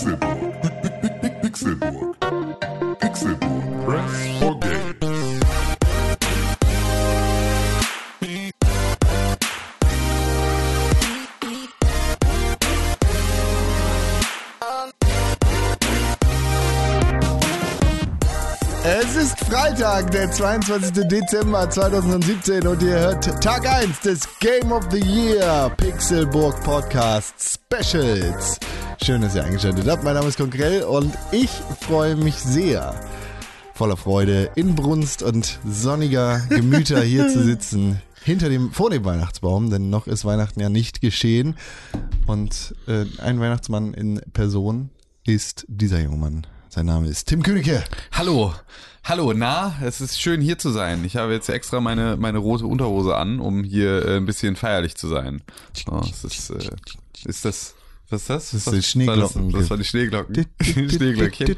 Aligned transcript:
Pixelburg. 0.00 1.42
Pixelburg. 1.42 2.16
Pixelburg. 3.00 3.84
Press 3.84 4.38
for 4.40 4.58
Games. 4.60 5.40
Es 18.82 19.16
ist 19.16 19.38
Freitag, 19.40 20.10
der 20.12 20.30
22. 20.30 21.06
Dezember 21.08 21.68
2017 21.68 22.66
und 22.66 22.82
ihr 22.82 22.98
hört 22.98 23.42
Tag 23.42 23.68
1 23.68 24.00
des 24.00 24.20
Game 24.38 24.72
of 24.72 24.84
the 24.90 25.00
Year 25.00 25.70
Pixelburg 25.76 26.58
Podcast 26.64 27.34
Specials. 27.38 28.58
Schön, 29.02 29.22
dass 29.22 29.34
ihr 29.34 29.44
eingeschaltet 29.44 29.88
habt. 29.88 30.04
Mein 30.04 30.14
Name 30.14 30.28
ist 30.28 30.36
Konkrell 30.36 30.82
und 30.82 31.16
ich 31.32 31.50
freue 31.80 32.16
mich 32.16 32.34
sehr, 32.36 32.94
voller 33.74 33.96
Freude, 33.96 34.50
Inbrunst 34.56 35.22
und 35.22 35.58
sonniger 35.66 36.40
Gemüter 36.50 37.00
hier 37.00 37.28
zu 37.28 37.42
sitzen. 37.44 38.02
Hinter 38.22 38.50
dem, 38.50 38.72
vor 38.72 38.90
dem 38.90 39.04
Weihnachtsbaum, 39.04 39.70
denn 39.70 39.88
noch 39.88 40.06
ist 40.06 40.26
Weihnachten 40.26 40.60
ja 40.60 40.68
nicht 40.68 41.00
geschehen. 41.00 41.56
Und 42.26 42.74
äh, 42.86 43.06
ein 43.22 43.40
Weihnachtsmann 43.40 43.94
in 43.94 44.20
Person 44.34 44.90
ist 45.24 45.64
dieser 45.68 46.00
junge 46.00 46.18
Mann. 46.18 46.46
Sein 46.68 46.84
Name 46.86 47.08
ist 47.08 47.26
Tim 47.26 47.42
Königke. 47.42 47.82
Hallo, 48.12 48.54
hallo, 49.02 49.32
na, 49.34 49.76
es 49.82 50.02
ist 50.02 50.20
schön 50.20 50.42
hier 50.42 50.58
zu 50.58 50.70
sein. 50.70 51.04
Ich 51.06 51.16
habe 51.16 51.32
jetzt 51.32 51.48
extra 51.48 51.80
meine, 51.80 52.18
meine 52.18 52.38
rote 52.38 52.66
Unterhose 52.66 53.16
an, 53.16 53.40
um 53.40 53.64
hier 53.64 54.06
äh, 54.06 54.16
ein 54.18 54.26
bisschen 54.26 54.56
feierlich 54.56 54.94
zu 54.94 55.08
sein. 55.08 55.42
Oh, 55.90 56.02
es 56.02 56.22
ist, 56.22 56.50
äh, 56.50 56.70
ist 57.24 57.46
das, 57.46 57.74
was 58.10 58.22
ist 58.22 58.30
das? 58.30 58.50
Das 58.50 58.66
ist 58.74 58.86
Schneeglocken. 58.88 59.50
Das, 59.52 59.60
das 59.62 59.70
war 59.70 59.76
die 59.76 59.84
Schneeglocken. 59.84 60.46
Schneeglöckchen. 60.62 61.56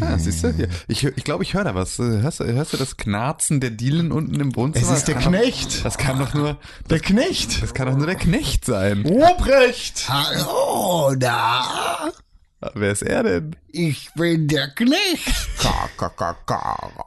Ah, 0.00 0.18
siehst 0.18 0.44
du? 0.44 0.48
Ja. 0.48 0.66
Ich, 0.88 1.04
ich 1.04 1.24
glaube, 1.24 1.42
ich 1.44 1.54
höre 1.54 1.64
da 1.64 1.74
was. 1.74 1.98
Hörst, 1.98 2.40
du- 2.40 2.44
hörst 2.44 2.72
du 2.72 2.76
das 2.76 2.96
Knarzen 2.96 3.60
der 3.60 3.70
Dielen 3.70 4.12
unten 4.12 4.38
im 4.40 4.54
Wohnzimmer? 4.56 4.90
Es 4.92 4.98
ist 4.98 5.08
der 5.08 5.14
kann 5.16 5.32
Knecht. 5.32 5.78
Doch, 5.78 5.82
das 5.84 5.98
kann 5.98 6.18
doch 6.18 6.34
nur, 6.34 6.58
Der 6.90 7.00
Knecht. 7.00 7.62
das 7.62 7.74
kann 7.74 7.88
doch 7.88 7.96
nur 7.96 8.06
der 8.06 8.16
Knecht 8.16 8.64
sein. 8.64 9.04
Ruprecht. 9.06 10.08
Hallo, 10.08 11.14
da. 11.16 12.10
Wer 12.74 12.90
ist 12.90 13.02
er 13.02 13.22
denn? 13.22 13.54
Ich 13.70 14.10
bin 14.16 14.48
der 14.48 14.68
Knecht. 14.70 15.48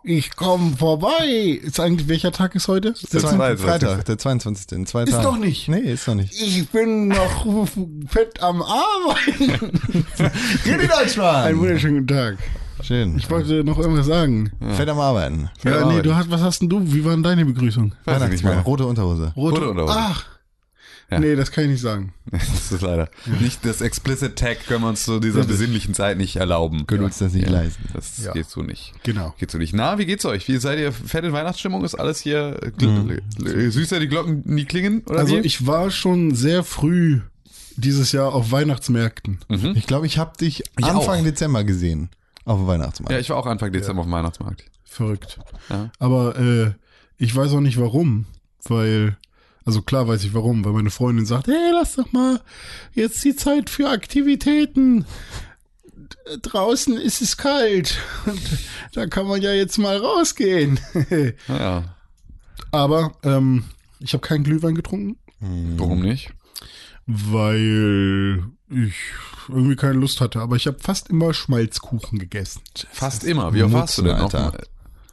Ich 0.03 0.35
komme 0.37 0.77
vorbei. 0.77 1.59
Ist 1.61 1.77
eigentlich, 1.79 2.07
welcher 2.07 2.31
Tag 2.31 2.55
ist 2.55 2.69
heute? 2.69 2.93
Der 3.11 3.19
Zwei- 3.19 3.55
22.. 3.55 3.65
Freitag, 3.65 4.05
der 4.05 4.17
22. 4.17 4.71
In 4.71 4.85
zwei 4.85 5.03
Ist 5.03 5.11
Tagen. 5.11 5.23
doch 5.23 5.37
nicht. 5.37 5.67
Nee, 5.67 5.79
ist 5.79 6.07
doch 6.07 6.15
nicht. 6.15 6.31
Ich 6.41 6.69
bin 6.69 7.09
noch 7.09 7.67
fett 8.07 8.41
am 8.41 8.61
Arbeiten. 8.61 9.51
Rede 10.65 10.87
Deutschmann. 10.87 11.35
Einen 11.43 11.59
wunderschönen 11.59 11.95
guten 12.07 12.07
Tag. 12.07 12.37
Schön. 12.81 13.17
Ich 13.17 13.29
wollte 13.29 13.63
noch 13.65 13.77
irgendwas 13.77 14.05
sagen. 14.05 14.51
Fett 14.77 14.87
am 14.87 14.99
Arbeiten. 14.99 15.49
Ja, 15.63 15.71
am 15.73 15.77
nee, 15.79 15.83
Arbeiten. 15.83 16.03
du 16.03 16.15
hast, 16.15 16.31
was 16.31 16.41
hast 16.41 16.61
denn 16.61 16.69
du? 16.69 16.81
Wie 16.93 17.03
war 17.03 17.11
denn 17.11 17.23
deine 17.23 17.43
Begrüßung? 17.45 17.93
Weiß 18.05 18.21
Weihnachtsmann. 18.21 18.59
Rote 18.59 18.85
Unterhose. 18.85 19.33
Rote 19.35 19.69
Unterhose. 19.69 19.93
Ach. 19.97 20.25
Ja. 21.11 21.19
Nee, 21.19 21.35
das 21.35 21.51
kann 21.51 21.65
ich 21.65 21.71
nicht 21.71 21.81
sagen. 21.81 22.13
Das 22.31 22.71
ist 22.71 22.81
leider. 22.81 23.09
Nicht 23.41 23.65
das 23.65 23.81
Explicit 23.81 24.37
Tag 24.37 24.65
können 24.65 24.81
wir 24.83 24.87
uns 24.89 25.03
zu 25.03 25.19
dieser 25.19 25.43
besinnlichen 25.43 25.93
Zeit 25.93 26.17
nicht 26.17 26.37
erlauben. 26.37 26.87
Können 26.87 27.03
uns 27.03 27.17
das 27.17 27.33
nicht 27.33 27.49
leisten. 27.49 27.83
Das 27.93 28.23
Ja. 28.23 28.31
geht 28.31 28.49
so 28.49 28.61
nicht. 28.61 28.93
Genau. 29.03 29.35
Geht 29.37 29.51
so 29.51 29.57
nicht. 29.57 29.73
Na, 29.73 29.97
wie 29.97 30.05
geht's 30.05 30.23
euch? 30.23 30.47
Wie 30.47 30.55
seid 30.57 30.79
ihr 30.79 30.93
fett 30.93 31.25
in 31.25 31.33
Weihnachtsstimmung? 31.33 31.83
Ist 31.83 31.95
alles 31.95 32.19
hier 32.21 32.57
äh, 32.63 33.69
süßer, 33.69 33.99
die 33.99 34.07
Glocken 34.07 34.43
nie 34.45 34.63
klingen? 34.65 35.01
Oder 35.05 35.19
Also 35.19 35.35
wie? 35.35 35.39
ich 35.41 35.67
war 35.67 35.91
schon 35.91 36.33
sehr 36.33 36.63
früh 36.63 37.19
dieses 37.75 38.11
Jahr 38.13 38.33
auf 38.33 38.51
Weihnachtsmärkten. 38.51 39.39
Ich 39.75 39.87
glaube, 39.87 40.05
ich 40.05 40.17
habe 40.17 40.37
dich 40.37 40.63
Ich 40.79 40.85
Anfang 40.85 41.19
auch. 41.19 41.23
Dezember 41.23 41.63
gesehen. 41.63 42.09
Auf 42.45 42.57
dem 42.59 42.67
Weihnachtsmarkt. 42.67 43.11
ja, 43.11 43.19
ich 43.19 43.29
war 43.29 43.37
auch 43.37 43.45
Anfang 43.45 43.71
Dezember 43.71 44.01
auf 44.01 44.07
dem 44.07 44.13
Weihnachtsmarkt. 44.13 44.63
Verrückt. 44.85 45.39
Ja. 45.69 45.91
Aber 45.99 46.37
äh, 46.39 46.71
ich 47.17 47.35
weiß 47.35 47.51
auch 47.53 47.59
nicht 47.61 47.79
warum, 47.79 48.25
weil, 48.65 49.17
also 49.71 49.81
klar 49.81 50.05
weiß 50.07 50.23
ich 50.25 50.33
warum, 50.33 50.65
weil 50.65 50.73
meine 50.73 50.89
Freundin 50.91 51.25
sagt, 51.25 51.47
hey, 51.47 51.71
lass 51.71 51.95
doch 51.95 52.11
mal 52.11 52.41
jetzt 52.93 53.23
die 53.23 53.35
Zeit 53.37 53.69
für 53.69 53.89
Aktivitäten. 53.89 55.05
Draußen 56.41 56.97
ist 56.97 57.21
es 57.21 57.37
kalt. 57.37 57.97
Und 58.25 58.41
da 58.93 59.07
kann 59.07 59.27
man 59.27 59.41
ja 59.41 59.53
jetzt 59.53 59.77
mal 59.77 59.95
rausgehen. 59.97 60.77
Ja, 61.47 61.95
Aber 62.71 63.13
ähm, 63.23 63.63
ich 63.99 64.11
habe 64.13 64.27
keinen 64.27 64.43
Glühwein 64.43 64.75
getrunken, 64.75 65.17
warum 65.77 66.01
nicht? 66.01 66.31
weil 67.07 68.43
ich 68.69 68.93
irgendwie 69.47 69.75
keine 69.75 69.93
Lust 69.99 70.19
hatte. 70.21 70.39
Aber 70.41 70.55
ich 70.57 70.67
habe 70.67 70.79
fast 70.79 71.09
immer 71.09 71.33
Schmalzkuchen 71.33 72.19
gegessen. 72.19 72.61
Fast 72.91 73.23
immer. 73.23 73.53
Wie 73.53 73.63
oft 73.63 73.73
warst 73.73 73.97
du 73.97 74.01
denn? 74.03 74.15
Alter. 74.15 74.53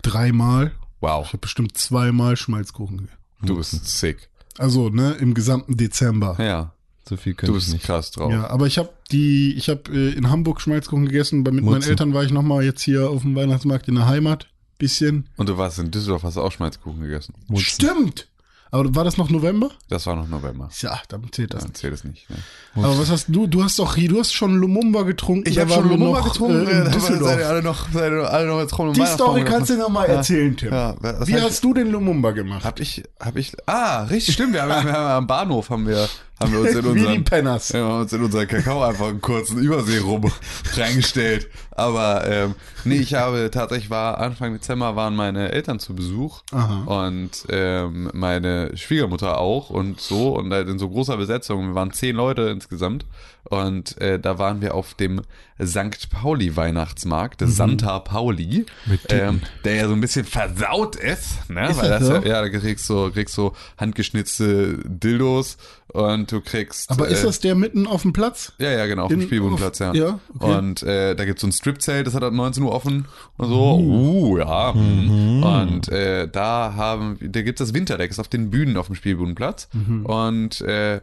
Dreimal. 0.02 0.72
Wow, 1.00 1.22
Ich 1.26 1.28
habe 1.32 1.38
bestimmt 1.38 1.76
zweimal 1.78 2.36
Schmalzkuchen 2.36 2.98
gegessen. 2.98 3.18
du 3.42 3.56
bist 3.56 3.86
sick. 3.86 4.28
Also, 4.58 4.90
ne, 4.90 5.12
im 5.20 5.34
gesamten 5.34 5.76
Dezember. 5.76 6.36
Ja, 6.38 6.72
So 7.08 7.16
viel 7.16 7.32
du 7.32 7.38
könnte 7.38 7.52
ich 7.58 7.64
bist 7.64 7.72
nicht. 7.72 7.84
krass 7.84 8.10
drauf. 8.10 8.30
Ja, 8.30 8.48
aber 8.50 8.66
ich 8.66 8.76
habe 8.78 8.90
die, 9.10 9.54
ich 9.54 9.68
habe 9.68 9.82
äh, 9.92 10.12
in 10.12 10.28
Hamburg 10.30 10.60
Schmalzkuchen 10.60 11.06
gegessen. 11.06 11.44
Bei, 11.44 11.50
mit 11.50 11.64
meinen 11.64 11.74
Mutze. 11.76 11.90
Eltern 11.90 12.12
war 12.14 12.24
ich 12.24 12.30
noch 12.32 12.42
mal 12.42 12.62
jetzt 12.64 12.82
hier 12.82 13.08
auf 13.08 13.22
dem 13.22 13.34
Weihnachtsmarkt 13.34 13.88
in 13.88 13.94
der 13.94 14.06
Heimat. 14.06 14.48
Bisschen. 14.78 15.26
Und 15.36 15.48
du 15.48 15.56
warst 15.58 15.78
in 15.80 15.90
Düsseldorf, 15.90 16.22
hast 16.22 16.36
du 16.36 16.40
auch 16.40 16.52
Schmalzkuchen 16.52 17.00
gegessen. 17.00 17.34
Mutzen. 17.48 17.64
Stimmt. 17.64 18.28
Aber 18.70 18.94
war 18.94 19.04
das 19.04 19.16
noch 19.16 19.30
November? 19.30 19.70
Das 19.88 20.06
war 20.06 20.14
noch 20.16 20.28
November. 20.28 20.68
Ja, 20.80 21.00
damit 21.08 21.34
zählt 21.34 21.54
das. 21.54 21.62
Dann 21.64 21.74
zählt 21.74 21.94
es 21.94 22.04
nicht. 22.04 22.28
Ne? 22.28 22.36
Aber 22.76 22.98
was 22.98 23.10
hast 23.10 23.26
du? 23.28 23.46
Du 23.46 23.62
hast 23.64 23.78
doch, 23.78 23.96
du 23.96 24.18
hast 24.20 24.32
schon 24.32 24.56
Lumumba 24.56 25.02
getrunken. 25.02 25.52
da 25.54 25.68
waren 25.70 25.88
wir 25.88 25.96
noch, 25.96 26.40
Äh, 26.40 26.70
in 26.86 26.90
Düsseldorf. 26.92 27.44
alle 27.46 27.62
noch, 27.62 27.88
seid 27.90 28.12
ihr 28.12 28.30
alle 28.30 28.46
noch 28.46 28.78
rum 28.78 28.92
Die 28.92 29.06
Story 29.06 29.44
kannst 29.44 29.70
du 29.70 29.76
noch 29.78 29.88
mal 29.88 30.04
erzählen, 30.04 30.56
Tim. 30.56 30.72
Ja, 30.72 30.94
Wie 31.26 31.34
ich- 31.36 31.42
hast 31.42 31.64
du 31.64 31.72
den 31.72 31.90
Lumumba 31.90 32.32
gemacht? 32.32 32.64
Hab 32.64 32.78
ich, 32.80 33.02
hab 33.18 33.36
ich, 33.36 33.52
ah, 33.66 34.02
richtig, 34.04 34.34
stimmt, 34.34 34.52
wir 34.52 34.62
haben, 34.62 34.84
wir 34.86 34.92
haben 34.92 35.10
am 35.18 35.26
Bahnhof 35.26 35.70
haben 35.70 35.86
wir, 35.86 36.08
haben 36.40 36.52
wir 36.52 36.60
uns 36.60 36.70
in 36.70 36.86
unseren, 36.86 37.24
ja, 37.24 37.80
haben 37.80 38.00
uns 38.00 38.12
in 38.12 38.22
unseren 38.22 38.46
Kakao 38.46 38.82
einfach 38.82 39.08
einen 39.08 39.20
kurzen 39.20 39.58
Überseerum 39.58 40.30
reingestellt. 40.76 41.48
Aber, 41.72 42.26
ähm, 42.28 42.54
nee, 42.84 42.96
ich 42.96 43.14
habe, 43.14 43.50
tatsächlich 43.52 43.90
war, 43.90 44.18
Anfang 44.18 44.52
Dezember 44.52 44.96
waren 44.96 45.16
meine 45.16 45.52
Eltern 45.52 45.78
zu 45.78 45.94
Besuch. 45.94 46.42
Aha. 46.52 47.06
Und, 47.06 47.46
ähm, 47.50 48.10
meine 48.14 48.76
Schwiegermutter 48.76 49.38
auch 49.38 49.70
und 49.70 50.00
so 50.00 50.36
und 50.36 50.52
halt 50.52 50.68
in 50.68 50.78
so 50.78 50.88
großer 50.88 51.16
Besetzung. 51.16 51.68
Wir 51.68 51.74
waren 51.74 51.92
zehn 51.92 52.16
Leute 52.16 52.42
insgesamt. 52.42 53.04
Und 53.44 53.98
äh, 54.00 54.18
da 54.18 54.38
waren 54.38 54.60
wir 54.60 54.74
auf 54.74 54.92
dem 54.94 55.22
St. 55.62 56.10
Pauli 56.10 56.54
Weihnachtsmarkt, 56.56 57.40
der 57.40 57.48
Santa 57.48 57.98
Pauli, 57.98 58.66
ähm, 59.08 59.40
der 59.64 59.74
ja 59.74 59.88
so 59.88 59.94
ein 59.94 60.00
bisschen 60.02 60.26
versaut 60.26 60.96
ist, 60.96 61.48
ne? 61.48 61.70
Ist 61.70 61.78
Weil 61.78 61.88
das 61.88 62.00
das 62.00 62.08
so? 62.08 62.14
ja, 62.28 62.42
ja, 62.42 62.42
da 62.42 62.48
kriegst 62.50 62.88
du 62.90 63.10
kriegst 63.10 63.34
so 63.34 63.54
handgeschnitzte 63.78 64.78
Dildos 64.84 65.56
und 65.92 66.30
du 66.30 66.40
kriegst. 66.40 66.90
Aber 66.90 67.08
ist 67.08 67.22
äh, 67.22 67.26
das 67.26 67.40
der 67.40 67.54
mitten 67.54 67.86
auf 67.86 68.02
dem 68.02 68.12
Platz? 68.12 68.52
ja, 68.58 68.70
ja, 68.70 68.86
genau, 68.86 69.04
auf 69.04 69.08
dem 69.08 69.22
Spielbodenplatz, 69.22 69.78
ja. 69.78 69.92
ja, 69.94 70.20
okay. 70.38 70.54
Und 70.54 70.82
äh, 70.82 71.14
da 71.14 71.24
gibt's 71.24 71.40
so 71.40 71.46
ein 71.46 71.52
Stripzelt, 71.52 72.06
das 72.06 72.14
hat 72.14 72.22
ab 72.22 72.32
19 72.32 72.62
Uhr 72.62 72.72
offen 72.72 73.06
und 73.36 73.48
so. 73.48 73.78
Uh, 73.78 74.38
ja. 74.38 74.72
mhm. 74.74 75.42
Und 75.42 75.88
äh, 75.88 76.28
da 76.28 76.74
haben, 76.76 77.18
da 77.20 77.42
gibt's 77.42 77.60
das 77.60 77.74
Winterdeck, 77.74 78.10
ist 78.10 78.18
auf 78.18 78.28
den 78.28 78.50
Bühnen 78.50 78.76
auf 78.76 78.86
dem 78.86 78.94
Spielbodenplatz. 78.94 79.68
Mhm. 79.72 80.06
Und 80.06 80.60
äh, 80.62 81.00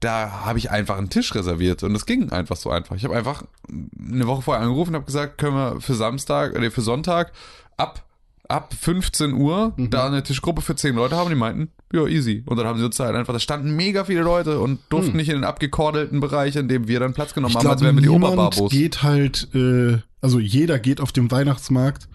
da 0.00 0.44
habe 0.44 0.58
ich 0.58 0.70
einfach 0.70 0.98
einen 0.98 1.08
Tisch 1.08 1.34
reserviert 1.34 1.82
und 1.82 1.94
das 1.94 2.04
ging 2.04 2.30
einfach 2.30 2.56
so 2.56 2.70
einfach. 2.70 2.96
Ich 2.96 3.04
habe 3.04 3.16
einfach 3.16 3.44
eine 3.68 4.26
Woche 4.26 4.42
vorher 4.42 4.62
angerufen 4.62 4.90
und 4.90 4.96
habe 4.96 5.06
gesagt, 5.06 5.38
können 5.38 5.56
wir 5.56 5.80
für 5.80 5.94
Samstag, 5.94 6.54
äh, 6.54 6.70
für 6.70 6.82
Sonntag 6.82 7.32
ab 7.76 8.04
ab 8.48 8.74
15 8.78 9.32
Uhr 9.34 9.72
Mhm. 9.76 9.90
da 9.90 10.06
eine 10.06 10.22
Tischgruppe 10.22 10.62
für 10.62 10.76
10 10.76 10.94
Leute 10.94 11.16
haben. 11.16 11.28
Die 11.30 11.34
meinten, 11.36 11.68
ja, 11.92 12.06
easy. 12.06 12.42
Und 12.46 12.56
dann 12.58 12.66
haben 12.66 12.78
sie 12.78 12.84
uns 12.84 12.98
halt 13.00 13.14
einfach, 13.16 13.32
da 13.32 13.40
standen 13.40 13.74
mega 13.76 14.04
viele 14.04 14.22
Leute 14.22 14.60
und 14.60 14.80
durften 14.88 15.16
nicht 15.16 15.28
in 15.28 15.34
den 15.36 15.44
abgekordelten 15.44 16.20
Bereich, 16.20 16.56
in 16.56 16.68
dem 16.68 16.88
wir 16.88 17.00
dann 17.00 17.12
Platz 17.14 17.34
genommen 17.34 17.54
Hm. 17.54 17.60
Ich 17.60 17.64
haben, 17.64 17.72
als 17.72 17.82
wären 17.82 17.96
wir 17.96 18.02
die 18.02 18.08
Oberbarbos. 18.08 18.70
geht 18.70 19.02
halt, 19.02 19.48
äh, 19.54 19.98
also 20.20 20.38
jeder 20.38 20.78
geht 20.78 21.00
auf 21.00 21.12
dem 21.12 21.30
Weihnachtsmarkt, 21.30 22.08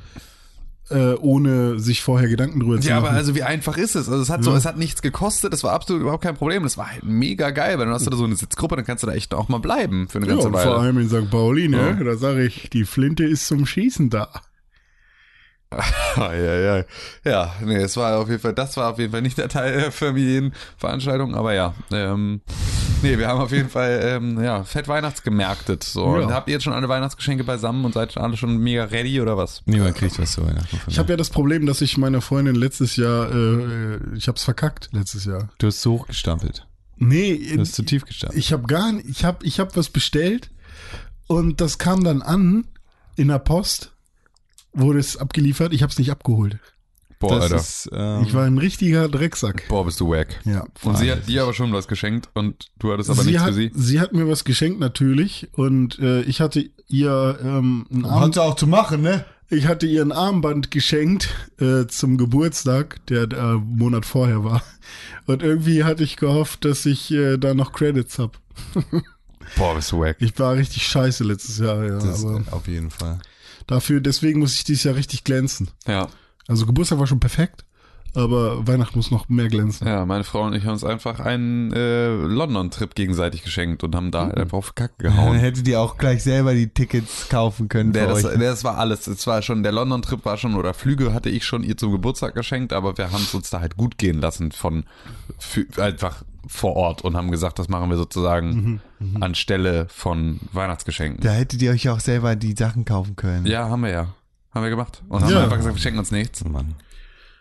äh, 0.90 1.14
ohne 1.16 1.80
sich 1.80 2.02
vorher 2.02 2.28
Gedanken 2.28 2.60
drüber 2.60 2.82
zu 2.82 2.90
Ja, 2.90 2.96
machen. 2.96 3.08
aber 3.08 3.16
also 3.18 3.34
wie 3.34 3.44
einfach 3.44 3.78
ist 3.78 3.96
es? 3.96 4.10
Also 4.10 4.22
es 4.22 4.30
hat 4.30 4.44
so, 4.44 4.52
Ja. 4.52 4.58
es 4.58 4.66
hat 4.66 4.78
nichts 4.78 5.02
gekostet, 5.02 5.54
das 5.54 5.64
war 5.64 5.72
absolut 5.72 6.02
überhaupt 6.02 6.24
kein 6.24 6.36
Problem. 6.36 6.64
Das 6.64 6.78
war 6.78 6.92
halt 6.92 7.04
mega 7.06 7.52
geil, 7.52 7.78
weil 7.80 7.86
dann 7.86 7.94
hast 7.94 8.06
du 8.06 8.10
da 8.10 8.18
so 8.18 8.26
eine 8.26 8.36
Sitzgruppe, 8.36 8.76
dann 8.76 8.84
kannst 8.86 9.04
du 9.04 9.08
da 9.08 9.14
echt 9.14 9.34
auch 9.34 9.48
mal 9.48 9.60
bleiben 9.60 10.10
für 10.10 10.18
eine 10.18 10.28
ja, 10.28 10.34
ganze 10.34 10.48
und 10.50 10.54
Weile. 10.54 10.70
vor 10.70 10.80
allem 10.82 10.98
in 10.98 11.08
St. 11.08 11.30
Pauli, 11.30 11.70
ne? 11.70 11.96
Ja. 11.98 12.04
Da 12.04 12.18
sage 12.18 12.44
ich, 12.46 12.70
die 12.72 12.84
Flinte 12.84 13.24
ist 13.24 13.48
zum 13.48 13.66
Schießen 13.66 14.10
da. 14.10 14.30
Ja, 16.18 16.34
ja, 16.34 16.56
ja. 16.78 16.84
Ja, 17.24 17.56
nee, 17.64 17.78
es 17.78 17.96
war 17.96 18.18
auf 18.20 18.28
jeden 18.28 18.42
Fall, 18.42 18.54
das 18.54 18.76
war 18.76 18.92
auf 18.92 19.00
jeden 19.00 19.12
Fall 19.12 19.22
nicht 19.22 19.38
der 19.38 19.48
Teil 19.48 19.74
der 19.80 19.92
Familienveranstaltung, 19.92 21.36
aber 21.36 21.54
ja. 21.54 21.74
Ähm, 21.92 22.42
nee, 23.02 23.18
wir 23.18 23.28
haben 23.28 23.40
auf 23.40 23.52
jeden 23.52 23.70
Fall 23.70 24.00
ähm, 24.04 24.44
ja, 24.44 24.64
fett 24.64 24.88
Weihnachtsgemerktet. 24.88 25.84
So. 25.84 26.18
Ja. 26.18 26.26
Und 26.26 26.34
habt 26.34 26.48
ihr 26.50 26.54
jetzt 26.54 26.64
schon 26.64 26.74
alle 26.74 26.90
Weihnachtsgeschenke 26.90 27.44
beisammen 27.44 27.86
und 27.86 27.94
seid 27.94 28.18
alle 28.18 28.36
schon 28.38 28.58
mega 28.58 28.84
ready 28.86 29.22
oder 29.22 29.38
was? 29.38 29.62
Niemand 29.66 29.96
kriegt 29.96 30.20
was 30.20 30.34
zu 30.34 30.46
Weihnachten 30.46 30.78
von 30.78 30.92
Ich 30.92 31.00
habe 31.00 31.10
ja 31.10 31.18
das 31.18 31.30
Problem, 31.30 31.66
dass 31.66 31.82
ich 31.82 31.98
meiner 31.98 32.22
Freundin 32.22 32.56
letztes 32.56 32.98
Jahr, 32.98 33.32
äh, 33.34 33.98
ich 34.16 34.28
hab's 34.28 34.44
verkackt 34.44 34.90
letztes 34.92 35.26
Jahr. 35.26 35.50
Du 35.58 35.68
hast 35.68 35.82
so 35.82 35.94
hochgestampelt. 35.94 36.68
Nee, 36.98 37.38
Du 37.54 37.58
bist 37.60 37.76
zu 37.76 37.84
tief 37.84 38.06
gestanden. 38.06 38.38
ich 38.38 38.52
habe 38.54 38.68
gar 38.68 38.92
nicht, 38.92 39.10
ich 39.10 39.24
habe 39.26 39.44
ich 39.46 39.60
hab 39.60 39.76
was 39.76 39.90
bestellt 39.90 40.52
und 41.28 41.60
das 41.62 41.78
kam 41.80 42.04
dann 42.04 42.22
an 42.22 42.68
in 43.16 43.30
der 43.30 43.40
Post, 43.40 43.92
wurde 44.74 45.00
es 45.00 45.18
abgeliefert, 45.18 45.74
ich 45.74 45.82
habe 45.84 45.92
es 45.92 46.00
nicht 46.00 46.12
abgeholt. 46.12 46.60
Boah, 47.20 47.36
das 47.36 47.44
Alter. 47.44 47.56
ist, 47.58 47.90
ähm, 47.94 48.24
Ich 48.26 48.34
war 48.34 48.46
ein 48.46 48.58
richtiger 48.58 49.08
Drecksack. 49.08 49.68
Boah, 49.68 49.86
bist 49.86 50.00
du 50.00 50.10
wack. 50.10 50.40
Ja. 50.44 50.66
Und 50.82 50.98
sie 50.98 51.12
hat 51.12 51.28
dir 51.28 51.44
aber 51.44 51.54
schon 51.54 51.72
was 51.72 51.88
geschenkt 51.88 52.30
und 52.34 52.72
du 52.80 52.92
hattest 52.92 53.12
aber 53.12 53.22
sie, 53.22 53.30
nichts 53.30 53.44
hat, 53.44 53.50
für 53.50 53.54
sie. 53.56 53.72
sie 53.76 54.00
hat 54.00 54.14
mir 54.14 54.28
was 54.28 54.44
geschenkt 54.44 54.80
natürlich 54.80 55.50
und 55.54 56.00
äh, 56.00 56.22
ich 56.22 56.42
hatte 56.42 56.68
ihr 56.88 57.40
ähm, 57.44 57.86
ein 57.92 58.06
Arm, 58.06 58.22
Hat 58.22 58.34
sie 58.34 58.42
auch 58.42 58.56
zu 58.56 58.66
machen, 58.66 59.02
ne? 59.02 59.24
ich 59.52 59.68
hatte 59.68 59.86
ihr 59.86 60.02
ein 60.02 60.14
Armband 60.14 60.72
geschenkt 60.72 61.30
äh, 61.60 61.86
zum 61.86 62.18
Geburtstag, 62.18 63.06
der 63.08 63.24
äh, 63.32 63.54
Monat 63.56 64.06
vorher 64.06 64.44
war. 64.44 64.64
Und 65.26 65.44
irgendwie 65.44 65.84
hatte 65.84 66.04
ich 66.04 66.16
gehofft, 66.16 66.64
dass 66.66 66.86
ich 66.86 67.12
äh, 67.12 67.38
da 67.38 67.54
noch 67.54 67.74
Credits 67.74 68.18
hab. 68.18 68.40
Boah, 69.58 69.76
bist 69.76 69.92
du 69.92 70.00
wack. 70.00 70.16
Ich 70.20 70.38
war 70.40 70.56
richtig 70.56 70.88
scheiße 70.88 71.26
letztes 71.26 71.60
Jahr, 71.60 71.84
ja. 71.84 72.00
Das 72.00 72.24
aber 72.24 72.42
auf 72.52 72.68
jeden 72.68 72.90
Fall. 72.90 73.20
Dafür, 73.72 74.02
deswegen 74.02 74.40
muss 74.40 74.56
ich 74.56 74.64
dieses 74.64 74.84
Jahr 74.84 74.96
richtig 74.96 75.24
glänzen. 75.24 75.70
Ja. 75.88 76.08
Also 76.48 76.66
Geburtstag 76.66 77.00
war 77.00 77.08
schon 77.08 77.20
perfekt, 77.20 77.64
aber 78.14 78.68
Weihnachten 78.68 78.98
muss 78.98 79.10
noch 79.12 79.30
mehr 79.30 79.48
glänzen. 79.48 79.88
Ja, 79.88 80.06
meine 80.06 80.24
Frau 80.24 80.44
und 80.44 80.54
ich 80.54 80.66
haben 80.66 80.74
uns 80.74 80.84
einfach 80.84 81.20
einen 81.20 81.72
äh, 81.72 82.10
London-Trip 82.10 82.94
gegenseitig 82.94 83.44
geschenkt 83.44 83.84
und 83.84 83.96
haben 83.96 84.12
da 84.12 84.26
halt 84.28 84.38
einfach 84.38 84.58
auf 84.58 84.76
Kacke 84.76 85.04
Dann 85.04 85.16
gehauen. 85.16 85.36
hättet 85.40 85.68
ihr 85.68 85.80
auch 85.80 85.98
gleich 85.98 86.24
selber 86.24 86.54
die 86.54 86.68
Tickets 86.68 87.30
kaufen 87.30 87.70
können 87.70 87.94
Der, 87.94 88.08
das, 88.08 88.26
euch. 88.26 88.38
das 88.38 88.64
war 88.64 88.78
alles. 88.78 89.08
Es 89.08 89.26
war 89.28 89.42
schon, 89.42 89.64
der 89.64 89.72
London-Trip 89.72 90.26
war 90.26 90.38
schon, 90.38 90.56
oder 90.56 90.74
Flüge 90.74 91.14
hatte 91.14 91.30
ich 91.30 91.46
schon 91.46 91.64
ihr 91.64 91.78
zum 91.78 91.92
Geburtstag 91.92 92.36
geschenkt, 92.36 92.74
aber 92.74 92.98
wir 92.98 93.12
haben 93.12 93.24
es 93.24 93.34
uns 93.34 93.50
da 93.50 93.62
halt 93.62 93.78
gut 93.78 93.98
gehen 93.98 94.20
lassen 94.20 94.52
von 94.52 94.84
für, 95.40 95.66
einfach 95.78 96.24
vor 96.48 96.76
Ort 96.76 97.02
und 97.04 97.16
haben 97.16 97.32
gesagt, 97.32 97.60
das 97.60 97.70
machen 97.70 97.90
wir 97.90 97.98
sozusagen 97.98 98.82
anstelle 99.20 99.88
von 99.90 100.40
Weihnachtsgeschenken. 100.54 101.24
Da 101.24 101.32
hättet 101.32 101.62
ihr 101.62 101.72
euch 101.72 101.90
auch 101.90 102.00
selber 102.00 102.36
die 102.36 102.56
Sachen 102.58 102.86
kaufen 102.86 103.16
können. 103.16 103.46
Ja, 103.46 103.70
haben 103.70 103.82
wir 103.82 103.90
ja. 103.92 104.08
Haben 104.54 104.64
wir 104.64 104.70
gemacht. 104.70 105.02
Und 105.08 105.24
haben 105.24 105.32
Ja. 105.32 105.44
einfach 105.44 105.58
gesagt, 105.58 105.76
wir 105.76 105.82
schenken 105.82 106.00
uns 106.00 106.12
nichts. 106.12 106.44
Mann. 106.44 106.76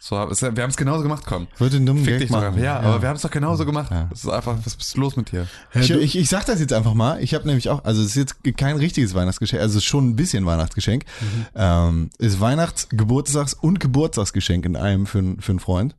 So, 0.02 0.14
wir 0.17 0.23
haben 0.62 0.70
es 0.70 0.79
genauso 0.79 1.02
gemacht. 1.02 1.25
Ich 1.55 1.61
wollte 1.61 1.76
einen 1.76 1.85
dummen 1.85 2.02
Fick 2.05 2.20
Gag 2.20 2.31
machen. 2.31 2.44
einfach. 2.47 2.61
Ja, 2.62 2.81
aber 2.81 3.02
wir 3.02 3.08
haben 3.11 3.17
es 3.17 3.23
doch 3.23 3.31
genauso 3.31 3.67
gemacht. 3.67 3.91
Ja. 3.91 4.08
Es 4.11 4.25
ist 4.25 4.31
einfach, 4.31 4.56
was 4.64 4.75
ist 4.75 4.97
los 4.97 5.14
mit 5.17 5.31
dir? 5.31 5.46
Ich, 5.75 5.91
ich, 5.91 6.17
ich 6.17 6.29
sag 6.31 6.46
das 6.46 6.58
jetzt 6.58 6.73
einfach 6.73 6.94
mal. 6.94 7.23
Ich 7.23 7.35
habe 7.35 7.46
nämlich 7.46 7.69
auch, 7.69 7.85
also 7.85 8.00
es 8.00 8.08
ist 8.08 8.14
jetzt 8.17 8.56
kein 8.56 8.76
richtiges 8.76 9.12
Weihnachtsgeschenk, 9.14 9.61
also 9.61 9.73
es 9.76 9.85
ist 9.85 9.88
schon 9.91 10.08
ein 10.08 10.17
bisschen 10.17 10.46
Weihnachtsgeschenk. 10.46 11.05
Mhm. 11.20 11.46
Ähm, 11.55 12.11
ist 12.17 12.41
Weihnachts-, 12.41 12.88
Geburtstags- 12.88 13.53
und 13.53 13.79
Geburtstagsgeschenk 13.79 14.64
in 14.64 14.75
einem 14.76 15.05
für, 15.05 15.23
für 15.38 15.53
einen 15.53 15.61
Freund. 15.61 15.94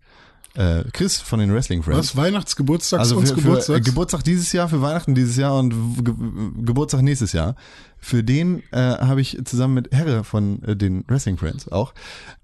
Äh, 0.53 0.83
Chris 0.91 1.17
von 1.19 1.39
den 1.39 1.53
Wrestling 1.53 1.81
Friends. 1.81 1.99
was? 1.99 2.15
Weihnachtsgeburtstags 2.15 2.99
Also 2.99 3.21
für, 3.21 3.73
äh, 3.73 3.79
Geburtstag 3.81 4.23
dieses 4.25 4.51
Jahr, 4.51 4.67
für 4.67 4.81
Weihnachten 4.81 5.15
dieses 5.15 5.37
Jahr 5.37 5.57
und 5.57 6.03
Ge 6.03 6.13
Geburtstag 6.65 7.01
nächstes 7.03 7.31
Jahr. 7.31 7.55
Für 7.97 8.23
den 8.23 8.61
äh, 8.71 8.77
habe 8.97 9.21
ich 9.21 9.37
zusammen 9.45 9.75
mit 9.75 9.93
Herre 9.93 10.23
von 10.25 10.61
äh, 10.63 10.75
den 10.75 11.05
Wrestling 11.07 11.37
Friends 11.37 11.67
auch, 11.71 11.93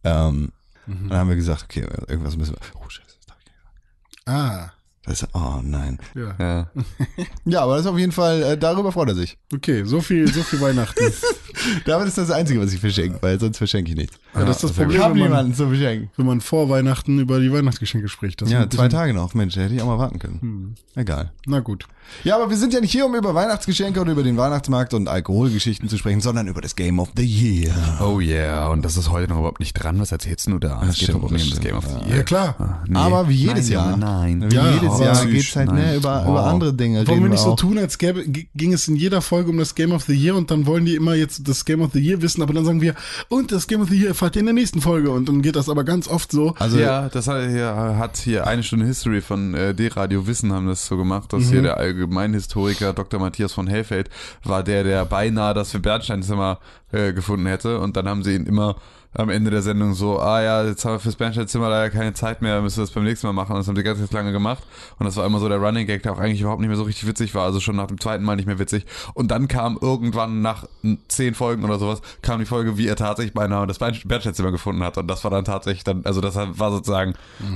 ähm, 0.04 0.52
Mhm. 0.86 1.10
dann 1.10 1.18
haben 1.18 1.28
wir 1.30 1.36
gesagt, 1.36 1.64
okay, 1.66 1.86
irgendwas 2.08 2.38
müssen 2.38 2.54
wir. 2.54 2.60
Oh 2.82 2.88
Scheiße, 2.88 3.08
das 3.18 3.26
darf 3.28 3.36
ich 3.42 3.46
nicht 3.48 4.26
sagen. 4.26 4.38
ah, 4.38 4.72
das 5.08 5.24
ist, 5.24 5.30
oh 5.34 5.60
nein. 5.64 5.98
ja. 6.16 6.36
Ja. 6.40 6.72
Ja, 7.46 7.62
aber 7.62 7.74
das 7.78 7.86
ist 7.86 7.92
auf 7.92 7.98
jeden 7.98 8.12
Fall, 8.12 8.44
äh, 8.44 8.58
darüber 8.58 8.92
freut 8.92 9.08
er 9.10 9.16
sich. 9.16 9.38
Okay, 9.54 9.84
so 9.86 10.02
viel, 10.02 10.32
so 10.32 10.44
viel 10.44 10.60
Weihnachten. 10.62 11.12
Damit 11.86 12.08
ist 12.10 12.18
das 12.18 12.30
Einzige, 12.30 12.60
was 12.62 12.74
ich 12.74 12.80
verschenke, 12.80 13.18
weil 13.22 13.40
sonst 13.40 13.58
verschenke 13.58 13.92
ich 13.92 13.98
nichts. 13.98 14.20
Ja, 14.36 14.44
das 14.46 14.58
ist 14.58 14.64
das 14.64 14.72
gut. 14.72 14.80
Ich 14.80 14.84
Problem, 14.86 15.02
habe 15.02 15.14
wenn 15.16 15.20
man, 15.22 15.30
niemanden 15.30 15.54
zu 15.56 15.68
verschenken. 15.68 16.10
wenn 16.18 16.26
man 16.26 16.42
vor 16.42 16.70
Weihnachten 16.70 17.20
über 17.20 17.40
die 17.40 17.52
Weihnachtsgeschenke 17.52 18.08
spricht. 18.10 18.42
Das 18.42 18.50
ist 18.50 18.54
Ja, 18.54 18.70
zwei 18.70 18.90
Tage 18.90 19.14
noch. 19.14 19.34
Mensch, 19.34 19.56
hätte 19.56 19.74
ich 19.74 19.82
auch 19.82 19.88
mal 19.88 19.98
warten 19.98 20.20
können. 20.20 20.42
Hm. 20.42 20.76
Egal. 20.96 21.32
Na 21.46 21.60
gut. 21.62 21.88
Ja, 22.24 22.36
aber 22.36 22.50
wir 22.50 22.58
sind 22.58 22.74
ja 22.74 22.80
nicht 22.82 22.92
hier, 22.92 23.06
um 23.06 23.16
über 23.16 23.34
Weihnachtsgeschenke 23.36 24.00
oder 24.02 24.12
über 24.12 24.24
den 24.24 24.38
Weihnachtsmarkt 24.38 24.94
und 24.94 25.08
Alkoholgeschichten 25.08 25.88
zu 25.90 25.98
sprechen, 25.98 26.22
sondern 26.22 26.48
über 26.48 26.62
das 26.62 26.76
Game 26.76 27.00
of 27.00 27.10
the 27.16 27.24
Year. 27.26 27.74
Oh 28.02 28.20
yeah, 28.20 28.68
und 28.70 28.84
das 28.84 28.98
ist 28.98 29.12
heute 29.12 29.30
noch 29.32 29.40
überhaupt 29.40 29.60
nicht 29.60 29.74
dran. 29.74 30.00
Was 30.00 30.12
erzählst 30.12 30.48
du 30.48 30.60
da? 30.60 30.82
Das 30.86 31.00
Es 31.00 31.06
geht 31.08 31.16
um 31.16 31.22
das. 31.32 31.60
Game 31.60 31.76
of 31.78 31.86
the 31.86 31.92
Ja. 32.02 32.08
Year. 32.08 32.18
Ja, 32.18 32.24
klar. 32.24 32.84
Nee. 32.88 32.98
Aber 32.98 33.30
wie 33.30 33.34
jedes 33.36 33.70
nein, 33.70 33.72
Jahr. 33.74 33.92
Junge, 33.92 33.98
Nein. 34.06 34.46
Wie 34.52 34.56
Ja, 34.56 34.72
jedes 34.72 35.00
Jahr 35.00 35.16
süß, 35.16 35.32
geht's 35.32 35.56
halt 35.56 35.68
nein. 35.72 35.76
ne, 35.76 35.96
über, 35.96 36.24
Oh. 36.28 36.32
über 36.32 36.44
andere 36.46 36.74
Dinge. 36.74 37.08
Wollen 37.08 37.22
wir 37.24 37.30
nicht 37.30 37.42
so 37.44 37.56
tun, 37.56 37.78
als 37.78 37.98
gäbe, 37.98 38.24
ging 38.28 38.74
es 38.74 38.88
in 38.88 38.96
jeder 38.96 39.22
Folge 39.22 39.50
um 39.50 39.58
das 39.58 39.76
Game 39.76 39.92
of 39.92 40.04
the 40.04 40.14
Year 40.14 40.36
und 40.36 40.50
dann 40.52 40.66
wollen 40.66 40.86
die 40.86 40.96
immer 40.96 41.14
jetzt 41.16 41.48
das 41.48 41.66
Game 41.66 41.82
of 41.82 41.92
the 41.94 42.00
Year 42.00 42.22
wissen, 42.22 42.42
aber 42.42 42.54
dann 42.54 42.66
sagen 42.66 42.82
wir, 42.82 42.96
und 43.30 43.52
das 43.52 43.68
Game 43.68 43.82
of 43.82 43.90
the 43.90 43.96
Year 43.98 44.10
erfahrt 44.10 44.36
ihr 44.36 44.40
in 44.42 44.46
der 44.48 44.54
nächsten 44.56 44.82
Folge 44.82 45.12
und 45.12 45.28
dann 45.30 45.42
geht 45.42 45.56
das 45.56 45.70
aber 45.70 45.84
ganz 45.84 46.08
oft 46.08 46.32
so. 46.32 46.54
Also, 46.60 46.80
ja, 46.80 47.10
das 47.10 47.28
hat 47.28 47.50
hier, 47.50 47.68
hat 47.98 48.18
hier 48.18 48.48
eine 48.48 48.64
Stunde 48.64 48.86
History 48.86 49.22
von 49.22 49.54
äh, 49.54 49.74
D-Radio 49.74 50.26
Wissen 50.28 50.52
haben 50.54 50.68
das 50.68 50.86
so 50.86 50.98
gemacht, 50.98 51.32
dass 51.34 51.44
Mhm. 51.44 51.50
hier 51.50 51.62
der 51.64 51.78
Allgemeinhistoriker 51.98 52.94
Dr. 52.94 53.20
Matthias 53.20 53.54
von 53.54 53.68
Hellfeld 53.68 54.10
war 54.44 54.64
der, 54.64 54.84
der 54.84 55.06
beinahe 55.06 55.54
das 55.54 55.72
für 55.72 55.80
Bernsteinzimmer 55.80 56.60
äh, 56.92 57.14
gefunden 57.14 57.48
hätte 57.48 57.80
und 57.80 57.98
dann 57.98 58.08
haben 58.08 58.24
sie 58.24 58.36
ihn 58.36 58.46
immer 58.46 58.76
am 59.14 59.30
Ende 59.30 59.50
der 59.50 59.62
Sendung 59.62 59.94
so, 59.94 60.20
ah 60.20 60.42
ja, 60.42 60.64
jetzt 60.64 60.86
haben 60.86 60.94
wir 60.94 61.00
fürs 61.00 61.16
Bernsteinzimmer 61.16 61.70
leider 61.70 61.90
keine 61.90 62.14
Zeit 62.14 62.42
mehr, 62.42 62.62
müssen 62.62 62.78
wir 62.78 62.84
das 62.84 62.92
beim 62.92 63.04
nächsten 63.04 63.26
Mal 63.28 63.34
machen. 63.34 63.54
Und 63.54 63.60
das 63.60 63.68
haben 63.68 63.76
sie 63.76 63.84
ganz, 63.84 64.00
ganz 64.00 64.12
lange 64.12 64.32
gemacht. 64.32 64.64
Und 65.00 65.06
das 65.06 65.16
war 65.16 65.26
immer 65.26 65.40
so 65.40 65.50
der 65.50 65.58
Running 65.58 65.88
Gag, 65.88 66.04
der 66.04 66.14
auch 66.14 66.20
eigentlich 66.20 66.42
überhaupt 66.42 66.62
nicht 66.62 66.70
mehr 66.70 66.78
so 66.78 66.84
richtig 66.84 67.08
witzig 67.08 67.34
war, 67.34 67.44
also 67.44 67.60
schon 67.60 67.76
nach 67.76 67.88
dem 67.88 68.00
zweiten 68.00 68.24
Mal 68.24 68.36
nicht 68.36 68.46
mehr 68.46 68.60
witzig. 68.60 68.86
Und 69.14 69.32
dann 69.32 69.48
kam 69.48 69.78
irgendwann 69.82 70.42
nach 70.42 70.66
zehn 71.08 71.34
Folgen 71.34 71.64
oder 71.64 71.80
sowas, 71.80 72.02
kam 72.22 72.40
die 72.40 72.46
Folge, 72.46 72.78
wie 72.78 72.88
er 72.88 72.96
tatsächlich 72.96 73.34
beinahe 73.34 73.66
das 73.66 73.80
Bern- 73.80 73.98
Bernsteinzimmer 74.06 74.52
gefunden 74.52 74.84
hat. 74.84 74.98
Und 74.98 75.08
das 75.08 75.24
war 75.24 75.32
dann 75.32 75.46
tatsächlich 75.46 75.84
dann, 75.84 76.06
also 76.06 76.22
das 76.22 76.36
war 76.36 76.72
sozusagen 76.72 77.14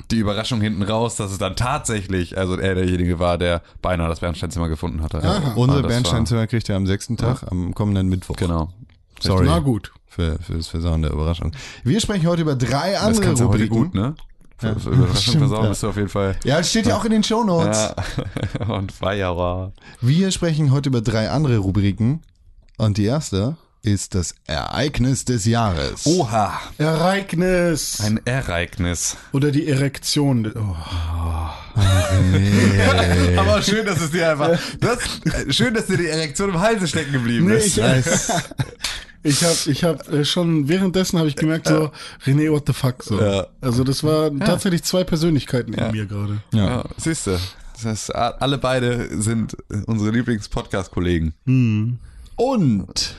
die 0.09 0.17
Überraschung 0.17 0.61
hinten 0.61 0.83
raus, 0.83 1.15
dass 1.15 1.31
es 1.31 1.37
dann 1.37 1.55
tatsächlich, 1.55 2.37
also 2.37 2.57
er 2.57 2.75
derjenige 2.75 3.19
war, 3.19 3.37
der 3.37 3.61
beinahe 3.81 4.09
das 4.09 4.21
Bernsteinzimmer 4.21 4.69
gefunden 4.69 5.03
hatte. 5.03 5.19
Aha. 5.23 5.53
unser 5.55 5.73
Aber 5.79 5.83
das 5.83 5.91
Bernsteinzimmer 5.91 6.47
kriegt 6.47 6.69
er 6.69 6.75
am 6.75 6.87
sechsten 6.87 7.17
Tag, 7.17 7.43
am 7.51 7.75
kommenden 7.75 8.09
Mittwoch. 8.09 8.35
Genau. 8.35 8.69
Sorry 9.21 9.45
Na 9.47 9.59
gut. 9.59 9.91
für, 10.07 10.37
fürs 10.39 10.67
Versauen 10.67 11.01
der 11.01 11.11
Überraschung. 11.11 11.51
Wir 11.83 11.99
sprechen 12.01 12.27
heute 12.27 12.41
über 12.41 12.55
drei 12.55 12.91
Das 12.93 13.01
andere 13.03 13.23
kannst 13.25 13.41
du 13.41 13.47
heute 13.49 13.63
Rubriken. 13.63 13.83
gut, 13.83 13.93
ne? 13.95 14.15
Für, 14.57 14.67
Ja. 14.67 14.75
für 14.75 14.89
Überraschung 14.89 15.17
Stimmt, 15.21 15.37
versauen 15.39 15.63
ja. 15.63 15.69
bist 15.69 15.83
du 15.83 15.89
auf 15.89 15.95
jeden 15.97 16.09
Fall. 16.09 16.35
Ja, 16.43 16.63
steht 16.63 16.85
ja 16.85 16.95
auch 16.97 17.05
in 17.05 17.11
den 17.11 17.23
Shownotes. 17.23 17.93
Ja. 18.59 18.65
Und 18.75 18.91
Feierer. 18.91 19.71
Wir 20.01 20.31
sprechen 20.31 20.71
heute 20.71 20.89
über 20.89 21.01
drei 21.01 21.29
andere 21.31 21.57
Rubriken. 21.57 22.21
Und 22.77 22.97
die 22.97 23.05
erste 23.05 23.55
ist 23.83 24.13
das 24.13 24.35
Ereignis 24.45 25.25
des 25.25 25.45
Jahres. 25.45 26.05
Oha. 26.05 26.59
Ereignis. 26.77 27.99
Ein 28.01 28.19
Ereignis. 28.25 29.17
Oder 29.31 29.51
die 29.51 29.67
Erektion. 29.67 30.51
Oh. 30.55 30.75
Aber 33.37 33.61
schön, 33.61 33.85
dass 33.85 33.99
es 34.01 34.11
dir 34.11 34.31
einfach. 34.31 34.59
Das, 34.79 34.99
schön, 35.55 35.73
dass 35.73 35.87
dir 35.87 35.97
die 35.97 36.07
Erektion 36.07 36.49
im 36.49 36.59
Halse 36.59 36.87
stecken 36.87 37.11
geblieben 37.13 37.47
Nee, 37.47 37.55
ist. 37.55 37.77
ich, 37.77 37.83
ich 39.23 39.43
habe 39.43 39.55
ich 39.67 39.83
hab 39.83 40.11
äh, 40.11 40.25
schon 40.25 40.67
währenddessen 40.67 41.19
habe 41.19 41.27
ich 41.27 41.35
gemerkt 41.35 41.67
so 41.67 41.91
René 42.25 42.51
what 42.51 42.63
the 42.67 42.73
fuck 42.73 43.03
so. 43.03 43.19
Ja. 43.19 43.47
Also 43.61 43.83
das 43.83 44.03
waren 44.03 44.39
tatsächlich 44.39 44.83
zwei 44.83 45.03
Persönlichkeiten 45.03 45.73
in 45.73 45.91
mir 45.91 46.05
gerade. 46.05 46.41
Ja. 46.53 46.65
Ja, 46.65 46.85
siehst 46.97 47.27
du. 47.27 47.37
Das 47.73 47.85
heißt, 47.85 48.15
alle 48.15 48.59
beide 48.59 49.21
sind 49.21 49.57
unsere 49.87 50.11
Lieblings-Podcast-Kollegen. 50.11 51.33
Und 52.35 53.15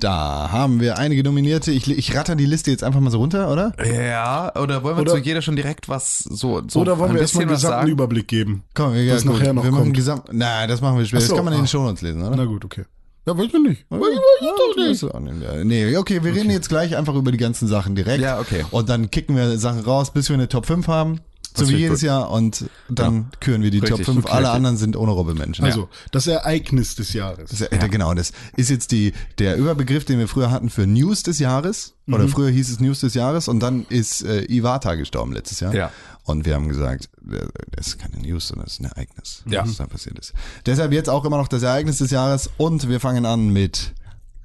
da 0.00 0.50
haben 0.50 0.80
wir 0.80 0.98
einige 0.98 1.22
Nominierte. 1.22 1.72
Ich, 1.72 1.90
ich 1.90 2.14
ratter 2.16 2.34
die 2.36 2.46
Liste 2.46 2.70
jetzt 2.70 2.84
einfach 2.84 3.00
mal 3.00 3.10
so 3.10 3.18
runter, 3.18 3.50
oder? 3.50 3.72
Ja, 3.84 4.54
oder 4.56 4.82
wollen 4.82 4.96
wir 4.96 5.02
Oder- 5.02 5.12
zu 5.12 5.18
jeder 5.18 5.42
schon 5.42 5.56
direkt 5.56 5.88
was 5.88 6.18
so, 6.18 6.62
so 6.68 6.80
Oder 6.80 6.98
wollen 6.98 7.10
ein 7.10 7.14
wir 7.16 7.22
erstmal 7.22 7.42
einen 7.42 7.52
gesamten 7.52 7.78
sagen? 7.80 7.90
Überblick 7.90 8.28
geben? 8.28 8.64
Komm, 8.74 8.94
ja, 8.94 9.14
Das 9.14 9.24
gut. 9.24 9.34
nachher 9.34 9.52
noch 9.52 9.64
wir 9.64 9.70
machen 9.70 9.84
kommt. 9.84 9.96
Gesamt. 9.96 10.32
Nein, 10.32 10.68
das 10.68 10.80
machen 10.80 10.98
wir 10.98 11.04
später. 11.06 11.22
So, 11.22 11.28
das 11.28 11.36
kann 11.36 11.44
man 11.44 11.54
in 11.54 11.60
ah. 11.60 11.62
den 11.62 11.68
Shownotes 11.68 12.02
lesen, 12.02 12.22
oder? 12.22 12.36
Na 12.36 12.44
gut, 12.44 12.64
okay. 12.64 12.84
Ja, 13.24 13.38
weiß 13.38 13.46
ich 13.46 13.52
nicht. 13.52 13.86
Weiß 13.88 14.00
ich, 14.00 14.18
weiß 14.18 15.02
ich 15.02 15.08
doch 15.08 15.20
nicht. 15.20 15.64
Nee, 15.64 15.96
okay, 15.96 16.24
wir 16.24 16.34
reden 16.34 16.50
jetzt 16.50 16.68
gleich 16.68 16.96
einfach 16.96 17.14
über 17.14 17.30
die 17.30 17.38
ganzen 17.38 17.68
Sachen 17.68 17.94
direkt. 17.94 18.20
Ja, 18.20 18.40
okay. 18.40 18.64
Und 18.70 18.88
dann 18.88 19.10
kicken 19.10 19.36
wir 19.36 19.58
Sachen 19.58 19.80
raus, 19.80 20.12
bis 20.12 20.28
wir 20.28 20.34
eine 20.34 20.48
Top 20.48 20.66
5 20.66 20.88
haben. 20.88 21.20
So 21.56 21.68
wie 21.68 21.76
jedes 21.76 22.00
gut. 22.00 22.06
Jahr. 22.06 22.30
Und 22.30 22.64
dann 22.88 23.30
küren 23.40 23.62
wir 23.62 23.70
die 23.70 23.78
Richtig, 23.78 23.98
Top 24.04 24.14
5. 24.14 24.22
gut 24.22 24.30
Alle 24.30 24.42
kreativ. 24.42 24.56
anderen 24.56 24.76
sind 24.76 24.96
honorable 24.96 25.34
Menschen. 25.34 25.64
Also, 25.64 25.88
das 26.10 26.26
Ereignis 26.26 26.94
des 26.94 27.12
Jahres. 27.12 27.50
Das 27.50 27.60
ja, 27.60 27.86
Genau, 27.86 28.14
das 28.14 28.32
ist 28.56 28.70
jetzt 28.70 28.90
die, 28.92 29.12
der 29.38 29.56
Überbegriff, 29.56 30.04
den 30.04 30.18
wir 30.18 30.28
früher 30.28 30.50
hatten 30.50 30.70
für 30.70 30.86
News 30.86 31.22
des 31.22 31.38
Jahres. 31.38 31.94
Mhm. 32.06 32.14
Oder 32.14 32.28
früher 32.28 32.50
hieß 32.50 32.70
es 32.70 32.80
News 32.80 33.00
des 33.00 33.14
Jahres 33.14 33.48
und 33.48 33.60
dann 33.60 33.86
ist 33.88 34.22
äh, 34.24 34.44
Iwata 34.44 34.94
gestorben 34.94 35.32
letztes 35.32 35.60
Jahr. 35.60 35.74
Ja. 35.74 35.90
Und 36.24 36.44
wir 36.46 36.54
haben 36.54 36.68
gesagt, 36.68 37.08
äh, 37.30 37.46
das 37.76 37.88
ist 37.88 37.98
keine 37.98 38.18
News, 38.18 38.48
sondern 38.48 38.64
das 38.66 38.74
ist 38.74 38.80
ein 38.80 38.86
Ereignis, 38.86 39.42
Ja. 39.46 39.64
was 39.64 39.76
da 39.76 39.86
passiert 39.86 40.18
ist. 40.18 40.32
Deshalb 40.66 40.92
jetzt 40.92 41.08
auch 41.08 41.24
immer 41.24 41.36
noch 41.36 41.48
das 41.48 41.62
Ereignis 41.62 41.98
des 41.98 42.10
Jahres 42.10 42.50
und 42.56 42.88
wir 42.88 43.00
fangen 43.00 43.26
an 43.26 43.48
mit 43.50 43.92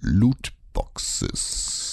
Lootboxes. 0.02 1.87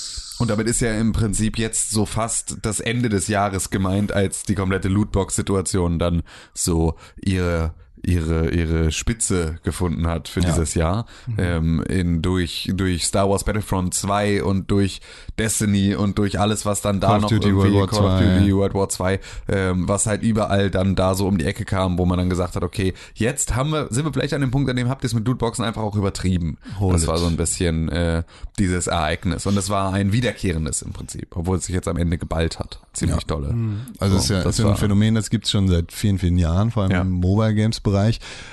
Und 0.45 0.51
damit 0.51 0.67
ist 0.67 0.83
ja 0.83 0.93
im 0.93 1.13
Prinzip 1.15 1.57
jetzt 1.57 1.91
so 1.91 2.05
fast 2.05 2.59
das 2.61 2.79
Ende 2.79 3.09
des 3.09 3.29
Jahres 3.29 3.71
gemeint, 3.71 4.13
als 4.13 4.43
die 4.43 4.55
komplette 4.55 4.89
Lootbox-Situation 4.89 5.99
dann 5.99 6.23
so 6.53 6.99
ihre 7.17 7.73
ihre, 8.07 8.51
ihre 8.51 8.93
Spitze 8.93 9.57
gefunden 9.63 10.07
hat 10.07 10.29
für 10.29 10.41
Ja. 10.41 10.47
dieses 10.51 10.75
Jahr. 10.75 11.07
Ähm, 11.39 11.83
in, 11.89 12.23
durch, 12.23 12.71
durch 12.75 13.05
Star 13.05 13.29
Wars 13.29 13.45
Battlefront 13.45 13.95
2 13.95 14.43
und 14.45 14.71
durch 14.71 15.01
Destiny 15.39 15.95
und 15.95 16.19
durch 16.19 16.39
alles, 16.39 16.65
was 16.67 16.81
dann 16.81 17.01
da 17.01 17.09
Call 17.09 17.17
of 17.17 17.23
noch 17.23 17.31
Duty, 17.31 17.55
World 17.57 17.75
War 17.75 17.87
Call 17.89 18.05
of 18.05 18.19
2, 18.19 18.25
Duty, 18.39 18.49
ja. 18.51 18.55
World 18.57 18.75
War 18.75 18.89
2, 18.89 19.21
ähm, 19.49 19.89
was 19.89 20.07
halt 20.07 20.23
überall 20.23 20.71
dann 20.71 20.95
da 20.95 21.15
so 21.15 21.27
um 21.27 21.39
die 21.39 21.45
Ecke 21.45 21.65
kam, 21.65 21.99
wo 21.99 22.07
man 22.07 22.19
dann 22.19 22.31
gesagt 22.31 22.57
hat, 22.57 22.63
okay, 22.63 22.95
jetzt 23.15 23.55
haben 23.57 23.71
wir, 23.71 23.89
sind 23.91 24.05
wir 24.05 24.13
vielleicht 24.13 24.35
an 24.35 24.41
dem 24.41 24.51
Punkt, 24.51 24.71
an 24.71 24.77
dem 24.77 24.89
habt 24.89 25.05
ihr 25.05 25.07
es 25.07 25.15
mit 25.15 25.27
Lootboxen 25.27 25.65
einfach 25.65 25.83
auch 25.83 25.97
übertrieben. 25.97 26.59
Hol 26.79 26.93
das 26.93 27.03
it. 27.03 27.09
war 27.09 27.19
so 27.19 27.27
ein 27.27 27.37
bisschen 27.37 27.89
äh, 27.89 28.23
dieses 28.59 28.87
Ereignis. 28.87 29.47
Und 29.47 29.57
es 29.57 29.71
war 29.71 29.93
ein 29.93 30.13
wiederkehrendes 30.13 30.83
im 30.83 30.93
Prinzip, 30.93 31.29
obwohl 31.37 31.57
es 31.59 31.65
sich 31.67 31.75
jetzt 31.75 31.89
am 31.89 31.97
Ende 31.97 32.19
geballt 32.19 32.59
hat. 32.59 32.81
Ziemlich 32.93 33.19
Ja. 33.21 33.27
dolle. 33.27 33.55
Also 33.99 34.15
So, 34.17 34.23
ist 34.23 34.29
ja, 34.31 34.43
das 34.43 34.59
ist 34.59 34.65
ja 34.65 34.71
ein 34.71 34.77
Phänomen, 34.77 35.15
das 35.15 35.31
gibt's 35.31 35.51
schon 35.51 35.69
seit 35.69 35.91
vielen, 35.93 36.19
vielen 36.19 36.37
Jahren, 36.39 36.71
vor 36.71 36.83
allem 36.85 36.93
Ja. 36.93 37.01
im 37.01 37.11
Mobile 37.11 37.55
Games 37.55 37.81
Bereich. 37.81 37.94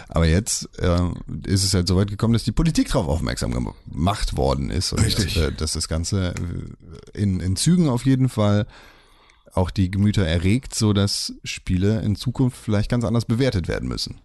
Aber 0.08 0.26
jetzt 0.26 0.70
äh, 0.80 1.10
ist 1.46 1.64
es 1.64 1.74
halt 1.74 1.88
so 1.88 1.96
weit 1.96 2.10
gekommen, 2.10 2.34
dass 2.34 2.44
die 2.44 2.52
Politik 2.52 2.88
darauf 2.90 3.08
aufmerksam 3.08 3.52
gemacht 3.52 4.38
worden 4.38 4.70
ist. 4.70 4.94
Und 4.94 5.04
Richtig. 5.04 5.38
Äh, 5.38 5.52
dass 5.52 5.74
das 5.74 5.88
Ganze 5.88 6.34
äh, 7.14 7.20
in, 7.20 7.40
in 7.40 7.56
Zügen 7.56 7.90
auf 7.90 8.06
jeden 8.06 8.30
Fall 8.30 8.68
auch 9.54 9.70
die 9.70 9.92
Gemüter 9.92 10.26
erregt, 10.26 10.76
so 10.76 10.94
dass 10.94 11.34
Spiele 11.44 12.02
in 12.02 12.16
Zukunft 12.16 12.58
vielleicht 12.58 12.90
ganz 12.90 13.04
anders 13.04 13.26
bewertet 13.26 13.68
werden 13.68 13.90
müssen. 13.90 14.22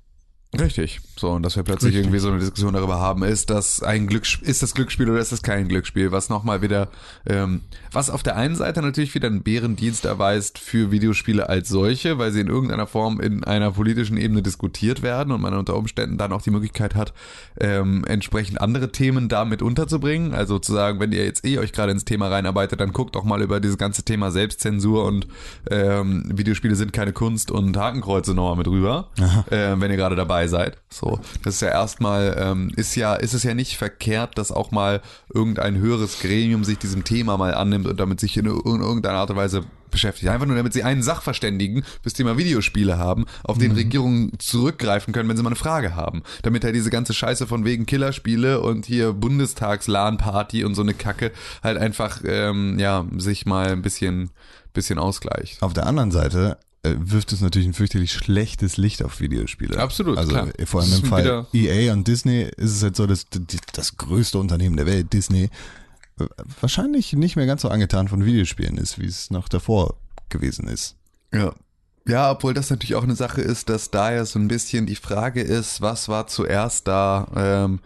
Richtig. 0.55 1.01
So, 1.19 1.31
und 1.31 1.43
dass 1.43 1.57
wir 1.57 1.65
plötzlich 1.65 1.89
Richtig. 1.89 2.05
irgendwie 2.05 2.19
so 2.19 2.29
eine 2.29 2.39
Diskussion 2.39 2.73
darüber 2.73 3.01
haben, 3.01 3.25
ist 3.25 3.51
das 3.51 3.83
ein 3.83 4.07
Glücksspiel, 4.07 4.49
ist 4.49 4.63
das 4.63 4.75
Glücksspiel 4.75 5.11
oder 5.11 5.19
ist 5.19 5.33
das 5.33 5.43
kein 5.43 5.69
Glücksspiel? 5.69 6.13
Was 6.13 6.29
nochmal 6.29 6.63
wieder, 6.63 6.89
ähm, 7.27 7.63
was 7.91 8.11
auf 8.11 8.23
der 8.23 8.37
einen 8.37 8.55
Seite 8.55 8.81
natürlich 8.81 9.15
wieder 9.15 9.27
einen 9.27 9.43
Bärendienst 9.43 10.05
erweist 10.05 10.59
für 10.59 10.91
Videospiele 10.91 11.49
als 11.49 11.69
solche, 11.69 12.19
weil 12.19 12.33
sie 12.33 12.41
in 12.41 12.49
irgendeiner 12.49 12.87
Form 12.87 13.21
in 13.21 13.45
einer 13.45 13.73
politischen 13.73 14.17
Ebene 14.17 14.43
diskutiert 14.43 15.03
werden 15.03 15.33
und 15.33 15.41
man 15.41 15.55
unter 15.55 15.77
Umständen 15.77 16.17
dann 16.17 16.33
auch 16.33 16.43
die 16.43 16.51
Möglichkeit 16.51 16.95
hat, 16.95 17.13
ähm, 17.59 18.05
entsprechend 18.07 18.61
andere 18.61 18.93
Themen 18.93 19.29
damit 19.29 19.63
unterzubringen. 19.63 20.33
Also 20.33 20.59
zu 20.59 20.73
sagen, 20.73 21.01
wenn 21.01 21.13
ihr 21.13 21.25
jetzt 21.25 21.45
eh 21.45 21.59
euch 21.59 21.73
gerade 21.73 21.93
ins 21.93 22.05
Thema 22.05 22.29
reinarbeitet, 22.29 22.81
dann 22.81 22.93
guckt 22.93 23.17
auch 23.17 23.25
mal 23.25 23.43
über 23.43 23.59
dieses 23.61 23.79
ganze 23.79 24.05
Thema 24.05 24.31
Selbstzensur 24.31 25.05
und 25.05 25.27
ähm, 25.71 26.25
Videospiele 26.33 26.77
sind 26.77 26.93
keine 26.93 27.13
Kunst 27.13 27.51
und 27.51 27.77
Hakenkreuze 27.77 28.35
nochmal 28.35 28.57
mit 28.57 28.69
rüber, 28.69 29.09
äh, 29.51 29.75
wenn 29.77 29.91
ihr 29.91 29.97
gerade 29.97 30.17
dabei 30.17 30.36
seid. 30.45 30.77
So, 30.91 31.21
das 31.43 31.55
ist 31.55 31.61
ja 31.63 31.69
erstmal, 31.69 32.37
ähm, 32.39 32.71
ist 32.77 32.95
ja, 32.95 33.15
ist 33.15 33.35
es 33.35 33.43
ja 33.43 33.55
nicht 33.55 33.77
verkehrt, 33.77 34.37
dass 34.39 34.53
auch 34.53 34.71
mal 34.71 35.01
irgendein 35.33 35.79
höheres 35.79 36.21
Gremium 36.21 36.65
sich 36.65 36.79
diesem 36.79 37.05
Thema 37.05 37.37
mal 37.37 37.55
annimmt 37.55 37.87
und 37.87 37.99
damit 37.99 38.21
sich 38.21 38.37
in, 38.37 38.47
ir- 38.47 38.67
in 38.67 38.83
irgendeiner 38.83 39.19
Art 39.19 39.31
und 39.31 39.37
Weise 39.37 39.63
beschäftigt. 39.91 40.29
Einfach 40.29 40.47
nur, 40.47 40.57
damit 40.57 40.73
sie 40.73 40.83
einen 40.83 41.03
Sachverständigen 41.03 41.85
fürs 42.03 42.13
Thema 42.13 42.37
Videospiele 42.37 42.99
haben, 42.99 43.25
auf 43.45 43.57
den 43.57 43.73
Regierungen 43.73 44.33
zurückgreifen 44.39 45.15
können, 45.15 45.29
wenn 45.29 45.37
sie 45.37 45.43
mal 45.43 45.51
eine 45.51 45.57
Frage 45.57 45.95
haben. 45.95 46.23
Damit 46.43 46.65
halt 46.65 46.75
diese 46.75 46.91
ganze 46.91 47.15
Scheiße 47.15 47.47
von 47.47 47.65
wegen 47.65 47.87
Killerspiele 47.87 48.61
und 48.61 48.85
hier 48.85 49.13
Bundestags-LAN-Party 49.13 50.65
und 50.65 50.75
so 50.75 50.83
eine 50.83 50.93
Kacke 50.93 51.33
halt 51.63 51.79
einfach, 51.79 52.21
ähm, 52.25 52.79
ja, 52.79 53.07
sich 53.17 53.47
mal 53.47 53.69
ein 53.69 53.83
bisschen, 53.83 54.31
bisschen 54.75 54.99
ausgleicht. 54.99 55.63
Auf 55.63 55.73
der 55.73 55.87
anderen 55.87 56.11
Seite 56.11 56.59
wirft 56.99 57.33
es 57.33 57.41
natürlich 57.41 57.67
ein 57.69 57.75
fürchterlich 57.75 58.13
schlechtes 58.13 58.77
Licht 58.77 59.03
auf 59.03 59.21
Videospiele. 59.21 59.79
Absolut, 59.79 60.17
Also 60.19 60.31
klar. 60.31 60.49
äh, 60.59 60.67
vor 60.67 60.83
allem 60.83 60.93
im 60.93 61.05
Fall 61.05 61.47
EA 61.53 61.93
und 61.93 62.07
Disney 62.07 62.43
ist 62.57 62.73
es 62.77 62.83
halt 62.83 62.97
so, 62.97 63.07
dass 63.07 63.27
die- 63.29 63.59
das 63.73 63.97
größte 63.97 64.39
Unternehmen 64.39 64.77
der 64.77 64.87
Welt, 64.87 65.13
Disney, 65.13 65.51
äh, 66.21 66.25
wahrscheinlich 66.61 67.13
nicht 67.13 67.37
mehr 67.37 67.47
ganz 67.47 67.63
so 67.63 67.69
angetan 67.69 68.09
von 68.09 68.25
Videospielen 68.25 68.79
ist, 68.79 68.99
wie 68.99 69.07
es 69.07 69.31
noch 69.31 69.49
davor 69.49 69.97
gewesen 70.29 70.69
ist. 70.69 70.97
Ja. 71.33 71.53
Ja, 72.09 72.31
obwohl 72.31 72.55
das 72.55 72.71
natürlich 72.71 72.95
auch 72.95 73.03
eine 73.03 73.17
Sache 73.17 73.41
ist, 73.41 73.69
dass 73.69 73.91
da 73.91 74.13
ja 74.13 74.25
so 74.25 74.39
ein 74.39 74.47
bisschen 74.47 74.87
die 74.87 74.95
Frage 74.95 75.41
ist, 75.43 75.81
was 75.81 76.09
war 76.09 76.29
zuerst 76.29 76.87
da, 76.87 77.27
ähm, 77.35 77.81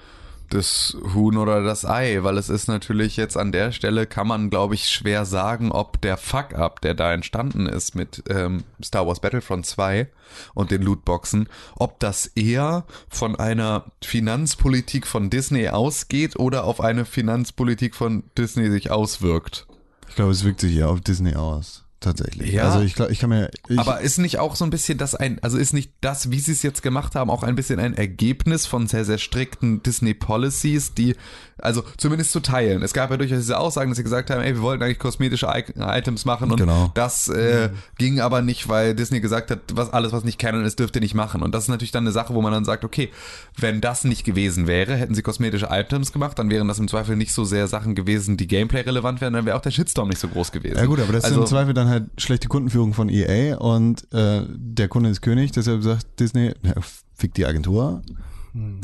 das 0.50 0.96
Huhn 1.14 1.36
oder 1.36 1.62
das 1.62 1.84
Ei, 1.84 2.22
weil 2.22 2.36
es 2.36 2.48
ist 2.48 2.68
natürlich 2.68 3.16
jetzt 3.16 3.36
an 3.36 3.52
der 3.52 3.72
Stelle, 3.72 4.06
kann 4.06 4.26
man 4.28 4.50
glaube 4.50 4.74
ich 4.74 4.88
schwer 4.88 5.24
sagen, 5.24 5.72
ob 5.72 6.00
der 6.00 6.16
Fuck-up, 6.16 6.80
der 6.80 6.94
da 6.94 7.12
entstanden 7.12 7.66
ist 7.66 7.94
mit 7.94 8.22
ähm, 8.28 8.64
Star 8.82 9.06
Wars 9.06 9.20
Battlefront 9.20 9.66
2 9.66 10.08
und 10.54 10.70
den 10.70 10.82
Lootboxen, 10.82 11.48
ob 11.76 11.98
das 12.00 12.26
eher 12.26 12.84
von 13.08 13.36
einer 13.36 13.86
Finanzpolitik 14.02 15.06
von 15.06 15.30
Disney 15.30 15.68
ausgeht 15.68 16.38
oder 16.38 16.64
auf 16.64 16.80
eine 16.80 17.04
Finanzpolitik 17.04 17.94
von 17.94 18.24
Disney 18.36 18.70
sich 18.70 18.90
auswirkt. 18.90 19.66
Ich 20.08 20.16
glaube, 20.16 20.32
es 20.32 20.44
wirkt 20.44 20.60
sich 20.60 20.74
ja 20.74 20.86
auf 20.86 21.00
Disney 21.00 21.34
aus. 21.34 21.84
Tatsächlich. 22.00 22.50
Ja. 22.50 22.64
Also 22.64 22.80
ich 22.80 22.94
glaube, 22.94 23.12
ich 23.12 23.18
kann 23.18 23.28
mir. 23.28 23.50
Ich, 23.68 23.78
Aber 23.78 24.00
ist 24.00 24.16
nicht 24.16 24.38
auch 24.38 24.56
so 24.56 24.64
ein 24.64 24.70
bisschen 24.70 24.96
das 24.96 25.14
ein, 25.14 25.38
also 25.42 25.58
ist 25.58 25.74
nicht 25.74 25.92
das, 26.00 26.30
wie 26.30 26.40
sie 26.40 26.52
es 26.52 26.62
jetzt 26.62 26.82
gemacht 26.82 27.14
haben, 27.14 27.28
auch 27.28 27.42
ein 27.42 27.54
bisschen 27.56 27.78
ein 27.78 27.92
Ergebnis 27.92 28.64
von 28.64 28.86
sehr, 28.86 29.04
sehr 29.04 29.18
strikten 29.18 29.82
Disney 29.82 30.14
Policies, 30.14 30.94
die, 30.94 31.14
also 31.62 31.82
zumindest 31.96 32.32
zu 32.32 32.40
teilen. 32.40 32.82
Es 32.82 32.92
gab 32.92 33.10
ja 33.10 33.16
durchaus 33.16 33.38
diese 33.38 33.58
Aussagen, 33.58 33.90
dass 33.90 33.96
sie 33.96 34.02
gesagt 34.04 34.30
haben, 34.30 34.40
ey, 34.40 34.54
wir 34.54 34.62
wollten 34.62 34.82
eigentlich 34.82 34.98
kosmetische 34.98 35.46
I 35.46 35.64
Items 35.78 36.24
machen 36.24 36.50
und 36.50 36.58
Genau. 36.58 36.90
das 36.94 37.28
äh, 37.28 37.70
ging 37.98 38.20
aber 38.20 38.42
nicht, 38.42 38.68
weil 38.68 38.94
Disney 38.94 39.20
gesagt 39.20 39.50
hat, 39.50 39.60
was 39.74 39.92
alles, 39.92 40.12
was 40.12 40.24
nicht 40.24 40.38
Canon 40.38 40.64
ist, 40.64 40.78
dürft 40.78 40.94
ihr 40.96 41.00
nicht 41.00 41.14
machen. 41.14 41.42
Und 41.42 41.54
das 41.54 41.64
ist 41.64 41.68
natürlich 41.68 41.92
dann 41.92 42.04
eine 42.04 42.12
Sache, 42.12 42.34
wo 42.34 42.42
man 42.42 42.52
dann 42.52 42.64
sagt, 42.64 42.84
okay, 42.84 43.10
wenn 43.56 43.80
das 43.80 44.04
nicht 44.04 44.24
gewesen 44.24 44.66
wäre, 44.66 44.96
hätten 44.96 45.14
sie 45.14 45.22
kosmetische 45.22 45.68
Items 45.70 46.12
gemacht, 46.12 46.38
dann 46.38 46.50
wären 46.50 46.68
das 46.68 46.78
im 46.78 46.88
Zweifel 46.88 47.16
nicht 47.16 47.32
so 47.32 47.44
sehr 47.44 47.66
Sachen 47.68 47.94
gewesen, 47.94 48.36
die 48.36 48.46
Gameplay 48.46 48.80
relevant 48.80 49.20
wären, 49.20 49.32
dann 49.32 49.46
wäre 49.46 49.56
auch 49.56 49.62
der 49.62 49.70
Shitstorm 49.70 50.08
nicht 50.08 50.20
so 50.20 50.28
groß 50.28 50.52
gewesen. 50.52 50.76
ja 50.76 50.86
gut, 50.86 51.00
aber 51.00 51.12
das 51.12 51.24
ist 51.24 51.30
also, 51.30 51.40
im 51.40 51.46
Zweifel 51.46 51.74
dann 51.74 51.88
halt 51.88 52.04
schlechte 52.18 52.48
Kundenführung 52.48 52.94
von 52.94 53.08
EA 53.08 53.56
und 53.56 54.06
äh, 54.12 54.42
der 54.48 54.88
Kunde 54.88 55.10
ist 55.10 55.20
König, 55.22 55.52
deshalb 55.52 55.82
sagt 55.82 56.18
Disney, 56.18 56.52
ja, 56.62 56.74
fick 57.14 57.34
die 57.34 57.46
Agentur. 57.46 58.02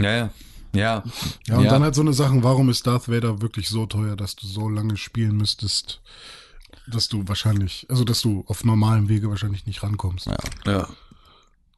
Ja, 0.01 0.17
ja. 0.17 0.31
Ja, 0.77 1.03
Ja, 1.47 1.59
und 1.59 1.65
dann 1.65 1.83
halt 1.83 1.95
so 1.95 2.03
eine 2.03 2.13
Sachen, 2.13 2.43
warum 2.43 2.69
ist 2.71 2.87
Darth 2.87 3.09
Vader 3.09 3.41
wirklich 3.43 3.69
so 3.69 3.87
teuer, 3.87 4.17
dass 4.17 4.37
du 4.37 4.47
so 4.47 4.69
lange 4.69 4.97
spielen 4.97 5.37
müsstest, 5.37 6.01
dass 6.87 7.09
du 7.09 7.27
wahrscheinlich, 7.27 7.87
also 7.89 8.05
dass 8.05 8.21
du 8.23 8.45
auf 8.47 8.65
normalem 8.65 9.09
Wege 9.09 9.29
wahrscheinlich 9.29 9.67
nicht 9.67 9.83
rankommst. 9.83 10.27
Ja. 10.27 10.37
ja. 10.67 10.89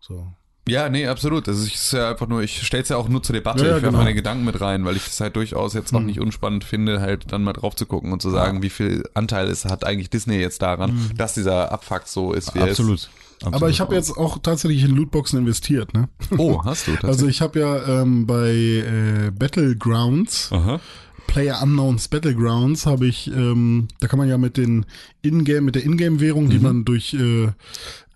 So. 0.00 0.26
Ja, 0.68 0.90
nee, 0.90 1.06
absolut. 1.06 1.48
Das 1.48 1.58
ist 1.58 1.92
ja 1.92 2.10
einfach 2.10 2.26
nur, 2.28 2.42
ich 2.42 2.62
stelle 2.66 2.82
es 2.82 2.90
ja 2.90 2.98
auch 2.98 3.08
nur 3.08 3.22
zur 3.22 3.32
Debatte. 3.32 3.60
Ja, 3.60 3.70
ja, 3.70 3.76
ich 3.78 3.82
werfe 3.82 3.92
genau. 3.92 4.04
meine 4.04 4.14
Gedanken 4.14 4.44
mit 4.44 4.60
rein, 4.60 4.84
weil 4.84 4.96
ich 4.96 5.04
das 5.04 5.18
halt 5.20 5.34
durchaus 5.34 5.72
jetzt 5.72 5.92
Hm. 5.92 6.00
noch 6.00 6.06
nicht 6.06 6.20
unspannend 6.20 6.62
finde, 6.62 7.00
halt 7.00 7.32
dann 7.32 7.42
mal 7.42 7.54
drauf 7.54 7.74
zu 7.74 7.86
gucken 7.86 8.12
und 8.12 8.20
zu 8.20 8.28
sagen, 8.28 8.62
wie 8.62 8.68
viel 8.68 9.08
Anteil 9.14 9.48
es 9.48 9.64
hat 9.64 9.84
eigentlich 9.84 10.10
Disney 10.10 10.36
jetzt 10.36 10.60
daran, 10.60 11.10
dass 11.16 11.32
dieser 11.34 11.72
Abfuck 11.72 12.02
so 12.06 12.32
ist, 12.34 12.54
wie 12.54 12.58
er 12.58 12.64
Hm. 12.66 12.70
Absolut. 12.72 13.08
Absolut. 13.40 13.54
Aber 13.54 13.70
ich 13.70 13.80
habe 13.80 13.94
jetzt 13.94 14.10
auch 14.16 14.38
tatsächlich 14.38 14.82
in 14.84 14.96
Lootboxen 14.96 15.38
investiert, 15.38 15.94
ne? 15.94 16.08
Oh, 16.36 16.60
hast 16.64 16.88
du. 16.88 16.92
Also 17.02 17.28
ich 17.28 17.40
habe 17.40 17.60
ja 17.60 18.02
ähm, 18.02 18.26
bei 18.26 18.50
äh, 18.50 19.30
Battlegrounds, 19.30 20.50
Aha. 20.52 20.80
Player 21.28 21.62
Unknowns 21.62 22.08
Battlegrounds, 22.08 22.86
habe 22.86 23.06
ich, 23.06 23.28
ähm, 23.28 23.88
da 24.00 24.08
kann 24.08 24.18
man 24.18 24.28
ja 24.28 24.38
mit 24.38 24.56
den 24.56 24.86
Ingame, 25.22 25.60
mit 25.60 25.74
der 25.76 25.84
Ingame-Währung, 25.84 26.48
die 26.50 26.58
man 26.58 26.84
durch 26.84 27.14
äh, 27.14 27.44
äh, 27.44 27.50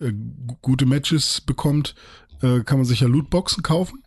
gu- 0.00 0.56
gute 0.62 0.86
Matches 0.86 1.40
bekommt, 1.42 1.94
äh, 2.40 2.60
kann 2.60 2.78
man 2.78 2.86
sich 2.86 3.00
ja 3.00 3.06
Lootboxen 3.08 3.62
kaufen. 3.62 4.02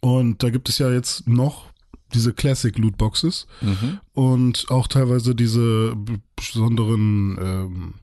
Und 0.00 0.42
da 0.42 0.50
gibt 0.50 0.68
es 0.68 0.78
ja 0.78 0.90
jetzt 0.90 1.28
noch 1.28 1.66
diese 2.14 2.32
Classic 2.32 2.76
Lootboxes 2.78 3.46
Mhm. 3.60 3.98
und 4.14 4.66
auch 4.70 4.86
teilweise 4.86 5.34
diese 5.34 5.94
besonderen, 6.36 7.36
ähm, 7.40 7.94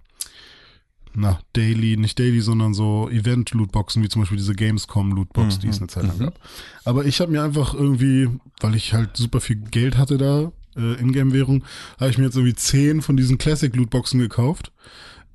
na, 1.16 1.40
Daily, 1.54 1.98
nicht 1.98 2.20
Daily, 2.20 2.42
sondern 2.42 2.74
so 2.74 3.10
Event-Lootboxen, 3.10 4.04
wie 4.04 4.10
zum 4.10 4.22
Beispiel 4.22 4.38
diese 4.38 4.54
Gamescom-Lootbox, 4.56 5.60
die 5.60 5.68
es 5.68 5.78
eine 5.80 5.88
Zeit 5.88 6.04
lang 6.04 6.20
gab. 6.20 6.40
Aber 6.84 7.06
ich 7.06 7.20
habe 7.22 7.32
mir 7.32 7.44
einfach 7.44 7.74
irgendwie, 7.74 8.30
weil 8.60 8.76
ich 8.76 8.94
halt 8.94 9.18
super 9.18 9.42
viel 9.42 9.56
Geld 9.58 9.98
hatte 9.98 10.18
da, 10.18 10.52
äh, 10.76 11.00
Ingame-Währung, 11.00 11.64
habe 12.00 12.10
ich 12.10 12.18
mir 12.18 12.26
jetzt 12.26 12.36
irgendwie 12.36 12.56
zehn 12.56 13.02
von 13.02 13.18
diesen 13.18 13.38
Classic-Lootboxen 13.38 14.20
gekauft. 14.20 14.72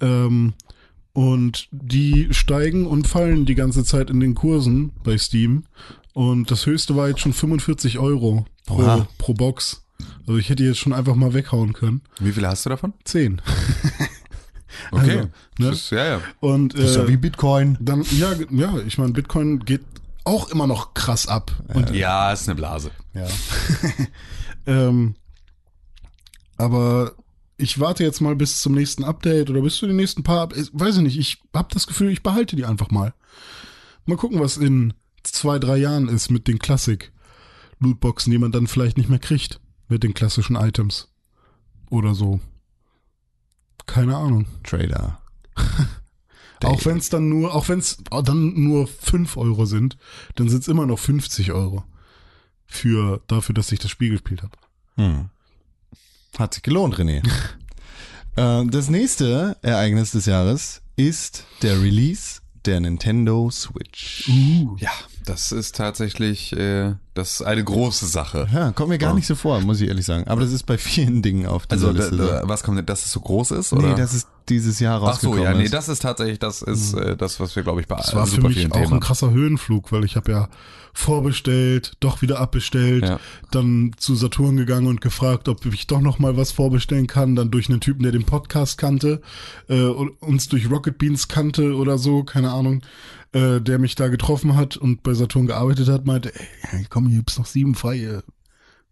Ähm, 0.00 0.54
und 1.12 1.68
die 1.72 2.28
steigen 2.30 2.86
und 2.86 3.08
fallen 3.08 3.44
die 3.44 3.54
ganze 3.54 3.84
Zeit 3.84 4.10
in 4.10 4.20
den 4.20 4.34
Kursen 4.34 4.92
bei 5.02 5.18
Steam. 5.18 5.64
Und 6.12 6.50
das 6.50 6.66
höchste 6.66 6.96
war 6.96 7.08
jetzt 7.08 7.20
schon 7.20 7.32
45 7.32 7.98
Euro 7.98 8.46
pro, 8.66 8.82
Oha. 8.82 9.08
pro 9.18 9.34
Box. 9.34 9.84
Also 10.26 10.38
ich 10.38 10.48
hätte 10.48 10.64
jetzt 10.64 10.78
schon 10.78 10.92
einfach 10.92 11.14
mal 11.14 11.34
weghauen 11.34 11.72
können. 11.72 12.02
Wie 12.20 12.32
viele 12.32 12.48
hast 12.48 12.64
du 12.64 12.70
davon? 12.70 12.92
Zehn. 13.04 13.42
Okay. 14.90 15.18
Also, 15.18 15.28
ne? 15.58 15.68
Ist, 15.70 15.90
ja, 15.90 16.06
ja. 16.06 16.20
Und 16.40 16.74
das 16.74 16.90
ist 16.90 16.96
ja 16.96 17.04
äh, 17.04 17.08
wie 17.08 17.16
Bitcoin. 17.16 17.78
dann, 17.80 18.04
ja, 18.12 18.32
ja, 18.50 18.78
ich 18.86 18.98
meine, 18.98 19.12
Bitcoin 19.12 19.60
geht 19.60 19.82
auch 20.24 20.50
immer 20.50 20.66
noch 20.66 20.94
krass 20.94 21.26
ab. 21.26 21.52
Und 21.72 21.90
Ja, 21.94 22.32
ist 22.32 22.48
eine 22.48 22.56
Blase. 22.56 22.90
Ja. 23.14 23.26
Ähm, 24.66 25.14
aber 26.58 27.14
ich 27.56 27.80
warte 27.80 28.04
jetzt 28.04 28.20
mal 28.20 28.36
bis 28.36 28.60
zum 28.60 28.74
nächsten 28.74 29.04
Update 29.04 29.50
oder 29.50 29.62
bis 29.62 29.76
zu 29.76 29.86
den 29.86 29.96
nächsten 29.96 30.22
paar. 30.22 30.50
Weiß 30.50 30.96
ich 30.96 31.02
nicht. 31.02 31.18
Ich 31.18 31.42
habe 31.54 31.68
das 31.72 31.86
Gefühl, 31.86 32.10
ich 32.10 32.22
behalte 32.22 32.56
die 32.56 32.64
einfach 32.64 32.90
mal. 32.90 33.14
Mal 34.04 34.16
gucken, 34.16 34.40
was 34.40 34.56
in 34.56 34.92
zwei, 35.22 35.58
drei 35.58 35.76
Jahren 35.76 36.08
ist 36.08 36.30
mit 36.30 36.46
den 36.46 36.58
Klassik-Lootboxen, 36.58 38.30
die 38.30 38.38
man 38.38 38.52
dann 38.52 38.66
vielleicht 38.66 38.96
nicht 38.96 39.08
mehr 39.08 39.18
kriegt. 39.18 39.60
Mit 39.88 40.02
den 40.02 40.14
klassischen 40.14 40.56
Items. 40.56 41.08
Oder 41.90 42.14
so. 42.14 42.40
Keine 43.92 44.16
Ahnung. 44.16 44.46
Trader. 44.62 45.20
Auch 46.64 46.84
wenn 46.84 46.98
es 46.98 47.08
dann 47.08 47.28
nur, 47.28 47.54
auch 47.54 47.70
wenn 47.70 47.78
es 47.78 47.96
dann 48.04 48.52
nur 48.62 48.86
5 48.86 49.38
Euro 49.38 49.64
sind, 49.64 49.96
dann 50.34 50.50
sind 50.50 50.60
es 50.60 50.68
immer 50.68 50.84
noch 50.84 50.98
50 50.98 51.52
Euro. 51.52 51.84
Für, 52.66 53.22
dafür, 53.28 53.54
dass 53.54 53.72
ich 53.72 53.78
das 53.78 53.90
Spiel 53.90 54.10
gespielt 54.10 54.42
habe. 54.42 54.58
Hm. 54.96 55.30
Hat 56.38 56.52
sich 56.52 56.62
gelohnt, 56.62 56.96
René. 56.96 57.26
äh, 58.36 58.66
das 58.66 58.90
nächste 58.90 59.56
Ereignis 59.62 60.10
des 60.10 60.26
Jahres 60.26 60.82
ist 60.96 61.46
der 61.62 61.80
Release 61.80 62.42
der 62.66 62.80
Nintendo 62.80 63.50
Switch. 63.50 64.28
Uh. 64.28 64.76
Ja, 64.78 64.92
das 65.26 65.52
ist 65.52 65.76
tatsächlich 65.76 66.52
äh, 66.56 66.94
das 67.14 67.32
ist 67.40 67.42
eine 67.42 67.62
große 67.64 68.06
Sache. 68.06 68.48
Ja, 68.52 68.70
kommt 68.72 68.88
mir 68.90 68.98
gar 68.98 69.12
Oh. 69.12 69.16
nicht 69.16 69.26
so 69.26 69.34
vor, 69.34 69.60
muss 69.60 69.80
ich 69.80 69.88
ehrlich 69.88 70.06
sagen. 70.06 70.26
Aber 70.28 70.40
das 70.40 70.52
ist 70.52 70.64
bei 70.64 70.78
vielen 70.78 71.22
Dingen 71.22 71.46
auf 71.46 71.66
dieser 71.66 71.88
Also, 71.88 71.98
Liste. 71.98 72.16
da, 72.16 72.42
was 72.48 72.62
kommt 72.62 72.78
denn, 72.78 72.86
dass 72.86 73.04
es 73.04 73.12
so 73.12 73.20
groß 73.20 73.50
ist? 73.52 73.72
Oder? 73.72 73.88
nee, 73.88 73.94
das 73.94 74.14
ist 74.14 74.28
dieses 74.48 74.80
Jahr 74.80 74.96
Ach 74.96 75.00
so, 75.00 75.28
rausgekommen. 75.28 75.42
ja, 75.42 75.54
nee, 75.54 75.64
ist. 75.64 75.74
das 75.74 75.88
ist 75.88 76.00
tatsächlich, 76.02 76.38
das 76.38 76.62
ist 76.62 76.94
äh, 76.94 77.16
das, 77.16 77.38
was 77.40 77.54
wir, 77.56 77.62
glaube 77.62 77.80
ich, 77.80 77.86
bei 77.88 77.96
Das 77.96 78.14
war 78.14 78.26
für 78.26 78.36
super 78.36 78.48
mich 78.48 78.58
vielen 78.58 78.72
auch 78.72 78.76
Themen 78.76 78.92
ein 78.94 79.00
krasser 79.00 79.30
Höhenflug, 79.30 79.92
weil 79.92 80.04
ich 80.04 80.16
habe 80.16 80.30
ja 80.32 80.48
vorbestellt, 80.92 81.92
doch 82.00 82.22
wieder 82.22 82.38
abbestellt, 82.40 83.04
Ja. 83.04 83.20
dann 83.50 83.92
zu 83.96 84.14
Saturn 84.14 84.56
gegangen 84.56 84.86
und 84.86 85.00
gefragt, 85.00 85.48
ob 85.48 85.64
ich 85.66 85.86
doch 85.86 86.00
noch 86.00 86.18
mal 86.18 86.36
was 86.36 86.52
vorbestellen 86.52 87.06
kann, 87.06 87.34
dann 87.36 87.50
durch 87.50 87.68
einen 87.68 87.80
Typen, 87.80 88.02
der 88.02 88.12
den 88.12 88.24
Podcast 88.24 88.78
kannte, 88.78 89.20
äh, 89.68 89.82
und 89.82 90.10
uns 90.22 90.48
durch 90.48 90.70
Rocket 90.70 90.98
Beans 90.98 91.28
kannte 91.28 91.74
oder 91.74 91.98
so, 91.98 92.22
keine 92.24 92.50
Ahnung, 92.52 92.82
äh, 93.32 93.60
der 93.60 93.78
mich 93.78 93.94
da 93.94 94.08
getroffen 94.08 94.56
hat 94.56 94.76
und 94.76 95.02
bei 95.02 95.14
Saturn 95.14 95.46
gearbeitet 95.46 95.88
hat, 95.88 96.06
meinte, 96.06 96.32
ey, 96.72 96.86
komm, 96.88 97.06
hier 97.08 97.18
gibt's 97.18 97.38
noch 97.38 97.46
sieben 97.46 97.74
freie 97.74 98.22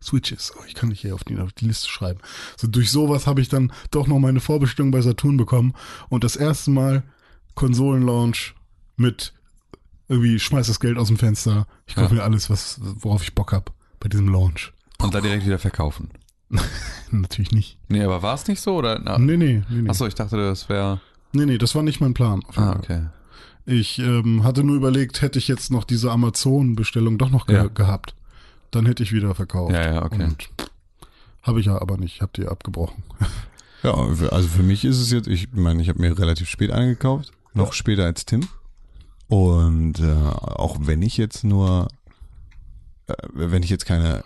Switches. 0.02 0.52
Oh, 0.56 0.62
ich 0.66 0.74
kann 0.74 0.90
dich 0.90 1.00
hier 1.00 1.14
auf 1.14 1.24
die, 1.24 1.36
auf 1.38 1.52
die 1.52 1.66
Liste 1.66 1.88
schreiben. 1.88 2.20
So 2.56 2.68
durch 2.68 2.90
sowas 2.90 3.26
habe 3.26 3.40
ich 3.40 3.48
dann 3.48 3.72
doch 3.90 4.06
noch 4.06 4.18
meine 4.20 4.38
Vorbestellung 4.40 4.92
bei 4.92 5.00
Saturn 5.00 5.36
bekommen 5.36 5.74
und 6.08 6.22
das 6.24 6.36
erste 6.36 6.70
Mal 6.70 7.02
Konsolenlaunch 7.54 8.54
mit 8.96 9.32
irgendwie 10.08 10.38
schmeiß 10.38 10.68
das 10.68 10.80
Geld 10.80 10.96
aus 10.98 11.08
dem 11.08 11.16
Fenster. 11.18 11.66
Ich 11.86 11.94
kaufe 11.96 12.14
Ja. 12.14 12.20
mir 12.20 12.22
alles, 12.24 12.48
was 12.48 12.78
worauf 12.80 13.22
ich 13.22 13.34
Bock 13.34 13.52
hab 13.52 13.72
bei 14.00 14.08
diesem 14.08 14.28
Launch. 14.28 14.72
Und 15.00 15.14
dann 15.14 15.22
direkt 15.22 15.44
wieder 15.44 15.58
verkaufen. 15.58 16.10
Natürlich 17.10 17.50
nicht. 17.52 17.78
Nee, 17.88 18.02
aber 18.02 18.22
war 18.22 18.34
es 18.34 18.46
nicht 18.46 18.60
so? 18.60 18.76
Oder? 18.76 19.00
Na, 19.02 19.18
Nee, 19.18 19.36
nee, 19.36 19.62
nee, 19.68 19.82
nee. 19.82 19.90
Achso, 19.90 20.06
ich 20.06 20.14
dachte, 20.14 20.36
das 20.36 20.68
wäre. 20.68 21.00
Nee, 21.32 21.44
nee, 21.46 21.58
das 21.58 21.74
war 21.74 21.82
nicht 21.82 22.00
mein 22.00 22.14
Plan. 22.14 22.42
Ah, 22.54 22.74
okay. 22.76 23.06
Ich 23.70 23.98
ähm, 23.98 24.44
hatte 24.44 24.64
nur 24.64 24.76
überlegt, 24.76 25.20
hätte 25.20 25.38
ich 25.38 25.46
jetzt 25.46 25.70
noch 25.70 25.84
diese 25.84 26.10
Amazon-Bestellung 26.10 27.18
doch 27.18 27.28
noch 27.28 27.46
ge 27.46 27.56
Ja. 27.56 27.66
gehabt, 27.66 28.14
dann 28.70 28.86
hätte 28.86 29.02
ich 29.02 29.12
wieder 29.12 29.34
verkauft. 29.34 29.74
Ja, 29.74 29.92
ja, 29.94 30.04
okay. 30.06 30.24
Und 30.24 30.48
habe 31.42 31.60
ich 31.60 31.66
ja 31.66 31.78
aber 31.80 31.98
nicht, 31.98 32.22
hab 32.22 32.32
die 32.32 32.46
abgebrochen. 32.46 33.02
Ja, 33.84 33.92
also 33.94 34.48
für 34.48 34.64
mich 34.64 34.84
ist 34.84 34.98
es 34.98 35.12
jetzt, 35.12 35.28
ich 35.28 35.52
meine, 35.52 35.80
ich 35.80 35.88
habe 35.88 36.00
mir 36.00 36.18
relativ 36.18 36.48
spät 36.48 36.72
eingekauft, 36.72 37.30
noch 37.54 37.68
Ja. 37.68 37.72
später 37.74 38.06
als 38.06 38.26
Tim. 38.26 38.48
Und 39.28 40.00
äh, 40.00 40.12
auch 40.12 40.78
wenn 40.80 41.00
ich 41.00 41.16
jetzt 41.16 41.44
nur, 41.44 41.86
wenn 43.32 43.62
ich 43.62 43.70
jetzt 43.70 43.86
keine, 43.86 44.24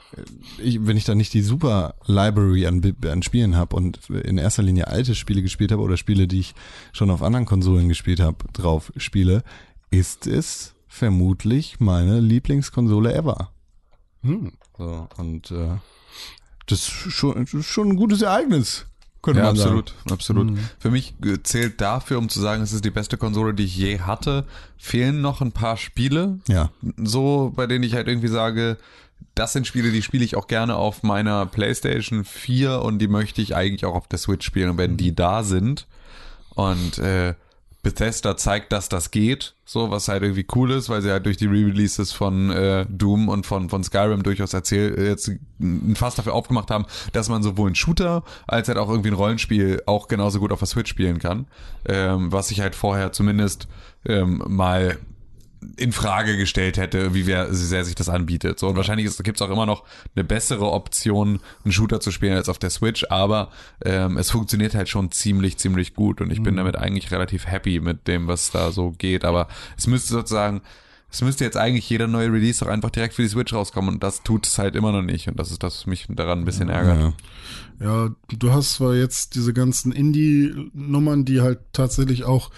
ich, 0.58 0.84
wenn 0.86 0.96
ich 0.96 1.04
da 1.04 1.14
nicht 1.14 1.32
die 1.34 1.42
super 1.42 1.94
Library 2.06 2.66
an, 2.66 2.96
an 3.06 3.22
Spielen 3.22 3.56
habe 3.56 3.76
und 3.76 4.10
in 4.10 4.38
erster 4.38 4.62
Linie 4.62 4.88
alte 4.88 5.14
Spiele 5.14 5.42
gespielt 5.42 5.72
habe 5.72 5.82
oder 5.82 5.96
Spiele, 5.96 6.26
die 6.26 6.40
ich 6.40 6.54
schon 6.92 7.10
auf 7.10 7.22
anderen 7.22 7.46
Konsolen 7.46 7.88
gespielt 7.88 8.20
habe, 8.20 8.44
drauf 8.52 8.92
spiele, 8.96 9.44
ist 9.90 10.26
es 10.26 10.74
vermutlich 10.88 11.78
meine 11.80 12.20
Lieblingskonsole 12.20 13.14
ever. 13.14 13.52
Hm. 14.22 14.52
So, 14.76 15.08
und 15.16 15.50
äh, 15.50 15.76
das 16.66 16.80
ist 16.80 17.12
schon, 17.12 17.34
das 17.34 17.54
ist 17.54 17.66
schon 17.66 17.90
ein 17.90 17.96
gutes 17.96 18.22
Ereignis. 18.22 18.86
Könnte 19.22 19.40
Ja, 19.40 19.46
man 19.46 19.56
sagen. 19.56 19.78
absolut, 19.78 19.94
absolut. 20.10 20.50
Mhm. 20.50 20.58
Für 20.80 20.90
mich 20.90 21.14
äh, 21.24 21.40
zählt 21.42 21.80
dafür, 21.80 22.18
um 22.18 22.28
zu 22.28 22.40
sagen, 22.40 22.62
es 22.62 22.72
ist 22.72 22.84
die 22.84 22.90
beste 22.90 23.16
Konsole, 23.16 23.54
die 23.54 23.64
ich 23.64 23.76
je 23.76 24.00
hatte, 24.00 24.44
fehlen 24.76 25.20
noch 25.20 25.40
ein 25.40 25.52
paar 25.52 25.76
Spiele, 25.76 26.40
Ja. 26.48 26.70
so 26.96 27.52
bei 27.54 27.66
denen 27.68 27.84
ich 27.84 27.94
halt 27.94 28.08
irgendwie 28.08 28.28
sage, 28.28 28.78
das 29.36 29.52
sind 29.52 29.66
Spiele, 29.66 29.92
die 29.92 30.02
spiele 30.02 30.24
ich 30.24 30.34
auch 30.36 30.48
gerne 30.48 30.74
auf 30.74 31.04
meiner 31.04 31.46
PlayStation 31.46 32.24
4 32.24 32.82
und 32.82 32.98
die 32.98 33.06
möchte 33.08 33.40
ich 33.40 33.54
eigentlich 33.54 33.84
auch 33.86 33.94
auf 33.94 34.08
der 34.08 34.18
Switch 34.18 34.44
spielen. 34.44 34.70
Und 34.70 34.78
wenn 34.78 34.96
die 34.96 35.14
da 35.14 35.44
sind 35.44 35.86
und 36.50 36.98
äh, 36.98 37.34
Bethesda 37.82 38.36
zeigt, 38.36 38.70
dass 38.70 38.88
das 38.88 39.10
geht, 39.10 39.56
so 39.64 39.90
was 39.90 40.06
halt 40.06 40.22
irgendwie 40.22 40.46
cool 40.54 40.70
ist, 40.70 40.88
weil 40.88 41.02
sie 41.02 41.10
halt 41.10 41.26
durch 41.26 41.36
die 41.36 41.46
Re-Releases 41.46 42.12
von 42.12 42.50
äh, 42.50 42.86
Doom 42.88 43.28
und 43.28 43.44
von 43.44 43.68
von 43.70 43.82
Skyrim 43.82 44.22
durchaus 44.22 44.54
erzählt 44.54 44.96
jetzt 44.98 45.32
ein 45.60 45.96
Fass 45.96 46.14
dafür 46.14 46.34
aufgemacht 46.34 46.70
haben, 46.70 46.86
dass 47.12 47.28
man 47.28 47.42
sowohl 47.42 47.70
ein 47.70 47.74
Shooter 47.74 48.22
als 48.46 48.68
halt 48.68 48.78
auch 48.78 48.88
irgendwie 48.88 49.10
ein 49.10 49.16
Rollenspiel 49.16 49.82
auch 49.86 50.06
genauso 50.06 50.38
gut 50.38 50.52
auf 50.52 50.60
der 50.60 50.68
Switch 50.68 50.90
spielen 50.90 51.18
kann, 51.18 51.48
ähm, 51.84 52.30
was 52.30 52.52
ich 52.52 52.60
halt 52.60 52.76
vorher 52.76 53.10
zumindest 53.10 53.66
ähm, 54.04 54.42
mal 54.46 54.98
in 55.76 55.92
Frage 55.92 56.36
gestellt 56.36 56.76
hätte, 56.76 57.14
wie 57.14 57.26
wer, 57.26 57.52
sehr 57.52 57.84
sich 57.84 57.94
das 57.94 58.08
anbietet. 58.08 58.58
So, 58.58 58.68
und 58.68 58.76
wahrscheinlich 58.76 59.16
gibt 59.18 59.40
es 59.40 59.42
auch 59.42 59.50
immer 59.50 59.66
noch 59.66 59.84
eine 60.14 60.24
bessere 60.24 60.70
Option, 60.70 61.40
einen 61.64 61.72
Shooter 61.72 62.00
zu 62.00 62.10
spielen 62.10 62.36
als 62.36 62.48
auf 62.48 62.58
der 62.58 62.70
Switch, 62.70 63.06
aber 63.10 63.50
ähm, 63.84 64.16
es 64.16 64.30
funktioniert 64.30 64.74
halt 64.74 64.88
schon 64.88 65.10
ziemlich, 65.10 65.58
ziemlich 65.58 65.94
gut 65.94 66.20
und 66.20 66.30
ich 66.30 66.42
bin 66.42 66.56
damit 66.56 66.76
eigentlich 66.76 67.10
relativ 67.10 67.46
happy 67.46 67.80
mit 67.80 68.08
dem, 68.08 68.26
was 68.26 68.50
da 68.50 68.72
so 68.72 68.90
geht. 68.92 69.24
Aber 69.24 69.48
es 69.76 69.86
müsste 69.86 70.12
sozusagen, 70.12 70.62
es 71.10 71.20
müsste 71.22 71.44
jetzt 71.44 71.56
eigentlich 71.56 71.88
jeder 71.88 72.06
neue 72.06 72.32
Release 72.32 72.64
auch 72.64 72.70
einfach 72.70 72.90
direkt 72.90 73.14
für 73.14 73.22
die 73.22 73.28
Switch 73.28 73.52
rauskommen 73.52 73.94
und 73.94 74.02
das 74.02 74.22
tut 74.22 74.46
es 74.46 74.58
halt 74.58 74.76
immer 74.76 74.92
noch 74.92 75.02
nicht 75.02 75.28
und 75.28 75.38
das 75.38 75.50
ist 75.50 75.62
das, 75.62 75.80
was 75.80 75.86
mich 75.86 76.06
daran 76.08 76.40
ein 76.40 76.44
bisschen 76.44 76.68
ärgert. 76.68 76.98
Ja. 76.98 77.12
Ja, 77.80 78.10
du 78.28 78.52
hast 78.52 78.74
zwar 78.74 78.94
jetzt 78.94 79.34
diese 79.34 79.52
ganzen 79.52 79.90
Indie-Nummern, 79.90 81.24
die 81.24 81.40
halt 81.40 81.58
tatsächlich 81.72 82.22
auch 82.24 82.50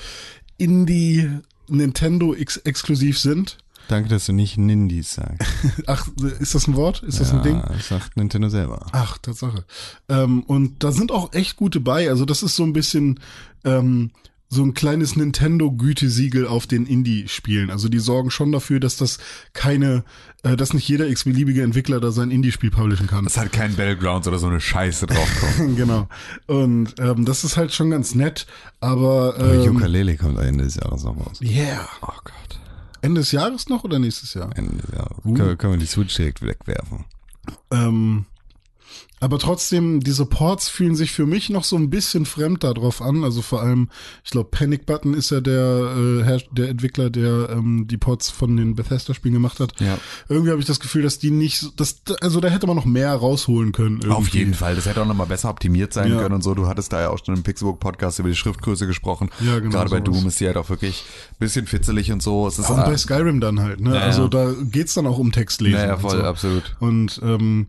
Indie 0.59 1.31
Nintendo 1.69 2.35
ex 2.35 2.57
exklusiv 2.59 3.19
sind. 3.19 3.59
Danke, 3.89 4.09
dass 4.09 4.27
du 4.27 4.33
nicht 4.33 4.57
Nindies 4.57 5.15
sagst. 5.15 5.47
Ach, 5.87 6.09
ist 6.41 6.55
das 6.55 6.67
ein 6.67 6.75
Wort? 6.75 7.03
Ist 7.03 7.21
das 7.21 7.33
ein 7.33 7.43
Ding? 7.43 7.63
Das 7.69 7.89
sagt 7.89 8.17
Nintendo 8.17 8.49
selber. 8.49 8.87
Ach, 8.93 9.19
Tatsache. 9.19 9.65
Ähm, 10.09 10.43
und 10.45 10.83
da 10.83 10.91
sind 10.91 11.13
auch 11.13 11.33
echt 11.35 11.57
gute 11.57 11.81
bei. 11.81 12.09
Also 12.09 12.25
das 12.25 12.43
ist 12.43 12.57
so 12.57 12.63
ein 12.63 12.73
bisschen 12.73 13.21
ähm, 13.65 14.11
so 14.49 14.63
ein 14.63 14.75
kleines 14.75 15.17
Nintendo-Gütesiegel 15.17 16.47
auf 16.47 16.67
den 16.67 16.87
Indie-Spielen. 16.87 17.71
Also 17.71 17.89
die 17.89 17.99
sorgen 17.99 18.31
schon 18.31 18.53
dafür, 18.53 18.79
dass 18.79 18.97
das 18.97 19.19
keine, 19.53 20.05
äh, 20.43 20.57
dass 20.57 20.75
nicht 20.75 20.89
jeder 20.89 21.09
x-beliebige 21.09 21.63
Entwickler 21.63 22.01
da 22.01 22.13
sein 22.13 22.31
Indie-Spiel 22.31 22.71
publishen 22.71 23.07
kann. 23.07 23.25
Dass 23.25 23.37
halt 23.37 23.53
kein 23.53 23.75
Battlegrounds 23.75 24.29
oder 24.29 24.39
so 24.39 24.47
eine 24.47 24.61
Scheiße 24.61 25.07
draufkommt. 25.07 25.77
genau. 25.77 26.09
Und 26.47 26.95
ähm, 27.01 27.25
das 27.25 27.45
ist 27.45 27.57
halt 27.57 27.73
schon 27.73 27.91
ganz 27.91 28.15
nett, 28.15 28.47
aber 28.81 29.35
Aber 29.39 29.65
ähm, 29.65 29.77
Ukulele 29.77 30.17
kommt 30.17 30.39
Ende 30.39 30.65
des 30.65 30.77
Jahres 30.77 31.05
noch 31.05 31.17
raus. 31.17 31.41
yeah. 31.43 31.89
oh 32.03 32.07
Gott. 32.25 32.61
Ende 33.03 33.21
des 33.21 33.33
Jahres 33.33 33.69
noch 33.69 33.85
oder 33.85 33.99
nächstes 33.99 34.35
Jahr? 34.35 34.51
Ende 34.57 34.77
des 34.77 34.91
Jahres. 34.93 35.19
Uh. 35.25 35.35
Können, 35.35 35.59
können 35.59 35.73
wir 35.75 35.79
die 35.79 35.87
Switch 35.87 36.15
direkt 36.15 36.43
wegwerfen. 36.43 37.05
Ähm, 37.71 38.25
aber 39.21 39.39
trotzdem, 39.39 40.01
diese 40.01 40.27
Ports 40.27 40.69
fühlen 40.69 40.95
sich 40.97 41.13
für 41.13 41.25
mich 41.25 41.49
noch 41.49 41.65
so 41.65 41.77
ein 41.77 41.89
bisschen 41.89 42.27
fremd 42.27 42.63
darauf 42.63 43.01
an. 43.01 43.25
Also 43.25 43.41
vor 43.41 43.63
allem, 43.63 43.89
ich 44.23 44.31
glaube, 44.33 44.51
Panic 44.51 44.85
Button 44.85 45.15
ist 45.15 45.31
ja 45.31 45.41
der, 45.41 46.25
äh, 46.27 46.39
der 46.53 46.69
Entwickler, 46.69 47.09
der 47.09 47.49
ähm, 47.51 47.87
die 47.89 47.97
Ports 47.97 48.29
von 48.29 48.55
den 48.57 48.75
Bethesda-Spielen 48.75 49.33
gemacht 49.33 49.61
hat. 49.61 49.81
Ja. 49.81 49.97
Irgendwie 50.29 50.51
habe 50.51 50.61
ich 50.61 50.67
das 50.67 50.79
Gefühl, 50.79 51.03
dass 51.05 51.19
die 51.19 51.31
nicht, 51.31 51.59
so- 51.61 51.71
dass, 51.75 52.03
also 52.21 52.41
da 52.41 52.49
hätte 52.49 52.67
man 52.67 52.77
noch 52.77 52.85
mehr 52.85 53.15
rausholen 53.15 53.73
können. 53.73 53.97
Irgendwie. 54.03 54.11
Auf 54.11 54.29
jeden 54.29 54.53
Fall. 54.53 54.75
Das 54.75 54.85
hätte 54.85 55.01
auch 55.01 55.07
nochmal 55.07 55.29
besser 55.29 55.49
optimiert 55.49 55.95
sein 55.95 56.13
Ja. 56.13 56.19
können 56.21 56.35
und 56.35 56.43
so. 56.43 56.55
Du 56.55 56.67
hattest 56.67 56.93
da 56.93 57.01
ja 57.01 57.09
auch 57.11 57.19
schon 57.25 57.35
im 57.37 57.43
Pixelbook-Podcast 57.43 58.19
über 58.19 58.29
die 58.29 58.37
Schriftgröße 58.37 58.87
gesprochen. 58.87 59.31
Ja, 59.41 59.59
genau, 59.59 59.71
Gerade 59.71 59.89
bei 59.91 59.99
sowas. 60.05 60.19
Doom 60.21 60.29
ist 60.29 60.41
die 60.41 60.47
halt 60.49 60.59
auch 60.59 60.69
wirklich 60.69 61.03
ein 61.31 61.37
bisschen 61.39 61.67
fitzelig 61.67 62.13
und 62.13 62.23
so. 62.23 62.47
Es 62.47 62.59
ist 62.59 62.69
Und 62.69 62.77
bei 62.77 62.93
ah, 62.93 62.99
Skyrim 62.99 63.41
dann 63.41 63.61
halt, 63.61 63.81
ne? 63.81 63.95
Ja, 63.95 64.01
also 64.03 64.29
da 64.29 64.53
geht's 64.71 64.93
dann 64.93 65.07
auch 65.07 65.17
um 65.19 65.33
Textlesen. 65.33 65.79
naja, 65.81 65.95
und 65.95 66.01
voll, 66.03 66.19
so. 66.19 66.23
absolut. 66.25 66.77
Und 66.81 67.21
ähm, 67.25 67.69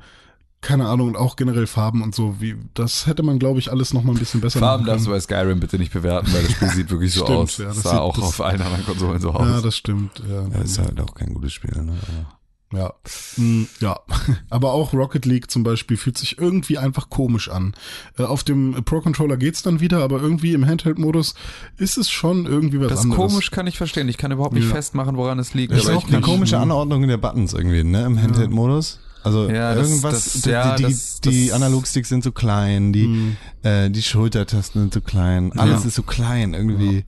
keine 0.65 0.87
Ahnung, 0.87 1.07
und 1.09 1.15
auch 1.15 1.35
generell 1.35 1.67
Farben 1.67 2.01
und 2.01 2.13
so, 2.15 2.35
wie 2.39 2.55
das 2.73 3.07
hätte 3.07 3.23
man, 3.23 3.39
glaube 3.39 3.59
ich, 3.59 3.71
alles 3.71 3.93
noch 3.93 4.03
mal 4.03 4.11
ein 4.13 4.19
bisschen 4.19 4.41
besser 4.41 4.59
Farben 4.59 4.83
machen 4.83 4.87
darfst 4.93 5.05
du 5.05 5.11
können. 5.11 5.17
bei 5.17 5.21
Skyrim 5.21 5.59
bitte 5.59 5.77
nicht 5.77 5.93
bewerten, 5.93 6.33
weil 6.33 6.43
das 6.43 6.51
Spiel 6.53 6.69
sieht 6.69 6.89
wirklich 6.89 7.13
so 7.13 7.23
Stimmt, 7.23 7.37
aus. 7.39 7.57
ja, 7.57 7.65
das 7.65 7.75
das 7.75 7.83
sah 7.83 7.89
sieht- 7.91 7.99
auch 7.99 8.15
das- 8.15 8.25
auf 8.25 8.41
allen 8.41 8.61
anderen 8.61 8.85
Konsolen 8.85 9.21
so 9.21 9.29
Ja, 9.29 9.35
aus. 9.35 9.61
das 9.61 9.77
stimmt. 9.77 10.21
Ja, 10.29 10.41
Ja, 10.47 10.61
ist 10.63 10.79
halt 10.79 10.99
auch 10.99 11.13
kein 11.13 11.33
gutes 11.33 11.53
Spiel, 11.53 11.71
ne? 11.81 11.93
Aber 11.93 12.27
Ja. 12.73 12.93
Mm, 13.37 13.67
Ja. 13.79 13.99
Aber 14.49 14.73
auch 14.73 14.91
Rocket 14.93 15.25
League 15.25 15.49
zum 15.51 15.63
Beispiel 15.63 15.97
fühlt 15.97 16.17
sich 16.17 16.39
irgendwie 16.39 16.77
einfach 16.79 17.09
komisch 17.09 17.47
an. 17.49 17.73
Äh, 18.17 18.23
Auf 18.23 18.43
dem 18.43 18.83
Pro-Controller 18.83 19.37
geht's 19.37 19.61
dann 19.61 19.79
wieder, 19.79 20.03
aber 20.03 20.19
irgendwie 20.19 20.53
im 20.53 20.65
Handheld-Modus 20.65 21.35
ist 21.77 21.97
es 21.97 22.09
schon 22.09 22.45
irgendwie 22.47 22.81
was 22.81 22.89
das 22.89 23.01
anderes. 23.01 23.17
komisch, 23.31 23.51
kann 23.51 23.67
ich 23.67 23.77
verstehen. 23.77 24.09
Ich 24.09 24.17
kann 24.17 24.31
überhaupt 24.31 24.55
nicht 24.55 24.67
Ja. 24.67 24.73
festmachen, 24.75 25.15
woran 25.15 25.37
es 25.39 25.53
liegt. 25.53 25.71
Ist 25.73 25.83
ist 25.83 25.89
auch 25.91 26.07
eine 26.07 26.21
komische 26.21 26.57
Anordnung 26.57 27.07
der 27.07 27.17
Buttons 27.17 27.53
irgendwie, 27.53 27.83
ne? 27.83 28.03
Im 28.05 28.21
Handheld-Modus. 28.21 28.99
Also 29.25 29.49
Ja, 29.49 29.73
das- 29.75 29.89
irgendwas, 29.89 30.13
das- 30.33 30.41
die, 30.43 30.49
ja, 30.49 30.75
die, 30.75 30.83
das- 30.83 31.19
die 31.21 31.51
Analogsticks 31.51 32.09
sind 32.09 32.23
so 32.23 32.31
klein, 32.31 32.93
die, 32.93 33.07
Mhm. 33.07 33.37
äh, 33.63 33.89
die 33.89 34.01
Schultertasten 34.03 34.81
sind 34.81 34.93
so 34.93 35.01
klein, 35.01 35.51
alles 35.57 35.81
Ja. 35.81 35.87
ist 35.87 35.95
so 35.95 36.03
klein, 36.03 36.53
irgendwie 36.53 37.03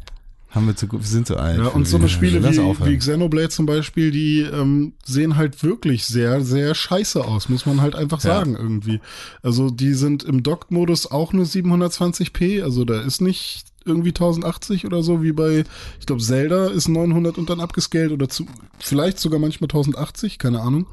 haben 0.49 0.65
wir 0.65 0.75
zu, 0.75 0.91
wir 0.91 0.99
sind 1.01 1.27
so 1.27 1.35
alt. 1.35 1.59
Ja, 1.59 1.67
und 1.67 1.87
so 1.87 1.97
eine 1.97 2.09
Spiele 2.09 2.41
wie, 2.43 2.57
wie 2.85 2.97
Xenoblade 2.97 3.49
zum 3.49 3.65
Beispiel, 3.67 4.09
die 4.11 4.39
ähm, 4.41 4.93
sehen 5.05 5.35
halt 5.35 5.61
wirklich 5.61 6.05
sehr, 6.05 6.41
sehr 6.43 6.73
scheiße 6.73 7.23
aus, 7.23 7.49
muss 7.49 7.65
man 7.67 7.81
halt 7.81 7.95
einfach 7.95 8.23
Ja. 8.23 8.35
sagen 8.37 8.55
irgendwie. 8.55 8.99
Also 9.43 9.69
die 9.69 9.93
sind 9.93 10.23
im 10.23 10.41
Docked-Modus 10.41 11.11
auch 11.11 11.33
nur 11.33 11.45
720p, 11.45 12.63
also 12.63 12.85
da 12.85 13.01
ist 13.01 13.21
nicht 13.21 13.65
irgendwie 13.85 14.11
1080 14.13 14.85
oder 14.85 15.03
so, 15.03 15.21
wie 15.21 15.31
bei, 15.31 15.63
ich 15.99 16.05
glaube, 16.05 16.21
Zelda 16.21 16.67
ist 16.67 16.87
900 16.89 17.37
und 17.37 17.49
dann 17.49 17.59
abgescaled 17.61 18.11
oder 18.11 18.27
zu, 18.27 18.45
vielleicht 18.79 19.19
sogar 19.19 19.39
manchmal 19.39 19.67
1080, 19.69 20.39
keine 20.39 20.61
Ahnung. 20.61 20.87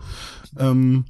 Ähm, 0.59 1.05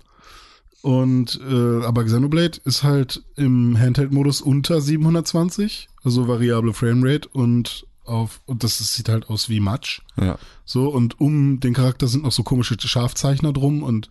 und 0.82 1.40
äh, 1.48 1.84
aber 1.84 2.04
Xenoblade 2.04 2.58
ist 2.64 2.82
halt 2.82 3.22
im 3.36 3.78
Handheld-Modus 3.78 4.42
unter 4.42 4.80
720, 4.82 5.88
also 6.02 6.28
variable 6.28 6.74
Framerate 6.74 7.28
und 7.28 7.86
auf 8.04 8.42
und 8.44 8.64
das 8.64 8.76
sieht 8.78 9.08
halt 9.08 9.30
aus 9.30 9.48
wie 9.48 9.60
Matsch. 9.60 10.02
Ja. 10.20 10.36
So 10.66 10.88
und 10.90 11.18
um 11.20 11.58
den 11.60 11.72
Charakter 11.72 12.06
sind 12.06 12.24
noch 12.24 12.32
so 12.32 12.42
komische 12.42 12.76
Scharfzeichner 12.78 13.54
drum 13.54 13.82
und 13.82 14.10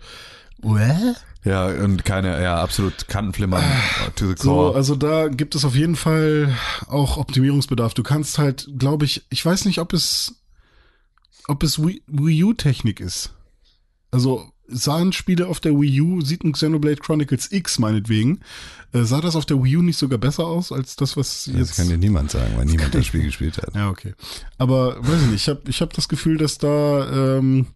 What? 0.63 1.15
Ja, 1.43 1.67
und 1.67 2.06
keine, 2.06 2.41
ja, 2.41 2.62
absolut 2.62 3.08
Kantenflimmern 3.10 3.62
to 4.15 4.28
the 4.28 4.36
So, 4.38 4.50
core. 4.52 4.76
also 4.76 4.96
da 4.96 5.28
gibt 5.28 5.56
es 5.56 5.65
auf 5.65 5.76
jeden 5.76 5.98
Fall 5.98 6.56
auch 6.88 7.17
Optimierungsbedarf. 7.17 7.93
Du 7.93 8.02
kannst 8.02 8.38
halt, 8.38 8.69
glaube 8.80 9.04
ich, 9.04 9.26
ich 9.30 9.46
weiß 9.46 9.65
nicht, 9.65 9.80
ob 9.80 9.91
es, 9.91 10.41
ob 11.48 11.63
es 11.63 11.84
Wii, 11.86 12.02
Wii 12.08 12.46
U-Technik 12.46 13.02
ist. 13.02 13.34
Also 14.10 14.52
sahen 14.67 15.13
Spiele 15.13 15.47
auf 15.47 15.60
der 15.60 15.73
Wii 15.80 16.02
U, 16.02 16.21
sieht 16.21 16.43
ein 16.43 16.54
Xenoblade 16.54 16.97
Chronicles 16.97 17.52
X 17.52 17.80
meinetwegen, 17.80 18.39
äh, 18.93 19.04
sah 19.04 19.21
das 19.21 19.36
auf 19.36 19.45
der 19.45 19.62
Wii 19.63 19.78
U 19.78 19.82
nicht 19.82 19.97
sogar 19.97 20.19
besser 20.19 20.45
aus 20.45 20.71
als 20.71 20.95
das, 20.95 21.17
was 21.17 21.45
Das 21.45 21.56
jetzt... 21.56 21.76
kann 21.76 21.89
dir 21.89 21.97
niemand 21.97 22.32
sagen, 22.32 22.54
weil 22.56 22.65
niemand 22.65 22.93
das 22.95 23.06
Spiel 23.06 23.23
gespielt 23.23 23.58
hat. 23.58 23.76
Ja, 23.76 23.89
okay. 23.89 24.13
Aber 24.58 24.97
weiß 24.99 25.21
ich 25.23 25.28
nicht, 25.32 25.41
ich 25.41 25.49
habe 25.49 25.62
ich 25.67 25.82
hab 25.82 25.93
das 25.93 26.08
Gefühl, 26.08 26.38
dass 26.38 26.58
da, 26.58 27.38
ähm, 27.38 27.67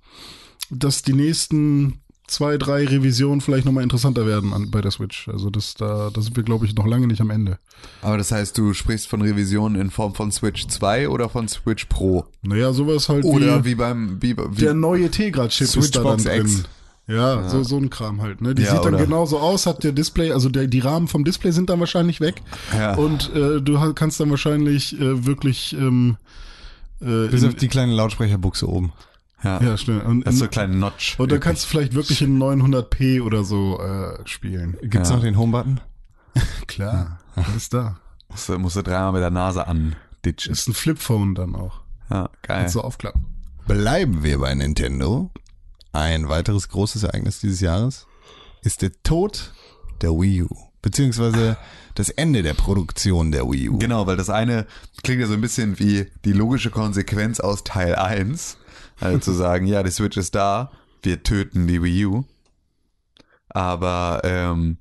dass 0.70 1.02
die 1.02 1.14
nächsten 1.14 2.02
zwei, 2.28 2.58
drei 2.58 2.86
Revisionen 2.86 3.42
vielleicht 3.42 3.66
nochmal 3.66 3.84
interessanter 3.84 4.28
werden 4.28 4.54
an, 4.54 4.70
bei 4.70 4.82
der 4.82 4.92
Switch. 4.92 5.28
Also 5.30 5.50
das, 5.50 5.74
da, 5.74 6.12
da 6.14 6.22
sind 6.22 6.36
wir, 6.36 6.44
glaube 6.44 6.66
ich, 6.66 6.76
noch 6.76 6.86
lange 6.86 7.08
nicht 7.08 7.22
am 7.22 7.30
Ende. 7.30 7.58
Aber 8.02 8.18
das 8.18 8.32
heißt, 8.32 8.58
du 8.58 8.74
sprichst 8.74 9.08
von 9.08 9.22
Revisionen 9.22 9.82
in 9.82 9.90
Form 9.90 10.14
von 10.14 10.32
Switch 10.32 10.68
2 10.68 11.10
oder 11.10 11.30
von 11.30 11.48
Switch 11.48 11.86
Pro? 11.86 12.26
Naja, 12.42 12.74
sowas 12.74 13.08
halt 13.10 13.24
Oder 13.26 13.64
wie, 13.64 13.72
wie 13.72 13.76
beim, 13.76 14.22
wie, 14.22 14.36
wie 14.38 14.62
der 14.62 14.74
neue 14.74 15.10
Tegra-Chip 15.10 15.76
ist 15.78 15.96
da 15.96 16.04
dann 16.04 16.24
drin. 16.24 16.42
X. 16.42 16.64
Ja, 17.08 17.48
So, 17.48 17.64
so 17.64 17.78
ein 17.78 17.90
Kram 17.90 18.22
halt. 18.22 18.42
Ne? 18.42 18.54
Die 18.54 18.64
Ja, 18.64 18.72
sieht 18.76 18.84
dann 18.86 18.96
oder- 18.96 19.06
genauso 19.06 19.40
aus, 19.40 19.66
hat 19.66 19.84
der 19.84 19.94
Display, 19.94 20.32
also 20.34 20.50
der, 20.50 20.68
die 20.68 20.80
Rahmen 20.80 21.08
vom 21.08 21.24
Display 21.24 21.52
sind 21.52 21.70
dann 21.70 21.80
wahrscheinlich 21.80 22.20
weg. 22.20 22.42
Ja. 22.78 22.96
Und 22.96 23.34
äh, 23.34 23.62
du 23.62 23.94
kannst 23.94 24.20
dann 24.20 24.30
wahrscheinlich 24.30 25.00
äh, 25.00 25.26
wirklich 25.26 25.74
ähm, 25.74 26.18
äh, 27.00 27.28
Bis 27.28 27.44
in, 27.44 27.50
auf 27.50 27.56
die 27.56 27.70
kleine 27.70 27.94
Lautsprecherbuchse 27.94 28.68
oben. 28.68 28.92
ja. 29.44 29.62
ja, 29.64 29.78
stimmt. 29.78 30.04
Und, 30.06 30.26
Das 30.28 30.34
ist 30.34 30.40
so 30.40 30.46
in, 30.46 30.50
ein 30.50 30.52
kleiner 30.52 30.76
Notch. 30.76 31.16
und 31.18 31.32
dann 31.32 31.40
kannst 31.40 31.64
du 31.64 31.68
vielleicht 31.70 31.94
wirklich 31.94 32.22
in 32.22 32.38
900p 32.42 33.22
oder 33.22 33.46
so 33.46 33.80
äh, 33.80 34.20
spielen. 34.28 34.76
Gibt's 34.82 35.10
Ja. 35.10 35.16
noch 35.16 35.24
den 35.24 35.38
Home-Button? 35.38 35.80
Klar, 36.68 37.20
alles 37.36 37.70
da. 37.70 37.98
musst, 38.30 38.50
du- 38.50 38.60
musst 38.60 38.76
du 38.76 38.82
dreimal 38.84 39.14
mit 39.14 39.22
der 39.22 39.32
Nase 39.32 39.66
anditchen. 39.66 40.52
Ist 40.52 40.68
ein 40.68 40.74
Flipphone 40.74 41.36
dann 41.36 41.56
auch. 41.56 41.80
Ja, 42.10 42.24
geil. 42.42 42.60
Kannst 42.60 42.76
du 42.76 42.82
aufklappen. 42.82 43.26
Bleiben 43.66 44.24
wir 44.24 44.40
bei 44.40 44.54
Nintendo. 44.54 45.32
Ein 45.98 46.30
weiteres 46.30 46.70
großes 46.70 47.02
Ereignis 47.02 47.40
dieses 47.40 47.60
Jahres 47.60 48.06
ist 48.62 48.84
der 48.84 48.92
Tod 49.02 49.52
der 50.02 50.12
Wii 50.12 50.44
U. 50.44 50.56
Beziehungsweise 50.84 51.58
das 51.96 52.10
Ende 52.10 52.44
der 52.44 52.54
Produktion 52.54 53.32
der 53.32 53.50
Wii 53.50 53.70
U. 53.70 53.80
Genau, 53.80 54.06
weil 54.06 54.16
das 54.16 54.30
eine 54.30 54.68
klingt 55.02 55.22
ja 55.22 55.28
so 55.28 55.34
ein 55.34 55.42
bisschen 55.42 55.80
wie 55.80 56.06
die 56.24 56.34
logische 56.34 56.70
Konsequenz 56.70 57.40
aus 57.40 57.64
Teil 57.64 57.96
1. 57.96 58.58
Also 59.00 59.18
zu 59.18 59.32
sagen, 59.32 59.66
ja, 59.66 59.82
die 59.82 59.90
Switch 59.90 60.18
ist 60.18 60.36
da, 60.36 60.72
wir 61.02 61.24
töten 61.24 61.66
die 61.66 61.82
Wii 61.82 62.06
U. 62.06 62.26
Aber 63.50 64.22
ähm, 64.24 64.78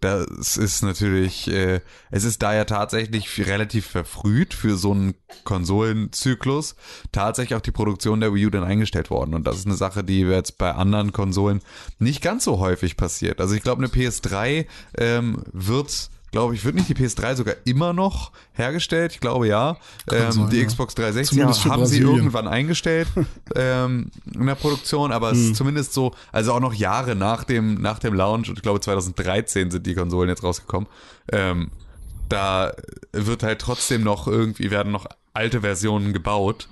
das 0.00 0.56
ist 0.56 0.82
natürlich, 0.82 1.48
äh, 1.48 1.80
es 2.10 2.24
ist 2.24 2.42
da 2.42 2.54
ja 2.54 2.64
tatsächlich 2.64 3.46
relativ 3.46 3.86
verfrüht 3.86 4.54
für 4.54 4.76
so 4.76 4.92
einen 4.92 5.14
Konsolenzyklus 5.44 6.76
tatsächlich 7.10 7.56
auch 7.56 7.62
die 7.62 7.72
Produktion 7.72 8.20
der 8.20 8.32
Wii 8.32 8.46
U 8.46 8.50
dann 8.50 8.64
eingestellt 8.64 9.10
worden. 9.10 9.34
Und 9.34 9.46
das 9.46 9.58
ist 9.58 9.66
eine 9.66 9.74
Sache, 9.74 10.04
die 10.04 10.20
jetzt 10.20 10.58
bei 10.58 10.72
anderen 10.72 11.12
Konsolen 11.12 11.60
nicht 11.98 12.22
ganz 12.22 12.44
so 12.44 12.58
häufig 12.58 12.96
passiert. 12.96 13.40
Also 13.40 13.54
ich 13.54 13.62
glaube, 13.62 13.82
eine 13.82 13.92
PS3 13.92 14.66
ähm, 14.96 15.42
wird 15.52 16.10
glaube 16.30 16.54
ich, 16.54 16.64
wird 16.64 16.74
nicht 16.74 16.88
die 16.88 16.94
PS3 16.94 17.36
sogar 17.36 17.54
immer 17.64 17.92
noch 17.92 18.32
hergestellt? 18.52 19.12
Ich 19.12 19.20
glaube 19.20 19.48
ja. 19.48 19.76
Ähm, 20.10 20.32
sein, 20.32 20.50
die 20.50 20.58
ja. 20.58 20.66
Xbox 20.66 20.94
360 20.94 21.36
Zumindest 21.36 21.62
für 21.62 21.70
haben 21.70 21.86
sie 21.86 21.98
irgendwann 22.00 22.48
eingestellt 22.48 23.08
ähm, 23.54 24.10
in 24.34 24.46
der 24.46 24.54
Produktion, 24.54 25.12
aber 25.12 25.30
Hm. 25.30 25.36
es 25.38 25.44
ist 25.46 25.56
zumindest 25.56 25.92
so, 25.94 26.14
also 26.32 26.52
auch 26.52 26.60
noch 26.60 26.74
Jahre 26.74 27.14
nach 27.14 27.44
dem, 27.44 27.80
nach 27.80 27.98
dem 27.98 28.14
Launch, 28.14 28.48
und 28.48 28.56
ich 28.56 28.62
glaube 28.62 28.80
2013 28.80 29.70
sind 29.70 29.86
die 29.86 29.94
Konsolen 29.94 30.28
jetzt 30.28 30.42
rausgekommen, 30.42 30.88
ähm, 31.32 31.70
da 32.28 32.72
wird 33.12 33.42
halt 33.42 33.60
trotzdem 33.60 34.02
noch 34.02 34.26
irgendwie, 34.28 34.70
werden 34.70 34.92
noch 34.92 35.06
alte 35.32 35.60
Versionen 35.62 36.12
gebaut. 36.12 36.68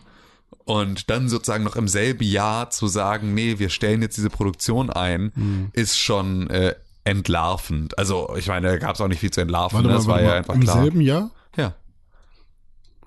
Und 0.65 1.11
dann 1.11 1.29
sozusagen 1.29 1.63
noch 1.63 1.77
im 1.77 1.87
selben 1.87 2.25
Jahr 2.25 2.71
zu 2.71 2.89
sagen, 2.89 3.35
nee, 3.35 3.61
wir 3.61 3.69
stellen 3.71 4.03
jetzt 4.03 4.17
diese 4.17 4.31
Produktion 4.31 4.91
ein, 4.91 5.31
Hm. 5.35 5.69
ist 5.73 5.97
schon 5.99 6.51
äh, 6.51 6.75
entlarvend. 7.07 7.99
Also 7.99 8.35
ich 8.37 8.49
meine, 8.49 8.69
da 8.69 8.77
gab 8.79 8.97
es 8.97 9.01
auch 9.01 9.09
nicht 9.09 9.21
viel 9.21 9.31
zu 9.31 9.41
entlarven. 9.41 9.77
Warte 9.77 9.89
ne? 9.89 9.95
das 9.95 10.07
war 10.07 10.17
warte 10.17 10.27
ja 10.27 10.35
einfach 10.35 10.55
Im 10.55 10.61
klar. 10.63 10.83
selben 10.83 11.01
Jahr? 11.01 11.31
Ja. 11.57 11.75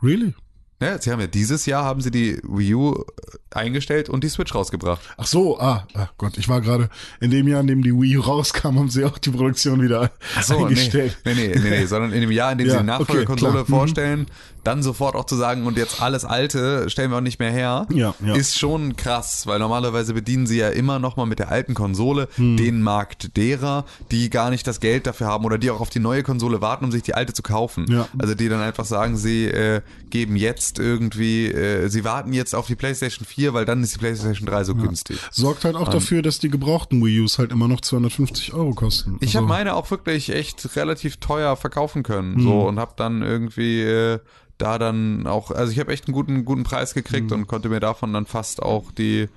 Really? 0.02 0.34
Ja, 0.82 0.98
sie 0.98 1.12
haben 1.12 1.20
ja 1.20 1.28
dieses 1.28 1.66
Jahr 1.66 1.84
haben 1.84 2.00
sie 2.00 2.10
die 2.10 2.40
Wii 2.44 2.74
U 2.76 3.04
eingestellt 3.52 4.08
und 4.08 4.24
die 4.24 4.30
Switch 4.30 4.56
rausgebracht. 4.56 5.02
Ach 5.18 5.28
so, 5.28 5.60
ah, 5.60 5.86
ah 5.94 6.08
Gott, 6.18 6.38
ich 6.38 6.48
war 6.48 6.62
gerade 6.62 6.90
in 7.20 7.32
dem 7.32 7.50
Jahr, 7.50 7.60
in 7.60 7.68
dem 7.68 7.84
die 7.84 7.94
Wii 7.94 8.18
U 8.18 8.22
rauskam, 8.22 8.80
haben 8.80 8.90
sie 8.90 9.04
auch 9.04 9.18
die 9.18 9.32
Produktion 9.32 9.82
wieder 9.82 10.12
eingestellt. 10.50 11.18
nee, 11.26 11.34
nee, 11.34 11.48
nee, 11.54 11.70
nee, 11.70 11.86
sondern 11.86 12.14
in 12.14 12.22
dem 12.22 12.32
Jahr, 12.32 12.54
in 12.54 12.60
dem 12.60 12.68
Ja, 12.68 12.74
sie 12.74 12.80
die 12.80 12.86
Nachfolgekonsole 12.86 13.60
okay, 13.60 13.66
klar. 13.66 14.16
Mhm. 14.16 14.26
Dann 14.63 14.84
sofort 14.84 15.15
auch 15.15 15.26
zu 15.26 15.36
sagen, 15.36 15.65
und 15.65 15.78
jetzt 15.78 16.02
alles 16.02 16.26
Alte 16.26 16.89
stellen 16.89 17.12
wir 17.12 17.17
auch 17.17 17.22
nicht 17.22 17.39
mehr 17.39 17.52
her, 17.52 17.88
Ja, 17.91 18.13
ja. 18.26 18.36
ist 18.36 18.58
schon 18.60 18.95
krass, 18.95 19.48
weil 19.48 19.60
normalerweise 19.60 20.13
bedienen 20.13 20.48
sie 20.48 20.58
ja 20.58 20.69
immer 20.69 21.00
noch 21.00 21.15
mal 21.17 21.26
mit 21.26 21.39
der 21.39 21.50
alten 21.50 21.74
Konsole 21.74 22.28
Hm. 22.36 22.58
den 22.58 22.82
Markt 22.82 23.38
derer, 23.38 23.86
die 24.12 24.30
gar 24.30 24.50
nicht 24.50 24.67
das 24.67 24.80
Geld 24.80 25.08
dafür 25.08 25.28
haben 25.28 25.45
oder 25.45 25.58
die 25.58 25.72
auch 25.72 25.80
auf 25.80 25.89
die 25.89 26.00
neue 26.00 26.24
Konsole 26.24 26.62
warten, 26.62 26.86
um 26.86 26.91
sich 26.91 27.04
die 27.04 27.13
alte 27.13 27.34
zu 27.34 27.41
kaufen. 27.43 27.86
Ja. 27.89 28.08
Also 28.17 28.36
die 28.36 28.50
dann 28.50 28.62
einfach 28.62 28.86
sagen, 28.86 29.17
sie 29.17 29.45
äh, 29.45 29.82
geben 30.10 30.36
jetzt 30.36 30.80
irgendwie, 30.80 31.48
äh, 31.48 31.88
sie 31.88 32.04
warten 32.04 32.34
jetzt 32.34 32.54
auf 32.56 32.67
die 32.67 32.76
PlayStation 32.76 33.26
4, 33.26 33.54
weil 33.54 33.65
dann 33.65 33.84
ist 33.84 33.93
die 33.95 34.00
PlayStation 34.00 34.45
3 34.48 34.63
so 34.63 34.76
günstig. 34.76 35.19
Sorgt 35.32 35.65
halt 35.65 35.76
auch 35.76 35.88
dafür, 35.88 36.22
dass 36.22 36.39
die 36.39 36.50
gebrauchten 36.50 37.04
Wii 37.04 37.22
Us 37.22 37.39
halt 37.39 37.52
immer 37.52 37.67
noch 37.67 37.82
250 37.82 38.54
Euro 38.54 38.74
kosten. 38.74 39.17
Ich 39.22 39.30
Also, 39.30 39.39
habe 39.39 39.48
meine 39.48 39.76
auch 39.76 39.89
wirklich 39.91 40.30
echt 40.30 40.76
relativ 40.76 41.17
teuer 41.17 41.56
verkaufen 41.56 42.04
können, 42.04 42.36
Hm. 42.36 42.43
so 42.43 42.62
und 42.67 42.80
habe 42.80 42.93
dann 42.98 43.22
irgendwie 43.22 43.82
äh, 43.82 44.19
da 44.60 44.78
dann 44.78 45.26
auch, 45.26 45.50
also 45.50 45.72
ich 45.72 45.80
habe 45.80 45.91
echt 45.91 46.08
einen 46.08 46.13
guten 46.13 46.45
guten 46.45 46.63
Preis 46.63 46.93
gekriegt 46.93 47.32
und 47.32 47.48
konnte 47.48 47.69
mir 47.69 47.80
davon 47.80 48.13
dann 48.13 48.26
fast 48.28 48.62
auch 48.62 48.91
die 48.91 49.28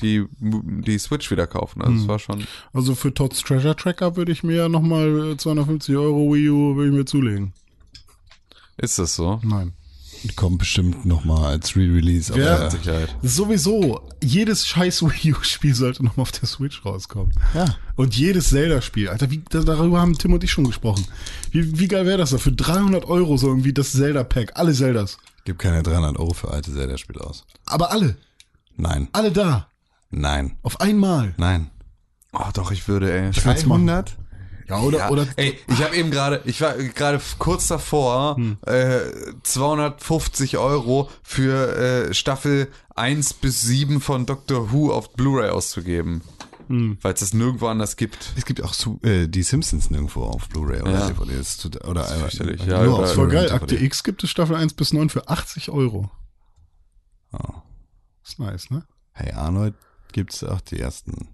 die 0.00 0.24
die 0.40 0.98
Switch 0.98 1.30
wieder 1.30 1.46
kaufen. 1.46 1.82
Also 1.82 1.92
Hm. 1.94 2.00
es 2.02 2.08
war 2.08 2.18
schon 2.18 2.46
Also 2.72 2.94
für 2.94 3.12
Todd's 3.12 3.40
Treasure 3.42 3.74
Tracker 3.74 4.16
würde 4.16 4.30
ich 4.32 4.42
mir 4.42 4.56
ja 4.56 4.68
nochmal 4.68 5.34
250 5.36 5.96
Euro 5.96 6.32
Wii 6.32 6.48
U 6.50 6.76
würde 6.76 6.90
ich 6.90 6.96
mir 6.96 7.04
zulegen. 7.04 7.52
ist 8.76 8.98
das 8.98 9.16
so? 9.16 9.40
Nein. 9.42 9.72
Kommt 10.34 10.58
bestimmt 10.58 11.04
nochmal 11.06 11.44
als 11.52 11.76
Re-Release. 11.76 12.32
aber 12.32 12.42
Ja. 12.42 12.70
Sicherheit. 12.70 13.14
Sowieso, 13.22 14.08
jedes 14.22 14.66
scheiß 14.66 15.02
Wii 15.02 15.34
U-Spiel 15.34 15.74
sollte 15.74 16.04
nochmal 16.04 16.22
auf 16.22 16.32
der 16.32 16.48
Switch 16.48 16.84
rauskommen. 16.84 17.32
Ja. 17.54 17.76
Und 17.94 18.16
jedes 18.16 18.48
Zelda-Spiel. 18.50 19.08
Alter, 19.08 19.30
wie, 19.30 19.42
da, 19.48 19.60
darüber 19.60 20.00
haben 20.00 20.18
Tim 20.18 20.32
und 20.32 20.42
ich 20.42 20.50
schon 20.50 20.64
gesprochen. 20.64 21.06
Wie, 21.52 21.78
wie 21.78 21.88
geil 21.88 22.06
wäre 22.06 22.18
das 22.18 22.30
da? 22.30 22.38
Für 22.38 22.52
300 22.52 23.04
Euro 23.04 23.36
so 23.36 23.48
irgendwie 23.48 23.72
das 23.72 23.92
Zelda-Pack. 23.92 24.52
Alle 24.56 24.72
Zeldas. 24.72 25.18
Gib 25.44 25.58
keine 25.58 25.82
300 25.82 26.18
Euro 26.18 26.34
für 26.34 26.50
alte 26.50 26.72
Zelda-Spiele 26.72 27.20
aus. 27.20 27.44
Aber 27.66 27.92
alle. 27.92 28.16
Nein, 28.76 29.08
Alle 29.12 29.30
da. 29.32 29.68
nein, 30.10 30.56
Auf 30.62 30.80
einmal. 30.80 31.34
nein. 31.36 31.70
Oh, 32.32 32.50
doch, 32.52 32.70
ich 32.72 32.86
würde, 32.88 33.10
ey. 33.10 33.30
Ich 33.30 33.44
würd's 33.46 33.64
machen. 33.64 33.86
300? 33.86 34.16
Ja, 34.68 34.80
oder, 34.80 34.98
Ja, 34.98 35.10
oder 35.10 35.26
ey, 35.36 35.58
ich 35.68 35.82
habe 35.82 35.94
eben 35.96 36.10
gerade, 36.10 36.42
ich 36.44 36.60
war 36.60 36.74
gerade 36.74 37.20
kurz 37.38 37.68
davor, 37.68 38.36
Hm. 38.36 38.56
äh, 38.66 38.98
250 39.42 40.58
Euro 40.58 41.08
für 41.22 42.08
äh, 42.08 42.14
Staffel 42.14 42.68
1 42.94 43.34
bis 43.34 43.60
7 43.60 44.00
von 44.00 44.26
Doctor 44.26 44.72
Who 44.72 44.92
auf 44.92 45.12
Blu-ray 45.12 45.50
auszugeben. 45.50 46.22
Hm. 46.68 46.98
Weil 47.00 47.14
es 47.14 47.20
das 47.20 47.32
nirgendwo 47.32 47.68
anders 47.68 47.96
gibt. 47.96 48.32
Es 48.36 48.44
gibt 48.44 48.60
auch 48.60 48.74
Su- 48.74 48.98
äh, 49.04 49.28
die 49.28 49.44
Simpsons 49.44 49.88
nirgendwo 49.90 50.24
auf 50.24 50.48
Blu-ray 50.48 50.80
oder 50.82 50.90
Ja. 50.98 51.06
DVD. 51.10 51.36
Das 51.38 51.48
ist 51.50 51.60
zu- 51.60 51.70
oder 51.84 52.02
äh, 52.10 52.18
fürchterlich. 52.18 52.60
äh, 52.66 52.70
Ja, 52.70 52.82
nur 52.82 52.94
oder- 52.94 53.02
auf 53.04 53.08
Das 53.10 53.16
war 53.18 53.26
Blu-ray 53.26 53.46
geil. 53.46 53.52
Akte. 53.56 53.76
X 53.76 54.02
gibt 54.02 54.24
es 54.24 54.30
Staffel 54.30 54.56
1 54.56 54.74
bis 54.74 54.92
9 54.92 55.08
für 55.08 55.28
80 55.28 55.70
Euro. 55.70 56.10
Oh. 57.32 57.38
Ist 58.24 58.40
nice, 58.40 58.70
ne? 58.70 58.84
Hey 59.12 59.32
Arnold 59.32 59.74
gibt's 60.12 60.42
auch 60.42 60.60
die 60.60 60.80
ersten 60.80 61.28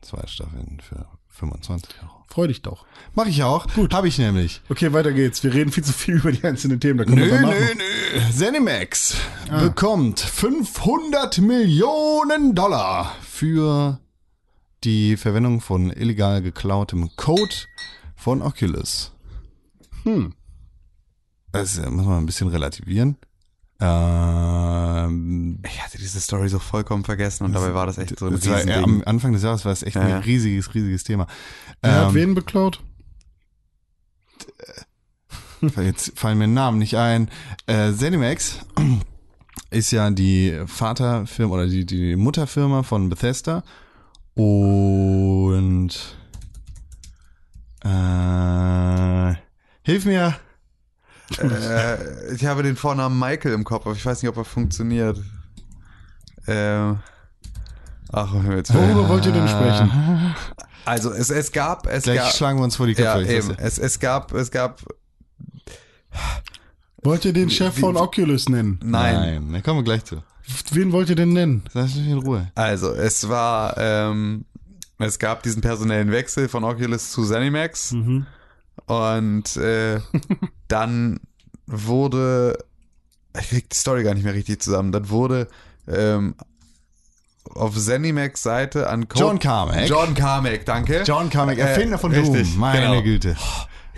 zwei 0.00 0.26
Staffeln 0.26 0.80
für 0.80 1.06
25 1.28 1.90
Euro. 2.02 2.17
Freu 2.28 2.46
dich 2.46 2.60
doch. 2.60 2.84
Mach 3.14 3.26
ich 3.26 3.42
auch. 3.42 3.66
Gut. 3.74 3.94
Hab 3.94 4.04
ich 4.04 4.18
nämlich. 4.18 4.60
Okay, 4.68 4.92
weiter 4.92 5.12
geht's. 5.12 5.42
Wir 5.42 5.52
reden 5.54 5.72
viel 5.72 5.82
zu 5.82 5.92
viel 5.92 6.16
über 6.18 6.30
die 6.30 6.44
einzelnen 6.44 6.78
Themen. 6.78 6.98
Da 6.98 7.04
können 7.04 7.18
wir 7.18 7.26
Nö, 7.26 7.30
danach 7.32 7.50
nö, 7.52 7.74
nö. 7.74 8.32
Zenimax 8.32 9.16
bekommt 9.48 10.20
500 10.20 11.38
Millionen 11.38 12.54
Dollar 12.54 13.14
für 13.22 13.98
die 14.84 15.16
Verwendung 15.16 15.60
von 15.60 15.90
illegal 15.90 16.42
geklautem 16.42 17.10
Code 17.16 17.54
von 18.14 18.42
Oculus. 18.42 19.12
Hm. 20.04 20.34
das 21.52 21.78
äh, 21.78 21.88
muss 21.90 22.06
man 22.06 22.18
ein 22.18 22.26
bisschen 22.26 22.48
relativieren. 22.48 23.16
Ähm, 23.80 25.60
Ich 25.64 25.82
hatte 25.82 25.98
diese 25.98 26.20
Story 26.20 26.48
so 26.48 26.58
vollkommen 26.58 27.04
vergessen 27.04 27.44
und 27.44 27.52
dabei 27.52 27.74
war 27.74 27.86
das 27.86 27.98
echt 27.98 28.18
so 28.18 28.26
ein 28.26 28.32
das 28.32 28.46
war, 28.48 28.66
äh, 28.66 28.74
am. 28.74 29.02
Anfang 29.06 29.32
des 29.32 29.42
Jahres 29.42 29.64
war 29.64 29.72
es 29.72 29.82
echt 29.82 29.96
Ja, 29.96 30.02
ein 30.02 30.22
riesiges, 30.22 30.74
riesiges 30.74 31.04
Thema. 31.04 31.26
Wer 31.82 31.94
hat 31.94 32.08
Ähm, 32.08 32.14
wen 32.14 32.34
beklaut? 32.34 32.80
Jetzt 35.76 36.12
fallen 36.18 36.38
mir 36.38 36.48
Namen 36.48 36.78
nicht 36.78 36.96
ein. 36.96 37.30
Äh, 37.66 37.92
Zenimax 37.92 38.60
ist 39.70 39.90
ja 39.90 40.10
die 40.10 40.60
Vaterfirma 40.66 41.54
oder 41.54 41.66
die, 41.66 41.84
die 41.84 42.16
Mutterfirma 42.16 42.82
von 42.82 43.08
Bethesda. 43.08 43.62
Und 44.34 45.90
äh, 47.84 49.34
hilf 49.82 50.04
mir. 50.04 50.36
Äh, 51.38 52.34
ich 52.34 52.46
habe 52.46 52.62
den 52.62 52.76
Vornamen 52.76 53.18
Michael 53.18 53.52
im 53.52 53.64
Kopf, 53.64 53.86
aber 53.86 53.94
ich 53.94 54.04
weiß 54.04 54.22
nicht, 54.22 54.30
ob 54.30 54.36
er 54.38 54.44
funktioniert. 54.44 55.18
Ähm, 56.46 56.98
ach, 58.12 58.32
jetzt 58.50 58.72
Worüber 58.72 59.08
wollt 59.08 59.26
ihr 59.26 59.32
denn 59.32 59.46
sprechen? 59.48 60.34
Also 60.86 61.12
es, 61.12 61.28
es 61.28 61.52
gab, 61.52 61.86
es 61.86 62.04
Gleich 62.04 62.18
gab, 62.18 62.32
schlagen 62.32 62.58
wir 62.58 62.64
uns 62.64 62.76
vor 62.76 62.86
die 62.86 62.94
ja, 62.94 63.16
Köpfe. 63.18 63.30
ich 63.30 63.44
eben, 63.44 63.54
es, 63.58 63.78
es 63.78 64.00
gab, 64.00 64.32
es 64.32 64.50
gab, 64.50 64.80
Wollt 67.02 67.24
ihr 67.24 67.32
den 67.32 67.50
Chef 67.50 67.76
wie- 67.76 67.80
von 67.80 67.96
Oculus 67.96 68.48
nennen? 68.48 68.80
nein. 68.82 69.14
Nein, 69.42 69.52
da 69.52 69.60
kommen 69.60 69.80
wir 69.80 69.84
gleich 69.84 70.04
zu. 70.04 70.22
Wen 70.72 70.92
wollt 70.92 71.10
ihr 71.10 71.16
denn 71.16 71.34
nennen? 71.34 71.62
Lass 71.74 71.94
mich 71.94 72.08
in 72.08 72.18
Ruhe. 72.18 72.50
Also 72.54 72.92
es 72.94 73.28
war, 73.28 73.76
ähm, 73.76 74.46
es 74.98 75.18
gab 75.18 75.42
diesen 75.42 75.60
personellen 75.60 76.10
Wechsel 76.10 76.48
von 76.48 76.64
Oculus 76.64 77.12
zu 77.12 77.24
Zenimax 77.26 77.92
Mhm. 77.92 78.26
Und 78.88 79.56
äh, 79.56 80.00
dann 80.68 81.20
wurde, 81.66 82.58
ich 83.38 83.48
krieg 83.48 83.70
die 83.70 83.76
Story 83.76 84.02
gar 84.02 84.14
nicht 84.14 84.24
mehr 84.24 84.34
richtig 84.34 84.60
zusammen, 84.62 84.92
dann 84.92 85.10
wurde 85.10 85.48
ähm, 85.86 86.34
auf 87.54 87.76
Zenimax 87.76 88.42
Seite 88.42 88.88
an 88.88 89.08
Code 89.08 89.24
John 89.24 89.38
Carmack. 89.38 89.88
John 89.88 90.14
Carmack, 90.14 90.64
danke. 90.64 91.02
John 91.06 91.30
Carmack, 91.30 91.58
Erfinder 91.58 91.96
Äh, 91.96 91.98
von 91.98 92.12
richtig, 92.12 92.50
Doom. 92.50 92.60
Meine 92.60 92.80
genau. 92.80 93.02
Güte. 93.02 93.36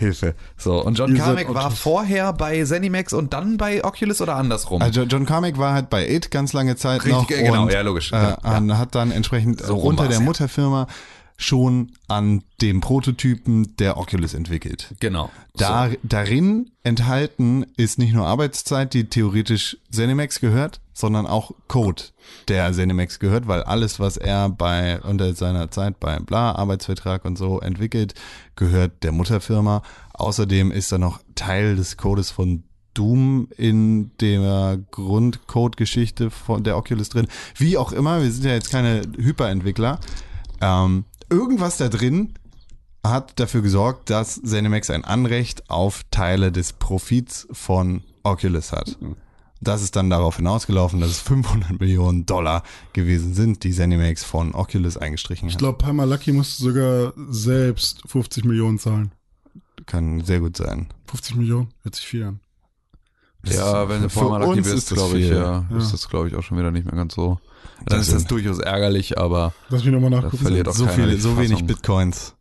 Hilfe. 0.00 0.34
So, 0.56 0.82
und 0.82 0.98
John 0.98 1.14
Carmack 1.14 1.52
war 1.52 1.70
vorher 1.70 2.32
bei 2.32 2.64
Zenimax 2.64 3.12
und 3.12 3.34
dann 3.34 3.58
bei 3.58 3.84
Oculus 3.84 4.22
oder 4.22 4.36
andersrum? 4.36 4.80
Also 4.80 5.02
John 5.02 5.26
Carmack 5.26 5.58
war 5.58 5.74
halt 5.74 5.90
bei 5.90 6.08
It 6.08 6.30
ganz 6.30 6.54
lange 6.54 6.76
Zeit 6.76 7.04
Richtig, 7.04 7.12
noch 7.12 7.26
genau, 7.26 7.62
und 7.64 7.72
ja, 7.72 7.82
logisch. 7.82 8.10
Äh, 8.12 8.16
Ja, 8.16 8.78
hat 8.78 8.94
dann 8.94 9.10
entsprechend 9.10 9.60
So 9.60 9.76
unter 9.76 10.08
der 10.08 10.18
ja. 10.20 10.24
Schon 11.42 11.92
an 12.06 12.42
dem 12.60 12.82
Prototypen 12.82 13.74
der 13.78 13.96
Oculus 13.96 14.34
entwickelt. 14.34 14.94
genau. 15.00 15.30
Da, 15.56 15.90
Darin 16.02 16.70
enthalten 16.84 17.64
ist 17.76 17.98
nicht 17.98 18.12
nur 18.12 18.26
Arbeitszeit, 18.26 18.92
die 18.92 19.04
theoretisch 19.04 19.78
Zenimax 19.90 20.40
gehört, 20.40 20.80
sondern 20.92 21.26
auch 21.26 21.52
Code, 21.66 22.02
der 22.48 22.70
Zenimax 22.74 23.18
gehört, 23.18 23.48
weil 23.48 23.62
alles, 23.62 23.98
was 23.98 24.18
er 24.18 24.50
bei 24.50 25.00
unter 25.00 25.34
seiner 25.34 25.70
Zeit 25.70 25.98
bei 25.98 26.18
Bla, 26.18 26.52
Arbeitsvertrag 26.52 27.24
und 27.24 27.38
so 27.38 27.58
entwickelt, 27.58 28.14
gehört 28.54 29.02
der 29.02 29.12
Mutterfirma. 29.12 29.82
Außerdem 30.12 30.70
ist 30.70 30.92
da 30.92 30.98
noch 30.98 31.20
Teil 31.34 31.76
des 31.76 31.96
Codes 31.96 32.30
von 32.30 32.64
Doom 32.92 33.48
in 33.56 34.10
der 34.20 34.78
Grundcode-Geschichte 34.90 36.30
von 36.30 36.64
der 36.64 36.76
Oculus 36.76 37.08
drin. 37.08 37.28
Wie 37.56 37.78
auch 37.78 37.92
immer, 37.92 38.22
wir 38.22 38.30
sind 38.30 38.44
ja 38.44 38.52
jetzt 38.52 38.70
keine 38.70 39.02
Hyperentwickler. 39.16 40.00
Ähm, 40.60 41.04
irgendwas 41.30 41.76
da 41.76 41.88
drin 41.88 42.34
hat 43.06 43.40
dafür 43.40 43.62
gesorgt, 43.62 44.10
dass 44.10 44.40
ZeniMax 44.42 44.90
ein 44.90 45.04
Anrecht 45.04 45.70
auf 45.70 46.02
Teile 46.10 46.52
des 46.52 46.74
Profits 46.74 47.48
von 47.50 48.02
Oculus 48.24 48.72
hat. 48.72 48.98
Das 49.62 49.82
ist 49.82 49.94
dann 49.96 50.08
darauf 50.10 50.36
hinausgelaufen, 50.36 51.00
dass 51.00 51.10
es 51.10 51.20
500 51.20 51.80
Millionen 51.80 52.24
Dollar 52.26 52.62
gewesen 52.92 53.34
sind, 53.34 53.62
die 53.64 53.72
ZeniMax 53.72 54.24
von 54.24 54.54
Oculus 54.54 54.96
eingestrichen 54.96 55.48
Ich 55.48 55.54
hat. 55.54 55.60
glaube, 55.60 55.78
Palmer 55.78 56.06
Lucky 56.06 56.32
musste 56.32 56.62
sogar 56.62 57.12
selbst 57.30 58.02
50 58.06 58.44
Millionen 58.44 58.78
zahlen. 58.78 59.12
Kann 59.86 60.22
sehr 60.24 60.40
gut 60.40 60.56
sein. 60.56 60.88
50 61.06 61.36
Millionen? 61.36 61.68
Hört 61.82 61.94
sich 61.94 62.06
viel 62.06 62.24
an. 62.24 62.40
Ja, 63.46 63.88
wenn 63.88 64.02
du 64.02 64.08
aktiv 64.08 64.66
ist 64.66 64.72
bist, 64.74 64.90
das 64.90 64.98
glaube 64.98 65.18
ich, 65.18 65.28
ja, 65.30 65.66
Ja. 65.70 65.76
ist 65.78 65.92
das, 65.92 66.08
glaube 66.08 66.28
ich, 66.28 66.34
auch 66.34 66.42
schon 66.42 66.58
wieder 66.58 66.70
nicht 66.70 66.84
mehr 66.84 66.94
ganz 66.94 67.14
so. 67.14 67.38
Dann 67.86 67.98
Das 67.98 68.08
ist 68.08 68.12
das 68.14 68.22
stimmt. 68.22 68.30
durchaus 68.30 68.58
ärgerlich, 68.58 69.18
aber 69.18 69.52
Lass 69.68 69.84
mich 69.84 69.92
nochmal 69.92 70.10
nachgucken. 70.10 70.38
verliert 70.38 70.68
auch 70.68 70.74
So 70.74 70.84
keiner 70.86 70.96
viele, 71.08 71.16
so 71.18 71.38
wenig. 71.38 71.64
Bitcoins. 71.64 72.34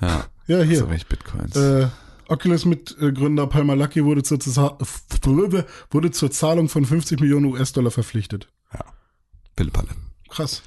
Ja, 0.00 0.24
Ja, 0.46 0.60
hier. 0.62 0.78
so 0.80 0.88
wenig 0.90 1.06
Bitcoins. 1.06 1.56
Äh, 1.56 1.88
Oculus 2.28 2.64
Mitgründer 2.64 3.46
Palmer 3.46 3.76
Lucky 3.76 4.04
wurde 4.04 4.22
zur, 4.22 4.38
wurde 5.90 6.10
zur 6.10 6.30
Zahlung 6.30 6.68
von 6.68 6.84
50 6.84 7.20
Millionen 7.20 7.46
US-Dollar 7.46 7.90
verpflichtet. 7.90 8.48
Pillepalle. 9.54 9.88
Krass. 10.28 10.62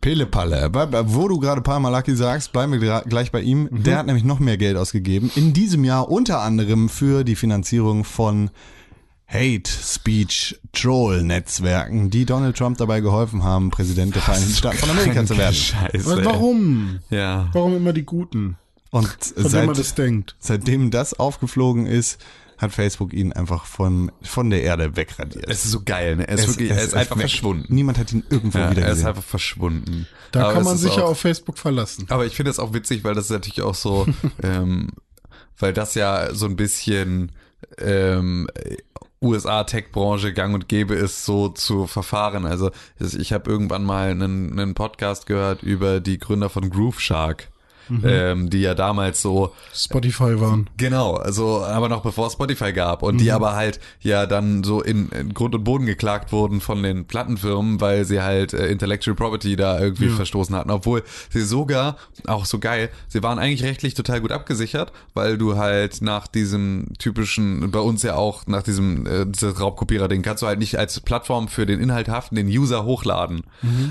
Pillepalle. 0.00 0.70
Wo 1.06 1.28
du 1.28 1.38
gerade 1.40 1.60
Palmalaki 1.62 2.14
sagst, 2.14 2.52
bleiben 2.52 2.80
wir 2.80 3.02
gleich 3.06 3.32
bei 3.32 3.40
ihm. 3.40 3.68
Mhm. 3.70 3.82
Der 3.84 3.98
hat 3.98 4.06
nämlich 4.06 4.24
noch 4.24 4.38
mehr 4.38 4.56
Geld 4.56 4.76
ausgegeben. 4.76 5.30
In 5.34 5.52
diesem 5.52 5.82
Jahr 5.84 6.10
unter 6.10 6.40
anderem 6.40 6.88
für 6.88 7.24
die 7.24 7.36
Finanzierung 7.36 8.04
von 8.04 8.50
Hate 9.34 9.68
Speech 9.68 10.60
Troll 10.72 11.22
Netzwerken, 11.24 12.08
die 12.08 12.24
Donald 12.24 12.56
Trump 12.56 12.78
dabei 12.78 13.00
geholfen 13.00 13.42
haben, 13.42 13.70
Präsident 13.70 14.14
der 14.14 14.22
Vereinigten 14.22 14.54
Staaten 14.54 14.76
von 14.78 14.90
Amerika 14.90 15.26
zu 15.26 15.36
werden. 15.36 15.54
Scheiße. 15.54 16.24
Warum? 16.24 17.00
Ja. 17.10 17.48
Warum 17.52 17.76
immer 17.76 17.92
die 17.92 18.04
Guten? 18.04 18.56
Und 18.90 19.08
seit, 19.34 19.66
man 19.66 19.74
das 19.74 19.94
denkt. 19.96 20.36
seitdem 20.38 20.92
das 20.92 21.14
aufgeflogen 21.14 21.84
ist, 21.86 22.20
hat 22.58 22.70
Facebook 22.70 23.12
ihn 23.12 23.32
einfach 23.32 23.64
von, 23.64 24.12
von 24.22 24.50
der 24.50 24.62
Erde 24.62 24.94
wegradiert. 24.94 25.46
Es 25.48 25.64
ist 25.64 25.72
so 25.72 25.82
geil, 25.84 26.14
ne? 26.14 26.28
Er 26.28 26.34
ist 26.36 26.42
Es- 26.42 26.48
wirklich, 26.50 26.70
es- 26.70 26.76
er 26.76 26.84
ist 26.84 26.94
einfach 26.94 27.16
weg. 27.16 27.22
verschwunden. 27.22 27.74
Niemand 27.74 27.98
hat 27.98 28.12
ihn 28.12 28.22
irgendwo 28.30 28.58
Ja, 28.58 28.70
wieder 28.70 28.82
er 28.82 28.88
ist 28.90 28.94
gesehen. 28.98 29.08
einfach 29.08 29.24
verschwunden. 29.24 30.06
Da 30.30 30.44
Aber 30.44 30.52
kann 30.54 30.64
man 30.64 30.78
sich 30.78 30.94
ja 30.94 31.02
auf 31.02 31.18
Facebook 31.18 31.58
verlassen. 31.58 32.06
Aber 32.08 32.24
ich 32.24 32.36
finde 32.36 32.52
es 32.52 32.60
auch 32.60 32.72
witzig, 32.72 33.02
weil 33.02 33.14
das 33.14 33.24
ist 33.24 33.30
natürlich 33.32 33.62
auch 33.62 33.74
so, 33.74 34.06
ähm, 34.44 34.90
weil 35.58 35.72
das 35.72 35.96
ja 35.96 36.32
so 36.32 36.46
ein 36.46 36.54
bisschen 36.54 37.32
ähm, 37.78 38.46
USA-Tech-Branche 39.24 40.32
gang 40.32 40.54
und 40.54 40.68
gäbe 40.68 40.94
ist, 40.94 41.24
so 41.24 41.48
zu 41.48 41.86
verfahren. 41.86 42.46
Also 42.46 42.70
ich 42.98 43.32
habe 43.32 43.50
irgendwann 43.50 43.84
mal 43.84 44.10
einen, 44.10 44.52
einen 44.52 44.74
Podcast 44.74 45.26
gehört 45.26 45.62
über 45.62 46.00
die 46.00 46.18
Gründer 46.18 46.50
von 46.50 46.70
Groove 46.70 47.00
Shark. 47.00 47.48
Ähm, 48.02 48.50
die 48.50 48.60
ja 48.60 48.74
damals 48.74 49.20
so 49.20 49.52
Spotify 49.74 50.40
waren. 50.40 50.70
Genau, 50.76 51.14
also 51.14 51.62
aber 51.62 51.88
noch 51.88 52.02
bevor 52.02 52.30
Spotify 52.30 52.72
gab 52.72 53.02
und 53.02 53.18
die 53.18 53.30
aber 53.30 53.54
halt 53.54 53.78
ja 54.00 54.26
dann 54.26 54.64
so 54.64 54.80
in, 54.80 55.08
in 55.10 55.34
Grund 55.34 55.54
und 55.54 55.64
Boden 55.64 55.86
geklagt 55.86 56.32
wurden 56.32 56.60
von 56.60 56.82
den 56.82 57.06
Plattenfirmen, 57.06 57.80
weil 57.80 58.04
sie 58.04 58.22
halt 58.22 58.54
äh, 58.54 58.68
Intellectual 58.68 59.14
Property 59.14 59.56
da 59.56 59.78
irgendwie 59.78 60.08
verstoßen 60.08 60.54
hatten, 60.56 60.70
obwohl 60.70 61.02
sie 61.30 61.42
sogar 61.42 61.96
auch 62.26 62.46
so 62.46 62.58
geil, 62.58 62.90
sie 63.08 63.22
waren 63.22 63.38
eigentlich 63.38 63.62
rechtlich 63.62 63.94
total 63.94 64.20
gut 64.20 64.32
abgesichert, 64.32 64.92
weil 65.12 65.36
du 65.36 65.56
halt 65.56 66.00
nach 66.00 66.26
diesem 66.26 66.86
typischen 66.98 67.70
bei 67.70 67.80
uns 67.80 68.02
ja 68.02 68.14
auch 68.14 68.46
nach 68.46 68.62
diesem 68.62 69.06
äh, 69.06 69.26
Raubkopierer 69.44 70.08
Ding 70.08 70.22
kannst 70.22 70.42
du 70.42 70.46
halt 70.46 70.58
nicht 70.58 70.78
als 70.78 71.00
Plattform 71.00 71.48
für 71.48 71.66
den 71.66 71.80
Inhalt 71.80 72.08
haften, 72.08 72.36
den 72.36 72.48
User 72.48 72.84
hochladen. 72.84 73.42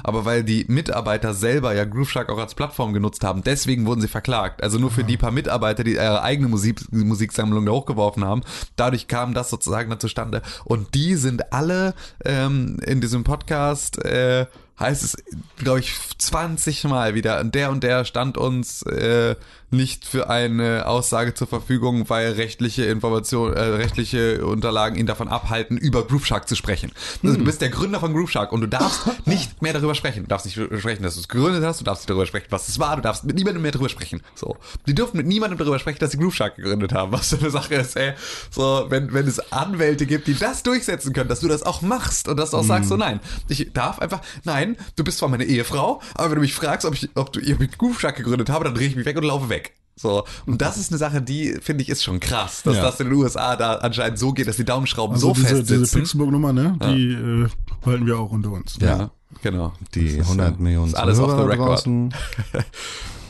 Aber 0.03 0.25
weil 0.25 0.43
die 0.43 0.65
Mitarbeiter 0.67 1.34
selber 1.34 1.73
ja 1.73 1.86
Grooveshark 1.86 2.29
auch 2.29 2.38
als 2.38 2.56
Plattform 2.56 2.93
genutzt 2.93 3.23
haben, 3.23 3.43
deswegen 3.43 3.82
wurden 3.85 4.01
sie 4.01 4.07
verklagt. 4.07 4.63
Also 4.63 4.79
nur 4.79 4.91
für 4.91 5.03
die 5.03 5.17
paar 5.17 5.31
Mitarbeiter, 5.31 5.83
die 5.83 5.93
ihre 5.93 6.21
eigene 6.21 6.47
Musik, 6.47 6.81
Musiksammlung 6.91 7.65
da 7.65 7.71
hochgeworfen 7.71 8.23
haben. 8.25 8.41
Dadurch 8.75 9.07
kam 9.07 9.33
das 9.33 9.49
sozusagen 9.49 9.89
dann 9.89 9.99
zustande. 9.99 10.41
Und 10.65 10.93
die 10.93 11.15
sind 11.15 11.53
alle 11.53 11.93
ähm, 12.25 12.79
in 12.85 13.01
diesem 13.01 13.23
Podcast, 13.23 14.03
äh, 14.03 14.45
heißt 14.79 15.03
es, 15.03 15.15
glaube 15.57 15.79
ich, 15.79 15.95
20 16.17 16.85
Mal 16.85 17.15
wieder, 17.15 17.39
und 17.39 17.55
der 17.55 17.69
und 17.69 17.83
der 17.83 18.05
stand 18.05 18.37
uns 18.37 18.81
äh, 18.83 19.35
nicht 19.73 20.05
für 20.05 20.29
eine 20.29 20.88
Aussage 20.88 21.33
zur 21.33 21.47
Verfügung, 21.47 22.09
weil 22.09 22.33
rechtliche 22.33 22.86
Information, 22.86 23.53
äh, 23.53 23.59
rechtliche 23.62 24.45
Unterlagen 24.45 24.95
ihn 24.97 25.05
davon 25.05 25.27
abhalten, 25.27 25.77
über 25.77 26.05
Grooveshark 26.05 26.47
zu 26.47 26.55
sprechen. 26.55 26.91
Also 27.23 27.38
du 27.38 27.43
bist 27.43 27.62
der 27.62 27.69
Gründer 27.69 27.99
von 27.99 28.13
Grooveshark 28.13 28.51
und 28.51 28.62
du 28.62 28.67
darfst 28.67 29.01
nicht 29.25 29.62
mehr 29.62 29.73
darüber 29.73 29.95
sprechen. 29.95 30.23
Du 30.23 30.29
darfst 30.29 30.45
nicht 30.45 30.55
sprechen, 30.55 31.03
dass 31.03 31.15
du 31.15 31.21
es 31.21 31.27
gegründet 31.27 31.63
hast, 31.63 31.81
du 31.81 31.83
darfst 31.83 32.03
nicht 32.03 32.09
darüber 32.09 32.25
sprechen, 32.25 32.47
was 32.49 32.69
es 32.69 32.79
war, 32.79 32.95
du 32.95 33.01
darfst 33.01 33.25
mit 33.25 33.36
niemandem 33.36 33.62
mehr 33.62 33.71
darüber 33.71 33.89
sprechen. 33.89 34.21
So. 34.36 34.55
Die 34.88 34.95
dürfen 34.95 35.17
mit 35.17 35.25
niemandem 35.25 35.57
darüber 35.57 35.79
sprechen, 35.79 35.99
dass 35.99 36.12
sie 36.12 36.17
Grooveshark 36.17 36.55
gegründet 36.55 36.93
haben. 36.93 37.12
Was 37.12 37.29
so 37.29 37.38
eine 37.38 37.49
Sache 37.49 37.75
ist, 37.75 37.95
ey. 37.95 38.13
So, 38.51 38.86
wenn, 38.89 39.13
wenn 39.13 39.27
es 39.27 39.51
Anwälte 39.51 40.05
gibt, 40.05 40.27
die 40.27 40.36
das 40.36 40.63
durchsetzen 40.63 41.13
können, 41.13 41.29
dass 41.29 41.39
du 41.39 41.47
das 41.47 41.63
auch 41.63 41.81
machst 41.81 42.27
und 42.27 42.38
dass 42.38 42.51
du 42.51 42.57
auch 42.57 42.63
sagst, 42.63 42.89
so 42.89 42.97
nein, 42.97 43.19
ich 43.47 43.71
darf 43.73 43.99
einfach, 43.99 44.21
nein, 44.43 44.77
du 44.95 45.03
bist 45.03 45.17
zwar 45.17 45.29
meine 45.29 45.45
Ehefrau, 45.45 46.01
aber 46.15 46.29
wenn 46.29 46.36
du 46.36 46.41
mich 46.41 46.53
fragst, 46.53 46.86
ob 46.86 46.93
ich, 46.93 47.09
ob 47.15 47.33
du 47.33 47.39
ihr 47.39 47.57
mit 47.57 47.77
Grooveshark 47.77 48.15
gegründet 48.15 48.49
habe, 48.49 48.65
dann 48.65 48.75
drehe 48.75 48.88
ich 48.88 48.95
mich 48.95 49.05
weg 49.05 49.17
und 49.17 49.23
laufe 49.23 49.49
weg. 49.49 49.62
So, 49.95 50.23
und 50.47 50.62
das 50.62 50.77
ist 50.77 50.91
eine 50.91 50.97
Sache, 50.97 51.21
die 51.21 51.56
finde 51.62 51.84
ich 51.84 51.89
ist 51.89 52.03
schon 52.03 52.19
krass, 52.19 52.63
dass 52.63 52.75
Ja. 52.77 52.82
das 52.84 52.99
in 52.99 53.10
den 53.10 53.15
USA 53.17 53.56
da 53.56 53.75
anscheinend 53.75 54.17
so 54.17 54.34
geht, 54.34 54.47
dass 54.47 54.56
die 54.58 54.65
Daumenschrauben 54.65 55.13
Also 55.15 55.27
so 55.29 55.34
diese, 55.34 55.47
fest 55.47 55.69
diese 55.69 55.79
sitzen. 55.86 55.99
Pixelburg-Nummer, 55.99 56.51
ne? 56.51 56.77
Die 56.84 57.13
äh, 57.13 57.47
behalten 57.84 58.06
wir 58.08 58.17
auch 58.17 58.32
unter 58.32 58.51
uns. 58.51 58.77
ja, 58.82 59.12
genau. 59.43 59.73
Die 59.93 60.06
Das 60.06 60.13
ist, 60.15 60.21
100 60.21 60.58
äh, 60.60 60.62
Millionen 60.63 60.95
alles 60.95 61.19
off 61.19 61.32
the 61.39 61.43
record. 61.45 61.69
draußen. 61.69 62.13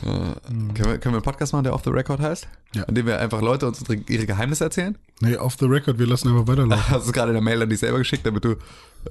Können 0.02 0.74
wir, 0.76 0.98
können 0.98 1.00
wir 1.00 1.12
einen 1.12 1.22
Podcast 1.22 1.54
machen, 1.54 1.64
der 1.64 1.72
Off 1.72 1.80
the 1.82 1.88
Record 1.90 2.20
heißt? 2.20 2.46
Ja. 2.74 2.82
An 2.82 2.94
dem 2.94 3.06
wir 3.06 3.18
einfach 3.20 3.40
Leute 3.40 3.66
uns 3.66 3.80
ihre- 3.88 3.94
ihre 4.10 4.26
Geheimnisse 4.26 4.64
erzählen? 4.64 4.98
Nee, 5.20 5.36
off 5.38 5.56
the 5.58 5.64
record, 5.64 5.98
wir 5.98 6.06
lassen 6.06 6.28
einfach 6.28 6.46
weiterlaufen. 6.46 6.84
Hast 6.90 7.08
du 7.08 7.12
gerade 7.12 7.30
in 7.30 7.34
der 7.34 7.42
Mail 7.42 7.62
an 7.62 7.70
dich 7.70 7.78
selber 7.78 7.96
geschickt, 7.96 8.26
damit 8.26 8.44
du 8.44 8.50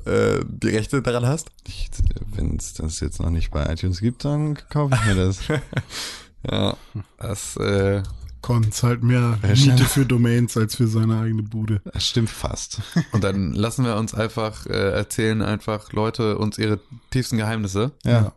äh, 0.05 0.43
die 0.47 0.67
Rechte 0.67 1.01
daran 1.01 1.25
hast? 1.25 1.49
Wenn 2.35 2.57
es 2.57 2.75
das 2.75 2.99
jetzt 2.99 3.19
noch 3.19 3.31
nicht 3.31 3.49
bei 3.49 3.65
iTunes 3.73 4.01
gibt, 4.01 4.23
dann 4.23 4.55
kaufe 4.69 4.93
ich 4.93 5.05
mir 5.05 5.15
das. 5.15 5.39
Ja, 6.49 6.75
das, 7.19 7.55
äh, 7.57 8.03
Con 8.41 8.71
zahlt 8.73 9.03
mehr 9.03 9.39
Miete 9.41 9.85
für 9.85 10.05
Domains 10.05 10.57
als 10.57 10.75
für 10.75 10.87
seine 10.87 11.19
eigene 11.21 11.43
Bude. 11.43 11.81
Das 11.93 12.05
stimmt 12.05 12.29
fast. 12.29 12.81
und 13.13 13.23
dann 13.23 13.53
lassen 13.53 13.85
wir 13.85 13.95
uns 13.95 14.13
einfach 14.13 14.65
äh, 14.65 14.91
erzählen, 14.91 15.41
einfach 15.41 15.93
Leute 15.93 16.37
uns 16.37 16.57
ihre 16.57 16.79
tiefsten 17.11 17.37
Geheimnisse. 17.37 17.91
Ja. 18.03 18.33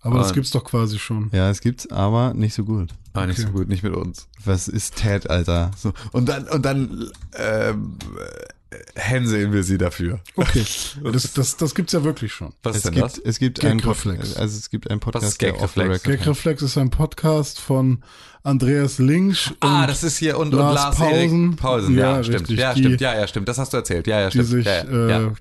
Aber 0.00 0.18
das 0.18 0.28
Und- 0.28 0.34
gibt's 0.34 0.50
doch 0.52 0.62
quasi 0.62 0.98
schon. 1.00 1.28
Ja, 1.32 1.50
es 1.50 1.60
gibt's, 1.60 1.90
aber 1.90 2.34
nicht 2.34 2.54
so 2.54 2.64
gut. 2.64 2.90
Aber 3.14 3.26
nicht 3.26 3.40
so 3.40 3.48
gut, 3.48 3.66
nicht 3.68 3.82
mit 3.82 3.94
uns. 3.96 4.28
Was 4.44 4.68
ist 4.68 4.94
Ted, 4.94 5.28
Alter? 5.28 5.72
So. 5.76 5.92
Und 6.12 6.28
dann, 6.28 6.46
und 6.46 6.64
dann 6.64 7.10
ähm, 7.36 7.96
äh, 8.16 8.46
hänseln 8.94 9.52
wir 9.52 9.62
sie 9.62 9.78
dafür. 9.78 10.20
Okay. 10.36 10.64
Das, 11.12 11.32
das, 11.32 11.56
das 11.56 11.74
gibt's 11.74 11.92
ja 11.92 12.04
wirklich 12.04 12.32
schon. 12.32 12.52
Was 12.62 12.72
Es 12.72 12.76
ist 12.78 12.86
denn 12.86 12.94
gibt, 12.94 13.04
das? 13.06 13.18
es 13.18 13.38
gibt 13.38 13.64
einen 13.64 13.80
also 13.84 14.40
es 14.40 14.68
gibt 14.70 14.90
einen 14.90 15.00
Was 15.00 15.04
Podcast, 15.04 15.24
ist 15.32 15.40
the 15.40 15.46
Gagreflex? 15.46 15.88
record 15.90 16.18
Gagreflex 16.18 16.62
ist 16.62 16.78
ein 16.78 16.90
Podcast 16.90 17.60
von 17.60 18.02
Andreas 18.42 18.98
Links 18.98 19.52
Ah, 19.60 19.86
das 19.86 20.02
ist 20.04 20.18
hier 20.18 20.38
und, 20.38 20.52
und 20.52 20.58
Lars 20.60 20.74
Lars 20.74 20.96
Pausen. 20.96 21.14
Erik 21.48 21.56
Pausen. 21.56 21.96
Ja, 21.98 22.16
Ja, 22.16 22.24
stimmt. 22.24 22.40
richtig. 22.40 22.58
Ja, 22.58 22.72
stimmt. 22.76 23.00
Ja, 23.00 23.14
ja, 23.14 23.26
stimmt. 23.26 23.48
Das 23.48 23.58
hast 23.58 23.72
du 23.72 23.76
erzählt. 23.78 24.06
Ja, 24.06 24.20
ja, 24.20 24.30
die 24.30 24.38
stimmt. 24.38 24.48
sich, 24.48 24.66
ja, 24.66 24.84
ja, 24.84 25.06
äh, 25.06 25.10
ja. 25.10 25.32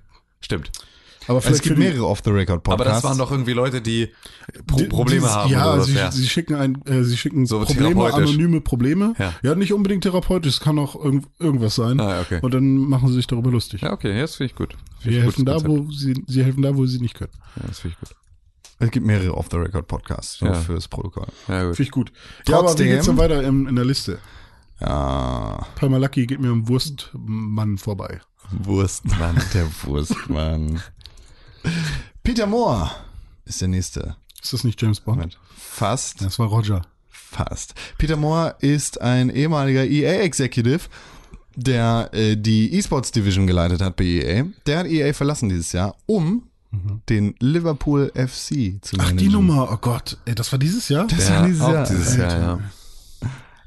Stimmt. 0.42 0.72
Aber 1.28 1.40
Es 1.40 1.46
vielleicht 1.46 1.64
gibt 1.64 1.76
für 1.76 1.82
die- 1.82 1.88
mehrere 1.88 2.08
off 2.08 2.22
the 2.24 2.32
record 2.32 2.64
Podcasts. 2.64 2.82
Aber 2.88 2.94
das 2.96 3.04
waren 3.04 3.18
doch 3.18 3.32
irgendwie 3.32 3.54
Leute, 3.54 3.82
die 3.82 4.10
Pro 4.66 4.78
Probleme 4.86 5.22
dieses- 5.22 5.36
haben 5.36 5.52
Ja, 5.52 5.74
oder 5.74 5.84
sie, 5.84 5.94
was. 5.96 6.00
Ja. 6.02 6.12
sie 6.12 6.28
schicken 6.28 6.56
ein, 6.56 6.82
äh, 6.86 7.04
sie 7.04 7.18
schicken 7.18 7.46
So 7.46 7.60
Probleme, 7.60 8.14
anonyme 8.14 8.62
Probleme. 8.62 9.14
Ja. 9.44 9.56
nicht 9.56 9.74
unbedingt 9.74 10.04
therapeutisch, 10.04 10.54
es 10.56 10.60
kann 10.60 10.80
auch 10.80 10.96
irgend, 10.96 11.28
irgendwas 11.40 11.76
sein. 11.76 12.00
Ah, 12.00 12.22
okay. 12.22 12.40
Und 12.42 12.54
dann 12.54 12.78
machen 12.78 13.08
sie 13.10 13.16
sich 13.16 13.28
darüber 13.28 13.52
lustig. 13.52 13.82
Ja, 13.82 13.92
okay, 13.94 14.20
das 14.20 14.36
finde 14.36 14.52
ich 14.52 14.56
gut. 14.56 14.76
Find 15.00 15.16
ich 15.16 15.22
helfen 15.22 15.46
da, 15.46 15.64
wo 15.66 15.92
sie, 15.92 16.24
sie 16.28 16.44
helfen 16.44 16.62
da, 16.62 16.76
wo 16.76 16.86
sie 16.86 17.00
nicht 17.00 17.16
können. 17.16 17.32
Ja, 17.56 17.64
das 17.68 17.80
finde 17.80 17.96
ich 18.02 18.08
gut. 18.10 18.18
es 18.80 18.92
gibt 18.92 19.06
mehrere 19.08 19.34
off 19.36 19.48
the 19.52 19.58
record 19.58 19.88
Podcasts 19.88 20.40
nur 20.42 20.52
Ja. 20.54 20.60
fürs 20.60 20.88
Protokoll. 20.88 21.26
Ja, 21.48 21.64
gut. 21.66 21.76
Finde 21.76 21.84
ich 21.88 21.92
gut. 21.92 22.12
Ja, 22.48 22.56
aber 22.60 22.64
wie 22.64 22.68
Trotzdem- 22.70 22.88
geht's 22.88 23.06
denn 23.08 23.18
weiter 23.18 23.44
im, 23.44 23.68
in 23.68 23.76
der 23.76 23.86
Liste? 23.86 24.20
Ja, 24.80 25.66
Palmer 25.76 25.98
Lucky 26.00 26.28
geht 26.28 26.40
mir 26.40 26.50
am 26.52 26.68
Wurstmann 26.68 27.78
vorbei. 27.80 28.22
Wurstmann. 28.52 29.42
der 29.54 29.66
Wurstmann. 29.84 30.82
Peter 32.24 32.46
Moore 32.48 32.92
ist 33.46 33.62
der 33.62 33.68
nächste. 33.68 34.16
Ist 34.42 34.54
das 34.54 34.64
nicht 34.64 34.82
James 34.82 35.00
Bond? 35.00 35.18
Moment. 35.18 35.40
Fast. 35.58 36.22
Das 36.22 36.40
war 36.40 36.48
Roger. 36.48 36.82
Fast. 37.10 37.74
Peter 37.98 38.16
Moore 38.16 38.56
ist 38.60 39.02
ein 39.02 39.30
ehemaliger 39.30 39.86
EA-Executive, 39.86 40.82
der 41.56 42.10
äh, 42.14 42.36
die 42.38 42.74
E-Sports 42.74 43.12
Division 43.12 43.48
geleitet 43.48 43.82
hat 43.82 43.96
bei 43.96 44.04
EA. 44.06 44.46
Der 44.66 44.80
hat 44.80 44.88
EA 44.88 45.14
verlassen 45.14 45.50
dieses 45.50 45.72
Jahr, 45.74 45.96
um 46.06 46.44
den 47.10 47.34
Liverpool 47.40 48.12
FC 48.14 48.78
zu 48.82 48.98
Ach, 48.98 49.06
managen. 49.06 49.18
die 49.18 49.30
Nummer, 49.30 49.72
oh 49.72 49.78
Gott. 49.78 50.18
Ey, 50.26 50.36
das 50.36 50.52
war 50.52 50.60
dieses 50.60 50.90
Jahr? 50.90 51.08
Das 51.08 51.28
Ja, 51.30 51.40
war 51.42 51.48
dieses 51.48 51.62
auch 51.62 51.74
Jahr. 51.74 51.88
dieses 51.88 52.18
Jahr, 52.18 52.40
ja. 52.40 52.60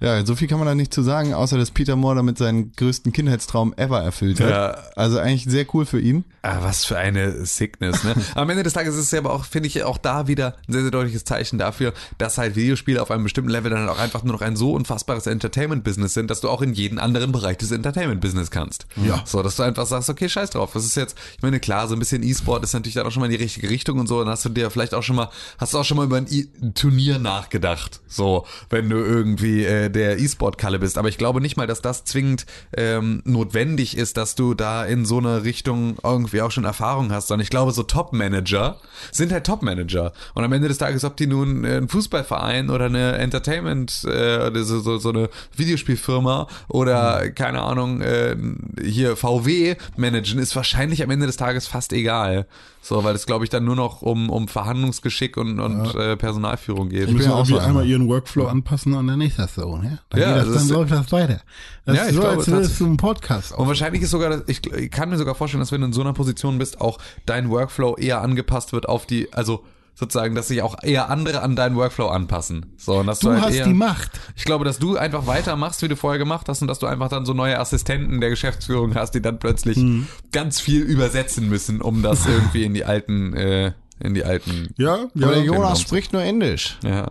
Ja, 0.00 0.24
so 0.24 0.34
viel 0.34 0.48
kann 0.48 0.58
man 0.58 0.66
da 0.66 0.74
nicht 0.74 0.94
zu 0.94 1.02
sagen, 1.02 1.34
außer 1.34 1.58
dass 1.58 1.70
Peter 1.70 1.94
Moore 1.94 2.16
damit 2.16 2.38
seinen 2.38 2.72
größten 2.72 3.12
Kindheitstraum 3.12 3.74
ever 3.76 4.00
erfüllt 4.00 4.40
hat. 4.40 4.50
Ja. 4.50 4.78
Also 4.96 5.18
eigentlich 5.18 5.44
sehr 5.44 5.66
cool 5.74 5.84
für 5.84 6.00
ihn. 6.00 6.24
Ah, 6.42 6.58
was 6.62 6.86
für 6.86 6.96
eine 6.96 7.44
Sickness, 7.44 8.02
ne? 8.02 8.14
Am 8.34 8.48
Ende 8.48 8.62
des 8.62 8.72
Tages 8.72 8.94
ist 8.94 9.04
es 9.04 9.10
ja 9.10 9.18
aber 9.18 9.34
auch, 9.34 9.44
finde 9.44 9.66
ich, 9.66 9.82
auch 9.84 9.98
da 9.98 10.26
wieder 10.26 10.54
ein 10.66 10.72
sehr, 10.72 10.82
sehr 10.82 10.90
deutliches 10.90 11.24
Zeichen 11.24 11.58
dafür, 11.58 11.92
dass 12.16 12.38
halt 12.38 12.56
Videospiele 12.56 13.02
auf 13.02 13.10
einem 13.10 13.24
bestimmten 13.24 13.50
Level 13.50 13.70
dann 13.70 13.90
auch 13.90 13.98
einfach 13.98 14.22
nur 14.22 14.32
noch 14.32 14.40
ein 14.40 14.56
so 14.56 14.72
unfassbares 14.72 15.26
Entertainment-Business 15.26 16.14
sind, 16.14 16.30
dass 16.30 16.40
du 16.40 16.48
auch 16.48 16.62
in 16.62 16.72
jeden 16.72 16.98
anderen 16.98 17.30
Bereich 17.30 17.58
des 17.58 17.70
Entertainment-Business 17.70 18.50
kannst. 18.50 18.86
Ja. 19.04 19.22
So, 19.26 19.42
dass 19.42 19.56
du 19.56 19.64
einfach 19.64 19.84
sagst, 19.84 20.08
okay, 20.08 20.30
scheiß 20.30 20.48
drauf. 20.50 20.70
Das 20.72 20.86
ist 20.86 20.94
jetzt, 20.94 21.18
ich 21.36 21.42
meine, 21.42 21.60
klar, 21.60 21.88
so 21.88 21.94
ein 21.94 21.98
bisschen 21.98 22.22
E-Sport 22.22 22.64
ist 22.64 22.72
natürlich 22.72 22.94
dann 22.94 23.06
auch 23.06 23.10
schon 23.10 23.20
mal 23.20 23.26
in 23.26 23.36
die 23.36 23.42
richtige 23.42 23.68
Richtung 23.68 23.98
und 23.98 24.06
so. 24.06 24.20
Dann 24.20 24.30
hast 24.30 24.46
du 24.46 24.48
dir 24.48 24.70
vielleicht 24.70 24.94
auch 24.94 25.02
schon 25.02 25.16
mal, 25.16 25.28
hast 25.58 25.74
du 25.74 25.78
auch 25.78 25.84
schon 25.84 25.98
mal 25.98 26.06
über 26.06 26.16
ein, 26.16 26.26
e 26.30 26.46
ein 26.62 26.72
Turnier 26.72 27.18
nachgedacht. 27.18 28.00
So, 28.06 28.46
wenn 28.70 28.88
du 28.88 28.96
irgendwie 28.96 29.64
äh, 29.64 29.89
der 29.90 30.18
E-Sport-Kalle 30.18 30.78
bist. 30.78 30.98
Aber 30.98 31.08
ich 31.08 31.18
glaube 31.18 31.40
nicht 31.40 31.56
mal, 31.56 31.66
dass 31.66 31.82
das 31.82 32.04
zwingend 32.04 32.46
ähm, 32.76 33.22
notwendig 33.24 33.96
ist, 33.96 34.16
dass 34.16 34.34
du 34.34 34.54
da 34.54 34.84
in 34.84 35.04
so 35.04 35.18
eine 35.18 35.44
Richtung 35.44 35.96
irgendwie 36.02 36.42
auch 36.42 36.50
schon 36.50 36.64
Erfahrung 36.64 37.12
hast, 37.12 37.28
sondern 37.28 37.42
ich 37.42 37.50
glaube, 37.50 37.72
so 37.72 37.82
Top-Manager 37.82 38.78
sind 39.12 39.32
halt 39.32 39.46
Top-Manager. 39.46 40.12
Und 40.34 40.44
am 40.44 40.52
Ende 40.52 40.68
des 40.68 40.78
Tages, 40.78 41.04
ob 41.04 41.16
die 41.16 41.26
nun 41.26 41.64
äh, 41.64 41.76
ein 41.76 41.88
Fußballverein 41.88 42.70
oder 42.70 42.86
eine 42.86 43.12
Entertainment, 43.12 44.02
äh, 44.04 44.46
oder 44.46 44.64
so, 44.64 44.80
so, 44.80 44.98
so 44.98 45.10
eine 45.10 45.28
Videospielfirma 45.56 46.46
oder 46.68 47.30
keine 47.30 47.62
Ahnung, 47.62 48.00
äh, 48.00 48.36
hier 48.82 49.16
VW 49.16 49.76
managen, 49.96 50.38
ist 50.38 50.56
wahrscheinlich 50.56 51.02
am 51.02 51.10
Ende 51.10 51.26
des 51.26 51.36
Tages 51.36 51.66
fast 51.66 51.92
egal. 51.92 52.46
So, 52.82 53.04
weil 53.04 53.14
es, 53.14 53.26
glaube 53.26 53.44
ich, 53.44 53.50
dann 53.50 53.64
nur 53.64 53.76
noch 53.76 54.00
um, 54.02 54.30
um 54.30 54.48
Verhandlungsgeschick 54.48 55.36
und, 55.36 55.60
und 55.60 55.94
äh, 55.94 56.16
Personalführung 56.16 56.88
geht. 56.88 57.08
Die 57.08 57.12
müssen 57.12 57.26
bin 57.28 57.32
auch 57.32 57.38
irgendwie 57.46 57.58
einmal 57.60 57.82
einer. 57.82 57.90
ihren 57.92 58.08
Workflow 58.08 58.46
anpassen 58.46 58.94
und 58.94 59.06
dann 59.06 59.20
ist 59.20 59.38
das 59.38 59.54
so, 59.54 59.76
ne? 59.76 59.98
Dann, 60.08 60.20
Ja, 60.20 60.28
geht 60.28 60.36
das, 60.38 60.46
das 60.46 60.54
dann 60.54 60.64
ist- 60.64 60.70
läuft 60.70 60.92
das 60.92 61.12
weiter. 61.12 61.40
Das 61.84 61.96
Ja, 61.96 62.02
ist 62.04 62.08
ich 62.08 62.14
so, 62.14 62.20
glaube 62.22 62.36
als 62.38 62.48
würdest 62.48 62.80
du 62.80 62.86
einen 62.86 62.96
Podcast 62.96 63.52
Und 63.52 63.68
wahrscheinlich 63.68 64.02
ist 64.02 64.10
sogar, 64.10 64.30
das- 64.30 64.44
ich, 64.46 64.66
ich 64.72 64.90
kann 64.90 65.10
mir 65.10 65.18
sogar 65.18 65.34
vorstellen, 65.34 65.60
dass 65.60 65.72
wenn 65.72 65.82
du 65.82 65.88
in 65.88 65.92
so 65.92 66.00
einer 66.00 66.14
Position 66.14 66.56
bist, 66.58 66.80
auch 66.80 66.98
dein 67.26 67.50
Workflow 67.50 67.96
eher 67.96 68.22
angepasst 68.22 68.72
wird 68.72 68.88
auf 68.88 69.04
die, 69.06 69.30
also 69.32 69.62
sozusagen, 69.94 70.34
dass 70.34 70.48
sich 70.48 70.62
auch 70.62 70.76
eher 70.82 71.10
andere 71.10 71.42
an 71.42 71.56
deinen 71.56 71.76
Workflow 71.76 72.08
anpassen. 72.08 72.72
So, 72.76 72.98
und 72.98 73.06
dass 73.06 73.18
Du 73.20 73.30
halt 73.30 73.42
hast 73.42 73.54
eher, 73.54 73.66
die 73.66 73.74
Macht. 73.74 74.10
Ich 74.36 74.44
glaube, 74.44 74.64
dass 74.64 74.78
du 74.78 74.96
einfach 74.96 75.26
weitermachst, 75.26 75.82
wie 75.82 75.88
du 75.88 75.96
vorher 75.96 76.18
gemacht 76.18 76.48
hast 76.48 76.62
und 76.62 76.68
dass 76.68 76.78
du 76.78 76.86
einfach 76.86 77.08
dann 77.08 77.26
so 77.26 77.34
neue 77.34 77.58
Assistenten 77.58 78.20
der 78.20 78.30
Geschäftsführung 78.30 78.94
hast, 78.94 79.12
die 79.14 79.20
dann 79.22 79.38
plötzlich 79.38 79.76
Mhm. 79.76 80.06
ganz 80.32 80.58
viel 80.60 80.82
übersetzen 80.82 81.48
müssen, 81.48 81.80
um 81.82 82.02
das 82.02 82.26
irgendwie 82.26 82.64
in 82.64 82.72
die 82.74 82.84
alten, 82.84 83.34
äh, 83.34 83.72
in 84.02 84.14
die 84.14 84.24
alten, 84.24 84.68
Ja, 84.78 84.94
Aber 84.94 85.10
ja. 85.14 85.28
der 85.32 85.42
genau. 85.42 85.54
Jonas 85.56 85.80
spricht 85.82 86.12
nur 86.14 86.22
Indisch. 86.22 86.78
ja. 86.82 87.10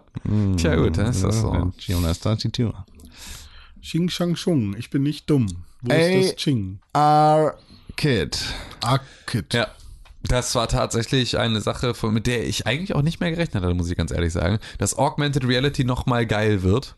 Tja 0.57 0.75
gut, 0.75 0.97
dann 0.97 1.07
ist 1.07 1.23
das 1.23 1.39
so. 1.41 1.71
Jonas, 1.79 2.19
da 2.19 2.33
ist 2.33 2.43
die 2.43 2.51
Tür. 2.51 2.85
Xing 3.81 4.09
Shang 4.09 4.35
Shung, 4.35 4.75
ich 4.77 4.89
bin 4.89 5.03
nicht 5.03 5.29
dumm. 5.29 5.47
Wo 5.81 5.91
Ey. 5.93 6.19
ist 6.21 6.31
das 6.33 6.35
Ching? 6.37 6.79
R-Kid. 6.93 8.37
Akit. 8.81 9.53
Ja. 9.53 9.67
Das 10.23 10.53
war 10.55 10.67
tatsächlich 10.67 11.37
eine 11.37 11.61
Sache, 11.61 11.93
von, 11.93 12.13
mit 12.13 12.27
der 12.27 12.45
ich 12.45 12.67
eigentlich 12.67 12.93
auch 12.93 13.01
nicht 13.01 13.19
mehr 13.19 13.31
gerechnet 13.31 13.63
hatte, 13.63 13.73
muss 13.73 13.89
ich 13.89 13.97
ganz 13.97 14.11
ehrlich 14.11 14.33
sagen. 14.33 14.59
Dass 14.77 14.97
Augmented 14.97 15.47
Reality 15.47 15.85
nochmal 15.85 16.25
geil 16.25 16.61
wird. 16.61 16.95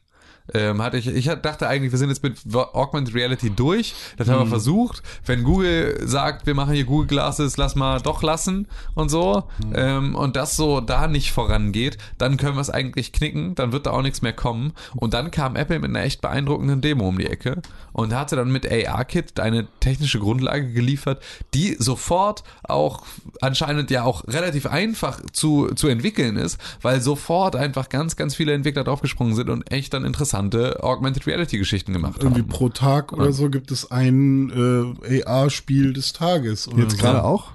Ähm, 0.54 0.82
hatte 0.82 0.98
ich, 0.98 1.08
ich 1.08 1.26
dachte 1.26 1.68
eigentlich, 1.68 1.92
wir 1.92 2.00
sind 2.00 2.10
jetzt 2.10 2.24
mit 2.24 2.38
Augmented 2.54 3.16
Reality 3.16 3.50
durch. 3.50 3.94
Das 4.18 4.28
haben 4.28 4.40
wir 4.40 4.48
versucht. 4.48 5.02
Wenn 5.26 5.44
Google 5.44 6.00
sagt, 6.08 6.46
wir 6.46 6.56
machen 6.56 6.74
hier 6.74 6.86
Google 6.86 7.08
Glasses, 7.08 7.58
lass 7.58 7.76
mal 7.76 8.02
doch 8.02 8.22
lassen 8.24 8.68
und 8.96 9.10
so, 9.10 9.44
ähm, 9.74 10.16
und 10.16 10.36
das 10.36 10.56
so 10.56 10.82
da 10.82 11.08
nicht 11.08 11.32
vorangeht, 11.32 11.98
dann 12.18 12.38
können 12.38 12.56
wir 12.56 12.62
es 12.62 12.70
eigentlich 12.70 13.14
knicken, 13.14 13.56
dann 13.56 13.72
wird 13.72 13.86
da 13.86 13.92
auch 13.92 14.02
nichts 14.02 14.22
mehr 14.22 14.34
kommen. 14.34 14.74
Und 14.96 15.14
dann 15.14 15.32
kam 15.32 15.56
Apple 15.56 15.80
mit 15.80 15.90
einer 15.90 16.04
echt 16.04 16.22
beeindruckenden 16.22 16.82
Demo 16.82 17.08
um 17.08 17.18
die 17.18 17.28
Ecke 17.28 17.62
und 17.94 18.14
hatte 18.14 18.36
dann 18.36 18.52
mit 18.52 18.70
AR-Kit 18.70 19.40
eine 19.40 19.68
technische 19.80 20.20
Grundlage 20.20 20.72
geliefert, 20.72 21.22
die 21.54 21.76
sofort 21.78 22.44
auch 22.64 23.04
anscheinend 23.42 23.92
ja 23.92 24.04
auch 24.04 24.28
relativ 24.28 24.66
einfach 24.66 25.22
zu, 25.32 25.68
zu 25.76 25.88
entwickeln 25.88 26.38
ist, 26.38 26.60
weil 26.82 27.02
sofort 27.02 27.56
einfach 27.56 27.90
ganz, 27.90 28.16
ganz 28.16 28.36
viele 28.36 28.54
Entwickler 28.54 28.84
draufgesprungen 28.84 29.36
sind 29.36 29.50
und 29.50 29.72
echt 29.72 29.94
dann 29.94 30.06
interessante 30.32 30.84
Augmented 30.84 31.28
Reality 31.28 31.58
Geschichten 31.58 31.94
gemacht 31.94 32.22
Irgendwie 32.22 32.42
haben. 32.42 32.50
pro 32.50 32.70
Tag 32.70 33.14
oder 33.14 33.32
so 33.34 33.50
gibt 33.50 33.72
es 33.72 33.92
ein 33.92 34.96
äh, 35.04 35.24
AR-Spiel 35.24 35.94
des 35.94 36.14
Tages. 36.14 36.70
Jetzt 36.76 36.92
so. 36.92 36.98
gerade 36.98 37.24
auch? 37.24 37.52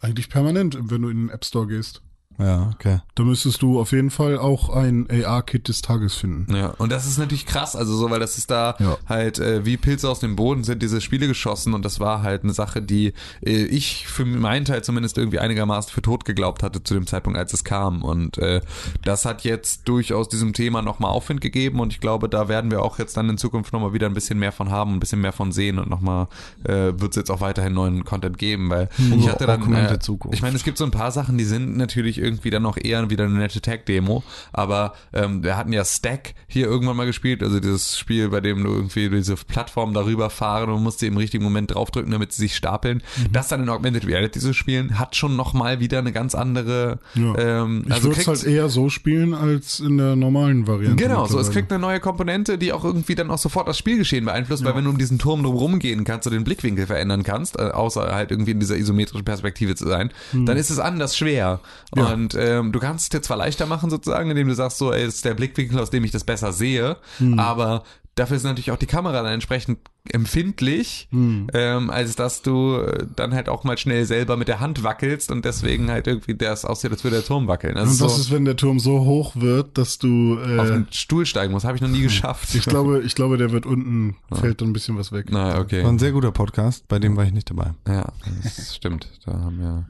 Eigentlich 0.00 0.28
permanent, 0.28 0.78
wenn 0.80 1.02
du 1.02 1.08
in 1.08 1.16
den 1.16 1.30
App 1.30 1.44
Store 1.44 1.66
gehst. 1.66 2.02
Ja, 2.38 2.70
okay. 2.72 3.00
Da 3.16 3.24
müsstest 3.24 3.62
du 3.62 3.80
auf 3.80 3.90
jeden 3.90 4.10
Fall 4.10 4.38
auch 4.38 4.68
ein 4.68 5.08
AR-Kit 5.10 5.66
des 5.66 5.82
Tages 5.82 6.14
finden. 6.14 6.54
Ja, 6.54 6.68
und 6.78 6.92
das 6.92 7.04
ist 7.06 7.18
natürlich 7.18 7.46
krass, 7.46 7.74
also 7.74 7.96
so, 7.96 8.10
weil 8.10 8.20
das 8.20 8.38
ist 8.38 8.48
da 8.50 8.76
Ja. 8.78 8.96
halt 9.08 9.40
äh, 9.40 9.64
wie 9.66 9.76
Pilze 9.76 10.08
aus 10.08 10.20
dem 10.20 10.36
Boden 10.36 10.62
sind 10.62 10.80
diese 10.80 11.00
Spiele 11.00 11.26
geschossen 11.26 11.74
und 11.74 11.84
das 11.84 11.98
war 11.98 12.22
halt 12.22 12.44
eine 12.44 12.52
Sache, 12.52 12.80
die 12.80 13.12
äh, 13.44 13.64
ich 13.64 14.06
für 14.06 14.24
meinen 14.24 14.64
Teil 14.64 14.84
zumindest 14.84 15.18
irgendwie 15.18 15.40
einigermaßen 15.40 15.90
für 15.92 16.00
tot 16.00 16.24
geglaubt 16.24 16.62
hatte 16.62 16.82
zu 16.84 16.94
dem 16.94 17.08
Zeitpunkt, 17.08 17.36
als 17.38 17.52
es 17.54 17.64
kam 17.64 18.02
und 18.02 18.38
äh, 18.38 18.60
das 19.02 19.24
hat 19.24 19.42
jetzt 19.42 19.88
durchaus 19.88 20.28
diesem 20.28 20.52
Thema 20.52 20.80
nochmal 20.80 21.10
Aufwind 21.10 21.40
gegeben 21.40 21.80
und 21.80 21.92
ich 21.92 21.98
glaube, 21.98 22.28
da 22.28 22.48
werden 22.48 22.70
wir 22.70 22.82
auch 22.82 23.00
jetzt 23.00 23.16
dann 23.16 23.28
in 23.28 23.38
Zukunft 23.38 23.72
nochmal 23.72 23.92
wieder 23.92 24.06
ein 24.06 24.14
bisschen 24.14 24.38
mehr 24.38 24.52
von 24.52 24.70
haben, 24.70 24.94
ein 24.94 25.00
bisschen 25.00 25.20
mehr 25.20 25.32
von 25.32 25.50
sehen 25.50 25.80
und 25.80 25.90
nochmal 25.90 26.28
äh, 26.62 26.92
wird 27.00 27.10
es 27.10 27.16
jetzt 27.16 27.30
auch 27.32 27.40
weiterhin 27.40 27.74
neuen 27.74 28.04
Content 28.04 28.38
geben, 28.38 28.70
weil 28.70 28.88
ich 29.16 29.28
hatte 29.28 29.46
dann, 29.46 29.72
äh, 29.72 29.98
ich 30.30 30.42
meine, 30.42 30.54
es 30.54 30.62
gibt 30.62 30.78
so 30.78 30.84
ein 30.84 30.92
paar 30.92 31.10
Sachen, 31.10 31.36
die 31.36 31.44
sind 31.44 31.76
natürlich 31.76 32.18
irgendwie 32.18 32.27
dann 32.36 32.62
noch 32.62 32.76
eher 32.76 33.08
wieder 33.10 33.24
eine 33.24 33.34
nette 33.34 33.60
Tag-Demo. 33.60 34.22
Aber 34.52 34.94
ähm, 35.12 35.42
wir 35.42 35.56
hatten 35.56 35.72
ja 35.72 35.84
Stack 35.84 36.34
hier 36.46 36.66
irgendwann 36.66 36.96
mal 36.96 37.06
gespielt, 37.06 37.42
also 37.42 37.60
dieses 37.60 37.98
Spiel, 37.98 38.28
bei 38.28 38.40
dem 38.40 38.62
du 38.62 38.70
irgendwie 38.70 39.08
diese 39.10 39.36
Plattform 39.36 39.94
darüber 39.94 40.30
fahren 40.30 40.70
und 40.70 40.82
musst 40.82 41.02
im 41.02 41.16
richtigen 41.16 41.44
Moment 41.44 41.74
draufdrücken, 41.74 42.10
damit 42.10 42.32
sie 42.32 42.42
sich 42.42 42.56
stapeln. 42.56 43.02
Mhm. 43.16 43.32
Das 43.32 43.48
dann 43.48 43.62
in 43.62 43.68
Augmented 43.68 44.06
Reality 44.06 44.40
zu 44.40 44.52
spielen, 44.52 44.98
hat 44.98 45.16
schon 45.16 45.36
nochmal 45.36 45.80
wieder 45.80 45.98
eine 45.98 46.12
ganz 46.12 46.34
andere. 46.34 46.98
Ja. 47.14 47.36
Ähm, 47.38 47.84
Ich 47.86 47.92
also 47.92 48.08
würde 48.08 48.20
es 48.20 48.26
halt 48.26 48.44
eher 48.44 48.68
so 48.68 48.88
spielen 48.88 49.34
als 49.34 49.80
in 49.80 49.98
der 49.98 50.16
normalen 50.16 50.66
Variante. 50.66 51.02
Genau, 51.02 51.26
so 51.26 51.38
es 51.38 51.50
kriegt 51.50 51.72
eine 51.72 51.80
neue 51.80 52.00
Komponente, 52.00 52.58
die 52.58 52.72
auch 52.72 52.84
irgendwie 52.84 53.14
dann 53.14 53.30
auch 53.30 53.38
sofort 53.38 53.68
das 53.68 53.78
Spielgeschehen 53.78 54.24
beeinflusst, 54.24 54.64
weil 54.64 54.74
wenn 54.74 54.84
du 54.84 54.90
um 54.90 54.98
diesen 54.98 55.18
Turm 55.18 55.42
drum 55.42 55.78
gehen 55.78 56.04
kannst 56.04 56.26
und 56.26 56.32
den 56.32 56.44
Blickwinkel 56.44 56.86
verändern 56.86 57.22
kannst, 57.22 57.58
äh, 57.58 57.62
außer 57.62 58.14
halt 58.14 58.30
irgendwie 58.30 58.52
in 58.52 58.60
dieser 58.60 58.76
isometrischen 58.76 59.24
Perspektive 59.24 59.74
zu 59.74 59.86
sein, 59.86 60.10
dann 60.32 60.56
ist 60.56 60.70
es 60.70 60.78
anders 60.78 61.16
schwer. 61.16 61.60
Hm. 61.94 62.02
Ja. 62.02 62.17
Und 62.18 62.34
ähm, 62.38 62.72
du 62.72 62.78
kannst 62.80 63.04
es 63.04 63.08
dir 63.10 63.22
zwar 63.22 63.36
leichter 63.36 63.66
machen 63.66 63.90
sozusagen, 63.90 64.28
indem 64.30 64.48
du 64.48 64.54
sagst, 64.54 64.78
so, 64.78 64.92
ey, 64.92 65.06
ist 65.06 65.24
der 65.24 65.34
Blickwinkel, 65.34 65.78
aus 65.78 65.90
dem 65.90 66.04
ich 66.04 66.10
das 66.10 66.24
besser 66.24 66.52
sehe, 66.52 66.96
Hm. 67.18 67.38
aber 67.38 67.84
dafür 68.16 68.36
ist 68.36 68.42
natürlich 68.42 68.72
auch 68.72 68.76
die 68.78 68.86
Kamera 68.86 69.22
dann 69.22 69.32
entsprechend 69.32 69.78
empfindlich, 70.10 71.08
Hm. 71.10 71.48
ähm, 71.54 71.90
als 71.90 72.16
dass 72.16 72.42
du 72.42 72.76
äh, 72.76 73.06
dann 73.16 73.32
halt 73.34 73.48
auch 73.48 73.62
mal 73.64 73.78
schnell 73.78 74.04
selber 74.04 74.36
mit 74.36 74.48
der 74.48 74.58
Hand 74.60 74.82
wackelst 74.82 75.30
und 75.30 75.44
deswegen 75.44 75.90
halt 75.90 76.06
irgendwie 76.06 76.34
das 76.34 76.64
aussieht, 76.64 76.90
als 76.90 77.04
würde 77.04 77.16
der 77.18 77.24
Turm 77.26 77.46
wackeln. 77.46 77.76
Also 77.76 77.92
Und 77.92 78.00
was 78.10 78.16
so 78.16 78.20
ist, 78.22 78.30
wenn 78.32 78.44
der 78.44 78.56
Turm 78.56 78.80
so 78.80 79.00
hoch 79.04 79.36
wird, 79.36 79.78
dass 79.78 79.98
du. 79.98 80.38
auf 80.58 80.68
Äh, 80.68 80.72
den 80.72 80.86
Stuhl 80.90 81.24
steigen 81.26 81.52
muss, 81.52 81.64
habe 81.64 81.76
ich 81.76 81.82
noch 81.82 81.88
nie 81.88 82.02
geschafft. 82.10 82.54
ich 82.54 82.64
glaube, 82.64 83.02
ich 83.02 83.14
glaube, 83.14 83.36
der 83.36 83.52
wird 83.52 83.66
unten 83.66 84.16
fällt 84.32 84.60
dann 84.60 84.70
ein 84.70 84.72
bisschen 84.72 84.96
was 84.98 85.12
weg. 85.12 85.26
Na, 85.30 85.58
okay. 85.60 85.82
War 85.84 85.90
ein 85.92 85.98
sehr 85.98 86.12
guter 86.12 86.32
Podcast, 86.32 86.88
bei 86.88 86.98
dem 86.98 87.16
war 87.16 87.24
ich 87.24 87.32
nicht 87.32 87.50
dabei. 87.50 87.72
Ja, 87.86 88.06
das 88.42 88.74
stimmt. 88.74 89.08
Da 89.24 89.32
haben 89.32 89.58
wir 89.60 89.86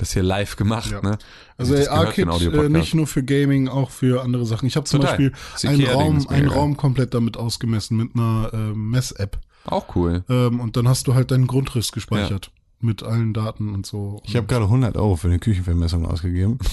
das 0.00 0.12
hier 0.12 0.22
live 0.22 0.56
gemacht, 0.56 0.90
Ja. 0.90 1.00
ne? 1.02 1.18
Also 1.56 1.74
den 1.76 1.88
Arcade 1.88 2.64
äh, 2.64 2.68
nicht 2.68 2.94
nur 2.94 3.06
für 3.06 3.22
Gaming, 3.22 3.68
auch 3.68 3.90
für 3.90 4.22
andere 4.22 4.46
Sachen. 4.46 4.66
Ich 4.66 4.76
habe 4.76 4.84
zum 4.86 5.00
Total. 5.00 5.16
Beispiel 5.16 5.68
einen 5.68 5.86
Raum, 5.86 6.26
einen. 6.28 6.48
Raum 6.48 6.76
komplett 6.76 7.14
damit 7.14 7.36
ausgemessen 7.36 7.96
mit 7.96 8.14
einer 8.14 8.50
äh, 8.52 8.56
Mess-App. 8.74 9.38
Auch 9.64 9.94
cool. 9.94 10.24
Ähm, 10.28 10.58
und 10.60 10.76
dann 10.76 10.88
hast 10.88 11.06
du 11.06 11.14
halt 11.14 11.30
deinen 11.30 11.46
Grundriss 11.46 11.92
gespeichert 11.92 12.50
mit 12.80 13.02
allen 13.02 13.34
Daten 13.34 13.74
und 13.74 13.84
so. 13.84 14.22
Ich 14.24 14.36
habe 14.36 14.46
gerade 14.46 14.64
100 14.64 14.96
Euro 14.96 15.16
für 15.16 15.28
eine 15.28 15.38
Küchenvermessung 15.38 16.06
ausgegeben. 16.06 16.58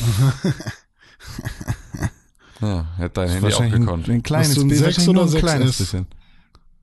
Ja, 2.61 2.87
hätte 2.97 3.21
dein 3.21 3.29
Handy 3.29 3.39
auch 3.39 3.43
wahrscheinlich 3.43 3.75
ein, 3.75 3.81
gekonnt. 3.81 4.09
ein 4.09 4.23
kleines 4.23 4.49
bisschen. 4.55 4.69
6 4.69 4.81
wahrscheinlich 4.81 5.13
nur 5.13 5.23
oder 5.23 5.31
ein 5.33 5.39
kleines 5.39 5.75
6S? 5.75 5.77
bisschen. 5.77 6.07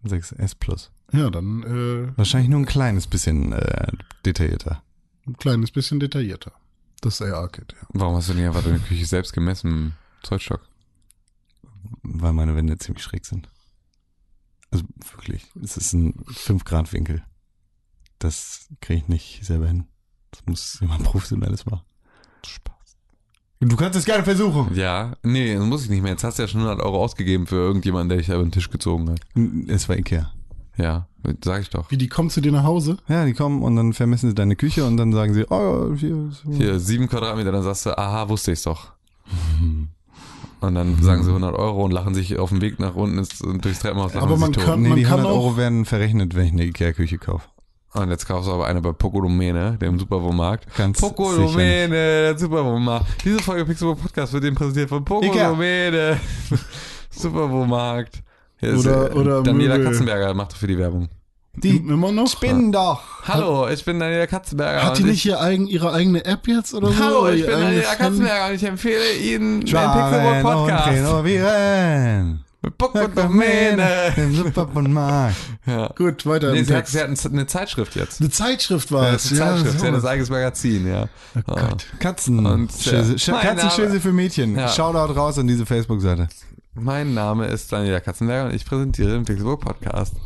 6S 0.06 0.54
Plus. 0.60 0.90
ja, 1.12 1.30
dann 1.30 1.62
äh, 1.62 2.16
Wahrscheinlich 2.16 2.48
nur 2.50 2.60
ein 2.60 2.66
kleines 2.66 3.06
bisschen 3.06 3.52
äh, 3.52 3.88
detaillierter. 4.24 4.82
Ein 5.26 5.36
kleines 5.36 5.70
bisschen 5.70 6.00
detaillierter. 6.00 6.52
Das 7.00 7.20
Arcade, 7.20 7.74
ja. 7.74 7.86
Warum 7.90 8.16
hast 8.16 8.30
du 8.30 8.34
nicht 8.34 8.46
einfach 8.46 8.64
deine 8.64 8.78
Küche 8.78 9.04
selbst 9.04 9.32
gemessen 9.32 9.70
im 9.70 9.92
Zollstock? 10.22 10.66
Weil 12.02 12.32
meine 12.32 12.56
Wände 12.56 12.78
ziemlich 12.78 13.04
schräg 13.04 13.26
sind. 13.26 13.48
Also 14.70 14.84
wirklich, 15.12 15.46
es 15.62 15.76
ist 15.76 15.92
ein 15.92 16.14
5-Grad-Winkel. 16.14 17.22
Das 18.18 18.68
kriege 18.80 19.00
ich 19.00 19.08
nicht 19.08 19.44
selber 19.44 19.66
hin. 19.66 19.86
Das 20.30 20.46
muss 20.46 20.80
jemand 20.80 21.04
Professionelles 21.04 21.66
machen. 21.66 21.84
Spaß. 22.46 22.96
Du 23.60 23.76
kannst 23.76 23.98
es 23.98 24.04
gerne 24.04 24.24
versuchen. 24.24 24.74
Ja, 24.74 25.16
nee, 25.22 25.54
das 25.54 25.64
muss 25.64 25.84
ich 25.84 25.90
nicht 25.90 26.02
mehr. 26.02 26.12
Jetzt 26.12 26.24
hast 26.24 26.38
du 26.38 26.42
ja 26.42 26.48
schon 26.48 26.62
100 26.62 26.84
Euro 26.84 27.02
ausgegeben 27.02 27.46
für 27.46 27.56
irgendjemanden, 27.56 28.08
der 28.08 28.18
dich 28.18 28.26
da 28.26 28.34
über 28.34 28.42
den 28.42 28.52
Tisch 28.52 28.70
gezogen 28.70 29.10
hat. 29.10 29.20
Es 29.68 29.88
war 29.88 29.96
Ikea. 29.96 30.32
Ja, 30.76 31.06
sag 31.44 31.62
ich 31.62 31.70
doch. 31.70 31.90
Wie, 31.90 31.96
die 31.96 32.08
kommen 32.08 32.30
zu 32.30 32.40
dir 32.40 32.50
nach 32.52 32.64
Hause? 32.64 32.96
Ja, 33.08 33.24
die 33.24 33.32
kommen 33.32 33.62
und 33.62 33.76
dann 33.76 33.92
vermessen 33.92 34.28
sie 34.28 34.34
deine 34.34 34.56
Küche 34.56 34.84
und 34.84 34.96
dann 34.96 35.12
sagen 35.12 35.32
sie, 35.34 35.44
oh, 35.48 35.94
hier 35.94 36.28
ist 36.30 36.42
Hier, 36.56 36.78
sieben 36.80 37.08
Quadratmeter, 37.08 37.52
dann 37.52 37.62
sagst 37.62 37.86
du, 37.86 37.96
aha, 37.96 38.28
wusste 38.28 38.52
ich's 38.52 38.62
doch. 38.64 38.92
Und 40.60 40.74
dann 40.74 41.00
sagen 41.02 41.22
sie 41.22 41.28
100 41.28 41.54
Euro 41.54 41.84
und 41.84 41.90
lachen 41.92 42.14
sich 42.14 42.38
auf 42.38 42.48
dem 42.48 42.60
Weg 42.60 42.78
nach 42.80 42.94
unten 42.94 43.18
ins, 43.18 43.38
durchs 43.38 43.80
Treppenhaus. 43.80 44.16
Aber 44.16 44.36
man 44.36 44.52
tot. 44.52 44.64
kann- 44.64 44.82
Nee, 44.82 44.88
man 44.88 44.98
die 44.98 45.04
kann 45.04 45.20
100 45.20 45.32
auch- 45.32 45.36
Euro 45.44 45.56
werden 45.56 45.84
verrechnet, 45.84 46.34
wenn 46.34 46.46
ich 46.46 46.52
eine 46.52 46.64
Ikea-Küche 46.64 47.18
kaufe. 47.18 47.46
Und 47.92 48.10
jetzt 48.10 48.26
kaufst 48.26 48.48
du 48.48 48.52
aber 48.52 48.66
eine 48.66 48.80
bei 48.80 48.90
Pokodomene, 48.92 49.76
dem 49.80 49.98
Superwohnmarkt. 50.00 50.66
Ganz 50.76 51.00
Pokodomene, 51.00 51.88
der 51.90 52.36
Superwohnmarkt. 52.38 53.24
Diese 53.24 53.38
Folge 53.38 53.64
Pixelbook 53.66 54.02
Podcast 54.02 54.32
wird 54.32 54.42
dem 54.42 54.54
präsentiert 54.56 54.88
von 54.88 55.04
Pokodomene. 55.04 56.18
Superwohnmarkt. 57.10 58.22
Ist, 58.64 58.86
Oder- 58.86 59.10
äh, 59.10 59.14
oder 59.14 59.42
Daniela 59.42 59.74
Möbel. 59.76 59.90
Katzenberger 59.90 60.34
macht 60.34 60.52
für 60.54 60.66
die 60.66 60.78
Werbung. 60.78 61.08
Die 61.56 61.76
immer 61.76 62.10
noch? 62.10 62.26
spinnen 62.28 62.72
doch. 62.72 63.00
Hallo, 63.28 63.68
ich 63.68 63.84
bin 63.84 64.00
Daniela 64.00 64.26
Katzenberger. 64.26 64.82
Hat 64.84 64.98
die 64.98 65.02
und 65.04 65.10
nicht 65.10 65.24
ihr 65.24 65.40
eigen, 65.40 65.68
ihre 65.68 65.92
eigene 65.92 66.24
App 66.24 66.48
jetzt 66.48 66.74
oder 66.74 66.88
ich, 66.90 66.96
so? 66.96 67.04
Hallo, 67.04 67.28
ich 67.28 67.42
bin 67.46 67.50
Daniela? 67.52 67.94
Katzenberger 67.94 68.46
und 68.48 68.54
ich 68.54 68.64
empfehle 68.64 69.12
Ihnen 69.22 69.60
den 69.60 69.66
Pixelbook 69.66 70.34
und 70.36 70.42
Podcast. 70.42 70.88
renovieren. 70.88 72.40
Mit 72.62 72.78
Pokodomene. 72.78 74.14
Im 74.16 74.34
Supermarkt. 74.34 75.36
Ja. 75.66 75.88
Gut, 75.96 76.24
weiter 76.26 76.52
Nee, 76.52 76.62
sie 76.62 76.74
hat, 76.74 76.86
sie 76.88 76.98
hat 76.98 77.08
eine 77.24 77.46
Zeitschrift 77.46 77.94
jetzt. 77.94 78.20
Eine 78.20 78.30
Zeitschrift 78.30 78.90
war 78.90 79.08
Ja, 79.08 79.14
es. 79.14 79.28
eine 79.30 79.38
Zeitschrift, 79.38 79.72
so 79.80 79.86
sie 79.86 79.92
hat 79.92 79.94
ein 80.02 80.06
eigenes 80.06 80.30
Magazin, 80.30 80.86
ja. 80.88 81.04
Oh 81.36 81.40
Ah. 81.52 81.68
Gott. 81.68 81.86
Katzen. 82.00 82.44
Und, 82.46 82.84
ja, 82.86 83.02
Katzenschöße 83.02 83.88
Name- 83.88 84.00
für 84.00 84.12
Mädchen. 84.12 84.56
Ja. 84.56 84.68
Shoutout 84.68 85.12
raus 85.12 85.38
an 85.38 85.46
diese 85.46 85.66
Facebook-Seite. 85.66 86.28
Mein 86.76 87.14
Name 87.14 87.46
ist 87.46 87.70
Daniela 87.70 88.00
Katzenberger 88.00 88.46
und 88.46 88.54
ich 88.54 88.64
präsentiere 88.64 89.12
den 89.12 89.24
Pixelbook 89.24 89.60
Podcast. 89.60 90.16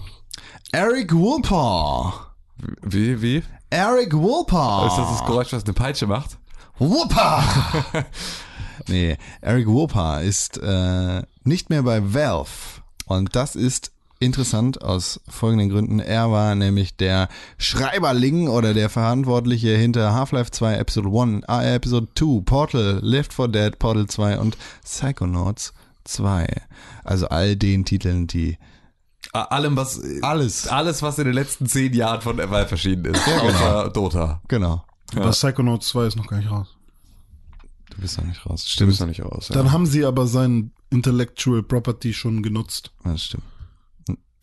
Eric 0.72 1.14
Woolpaw. 1.14 2.10
Wie, 2.80 3.20
wie? 3.20 3.42
Eric 3.68 4.14
Woolpaw. 4.14 4.86
Ist 4.86 4.96
das 4.96 5.10
das 5.10 5.26
Geräusch, 5.26 5.52
was 5.52 5.64
eine 5.64 5.74
Peitsche 5.74 6.06
macht? 6.06 6.38
Whoopa! 6.78 7.44
nee, 8.88 9.18
Eric 9.42 9.66
Whoopa 9.66 10.20
ist 10.20 10.56
äh, 10.62 11.22
nicht 11.44 11.68
mehr 11.68 11.82
bei 11.82 12.14
Valve. 12.14 12.80
Und 13.04 13.36
das 13.36 13.54
ist 13.54 13.92
interessant 14.18 14.80
aus 14.80 15.20
folgenden 15.28 15.68
Gründen. 15.68 16.00
Er 16.00 16.30
war 16.30 16.54
nämlich 16.54 16.96
der 16.96 17.28
Schreiberling 17.58 18.48
oder 18.48 18.72
der 18.72 18.88
Verantwortliche 18.88 19.76
hinter 19.76 20.14
Half-Life 20.14 20.50
2 20.52 20.76
Episode 20.76 21.10
1, 21.10 21.44
äh, 21.46 21.74
Episode 21.74 22.08
2, 22.14 22.42
Portal, 22.46 23.00
Left 23.02 23.34
4 23.34 23.48
Dead, 23.48 23.78
Portal 23.78 24.06
2 24.06 24.38
und 24.38 24.56
Psychonauts 24.82 25.74
2. 26.08 26.46
Also 27.04 27.28
all 27.28 27.56
den 27.56 27.84
Titeln, 27.84 28.26
die 28.26 28.58
Allem, 29.32 29.76
was, 29.76 30.00
alles, 30.22 30.68
alles, 30.68 31.02
was 31.02 31.18
in 31.18 31.24
den 31.26 31.34
letzten 31.34 31.66
zehn 31.66 31.92
Jahren 31.92 32.20
von 32.22 32.38
Valve 32.38 32.70
erschienen 32.70 33.04
ist. 33.06 33.26
Ja, 33.26 33.38
genau. 33.40 33.48
Außer 33.50 33.90
Dota. 33.90 34.42
genau. 34.48 34.84
Aber 35.14 35.30
Psychonauts 35.30 35.88
2 35.88 36.06
ist 36.06 36.16
noch 36.16 36.26
gar 36.28 36.38
nicht 36.38 36.50
raus. 36.50 36.76
Du 37.90 38.00
bist 38.00 38.16
noch 38.18 38.24
nicht 38.26 38.44
raus. 38.46 38.66
Stimmt 38.68 38.94
Stimmt. 38.94 39.00
noch 39.00 39.06
nicht 39.08 39.22
aus. 39.22 39.48
Dann 39.48 39.72
haben 39.72 39.86
sie 39.86 40.04
aber 40.04 40.26
sein 40.26 40.70
Intellectual 40.90 41.62
Property 41.62 42.14
schon 42.14 42.42
genutzt. 42.42 42.92
Das 43.04 43.22
stimmt. 43.24 43.44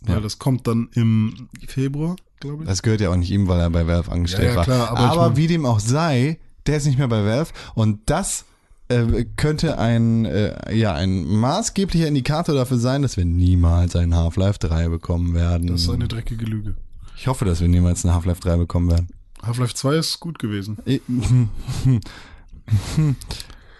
Weil 0.03 0.21
das 0.21 0.37
kommt 0.37 0.67
dann 0.67 0.89
im 0.93 1.49
Februar, 1.67 2.15
glaube 2.39 2.63
ich. 2.63 2.69
Das 2.69 2.83
gehört 2.83 3.01
ja 3.01 3.09
auch 3.09 3.15
nicht 3.15 3.31
ihm, 3.31 3.47
weil 3.47 3.59
er 3.59 3.69
bei 3.71 3.87
Valve 3.87 4.11
angestellt 4.11 4.43
Ja, 4.43 4.49
ja, 4.51 4.55
war. 4.57 4.63
klar, 4.65 4.89
aber 4.89 4.99
aber 4.99 5.11
ich 5.13 5.29
mein- 5.29 5.37
wie 5.37 5.47
dem 5.47 5.65
auch 5.65 5.79
sei, 5.79 6.39
der 6.67 6.77
ist 6.77 6.85
nicht 6.85 6.99
mehr 6.99 7.07
bei 7.07 7.23
Valve 7.25 7.51
und 7.73 8.01
das 8.09 8.45
äh, 8.87 9.25
könnte 9.35 9.77
ein, 9.79 10.25
äh, 10.25 10.73
ja, 10.73 10.93
ein 10.93 11.25
maßgeblicher 11.25 12.07
Indikator 12.07 12.55
dafür 12.55 12.77
sein, 12.77 13.01
dass 13.01 13.17
wir 13.17 13.25
niemals 13.25 13.95
ein 13.95 14.15
Half-Life 14.15 14.59
3 14.59 14.89
bekommen 14.89 15.33
werden. 15.33 15.67
Das 15.67 15.81
ist 15.81 15.89
eine 15.89 16.07
dreckige 16.07 16.45
Lüge. 16.45 16.75
ich 17.17 17.27
hoffe, 17.27 17.45
dass 17.45 17.61
wir 17.61 17.67
niemals 17.67 18.03
ein 18.05 18.13
Half-Life 18.13 18.41
3 18.41 18.57
bekommen 18.57 18.89
werden. 18.89 19.09
Half-Life 19.41 19.73
2 19.73 19.95
ist 19.95 20.19
gut 20.19 20.39
gewesen. 20.39 20.77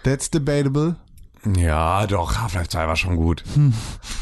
That's 0.02 0.30
debatable. 0.30 0.96
Ja, 1.56 2.06
doch, 2.06 2.38
Half-Life 2.38 2.68
2 2.70 2.86
war 2.88 2.96
schon 2.96 3.16
gut. 3.16 3.44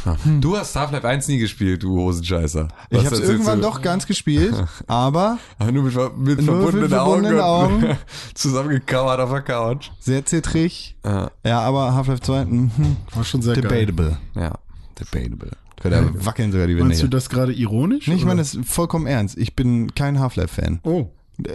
Ja. 0.05 0.17
Du 0.41 0.57
hast 0.57 0.77
Half-Life 0.77 1.09
1 1.09 1.29
nie 1.29 1.39
gespielt, 1.39 1.83
du 1.83 1.97
Hosenscheißer. 1.99 2.69
Ich 2.91 2.99
Was 2.99 3.07
habe 3.07 3.15
es 3.15 3.21
erzählst 3.21 3.31
irgendwann 3.31 3.63
doch 3.63 3.81
ganz 3.81 4.07
gespielt, 4.07 4.55
aber 4.87 5.39
Aber 5.59 5.73
nur 5.73 5.85
mit, 5.85 5.95
mit 6.19 6.43
Nur 6.43 6.57
verbundenen 6.57 6.81
mit 6.83 6.91
verbundenen 6.91 7.41
Augen, 7.41 7.85
Augen. 7.85 7.97
zusammengekauert 8.35 9.21
auf 9.21 9.31
der 9.31 9.43
Couch. 9.43 9.91
sehr 10.01 10.25
zittrig. 10.27 10.97
Ja, 11.05 11.31
Ja, 11.45 11.61
aber 11.61 11.95
Half-Life 11.95 12.21
2, 12.23 12.45
mhm, 12.45 12.71
War 13.15 13.25
schon 13.25 13.43
sehr 13.43 13.55
geil. 13.55 13.87
debatable. 13.87 14.19
ja. 14.35 14.53
Debatable. 14.99 15.51
Da 15.83 16.03
wackeln 16.25 16.53
sogar 16.53 16.67
die 16.67 16.75
Wände. 16.75 16.89
Meinst 16.89 17.03
du 17.03 17.09
das 17.09 17.29
gerade 17.29 17.53
ironisch? 17.53 18.07
Nee, 18.07 18.15
ich 18.15 18.25
meine 18.25 18.41
das 18.41 18.55
ist 18.55 18.67
vollkommen 18.69 19.07
ernst. 19.07 19.37
Ich 19.37 19.55
bin 19.57 19.95
kein 19.95 20.19
Half-Life-Fan. 20.21 20.81
Oh, 20.85 21.09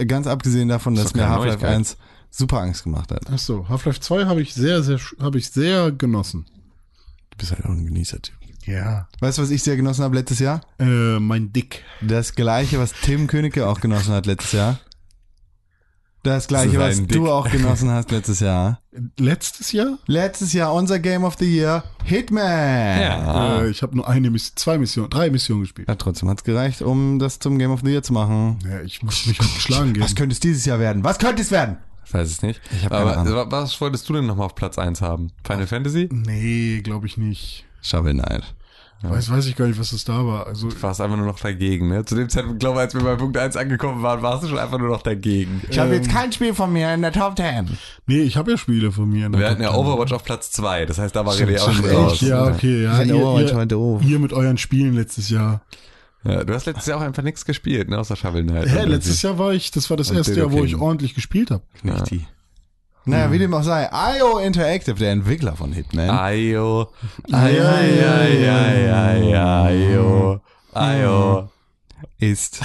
Ganz 0.07 0.27
abgesehen 0.27 0.67
davon, 0.67 0.93
dass 0.95 1.15
mir 1.15 1.29
Half-Life 1.29 1.59
Neuigkeit. 1.59 1.69
1 1.77 1.97
super 2.29 2.59
Angst 2.61 2.83
gemacht 2.83 3.11
hat. 3.11 3.21
ach 3.31 3.37
so. 3.39 3.67
Half-Life 3.69 3.99
2 3.99 4.25
habe 4.25 4.41
ich 4.41 4.53
sehr, 4.53 4.83
sehr, 4.83 4.99
habe 5.19 5.37
ich 5.37 5.49
sehr 5.49 5.91
genossen. 5.91 6.45
Du 7.31 7.37
bist 7.37 7.51
halt 7.51 7.65
auch 7.65 7.69
ein 7.69 7.85
Genießer-Typ. 7.85 8.35
Ja. 8.65 9.07
Weißt 9.19 9.37
du, 9.37 9.41
was 9.41 9.49
ich 9.49 9.63
sehr 9.63 9.75
genossen 9.77 10.03
habe 10.03 10.15
letztes 10.15 10.39
Jahr? 10.39 10.61
Äh, 10.79 11.19
mein 11.19 11.51
Dick. 11.53 11.83
Das 12.01 12.35
gleiche, 12.35 12.77
was 12.79 12.91
Tim 12.93 13.27
Königke 13.27 13.67
auch 13.67 13.79
genossen 13.81 14.13
hat 14.13 14.25
letztes 14.25 14.51
Jahr. 14.51 14.79
Das 16.21 16.47
gleiche, 16.47 16.73
Das 16.77 16.81
was 16.89 16.97
ein 16.99 17.07
du 17.07 17.21
Dick. 17.23 17.29
auch 17.31 17.49
genossen 17.49 17.89
hast 17.89 18.11
letztes 18.11 18.41
Jahr. 18.41 18.81
Letztes 19.17 19.71
Jahr? 19.71 19.97
Letztes 20.05 20.51
Jahr 20.51 20.73
unser 20.73 20.99
Game 20.99 21.23
of 21.23 21.37
the 21.39 21.45
Year, 21.49 21.85
Hitman. 22.03 22.43
Ja. 22.43 23.61
Äh, 23.61 23.69
ich 23.69 23.81
habe 23.81 23.95
nur 23.95 24.07
eine 24.07 24.29
Mission, 24.29 24.57
zwei 24.57 24.77
Missionen, 24.77 25.09
drei 25.09 25.29
Missionen 25.29 25.61
gespielt. 25.61 25.87
Ja, 25.87 25.95
trotzdem 25.95 26.27
hat's 26.29 26.43
gereicht, 26.43 26.81
um 26.81 27.19
das 27.19 27.39
zum 27.39 27.57
Game 27.57 27.71
of 27.71 27.79
the 27.85 27.91
Year 27.91 28.03
zu 28.03 28.11
machen. 28.11 28.59
Ja, 28.69 28.81
ich 28.81 29.01
muss 29.01 29.25
mich 29.27 29.39
halt 29.39 29.53
geschlagen 29.55 29.93
geben. 29.93 30.03
Was 30.03 30.13
könnte 30.15 30.33
es 30.33 30.41
dieses 30.41 30.65
Jahr 30.65 30.79
werden? 30.79 31.05
Was 31.05 31.19
könnte 31.19 31.41
es 31.41 31.51
werden? 31.51 31.77
Ich 32.09 32.13
weiß 32.15 32.27
es 32.29 32.41
nicht. 32.41 32.59
Ich 32.75 32.91
Aber 32.91 33.17
Ahnung. 33.17 33.33
wa- 33.35 33.45
was 33.49 33.79
wolltest 33.79 34.09
du 34.09 34.13
denn 34.13 34.25
nochmal 34.25 34.47
auf 34.47 34.55
Platz 34.55 34.77
1 34.79 35.01
haben? 35.01 35.31
Final 35.45 35.67
Fantasy? 35.67 36.09
Nee, 36.11 36.81
glaube 36.81 37.05
ich 37.05 37.17
nicht. 37.17 37.65
Shovel 37.83 38.13
Knight. 38.13 38.55
Weiß, 39.01 39.31
weiß 39.31 39.45
ich 39.45 39.55
gar 39.55 39.65
nicht, 39.67 39.79
was 39.79 39.91
das 39.91 40.03
da 40.03 40.25
war. 40.25 40.47
Also, 40.47 40.67
Du 40.69 40.81
warst 40.81 40.99
einfach 40.99 41.15
nur 41.15 41.25
noch 41.27 41.39
dagegen, 41.39 41.87
ne? 41.87 42.03
Zu 42.03 42.15
dem 42.15 42.27
Zeitpunkt, 42.27 42.59
glaube 42.59 42.77
ich, 42.77 42.81
als 42.81 42.93
wir 42.95 43.01
bei 43.01 43.15
Punkt 43.15 43.37
1 43.37 43.55
angekommen 43.55 44.01
waren, 44.03 44.21
warst 44.21 44.43
du 44.43 44.47
schon 44.49 44.57
einfach 44.59 44.77
nur 44.77 44.89
noch 44.89 45.03
dagegen. 45.03 45.61
Ich 45.69 45.79
habe 45.79 45.93
jetzt 45.93 46.09
kein 46.11 46.31
Spiel 46.33 46.53
von 46.53 46.73
mir 46.73 46.93
in 46.93 47.01
der 47.03 47.13
Top 47.13 47.37
10. 47.37 47.77
nee, 48.07 48.21
ich 48.23 48.35
habe 48.35 48.51
ja 48.51 48.57
Spiele 48.57 48.91
von 48.91 49.07
mir. 49.09 49.27
in 49.27 49.31
der 49.31 49.39
Wir 49.41 49.49
hatten 49.51 49.61
ja 49.61 49.69
Top. 49.69 49.85
Overwatch 49.85 50.11
auf 50.11 50.23
Platz 50.25 50.51
2, 50.51 50.85
das 50.87 50.97
heißt, 50.97 51.15
da 51.15 51.25
war 51.25 51.33
René 51.33 51.61
auch 51.61 51.71
schon 51.71 51.85
raus. 51.85 52.13
Echt? 52.13 52.23
Ja, 52.23 52.43
okay, 52.47 52.83
ja. 52.83 53.01
Ihr, 53.03 53.15
ihr, 53.15 54.01
ihr 54.01 54.19
mit 54.19 54.33
euren 54.33 54.57
Spielen 54.57 54.95
letztes 54.95 55.29
Jahr. 55.29 55.61
Ja, 56.23 56.43
du 56.43 56.53
hast 56.53 56.65
letztes 56.65 56.85
Jahr 56.85 56.97
auch 56.99 57.03
einfach 57.03 57.23
nichts 57.23 57.45
gespielt, 57.45 57.89
ne? 57.89 57.97
Außer 57.97 58.15
Shovel 58.15 58.43
Knight. 58.43 58.67
Hä, 58.67 58.83
letztes 58.85 59.21
Jahr 59.21 59.37
war 59.37 59.53
ich, 59.53 59.71
das 59.71 59.89
war 59.89 59.97
das 59.97 60.11
Und 60.11 60.17
erste 60.17 60.33
Dildo 60.33 60.49
Jahr, 60.49 60.59
wo 60.59 60.65
ich 60.65 60.75
ordentlich 60.75 61.15
gespielt 61.15 61.51
habe. 61.51 61.63
Nicht 61.83 62.11
die. 62.11 62.25
Naja, 63.05 63.31
wie 63.31 63.39
dem 63.39 63.53
auch 63.53 63.63
sei. 63.63 63.89
IO 64.17 64.37
Interactive, 64.39 64.95
der 64.95 65.11
Entwickler 65.11 65.55
von 65.55 65.71
Hitman. 65.71 66.09
Ayo, 66.09 66.89
ayo, 67.31 67.67
ayo. 69.33 70.41
Ayo. 70.73 71.49
ist 72.19 72.59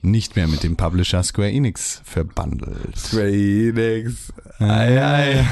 nicht 0.00 0.36
mehr 0.36 0.48
mit 0.48 0.62
dem 0.62 0.76
Publisher 0.76 1.22
Square 1.22 1.50
Enix 1.50 2.00
verbandelt. 2.04 2.96
Square 2.96 3.30
Enix. 3.32 4.32
Ay, 4.58 4.98
ay. 4.98 5.44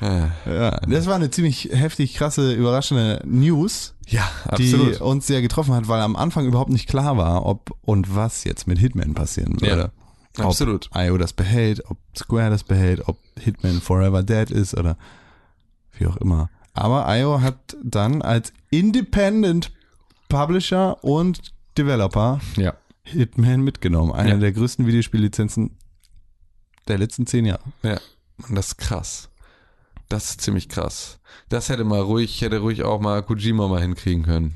Ja, 0.46 0.78
das 0.86 1.06
war 1.06 1.16
eine 1.16 1.30
ziemlich 1.30 1.70
heftig, 1.72 2.14
krasse, 2.14 2.52
überraschende 2.52 3.22
News, 3.24 3.93
Ja, 4.08 4.28
die 4.58 4.72
absolut. 4.74 5.00
uns 5.00 5.26
sehr 5.26 5.40
getroffen 5.42 5.74
hat, 5.74 5.88
weil 5.88 6.00
am 6.00 6.16
Anfang 6.16 6.46
überhaupt 6.46 6.70
nicht 6.70 6.88
klar 6.88 7.16
war, 7.16 7.46
ob 7.46 7.76
und 7.82 8.14
was 8.14 8.44
jetzt 8.44 8.66
mit 8.66 8.78
Hitman 8.78 9.14
passieren 9.14 9.60
würde. 9.60 9.90
Ja, 10.36 10.44
absolut. 10.44 10.88
Ob 10.92 11.00
IO 11.02 11.16
das 11.18 11.32
behält, 11.32 11.82
ob 11.88 11.98
Square 12.16 12.50
das 12.50 12.64
behält, 12.64 13.08
ob 13.08 13.18
Hitman 13.38 13.80
Forever 13.80 14.22
Dead 14.22 14.50
ist 14.50 14.74
oder 14.76 14.96
wie 15.98 16.06
auch 16.06 16.16
immer. 16.18 16.50
Aber 16.74 17.06
IO 17.16 17.40
hat 17.40 17.76
dann 17.82 18.20
als 18.22 18.52
Independent 18.70 19.70
Publisher 20.28 21.02
und 21.04 21.52
Developer 21.78 22.40
Ja. 22.56 22.74
Hitman 23.04 23.60
mitgenommen. 23.62 24.12
Eine 24.12 24.30
Ja. 24.30 24.36
der 24.36 24.52
größten 24.52 24.86
Videospiellizenzen 24.86 25.76
der 26.88 26.98
letzten 26.98 27.26
zehn 27.26 27.44
Jahre. 27.46 27.62
Ja, 27.82 27.98
und 28.48 28.54
das 28.56 28.68
ist 28.68 28.78
krass. 28.78 29.28
Das 30.08 30.30
ist 30.30 30.40
ziemlich 30.40 30.68
krass. 30.68 31.18
Das 31.48 31.68
hätte 31.68 31.84
mal 31.84 32.00
ruhig, 32.00 32.40
hätte 32.42 32.58
ruhig 32.58 32.82
auch 32.84 33.00
mal 33.00 33.22
Kojima 33.22 33.68
mal 33.68 33.80
hinkriegen 33.80 34.24
können. 34.24 34.54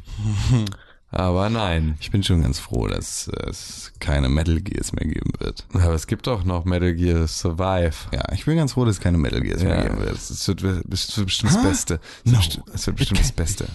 Aber 1.11 1.49
nein. 1.49 1.96
Ich 2.01 2.11
bin 2.11 2.22
schon 2.22 2.42
ganz 2.42 2.59
froh, 2.59 2.86
dass 2.86 3.28
es 3.46 3.92
keine 3.99 4.28
Metal 4.28 4.61
Gears 4.61 4.92
mehr 4.92 5.07
geben 5.07 5.30
wird. 5.38 5.66
Aber 5.72 5.94
es 5.94 6.07
gibt 6.07 6.26
doch 6.26 6.44
noch 6.44 6.66
Metal 6.66 6.94
Gear 6.94 7.26
Survive. 7.26 7.94
Ja, 8.12 8.30
ich 8.34 8.44
bin 8.44 8.57
ganz 8.59 8.74
froh, 8.74 8.84
dass 8.84 8.96
es 8.96 9.01
keine 9.01 9.16
Metal 9.16 9.40
Gears 9.40 9.62
mehr 9.62 9.76
Ja, 9.76 9.82
geben 9.84 10.01
wird. 10.01 10.16
das 10.16 10.46
wird, 10.49 10.61
bestimmt 10.88 11.51
das 11.55 11.62
Beste. 11.62 12.01
Das 12.26 12.86
wird 12.86 12.96
bestimmt 12.96 13.20
das 13.20 13.32
Beste. 13.32 13.68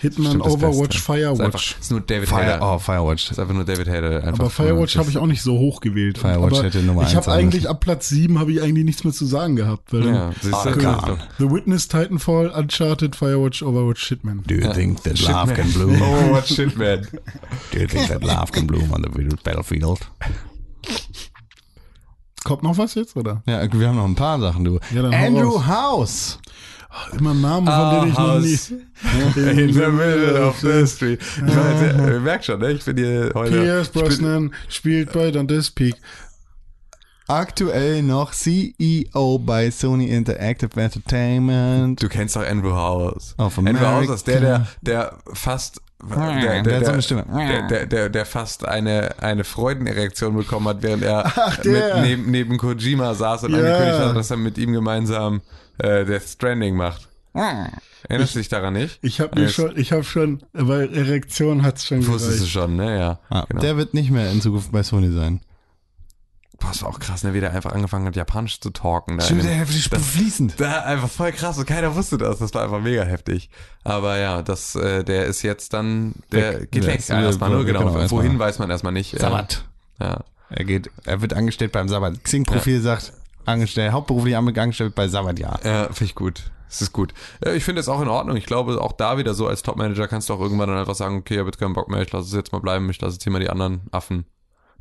Hitman, 0.00 0.24
Bestimmt 0.38 0.46
das 0.46 0.52
Overwatch, 0.54 0.78
Beste. 0.78 0.88
Das 0.88 0.98
ist, 0.98 1.10
einfach, 1.10 1.60
Firewatch. 1.60 1.74
das 1.74 1.84
ist 1.84 1.90
nur 1.90 2.00
David 2.02 2.28
Fire, 2.28 2.38
Hayter. 2.40 2.74
oh, 2.74 2.78
Firewatch. 2.78 3.24
Das 3.24 3.32
ist 3.32 3.38
einfach 3.40 3.54
nur 3.54 3.64
David. 3.64 3.88
Einfach 3.88 4.28
Aber 4.40 4.50
Firewatch 4.50 4.96
habe 4.96 5.10
ich 5.10 5.18
auch 5.18 5.26
nicht 5.26 5.42
so 5.42 5.58
hoch 5.58 5.80
gewählt. 5.80 6.18
Firewatch 6.18 6.54
aber 6.54 6.62
hätte 6.64 6.78
Nummer 6.82 7.02
ich 7.02 7.16
habe 7.16 7.32
eigentlich 7.32 7.62
müssen. 7.62 7.70
ab 7.72 7.80
Platz 7.80 8.08
7 8.08 8.38
habe 8.38 8.52
ich 8.52 8.62
eigentlich 8.62 8.84
nichts 8.84 9.02
mehr 9.04 9.12
zu 9.12 9.26
sagen 9.26 9.56
gehabt. 9.56 9.92
Weil 9.92 10.06
Ja, 10.06 10.30
siehst 10.40 10.52
du? 10.52 10.56
Arkham. 10.56 11.18
The 11.38 11.50
Witness, 11.50 11.88
Titanfall, 11.88 12.50
Uncharted, 12.50 13.16
Firewatch, 13.16 13.62
Overwatch, 13.62 14.06
Hitman. 14.08 14.44
Do 14.46 14.54
you 14.54 14.72
think 14.72 15.02
that 15.02 15.18
love 15.20 15.52
can 15.54 15.70
bloom? 15.72 16.00
Oh, 16.00 16.30
what 16.32 16.46
shit, 16.46 16.76
man. 16.76 17.06
Do 17.72 17.80
you 17.80 17.86
think 17.88 18.06
that 18.08 18.22
love 18.22 18.52
can 18.52 18.66
bloom 18.66 18.92
on 18.92 19.02
the 19.02 19.36
battlefield? 19.42 19.98
Kommt 22.44 22.62
noch 22.62 22.78
was 22.78 22.94
jetzt, 22.94 23.16
oder? 23.16 23.42
Ja, 23.46 23.60
wir 23.72 23.88
haben 23.88 23.96
noch 23.96 24.04
ein 24.04 24.14
paar 24.14 24.38
Sachen, 24.40 24.64
du. 24.64 24.78
Ja, 24.94 25.02
Andrew 25.02 25.56
raus. 25.56 26.38
House. 26.90 27.18
Immer 27.18 27.34
Namen, 27.34 27.66
von 27.66 27.74
Ah, 27.74 28.00
denen 28.00 28.12
ich 28.12 28.18
noch 28.18 28.38
nie... 28.40 29.62
In 29.62 29.72
the 29.74 29.86
middle 29.86 30.46
of 30.46 30.58
the 30.60 30.86
street. 30.86 31.20
Ich 31.20 31.42
weiß, 31.56 31.80
ja, 31.96 32.08
ihr 32.12 32.20
merkt 32.20 32.44
schon, 32.46 32.60
ne? 32.60 32.72
Ich 32.72 32.84
bin 32.84 32.96
hier 32.96 33.30
heute. 33.34 33.60
Pierce 33.60 33.88
Brosnan 33.90 34.54
spielt 34.68 35.12
bei 35.12 35.30
Dante's 35.30 35.70
Peak. 35.70 35.94
Aktuell 37.30 38.02
noch 38.02 38.32
CEO 38.32 39.38
bei 39.38 39.70
Sony 39.70 40.06
Interactive 40.06 40.80
Entertainment. 40.80 42.02
du 42.02 42.08
kennst 42.08 42.36
doch 42.36 42.46
Andrew 42.46 42.72
House. 42.72 43.34
Of 43.36 43.58
Andrew 43.58 43.78
House 43.86 44.08
ist 44.08 44.26
der, 44.26 44.40
der, 44.40 44.66
der 44.80 45.18
fast. 45.34 45.82
Der, 46.10 46.62
der 46.62 46.76
hat 46.78 46.86
so 46.86 46.92
eine 46.92 47.02
Stimme. 47.02 47.24
Der, 47.28 47.66
der, 47.66 47.86
der, 47.86 48.08
der 48.08 48.24
fast 48.24 48.66
eine, 48.66 49.20
eine 49.20 49.42
Freudenerektion 49.44 50.36
bekommen 50.36 50.68
hat, 50.68 50.82
während 50.82 51.02
er 51.02 51.30
der. 51.64 51.96
mit, 51.96 52.02
neben, 52.02 52.30
neben 52.30 52.56
Kojima 52.56 53.12
saß 53.14 53.44
und 53.44 53.50
Ja. 53.52 53.58
angekündigt 53.58 53.98
hat, 53.98 54.16
dass 54.16 54.30
er 54.30 54.36
mit 54.38 54.56
ihm 54.58 54.72
gemeinsam 54.72 55.42
äh, 55.78 56.04
Death 56.04 56.28
Stranding 56.28 56.74
macht. 56.76 57.08
Erinnerst 58.08 58.34
du 58.34 58.38
dich 58.38 58.48
daran 58.48 58.74
nicht? 58.74 58.98
Ich 59.02 59.20
habe 59.20 59.38
mir 59.38 59.48
schon, 59.48 59.76
ich 59.76 59.92
habe 59.92 60.02
schon, 60.04 60.42
weil 60.52 60.92
Erektion 60.94 61.62
hat's 61.62 61.86
schon 61.86 62.04
Wusstest 62.06 62.42
du 62.42 62.46
schon, 62.46 62.76
ne? 62.76 62.98
Ja. 62.98 63.18
Ah, 63.28 63.44
genau. 63.48 63.60
Der 63.60 63.76
wird 63.76 63.94
nicht 63.94 64.10
mehr 64.10 64.30
in 64.32 64.40
Zukunft 64.40 64.72
bei 64.72 64.82
Sony 64.82 65.12
sein. 65.12 65.40
Boah, 66.60 66.68
das 66.70 66.82
war 66.82 66.88
auch 66.88 66.98
krass, 66.98 67.22
ne? 67.22 67.34
Wie 67.34 67.40
der 67.40 67.52
einfach 67.52 67.72
angefangen 67.72 68.06
hat, 68.06 68.16
Japanisch 68.16 68.58
zu 68.60 68.70
talken. 68.70 69.18
Da 69.18 69.24
Stimmt, 69.24 69.42
dem- 69.42 69.46
der 69.48 69.56
heftig 69.56 69.88
fließend. 69.88 70.54
Da 70.58 70.82
einfach 70.82 71.08
voll 71.08 71.30
krass 71.30 71.56
und 71.58 71.66
keiner 71.66 71.94
wusste 71.94 72.18
das. 72.18 72.38
Das 72.40 72.52
war 72.54 72.64
einfach 72.64 72.80
mega 72.80 73.04
heftig. 73.04 73.48
Aber 73.84 74.18
ja, 74.18 74.42
das, 74.42 74.74
äh, 74.74 75.04
der 75.04 75.26
ist 75.26 75.42
jetzt 75.42 75.72
dann, 75.72 76.14
der 76.32 76.62
Weg. 76.62 76.70
geht 76.72 76.82
Der 76.82 76.92
weg. 76.94 76.98
ist- 76.98 77.08
Ja, 77.10 77.22
erstmal 77.22 77.50
nur, 77.50 77.64
genau. 77.64 77.92
genau. 77.92 78.10
Wohin 78.10 78.38
weiß 78.40 78.58
man 78.58 78.70
erstmal 78.70 78.92
nicht. 78.92 79.14
Äh, 79.14 79.18
Sabbat. 79.20 79.64
Ja. 80.00 80.24
Er 80.50 80.64
geht, 80.64 80.90
er 81.04 81.20
wird 81.20 81.34
angestellt 81.34 81.70
beim 81.70 81.88
Sabbat. 81.88 82.24
Xing-Profil 82.24 82.80
sagt, 82.80 83.12
angestellt, 83.48 83.92
hauptberuflich 83.92 84.36
angestellt 84.36 84.94
bei 84.94 85.08
Sabbat, 85.08 85.38
ja. 85.38 85.56
Finde 85.58 86.04
ich 86.04 86.14
gut. 86.14 86.50
Das 86.68 86.82
ist 86.82 86.92
gut. 86.92 87.14
Ich 87.54 87.64
finde 87.64 87.80
es 87.80 87.88
auch 87.88 88.02
in 88.02 88.08
Ordnung. 88.08 88.36
Ich 88.36 88.44
glaube, 88.44 88.78
auch 88.80 88.92
da 88.92 89.16
wieder 89.16 89.32
so 89.32 89.46
als 89.46 89.62
Topmanager 89.62 90.06
kannst 90.06 90.28
du 90.28 90.34
auch 90.34 90.40
irgendwann 90.40 90.68
dann 90.68 90.78
einfach 90.78 90.94
sagen, 90.94 91.16
okay, 91.16 91.34
ich 91.34 91.40
habe 91.40 91.48
jetzt 91.48 91.58
keinen 91.58 91.72
Bock 91.72 91.88
mehr, 91.88 92.02
ich 92.02 92.12
lasse 92.12 92.26
es 92.26 92.34
jetzt 92.34 92.52
mal 92.52 92.60
bleiben, 92.60 92.90
ich 92.90 93.00
lasse 93.00 93.14
jetzt 93.14 93.22
hier 93.24 93.32
mal 93.32 93.40
die 93.40 93.48
anderen 93.48 93.80
Affen 93.90 94.26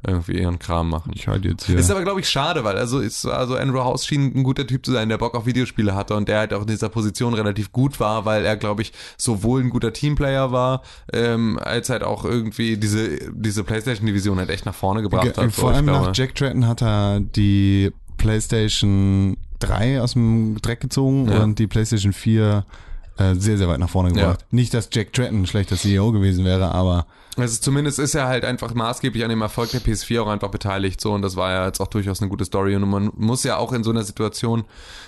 irgendwie 0.05 0.39
ihren 0.39 0.59
Kram 0.59 0.89
machen. 0.89 1.11
Ich 1.15 1.27
halte 1.27 1.47
jetzt 1.47 1.65
hier. 1.65 1.77
Ist 1.77 1.89
aber, 1.89 2.03
glaube 2.03 2.19
ich, 2.19 2.29
schade, 2.29 2.63
weil 2.63 2.77
also 2.77 2.99
ist, 2.99 3.25
also 3.25 3.55
Andrew 3.55 3.79
House 3.79 4.05
schien 4.05 4.31
ein 4.35 4.43
guter 4.43 4.67
Typ 4.67 4.85
zu 4.85 4.91
sein, 4.91 5.09
der 5.09 5.17
Bock 5.17 5.33
auf 5.33 5.45
Videospiele 5.45 5.95
hatte 5.95 6.13
und 6.15 6.27
der 6.27 6.39
halt 6.39 6.53
auch 6.53 6.61
in 6.61 6.67
dieser 6.67 6.89
Position 6.89 7.33
relativ 7.33 7.71
gut 7.71 7.99
war, 7.99 8.25
weil 8.25 8.45
er, 8.45 8.57
glaube 8.57 8.83
ich, 8.83 8.91
sowohl 9.17 9.61
ein 9.61 9.69
guter 9.69 9.93
Teamplayer 9.93 10.51
war, 10.51 10.83
ähm, 11.13 11.57
als 11.57 11.89
halt 11.89 12.03
auch 12.03 12.25
irgendwie 12.25 12.77
diese, 12.77 13.31
diese 13.31 13.63
Playstation-Division 13.63 14.37
halt 14.37 14.49
echt 14.49 14.65
nach 14.67 14.75
vorne 14.75 15.01
gebracht 15.01 15.33
Ge- 15.33 15.45
hat. 15.45 15.51
Vor 15.53 15.71
allem 15.71 15.85
nach. 15.85 16.11
Jack 16.13 16.35
Tratton 16.35 16.67
hat 16.67 16.83
er 16.83 17.19
die 17.21 17.91
PlayStation 18.17 19.37
3 19.59 20.01
aus 20.01 20.13
dem 20.13 20.59
Dreck 20.61 20.81
gezogen 20.81 21.29
Ja. 21.29 21.43
und 21.43 21.59
die 21.59 21.67
PlayStation 21.67 22.13
4 22.13 22.65
äh, 23.17 23.33
sehr, 23.33 23.57
sehr 23.57 23.67
weit 23.67 23.79
nach 23.79 23.89
vorne 23.89 24.11
gebracht. 24.13 24.45
Nicht, 24.51 24.75
dass 24.75 24.89
Jack 24.91 25.11
Tratton 25.11 25.41
ein 25.41 25.47
schlechter 25.47 25.75
CEO 25.75 26.11
gewesen 26.11 26.45
wäre, 26.45 26.71
aber 26.71 27.07
Also 27.35 27.59
zumindest 27.59 27.97
ist 27.97 28.13
er 28.13 28.27
halt 28.27 28.45
einfach 28.45 28.75
maßgeblich 28.75 29.23
an 29.23 29.31
dem 29.31 29.41
Erfolg 29.41 29.71
der 29.71 29.81
PS4 29.81 30.21
auch 30.21 30.27
einfach 30.27 30.49
beteiligt 30.49 31.01
so 31.01 31.13
und 31.13 31.23
das 31.23 31.35
war 31.35 31.51
ja 31.51 31.65
jetzt 31.65 31.79
auch 31.79 31.87
durchaus 31.87 32.21
eine 32.21 32.29
gute 32.29 32.45
Story 32.45 32.75
und 32.75 32.87
man 32.87 33.09
muss 33.15 33.43
ja 33.43 33.57
auch 33.57 33.73
in 33.73 33.83
so 33.83 33.89
einer 33.89 34.03
Situation 34.03 34.65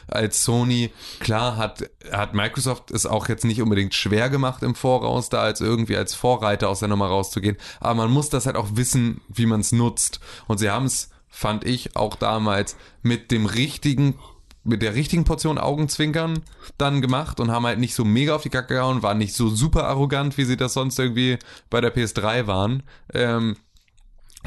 als 0.07 0.43
Sony, 0.43 0.89
klar 1.20 1.57
hat, 1.57 1.88
hat 2.12 2.34
Microsoft 2.34 2.89
es 2.89 3.05
auch 3.05 3.30
jetzt 3.30 3.45
nicht 3.45 3.62
unbedingt 3.62 3.93
schwer 3.93 4.32
gemacht 4.32 4.64
im 4.64 4.74
Voraus, 4.74 5.30
da 5.30 5.41
als 5.41 5.62
irgendwie 5.62 5.95
als 5.95 6.16
Vorreiter 6.16 6.68
aus 6.70 6.80
der 6.80 6.88
Nummer 6.88 7.07
rauszugehen, 7.10 7.57
aber 7.80 7.93
man 7.93 8.12
muss 8.12 8.30
das 8.30 8.47
halt 8.47 8.55
auch 8.55 8.70
wissen, 8.74 9.22
wie 9.28 9.45
man 9.45 9.60
es 9.60 9.72
nutzt 9.72 10.20
und 10.47 10.57
sie 10.57 10.72
haben 10.72 10.86
es, 10.86 11.10
fand 11.30 11.65
ich, 11.65 11.95
auch 11.95 12.15
damals 12.15 12.75
mit 13.01 13.32
dem 13.32 13.45
richtigen 13.45 14.15
mit 14.63 14.82
der 14.82 14.93
richtigen 14.93 15.23
Portion 15.23 15.57
Augenzwinkern 15.57 16.43
dann 16.77 17.01
gemacht 17.01 17.39
und 17.39 17.49
haben 17.49 17.65
halt 17.65 17.80
nicht 17.80 17.95
so 17.95 18.03
mega 18.03 18.36
auf 18.36 18.43
die 18.43 18.49
Kacke 18.49 18.75
gehauen, 18.75 19.01
waren 19.01 19.17
nicht 19.17 19.34
so 19.34 19.49
super 19.49 19.86
arrogant, 19.86 20.38
wie 20.38 20.43
sie 20.43 20.57
das 20.57 20.73
sonst 20.73 20.99
irgendwie 20.99 21.39
bei 21.69 21.82
der 21.82 21.95
PS3 21.95 22.45
waren. 22.45 22.84
Ähm, 23.13 23.55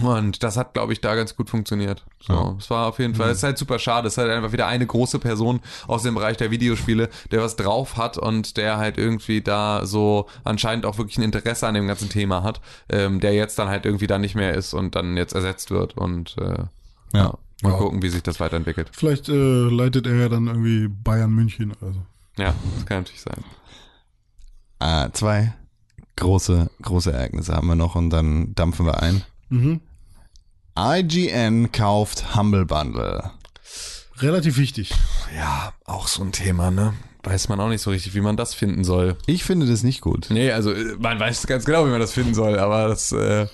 und 0.00 0.42
das 0.42 0.56
hat, 0.56 0.72
glaube 0.74 0.92
ich, 0.94 1.00
da 1.02 1.14
ganz 1.14 1.36
gut 1.36 1.50
funktioniert. 1.50 2.04
So, 2.20 2.56
es 2.58 2.70
war 2.70 2.86
auf 2.88 2.98
jeden 2.98 3.14
Fall, 3.14 3.30
es 3.30 3.38
ist 3.38 3.42
halt 3.42 3.58
super 3.58 3.78
schade. 3.78 4.08
Es 4.08 4.14
ist 4.14 4.18
halt 4.18 4.30
einfach 4.30 4.52
wieder 4.52 4.66
eine 4.66 4.86
große 4.86 5.18
Person 5.18 5.60
aus 5.86 6.02
dem 6.02 6.14
Bereich 6.14 6.36
der 6.38 6.50
Videospiele, 6.50 7.10
der 7.30 7.42
was 7.42 7.56
drauf 7.56 7.96
hat 7.98 8.16
und 8.16 8.56
der 8.56 8.78
halt 8.78 8.96
irgendwie 8.96 9.42
da 9.42 9.84
so 9.84 10.28
anscheinend 10.44 10.86
auch 10.86 10.96
wirklich 10.98 11.18
ein 11.18 11.24
Interesse 11.24 11.66
an 11.66 11.74
dem 11.74 11.86
ganzen 11.86 12.08
Thema 12.08 12.42
hat, 12.42 12.60
ähm, 12.88 13.20
der 13.20 13.34
jetzt 13.34 13.58
dann 13.58 13.68
halt 13.68 13.84
irgendwie 13.84 14.06
da 14.06 14.18
nicht 14.18 14.34
mehr 14.34 14.54
ist 14.54 14.72
und 14.72 14.94
dann 14.96 15.16
jetzt 15.16 15.34
ersetzt 15.34 15.70
wird 15.70 15.96
und 15.98 16.36
äh, 16.38 16.64
ja. 17.12 17.34
mal 17.62 17.70
Ja. 17.72 17.76
gucken, 17.76 18.00
wie 18.02 18.08
sich 18.08 18.22
das 18.22 18.40
weiterentwickelt. 18.40 18.88
Vielleicht 18.92 19.28
äh, 19.28 19.32
leitet 19.68 20.06
er 20.06 20.14
ja 20.16 20.28
dann 20.30 20.46
irgendwie 20.46 20.88
Bayern 20.88 21.32
München. 21.32 21.74
Also. 21.82 22.00
Ja, 22.38 22.54
das 22.76 22.86
kann 22.86 22.98
natürlich 22.98 23.20
sein. 23.20 23.44
äh, 24.80 25.10
zwei 25.12 25.52
große, 26.16 26.70
große 26.82 27.12
Ereignisse 27.12 27.54
haben 27.54 27.66
wir 27.68 27.74
noch 27.74 27.94
und 27.94 28.10
dann 28.10 28.54
dampfen 28.54 28.86
wir 28.86 29.02
ein. 29.02 29.22
Mhm. 29.52 29.80
IGN 30.78 31.70
kauft 31.72 32.34
Humble 32.34 32.64
Bundle. 32.64 33.30
Relativ 34.18 34.56
wichtig. 34.56 34.92
Ja, 35.36 35.72
auch 35.84 36.06
so 36.08 36.22
ein 36.22 36.32
Thema, 36.32 36.70
ne? 36.70 36.94
Weiß 37.24 37.48
man 37.48 37.60
auch 37.60 37.68
nicht 37.68 37.82
so 37.82 37.90
richtig, 37.90 38.14
wie 38.14 38.20
man 38.20 38.36
das 38.36 38.54
finden 38.54 38.82
soll. 38.84 39.16
Ich 39.26 39.44
finde 39.44 39.66
das 39.66 39.82
nicht 39.82 40.00
gut. 40.00 40.28
Nee, 40.30 40.50
also 40.52 40.72
äh, 40.72 40.96
man 40.98 41.20
weiß 41.20 41.46
ganz 41.46 41.64
genau, 41.64 41.86
wie 41.86 41.90
man 41.90 42.00
das 42.00 42.12
finden 42.12 42.34
soll, 42.34 42.58
aber 42.58 42.88
das 42.88 43.12
äh, 43.12 43.46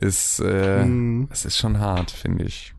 ist, 0.00 0.40
äh, 0.40 0.84
Mhm. 0.84 1.26
das 1.30 1.44
ist 1.44 1.56
schon 1.56 1.78
hart, 1.80 2.10
finde 2.10 2.44
ich. 2.44 2.72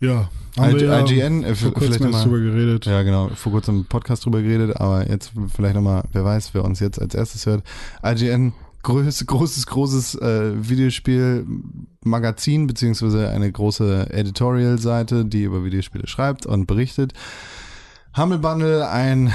Ja, 0.00 0.28
haben 0.58 0.76
I- 0.76 0.80
wir 0.80 0.88
ja 0.88 1.00
IGN, 1.00 1.44
äh, 1.44 1.54
vor 1.54 1.70
vielleicht 1.72 1.74
kurzem 2.00 2.02
erst 2.06 2.12
mal- 2.12 2.24
drüber 2.24 2.40
geredet. 2.40 2.86
Ja, 2.86 3.02
genau. 3.02 3.28
Vor 3.36 3.52
kurzem 3.52 3.76
im 3.78 3.84
Podcast 3.84 4.24
drüber 4.24 4.42
geredet, 4.42 4.76
aber 4.78 5.08
jetzt 5.08 5.30
vielleicht 5.54 5.76
nochmal, 5.76 6.02
wer 6.12 6.24
weiß, 6.24 6.52
wer 6.54 6.64
uns 6.64 6.80
jetzt 6.80 7.00
als 7.00 7.14
erstes 7.14 7.46
hört. 7.46 7.62
IGN, 8.04 8.52
großes, 8.82 9.26
großes, 9.26 9.66
großes 9.66 10.14
äh, 10.16 10.68
Videospiel-Magazin, 10.68 12.66
beziehungsweise 12.66 13.30
eine 13.30 13.50
große 13.50 14.10
Editorial-Seite, 14.10 15.24
die 15.24 15.44
über 15.44 15.64
Videospiele 15.64 16.06
schreibt 16.06 16.46
und 16.46 16.66
berichtet. 16.66 17.12
Humble 18.14 18.38
Bundle, 18.38 18.90
ein 18.90 19.32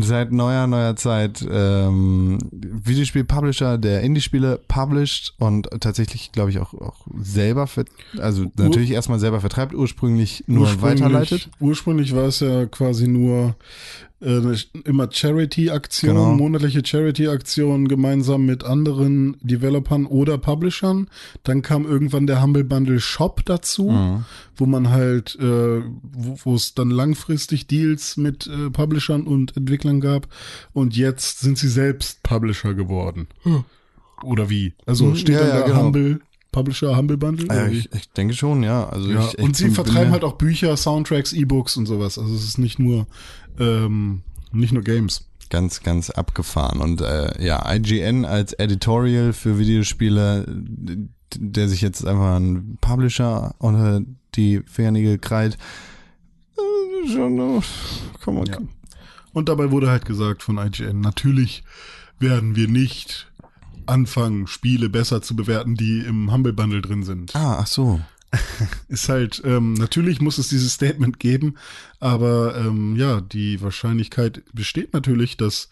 seit 0.00 0.30
neuer, 0.30 0.66
neuer 0.66 0.94
Zeit 0.94 1.46
ähm, 1.50 2.38
Videospiel-Publisher, 2.52 3.78
der 3.78 4.02
Indie-Spiele 4.02 4.60
published 4.68 5.32
und 5.38 5.68
tatsächlich, 5.80 6.30
glaube 6.30 6.50
ich, 6.50 6.58
auch, 6.58 6.74
auch 6.74 7.06
selber, 7.18 7.66
also 8.18 8.52
natürlich 8.58 8.90
erstmal 8.90 9.18
selber 9.20 9.40
vertreibt, 9.40 9.72
ursprünglich 9.74 10.44
nur 10.46 10.82
weiterleitet. 10.82 11.48
Ursprünglich 11.60 12.14
war 12.14 12.24
es 12.24 12.40
ja 12.40 12.66
quasi 12.66 13.08
nur 13.08 13.54
äh, 14.20 14.36
eine- 14.36 14.56
immer 14.84 15.08
Charity-Aktion, 15.10 16.14
Genau. 16.14 16.34
monatliche 16.34 16.84
Charity-Aktion 16.84 17.88
gemeinsam 17.88 18.44
mit 18.46 18.64
anderen 18.64 19.36
Developern 19.40 20.06
oder 20.06 20.36
Publishern. 20.38 21.08
Dann 21.42 21.62
kam 21.62 21.86
irgendwann 21.86 22.26
der 22.26 22.42
Humble 22.42 22.64
Bundle 22.64 23.00
Shop 23.00 23.42
dazu, 23.46 23.90
Mhm. 23.90 24.24
wo 24.56 24.66
man 24.66 24.90
halt, 24.90 25.36
äh, 25.40 25.82
wo 26.44 26.54
es 26.54 26.74
dann 26.74 26.90
langfristig 26.90 27.66
Deals 27.66 28.16
mit 28.16 28.46
äh, 28.46 28.70
Publishern 28.70 29.22
und 29.26 29.56
Entwicklern 29.56 30.00
gab. 30.00 30.28
Und 30.72 30.96
jetzt 30.96 31.40
sind 31.40 31.56
sie 31.58 31.68
selbst 31.68 32.22
Publisher 32.22 32.74
geworden. 32.74 33.26
Oder 34.22 34.50
wie? 34.50 34.74
Also 34.84 35.06
Mhm, 35.06 35.16
steht 35.16 35.36
ja, 35.36 35.40
dann 35.40 35.48
ja, 35.48 35.60
da 35.60 35.66
genau. 35.66 35.82
Humble, 35.84 36.20
Publisher, 36.52 36.96
Humble 36.96 37.16
Bundle? 37.16 37.46
Ja, 37.46 37.52
oder 37.64 37.70
wie? 37.70 37.78
ich, 37.78 37.92
ich 37.92 38.10
denke 38.10 38.34
schon, 38.34 38.62
ja. 38.62 38.88
Also 38.88 39.10
Ja, 39.10 39.26
ich, 39.26 39.38
ich 39.38 39.44
und 39.44 39.56
sie 39.56 39.70
vertreiben 39.70 40.12
halt 40.12 40.24
auch 40.24 40.34
Bücher, 40.34 40.76
Soundtracks, 40.76 41.32
E-Books 41.32 41.76
und 41.76 41.86
sowas. 41.86 42.18
Also 42.18 42.34
es 42.34 42.44
ist 42.44 42.58
nicht 42.58 42.78
nur 42.78 43.06
ähm, 43.58 44.22
nicht 44.52 44.72
nur 44.72 44.82
Games. 44.82 45.26
ganz, 45.48 45.82
ganz 45.82 46.10
abgefahren. 46.10 46.80
Und 46.80 47.00
äh, 47.00 47.44
ja, 47.44 47.72
IGN 47.72 48.24
als 48.24 48.52
Editorial 48.52 49.32
für 49.32 49.58
Videospiele, 49.58 50.46
der 51.36 51.68
sich 51.68 51.80
jetzt 51.80 52.04
einfach 52.06 52.36
ein 52.36 52.78
Publisher 52.80 53.54
unter 53.58 54.02
die 54.34 54.62
Fingernägel 54.66 55.18
krallt. 55.18 55.58
Äh, 56.56 57.08
schon, 57.08 57.38
äh, 57.38 57.60
komm 58.22 58.36
mal. 58.36 58.48
Ja. 58.48 58.58
Und 59.32 59.48
dabei 59.48 59.70
wurde 59.70 59.90
halt 59.90 60.04
gesagt 60.04 60.42
von 60.42 60.58
IGN, 60.58 61.00
natürlich 61.00 61.62
werden 62.18 62.56
wir 62.56 62.68
nicht 62.68 63.29
anfangen, 63.86 64.46
Spiele 64.46 64.88
besser 64.88 65.22
zu 65.22 65.36
bewerten, 65.36 65.74
die 65.74 66.00
im 66.00 66.32
Humble 66.32 66.52
Bundle 66.52 66.82
drin 66.82 67.02
sind. 67.02 67.34
Ah, 67.34 67.58
ach 67.60 67.66
so. 67.66 68.00
Ist 68.88 69.08
halt, 69.08 69.42
ähm, 69.44 69.74
natürlich 69.74 70.20
muss 70.20 70.38
es 70.38 70.48
dieses 70.48 70.74
Statement 70.74 71.18
geben, 71.18 71.56
aber 71.98 72.56
ähm, 72.56 72.94
ja, 72.96 73.20
die 73.20 73.60
Wahrscheinlichkeit 73.60 74.42
besteht 74.52 74.92
natürlich, 74.92 75.36
dass 75.36 75.68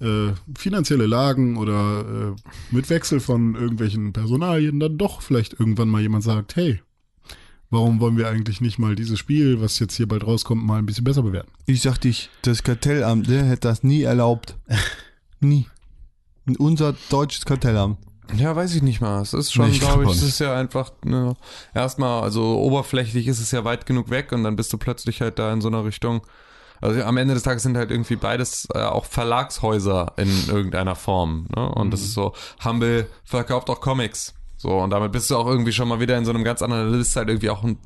äh, 0.00 0.32
finanzielle 0.56 1.06
Lagen 1.06 1.56
oder 1.56 2.34
äh, 2.36 2.74
mit 2.74 2.90
Wechsel 2.90 3.20
von 3.20 3.54
irgendwelchen 3.54 4.12
Personalien 4.12 4.80
dann 4.80 4.98
doch 4.98 5.22
vielleicht 5.22 5.58
irgendwann 5.60 5.88
mal 5.88 6.02
jemand 6.02 6.24
sagt, 6.24 6.56
hey, 6.56 6.80
warum 7.70 8.00
wollen 8.00 8.16
wir 8.16 8.28
eigentlich 8.28 8.60
nicht 8.60 8.78
mal 8.78 8.96
dieses 8.96 9.18
Spiel, 9.18 9.60
was 9.60 9.78
jetzt 9.78 9.96
hier 9.96 10.08
bald 10.08 10.26
rauskommt, 10.26 10.64
mal 10.64 10.78
ein 10.78 10.86
bisschen 10.86 11.04
besser 11.04 11.22
bewerten? 11.22 11.52
Ich 11.66 11.82
sag 11.82 11.98
dich, 11.98 12.30
das 12.42 12.62
Kartellamt, 12.62 13.28
der 13.28 13.44
hätte 13.44 13.68
das 13.68 13.82
nie 13.82 14.02
erlaubt. 14.02 14.56
nie. 15.40 15.66
Unser 16.58 16.94
deutsches 17.10 17.44
Kartellamt. 17.44 17.98
Ja, 18.36 18.56
weiß 18.56 18.74
ich 18.74 18.82
nicht 18.82 19.00
mal. 19.00 19.20
Es 19.20 19.34
ist 19.34 19.52
schon, 19.52 19.70
Nee, 19.70 19.78
glaube 19.78 20.02
glaub 20.02 20.14
ich, 20.14 20.18
es 20.18 20.22
ist 20.22 20.38
ja 20.40 20.54
einfach 20.56 20.92
ne, 21.04 21.36
erstmal, 21.74 22.22
also 22.22 22.58
oberflächlich 22.58 23.28
ist 23.28 23.40
es 23.40 23.50
ja 23.50 23.64
weit 23.64 23.86
genug 23.86 24.10
weg 24.10 24.32
und 24.32 24.44
dann 24.44 24.56
bist 24.56 24.72
du 24.72 24.78
plötzlich 24.78 25.20
halt 25.20 25.38
da 25.38 25.52
in 25.52 25.60
so 25.60 25.68
einer 25.68 25.84
Richtung. 25.84 26.22
Also 26.80 27.02
am 27.02 27.16
Ende 27.16 27.34
des 27.34 27.44
Tages 27.44 27.62
sind 27.62 27.76
halt 27.76 27.90
irgendwie 27.90 28.16
beides 28.16 28.66
äh, 28.74 28.80
auch 28.80 29.04
Verlagshäuser 29.04 30.12
in 30.16 30.48
irgendeiner 30.48 30.96
Form. 30.96 31.46
Ne? 31.54 31.68
Und 31.68 31.92
das 31.92 32.00
ist 32.00 32.14
so, 32.14 32.32
Humble 32.64 33.08
verkauft 33.24 33.70
auch 33.70 33.80
Comics. 33.80 34.34
So, 34.56 34.78
und 34.78 34.90
damit 34.90 35.12
bist 35.12 35.30
du 35.30 35.36
auch 35.36 35.46
irgendwie 35.46 35.72
schon 35.72 35.88
mal 35.88 36.00
wieder 36.00 36.16
in 36.16 36.24
so 36.24 36.30
einem 36.30 36.44
ganz 36.44 36.62
anderen, 36.62 36.90
du 36.90 36.98
bist 36.98 37.14
halt 37.16 37.28
irgendwie 37.28 37.50
auch 37.50 37.62
ein, 37.62 37.78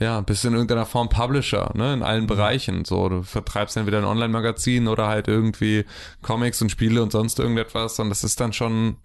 ja, 0.00 0.20
bist 0.20 0.44
in 0.44 0.52
irgendeiner 0.52 0.86
Form 0.86 1.08
Publisher, 1.08 1.72
ne, 1.74 1.92
in 1.94 2.02
allen 2.02 2.26
Bereichen. 2.26 2.84
So, 2.84 3.08
du 3.08 3.22
vertreibst 3.22 3.76
entweder 3.76 3.98
ein 3.98 4.04
Online-Magazin 4.04 4.86
oder 4.88 5.08
halt 5.08 5.26
irgendwie 5.28 5.84
Comics 6.22 6.62
und 6.62 6.70
Spiele 6.70 7.02
und 7.02 7.10
sonst 7.10 7.38
irgendetwas. 7.38 7.98
Und 7.98 8.08
das 8.10 8.22
ist 8.22 8.38
dann 8.38 8.52
schon 8.52 8.96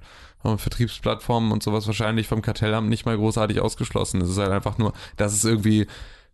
äh, 0.44 0.56
Vertriebsplattformen 0.58 1.52
und 1.52 1.64
sowas 1.64 1.88
wahrscheinlich 1.88 2.28
vom 2.28 2.42
Kartellamt 2.44 2.90
nicht 2.90 3.06
mal 3.06 3.18
großartig 3.18 3.60
ausgeschlossen. 3.60 4.22
Es 4.22 4.30
ist 4.30 4.38
halt 4.38 4.52
einfach 4.52 4.78
nur, 4.78 4.94
dass 5.18 5.34
es 5.34 5.44
irgendwie 5.46 5.88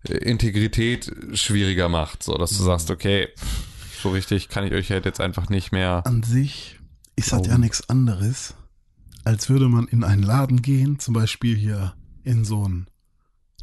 äh, 0.08 0.14
Integrität 0.18 1.10
schwieriger 1.34 1.88
macht, 1.88 2.24
so 2.24 2.38
dass 2.38 2.50
du 2.50 2.64
sagst, 2.64 2.92
okay, 2.92 3.30
so 4.02 4.10
richtig 4.10 4.50
kann 4.50 4.66
ich 4.66 4.74
euch 4.74 4.92
halt 4.92 5.06
jetzt 5.06 5.22
einfach 5.22 5.50
nicht 5.50 5.72
mehr. 5.72 6.02
an 6.06 6.24
sich 6.24 6.80
ist 7.16 7.32
das 7.32 7.42
Oh. 7.42 7.46
ja 7.46 7.58
nichts 7.58 7.90
anderes, 7.90 8.56
als 9.24 9.50
würde 9.50 9.70
man 9.70 9.88
in 9.88 10.04
einen 10.04 10.24
Laden 10.24 10.62
gehen, 10.62 11.00
zum 11.00 11.14
Beispiel 11.14 11.56
hier 11.56 11.94
in 12.24 12.44
so 12.46 12.68
ein 12.68 12.88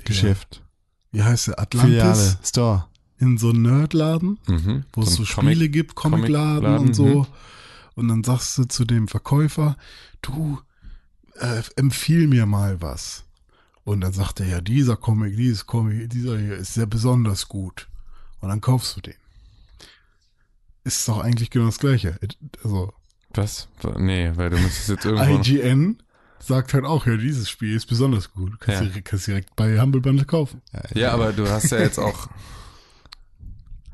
Geschäft. 0.04 0.62
Wie 1.16 1.22
heißt 1.22 1.48
der? 1.48 1.58
Atlantis? 1.60 1.90
Filiale. 1.92 2.38
Store. 2.44 2.84
In 3.18 3.38
so 3.38 3.48
einen 3.50 3.62
Nerdladen, 3.62 4.38
Mhm. 4.46 4.84
wo 4.92 5.02
es 5.02 5.14
so 5.14 5.24
Comic- 5.24 5.28
Spiele 5.54 5.68
gibt, 5.70 5.94
Comicladen 5.94 6.60
Comicladen, 6.62 6.86
und 6.88 6.94
so. 6.94 7.06
mhm. 7.06 7.26
Und 7.94 8.08
dann 8.08 8.22
sagst 8.24 8.58
du 8.58 8.64
zu 8.64 8.84
dem 8.84 9.08
Verkäufer, 9.08 9.76
du, 10.20 10.60
äh, 11.40 11.62
empfiehl 11.76 12.26
mir 12.28 12.44
mal 12.44 12.82
was. 12.82 13.24
Und 13.84 14.02
dann 14.02 14.12
sagt 14.12 14.40
er, 14.40 14.46
ja, 14.48 14.60
dieser 14.60 14.96
Comic, 14.96 15.36
dieses 15.36 15.66
Comic, 15.66 16.10
dieser 16.10 16.38
hier 16.38 16.56
ist 16.56 16.74
sehr 16.74 16.86
besonders 16.86 17.48
gut. 17.48 17.88
Und 18.40 18.50
dann 18.50 18.60
kaufst 18.60 18.96
du 18.96 19.00
den. 19.00 19.14
Ist 20.84 21.08
doch 21.08 21.18
eigentlich 21.20 21.50
genau 21.50 21.66
das 21.66 21.78
Gleiche. 21.78 22.18
Also, 22.62 22.92
Was? 23.34 23.68
Nee, 23.98 24.32
weil 24.34 24.50
du 24.50 24.58
müsstest 24.58 24.88
jetzt 24.90 25.04
irgendwo. 25.04 25.38
IGN 25.40 26.02
sagt 26.38 26.74
halt 26.74 26.84
auch, 26.84 27.06
ja, 27.06 27.16
dieses 27.16 27.48
Spiel 27.50 27.74
ist 27.74 27.86
besonders 27.86 28.32
gut. 28.32 28.52
Du 28.52 28.56
kannst, 28.58 28.80
Ja. 28.82 28.86
direkt, 28.88 29.08
kannst 29.08 29.26
direkt 29.26 29.56
bei 29.56 29.80
Humble 29.80 30.00
Bundle 30.00 30.24
kaufen. 30.26 30.62
Ja, 30.94 31.12
aber 31.12 31.32
du 31.32 31.48
hast 31.48 31.70
ja 31.70 31.78
jetzt 31.78 31.98
auch. 31.98 32.28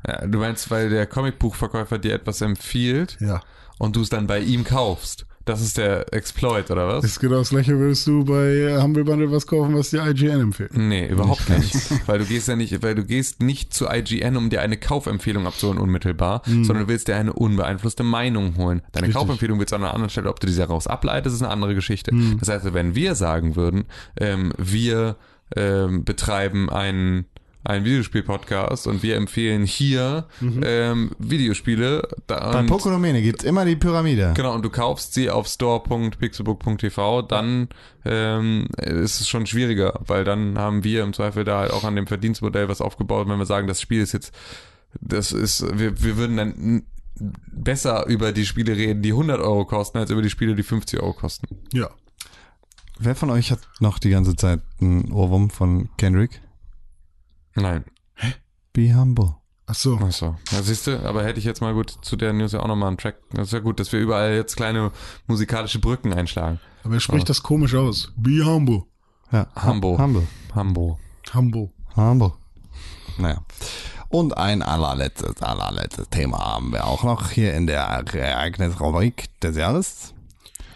Ja, 0.05 0.25
du 0.27 0.39
meinst, 0.39 0.69
weil 0.69 0.89
der 0.89 1.05
Comicbuchverkäufer 1.07 1.97
dir 1.97 2.13
etwas 2.13 2.41
empfiehlt 2.41 3.17
Ja. 3.21 3.41
und 3.79 3.95
du 3.95 4.01
es 4.01 4.09
dann 4.09 4.27
bei 4.27 4.39
ihm 4.39 4.63
kaufst. 4.65 5.25
Das 5.45 5.61
ist 5.61 5.77
der 5.77 6.13
Exploit, 6.13 6.71
oder 6.71 6.87
was? 6.87 7.03
Ist 7.03 7.19
genau 7.19 7.37
das 7.37 7.49
gleiche, 7.49 7.77
würdest 7.77 8.07
du 8.07 8.23
bei 8.23 8.55
äh, 8.55 8.81
Humble 8.81 9.03
Bundle 9.03 9.31
was 9.31 9.45
kaufen, 9.45 9.75
was 9.75 9.89
dir 9.89 10.05
IGN 10.05 10.39
empfiehlt. 10.39 10.75
Nee, 10.77 11.07
überhaupt 11.07 11.49
nicht. 11.49 11.75
weil 12.07 12.19
du 12.19 12.25
gehst 12.25 12.47
ja 12.47 12.55
nicht, 12.55 12.81
weil 12.81 12.95
du 12.95 13.03
gehst 13.03 13.41
nicht 13.41 13.73
zu 13.73 13.87
IGN, 13.89 14.37
um 14.37 14.49
dir 14.49 14.61
eine 14.61 14.77
Kaufempfehlung 14.77 15.45
abzuholen 15.45 15.79
unmittelbar, 15.79 16.43
sondern 16.45 16.85
du 16.85 16.87
willst 16.87 17.09
dir 17.09 17.17
eine 17.17 17.33
unbeeinflusste 17.33 18.03
Meinung 18.03 18.55
holen. 18.57 18.81
Deine 18.93 19.07
Richtig. 19.07 19.19
Kaufempfehlung 19.19 19.59
willst 19.59 19.73
du 19.73 19.75
an 19.75 19.83
einer 19.83 19.93
anderen 19.93 20.09
Stelle, 20.09 20.29
ob 20.29 20.39
du 20.39 20.47
diese 20.47 20.61
daraus 20.61 20.87
ableitest, 20.87 21.35
ist 21.35 21.41
eine 21.41 21.51
andere 21.51 21.75
Geschichte. 21.75 22.11
Hm. 22.11 22.37
Das 22.39 22.49
heißt, 22.49 22.73
wenn 22.73 22.95
wir 22.95 23.15
sagen 23.15 23.55
würden, 23.55 23.85
ähm, 24.17 24.53
wir 24.57 25.17
ähm, 25.55 26.03
betreiben 26.03 26.69
einen 26.69 27.25
einen 27.63 27.85
Videospiel-Podcast 27.85 28.87
und 28.87 29.03
wir 29.03 29.15
empfehlen 29.15 29.65
hier 29.65 30.25
ähm, 30.63 31.11
Videospiele. 31.17 32.07
Da, 32.27 32.51
Bei 32.51 32.63
Pokonomene 32.63 33.21
gibt's 33.21 33.43
immer 33.43 33.65
die 33.65 33.75
Pyramide. 33.75 34.33
Genau, 34.35 34.53
und 34.53 34.63
du 34.63 34.69
kaufst 34.69 35.13
sie 35.13 35.29
auf 35.29 35.47
store.pixelbook.tv, 35.47 37.21
dann 37.23 37.69
ähm, 38.05 38.67
ist 38.77 39.21
es 39.21 39.29
schon 39.29 39.45
schwieriger, 39.45 39.99
weil 40.05 40.23
dann 40.23 40.57
haben 40.57 40.83
wir 40.83 41.03
im 41.03 41.13
Zweifel 41.13 41.43
da 41.43 41.59
halt 41.59 41.71
auch 41.71 41.83
an 41.83 41.95
dem 41.95 42.07
Verdienstmodell 42.07 42.67
was 42.67 42.81
aufgebaut, 42.81 43.27
wenn 43.29 43.39
wir 43.39 43.45
sagen, 43.45 43.67
das 43.67 43.81
Spiel 43.81 44.01
ist 44.01 44.11
jetzt, 44.11 44.33
das 44.99 45.31
ist, 45.31 45.65
wir, 45.77 46.03
wir 46.03 46.17
würden 46.17 46.37
dann 46.37 46.83
besser 47.51 48.07
über 48.07 48.31
die 48.31 48.45
Spiele 48.45 48.75
reden, 48.75 49.01
die 49.01 49.11
100 49.11 49.39
Euro 49.39 49.65
kosten, 49.65 49.97
als 49.97 50.09
über 50.09 50.21
die 50.21 50.29
Spiele, 50.29 50.55
die 50.55 50.63
50 50.63 50.99
Euro 50.99 51.13
kosten. 51.13 51.47
Ja. 51.71 51.89
Wer 52.99 53.15
von 53.15 53.29
euch 53.29 53.51
hat 53.51 53.59
noch 53.79 53.99
die 53.99 54.09
ganze 54.09 54.35
Zeit 54.35 54.61
einen 54.79 55.11
Ohrwurm 55.11 55.49
von 55.49 55.89
Kendrick? 55.97 56.41
Nein. 57.55 57.85
Be 58.73 58.93
humble. 58.93 59.35
Ach 59.65 59.75
so. 59.75 59.97
Achso. 59.97 60.35
Ja, 60.51 60.61
siehst 60.61 60.87
du, 60.87 61.05
aber 61.05 61.23
hätte 61.23 61.39
ich 61.39 61.45
jetzt 61.45 61.61
mal 61.61 61.73
gut 61.73 61.95
zu 62.01 62.15
der 62.15 62.33
News 62.33 62.51
ja 62.51 62.59
auch 62.59 62.67
nochmal 62.67 62.89
einen 62.89 62.97
Track. 62.97 63.17
Das 63.31 63.47
ist 63.47 63.53
ja 63.53 63.59
gut, 63.59 63.79
dass 63.79 63.91
wir 63.91 63.99
überall 63.99 64.33
jetzt 64.33 64.55
kleine 64.55 64.91
musikalische 65.27 65.79
Brücken 65.79 66.13
einschlagen. 66.13 66.59
Aber 66.83 66.95
er 66.95 66.99
spricht 66.99 67.29
das 67.29 67.43
komisch 67.43 67.75
aus. 67.75 68.11
Be 68.17 68.43
humble. 68.45 68.83
Ja. 69.31 69.47
Humble. 69.63 69.97
Humble. 69.97 70.27
Hambo. 70.53 70.99
Humble. 71.33 71.71
Humble. 71.95 72.33
Naja. 73.17 73.43
Und 74.09 74.37
ein 74.37 74.61
allerletztes, 74.61 75.41
allerletztes 75.41 76.09
Thema 76.09 76.37
haben 76.37 76.71
wir 76.71 76.85
auch 76.85 77.03
noch 77.03 77.31
hier 77.31 77.53
in 77.55 77.65
der 77.65 77.81
Ereignisrubrik 77.83 79.39
des 79.39 79.55
Jahres. 79.55 80.13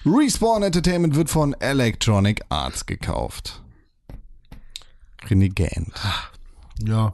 Respawn 0.06 0.64
Entertainment 0.64 1.16
wird 1.16 1.30
von 1.30 1.54
Electronic 1.60 2.44
Arts 2.50 2.86
gekauft. 2.86 3.62
Renegade. 5.30 5.92
Ja. 6.86 7.14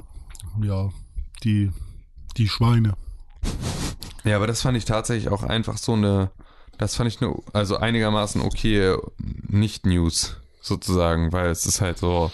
Ja. 0.61 0.89
Die, 1.43 1.71
die 2.37 2.47
Schweine. 2.47 2.95
Ja, 4.23 4.37
aber 4.37 4.47
das 4.47 4.61
fand 4.61 4.77
ich 4.77 4.85
tatsächlich 4.85 5.29
auch 5.31 5.43
einfach 5.43 5.77
so 5.77 5.93
eine, 5.93 6.31
das 6.77 6.95
fand 6.95 7.09
ich 7.09 7.21
eine, 7.21 7.35
also 7.51 7.77
einigermaßen 7.77 8.41
okay 8.41 8.95
Nicht-News 9.17 10.37
sozusagen, 10.61 11.33
weil 11.33 11.49
es 11.49 11.65
ist 11.65 11.81
halt 11.81 11.97
so, 11.97 12.31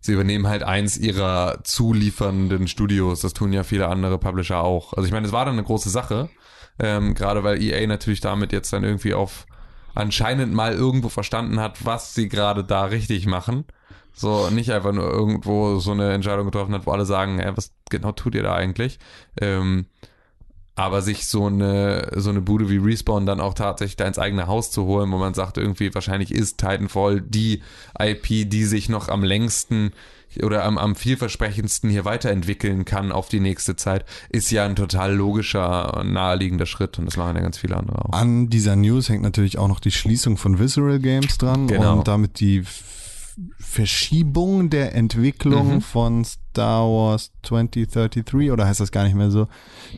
sie 0.00 0.12
übernehmen 0.12 0.48
halt 0.48 0.64
eins 0.64 0.98
ihrer 0.98 1.62
zuliefernden 1.62 2.66
Studios. 2.66 3.20
Das 3.20 3.32
tun 3.32 3.52
ja 3.52 3.62
viele 3.62 3.88
andere 3.88 4.18
Publisher 4.18 4.60
auch. 4.60 4.92
Also 4.94 5.06
ich 5.06 5.12
meine, 5.12 5.26
es 5.26 5.32
war 5.32 5.44
dann 5.44 5.54
eine 5.54 5.62
große 5.62 5.90
Sache, 5.90 6.28
ähm, 6.80 7.14
gerade 7.14 7.44
weil 7.44 7.62
EA 7.62 7.86
natürlich 7.86 8.20
damit 8.20 8.52
jetzt 8.52 8.72
dann 8.72 8.82
irgendwie 8.82 9.14
auf 9.14 9.46
anscheinend 9.94 10.52
mal 10.52 10.72
irgendwo 10.72 11.08
verstanden 11.08 11.60
hat, 11.60 11.84
was 11.84 12.14
sie 12.14 12.28
gerade 12.28 12.64
da 12.64 12.86
richtig 12.86 13.26
machen. 13.26 13.64
So, 14.14 14.50
nicht 14.50 14.70
einfach 14.70 14.92
nur 14.92 15.10
irgendwo 15.10 15.78
so 15.78 15.92
eine 15.92 16.12
Entscheidung 16.12 16.46
getroffen 16.46 16.74
hat, 16.74 16.86
wo 16.86 16.90
alle 16.90 17.06
sagen, 17.06 17.38
ey, 17.38 17.56
was 17.56 17.72
genau 17.90 18.12
tut 18.12 18.34
ihr 18.34 18.42
da 18.42 18.54
eigentlich? 18.54 18.98
Ähm, 19.40 19.86
aber 20.74 21.02
sich 21.02 21.26
so 21.26 21.46
eine, 21.46 22.12
so 22.16 22.30
eine 22.30 22.40
Bude 22.40 22.70
wie 22.70 22.78
Respawn 22.78 23.26
dann 23.26 23.40
auch 23.40 23.52
tatsächlich 23.54 23.96
da 23.96 24.06
ins 24.06 24.18
eigene 24.18 24.46
Haus 24.46 24.70
zu 24.70 24.84
holen, 24.84 25.10
wo 25.12 25.18
man 25.18 25.34
sagt, 25.34 25.58
irgendwie 25.58 25.94
wahrscheinlich 25.94 26.32
ist 26.32 26.58
Titanfall 26.58 27.20
die 27.20 27.62
IP, 27.98 28.48
die 28.48 28.64
sich 28.64 28.88
noch 28.88 29.08
am 29.08 29.22
längsten 29.22 29.92
oder 30.42 30.64
am, 30.64 30.78
am 30.78 30.96
vielversprechendsten 30.96 31.90
hier 31.90 32.06
weiterentwickeln 32.06 32.86
kann 32.86 33.12
auf 33.12 33.28
die 33.28 33.40
nächste 33.40 33.76
Zeit, 33.76 34.06
ist 34.30 34.50
ja 34.50 34.64
ein 34.64 34.74
total 34.76 35.14
logischer, 35.14 36.02
naheliegender 36.06 36.64
Schritt 36.64 36.98
und 36.98 37.04
das 37.04 37.18
machen 37.18 37.36
ja 37.36 37.42
ganz 37.42 37.58
viele 37.58 37.76
andere 37.76 38.06
auch. 38.06 38.12
An 38.14 38.48
dieser 38.48 38.74
News 38.74 39.10
hängt 39.10 39.22
natürlich 39.22 39.58
auch 39.58 39.68
noch 39.68 39.78
die 39.80 39.90
Schließung 39.90 40.38
von 40.38 40.58
Visceral 40.58 41.00
Games 41.00 41.36
dran 41.36 41.66
Genau. 41.66 41.98
und 41.98 42.08
damit 42.08 42.40
die 42.40 42.64
Verschiebung 43.58 44.68
der 44.70 44.94
Entwicklung 44.94 45.74
Mhm. 45.76 45.80
von 45.80 46.24
Star 46.24 46.82
Wars 46.86 47.32
2033 47.42 48.50
oder 48.50 48.66
heißt 48.66 48.80
das 48.80 48.92
gar 48.92 49.04
nicht 49.04 49.14
mehr 49.14 49.30
so? 49.30 49.48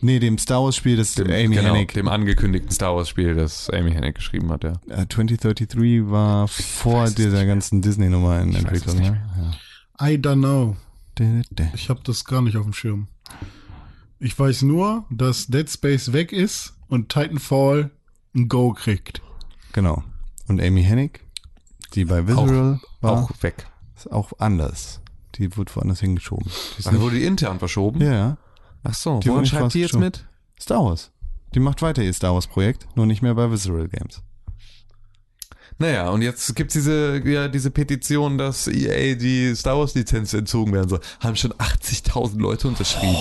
Nee, 0.01 0.19
dem 0.21 0.39
Star 0.39 0.63
Wars 0.63 0.77
Spiel, 0.77 0.97
das 0.97 1.15
Dem, 1.15 1.27
Amy 1.27 1.57
genau, 1.57 1.75
Hennig. 1.75 1.93
dem 1.95 2.09
angekündigten 2.09 2.71
Star 2.71 2.95
Wars 2.95 3.09
Spiel, 3.09 3.35
das 3.35 3.69
Amy 3.71 3.93
Hennig 3.93 4.15
geschrieben 4.15 4.51
hat, 4.53 4.65
ja. 4.65 4.73
Äh, 4.89 5.07
2033 5.09 6.09
war 6.11 6.47
vor 6.49 7.11
dieser 7.11 7.45
ganzen 7.47 7.83
Disney-Nummer 7.83 8.41
in 8.41 8.51
Ich 8.51 8.59
Entwicklung. 8.59 8.99
nicht 8.99 9.13
Ja? 9.99 10.07
I 10.09 10.15
don't 10.17 10.39
know. 10.39 10.77
Ich 11.75 11.89
habe 11.89 12.01
das 12.05 12.25
gar 12.25 12.43
nicht 12.43 12.57
auf 12.57 12.65
dem 12.65 12.73
Schirm. 12.73 13.09
Ich 14.19 14.39
weiß 14.39 14.63
nur, 14.63 15.05
dass 15.11 15.47
Dead 15.49 15.69
Space 15.69 16.13
weg 16.13 16.33
ist 16.33 16.75
und 16.89 17.09
Titanfall 17.09 17.91
ein 18.35 18.49
Go 18.49 18.73
kriegt. 18.73 19.21
Genau. 19.73 20.03
Und 20.49 20.61
Amy 20.61 20.83
Hennig, 20.83 21.24
die 21.95 22.05
bei 22.05 22.27
Visceral 22.27 22.81
war, 23.01 23.25
Auch 23.25 23.31
weg. 23.43 23.67
ist 23.97 24.11
auch 24.13 24.33
anders. 24.39 25.01
Die 25.37 25.57
wurde 25.57 25.75
woanders 25.75 26.01
hingeschoben. 26.01 26.47
Die 26.79 26.83
Dann 26.83 27.01
wurde 27.01 27.17
die 27.17 27.25
intern 27.25 27.59
verschoben. 27.59 28.01
ja, 28.01 28.37
Ach 28.83 28.95
so, 28.95 29.19
Die 29.21 29.29
woran 29.31 29.47
schreibt 29.47 29.75
die 29.75 29.81
jetzt 29.81 29.97
mit? 29.97 30.27
Star 30.61 30.85
Wars. 30.85 31.11
Die 31.55 31.61
macht 31.61 31.83
weiter 31.83 32.03
ihr 32.03 32.13
Star 32.13 32.35
Wars 32.35 32.47
Projekt, 32.47 32.87
nur 32.97 33.07
nicht 33.07 33.23
mehr 33.23 33.35
bei 33.35 33.51
Visceral 33.51 33.89
Games. 33.89 34.23
Naja, 35.79 36.09
und 36.11 36.23
jetzt 36.23 36.55
gibt's 36.55 36.75
diese, 36.75 37.21
ja, 37.25 37.49
diese 37.49 37.71
Petition, 37.71 38.39
dass 38.39 38.69
EA 38.69 39.17
die 39.17 39.55
Star 39.57 39.77
Wars 39.77 39.95
Lizenz 39.97 40.33
entzogen 40.33 40.73
werden 40.73 40.89
soll. 40.89 41.01
Haben 41.19 41.35
schon 41.35 41.53
80.000 41.53 42.39
Leute 42.39 42.69
unterschrieben. 42.69 43.17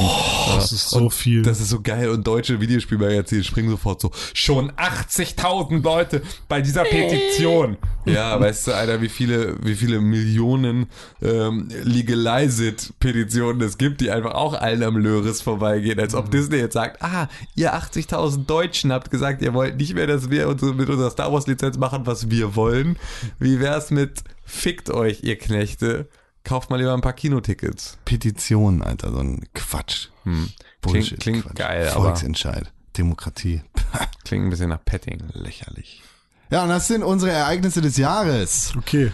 Das 0.56 0.72
ist 0.72 0.90
so 0.90 1.10
viel. 1.10 1.42
Das 1.42 1.60
ist 1.60 1.70
so 1.70 1.82
geil 1.82 2.10
und 2.10 2.28
deutsche 2.28 2.62
Videospielmagazine 2.62 3.44
springen 3.44 3.70
sofort 3.70 4.02
so, 4.02 4.12
schon 4.36 4.72
80.000 4.74 5.82
Leute 5.82 6.22
bei 6.48 6.62
dieser 6.62 6.84
Petition. 6.84 7.78
ja, 8.06 8.40
weißt 8.40 8.68
du, 8.68 8.74
Alter, 8.74 9.02
wie 9.02 9.10
viele, 9.10 9.56
wie 9.64 9.76
viele 9.76 10.00
Millionen 10.00 10.86
ähm, 11.24 11.70
Legalized-Petitionen 11.84 13.62
es 13.62 13.80
gibt, 13.80 14.00
die 14.00 14.12
einfach 14.12 14.36
auch 14.36 14.54
allen 14.54 14.84
am 14.84 14.98
Löris 14.98 15.42
vorbeigehen, 15.42 16.00
als 16.00 16.14
ob 16.14 16.30
Disney 16.30 16.58
jetzt 16.58 16.74
sagt, 16.74 17.02
ah, 17.02 17.30
ihr 17.56 17.74
80.000 17.74 18.46
Deutschen 18.46 18.92
habt 18.92 19.10
gesagt, 19.10 19.42
ihr 19.42 19.56
wollt 19.56 19.78
nicht 19.78 19.96
mehr, 19.96 20.06
dass 20.06 20.30
wir 20.30 20.48
uns 20.48 20.62
mit 20.62 20.88
unserer 20.88 21.10
Star 21.10 21.34
Wars 21.34 21.48
Lizenz 21.48 21.80
machen, 21.80 22.06
was 22.06 22.30
wir 22.30 22.33
wollen. 22.56 22.98
Wie 23.40 23.60
wär's 23.60 23.92
mit 23.92 24.24
fickt 24.44 24.90
euch, 24.90 25.24
ihr 25.24 25.38
Knechte? 25.38 26.08
Kauft 26.44 26.70
mal 26.70 26.78
lieber 26.78 26.94
ein 26.94 27.02
paar 27.02 27.14
Kinotickets. 27.14 27.98
Petition, 28.04 28.82
Alter, 28.82 29.12
so 29.12 29.20
ein 29.20 29.46
Quatsch. 29.54 30.08
Hm. 30.24 30.50
Bullshit. 30.82 31.20
klingt 31.20 31.44
Quatsch. 31.46 31.56
geil, 31.56 31.90
aber- 31.90 32.02
Volksentscheid. 32.06 32.72
Demokratie. 32.98 33.62
Klingt 34.26 34.46
ein 34.46 34.50
bisschen 34.52 34.70
nach 34.70 34.84
Petting. 34.86 35.24
Lächerlich. 35.34 36.04
Ja, 36.52 36.64
und 36.64 36.70
das 36.70 36.88
sind 36.88 37.02
unsere 37.02 37.32
Ereignisse 37.32 37.82
des 37.82 37.98
Jahres. 37.98 38.74
Okay. 38.78 39.12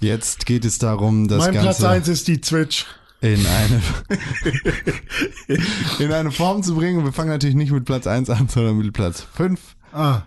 Jetzt 0.00 0.46
geht 0.46 0.64
es 0.64 0.78
darum, 0.78 1.26
das 1.26 1.38
mein 1.38 1.52
Platz 1.52 1.64
Ganze 1.78 1.88
1 1.88 2.08
ist 2.08 2.28
die 2.28 2.40
Twitch. 2.40 2.86
in 3.22 3.44
eine, 3.44 3.82
in 5.98 6.12
eine 6.12 6.30
Form 6.30 6.62
zu 6.62 6.74
bringen. 6.76 7.04
Wir 7.04 7.12
fangen 7.12 7.30
natürlich 7.30 7.56
nicht 7.56 7.72
mit 7.72 7.84
Platz 7.84 8.06
1 8.06 8.30
an, 8.30 8.48
sondern 8.48 8.76
mit 8.78 8.92
Platz 8.92 9.22
5. 9.34 9.60
Ah, 9.92 10.22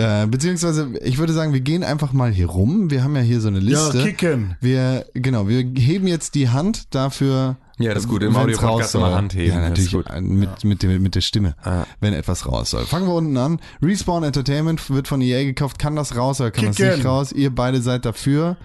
Äh, 0.00 0.26
beziehungsweise, 0.26 0.92
ich 1.02 1.18
würde 1.18 1.32
sagen, 1.32 1.52
wir 1.52 1.60
gehen 1.60 1.84
einfach 1.84 2.12
mal 2.12 2.30
hier 2.32 2.46
rum. 2.46 2.90
Wir 2.90 3.02
haben 3.04 3.14
ja 3.16 3.22
hier 3.22 3.40
so 3.40 3.48
eine 3.48 3.58
ja, 3.58 3.64
Liste. 3.88 4.02
kicken. 4.04 4.56
Wir, 4.60 5.04
genau, 5.14 5.48
wir 5.48 5.58
heben 5.58 6.06
jetzt 6.06 6.34
die 6.34 6.48
Hand 6.48 6.94
dafür. 6.94 7.56
Ja, 7.78 7.94
das 7.94 8.04
ist 8.04 8.08
gut. 8.08 8.22
Im 8.22 8.36
Audio-Podcast 8.36 8.94
raus 8.94 8.94
immer 8.94 9.06
soll. 9.08 9.14
Hand 9.16 9.34
heben. 9.34 9.48
Ja, 9.48 9.60
Das 9.60 9.68
natürlich 9.70 9.92
ist 9.94 10.04
gut. 10.04 10.10
äh, 10.10 10.20
mit, 10.20 10.64
mit, 10.64 10.82
der, 10.82 11.00
mit 11.00 11.14
der 11.14 11.20
Stimme, 11.20 11.54
Ah. 11.62 11.84
wenn 12.00 12.12
etwas 12.12 12.46
raus 12.46 12.70
soll. 12.70 12.84
Fangen 12.86 13.06
wir 13.06 13.14
unten 13.14 13.36
an. 13.36 13.60
Respawn 13.82 14.22
Entertainment 14.22 14.90
wird 14.90 15.08
von 15.08 15.20
EA 15.20 15.44
gekauft. 15.44 15.78
Kann 15.78 15.96
das 15.96 16.16
raus 16.16 16.40
oder 16.40 16.50
kann 16.50 16.66
das 16.66 16.76
Kicken. 16.76 16.94
nicht 16.96 17.04
raus? 17.06 17.32
Ihr 17.32 17.54
beide 17.54 17.80
seid 17.82 18.04
dafür. 18.04 18.56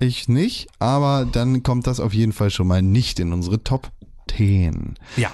Ich 0.00 0.28
nicht, 0.28 0.68
aber 0.78 1.26
dann 1.30 1.62
kommt 1.62 1.86
das 1.86 1.98
auf 2.00 2.14
jeden 2.14 2.32
Fall 2.32 2.50
schon 2.50 2.68
mal 2.68 2.82
nicht 2.82 3.18
in 3.20 3.32
unsere 3.32 3.62
Top 3.64 3.90
10. 4.30 4.94
Ja. 5.16 5.28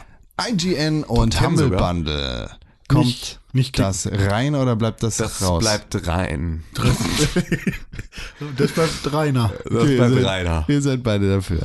IGN 0.49 1.05
und 1.05 1.35
10 1.35 1.47
Humble 1.47 1.65
sogar. 1.65 1.93
Bundle. 1.93 2.51
Kommt 2.89 3.05
Nicht- 3.07 3.41
nicht 3.55 3.79
das 3.79 4.09
rein 4.11 4.55
oder 4.55 4.77
bleibt 4.77 5.03
das, 5.03 5.17
Das 5.19 5.43
raus? 5.43 5.61
bleibt 5.63 6.07
rein. 6.07 6.63
Das 8.57 8.73
bleibt 8.73 9.13
Rainer. 9.13 9.53
Das 9.65 9.83
Okay, 9.83 9.97
bleibt 9.97 10.11
ihr 10.15 10.17
seid- 10.23 10.27
reiner. 10.27 10.65
Ihr 10.69 10.83
seid 10.83 11.03
beide 11.03 11.31
dafür. 11.37 11.63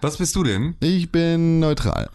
Was 0.00 0.16
bist 0.16 0.34
du 0.36 0.42
denn? 0.44 0.74
Ich 0.80 1.10
bin 1.10 1.60
neutral. 1.60 2.08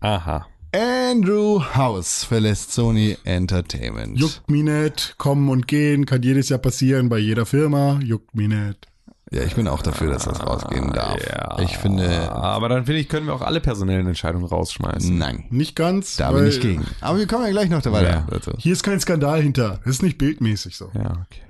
Aha. 0.00 0.46
Andrew 0.72 1.62
House 1.74 2.24
verlässt 2.24 2.72
Sony 2.72 3.16
Entertainment. 3.24 4.18
Juckt 4.18 4.48
mich 4.50 4.62
nicht. 4.62 5.14
Kommen 5.16 5.48
und 5.48 5.66
gehen. 5.68 6.06
Kann 6.06 6.22
jedes 6.22 6.48
Jahr 6.48 6.58
passieren 6.58 7.08
bei 7.08 7.18
jeder 7.18 7.46
Firma. 7.46 7.98
Juckt 8.02 8.34
mich 8.34 8.48
nicht. 8.48 8.86
Ja, 9.32 9.42
ich 9.42 9.56
bin 9.56 9.66
auch 9.66 9.82
dafür, 9.82 10.12
dass 10.12 10.24
das 10.24 10.40
rausgehen 10.40 10.92
darf. 10.92 11.16
Ja. 11.28 11.58
Ich 11.60 11.76
finde, 11.78 12.30
Aber 12.32 12.68
dann 12.68 12.84
finde 12.86 13.00
ich, 13.00 13.08
können 13.08 13.26
wir 13.26 13.34
auch 13.34 13.40
alle 13.42 13.60
personellen 13.60 14.06
Entscheidungen 14.06 14.44
rausschmeißen. 14.44 15.18
nein, 15.18 15.44
Nicht 15.50 15.74
ganz. 15.74 16.14
da 16.16 16.32
weil 16.32 16.42
bin 16.42 16.48
ich 16.50 16.60
gegen. 16.60 16.84
Aber 17.00 17.18
wir 17.18 17.26
kommen 17.26 17.44
ja 17.44 17.50
gleich 17.50 17.68
noch 17.68 17.82
da 17.82 17.90
weiter. 17.90 18.08
Ja, 18.10 18.20
bitte. 18.20 18.54
Hier 18.58 18.72
ist 18.72 18.84
kein 18.84 19.00
Skandal 19.00 19.42
hinter. 19.42 19.80
Das 19.84 19.96
ist 19.96 20.02
nicht 20.02 20.16
bildmäßig 20.18 20.76
so. 20.76 20.90
Ja, 20.94 21.10
okay. 21.10 21.40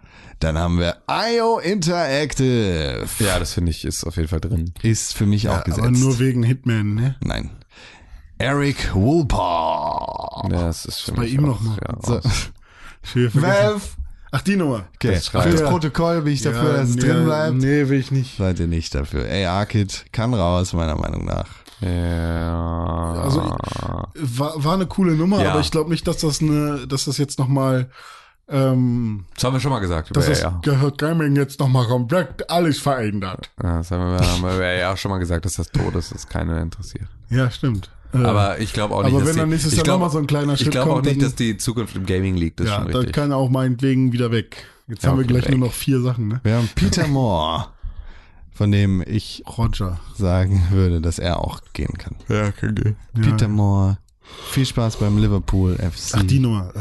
Dann 0.41 0.57
haben 0.59 0.79
wir 0.79 0.97
IO 1.09 1.59
Interactive. 1.59 3.07
Ja, 3.19 3.39
das 3.39 3.53
finde 3.55 3.71
ich 3.71 3.85
ist 3.85 4.05
auf 4.05 4.17
jeden 4.17 4.29
Fall 4.29 4.41
drin. 4.41 4.73
Ist 4.83 5.15
für 5.15 5.27
mich 5.27 5.49
auch 5.51 5.65
gesetzt. 5.65 5.81
Aber 5.87 5.91
nur 5.97 6.19
wegen 6.19 6.43
Hitman, 6.43 6.95
ne? 6.95 7.17
Nein. 7.23 7.51
Eric 8.39 8.95
Woolpaw. 8.95 10.49
Ja, 10.51 10.63
das 10.67 10.85
ist 10.87 11.01
für 11.01 11.13
Bei 11.13 11.23
mich 11.23 11.35
ihm 11.35 11.45
auch, 11.45 11.49
noch 11.49 11.61
mal. 11.63 11.77
Ja, 11.87 11.97
So. 12.03 12.21
Valve. 13.41 13.81
Ach, 14.39 14.43
die 14.43 14.57
Nummer. 14.57 14.85
Okay, 14.97 15.15
Das 15.15 15.29
fürs 15.29 15.61
Ja. 15.61 15.71
Protokoll 15.71 16.21
bin 16.21 16.35
ich 16.35 16.43
dafür, 16.43 16.73
Ja, 16.73 16.77
dass 16.81 16.91
es 16.91 16.97
nee, 16.97 17.01
drin 17.01 17.25
bleibt. 17.25 17.57
Nee, 17.57 17.89
will 17.89 17.99
ich 18.01 18.11
nicht. 18.11 18.37
Seid 18.37 18.61
ihr 18.61 18.67
nicht 18.67 18.95
dafür. 18.95 19.27
Ey, 19.27 19.47
Arkid 19.47 20.05
kann 20.13 20.35
raus, 20.35 20.75
meiner 20.75 20.95
Meinung 20.95 21.25
nach. 21.25 21.47
Ja. 21.81 23.13
Also 23.23 23.57
war, 24.15 24.63
war 24.65 24.75
eine 24.75 24.87
coole 24.87 25.13
Nummer, 25.15 25.43
Ja. 25.43 25.53
aber 25.53 25.61
ich 25.61 25.71
glaube 25.71 25.89
nicht, 25.91 26.07
dass 26.07 26.19
das 26.19 26.43
eine, 26.43 26.87
dass 26.87 27.07
das 27.07 27.17
jetzt 27.17 27.39
nochmal, 27.39 27.89
ähm, 28.49 29.25
das 29.35 29.45
haben 29.45 29.55
wir 29.55 29.61
schon 29.61 29.71
mal 29.71 29.81
gesagt. 29.81 30.15
dass 30.15 30.25
Über 30.25 30.35
das 30.35 30.43
ja. 30.43 30.59
gehört 30.63 30.99
Gaming 30.99 31.35
jetzt 31.37 31.59
nochmal 31.59 31.87
komplett 31.87 32.51
alles 32.51 32.79
verändert. 32.79 33.51
Ja, 33.63 33.79
das 33.79 33.91
haben 33.91 34.19
wir, 34.19 34.27
haben 34.27 34.59
wir 34.59 34.75
ja 34.77 34.93
auch 34.93 34.97
schon 34.99 35.11
mal 35.13 35.19
gesagt, 35.19 35.47
dass 35.47 35.55
das 35.55 35.71
tot 35.71 35.95
ist, 35.95 36.29
keiner 36.29 36.61
interessiert. 36.61 37.09
Ja, 37.31 37.51
stimmt. 37.51 37.91
Aber 38.13 38.59
ich 38.61 38.73
glaube 38.73 38.95
auch 38.95 39.03
nicht, 39.03 39.11
aber 39.13 39.21
dass 39.21 39.29
wenn 39.29 39.35
die, 39.35 39.41
dann 39.41 39.49
nächstes 39.51 39.73
ich 39.73 39.77
Jahr 39.79 39.85
glaub- 39.85 40.01
noch 40.01 40.07
mal 40.07 40.13
so 40.13 40.19
ein 40.19 40.27
kleiner 40.27 40.55
Ich 40.55 40.61
Schritt 40.61 40.73
glaube 40.73 40.91
auch 40.91 40.95
kommt, 40.95 41.07
nicht, 41.07 41.23
dass 41.23 41.35
die 41.35 41.57
Zukunft 41.57 41.97
im 41.97 42.07
Gaming 42.07 42.37
liegt. 42.37 42.61
Das 42.61 42.67
ist 42.67 42.71
ja, 42.73 42.77
schon 42.79 42.87
dann 42.89 42.97
richtig. 42.97 43.15
kann 43.15 43.33
auch 43.33 43.51
meinetwegen 43.51 44.13
wieder 44.13 44.31
weg. 44.31 44.65
Jetzt 44.89 45.03
Ja, 45.05 45.11
haben 45.11 45.19
wir 45.19 45.27
gleich 45.27 45.45
weg. 45.45 45.51
nur 45.59 45.69
noch 45.69 45.75
vier 45.75 46.01
Sachen, 46.01 46.29
ne? 46.29 46.41
Wir 46.45 46.55
haben 46.57 46.69
Peter 46.75 47.07
Moore, 47.09 47.67
von 48.53 48.71
dem 48.71 49.03
ich 49.07 49.43
Roger. 49.59 49.99
sagen 50.17 50.63
würde, 50.71 51.01
dass 51.01 51.19
er 51.19 51.41
auch 51.41 51.61
gehen 51.73 51.99
kann. 51.99 52.15
ja, 52.29 52.53
kann 52.53 52.75
gehen. 52.75 52.97
Peter 53.21 53.49
Moore, 53.49 53.99
viel 54.51 54.65
Spaß 54.67 54.97
beim 54.97 55.19
Liverpool 55.19 55.75
FC. 55.77 56.15
Ach, 56.19 56.23
die 56.23 56.39
Nummer. 56.39 56.73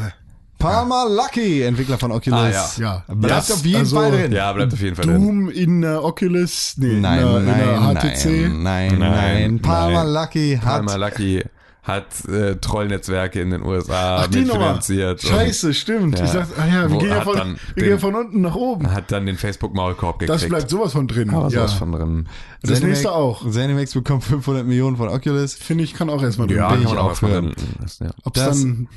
Palmer 0.65 1.05
Lucky, 1.09 1.61
Entwickler 1.63 1.97
von 1.97 2.11
Oculus. 2.11 2.39
Ah, 2.39 2.81
ja. 2.81 3.03
ja. 3.07 3.13
Bleibt 3.15 3.51
auf 3.51 3.65
jeden 3.65 3.79
also, 3.81 3.95
Fall 3.97 4.11
drin. 4.11 4.31
Ja, 4.31 4.51
bleibt 4.53 4.73
auf 4.73 4.81
jeden 4.81 4.95
Fall 4.95 5.05
drin. 5.05 5.21
Doom 5.21 5.49
in 5.49 5.81
der 5.81 6.03
Oculus, 6.03 6.73
nee, 6.77 6.99
Nein, 6.99 7.19
in, 7.19 7.27
der, 7.27 7.37
in 7.37 7.45
der 7.45 7.79
nein, 7.79 7.97
HTC. 7.97 8.25
nein, 8.25 8.63
nein, 8.63 8.99
Nein, 8.99 9.11
nein. 9.11 9.61
Palmer 9.61 10.03
nein. 10.03 10.13
Lucky 10.13 10.59
hat 10.61 10.85
Palmer 10.85 10.97
Lucky 10.97 11.43
hat 11.85 12.25
äh, 12.27 12.55
Trollnetzwerke 12.55 13.39
in 13.39 13.51
den 13.51 13.61
USA 13.61 14.17
Ach, 14.23 14.29
mitfinanziert. 14.29 15.23
und 15.23 15.29
Scheiße, 15.29 15.73
stimmt. 15.73 16.17
Ja. 16.17 16.25
Ich 16.25 16.31
sag, 16.31 16.47
ah 16.57 16.65
ja, 16.67 16.89
wir 16.89 16.95
Wo 16.95 16.97
gehen 16.97 17.09
ja 17.09 17.21
von, 17.21 17.35
wir 17.35 17.43
gehen 17.43 17.57
ja 17.77 17.83
den- 17.83 17.99
von 17.99 18.15
unten 18.15 18.41
nach 18.41 18.55
oben. 18.55 18.91
Hat 18.91 19.11
dann 19.11 19.27
den 19.27 19.37
Facebook-Maulkorb 19.37 20.17
gekriegt. 20.19 20.35
Das 20.41 20.49
bleibt 20.49 20.69
sowas 20.69 20.93
von 20.93 21.07
drin. 21.07 21.29
Aber 21.29 21.43
ja. 21.43 21.49
sowas 21.49 21.73
von 21.73 21.91
drin. 21.91 22.27
Das 22.63 22.79
Zenimax- 22.79 22.85
nächste 22.87 23.11
auch. 23.11 23.49
Zenimax 23.49 23.93
bekommt 23.93 24.23
500 24.23 24.65
Millionen 24.65 24.97
von 24.97 25.09
Oculus. 25.09 25.53
Finde 25.53 25.83
ich, 25.83 25.93
kann 25.93 26.09
auch 26.09 26.23
erstmal 26.23 26.47
drin 26.47 26.57
Ja, 26.57 26.69
bin 26.71 26.81
ich 26.81 26.87
kann 26.87 26.95
man 26.95 27.05
auch 27.05 27.21
lassen, 27.21 28.03
ja. 28.05 28.11
Ob 28.23 28.35
es 28.35 28.43
dann 28.43 28.87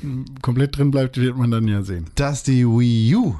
komplett 0.41 0.77
drin 0.77 0.89
bleibt, 0.89 1.17
wird 1.17 1.37
man 1.37 1.51
dann 1.51 1.67
ja 1.67 1.83
sehen. 1.83 2.07
Dass 2.15 2.41
die 2.43 2.65
Wii 2.65 3.15
U 3.15 3.35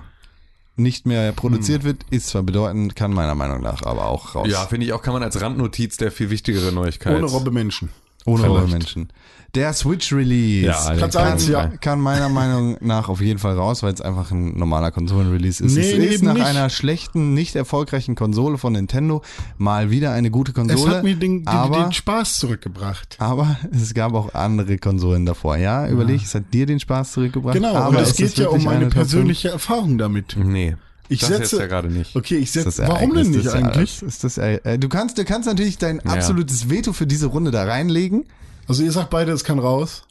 nicht 0.75 1.07
mehr 1.07 1.29
Hm. 1.29 1.35
produziert 1.35 1.83
wird, 1.83 2.03
ist 2.11 2.27
zwar 2.27 2.43
bedeutend, 2.43 2.95
kann 2.95 3.11
meiner 3.11 3.35
Meinung 3.35 3.61
nach 3.61 3.81
aber 3.81 4.05
auch 4.05 4.35
raus. 4.35 4.47
Ja, 4.49 4.65
finde 4.67 4.85
ich 4.85 4.93
auch, 4.93 5.01
kann 5.01 5.13
man 5.13 5.23
als 5.23 5.41
Randnotiz 5.41 5.97
der 5.97 6.11
viel 6.11 6.29
wichtigere 6.29 6.71
Neuigkeit. 6.71 7.17
Ohne 7.17 7.25
Robbe 7.25 7.49
Menschen. 7.51 7.89
Ohne 8.25 8.43
Vielleicht. 8.43 8.71
Menschen. 8.71 9.09
Der 9.55 9.73
Switch 9.73 10.13
Release 10.13 10.67
Ja, 10.67 10.91
Platz 10.93 11.15
kann- 11.15 11.31
eins, 11.33 11.47
ja. 11.47 11.67
kann 11.81 11.99
meiner 11.99 12.29
Meinung 12.29 12.77
nach 12.81 13.09
auf 13.09 13.19
jeden 13.19 13.39
Fall 13.39 13.55
raus, 13.55 13.81
weil 13.81 13.91
es 13.93 13.99
einfach 14.01 14.29
ein 14.29 14.55
normaler 14.57 14.91
Konsolen-Release 14.91 15.63
ist. 15.63 15.73
Nee, 15.75 15.81
es 15.91 16.15
ist 16.15 16.23
nach 16.23 16.35
nicht. 16.35 16.45
einer 16.45 16.69
schlechten, 16.69 17.33
nicht 17.33 17.55
erfolgreichen 17.55 18.13
Konsole 18.13 18.59
von 18.59 18.73
Nintendo 18.73 19.23
mal 19.57 19.89
wieder 19.89 20.11
eine 20.11 20.29
gute 20.29 20.51
Es 20.51 20.55
Konsole. 20.55 20.97
hat 20.97 21.03
mir 21.03 21.15
den, 21.15 21.39
den, 21.39 21.47
aber, 21.47 21.85
den 21.85 21.93
Spaß 21.93 22.37
zurückgebracht. 22.39 23.15
aber 23.19 23.57
es 23.71 23.93
gab 23.95 24.13
auch 24.13 24.35
andere 24.35 24.77
Konsolen 24.77 25.25
davor. 25.25 25.57
Ja, 25.57 25.87
überleg, 25.87 26.21
es 26.21 26.35
hat 26.35 26.53
dir 26.53 26.67
den 26.67 26.79
Spaß 26.79 27.13
zurückgebracht. 27.13 27.55
Genau, 27.55 27.73
aber 27.73 27.97
und 27.97 28.03
es 28.03 28.15
geht 28.17 28.37
ja 28.37 28.49
um 28.49 28.63
meine 28.63 28.85
persönliche 28.87 29.49
Erfahrung 29.49 29.97
damit. 29.97 30.35
Nee. 30.37 30.75
Ich 31.09 31.19
das 31.21 31.29
setze- 31.29 31.41
jetzt 31.55 31.59
ja 31.59 31.65
gerade 31.67 31.89
nicht. 31.89 32.15
Okay, 32.15 32.37
ich 32.37 32.51
5? 32.51 32.65
Ist 32.67 32.75
setze. 32.77 32.87
Warum 32.87 33.13
denn 33.15 33.31
nicht 33.31 33.47
eigentlich? 33.49 34.01
Ist 34.03 34.23
das, 34.23 34.37
äh, 34.37 34.77
du 34.77 34.87
kannst, 34.89 35.17
du 35.17 35.25
kannst 35.25 35.47
natürlich 35.47 35.77
dein 35.77 35.97
Ja. 36.05 36.11
absolutes 36.13 36.69
Veto 36.69 36.93
für 36.93 37.07
diese 37.07 37.27
Runde 37.27 37.51
da 37.51 37.63
reinlegen. 37.65 38.25
Also 38.67 38.83
ihr 38.83 38.91
sagt 38.91 39.09
beide, 39.09 39.31
es 39.31 39.43
kann 39.43 39.59
raus. 39.59 40.03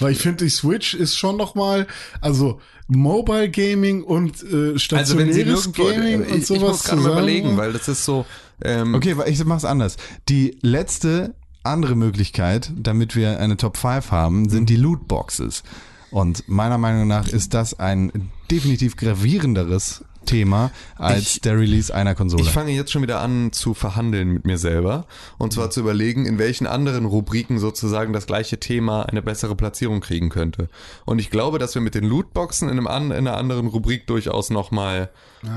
Weil 0.00 0.12
ich 0.12 0.18
finde, 0.18 0.44
die 0.44 0.50
Switch 0.50 0.94
ist 0.94 1.16
schon 1.16 1.36
noch 1.36 1.54
mal, 1.54 1.86
also 2.20 2.60
Mobile 2.88 3.50
Gaming 3.50 4.02
und 4.02 4.42
äh, 4.42 4.46
Also 4.46 5.16
wenn 5.18 5.32
sie 5.32 5.42
stationäres 5.42 5.66
nirgendwo, 5.66 5.84
Gaming 5.84 6.22
ich, 6.22 6.30
und 6.32 6.38
ich 6.38 6.46
sowas 6.46 6.60
muss 6.60 6.84
gerade 6.84 6.96
mal 6.96 7.02
zusammen. 7.02 7.12
überlegen, 7.18 7.56
weil 7.56 7.72
das 7.72 7.88
ist 7.88 8.04
so, 8.04 8.24
ähm, 8.62 8.94
Okay, 8.94 9.16
ich 9.26 9.44
mach's 9.44 9.64
anders. 9.64 9.96
Die 10.28 10.56
letzte 10.62 11.34
andere 11.62 11.96
Möglichkeit, 11.96 12.70
damit 12.76 13.16
wir 13.16 13.40
eine 13.40 13.56
Top 13.56 13.76
5 13.76 14.10
haben, 14.12 14.48
sind 14.48 14.68
die 14.70 14.76
Lootboxes. 14.76 15.62
Und 16.10 16.48
meiner 16.48 16.78
Meinung 16.78 17.06
nach 17.08 17.28
ist 17.28 17.54
das 17.54 17.78
ein 17.78 18.30
definitiv 18.50 18.96
gravierenderes 18.96 20.04
Thema 20.24 20.72
als 20.96 21.36
Ich- 21.36 21.40
der 21.42 21.56
Release 21.58 21.94
einer 21.94 22.14
Konsole. 22.16 22.42
Ich 22.42 22.50
fange 22.50 22.72
jetzt 22.72 22.90
schon 22.90 23.02
wieder 23.02 23.20
an 23.20 23.52
zu 23.52 23.74
verhandeln 23.74 24.32
mit 24.32 24.44
mir 24.44 24.58
selber 24.58 25.06
und 25.38 25.52
zwar 25.52 25.70
zu 25.70 25.80
überlegen, 25.80 26.26
in 26.26 26.38
welchen 26.38 26.66
anderen 26.66 27.04
Rubriken 27.04 27.58
sozusagen 27.60 28.12
das 28.12 28.26
gleiche 28.26 28.58
Thema 28.58 29.02
eine 29.02 29.22
bessere 29.22 29.54
Platzierung 29.54 30.00
kriegen 30.00 30.28
könnte. 30.28 30.68
Und 31.04 31.20
ich 31.20 31.30
glaube, 31.30 31.58
dass 31.60 31.74
wir 31.76 31.82
mit 31.82 31.94
den 31.94 32.04
Lootboxen 32.04 32.68
in, 32.68 32.76
einem 32.76 32.88
an, 32.88 33.04
in 33.12 33.28
einer 33.28 33.36
anderen 33.36 33.68
Rubrik 33.68 34.08
durchaus 34.08 34.50
nochmal 34.50 35.10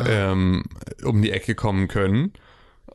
ähm, 0.07 0.63
um 1.03 1.21
die 1.23 1.31
Ecke 1.31 1.55
kommen 1.55 1.87
können. 1.87 2.33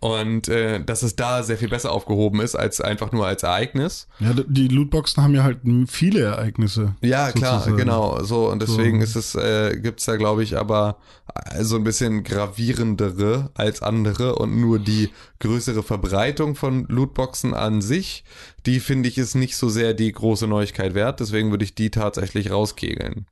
Und 0.05 0.48
äh, 0.48 0.84
dass 0.84 1.02
es 1.02 1.16
da 1.16 1.42
sehr 1.42 1.57
viel 1.57 1.70
besser 1.70 1.90
aufgehoben 1.90 2.40
ist, 2.40 2.57
als 2.57 2.82
einfach 2.82 3.11
nur 3.11 3.26
als 3.26 3.42
Ereignis. 3.42 4.07
Ja, 4.20 4.34
die 4.34 4.68
Lootboxen 4.68 5.22
haben 5.22 5.34
ja 5.34 5.44
halt 5.44 5.61
viele 5.86 6.20
Ereignisse. 6.20 6.94
Ja, 7.00 7.32
klar, 7.32 7.61
sozusagen. 7.61 7.78
genau. 7.78 8.22
So, 8.22 8.50
und 8.50 8.61
deswegen 8.61 8.98
So. 8.98 9.05
ist 9.05 9.16
es, 9.16 9.34
äh, 9.34 9.80
gibt's 9.80 10.05
da, 10.05 10.16
glaube 10.16 10.42
ich, 10.42 10.59
aber 10.59 10.98
äh, 11.34 11.64
so 11.64 11.76
ein 11.76 11.84
bisschen 11.84 12.22
gravierendere 12.22 13.50
als 13.55 13.80
andere 13.80 14.34
und 14.34 14.61
nur 14.61 14.78
die 14.78 15.09
größere 15.38 15.82
Verbreitung 15.82 16.55
von 16.55 16.84
Lootboxen 16.88 17.55
an 17.55 17.80
sich, 17.80 18.24
die 18.66 18.80
finde 18.80 19.09
ich 19.09 19.16
ist 19.16 19.34
nicht 19.34 19.57
so 19.57 19.70
sehr 19.70 19.94
die 19.94 20.12
große 20.12 20.46
Neuigkeit 20.46 20.94
wert, 20.94 21.20
deswegen 21.20 21.50
würde 21.50 21.64
ich 21.64 21.74
die 21.74 21.88
tatsächlich 21.90 22.50
rauskegeln. 22.50 23.24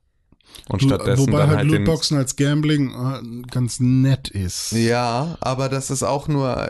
Und 0.69 0.81
stattdessen 0.81 1.27
Wobei 1.27 1.39
dann 1.39 1.49
halt 1.49 1.59
halt. 1.59 1.71
Lootboxen 1.71 2.17
als 2.17 2.35
Gambling 2.35 2.91
äh, 2.91 3.47
ganz 3.49 3.79
nett 3.79 4.29
ist. 4.29 4.71
Ja, 4.71 5.37
aber 5.41 5.67
das 5.67 5.89
ist 5.89 6.03
auch 6.03 6.27
nur, 6.27 6.69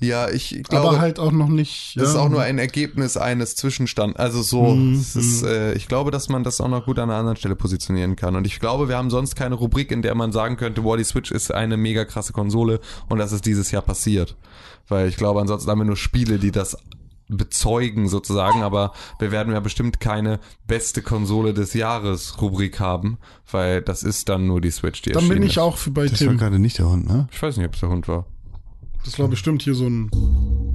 ja, 0.00 0.30
ich 0.30 0.62
glaube. 0.62 0.88
aber 0.88 1.00
halt 1.00 1.18
auch 1.18 1.30
noch 1.30 1.48
nicht. 1.48 1.94
Das 1.96 2.10
ist 2.10 2.14
ja, 2.14 2.22
auch 2.22 2.30
nur 2.30 2.40
ein 2.40 2.58
Ergebnis 2.58 3.18
eines 3.18 3.54
Zwischenstands. 3.54 4.18
Also 4.18 4.40
so, 4.40 4.74
Mhm, 4.74 4.94
es 4.94 5.14
ist, 5.14 5.42
äh, 5.42 5.74
ich 5.74 5.88
glaube, 5.88 6.10
dass 6.10 6.30
man 6.30 6.42
das 6.42 6.60
auch 6.62 6.68
noch 6.68 6.86
gut 6.86 6.98
an 6.98 7.10
einer 7.10 7.18
anderen 7.18 7.36
Stelle 7.36 7.54
positionieren 7.54 8.16
kann. 8.16 8.34
Und 8.34 8.46
ich 8.46 8.60
glaube, 8.60 8.88
wir 8.88 8.96
haben 8.96 9.10
sonst 9.10 9.36
keine 9.36 9.56
Rubrik, 9.56 9.90
in 9.90 10.00
der 10.00 10.14
man 10.14 10.32
sagen 10.32 10.56
könnte, 10.56 10.84
wow, 10.84 10.96
die 10.96 11.04
Switch 11.04 11.30
ist 11.30 11.52
eine 11.52 11.76
mega 11.76 12.06
krasse 12.06 12.32
Konsole 12.32 12.80
und 13.10 13.18
das 13.18 13.32
ist 13.32 13.44
dieses 13.44 13.70
Jahr 13.72 13.82
passiert. 13.82 14.36
Weil 14.88 15.08
ich 15.08 15.18
glaube, 15.18 15.40
ansonsten 15.40 15.70
haben 15.70 15.80
wir 15.80 15.84
nur 15.84 15.96
Spiele, 15.96 16.38
die 16.38 16.50
das 16.50 16.78
bezeugen 17.30 18.08
sozusagen, 18.08 18.62
aber 18.62 18.92
wir 19.18 19.30
werden 19.32 19.52
ja 19.52 19.60
bestimmt 19.60 20.00
keine 20.00 20.40
beste 20.66 21.02
Konsole 21.02 21.54
des 21.54 21.74
Jahres 21.74 22.40
Rubrik 22.40 22.80
haben, 22.80 23.18
weil 23.50 23.82
das 23.82 24.02
ist 24.02 24.28
dann 24.28 24.46
nur 24.46 24.60
die 24.60 24.70
Switch, 24.70 25.02
die 25.02 25.10
Dann 25.12 25.28
bin 25.28 25.42
ich 25.42 25.52
ist. 25.52 25.58
auch 25.58 25.76
für 25.78 25.90
bei 25.90 26.06
das 26.06 26.20
war 26.20 26.28
Tim. 26.28 26.38
gerade 26.38 26.58
nicht 26.58 26.78
der 26.78 26.88
Hund, 26.88 27.06
ne? 27.08 27.28
Ich 27.32 27.42
weiß 27.42 27.56
nicht, 27.56 27.66
ob 27.66 27.74
es 27.74 27.80
der 27.80 27.88
Hund 27.88 28.08
war. 28.08 28.26
Das 29.04 29.18
war 29.18 29.28
bestimmt 29.28 29.62
hier 29.62 29.74
so 29.74 29.86
ein. 29.86 30.10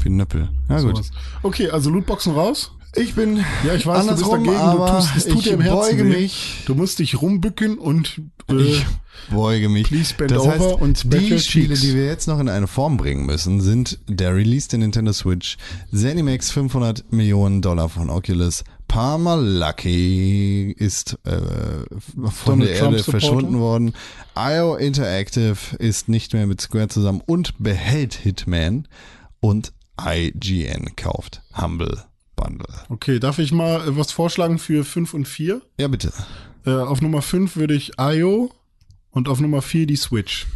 Wie 0.02 0.10
ein 0.10 0.16
Nöppel. 0.16 0.50
Ja, 0.70 0.82
gut. 0.82 1.00
Okay, 1.44 1.70
also 1.70 1.90
Lootboxen 1.92 2.34
raus. 2.34 2.72
Ich 2.98 3.14
bin 3.16 3.44
Ja, 3.66 3.74
ich 3.76 3.86
weiß, 3.86 4.06
du 4.06 4.12
bist 4.12 4.24
andersrum, 4.24 4.44
dagegen. 4.46 4.62
aber 4.62 4.86
du 4.86 4.98
tust, 4.98 5.16
es 5.18 5.26
tut 5.26 5.38
ich 5.40 5.44
dir 5.44 5.54
im 5.54 5.62
Herzen 5.62 5.98
beuge 5.98 6.06
weh. 6.06 6.22
mich. 6.22 6.64
Du 6.66 6.76
musst 6.76 7.00
dich 7.00 7.22
rumbücken 7.22 7.78
und 7.78 8.22
äh, 8.50 8.56
Ich 8.56 8.86
beuge 9.30 9.70
mich. 9.70 9.88
Please 9.88 10.14
bend 10.18 10.32
das 10.32 10.48
heißt, 10.48 10.62
over 10.62 10.96
spread 10.96 11.22
die 11.22 11.40
Spiele, 11.40 11.68
cheeks. 11.74 11.82
die 11.82 11.96
wir 11.96 12.06
jetzt 12.06 12.28
noch 12.28 12.40
in 12.40 12.48
eine 12.50 12.68
Form 12.68 12.98
bringen 12.98 13.26
müssen, 13.26 13.60
sind 13.62 14.00
der 14.08 14.36
Release 14.36 14.68
der 14.70 14.80
Nintendo 14.80 15.12
Switch, 15.14 15.58
ZeniMax 15.94 16.52
500 16.52 17.12
Millionen 17.12 17.62
Dollar 17.62 17.90
von 17.90 18.10
Oculus, 18.10 18.64
Palmer 18.88 19.38
Lucky 19.38 20.72
ist 20.78 21.18
äh, 21.26 21.32
von 22.30 22.60
Donald 22.60 22.70
der 22.70 22.76
Erde 22.80 23.04
verschwunden 23.04 23.60
worden, 23.60 23.94
IO 24.38 24.76
Interactive 24.76 25.58
ist 25.80 26.08
nicht 26.08 26.34
mehr 26.34 26.46
mit 26.48 26.62
Square 26.62 26.90
zusammen 26.90 27.22
und 27.26 27.56
behält 27.58 28.14
Hitman 28.14 28.88
und 29.40 29.74
IGN 30.00 30.96
kauft 30.96 31.42
Humble 31.60 32.04
Bundle. 32.36 32.68
okay, 32.90 33.20
darf 33.20 33.40
ich 33.40 33.52
mal 33.52 33.88
äh, 33.88 33.98
was 33.98 34.12
vorschlagen 34.12 34.60
für 34.60 34.84
5 34.84 35.14
und 35.14 35.28
4? 35.28 35.62
Ja, 35.80 35.88
bitte. 35.88 36.12
Äh, 36.66 36.72
auf 36.72 37.02
Nummer 37.02 37.22
5 37.22 37.56
würde 37.56 37.74
ich 37.74 37.94
IO 38.00 38.52
und 39.12 39.30
auf 39.30 39.40
Nummer 39.40 39.62
4 39.62 39.88
die 39.88 39.96
Switch. 39.96 40.48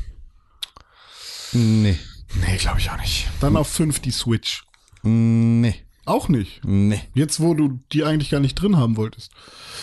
Nee. 1.53 1.97
Nee, 2.35 2.57
glaube 2.57 2.79
ich 2.79 2.89
auch 2.91 2.99
nicht. 2.99 3.27
Dann 3.39 3.55
auf 3.55 3.67
5 3.69 3.99
die 3.99 4.11
Switch. 4.11 4.63
Nee. 5.03 5.75
Auch 6.05 6.27
nicht. 6.27 6.61
Nee. 6.65 7.01
Jetzt, 7.13 7.39
wo 7.39 7.53
du 7.53 7.79
die 7.91 8.03
eigentlich 8.03 8.31
gar 8.31 8.39
nicht 8.39 8.55
drin 8.55 8.77
haben 8.77 8.97
wolltest. 8.97 9.31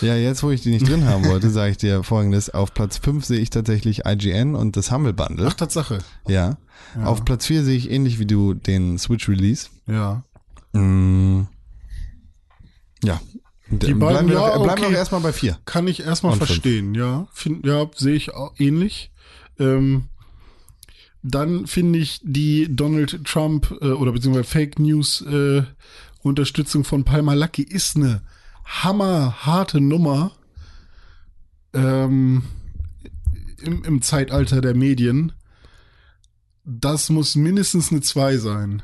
Ja, 0.00 0.16
jetzt 0.16 0.42
wo 0.42 0.50
ich 0.50 0.60
die 0.60 0.70
nicht 0.70 0.88
drin 0.88 1.04
haben 1.04 1.24
wollte, 1.24 1.50
sage 1.50 1.70
ich 1.70 1.76
dir 1.76 2.02
folgendes. 2.02 2.50
Auf 2.50 2.74
Platz 2.74 2.98
5 2.98 3.24
sehe 3.24 3.38
ich 3.38 3.50
tatsächlich 3.50 4.06
IGN 4.06 4.56
und 4.56 4.76
das 4.76 4.90
Humble 4.90 5.12
Bundle. 5.12 5.46
Ach, 5.48 5.54
Tatsache. 5.54 5.98
Ja. 6.26 6.58
Auf 7.04 7.24
Platz 7.24 7.46
4 7.46 7.64
sehe 7.64 7.76
ich 7.76 7.90
ähnlich 7.90 8.18
wie 8.18 8.26
du 8.26 8.54
den 8.54 8.98
Switch 8.98 9.28
Release. 9.28 9.68
Ja. 9.86 10.24
Mm. 10.72 11.42
Ja. 13.02 13.20
Die 13.68 13.76
bleiben 13.76 13.98
beiden, 13.98 14.28
wir, 14.28 14.36
ja, 14.36 14.54
doch, 14.54 14.62
bleiben 14.62 14.82
okay. 14.82 14.90
wir 14.92 14.98
erstmal 14.98 15.20
bei 15.20 15.32
4. 15.32 15.58
Kann 15.64 15.88
ich 15.88 16.00
erstmal 16.00 16.32
Und 16.32 16.38
fünf. 16.38 16.48
verstehen, 16.48 16.94
ja. 16.94 17.26
Find, 17.32 17.66
ja, 17.66 17.86
sehe 17.94 18.14
ich 18.14 18.32
auch 18.32 18.54
ähnlich. 18.58 19.10
Ähm, 19.58 20.08
dann 21.22 21.66
finde 21.66 21.98
ich 21.98 22.20
die 22.22 22.68
Donald 22.74 23.24
Trump 23.24 23.76
äh, 23.80 23.86
oder 23.86 24.12
beziehungsweise 24.12 24.48
Fake 24.48 24.78
News 24.78 25.20
äh, 25.22 25.62
Unterstützung 26.22 26.84
von 26.84 27.04
Palmer 27.04 27.34
Lucky 27.34 27.62
ist 27.62 27.96
eine 27.96 28.22
hammerharte 28.64 29.80
Nummer 29.80 30.32
ähm, 31.72 32.44
im, 33.58 33.84
im 33.84 34.02
Zeitalter 34.02 34.60
der 34.60 34.74
Medien. 34.74 35.32
Das 36.64 37.10
muss 37.10 37.36
mindestens 37.36 37.90
eine 37.90 38.00
2 38.00 38.38
sein. 38.38 38.82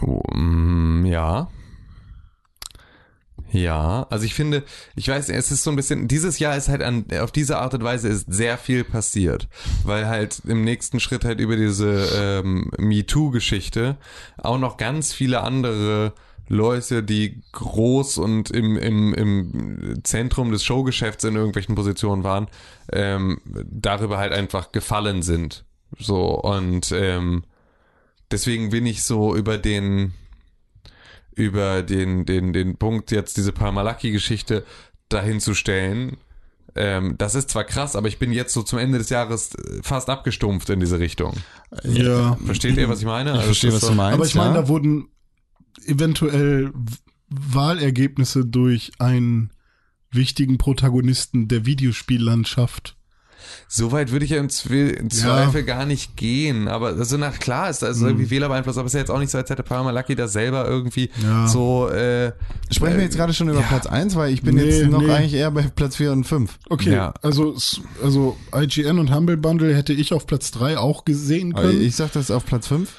Oh, 0.00 0.22
mm, 0.34 1.06
ja. 1.06 1.48
Ja, 3.52 4.06
also 4.08 4.24
ich 4.24 4.32
finde, 4.32 4.64
ich 4.96 5.08
weiß, 5.08 5.28
es 5.28 5.52
ist 5.52 5.62
so 5.62 5.70
ein 5.70 5.76
bisschen, 5.76 6.08
dieses 6.08 6.38
Jahr 6.38 6.56
ist 6.56 6.70
halt 6.70 6.82
an, 6.82 7.04
auf 7.20 7.30
diese 7.30 7.58
Art 7.58 7.74
und 7.74 7.84
Weise 7.84 8.08
ist 8.08 8.32
sehr 8.32 8.56
viel 8.56 8.82
passiert, 8.82 9.46
weil 9.84 10.06
halt 10.06 10.40
im 10.46 10.64
nächsten 10.64 11.00
Schritt 11.00 11.26
halt 11.26 11.38
über 11.38 11.56
diese 11.56 12.08
ähm, 12.16 12.70
MeToo-Geschichte 12.78 13.98
auch 14.38 14.58
noch 14.58 14.78
ganz 14.78 15.12
viele 15.12 15.42
andere 15.42 16.14
Leute, 16.48 17.02
die 17.02 17.42
groß 17.52 18.18
und 18.18 18.50
im, 18.50 18.78
im, 18.78 19.12
im 19.12 20.02
Zentrum 20.02 20.50
des 20.50 20.64
Showgeschäfts 20.64 21.24
in 21.24 21.36
irgendwelchen 21.36 21.74
Positionen 21.74 22.24
waren, 22.24 22.48
ähm, 22.90 23.38
darüber 23.44 24.16
halt 24.16 24.32
einfach 24.32 24.72
gefallen 24.72 25.22
sind. 25.22 25.66
So, 25.98 26.40
und 26.40 26.90
ähm, 26.92 27.44
deswegen 28.30 28.70
bin 28.70 28.86
ich 28.86 29.02
so 29.02 29.36
über 29.36 29.58
den 29.58 30.14
über 31.34 31.82
den 31.82 32.24
den 32.24 32.52
den 32.52 32.76
Punkt 32.76 33.10
jetzt 33.10 33.36
diese 33.36 33.52
Palmalaki-Geschichte 33.52 34.64
dahin 35.08 35.40
zu 35.40 35.54
stellen. 35.54 36.16
Ähm, 36.74 37.16
das 37.18 37.34
ist 37.34 37.50
zwar 37.50 37.64
krass, 37.64 37.96
aber 37.96 38.08
ich 38.08 38.18
bin 38.18 38.32
jetzt 38.32 38.54
so 38.54 38.62
zum 38.62 38.78
Ende 38.78 38.98
des 38.98 39.10
Jahres 39.10 39.54
äh, 39.54 39.82
fast 39.82 40.08
abgestumpft 40.08 40.70
in 40.70 40.80
diese 40.80 40.98
Richtung. 40.98 41.34
Ja. 41.84 42.36
Versteht 42.46 42.76
ihr, 42.78 42.88
was 42.88 43.00
ich 43.00 43.04
meine? 43.04 43.32
Also 43.32 43.40
Ich 43.40 43.46
verstehe, 43.46 43.70
es 43.70 43.82
was 43.82 43.88
du 43.88 43.94
meinst. 43.94 44.14
Aber 44.14 44.24
ich 44.24 44.34
meine, 44.34 44.54
ja. 44.54 44.62
da 44.62 44.68
wurden 44.68 45.08
eventuell 45.86 46.72
Wahlergebnisse 47.28 48.46
durch 48.46 48.92
einen 48.98 49.50
wichtigen 50.10 50.58
Protagonisten 50.58 51.48
der 51.48 51.66
Videospiellandschaft 51.66 52.96
so 53.68 53.92
weit 53.92 54.12
würde 54.12 54.24
ich 54.24 54.30
ja 54.32 54.38
im, 54.38 54.48
Zwe 54.48 54.90
im 54.90 55.10
Zweifel 55.10 55.62
gar 55.62 55.86
nicht 55.86 56.16
gehen. 56.16 56.68
Aber 56.68 56.88
also 56.88 57.16
nach 57.16 57.38
klar 57.38 57.70
ist 57.70 57.82
da 57.82 57.88
ist 57.88 58.00
irgendwie 58.02 58.26
Fehler 58.26 58.48
beeinflusst, 58.48 58.78
aber 58.78 58.86
es 58.86 58.90
ist 58.92 58.94
ja 58.94 59.00
jetzt 59.00 59.10
auch 59.10 59.18
nicht 59.18 59.30
so, 59.30 59.38
als 59.38 59.50
hätte 59.50 59.62
Palmer 59.62 59.92
Lucky 59.92 60.14
da 60.14 60.28
selber 60.28 60.66
irgendwie 60.68 61.10
Ja. 61.22 61.46
so. 61.48 61.88
Äh, 61.88 62.32
Sprechen 62.70 62.94
wir 62.94 63.00
äh, 63.00 63.04
jetzt 63.04 63.16
gerade 63.16 63.32
schon 63.34 63.48
über 63.48 63.60
ja. 63.60 63.66
Platz 63.66 63.86
1, 63.86 64.16
weil 64.16 64.32
ich 64.32 64.42
bin 64.42 64.56
Nee, 64.56 64.64
jetzt 64.64 64.90
noch 64.90 65.00
nee. 65.02 65.10
eigentlich 65.10 65.34
eher 65.34 65.50
bei 65.50 65.62
Platz 65.62 65.96
4 65.96 66.12
und 66.12 66.24
5. 66.24 66.58
Okay, 66.68 66.92
Ja. 66.94 67.14
also, 67.22 67.54
also 68.02 68.36
IGN 68.54 68.98
und 68.98 69.14
Humble 69.14 69.36
Bundle 69.36 69.74
hätte 69.74 69.92
ich 69.92 70.12
auf 70.12 70.26
Platz 70.26 70.50
3 70.52 70.78
auch 70.78 71.04
gesehen 71.04 71.54
können. 71.54 71.80
Ich 71.80 71.96
sag 71.96 72.12
das 72.12 72.30
auf 72.30 72.44
Platz 72.46 72.66
5. 72.68 72.90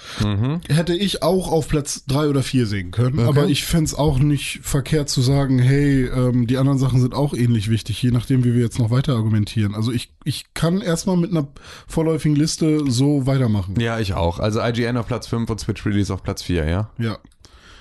hätte 0.70 0.96
ich 0.96 1.24
auch 1.24 1.52
auf 1.52 1.68
Platz 1.68 2.04
3 2.08 2.28
oder 2.30 2.44
4 2.44 2.66
sehen 2.68 2.92
können. 2.92 3.20
Aber 3.20 3.48
ich 3.48 3.64
fänd's 3.66 3.94
auch 3.94 4.20
nicht 4.20 4.60
verkehrt 4.64 5.10
zu 5.10 5.22
sagen, 5.22 5.60
hey, 5.60 6.06
ähm, 6.06 6.48
die 6.48 6.58
anderen 6.58 6.78
Sachen 6.80 7.02
sind 7.02 7.14
auch 7.14 7.34
ähnlich 7.34 7.70
wichtig, 7.70 8.02
je 8.02 8.12
nachdem, 8.12 8.44
wie 8.44 8.54
wir 8.54 8.62
jetzt 8.62 8.80
noch 8.80 8.90
weiter 8.92 9.16
argumentieren. 9.16 9.76
Also 9.76 9.92
ich, 9.92 10.12
ich 10.24 10.43
kann 10.54 10.82
erstmal 10.82 11.18
mit 11.18 11.32
einer 11.32 11.48
vorläufigen 11.88 12.36
Liste 12.36 12.90
so 12.90 13.26
weitermachen. 13.26 13.80
ja, 13.80 14.00
ich 14.00 14.14
auch. 14.14 14.40
Also 14.40 14.62
IGN 14.62 14.98
auf 14.98 15.08
Platz 15.08 15.28
5 15.28 15.50
und 15.50 15.60
Switch 15.60 15.86
Release 15.86 16.14
auf 16.14 16.24
Platz 16.24 16.44
4, 16.44 16.66
ja. 16.66 16.90
Ja. 16.98 17.18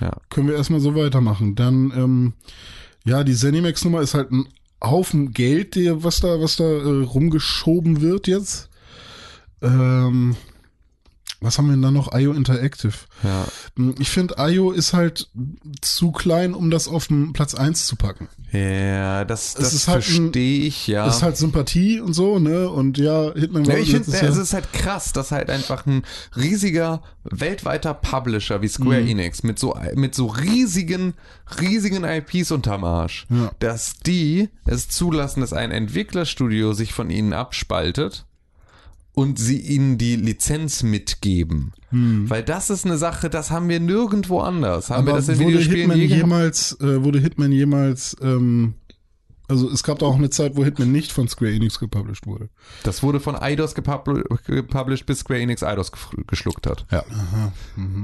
Ja. 0.00 0.16
Können 0.30 0.48
wir 0.48 0.56
erstmal 0.56 0.80
so 0.80 0.94
weitermachen. 0.96 1.54
Dann, 1.54 1.92
ähm, 1.94 2.32
ja, 3.04 3.22
die 3.24 3.34
Zenimax-Nummer 3.34 4.00
ist 4.00 4.14
halt 4.14 4.32
ein 4.32 4.48
Haufen 4.82 5.32
Geld, 5.32 5.76
der, 5.76 6.02
was 6.02 6.20
da, 6.20 6.40
was 6.40 6.56
da 6.56 6.64
äh, 6.64 7.04
rumgeschoben 7.04 8.00
wird 8.00 8.26
jetzt. 8.26 8.68
Ähm, 9.60 10.34
was 11.42 11.58
haben 11.58 11.66
wir 11.66 11.72
denn 11.72 11.82
da 11.82 11.90
noch? 11.90 12.14
IO 12.14 12.32
Interactive. 12.32 12.94
Ja. 13.22 13.46
Hm, 13.76 13.94
Ich 13.98 14.10
finde, 14.10 14.36
IO 14.38 14.70
ist 14.70 14.92
halt 14.92 15.28
zu 15.80 16.12
klein, 16.12 16.54
um 16.54 16.70
das 16.70 16.88
auf 16.88 17.08
den 17.08 17.32
Platz 17.32 17.54
1 17.54 17.86
zu 17.86 17.96
packen. 17.96 18.28
Ja, 18.52 19.24
das, 19.24 19.54
das 19.54 19.72
ist 19.72 19.88
halt 19.88 20.04
verstehe 20.04 20.66
ich, 20.66 20.86
ja. 20.86 21.06
Das 21.06 21.16
ist 21.16 21.22
halt 21.22 21.36
Sympathie 21.36 22.00
und 22.00 22.12
so, 22.12 22.38
ne? 22.38 22.68
Und 22.70 22.98
ja, 22.98 23.32
Hitman 23.34 23.64
Ja, 23.64 23.76
ich 23.76 23.90
finde, 23.90 24.10
letztes 24.10 24.30
es 24.30 24.36
ist 24.38 24.54
halt 24.54 24.72
krass, 24.72 25.12
dass 25.12 25.30
halt 25.32 25.48
einfach 25.50 25.86
ein 25.86 26.02
riesiger 26.36 27.02
weltweiter 27.24 27.94
Publisher 27.94 28.60
wie 28.62 28.68
Square 28.68 29.00
Mhm. 29.02 29.08
Enix 29.08 29.42
mit 29.42 29.58
so 29.58 29.76
mit 29.94 30.14
so 30.14 30.26
riesigen 30.26 31.14
riesigen 31.60 32.04
IPs 32.04 32.50
unterm 32.52 32.84
Arsch, 32.84 33.26
Ja. 33.30 33.50
dass 33.58 33.94
die 34.00 34.48
es 34.66 34.88
zulassen, 34.88 35.40
dass 35.40 35.52
ein 35.52 35.70
Entwicklerstudio 35.70 36.72
sich 36.72 36.92
von 36.92 37.10
ihnen 37.10 37.32
abspaltet 37.32 38.26
und 39.14 39.38
sie 39.38 39.58
ihnen 39.58 39.98
die 39.98 40.16
Lizenz 40.16 40.82
mitgeben. 40.82 41.72
Weil 42.28 42.42
das 42.42 42.70
ist 42.70 42.86
eine 42.86 42.96
Sache, 42.96 43.28
das 43.28 43.50
haben 43.50 43.68
wir 43.68 43.78
nirgendwo 43.78 44.40
anders. 44.40 44.88
Haben 44.88 45.06
wir. 45.06 45.12
Aber 45.12 45.18
das 45.18 45.28
in 45.28 45.38
wurde 45.38 45.48
Videospielen 45.48 45.90
Hitman 45.90 46.18
jemals, 46.18 46.80
äh, 46.80 47.04
wurde 47.04 47.18
Hitman 47.18 47.52
jemals, 47.52 48.16
ähm, 48.22 48.74
also 49.52 49.70
es 49.70 49.82
gab 49.82 50.02
auch 50.02 50.16
eine 50.16 50.30
Zeit, 50.30 50.56
wo 50.56 50.64
Hitman 50.64 50.90
nicht 50.92 51.12
von 51.12 51.28
Square 51.28 51.52
Enix 51.52 51.78
gepublished 51.78 52.26
wurde. 52.26 52.48
Das 52.82 53.02
wurde 53.02 53.20
von 53.20 53.36
Eidos 53.36 53.76
gepubl- 53.76 54.24
gepublished, 54.46 55.06
bis 55.06 55.20
Square 55.20 55.40
Enix 55.40 55.62
Eidos 55.62 55.92
geschluckt 56.26 56.66
hat. 56.66 56.84
Ja. 56.90 57.04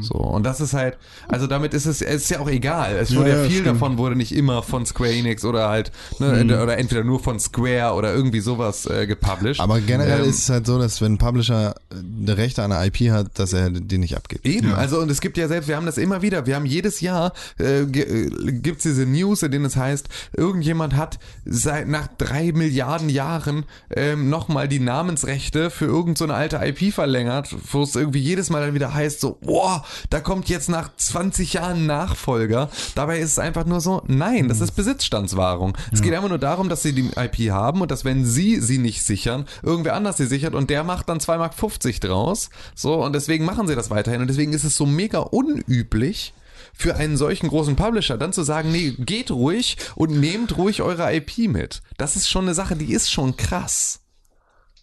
So, 0.01 0.15
und 0.15 0.45
das 0.45 0.61
ist 0.61 0.75
halt, 0.75 0.97
also 1.29 1.47
damit 1.47 1.75
ist 1.75 1.87
es, 1.87 2.03
es 2.03 2.23
ist 2.23 2.31
ja 2.31 2.41
auch 2.41 2.49
egal. 2.49 2.97
Es 2.97 3.11
Ja, 3.11 3.19
wurde 3.21 3.31
ja, 3.31 3.37
ja, 3.39 3.43
viel 3.45 3.61
stimmt. 3.61 3.67
davon 3.77 3.99
wurde 3.99 4.17
nicht 4.17 4.33
immer 4.33 4.63
von 4.63 4.87
Square 4.87 5.11
Enix 5.13 5.45
oder 5.45 5.69
halt, 5.69 5.91
ne, 6.19 6.45
Mhm. 6.45 6.51
oder 6.51 6.79
entweder 6.79 7.05
nur 7.05 7.21
von 7.21 7.41
Square 7.41 7.95
oder 7.95 8.15
irgendwie 8.15 8.41
sowas 8.41 8.87
äh, 8.87 9.07
gepublished. 9.07 9.61
Aber 9.61 9.81
generell 9.81 10.23
Ähm, 10.23 10.29
ist 10.31 10.39
es 10.39 10.51
halt 10.51 10.67
so, 10.67 10.79
dass 10.79 11.01
wenn 11.01 11.15
ein 11.15 11.19
Publisher 11.19 11.75
äh, 11.91 11.95
eine 12.23 12.37
Rechte 12.37 12.63
an 12.63 12.73
einer 12.73 12.85
IP 12.87 13.11
hat, 13.11 13.39
dass 13.39 13.53
er 13.53 13.71
die 13.71 13.99
nicht 13.99 14.17
abgibt. 14.17 14.47
Eben, 14.47 14.73
also 14.73 15.01
und 15.01 15.11
es 15.11 15.21
gibt 15.21 15.37
ja 15.39 15.49
selbst, 15.49 15.69
wir 15.69 15.77
haben 15.77 15.87
das 15.87 15.99
immer 15.99 16.23
wieder, 16.23 16.47
wir 16.47 16.57
haben 16.57 16.67
jedes 16.67 17.01
Jahr, 17.01 17.33
äh, 17.59 17.81
äh, 17.83 18.31
gibt's 18.53 18.83
diese 18.85 19.07
News, 19.07 19.43
in 19.43 19.51
denen 19.51 19.65
es 19.65 19.77
heißt, 19.77 20.09
irgendjemand 20.37 20.97
hat 20.97 21.19
seit 21.45 21.89
nach 21.89 22.09
drei 22.19 22.53
Milliarden 22.53 23.09
Jahren 23.09 23.65
ähm, 23.95 24.29
nochmal 24.29 24.69
die 24.69 24.81
Namensrechte 24.81 25.71
für 25.71 25.87
irgend 25.87 26.19
so 26.19 26.25
eine 26.25 26.35
alte 26.35 26.57
IP 26.57 26.93
verlängert, 26.93 27.55
wo 27.73 27.83
es 27.83 27.95
irgendwie 27.95 28.21
jedes 28.21 28.51
Mal 28.51 28.65
dann 28.65 28.75
wieder 28.75 28.95
heißt, 28.95 29.21
so, 29.21 29.39
boah, 29.41 29.85
da 30.11 30.21
kommt 30.21 30.49
jetzt 30.49 30.69
nach 30.69 30.91
20 30.97 31.55
Jahren 31.55 31.87
Nachfolger. 31.87 32.71
Dabei 32.95 33.19
ist 33.19 33.33
es 33.33 33.39
einfach 33.39 33.67
nur 33.67 33.81
so, 33.81 34.03
nein, 34.07 34.49
das 34.49 34.61
ist 34.61 34.73
Besitzstandswahrung. 34.73 35.77
Es 35.93 36.03
geht 36.03 36.15
einfach 36.15 36.29
nur 36.29 36.39
darum, 36.39 36.69
dass 36.69 36.83
sie 36.83 36.93
die 36.93 37.11
IP 37.17 37.51
haben 37.51 37.81
und 37.81 37.91
dass 37.91 38.05
wenn 38.05 38.25
sie 38.25 38.61
sie 38.61 38.79
nicht 38.79 39.05
sichern, 39.05 39.47
irgendwer 39.63 39.95
anders 39.95 40.17
sie 40.17 40.27
sichert 40.27 40.55
und 40.55 40.71
der 40.71 40.85
macht 40.85 41.09
dann 41.09 41.19
2,50 41.19 41.39
Mark 41.39 42.01
draus. 42.01 42.51
So, 42.75 43.05
und 43.05 43.15
deswegen 43.15 43.45
machen 43.45 43.67
sie 43.67 43.75
das 43.75 43.91
weiterhin. 43.91 44.21
Und 44.21 44.29
deswegen 44.29 44.53
ist 44.53 44.65
es 44.65 44.77
so 44.77 44.87
mega 44.87 45.19
unüblich, 45.19 46.35
für 46.79 46.95
einen 46.95 47.17
solchen 47.17 47.49
großen 47.49 47.75
Publisher 47.75 48.17
dann 48.17 48.33
zu 48.33 48.45
sagen, 48.45 48.71
nee, 48.71 48.93
geht 48.97 49.33
ruhig 49.33 49.77
und 49.97 50.19
nehmt 50.21 50.57
ruhig 50.57 50.81
eure 50.81 51.13
IP 51.13 51.49
mit. 51.49 51.83
Das 51.97 52.15
ist 52.15 52.29
schon 52.29 52.45
eine 52.45 52.55
Sache, 52.55 52.77
die 52.77 52.93
ist 52.93 53.11
schon 53.11 53.37
krass. 53.37 54.01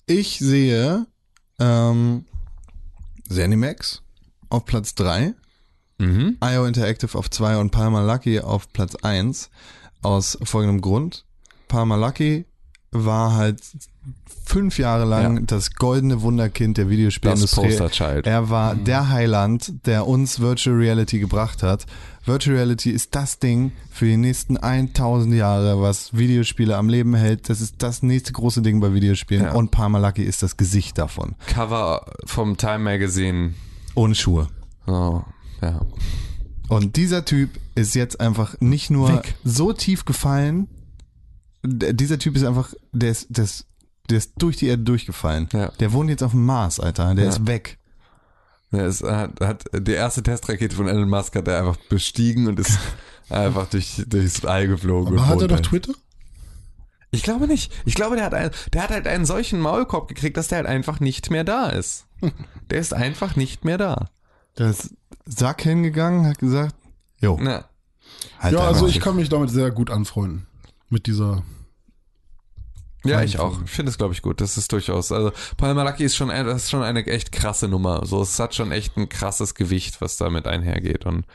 Ich 0.06 0.38
sehe 0.40 1.08
ähm, 1.58 2.26
Zenimax 3.30 4.02
auf 4.50 4.66
Platz 4.66 4.94
3, 4.96 5.34
Mhm. 5.98 6.38
IO 6.44 6.66
Interactive 6.66 7.18
auf 7.18 7.30
2 7.30 7.56
und 7.58 7.72
Palmer 7.72 8.04
Lucky 8.06 8.42
auf 8.42 8.72
Platz 8.74 8.96
1 8.96 9.50
aus 10.02 10.38
folgendem 10.44 10.82
Grund. 10.82 11.24
Palmer 11.70 11.96
Lucky 11.96 12.46
war 12.92 13.34
halt 13.34 13.62
fünf 14.46 14.78
Jahre 14.78 15.06
lang 15.06 15.36
Ja. 15.38 15.44
das 15.48 15.74
goldene 15.76 16.22
Wunderkind 16.22 16.78
der 16.78 16.90
Videospielindustrie. 16.90 17.68
Das 17.70 17.78
Posterchild. 17.80 18.28
Er 18.28 18.50
war 18.50 18.76
der 18.76 19.10
Heiland, 19.10 19.74
der 19.86 20.08
uns 20.08 20.40
Virtual 20.40 20.76
Reality 20.78 21.20
gebracht 21.20 21.64
hat. 21.64 21.86
Virtual 22.26 22.56
Reality 22.56 22.92
ist 22.92 23.14
das 23.16 23.40
Ding 23.40 23.72
für 23.92 24.06
die 24.06 24.18
nächsten 24.18 24.58
1000 24.58 25.34
Jahre, 25.36 25.82
was 25.82 26.16
Videospiele 26.16 26.76
am 26.78 26.90
Leben 26.90 27.14
hält. 27.16 27.50
Das 27.50 27.62
ist 27.62 27.76
das 27.80 28.02
nächste 28.04 28.34
große 28.34 28.62
Ding 28.62 28.80
bei 28.80 28.94
Videospielen. 28.94 29.46
Ja. 29.46 29.54
Und 29.54 29.72
Parmalaki 29.72 30.24
ist 30.24 30.42
das 30.44 30.58
Gesicht 30.58 30.98
davon. 30.98 31.36
Cover 31.48 32.06
vom 32.26 32.58
Time 32.58 32.80
Magazine. 32.80 33.54
Ohne 33.96 34.16
Schuhe. 34.16 34.48
Oh, 34.88 35.22
ja. 35.62 35.82
Und 36.68 36.96
dieser 36.96 37.26
Typ 37.26 37.50
ist 37.76 37.94
jetzt 37.96 38.20
einfach 38.20 38.56
nicht 38.60 38.90
nur 38.90 39.10
Weg. 39.10 39.36
so 39.44 39.72
tief 39.74 40.06
gefallen. 40.06 40.68
Dieser 41.64 42.20
Typ 42.20 42.36
ist 42.36 42.44
einfach, 42.44 42.74
der 42.92 43.12
ist, 43.12 43.28
der 43.30 43.44
ist, 43.46 43.66
der 44.10 44.18
ist 44.20 44.34
durch 44.38 44.58
die 44.58 44.68
Erde 44.68 44.84
durchgefallen. 44.84 45.48
Ja. 45.54 45.70
Der 45.80 45.94
wohnt 45.94 46.10
jetzt 46.10 46.24
auf 46.24 46.32
dem 46.32 46.46
Mars, 46.46 46.80
Alter. 46.80 47.14
Der 47.16 47.26
Ja. 47.26 47.30
ist 47.32 47.48
weg. 47.48 47.78
Er 48.72 48.88
ist, 48.88 49.04
hat, 49.04 49.40
hat 49.40 49.64
die 49.74 49.92
erste 49.94 50.22
Testrakete 50.24 50.76
von 50.76 50.88
Elon 50.88 51.10
Musk 51.10 51.36
hat 51.36 51.48
er 51.48 51.60
einfach 51.60 51.78
bestiegen 51.90 52.48
und 52.48 52.60
ist 52.60 52.78
einfach 53.30 53.68
durch, 53.70 54.04
durchs 54.08 54.44
All 54.44 54.68
geflogen. 54.68 55.18
Aber 55.18 55.28
hat 55.28 55.42
er 55.42 55.48
doch. 55.48 55.60
Twitter? 55.62 55.94
Ich 57.12 57.24
glaube 57.24 57.48
nicht. 57.48 57.72
Ich 57.86 57.96
glaube, 57.96 58.18
der 58.18 58.26
hat, 58.26 58.34
ein, 58.34 58.52
der 58.74 58.84
hat 58.84 58.90
halt 58.90 59.08
einen 59.08 59.26
solchen 59.26 59.60
Maulkorb 59.62 60.08
gekriegt, 60.10 60.36
dass 60.36 60.50
der 60.50 60.58
halt 60.58 60.68
einfach 60.68 61.00
nicht 61.00 61.32
mehr 61.32 61.44
da 61.44 61.70
ist. 61.70 62.06
Der 62.70 62.80
ist 62.80 62.94
einfach 62.94 63.36
nicht 63.36 63.64
mehr 63.64 63.78
da. 63.78 64.10
Der 64.58 64.72
ist 64.72 64.96
Sack 65.26 65.62
hingegangen, 65.62 66.26
hat 66.26 66.40
gesagt, 66.40 66.74
jo, 67.20 67.38
Na, 67.40 67.66
halt 68.40 68.54
ja, 68.54 68.60
also 68.62 68.88
ich 68.88 69.00
kann 69.00 69.16
mich 69.18 69.30
damit 69.30 69.52
sehr 69.52 69.70
gut 69.70 69.92
anfreunden. 69.92 70.48
Mit 70.90 71.06
dieser. 71.08 71.44
Ja, 73.06 73.22
ich 73.24 73.40
auch. 73.40 73.60
Ich 73.64 73.72
finde 73.72 73.90
es, 73.92 73.98
glaube 73.98 74.14
ich, 74.14 74.22
gut. 74.22 74.42
Das 74.42 74.58
ist 74.58 74.72
durchaus. 74.72 75.12
Also 75.12 75.32
Palmer 75.58 75.84
Lucky 75.84 76.04
ist 76.04 76.16
schon, 76.16 76.30
ein- 76.32 76.46
das 76.46 76.64
ist 76.64 76.72
schon 76.72 76.84
eine 76.84 77.06
echt 77.08 77.32
krasse 77.32 77.68
Nummer. 77.68 78.06
So, 78.06 78.22
es 78.22 78.40
hat 78.40 78.56
schon 78.56 78.72
echt 78.72 78.98
ein 78.98 79.10
krasses 79.10 79.56
Gewicht, 79.56 80.02
was 80.02 80.18
damit 80.18 80.48
einhergeht. 80.48 81.06
Und 81.06 81.26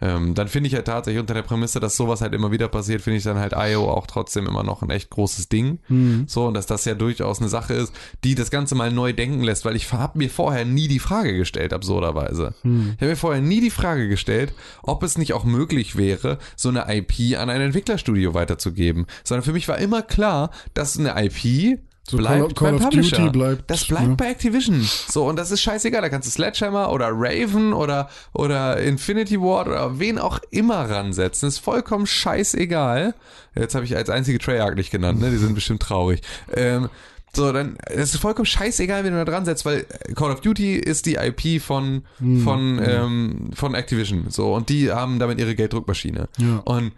ähm, 0.00 0.34
dann 0.34 0.48
finde 0.48 0.68
ich 0.68 0.74
halt 0.74 0.86
tatsächlich 0.86 1.20
unter 1.20 1.34
der 1.34 1.42
Prämisse, 1.42 1.80
dass 1.80 1.96
sowas 1.96 2.20
halt 2.20 2.34
immer 2.34 2.50
wieder 2.50 2.68
passiert, 2.68 3.02
finde 3.02 3.18
ich 3.18 3.24
dann 3.24 3.38
halt 3.38 3.54
IO 3.56 3.90
auch 3.90 4.06
trotzdem 4.06 4.46
immer 4.46 4.62
noch 4.62 4.82
ein 4.82 4.90
echt 4.90 5.10
großes 5.10 5.48
Ding. 5.48 5.78
So, 6.26 6.46
und 6.46 6.54
dass 6.54 6.66
das 6.66 6.84
ja 6.84 6.94
durchaus 6.94 7.40
eine 7.40 7.48
Sache 7.48 7.74
ist, 7.74 7.92
die 8.24 8.34
das 8.34 8.50
Ganze 8.50 8.74
mal 8.74 8.90
neu 8.90 9.12
denken 9.12 9.42
lässt, 9.42 9.64
weil 9.64 9.76
ich 9.76 9.92
habe 9.92 10.18
mir 10.18 10.30
vorher 10.30 10.64
nie 10.64 10.88
die 10.88 10.98
Frage 10.98 11.36
gestellt, 11.36 11.72
absurderweise. 11.72 12.54
Ich 12.94 13.00
habe 13.00 13.10
mir 13.10 13.16
vorher 13.16 13.42
nie 13.42 13.60
die 13.60 13.70
Frage 13.70 14.08
gestellt, 14.08 14.52
ob 14.82 15.02
es 15.02 15.18
nicht 15.18 15.32
auch 15.32 15.44
möglich 15.44 15.96
wäre, 15.96 16.38
so 16.56 16.68
eine 16.68 16.86
IP 16.88 17.38
an 17.38 17.50
ein 17.50 17.60
Entwicklerstudio 17.60 18.34
weiterzugeben. 18.34 19.06
Sondern 19.24 19.44
für 19.44 19.52
mich 19.52 19.68
war 19.68 19.78
immer 19.78 20.02
klar, 20.02 20.50
dass 20.74 20.98
eine 20.98 21.14
IP 21.24 21.78
So 22.10 22.16
bleibt 22.16 22.54
Call- 22.56 22.70
Call 22.70 22.72
beim 22.78 22.80
Publisher. 22.90 23.30
Bleibt, 23.30 23.70
das 23.70 23.86
bleibt 23.86 24.08
ne? 24.08 24.16
bei 24.16 24.30
Activision. 24.30 24.86
So, 25.08 25.24
und 25.26 25.36
das 25.36 25.50
ist 25.50 25.60
scheißegal. 25.62 26.02
Da 26.02 26.08
kannst 26.08 26.26
du 26.28 26.32
Sledgehammer 26.32 26.90
oder 26.92 27.08
Raven 27.12 27.72
oder, 27.72 28.08
oder 28.32 28.78
Infinity 28.80 29.40
Ward 29.40 29.68
oder 29.68 29.98
wen 29.98 30.18
auch 30.18 30.40
immer 30.50 30.88
ransetzen. 30.90 31.48
ist 31.48 31.58
vollkommen 31.58 32.06
scheißegal. 32.06 33.14
Jetzt 33.54 33.74
habe 33.74 33.84
ich 33.84 33.96
als 33.96 34.10
einzige 34.10 34.38
Treyarch 34.38 34.74
nicht 34.76 34.90
genannt, 34.90 35.20
ne? 35.20 35.30
Die 35.30 35.36
sind 35.36 35.54
bestimmt 35.54 35.82
traurig. 35.82 36.20
Ähm, 36.54 36.88
so, 37.32 37.52
dann, 37.52 37.76
es 37.86 38.12
ist 38.14 38.20
vollkommen 38.20 38.46
scheißegal, 38.46 39.04
wen 39.04 39.12
du 39.12 39.18
da 39.18 39.24
dran 39.30 39.44
setzt, 39.44 39.64
weil 39.64 39.86
Call 40.16 40.32
of 40.32 40.40
Duty 40.40 40.74
ist 40.74 41.06
die 41.06 41.14
IP 41.14 41.62
von, 41.62 42.02
Hm. 42.18 42.40
von, 42.42 42.80
ähm, 42.84 43.50
von 43.54 43.74
Activision. 43.74 44.26
So, 44.30 44.52
und 44.54 44.68
die 44.68 44.90
haben 44.90 45.18
damit 45.20 45.38
ihre 45.38 45.54
Gelddruckmaschine. 45.54 46.28
Ja. 46.38 46.56
Und 46.64 46.90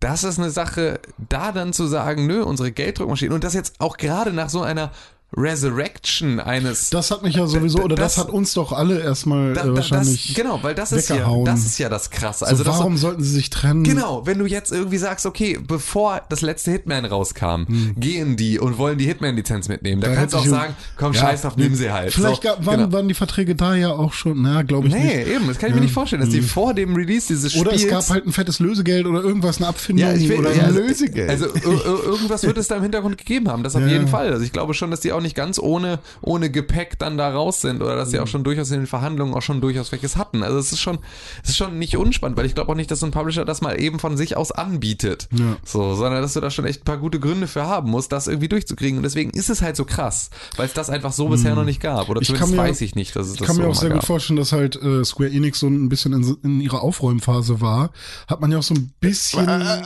das 0.00 0.24
ist 0.24 0.38
eine 0.38 0.50
Sache, 0.50 1.00
da 1.16 1.52
dann 1.52 1.72
zu 1.72 1.86
sagen, 1.86 2.26
nö, 2.26 2.42
unsere 2.44 2.72
Gelddruckmaschine 2.72 3.34
und 3.34 3.44
das 3.44 3.54
jetzt 3.54 3.80
auch 3.80 3.96
gerade 3.96 4.32
nach 4.32 4.48
so 4.48 4.62
einer 4.62 4.92
Resurrection 5.36 6.40
eines 6.40 6.90
Das 6.90 7.10
hat 7.10 7.22
mich 7.22 7.34
ja 7.36 7.46
sowieso, 7.46 7.80
oder 7.80 7.96
das, 7.96 8.14
Das- 8.14 8.24
hat 8.24 8.30
uns 8.32 8.54
doch 8.54 8.72
alle 8.72 9.00
erstmal 9.00 9.52
Da- 9.52 9.62
äh, 9.62 9.66
da- 9.66 9.74
wahrscheinlich. 9.76 10.28
das, 10.28 10.36
genau, 10.36 10.62
weil 10.62 10.74
das 10.74 10.92
ist 10.92 11.08
ja, 11.10 11.28
das 11.44 11.64
ist 11.64 11.78
ja 11.78 11.88
das 11.88 12.10
Krasse. 12.10 12.46
also 12.46 12.58
Also 12.58 12.64
das 12.64 12.78
warum 12.78 12.96
sollten 12.96 13.22
sie 13.22 13.30
sich 13.32 13.50
trennen? 13.50 13.84
Genau, 13.84 14.26
wenn 14.26 14.38
du 14.38 14.46
jetzt 14.46 14.72
irgendwie 14.72 14.98
sagst, 14.98 15.26
okay, 15.26 15.58
bevor 15.64 16.22
das 16.28 16.40
letzte 16.40 16.70
Hitman 16.70 17.04
rauskam, 17.04 17.64
gehen 17.96 18.36
die 18.36 18.58
und 18.58 18.78
wollen 18.78 18.98
die 18.98 19.06
Hitman-Lizenz 19.06 19.68
mitnehmen. 19.68 20.00
Da, 20.00 20.08
Hm. 20.08 20.14
Da 20.14 20.20
kannst 20.20 20.34
du 20.34 20.38
auch 20.38 20.46
sagen, 20.46 20.74
komm, 20.96 21.12
Ja, 21.12 21.20
scheiß 21.20 21.42
drauf, 21.42 21.56
nimm 21.56 21.74
sie 21.74 21.90
halt. 21.92 22.12
Vielleicht 22.14 22.42
so, 22.42 22.48
gab, 22.48 22.64
waren, 22.66 22.80
genau. 22.80 22.92
waren 22.92 23.08
die 23.08 23.14
Verträge 23.14 23.54
da 23.54 23.74
ja 23.74 23.90
auch 23.90 24.12
schon, 24.14 24.40
na, 24.42 24.62
glaube 24.62 24.88
ich 24.88 24.94
Nee, 24.94 25.16
nicht. 25.18 25.28
eben, 25.28 25.46
das 25.48 25.58
kann 25.58 25.68
ich 25.70 25.74
mir 25.74 25.82
nicht 25.82 25.92
vorstellen, 25.94 26.20
dass 26.22 26.30
die 26.30 26.40
vor 26.42 26.74
dem 26.74 26.94
Release 26.94 27.26
dieses 27.28 27.54
Oder 27.56 27.72
Spiels... 27.72 27.84
es 27.84 27.90
gab 27.90 28.08
halt 28.10 28.26
ein 28.26 28.32
fettes 28.32 28.58
Lösegeld 28.60 29.06
oder 29.06 29.20
irgendwas, 29.22 29.58
eine 29.58 29.68
Abfindung 29.68 30.06
ja, 30.08 30.14
ich 30.14 30.28
will, 30.28 30.38
oder 30.38 30.52
ja, 30.52 30.60
ein 30.62 30.66
also, 30.66 30.80
Lösegeld. 30.80 31.28
also 31.30 31.46
ir- 31.46 31.84
irgendwas 32.04 32.42
wird 32.44 32.56
es 32.58 32.68
da 32.68 32.76
im 32.76 32.82
Hintergrund 32.82 33.18
gegeben 33.18 33.48
haben, 33.48 33.62
das 33.62 33.76
auf 33.76 33.86
jeden 33.86 34.08
Fall. 34.08 34.32
Also 34.32 34.44
ich 34.44 34.52
glaube 34.52 34.74
schon, 34.74 34.90
dass 34.90 35.00
die 35.00 35.12
auch 35.12 35.17
nicht 35.20 35.34
ganz 35.34 35.58
ohne, 35.58 35.98
ohne 36.20 36.50
Gepäck 36.50 36.98
dann 36.98 37.16
da 37.18 37.30
raus 37.30 37.60
sind 37.60 37.82
oder 37.82 37.96
dass 37.96 38.10
sie 38.10 38.18
auch 38.20 38.24
Mhm. 38.24 38.28
schon 38.28 38.44
durchaus 38.44 38.70
in 38.70 38.80
den 38.80 38.86
Verhandlungen 38.86 39.34
auch 39.34 39.42
schon 39.42 39.60
durchaus 39.60 39.92
welches 39.92 40.16
hatten. 40.16 40.42
Also 40.42 40.58
es 40.58 40.72
ist 40.72 40.80
schon, 40.80 40.98
es 41.42 41.50
ist 41.50 41.56
schon 41.56 41.78
nicht 41.78 41.96
unspannend, 41.96 42.36
weil 42.38 42.46
ich 42.46 42.54
glaube 42.54 42.70
auch 42.72 42.76
nicht, 42.76 42.90
dass 42.90 43.00
so 43.00 43.06
ein 43.06 43.12
Publisher 43.12 43.44
das 43.44 43.60
mal 43.60 43.80
eben 43.80 43.98
von 43.98 44.16
sich 44.16 44.36
aus 44.36 44.52
anbietet. 44.52 45.28
Ja. 45.36 45.56
So, 45.64 45.94
sondern 45.94 46.22
dass 46.22 46.32
du 46.34 46.40
da 46.40 46.50
schon 46.50 46.64
echt 46.64 46.82
ein 46.82 46.84
paar 46.84 46.98
gute 46.98 47.20
Gründe 47.20 47.46
für 47.46 47.64
haben 47.66 47.90
musst, 47.90 48.12
das 48.12 48.26
irgendwie 48.26 48.48
durchzukriegen. 48.48 48.98
Und 48.98 49.02
deswegen 49.02 49.30
ist 49.30 49.50
es 49.50 49.62
halt 49.62 49.76
so 49.76 49.84
krass, 49.84 50.30
weil 50.56 50.66
es 50.66 50.74
das 50.74 50.90
einfach 50.90 51.12
so 51.12 51.28
bisher 51.28 51.54
noch 51.54 51.64
nicht 51.64 51.80
gab. 51.80 52.08
Oder 52.08 52.20
Mhm. 52.20 52.22
Ich 52.22 52.28
zumindest 52.28 52.50
kann 52.52 52.64
mir- 52.64 52.68
weiß 52.70 52.80
ich 52.80 52.94
nicht, 52.94 53.14
dass 53.16 53.26
es 53.26 53.32
das 53.34 53.40
Ich 53.42 53.46
kann 53.46 53.56
so 53.56 53.62
mir 53.62 53.68
auch 53.68 53.74
sehr 53.74 53.88
gab. 53.90 53.98
gut 54.00 54.06
vorstellen, 54.06 54.36
dass 54.38 54.52
halt 54.52 54.76
äh, 54.82 55.04
Square 55.04 55.30
Enix 55.30 55.60
so 55.60 55.66
ein 55.68 55.88
bisschen 55.88 56.12
in, 56.12 56.36
in 56.42 56.60
ihrer 56.60 56.82
Aufräumphase 56.82 57.60
war. 57.60 57.90
Hat 58.26 58.40
man 58.40 58.50
ja 58.52 58.58
auch 58.58 58.62
so 58.62 58.74
ein 58.74 58.92
bisschen. 59.00 59.48
Äh, 59.48 59.82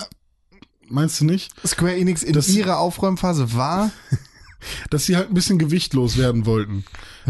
meinst 0.89 1.20
du 1.20 1.24
nicht? 1.24 1.51
Square 1.66 1.97
Enix 1.97 2.22
in 2.22 2.33
Das- 2.35 2.49
ihrer 2.49 2.78
Aufräumphase 2.78 3.55
war. 3.55 3.91
Dass 4.90 5.04
sie 5.06 5.16
halt 5.16 5.28
ein 5.28 5.34
bisschen 5.34 5.58
gewichtlos 5.58 6.16
werden 6.16 6.46
wollten. 6.46 6.84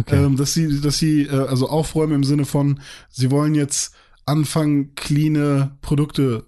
Ähm, 0.09 0.37
dass 0.37 0.55
sie, 0.55 0.81
dass 0.81 0.99
sie, 0.99 1.23
äh, 1.23 1.31
also 1.49 1.69
aufräumen 1.69 2.15
im 2.15 2.25
Sinne 2.25 2.45
von, 2.45 2.81
sie 3.11 3.31
wollen 3.31 3.55
jetzt 3.55 3.95
anfangen, 4.27 4.95
cleane 4.95 5.77
Produkte 5.83 6.45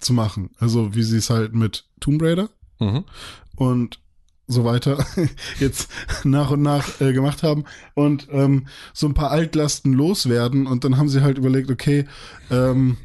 zu 0.00 0.12
machen. 0.12 0.50
Also 0.58 0.94
wie 0.94 1.02
sie 1.02 1.16
es 1.18 1.30
halt 1.30 1.54
mit 1.54 1.84
Tomb 2.00 2.20
Raider 2.22 2.48
Mhm. 2.80 3.04
und 3.56 4.00
so 4.46 4.64
weiter 4.64 5.06
jetzt 5.60 5.88
nach 6.24 6.50
und 6.50 6.60
nach 6.60 7.00
äh, 7.00 7.12
gemacht 7.14 7.42
haben 7.42 7.64
und 7.94 8.28
ähm, 8.30 8.66
so 8.92 9.06
ein 9.06 9.14
paar 9.14 9.30
Altlasten 9.30 9.92
loswerden 9.94 10.66
und 10.66 10.84
dann 10.84 10.98
haben 10.98 11.08
sie 11.08 11.22
halt 11.22 11.38
überlegt, 11.38 11.70
okay, 11.70 12.04
ähm, 12.50 12.98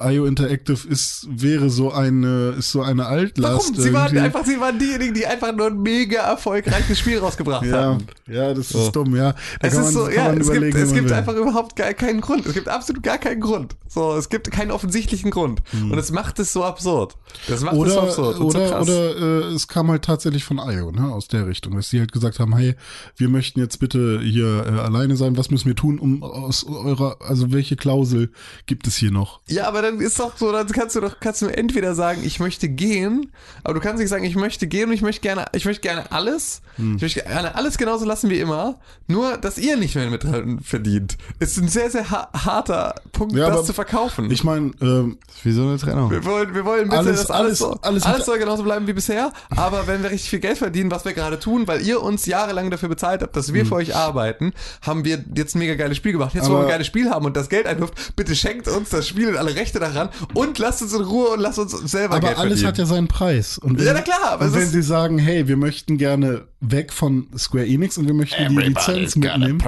IO 0.00 0.26
Interactive 0.26 0.86
ist 0.88 1.26
wäre 1.30 1.70
so 1.70 1.90
eine 1.92 2.54
ist 2.58 2.70
so 2.70 2.82
eine 2.82 3.06
Altlast. 3.06 3.70
Warum? 3.70 3.74
Sie 3.82 3.92
waren 3.92 4.06
irgendwie. 4.06 4.18
einfach, 4.20 4.44
sie 4.46 4.60
waren 4.60 4.78
diejenigen, 4.78 5.14
die 5.14 5.26
einfach 5.26 5.54
nur 5.54 5.66
ein 5.66 5.80
mega 5.82 6.20
erfolgreiches 6.22 6.98
Spiel 6.98 7.18
rausgebracht 7.18 7.66
ja, 7.66 7.82
haben. 7.82 8.06
ja, 8.28 8.54
das 8.54 8.68
So. 8.68 8.78
ist 8.86 8.92
dumm, 8.92 9.16
ja. 9.16 9.32
Da 9.60 9.68
Es 9.68 9.74
kann 9.74 9.84
ist 9.84 9.84
man- 9.86 9.92
so, 9.92 10.04
kann 10.04 10.14
ja, 10.14 10.24
man 10.28 10.40
es 10.40 10.50
gibt, 10.52 10.74
es 10.74 10.92
gibt 10.92 11.12
einfach 11.12 11.34
überhaupt 11.34 11.74
gar 11.76 11.92
keinen 11.94 12.20
Grund. 12.20 12.46
Es 12.46 12.54
gibt 12.54 12.68
absolut 12.68 13.02
gar 13.02 13.18
keinen 13.18 13.40
Grund. 13.40 13.76
So, 13.88 14.14
es 14.16 14.28
gibt 14.28 14.50
keinen 14.50 14.70
offensichtlichen 14.70 15.30
Grund. 15.30 15.62
Und 15.72 15.96
es 15.98 16.12
macht 16.12 16.38
es 16.38 16.52
so 16.52 16.62
absurd. 16.64 17.16
Das 17.48 17.62
macht 17.62 17.74
es 17.76 17.78
so 17.78 17.84
Hm. 17.84 17.90
oder 17.98 18.02
absurd. 18.02 18.38
und 18.38 18.52
so 18.52 18.58
oder, 18.58 18.68
krass. 18.70 18.88
oder 18.88 19.16
äh, 19.16 19.54
es 19.54 19.66
kam 19.68 19.90
halt 19.90 20.04
tatsächlich 20.04 20.44
von 20.44 20.58
IO, 20.58 20.90
ne, 20.92 21.12
aus 21.12 21.28
der 21.28 21.46
Richtung, 21.46 21.74
dass 21.74 21.88
die 21.90 21.98
halt 22.00 22.12
gesagt 22.12 22.38
haben, 22.38 22.54
hey, 22.56 22.74
wir 23.16 23.28
möchten 23.28 23.60
jetzt 23.60 23.78
bitte 23.80 24.20
hier 24.20 24.64
äh, 24.66 24.78
alleine 24.80 25.16
sein, 25.16 25.36
was 25.36 25.50
müssen 25.50 25.66
wir 25.66 25.74
tun, 25.76 25.98
um 25.98 26.22
aus 26.22 26.64
eurer, 26.64 27.16
also 27.20 27.50
welche 27.52 27.76
Klausel 27.76 28.30
gibt 28.66 28.86
es 28.86 28.96
hier 28.96 29.10
noch? 29.10 29.40
Ja, 29.48 29.66
aber 29.66 29.82
dann 29.90 30.00
ist 30.00 30.18
doch 30.20 30.36
so, 30.36 30.52
dann 30.52 30.66
kannst 30.68 30.96
du 30.96 31.00
doch, 31.00 31.20
kannst 31.20 31.42
du 31.42 31.46
entweder 31.46 31.94
sagen, 31.94 32.22
ich 32.24 32.40
möchte 32.40 32.68
gehen, 32.68 33.32
aber 33.64 33.74
du 33.74 33.80
kannst 33.80 33.98
nicht 34.00 34.08
sagen, 34.10 34.24
ich 34.24 34.36
möchte 34.36 34.66
gehen 34.66 34.88
und 34.88 34.94
ich 34.94 35.02
möchte 35.02 35.20
gerne, 35.20 35.46
ich 35.52 35.64
möchte 35.64 35.82
gerne 35.82 36.10
alles, 36.12 36.60
Hm. 36.76 36.96
ich 36.96 37.02
möchte 37.02 37.22
gerne 37.22 37.54
alles 37.56 37.76
genauso 37.78 38.04
lassen 38.04 38.30
wie 38.30 38.38
immer, 38.38 38.78
nur, 39.08 39.36
dass 39.36 39.58
ihr 39.58 39.76
nicht 39.76 39.94
mehr 39.96 40.08
mit 40.10 40.22
dran 40.24 40.60
verdient. 40.62 41.16
Ist 41.40 41.56
ein 41.58 41.66
sehr, 41.68 41.90
sehr 41.90 42.10
ha 42.10 42.28
harter 42.32 42.94
Punkt, 43.12 43.34
Ja, 43.34 43.50
das 43.50 43.66
zu 43.66 43.72
verkaufen. 43.72 44.30
Ich 44.30 44.44
meine, 44.44 44.70
ähm, 44.80 45.18
Wie 45.42 45.52
so 45.52 45.62
eine 45.62 45.76
Trennung. 45.78 46.10
wir 46.10 46.24
wollen, 46.24 46.54
wir 46.54 46.64
wollen 46.64 46.84
bitte, 46.84 46.98
Alles- 46.98 47.20
dass 47.22 47.30
alles, 47.30 47.46
alles- 47.46 47.58
so, 47.58 47.78
alles 47.82 48.02
alles, 48.04 48.26
soll 48.26 48.38
genauso 48.38 48.62
bleiben 48.62 48.86
wie 48.86 48.92
bisher. 48.92 49.32
Aber 49.56 49.86
wenn 49.86 50.02
wir 50.02 50.10
richtig 50.10 50.30
viel 50.30 50.38
Geld 50.40 50.58
verdienen, 50.58 50.90
was 50.90 51.04
wir 51.04 51.14
gerade 51.14 51.38
tun, 51.40 51.66
weil 51.66 51.84
ihr 51.84 52.02
uns 52.02 52.26
jahrelang 52.26 52.70
dafür 52.70 52.88
bezahlt 52.88 53.22
habt, 53.22 53.34
dass 53.34 53.52
wir 53.52 53.66
für 53.66 53.74
euch 53.76 53.96
arbeiten, 53.96 54.52
haben 54.82 55.04
wir 55.04 55.24
jetzt 55.34 55.56
ein 55.56 55.58
mega 55.60 55.74
geiles 55.74 55.96
Spiel 55.96 56.12
gemacht. 56.12 56.34
Jetzt, 56.34 56.44
wo 56.44 56.50
Hm. 56.50 56.54
Aber- 56.56 56.62
wir 56.62 56.66
ein 56.68 56.72
geiles 56.74 56.86
Spiel 56.86 57.10
haben 57.10 57.24
und 57.26 57.36
das 57.36 57.48
Geld 57.48 57.66
einwirft, 57.66 58.14
bitte 58.16 58.36
schenkt 58.36 58.68
uns 58.68 58.90
das 58.90 59.08
Spiel 59.08 59.28
und 59.30 59.36
alle 59.36 59.54
Rechte 59.56 59.77
daran 59.80 60.08
und 60.34 60.58
lasst 60.58 60.82
uns 60.82 60.92
in 60.92 61.02
Ruhe 61.02 61.28
und 61.30 61.40
lasst 61.40 61.58
uns 61.58 61.72
selber 61.72 62.16
aber 62.16 62.28
Geld 62.28 62.38
alles 62.38 62.60
verdienen. 62.60 62.68
hat 62.68 62.78
ja 62.78 62.86
seinen 62.86 63.08
Preis. 63.08 63.58
Und 63.58 63.78
wenn, 63.78 63.86
Ja, 63.86 63.92
na 63.94 64.02
klar, 64.02 64.18
aber 64.32 64.46
und 64.46 64.54
wenn 64.54 64.66
sie 64.68 64.82
sagen, 64.82 65.18
hey, 65.18 65.48
wir 65.48 65.56
möchten 65.56 65.98
gerne 65.98 66.42
weg 66.60 66.92
von 66.92 67.28
Square 67.36 67.66
Enix 67.66 67.98
und 67.98 68.06
wir 68.06 68.14
möchten 68.14 68.48
die 68.48 68.56
Lizenz 68.62 69.14
mitnehmen. 69.16 69.60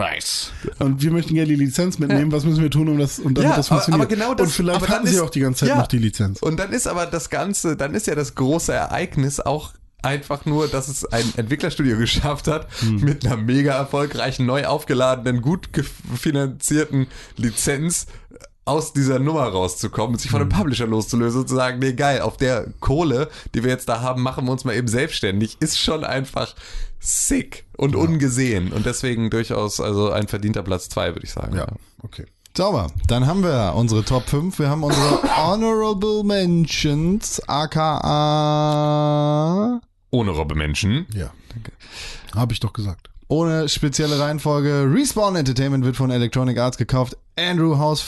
Und 0.78 1.02
wir 1.02 1.10
möchten 1.12 1.34
gerne 1.34 1.48
die 1.48 1.54
Lizenz 1.56 1.98
mitnehmen. 1.98 2.32
Was 2.32 2.44
müssen 2.44 2.62
wir 2.62 2.70
tun, 2.70 2.88
um 2.88 2.98
das, 2.98 3.18
um 3.18 3.34
damit 3.34 3.50
Ja, 3.50 3.56
das 3.56 3.68
funktioniert? 3.68 4.00
aber 4.02 4.08
genau 4.14 4.34
das- 4.34 4.48
und 4.48 4.52
vielleicht 4.54 4.88
hatten 4.88 5.06
sie 5.06 5.14
ist- 5.14 5.20
auch 5.20 5.30
die 5.30 5.40
ganze 5.40 5.60
Zeit 5.60 5.68
ja. 5.70 5.76
noch 5.78 5.86
die 5.86 5.98
Lizenz. 5.98 6.40
Und 6.40 6.58
dann 6.58 6.72
ist 6.72 6.86
aber 6.86 7.06
das 7.06 7.30
Ganze, 7.30 7.76
dann 7.76 7.94
ist 7.94 8.06
ja 8.06 8.14
das 8.14 8.34
große 8.34 8.72
Ereignis 8.72 9.38
auch 9.40 9.72
einfach 10.02 10.46
nur, 10.46 10.66
dass 10.66 10.88
es 10.88 11.04
ein 11.04 11.24
Entwicklerstudio 11.36 11.96
geschafft 11.98 12.48
hat, 12.48 12.66
Hm. 12.80 13.00
mit 13.02 13.26
einer 13.26 13.36
mega 13.36 13.74
erfolgreichen, 13.76 14.46
neu 14.46 14.64
aufgeladenen, 14.64 15.42
gut 15.42 15.68
finanzierten 16.16 17.06
Lizenz 17.36 18.06
aus 18.64 18.92
dieser 18.92 19.18
Nummer 19.18 19.48
rauszukommen 19.48 20.14
und 20.14 20.20
sich 20.20 20.30
von 20.30 20.40
einem 20.40 20.50
Publisher 20.50 20.86
loszulösen 20.86 21.40
und 21.40 21.48
zu 21.48 21.54
sagen, 21.54 21.78
nee, 21.78 21.94
geil, 21.94 22.20
auf 22.20 22.36
der 22.36 22.66
Kohle, 22.80 23.28
die 23.54 23.64
wir 23.64 23.70
jetzt 23.70 23.88
da 23.88 24.02
haben, 24.02 24.22
machen 24.22 24.44
wir 24.44 24.52
uns 24.52 24.64
mal 24.64 24.76
eben 24.76 24.88
selbstständig, 24.88 25.56
ist 25.60 25.78
schon 25.78 26.04
einfach 26.04 26.54
sick 27.00 27.64
und 27.76 27.96
ungesehen 27.96 28.72
und 28.72 28.86
deswegen 28.86 29.30
durchaus 29.30 29.80
also 29.80 30.10
ein 30.10 30.28
verdienter 30.28 30.62
Platz 30.62 30.88
zwei, 30.88 31.14
würde 31.14 31.24
ich 31.24 31.32
sagen. 31.32 31.56
Ja, 31.56 31.66
okay. 32.02 32.26
Sauber. 32.56 32.88
Dann 33.06 33.28
haben 33.28 33.44
wir 33.44 33.74
unsere 33.76 34.04
Top 34.04 34.28
5. 34.28 34.58
Wir 34.58 34.68
haben 34.68 34.82
unsere 34.82 35.22
Honorable 35.36 36.24
Mentions, 36.24 37.40
aka 37.48 38.00
Ohne 40.10 40.30
Robbe-Menschen. 40.32 41.06
Ja. 41.14 41.30
Habe 42.34 42.52
ich 42.52 42.58
doch 42.58 42.72
gesagt. 42.72 43.08
ohne 43.28 43.68
spezielle 43.68 44.18
Reihenfolge. 44.18 44.90
Respawn 44.92 45.36
Entertainment 45.36 45.84
wird 45.84 45.96
von 45.96 46.10
Electronic 46.10 46.58
Arts 46.58 46.76
gekauft. 46.76 47.16
Andrew 47.36 47.78
House 47.78 48.00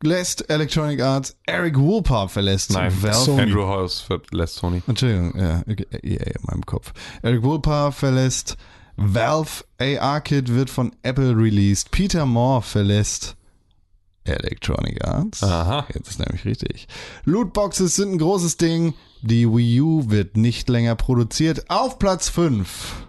verlässt 0.00 0.48
Electronic 0.48 1.00
Arts. 1.00 1.36
Eric 1.46 1.78
Woolpar 1.78 2.28
verlässt 2.28 2.72
Nein, 2.72 2.92
Valve. 3.02 3.14
Sony. 3.14 3.42
Andrew 3.42 3.66
House 3.66 4.00
verlässt 4.00 4.56
Sony. 4.56 4.82
Entschuldigung, 4.86 5.38
ja, 5.38 5.60
okay, 5.60 5.86
EA 6.02 6.24
in 6.24 6.42
meinem 6.42 6.66
Kopf. 6.66 6.92
Eric 7.22 7.42
Woolpar 7.42 7.92
verlässt 7.92 8.56
Valve. 8.96 9.64
AR-Kit 9.78 10.52
wird 10.52 10.70
von 10.70 10.94
Apple 11.02 11.36
released. 11.36 11.90
Peter 11.90 12.26
Moore 12.26 12.62
verlässt 12.62 13.36
Electronic 14.24 15.04
Arts. 15.04 15.42
Aha. 15.42 15.86
Jetzt 15.94 16.08
ist 16.10 16.18
nämlich 16.18 16.44
richtig. 16.44 16.86
Lootboxes 17.24 17.96
sind 17.96 18.12
ein 18.12 18.18
großes 18.18 18.56
Ding. 18.56 18.94
Die 19.22 19.48
Wii 19.48 19.80
U 19.80 20.10
wird 20.10 20.36
nicht 20.36 20.68
länger 20.68 20.94
produziert. 20.94 21.70
Auf 21.70 21.98
Platz 21.98 22.28
5. 22.28 23.06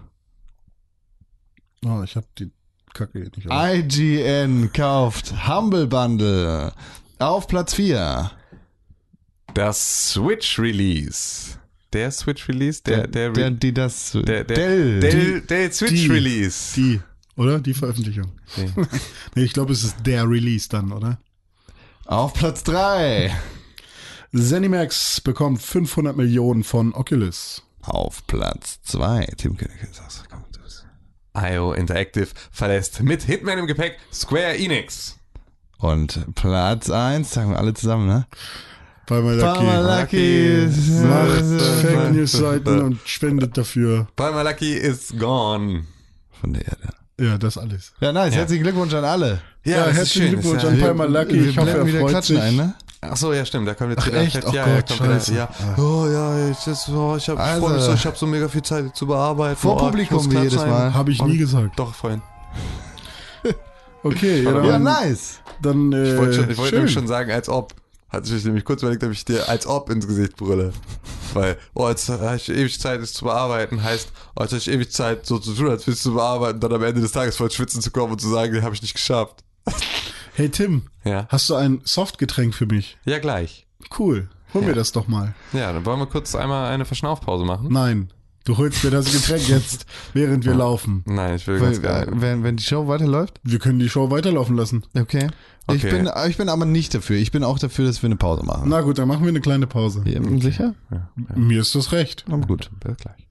Oh, 1.84 2.02
ich 2.02 2.16
habe 2.16 2.26
die 2.38 2.50
Kacke 2.94 3.18
nicht. 3.18 3.46
IGN 3.50 4.72
kauft 4.72 5.46
Humble 5.48 5.86
Bundle. 5.86 6.72
Auf 7.18 7.46
Platz 7.46 7.74
4. 7.74 8.30
Das 9.54 10.12
Switch 10.12 10.58
Release. 10.58 11.58
Der 11.92 12.10
Switch 12.12 12.48
Release? 12.48 12.82
Der, 12.84 13.06
der, 13.08 13.30
der, 13.30 13.50
die 13.50 13.74
das, 13.74 14.12
der, 14.12 14.44
der 14.44 14.44
Dell. 14.44 15.00
Dell, 15.00 15.40
Dell 15.42 15.72
Switch 15.72 15.90
die- 15.92 16.06
Release. 16.06 16.74
Die, 16.76 17.00
oder? 17.36 17.58
Die 17.60 17.74
Veröffentlichung. 17.74 18.32
Nee. 18.56 18.70
Nee, 19.34 19.42
ich 19.44 19.52
glaube, 19.52 19.72
es 19.72 19.82
ist 19.84 19.96
der 20.06 20.28
Release 20.28 20.68
dann, 20.68 20.92
oder? 20.92 21.18
Auf 22.06 22.32
Platz 22.34 22.62
3. 22.64 23.32
Zenimax 24.32 25.20
bekommt 25.20 25.60
500 25.62 26.16
Millionen 26.16 26.62
von 26.64 26.94
Oculus. 26.94 27.62
Auf 27.82 28.24
Platz 28.26 28.80
2. 28.82 29.26
Tim 29.36 29.56
König, 29.56 29.74
sag's, 29.92 30.22
IO 31.42 31.72
Interactive 31.72 32.28
verlässt 32.50 33.02
mit 33.02 33.22
Hitman 33.22 33.58
im 33.58 33.66
Gepäck 33.66 33.98
Square 34.12 34.56
Enix. 34.56 35.16
Und 35.78 36.34
Platz 36.34 36.90
1, 36.90 37.30
sagen 37.32 37.50
wir 37.52 37.58
alle 37.58 37.72
zusammen, 37.74 38.06
ne? 38.06 38.26
Palmer 39.06 39.32
Lucky. 39.34 39.42
Palmer 39.42 40.00
Lucky. 40.00 40.68
Macht 41.02 41.60
Fake 41.80 42.12
News 42.12 42.32
Seiten 42.32 42.80
und 42.80 43.00
spendet 43.06 43.56
dafür. 43.56 44.06
Palmer 44.14 44.44
Lucky 44.44 44.74
is 44.74 45.14
gone. 45.18 45.84
Von 46.40 46.52
der 46.52 46.64
Erde. 46.66 46.88
Ja, 47.18 47.36
das 47.38 47.58
alles. 47.58 47.92
Ja, 48.00 48.12
nice. 48.12 48.34
Herzlichen 48.34 48.62
Glückwunsch 48.62 48.94
an 48.94 49.04
alle. 49.04 49.40
Ja, 49.64 49.84
ist 49.86 49.96
herzlichen 49.96 50.30
Glückwunsch 50.34 50.64
an 50.64 50.78
ja- 50.78 50.86
Palmer 50.86 51.08
Lucky. 51.08 51.34
Wir 51.42 51.50
Ich 51.50 51.58
hoffe, 51.58 51.70
er 51.70 51.86
wieder 51.86 52.00
freut 52.00 52.10
Klatschen 52.10 52.36
sich. 52.36 52.44
ein, 52.44 52.56
ne? 52.56 52.74
Ach 53.02 53.16
so, 53.16 53.32
ja, 53.32 53.44
stimmt. 53.46 53.66
Da 53.66 53.74
kommt 53.74 53.90
jetzt 53.90 54.02
Ach, 54.02 54.06
wieder. 54.08 54.20
echt? 54.20 54.34
Ja, 54.34 54.42
Oh 54.46 54.52
ja, 54.54 54.64
Gott, 54.76 54.88
kommt 54.88 55.00
wieder. 55.02 55.14
scheiße. 55.14 55.34
Ja. 55.34 55.48
Oh 55.78 56.06
ja, 56.06 56.50
ich, 56.50 56.58
das, 56.64 56.88
oh, 56.90 57.16
ich 57.16 57.28
habe 57.30 57.40
Also- 57.40 57.78
so, 57.78 57.92
ich 57.94 58.06
habe 58.06 58.16
so 58.16 58.26
mega 58.26 58.48
viel 58.48 58.62
Zeit 58.62 58.94
zu 58.94 59.06
bearbeiten. 59.06 59.56
Vor 59.56 59.76
oh, 59.76 59.86
Publikum 59.86 60.30
jedes. 60.30 60.54
Mal. 60.56 60.92
Habe 60.92 61.10
ich 61.10 61.22
nie 61.22 61.38
gesagt. 61.38 61.78
Doch, 61.78 61.94
vorhin. 61.94 62.20
Okay, 64.02 64.42
ja, 64.42 64.50
Ja, 64.50 64.56
Ja, 64.64 64.72
dann, 64.72 64.82
nice. 64.82 65.40
dann 65.60 65.92
äh, 65.92 66.12
Ich 66.12 66.18
wollte 66.18 66.32
schon, 66.34 66.50
ich 66.50 66.56
wollte 66.56 66.70
schön. 66.70 66.78
nämlich 66.78 66.94
schon 66.94 67.06
sagen, 67.06 67.30
als 67.30 67.48
ob. 67.50 67.74
Hatte 68.08 68.34
ich 68.34 68.44
nämlich 68.44 68.64
kurz 68.64 68.82
überlegt, 68.82 69.04
ob 69.04 69.12
ich 69.12 69.24
dir 69.24 69.48
als 69.48 69.66
ob 69.66 69.88
ins 69.90 70.06
Gesicht 70.06 70.36
brülle. 70.36 70.72
Weil, 71.34 71.56
oh, 71.74 71.88
jetzt 71.88 72.08
habe 72.08 72.34
ich 72.34 72.48
ewig 72.48 72.80
Zeit, 72.80 73.00
es 73.00 73.12
zu 73.12 73.24
bearbeiten, 73.26 73.84
heißt, 73.84 74.08
oh, 74.34 74.42
jetzt 74.42 74.50
habe 74.52 74.58
ich 74.58 74.68
ewig 74.70 74.90
Zeit, 74.90 75.26
so 75.26 75.38
zu 75.38 75.52
tun, 75.54 75.68
als 75.68 75.86
willst 75.86 76.04
du 76.06 76.14
bearbeiten, 76.14 76.58
dann 76.58 76.72
am 76.72 76.82
Ende 76.82 77.00
des 77.02 77.12
Tages 77.12 77.36
voll 77.36 77.50
schwitzen 77.52 77.80
zu 77.82 77.90
kommen 77.92 78.12
und 78.12 78.20
zu 78.20 78.28
sagen, 78.28 78.52
den 78.52 78.64
habe 78.64 78.74
ich 78.74 78.82
nicht 78.82 78.94
geschafft. 78.94 79.44
Hey 80.40 80.48
Tim, 80.48 80.84
Ja. 81.04 81.26
hast 81.28 81.50
du 81.50 81.54
ein 81.54 81.82
Softgetränk 81.84 82.54
für 82.54 82.64
mich? 82.64 82.96
Ja, 83.04 83.18
gleich. 83.18 83.66
Cool. 83.98 84.30
Hol 84.54 84.62
mir 84.62 84.72
das 84.72 84.90
doch 84.90 85.06
mal. 85.06 85.34
Ja, 85.52 85.70
dann 85.70 85.84
wollen 85.84 85.98
wir 85.98 86.06
kurz 86.06 86.34
einmal 86.34 86.72
eine 86.72 86.86
Verschnaufpause 86.86 87.44
machen. 87.44 87.68
Nein, 87.70 88.08
du 88.46 88.56
holst 88.56 88.82
mir 88.82 88.90
das 88.90 89.12
Getränk 89.12 89.46
jetzt, 89.50 89.84
während 90.14 90.46
wir 90.46 90.54
laufen. 90.54 91.04
Nein, 91.06 91.34
ich 91.36 91.46
will 91.46 91.60
ganz 91.60 91.82
Weil, 91.82 92.06
gerne. 92.06 92.22
wenn, 92.22 92.42
wenn 92.42 92.56
die 92.56 92.62
Show 92.64 92.88
weiterläuft? 92.88 93.38
Wir 93.42 93.58
können 93.58 93.80
die 93.80 93.90
Show 93.90 94.10
weiterlaufen 94.10 94.56
lassen. 94.56 94.82
Okay. 94.98 95.28
Ich, 95.70 95.84
Okay. 95.84 95.90
bin, 95.90 96.10
ich 96.30 96.38
bin 96.38 96.48
aber 96.48 96.64
nicht 96.64 96.94
dafür. 96.94 97.16
Ich 97.18 97.32
bin 97.32 97.44
auch 97.44 97.58
dafür, 97.58 97.84
dass 97.84 98.00
wir 98.02 98.06
eine 98.08 98.16
Pause 98.16 98.42
machen. 98.42 98.70
Na 98.70 98.80
gut, 98.80 98.96
dann 98.98 99.08
machen 99.08 99.24
wir 99.24 99.28
eine 99.28 99.42
kleine 99.42 99.66
Pause. 99.66 100.02
Ja, 100.06 100.22
Sicher? 100.40 100.74
Mir 101.36 101.60
ist 101.60 101.74
das 101.74 101.92
recht. 101.92 102.24
Na 102.28 102.36
gut. 102.38 102.70
Bis 102.82 102.96
gleich. 102.96 103.26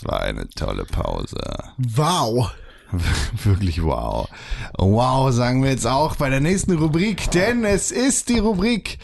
Das 0.00 0.04
war 0.12 0.20
eine 0.20 0.48
tolle 0.50 0.84
Pause. 0.84 1.36
Wow. 1.78 2.52
Wirklich 3.42 3.82
wow. 3.82 4.28
Wow, 4.78 5.32
sagen 5.32 5.62
wir 5.64 5.70
jetzt 5.70 5.86
auch 5.88 6.14
bei 6.16 6.30
der 6.30 6.40
nächsten 6.40 6.72
Rubrik, 6.78 7.30
denn 7.32 7.64
es 7.64 7.90
ist 7.90 8.28
die 8.28 8.38
Rubrik 8.38 8.98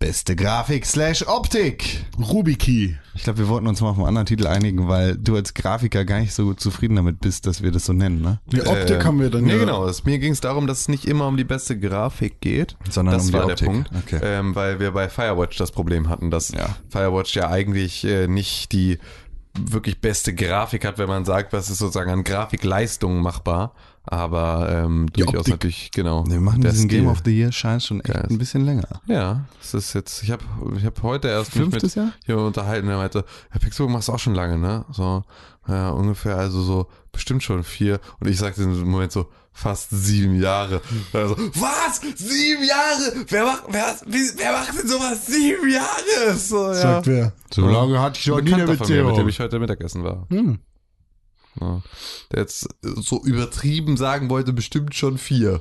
Beste 0.00 0.34
Grafik 0.34 0.86
slash 0.86 1.26
Optik. 1.28 2.04
Rubiki. 2.18 2.96
Ich 3.14 3.22
glaube, 3.24 3.38
wir 3.40 3.48
wollten 3.48 3.66
uns 3.66 3.82
mal 3.82 3.90
auf 3.90 3.98
einen 3.98 4.06
anderen 4.06 4.24
Titel 4.24 4.46
einigen, 4.46 4.88
weil 4.88 5.14
du 5.18 5.36
als 5.36 5.52
Grafiker 5.52 6.06
gar 6.06 6.20
nicht 6.20 6.32
so 6.32 6.54
zufrieden 6.54 6.96
damit 6.96 7.20
bist, 7.20 7.46
dass 7.46 7.62
wir 7.62 7.70
das 7.70 7.84
so 7.84 7.92
nennen, 7.92 8.22
ne? 8.22 8.40
Die 8.46 8.62
Optik 8.62 9.02
Äh, 9.02 9.04
haben 9.04 9.20
wir 9.20 9.28
dann 9.28 9.44
nee, 9.44 9.52
ja. 9.52 9.58
genau. 9.58 9.86
Es, 9.86 10.04
mir 10.06 10.18
ging 10.18 10.32
es 10.32 10.40
darum, 10.40 10.66
dass 10.66 10.80
es 10.80 10.88
nicht 10.88 11.04
immer 11.04 11.26
um 11.26 11.36
die 11.36 11.44
beste 11.44 11.78
Grafik 11.78 12.40
geht, 12.40 12.76
Sondern 12.88 13.14
das 13.16 13.24
um 13.26 13.28
die 13.28 13.34
war 13.34 13.42
Optik. 13.44 13.58
der 13.58 13.66
Punkt, 13.66 13.90
Okay. 13.94 14.20
ähm, 14.22 14.54
weil 14.54 14.80
wir 14.80 14.92
bei 14.92 15.10
Firewatch 15.10 15.58
das 15.58 15.70
Problem 15.70 16.08
hatten, 16.08 16.30
dass 16.30 16.48
Ja. 16.50 16.76
Firewatch 16.88 17.34
ja 17.36 17.50
eigentlich 17.50 18.02
äh, 18.04 18.26
nicht 18.26 18.72
die 18.72 18.98
wirklich 19.58 20.00
beste 20.00 20.34
Grafik 20.34 20.84
hat, 20.84 20.98
wenn 20.98 21.08
man 21.08 21.24
sagt, 21.24 21.52
was 21.52 21.70
ist 21.70 21.78
sozusagen 21.78 22.10
an 22.10 22.24
Grafikleistungen 22.24 23.20
machbar, 23.20 23.74
aber 24.04 24.68
ähm, 24.70 25.08
durchaus 25.12 25.40
Optik. 25.40 25.54
natürlich 25.54 25.90
genau. 25.90 26.24
Wir 26.26 26.40
machen 26.40 26.62
diesen 26.62 26.88
Stil. 26.88 27.00
Game 27.00 27.08
of 27.08 27.22
the 27.24 27.36
Year 27.36 27.52
Schein 27.52 27.80
schon 27.80 28.00
echt 28.00 28.14
Geil. 28.14 28.26
ein 28.30 28.38
bisschen 28.38 28.64
länger. 28.64 29.00
Ja, 29.06 29.44
das 29.60 29.74
ist 29.74 29.92
jetzt, 29.94 30.22
ich 30.22 30.30
habe 30.30 30.44
ich 30.76 30.84
hab 30.84 31.02
heute 31.02 31.28
erst 31.28 31.52
Fünftes 31.52 31.82
mich 31.82 31.96
mit 31.96 31.96
Jahr? 31.96 32.12
hier 32.24 32.38
unterhalten, 32.38 32.86
der 32.86 32.96
meinte, 32.96 33.24
Herr 33.50 33.60
Pixelbook 33.60 33.92
machst 33.92 34.08
du 34.08 34.12
auch 34.12 34.18
schon 34.18 34.34
lange, 34.34 34.58
ne? 34.58 34.84
So, 34.90 35.24
ja, 35.70 35.90
ungefähr, 35.90 36.36
also 36.36 36.62
so, 36.62 36.86
bestimmt 37.12 37.42
schon 37.42 37.64
vier. 37.64 38.00
Und 38.18 38.28
ich 38.28 38.38
sagte 38.38 38.62
in 38.62 38.74
dem 38.74 38.88
Moment 38.88 39.12
so, 39.12 39.28
fast 39.52 39.90
sieben 39.90 40.40
Jahre. 40.40 40.80
Also, 41.12 41.36
was? 41.36 42.00
Sieben 42.16 42.64
Jahre? 42.64 43.24
Wer 43.28 43.44
macht, 43.44 43.64
wer, 43.68 43.96
wer 44.36 44.52
macht 44.52 44.78
denn 44.78 44.88
sowas? 44.88 45.26
Sieben 45.26 45.70
Jahre? 45.70 46.36
So, 46.36 46.68
ja. 46.68 46.74
Sagt 46.74 47.06
wer. 47.06 47.32
So 47.50 47.68
lange 47.68 48.00
hatte 48.00 48.18
ich 48.18 48.24
schon 48.24 48.38
Ein 48.38 48.44
Bekannter 48.44 48.76
von 48.76 48.88
mir, 48.88 49.04
mit 49.04 49.16
dem 49.16 49.28
ich 49.28 49.40
heute 49.40 49.58
Mittagessen 49.58 50.04
war. 50.04 50.26
Hm. 50.30 50.60
Ja. 51.60 51.82
Der 52.32 52.40
jetzt 52.40 52.68
so 52.82 53.22
übertrieben 53.24 53.96
sagen 53.96 54.30
wollte, 54.30 54.52
bestimmt 54.52 54.94
schon 54.94 55.18
vier. 55.18 55.60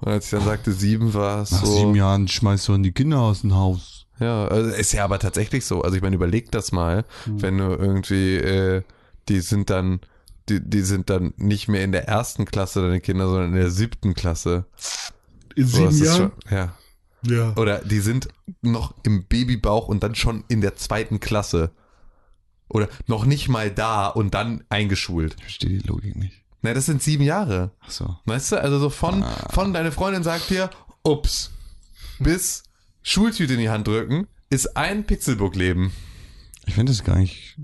Und 0.00 0.08
als 0.12 0.26
ich 0.26 0.30
dann 0.30 0.44
sagte 0.44 0.72
sieben, 0.72 1.12
war 1.14 1.42
es 1.42 1.50
Nach 1.50 1.64
so. 1.64 1.76
sieben 1.76 1.94
Jahren 1.94 2.26
schmeißt 2.26 2.68
du 2.68 2.78
die 2.78 2.92
Kinder 2.92 3.20
aus 3.20 3.42
dem 3.42 3.54
Haus. 3.54 4.06
Ja, 4.18 4.46
also 4.48 4.70
ist 4.70 4.92
ja 4.92 5.04
aber 5.04 5.18
tatsächlich 5.18 5.64
so. 5.64 5.82
Also 5.82 5.96
ich 5.96 6.02
meine, 6.02 6.16
überleg 6.16 6.50
das 6.50 6.72
mal, 6.72 7.04
wenn 7.26 7.58
du 7.58 7.64
irgendwie, 7.64 8.36
äh, 8.36 8.82
die 9.28 9.40
sind 9.40 9.70
dann, 9.70 10.00
die, 10.48 10.60
die 10.60 10.82
sind 10.82 11.10
dann 11.10 11.34
nicht 11.36 11.68
mehr 11.68 11.84
in 11.84 11.92
der 11.92 12.08
ersten 12.08 12.44
Klasse 12.44 12.82
deine 12.82 13.00
Kinder, 13.00 13.26
sondern 13.26 13.50
in 13.50 13.56
der 13.56 13.70
siebten 13.70 14.14
Klasse. 14.14 14.66
In 15.54 15.66
So, 15.66 15.76
sieben 15.76 15.90
ist 15.90 16.00
Jahren? 16.18 16.32
Ja. 16.50 16.76
Ja. 17.22 17.54
Oder 17.56 17.78
die 17.80 18.00
sind 18.00 18.28
noch 18.62 18.94
im 19.02 19.24
Babybauch 19.26 19.88
und 19.88 20.02
dann 20.02 20.14
schon 20.14 20.44
in 20.48 20.60
der 20.60 20.76
zweiten 20.76 21.20
Klasse. 21.20 21.70
Oder 22.68 22.88
noch 23.06 23.26
nicht 23.26 23.48
mal 23.48 23.70
da 23.70 24.06
und 24.06 24.32
dann 24.34 24.64
eingeschult. 24.68 25.34
Ich 25.36 25.42
verstehe 25.42 25.78
die 25.78 25.86
Logik 25.86 26.16
nicht. 26.16 26.40
Na, 26.62 26.72
das 26.72 26.86
sind 26.86 27.02
sieben 27.02 27.24
Jahre. 27.24 27.72
Ach 27.80 27.90
so. 27.90 28.16
Weißt 28.26 28.52
du, 28.52 28.60
also 28.60 28.78
so 28.78 28.90
von, 28.90 29.24
von 29.50 29.72
deine 29.72 29.92
Freundin 29.92 30.22
sagt 30.22 30.50
dir, 30.50 30.70
ups, 31.02 31.50
bis 32.18 32.62
Schultüte 33.02 33.54
in 33.54 33.60
die 33.60 33.70
Hand 33.70 33.86
drücken, 33.86 34.26
ist 34.50 34.76
ein 34.76 35.04
Pixelbook-Leben. 35.04 35.92
Ich 36.66 36.74
finde 36.74 36.92
das 36.92 37.02
gar 37.02 37.18
nicht. 37.18 37.56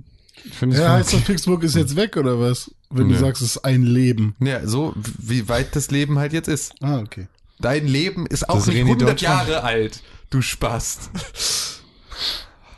Ich 0.46 0.54
finde 0.54 0.78
Ja, 0.78 0.92
heißt 0.92 1.12
das 1.12 1.20
Pixburg 1.22 1.62
ist 1.64 1.74
jetzt 1.74 1.96
weg 1.96 2.16
oder 2.16 2.38
was? 2.40 2.70
Wenn 2.90 3.08
Nö. 3.08 3.14
du 3.14 3.18
sagst, 3.20 3.42
es 3.42 3.56
ist 3.56 3.64
ein 3.64 3.82
Leben. 3.82 4.36
Ja, 4.40 4.66
so 4.66 4.94
wie 4.96 5.48
weit 5.48 5.74
das 5.74 5.90
Leben 5.90 6.18
halt 6.18 6.32
jetzt 6.32 6.48
ist. 6.48 6.72
Ah, 6.80 6.98
okay. 6.98 7.26
Dein 7.58 7.86
Leben 7.86 8.26
ist 8.26 8.48
auch 8.48 8.56
Das 8.56 8.66
nicht 8.66 8.76
René 8.76 8.82
100 8.90 9.08
Deutschland. 9.10 9.48
Jahre 9.48 9.62
alt, 9.64 10.02
du 10.30 10.42
Spast. 10.42 11.10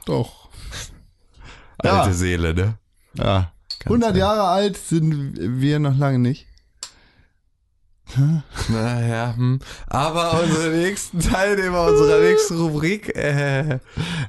Doch. 0.06 0.48
Ja. 1.84 2.02
Alte 2.02 2.14
Seele, 2.14 2.54
ne? 2.54 2.78
Ja. 3.14 3.52
100 3.84 4.16
Jahre 4.16 4.42
alt 4.48 4.76
sind 4.76 5.34
wir 5.38 5.78
noch 5.78 5.96
lange 5.96 6.18
nicht. 6.18 6.46
Naja, 8.68 9.35
hm. 9.36 9.60
aber 9.86 10.40
unsere 10.43 10.70
nächsten 10.70 11.20
Teilnehmer 11.20 11.86
unserer 11.86 12.20
nächsten 12.20 12.59
Rubrik, 12.59 13.14
äh, 13.14 13.78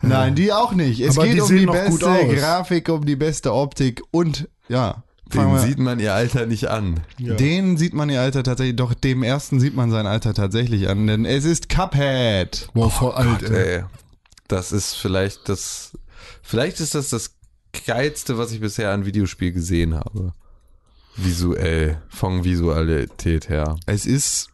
Nein, 0.01 0.35
die 0.35 0.51
auch 0.51 0.73
nicht. 0.73 0.99
Es 0.99 1.17
Aber 1.17 1.27
die 1.27 1.33
geht 1.33 1.41
um 1.41 1.57
die 1.57 1.65
beste. 1.65 2.35
Grafik, 2.35 2.89
um 2.89 3.05
die 3.05 3.15
beste 3.15 3.53
Optik 3.53 4.01
und 4.11 4.49
ja. 4.67 5.03
den 5.33 5.57
sieht 5.59 5.79
man 5.79 5.99
ihr 5.99 6.13
Alter 6.13 6.45
nicht 6.45 6.69
an. 6.69 6.99
Ja. 7.17 7.35
Den 7.35 7.77
sieht 7.77 7.93
man 7.93 8.09
ihr 8.09 8.21
Alter 8.21 8.43
tatsächlich, 8.43 8.75
doch 8.75 8.93
dem 8.93 9.23
ersten 9.23 9.59
sieht 9.59 9.75
man 9.75 9.91
sein 9.91 10.07
Alter 10.07 10.33
tatsächlich 10.33 10.89
an, 10.89 11.07
denn 11.07 11.25
es 11.25 11.45
ist 11.45 11.69
Cuphead. 11.69 12.69
Wow, 12.73 12.93
voll 12.93 13.11
alt, 13.13 13.43
ey. 13.43 13.77
Ey, 13.77 13.83
das 14.47 14.71
ist 14.71 14.95
vielleicht 14.95 15.47
das, 15.47 15.97
vielleicht 16.41 16.79
ist 16.79 16.95
das 16.95 17.09
das 17.09 17.35
geilste, 17.85 18.37
was 18.37 18.51
ich 18.51 18.59
bisher 18.59 18.91
an 18.91 19.05
Videospiel 19.05 19.51
gesehen 19.51 19.95
habe. 19.95 20.33
Visuell, 21.15 22.01
von 22.09 22.43
Visualität 22.43 23.49
her. 23.49 23.75
Es 23.85 24.05
ist, 24.05 24.49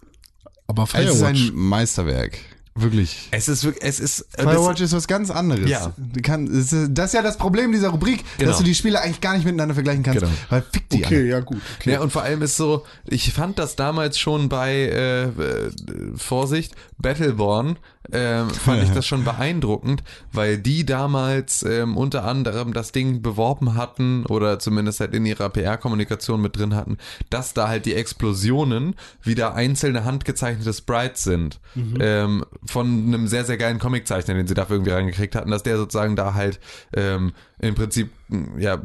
Aber 0.67 0.83
es 0.83 0.89
ist 0.93 0.95
Firewatch. 1.19 1.49
ein 1.49 1.55
Meisterwerk. 1.55 2.37
Wirklich. 2.77 3.29
Es 3.31 3.47
ist 3.47 3.63
wirklich, 3.63 3.85
es 3.85 4.01
ist, 4.01 4.25
das, 4.35 4.43
Firewatch 4.45 4.81
ist 4.81 4.91
was 4.91 5.07
ganz 5.07 5.31
anderes. 5.31 5.69
Ja. 5.69 5.93
Kann, 6.23 6.45
das 6.51 6.73
ist 6.73 7.13
ja 7.13 7.21
das 7.21 7.37
Problem 7.37 7.71
dieser 7.71 7.87
Rubrik, 7.87 8.25
Genau. 8.37 8.49
dass 8.49 8.57
du 8.57 8.65
die 8.65 8.75
Spiele 8.75 8.99
eigentlich 8.99 9.21
gar 9.21 9.33
nicht 9.35 9.45
miteinander 9.45 9.75
vergleichen 9.75 10.03
kannst. 10.03 10.19
Genau. 10.19 10.33
Weil 10.49 10.61
fick 10.73 10.89
die 10.89 11.05
Okay, 11.05 11.15
alle. 11.19 11.25
ja 11.27 11.39
gut. 11.39 11.61
Okay. 11.79 11.93
Ja, 11.93 12.01
und 12.01 12.11
vor 12.11 12.23
allem 12.23 12.41
ist 12.41 12.57
so, 12.57 12.83
ich 13.05 13.31
fand 13.31 13.59
das 13.59 13.77
damals 13.77 14.19
schon 14.19 14.49
bei, 14.49 14.73
äh, 14.73 15.23
äh, 15.23 15.71
Vorsicht, 16.17 16.75
Battleborn, 16.97 17.77
ähm, 18.11 18.49
fand 18.49 18.83
ich 18.83 18.89
das 18.93 19.05
schon 19.05 19.23
beeindruckend, 19.23 20.03
weil 20.31 20.57
die 20.57 20.85
damals 20.85 21.63
ähm, 21.63 21.97
unter 21.97 22.25
anderem 22.25 22.73
das 22.73 22.91
Ding 22.91 23.21
beworben 23.21 23.75
hatten 23.75 24.25
oder 24.25 24.59
zumindest 24.59 24.99
halt 24.99 25.13
in 25.13 25.25
ihrer 25.25 25.49
PR-Kommunikation 25.49 26.41
mit 26.41 26.57
drin 26.57 26.75
hatten, 26.75 26.97
dass 27.29 27.53
da 27.53 27.67
halt 27.67 27.85
die 27.85 27.95
Explosionen 27.95 28.95
wieder 29.21 29.55
einzelne 29.55 30.05
handgezeichnete 30.05 30.73
Sprites 30.73 31.23
sind. 31.23 31.59
Ähm, 31.99 32.45
von 32.65 32.87
einem 32.87 33.27
sehr, 33.27 33.45
sehr 33.45 33.57
geilen 33.57 33.79
Comiczeichner, 33.79 34.33
den 34.33 34.47
sie 34.47 34.53
dafür 34.53 34.77
irgendwie 34.77 34.91
reingekriegt 34.91 35.35
hatten, 35.35 35.51
dass 35.51 35.63
der 35.63 35.77
sozusagen 35.77 36.15
da 36.15 36.33
halt 36.33 36.59
ähm, 36.95 37.33
im 37.59 37.75
Prinzip 37.75 38.09
ja 38.57 38.81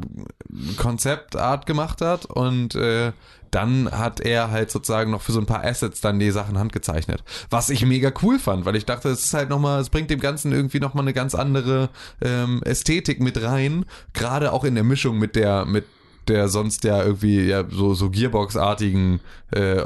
Konzeptart 0.77 1.65
gemacht 1.65 2.01
hat 2.01 2.25
und 2.25 2.75
äh, 2.75 3.11
dann 3.51 3.91
hat 3.91 4.21
er 4.21 4.49
halt 4.49 4.71
sozusagen 4.71 5.11
noch 5.11 5.21
für 5.21 5.33
so 5.33 5.39
ein 5.39 5.45
paar 5.45 5.63
Assets 5.63 6.01
dann 6.01 6.19
die 6.19 6.31
Sachen 6.31 6.57
handgezeichnet. 6.57 7.23
Was 7.49 7.69
ich 7.69 7.85
mega 7.85 8.11
cool 8.23 8.39
fand, 8.39 8.65
weil 8.65 8.75
ich 8.75 8.85
dachte, 8.85 9.09
es 9.09 9.25
ist 9.25 9.33
halt 9.33 9.49
nochmal, 9.49 9.81
es 9.81 9.89
bringt 9.89 10.09
dem 10.09 10.19
Ganzen 10.19 10.51
irgendwie 10.51 10.79
nochmal 10.79 11.03
eine 11.03 11.13
ganz 11.13 11.35
andere 11.35 11.89
ähm, 12.21 12.61
Ästhetik 12.63 13.19
mit 13.19 13.41
rein. 13.41 13.85
Gerade 14.13 14.53
auch 14.53 14.63
in 14.63 14.75
der 14.75 14.83
Mischung 14.83 15.19
mit 15.19 15.35
der, 15.35 15.65
mit 15.65 15.85
der 16.27 16.47
sonst 16.47 16.83
ja 16.83 17.03
irgendwie 17.03 17.41
ja 17.41 17.63
so, 17.69 17.93
so 17.93 18.09
Gearbox-artigen 18.09 19.19
äh, 19.51 19.83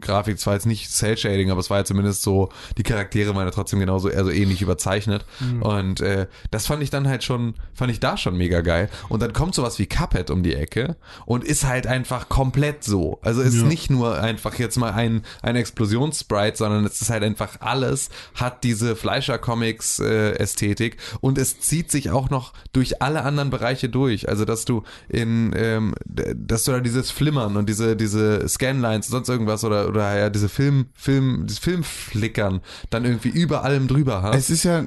Grafik, 0.00 0.38
zwar 0.38 0.54
jetzt 0.54 0.66
nicht 0.66 0.90
Cell-Shading, 0.90 1.50
aber 1.50 1.60
es 1.60 1.70
war 1.70 1.78
ja 1.78 1.84
zumindest 1.84 2.22
so, 2.22 2.50
die 2.76 2.82
Charaktere 2.82 3.34
waren 3.34 3.46
ja 3.46 3.50
trotzdem 3.50 3.80
genauso, 3.80 4.08
also 4.08 4.30
ähnlich 4.30 4.60
überzeichnet. 4.60 5.24
Und 5.60 6.00
äh, 6.00 6.26
das 6.50 6.66
fand 6.66 6.82
ich 6.82 6.90
dann 6.90 7.08
halt 7.08 7.24
schon, 7.24 7.54
fand 7.72 7.90
ich 7.90 8.00
da 8.00 8.16
schon 8.18 8.36
mega 8.36 8.60
geil. 8.60 8.90
Und 9.08 9.22
dann 9.22 9.32
kommt 9.32 9.54
sowas 9.54 9.78
wie 9.78 9.86
Cuphead 9.86 10.30
um 10.30 10.42
die 10.42 10.54
Ecke 10.54 10.96
und 11.24 11.44
ist 11.44 11.66
halt 11.66 11.86
einfach 11.86 12.28
komplett 12.28 12.84
so. 12.84 13.18
Also 13.22 13.40
ist 13.40 13.56
Ja. 13.56 13.62
nicht 13.64 13.88
nur 13.90 14.20
einfach 14.20 14.58
jetzt 14.58 14.76
mal 14.76 14.92
ein, 14.92 15.22
ein 15.40 15.56
Explosionssprite, 15.56 16.58
sondern 16.58 16.84
es 16.84 17.00
ist 17.00 17.08
halt 17.10 17.22
einfach 17.22 17.60
alles, 17.60 18.10
hat 18.34 18.64
diese 18.64 18.96
Fleischer-Comics-Ästhetik 18.96 20.96
und 21.20 21.38
es 21.38 21.60
zieht 21.60 21.90
sich 21.90 22.10
auch 22.10 22.30
noch 22.30 22.52
durch 22.72 23.02
alle 23.02 23.22
anderen 23.22 23.50
Bereiche 23.50 23.88
durch. 23.88 24.28
Also 24.28 24.44
dass 24.44 24.64
du 24.64 24.82
in 25.08 25.52
ähm, 25.60 25.94
dass 26.06 26.64
du 26.64 26.72
da 26.72 26.80
dieses 26.80 27.10
Flimmern 27.10 27.56
und 27.56 27.68
diese, 27.68 27.96
diese 27.96 28.48
Scanlines 28.48 29.06
und 29.08 29.12
sonst 29.12 29.28
irgendwas 29.28 29.64
oder, 29.64 29.88
oder 29.88 30.18
ja, 30.18 30.30
diese 30.30 30.48
Film, 30.48 30.86
Film, 30.94 31.46
dieses 31.46 31.58
Filmflickern 31.60 32.60
dann 32.90 33.04
irgendwie 33.04 33.28
über 33.28 33.64
allem 33.64 33.88
drüber 33.88 34.22
hast. 34.22 34.36
Es 34.36 34.50
ist 34.50 34.64
ja, 34.64 34.82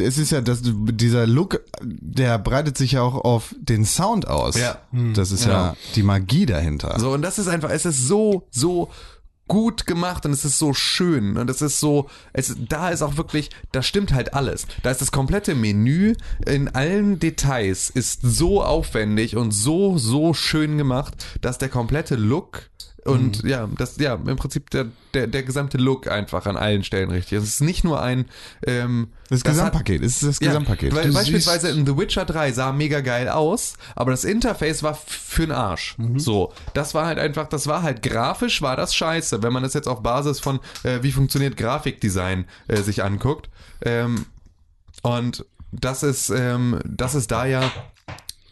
es 0.00 0.18
ist 0.18 0.30
ja, 0.30 0.40
dass 0.40 0.60
dieser 0.62 1.26
Look, 1.26 1.60
der 1.82 2.38
breitet 2.38 2.76
sich 2.76 2.92
ja 2.92 3.02
auch 3.02 3.14
auf 3.24 3.54
den 3.58 3.84
Sound 3.84 4.28
aus. 4.28 4.58
Ja. 4.58 4.78
Das 5.14 5.32
ist 5.32 5.44
Genau. 5.44 5.54
ja 5.54 5.76
die 5.94 6.02
Magie 6.02 6.46
dahinter. 6.46 6.98
So, 6.98 7.12
und 7.12 7.22
das 7.22 7.38
ist 7.38 7.48
einfach, 7.48 7.70
es 7.70 7.84
ist 7.86 8.06
so, 8.06 8.46
so 8.50 8.90
gut 9.48 9.86
gemacht 9.86 10.24
und 10.26 10.32
es 10.32 10.44
ist 10.44 10.58
so 10.58 10.72
schön 10.74 11.36
und 11.36 11.50
es 11.50 11.62
ist 11.62 11.80
so, 11.80 12.08
es, 12.32 12.54
da 12.68 12.90
ist 12.90 13.02
auch 13.02 13.16
wirklich, 13.16 13.50
da 13.72 13.82
stimmt 13.82 14.12
halt 14.12 14.34
alles. 14.34 14.66
Da 14.82 14.90
ist 14.90 15.00
das 15.00 15.10
komplette 15.10 15.54
Menü 15.54 16.14
in 16.46 16.68
allen 16.68 17.18
Details 17.18 17.90
ist 17.90 18.20
so 18.22 18.62
aufwendig 18.62 19.36
und 19.36 19.50
so, 19.52 19.98
so 19.98 20.34
schön 20.34 20.78
gemacht, 20.78 21.14
dass 21.40 21.58
der 21.58 21.68
komplette 21.68 22.14
Look 22.14 22.68
und 23.08 23.42
Mhm. 23.42 23.48
ja, 23.50 23.68
das, 23.76 23.96
ja, 23.98 24.14
im 24.14 24.36
Prinzip 24.36 24.70
der, 24.70 24.86
der, 25.14 25.26
der 25.26 25.42
gesamte 25.42 25.78
Look 25.78 26.06
einfach 26.08 26.46
an 26.46 26.56
allen 26.56 26.84
Stellen 26.84 27.10
richtig. 27.10 27.38
Es 27.38 27.44
ist 27.44 27.60
nicht 27.60 27.82
nur 27.84 28.00
ein, 28.02 28.26
ähm, 28.66 29.08
Das 29.30 29.40
hat- 29.40 29.46
Gesamtpaket, 29.46 30.02
es 30.02 30.22
ist 30.22 30.22
das 30.28 30.38
Gesamtpaket. 30.40 30.94
weil 30.94 31.08
Du 31.08 31.14
beispielsweise 31.14 31.68
in 31.70 31.86
The 31.86 31.96
Witcher 31.96 32.24
3 32.24 32.52
sah 32.52 32.72
mega 32.72 33.00
geil 33.00 33.28
aus, 33.28 33.74
aber 33.96 34.10
das 34.12 34.24
Interface 34.24 34.82
war 34.82 34.92
f- 34.92 35.04
für 35.06 35.42
den 35.46 35.52
Arsch. 35.52 35.96
Mhm. 35.98 36.18
So, 36.18 36.52
das 36.74 36.94
war 36.94 37.06
halt 37.06 37.18
einfach, 37.18 37.48
das 37.48 37.66
war 37.66 37.82
halt 37.82 38.02
grafisch 38.02 38.62
war 38.62 38.76
das 38.76 38.94
scheiße, 38.94 39.42
wenn 39.42 39.52
man 39.52 39.62
das 39.62 39.74
jetzt 39.74 39.88
auf 39.88 40.02
Basis 40.02 40.40
von 40.40 40.60
äh, 40.84 40.98
wie 41.02 41.12
funktioniert 41.12 41.56
Grafikdesign 41.56 42.44
äh, 42.68 42.76
sich 42.82 43.02
anguckt. 43.02 43.48
Ähm, 43.82 44.26
und 45.02 45.44
das 45.72 46.02
ist, 46.02 46.30
ähm, 46.30 46.78
das 46.84 47.14
ist 47.14 47.30
da 47.30 47.44
ja 47.46 47.70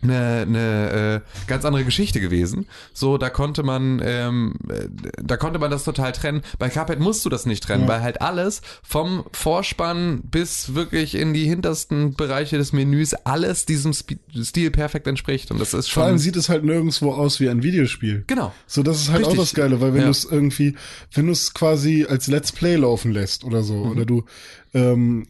eine, 0.02 0.42
eine 0.46 1.22
äh, 1.26 1.46
ganz 1.48 1.64
andere 1.64 1.84
Geschichte 1.84 2.20
gewesen. 2.20 2.66
So, 2.92 3.18
da 3.18 3.30
konnte 3.30 3.62
man, 3.62 4.00
ähm, 4.04 4.54
äh, 4.68 4.88
da 5.22 5.36
konnte 5.36 5.58
man 5.58 5.70
das 5.70 5.84
total 5.84 6.12
trennen. 6.12 6.42
Bei 6.58 6.68
Cuphead 6.68 7.00
musst 7.00 7.24
du 7.24 7.28
das 7.28 7.46
nicht 7.46 7.64
trennen, 7.64 7.88
weil 7.88 8.02
halt 8.02 8.20
alles 8.20 8.60
vom 8.82 9.24
Vorspann 9.32 10.20
bis 10.22 10.74
wirklich 10.74 11.14
in 11.14 11.32
die 11.32 11.46
hintersten 11.46 12.14
Bereiche 12.14 12.58
des 12.58 12.72
Menüs 12.72 13.14
alles 13.14 13.64
diesem 13.66 13.92
Sp 13.96 14.18
Stil 14.42 14.70
perfekt 14.70 15.06
entspricht. 15.06 15.50
Und 15.50 15.58
das 15.60 15.72
ist 15.74 15.90
Vor 15.90 16.04
allem 16.04 16.12
schon. 16.14 16.18
sieht 16.18 16.36
es 16.36 16.48
halt 16.48 16.62
nirgendwo 16.64 17.12
aus 17.12 17.40
wie 17.40 17.48
ein 17.48 17.62
Videospiel. 17.62 18.24
Genau. 18.26 18.52
So, 18.66 18.82
das 18.82 18.98
ist 19.00 19.08
halt 19.08 19.20
Richtig. 19.20 19.38
auch 19.38 19.42
das 19.42 19.54
Geile, 19.54 19.80
weil 19.80 19.92
wenn 19.94 20.00
Ja. 20.00 20.06
du 20.06 20.10
es 20.12 20.24
irgendwie, 20.24 20.74
wenn 21.14 21.26
du 21.26 21.32
es 21.32 21.54
quasi 21.54 22.06
als 22.08 22.26
Let's 22.26 22.52
Play 22.52 22.76
laufen 22.76 23.12
lässt 23.12 23.44
oder 23.44 23.62
so, 23.62 23.74
Mhm. 23.86 23.90
oder 23.92 24.04
du 24.04 24.24
ähm, 24.74 25.26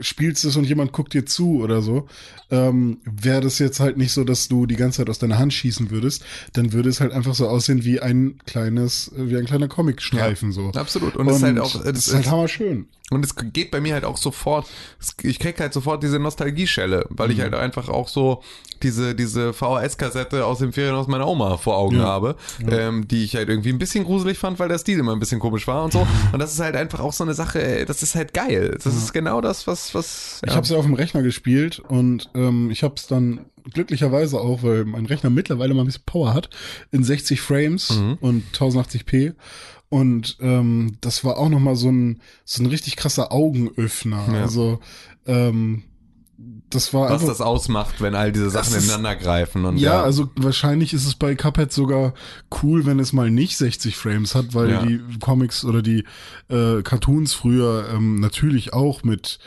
spielst 0.00 0.44
es 0.44 0.56
und 0.56 0.64
jemand 0.64 0.92
guckt 0.92 1.14
dir 1.14 1.26
zu 1.26 1.60
oder 1.60 1.82
so, 1.82 2.08
ähm, 2.50 2.98
wäre 3.04 3.40
das 3.40 3.58
jetzt 3.58 3.80
halt 3.80 3.96
nicht 3.96 4.12
so, 4.12 4.24
dass 4.24 4.48
du 4.48 4.66
die 4.66 4.76
ganze 4.76 4.98
Zeit 4.98 5.10
aus 5.10 5.18
deiner 5.18 5.38
Hand 5.38 5.52
schießen 5.52 5.90
würdest, 5.90 6.24
dann 6.52 6.72
würde 6.72 6.88
es 6.88 7.00
halt 7.00 7.12
einfach 7.12 7.34
so 7.34 7.48
aussehen 7.48 7.84
wie 7.84 8.00
ein 8.00 8.38
kleines, 8.46 9.12
äh, 9.16 9.28
wie 9.30 9.36
ein 9.36 9.46
kleiner 9.46 9.68
Comicstreifen 9.68 10.52
so. 10.52 10.70
Absolut. 10.70 11.16
Und, 11.16 11.28
es 11.28 11.36
ist 11.36 11.42
halt 11.42 11.58
auch, 11.58 11.82
das 11.82 12.08
ist 12.08 12.14
halt 12.14 12.30
hammerschön. 12.30 12.86
Und 13.10 13.24
es 13.24 13.34
geht 13.36 13.70
bei 13.70 13.80
mir 13.80 13.94
halt 13.94 14.04
auch 14.04 14.18
sofort, 14.18 14.66
ich 15.22 15.38
krieg 15.38 15.58
halt 15.60 15.72
sofort 15.72 16.02
diese 16.02 16.18
Nostalgieschelle, 16.18 17.06
weil 17.08 17.28
Mhm. 17.28 17.32
ich 17.34 17.40
halt 17.40 17.54
einfach 17.54 17.88
auch 17.88 18.06
so 18.08 18.42
diese, 18.82 19.14
diese 19.14 19.52
VHS-Kassette 19.54 20.44
aus 20.44 20.58
dem 20.58 20.72
Ferienhaus 20.72 21.06
meiner 21.08 21.26
Oma 21.26 21.56
vor 21.56 21.78
Augen 21.78 21.96
Ja. 21.96 22.04
habe, 22.04 22.36
ähm, 22.70 23.08
die 23.08 23.24
ich 23.24 23.34
halt 23.34 23.48
irgendwie 23.48 23.70
ein 23.70 23.78
bisschen 23.78 24.04
gruselig 24.04 24.38
fand, 24.38 24.58
weil 24.58 24.68
der 24.68 24.78
Stil 24.78 24.98
immer 24.98 25.12
ein 25.12 25.20
bisschen 25.20 25.40
komisch 25.40 25.66
war 25.66 25.84
und 25.84 25.92
so. 25.92 26.06
Und 26.32 26.38
das 26.38 26.52
ist 26.52 26.60
halt 26.60 26.76
einfach 26.76 27.00
auch 27.00 27.12
so 27.14 27.24
eine 27.24 27.34
Sache, 27.34 27.62
ey, 27.62 27.86
das 27.86 28.02
ist 28.02 28.14
halt 28.14 28.34
geil. 28.34 28.76
Das 28.84 28.94
ist 28.94 29.12
genau 29.14 29.40
das, 29.40 29.66
was, 29.66 29.94
was. 29.94 30.40
Ich 30.44 30.52
habe 30.52 30.62
es 30.64 30.68
ja 30.70 30.76
auf 30.76 30.84
dem 30.84 30.94
Rechner 30.94 31.22
gespielt 31.22 31.78
und 31.80 32.28
ähm, 32.34 32.70
ich 32.70 32.82
habe 32.82 32.94
es 32.96 33.06
dann 33.06 33.46
glücklicherweise 33.72 34.38
auch, 34.40 34.62
weil 34.62 34.84
mein 34.84 35.06
Rechner 35.06 35.30
mittlerweile 35.30 35.74
mal 35.74 35.82
ein 35.82 35.86
bisschen 35.86 36.04
Power 36.06 36.34
hat, 36.34 36.48
in 36.90 37.04
60 37.04 37.40
Frames 37.40 37.90
Mhm. 37.90 38.18
und 38.20 38.44
1080p. 38.52 39.34
Und 39.90 40.36
ähm, 40.40 40.98
das 41.00 41.24
war 41.24 41.38
auch 41.38 41.48
nochmal 41.48 41.76
so 41.76 41.90
ein, 41.90 42.20
so 42.44 42.62
ein 42.62 42.66
richtig 42.66 42.96
krasser 42.96 43.32
Augenöffner. 43.32 44.26
Ja. 44.32 44.42
Also 44.42 44.80
ähm, 45.26 45.84
das 46.70 46.94
war 46.94 47.04
was 47.06 47.12
einfach, 47.14 47.28
das 47.28 47.40
ausmacht, 47.40 48.00
wenn 48.00 48.14
all 48.14 48.30
diese 48.30 48.50
Sachen 48.50 48.74
ist- 48.76 48.84
ineinander 48.84 49.16
greifen 49.16 49.64
und 49.64 49.78
ja, 49.78 50.02
also 50.02 50.30
wahrscheinlich 50.36 50.92
ist 50.92 51.04
es 51.04 51.16
bei 51.16 51.34
Cuphead 51.34 51.72
sogar 51.72 52.14
cool, 52.62 52.86
wenn 52.86 53.00
es 53.00 53.12
mal 53.12 53.28
nicht 53.30 53.56
60 53.56 53.96
Frames 53.96 54.36
hat, 54.36 54.54
weil 54.54 54.70
Ja. 54.70 54.82
die 54.84 55.00
Comics 55.20 55.64
oder 55.64 55.82
die 55.82 56.04
äh, 56.48 56.82
Cartoons 56.82 57.32
früher 57.34 57.88
ähm, 57.92 58.20
natürlich 58.20 58.72
auch 58.72 59.02
mit 59.02 59.40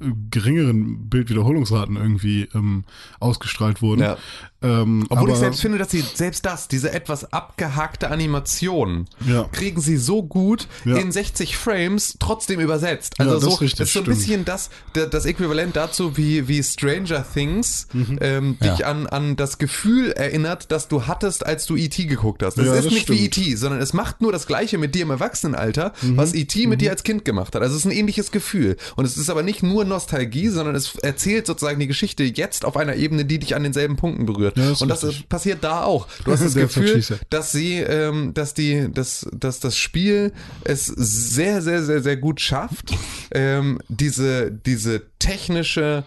äh, 0.00 0.06
geringeren 0.30 1.10
Bildwiederholungsraten 1.10 1.96
irgendwie 1.96 2.48
ähm, 2.54 2.84
ausgestrahlt 3.20 3.82
wurden. 3.82 4.00
Ja. 4.02 4.16
Ähm, 4.60 5.04
Obwohl 5.08 5.18
aber, 5.28 5.32
ich 5.34 5.38
selbst 5.38 5.60
finde, 5.60 5.78
dass 5.78 5.90
sie 5.90 6.02
selbst 6.14 6.44
das, 6.44 6.66
diese 6.66 6.92
etwas 6.92 7.32
abgehackte 7.32 8.10
Animation, 8.10 9.06
Ja. 9.26 9.44
kriegen 9.52 9.80
sie 9.80 9.96
so 9.96 10.22
gut 10.24 10.66
Ja. 10.84 10.96
in 10.96 11.12
60 11.12 11.56
Frames 11.56 12.16
trotzdem 12.18 12.58
übersetzt. 12.58 13.14
Ja, 13.18 13.26
Also 13.26 13.34
das 13.36 13.44
so, 13.58 13.64
ist 13.64 13.72
ist 13.72 13.76
so 13.78 13.82
ein 13.82 13.86
stimmt. 14.04 14.06
bisschen 14.08 14.44
das, 14.44 14.70
das, 14.92 15.26
Äquivalent 15.26 15.76
dazu, 15.76 16.16
wie, 16.16 16.48
wie 16.48 16.62
Stranger 16.62 17.24
Things 17.32 17.86
Mhm. 17.92 18.18
ähm, 18.20 18.56
dich 18.60 18.84
an, 18.84 19.06
an 19.06 19.36
das 19.36 19.58
Gefühl 19.58 20.10
erinnert, 20.12 20.72
das 20.72 20.88
du 20.88 21.06
hattest, 21.06 21.46
als 21.46 21.66
du 21.66 21.76
E.T. 21.76 22.06
geguckt 22.06 22.42
hast. 22.42 22.56
Das 22.58 22.66
Ja, 22.66 22.74
ist 22.74 22.84
das 22.86 22.92
nicht 22.92 23.08
wie 23.10 23.26
stimmt. 23.26 23.38
E.T., 23.38 23.54
sondern 23.56 23.80
es 23.80 23.92
macht 23.92 24.20
nur 24.20 24.32
das 24.32 24.46
Gleiche 24.48 24.76
mit 24.78 24.94
dir 24.94 25.02
im 25.02 25.10
Erwachsenenalter, 25.10 25.92
Mhm. 26.02 26.16
was 26.16 26.34
E.T. 26.34 26.66
mit 26.66 26.80
dir 26.80 26.90
als 26.90 27.04
Kind 27.04 27.24
gemacht 27.24 27.54
hat. 27.54 27.62
Also 27.62 27.74
es 27.76 27.82
ist 27.82 27.86
ein 27.86 27.96
ähnliches 27.96 28.32
Gefühl. 28.32 28.76
Und 28.96 29.04
es 29.04 29.16
ist 29.16 29.30
aber 29.30 29.42
nicht 29.44 29.62
nur 29.62 29.84
Nostalgie, 29.84 30.48
sondern 30.48 30.74
es 30.74 30.96
erzählt 30.96 31.46
sozusagen 31.46 31.78
die 31.78 31.86
Geschichte 31.86 32.24
jetzt 32.24 32.64
auf 32.64 32.76
einer 32.76 32.96
Ebene, 32.96 33.24
die 33.24 33.38
dich 33.38 33.54
an 33.54 33.62
denselben 33.62 33.96
Punkten 33.96 34.26
berührt. 34.26 34.47
Ja, 34.56 34.70
das 34.70 34.82
Und 34.82 34.88
das 34.88 35.04
richtig. 35.04 35.28
passiert 35.28 35.64
da 35.64 35.84
auch. 35.84 36.06
Du 36.24 36.32
hast 36.32 36.40
das 36.44 36.54
Gefühl, 36.54 37.04
dass 37.30 37.52
sie, 37.52 37.76
ähm, 37.76 38.32
dass 38.34 38.54
die, 38.54 38.88
dass, 38.92 39.26
dass 39.32 39.60
das 39.60 39.76
Spiel 39.76 40.32
es 40.64 40.86
sehr, 40.86 41.62
sehr, 41.62 41.82
sehr, 41.82 42.02
sehr 42.02 42.16
gut 42.16 42.40
schafft, 42.40 42.94
ähm, 43.32 43.80
diese, 43.88 44.50
diese 44.50 45.02
technische, 45.18 46.04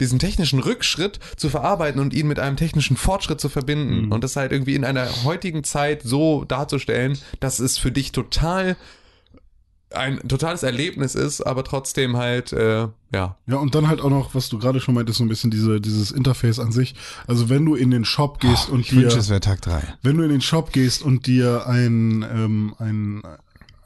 diesen 0.00 0.18
technischen 0.18 0.58
Rückschritt 0.58 1.20
zu 1.36 1.48
verarbeiten 1.48 2.00
und 2.00 2.14
ihn 2.14 2.26
mit 2.26 2.38
einem 2.38 2.56
technischen 2.56 2.96
Fortschritt 2.96 3.40
zu 3.40 3.48
verbinden. 3.48 4.06
Mhm. 4.06 4.12
Und 4.12 4.24
das 4.24 4.36
halt 4.36 4.52
irgendwie 4.52 4.74
in 4.74 4.84
einer 4.84 5.24
heutigen 5.24 5.64
Zeit 5.64 6.02
so 6.02 6.44
darzustellen, 6.44 7.18
dass 7.40 7.58
es 7.58 7.78
für 7.78 7.92
dich 7.92 8.12
total 8.12 8.76
ein 9.94 10.18
totales 10.28 10.62
Erlebnis 10.62 11.14
ist, 11.14 11.40
aber 11.40 11.64
trotzdem 11.64 12.16
halt, 12.16 12.52
äh, 12.52 12.88
ja. 13.12 13.36
Ja, 13.46 13.56
und 13.56 13.74
dann 13.74 13.88
halt 13.88 14.00
auch 14.00 14.10
noch, 14.10 14.34
was 14.34 14.48
du 14.48 14.58
gerade 14.58 14.80
schon 14.80 14.94
meintest, 14.94 15.18
so 15.18 15.24
ein 15.24 15.28
bisschen 15.28 15.50
diese, 15.50 15.80
dieses 15.80 16.10
Interface 16.10 16.58
an 16.58 16.72
sich. 16.72 16.94
Also 17.26 17.48
wenn 17.48 17.64
du 17.64 17.74
in 17.74 17.90
den 17.90 18.04
Shop 18.04 18.40
gehst 18.40 18.68
und 18.68 18.78
Oh, 18.78 18.80
ich 18.80 18.92
wünsche, 18.94 19.08
dir, 19.16 19.20
es 19.20 19.28
wäre 19.28 19.40
Tag 19.40 19.60
3. 19.62 19.82
wenn 20.02 20.16
du 20.16 20.22
in 20.24 20.30
den 20.30 20.40
Shop 20.40 20.72
gehst 20.72 21.02
und 21.02 21.26
dir 21.26 21.66
ein, 21.66 22.22
ähm, 22.22 22.74
ein, 22.78 23.22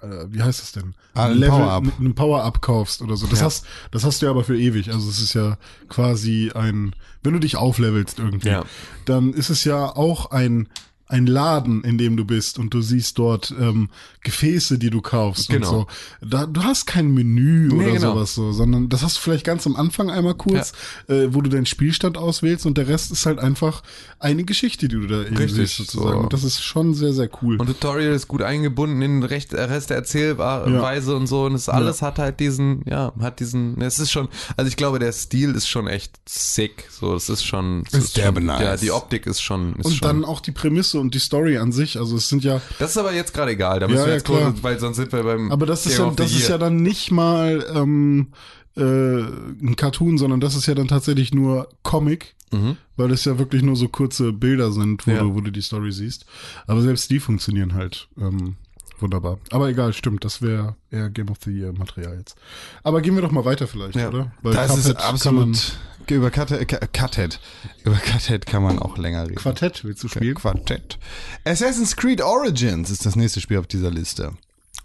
äh, 0.03 0.27
wie 0.29 0.43
heißt 0.43 0.63
es 0.63 0.73
denn? 0.73 0.95
Ah, 1.15 1.27
ein 1.29 1.41
Power-Up. 1.41 1.85
Ein 1.99 2.15
Power-Up 2.15 2.61
kaufst 2.63 3.03
oder 3.03 3.17
so. 3.17 3.27
Das 3.27 3.41
Ja. 3.41 3.47
hast, 3.47 3.65
das 3.91 4.05
hast 4.05 4.21
du 4.23 4.27
ja 4.27 4.31
aber 4.31 4.45
für 4.45 4.59
ewig. 4.59 4.91
Also 4.93 5.09
es 5.09 5.21
ist 5.21 5.35
ja 5.35 5.57
quasi 5.89 6.51
ein, 6.55 6.95
wenn 7.23 7.33
du 7.33 7.39
dich 7.41 7.57
auflevelst 7.57 8.19
irgendwie, 8.19 8.49
Ja. 8.51 8.65
dann 9.07 9.33
ist 9.33 9.51
es 9.51 9.65
ja 9.65 9.85
auch 9.97 10.31
ein, 10.31 10.69
ein 11.09 11.27
Laden, 11.27 11.85
in 11.85 11.99
dem 11.99 12.17
du 12.17 12.25
bist 12.25 12.59
und 12.59 12.75
du 12.75 12.83
siehst 12.83 13.19
dort 13.19 13.55
ähm, 13.61 13.91
Gefäße, 14.27 14.77
die 14.79 14.91
du 14.91 15.01
kaufst 15.01 15.49
Genau. 15.49 15.71
und 15.71 15.89
so. 16.21 16.27
Da, 16.29 16.47
du 16.47 16.63
hast 16.65 16.87
kein 16.87 17.15
Menü 17.15 17.69
Nee, 17.69 17.75
oder 17.75 17.93
genau. 17.93 18.15
sowas 18.15 18.35
so, 18.35 18.53
sondern 18.53 18.89
das 18.89 19.03
hast 19.03 19.17
du 19.17 19.21
vielleicht 19.21 19.45
ganz 19.45 19.67
am 19.67 19.77
Anfang 19.77 20.11
einmal 20.11 20.35
kurz, 20.35 20.73
äh, 21.09 21.29
wo 21.31 21.41
du 21.41 21.49
deinen 21.49 21.65
Spielstand 21.67 22.19
auswählst 22.19 22.67
und 22.67 22.77
der 22.77 22.89
Rest 22.89 23.13
ist 23.13 23.25
halt 23.25 23.39
einfach 23.39 23.83
eine 24.19 24.45
Geschichte, 24.45 24.89
die 24.89 24.97
du 24.97 25.07
da 25.07 25.19
Richtig, 25.21 25.53
siehst 25.53 25.77
sozusagen. 25.77 26.11
so. 26.13 26.19
Und 26.19 26.33
das 26.33 26.43
ist 26.45 26.63
schon 26.63 26.95
sehr, 26.95 27.13
sehr 27.13 27.31
cool. 27.43 27.57
Und 27.61 27.67
Tutorial 27.69 28.13
ist 28.13 28.27
gut 28.29 28.43
eingebunden 28.43 29.01
in 29.03 29.21
den 29.21 29.23
Recht, 29.23 29.55
Rest 29.55 29.91
der 29.91 29.99
Erzählweise 29.99 31.15
und 31.17 31.27
so. 31.29 31.45
Und 31.45 31.53
das 31.53 31.69
alles 31.69 32.03
hat 32.03 32.19
halt 32.19 32.41
diesen, 32.41 32.83
ja, 32.87 33.13
hat 33.21 33.39
diesen, 33.41 33.81
es 33.81 33.99
ist 34.01 34.11
schon, 34.11 34.29
also 34.57 34.69
ich 34.69 34.77
glaube, 34.77 34.99
der 34.99 35.13
Stil 35.13 35.55
ist 35.55 35.69
schon 35.69 35.87
echt 35.87 36.13
sick. 36.29 36.89
So, 36.91 37.15
es 37.15 37.29
ist 37.29 37.45
schon, 37.45 37.85
es 37.93 37.95
Ist 37.95 38.17
derbe 38.17 38.41
nice. 38.41 38.61
Ja, 38.63 38.77
die 38.77 38.91
Optik 38.91 39.27
ist 39.27 39.41
schon, 39.41 39.77
ist 39.77 39.87
und 39.87 39.93
schon. 39.95 40.09
dann 40.09 40.25
auch 40.25 40.41
die 40.41 40.53
Prämisse 40.53 40.99
und 40.99 41.15
die 41.15 41.19
Story 41.21 41.59
an 41.59 41.71
sich. 41.73 41.99
Also 41.99 42.17
es 42.17 42.29
sind 42.29 42.43
ja, 42.45 42.61
das 42.79 42.91
ist 42.91 42.97
aber 42.99 43.13
jetzt 43.13 43.33
gerade 43.35 43.53
egal. 43.53 43.81
Da 43.81 43.87
müssen 43.89 44.01
Ja, 44.01 44.07
wir 44.07 44.16
ja, 44.17 44.19
jetzt 44.19 44.27
klar. 44.27 44.51
kurz, 44.53 44.63
weil 44.63 44.79
sonst 44.79 44.97
sind 44.97 45.13
wir 45.13 45.23
beim. 45.23 45.51
aber 45.53 45.67
das 45.67 45.87
ist 45.87 45.97
Game 45.99 46.09
ja, 46.09 46.13
das 46.15 46.33
ist 46.33 46.49
ja 46.49 46.59
dann 46.59 46.77
nicht 46.83 47.11
mal 47.11 47.65
ähm, 47.75 48.29
äh, 48.77 48.81
ein 48.83 49.75
Cartoon, 49.77 50.19
sondern 50.19 50.41
das 50.41 50.55
ist 50.55 50.67
ja 50.67 50.75
dann 50.75 50.89
tatsächlich 50.89 51.33
nur 51.33 51.69
Comic. 51.83 52.35
Mhm. 52.53 52.77
Weil 52.97 53.11
es 53.11 53.25
ja 53.25 53.39
wirklich 53.41 53.63
nur 53.63 53.75
so 53.75 53.89
kurze 53.89 54.33
Bilder 54.33 54.71
sind, 54.71 55.05
wo, 55.07 55.11
Ja. 55.11 55.19
du, 55.21 55.35
wo 55.35 55.41
du 55.41 55.51
die 55.51 55.63
Story 55.63 55.91
siehst. 55.91 56.27
Aber 56.69 56.81
selbst 56.81 57.11
die 57.11 57.19
funktionieren 57.19 57.75
halt 57.75 58.09
ähm, 58.21 58.55
wunderbar. 59.01 59.39
Aber 59.51 59.69
egal, 59.69 59.93
stimmt, 59.93 60.25
das 60.25 60.43
wäre 60.43 60.77
eher 60.93 61.11
Game 61.11 61.29
of 61.29 61.39
the 61.45 61.51
Year 61.51 61.73
Material 61.73 62.17
jetzt. 62.17 62.37
Aber 62.85 63.01
gehen 63.03 63.17
wir 63.17 63.23
doch 63.23 63.33
mal 63.33 63.45
weiter 63.45 63.67
vielleicht, 63.67 63.97
Ja. 63.97 64.09
oder? 64.11 64.33
Weil 64.43 64.55
Das 64.55 64.71
ist 64.79 64.85
Cuphead 64.85 64.97
man- 64.99 65.05
absolut. 65.51 65.79
Über 66.09 66.31
Cuthead, 66.31 66.93
Cuthead. 66.93 67.41
Über 67.85 67.97
Cuthead 67.97 68.47
kann 68.47 68.63
man 68.63 68.79
auch 68.79 68.97
länger 68.97 69.25
reden. 69.25 69.37
Quartett 69.37 69.85
willst 69.85 70.03
du 70.05 70.09
spielen? 70.09 70.35
Quartett. 70.35 70.99
Assassin's 71.45 71.97
Creed 71.97 72.21
Origins 72.21 72.91
ist 72.91 73.05
das 73.05 73.17
nächste 73.17 73.41
Spiel 73.41 73.59
auf 73.59 73.67
dieser 73.67 73.91
Liste. 73.91 74.33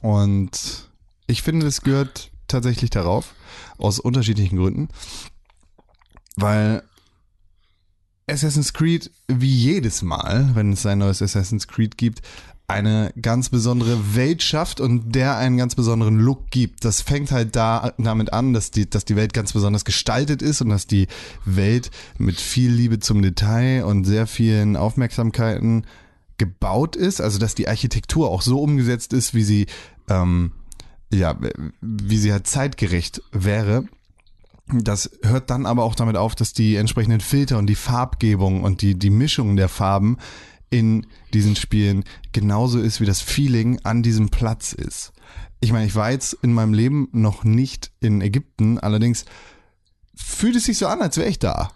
Und 0.02 0.90
ich 1.28 1.42
finde, 1.44 1.68
es 1.68 1.82
gehört 1.82 2.32
tatsächlich 2.48 2.90
darauf, 2.90 3.36
aus 3.78 4.00
unterschiedlichen 4.00 4.58
Gründen. 4.58 4.90
Weil 6.36 6.84
Assassin's 8.28 8.74
Creed 8.74 9.12
wie 9.28 9.54
jedes 9.54 10.02
Mal, 10.02 10.52
wenn 10.54 10.74
es 10.74 10.86
ein 10.86 11.00
neues 11.00 11.22
Assassin's 11.22 11.68
Creed 11.68 11.98
gibt, 11.98 12.22
eine 12.72 13.14
ganz 13.22 13.50
besondere 13.50 14.16
Welt 14.16 14.42
schafft 14.42 14.80
und 14.80 15.14
der 15.14 15.38
einen 15.38 15.58
ganz 15.58 15.76
besonderen 15.76 16.18
Look 16.18 16.50
gibt. 16.50 16.86
Das 16.86 17.02
fängt 17.02 17.32
halt 17.32 17.56
da 17.56 17.94
damit 17.98 18.34
an, 18.34 18.54
dass 18.54 18.72
die, 18.72 18.90
dass 18.90 19.06
die 19.06 19.16
Welt 19.16 19.34
ganz 19.34 19.54
besonders 19.54 19.86
gestaltet 19.86 20.42
ist 20.42 20.62
und 20.62 20.70
dass 20.70 20.88
die 20.88 21.08
Welt 21.46 21.92
mit 22.18 22.40
viel 22.40 22.72
Liebe 22.72 23.00
zum 23.00 23.22
Detail 23.22 23.84
und 23.86 24.06
sehr 24.06 24.28
vielen 24.28 24.76
Aufmerksamkeiten 24.76 25.86
gebaut 26.38 26.96
ist. 26.96 27.22
Also 27.22 27.38
dass 27.38 27.56
die 27.56 27.68
Architektur 27.68 28.30
auch 28.30 28.42
so 28.42 28.62
umgesetzt 28.62 29.14
ist, 29.14 29.34
wie 29.34 29.44
sie 29.44 29.66
ähm, 30.10 30.52
ja, 31.14 31.38
wie 31.82 32.18
sie 32.18 32.32
halt 32.32 32.48
zeitgerecht 32.48 33.22
wäre. 33.32 33.86
Das 34.74 35.12
hört 35.24 35.50
dann 35.50 35.66
aber 35.66 35.84
auch 35.84 35.96
damit 35.96 36.16
auf, 36.16 36.34
dass 36.36 36.54
die 36.54 36.78
entsprechenden 36.78 37.20
Filter 37.20 37.58
und 37.58 37.68
die 37.68 37.76
Farbgebung 37.76 38.64
und 38.64 38.82
die, 38.82 38.98
die 38.98 39.10
Mischung 39.10 39.58
der 39.58 39.68
Farben 39.68 40.18
in 40.72 41.06
diesen 41.34 41.56
Spielen 41.56 42.04
genauso 42.32 42.80
ist, 42.80 43.00
wie 43.00 43.06
das 43.06 43.22
Feeling 43.22 43.80
an 43.84 44.02
diesem 44.02 44.30
Platz 44.30 44.74
ist. 44.74 45.12
Ich 45.60 45.72
meine, 45.72 45.86
ich 45.86 45.96
war 45.96 46.10
jetzt 46.10 46.34
in 46.42 46.54
meinem 46.54 46.74
Leben 46.74 47.10
noch 47.12 47.44
nicht 47.44 47.92
in 48.00 48.22
Ägypten, 48.22 48.80
allerdings 48.80 49.26
fühlt 50.16 50.56
es 50.56 50.66
sich 50.66 50.80
so 50.80 50.88
an, 50.88 51.02
als 51.02 51.18
wäre 51.18 51.30
ich 51.30 51.38
da. 51.38 51.72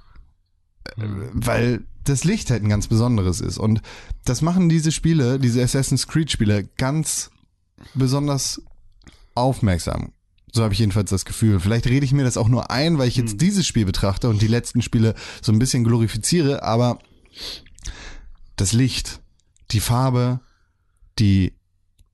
Äh, 0.98 1.04
Weil 1.34 1.86
das 2.04 2.24
Licht 2.24 2.50
halt 2.50 2.64
ein 2.64 2.70
ganz 2.70 2.88
besonderes 2.88 3.42
ist. 3.42 3.58
Und 3.58 3.82
das 4.24 4.42
machen 4.42 4.70
diese 4.70 4.92
Spiele, 4.92 5.40
diese 5.40 5.62
Assassin's 5.62 6.08
Creed 6.08 6.32
Spiele, 6.32 6.68
ganz 6.78 7.32
besonders 7.94 8.62
aufmerksam. 9.34 10.14
So 10.52 10.64
habe 10.64 10.74
ich 10.74 10.80
jedenfalls 10.80 11.10
das 11.10 11.26
Gefühl. 11.26 11.60
Vielleicht 11.60 11.88
rede 11.88 12.06
ich 12.06 12.14
mir 12.14 12.24
das 12.24 12.38
auch 12.38 12.48
nur 12.48 12.72
ein, 12.72 12.98
weil 12.98 13.10
ich 13.10 13.18
jetzt 13.18 13.42
dieses 13.42 13.68
Spiel 13.68 13.86
betrachte 13.86 14.30
und 14.30 14.42
die 14.42 14.48
letzten 14.48 14.82
Spiele 14.82 15.16
so 15.42 15.52
ein 15.52 15.60
bisschen 15.60 15.84
glorifiziere, 15.84 16.64
aber 16.64 17.00
das 18.56 18.74
Licht, 18.74 19.22
die 19.72 19.80
Farbe, 19.80 20.40
die 21.20 21.54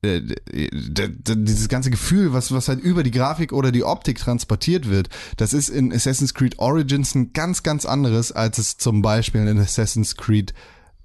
äh, 0.03 0.22
dieses 0.51 1.69
ganze 1.69 1.91
Gefühl, 1.91 2.34
was, 2.34 2.51
was 2.51 2.68
halt 2.68 2.80
über 2.80 3.03
die 3.03 3.11
Grafik 3.11 3.53
oder 3.53 3.72
die 3.72 3.84
Optik 3.84 4.18
transportiert 4.18 4.89
wird, 4.89 5.09
das 5.38 5.53
ist 5.53 5.69
in 5.69 5.93
Assassin's 5.93 6.34
Creed 6.34 6.57
Origins 6.57 7.13
ein 7.13 7.34
ganz, 7.34 7.61
ganz 7.61 7.85
anderes, 7.85 8.31
als 8.31 8.57
es 8.57 8.77
zum 8.77 9.03
Beispiel 9.03 9.45
in 9.47 9.59
Assassin's 9.59 10.15
Creed 10.15 10.55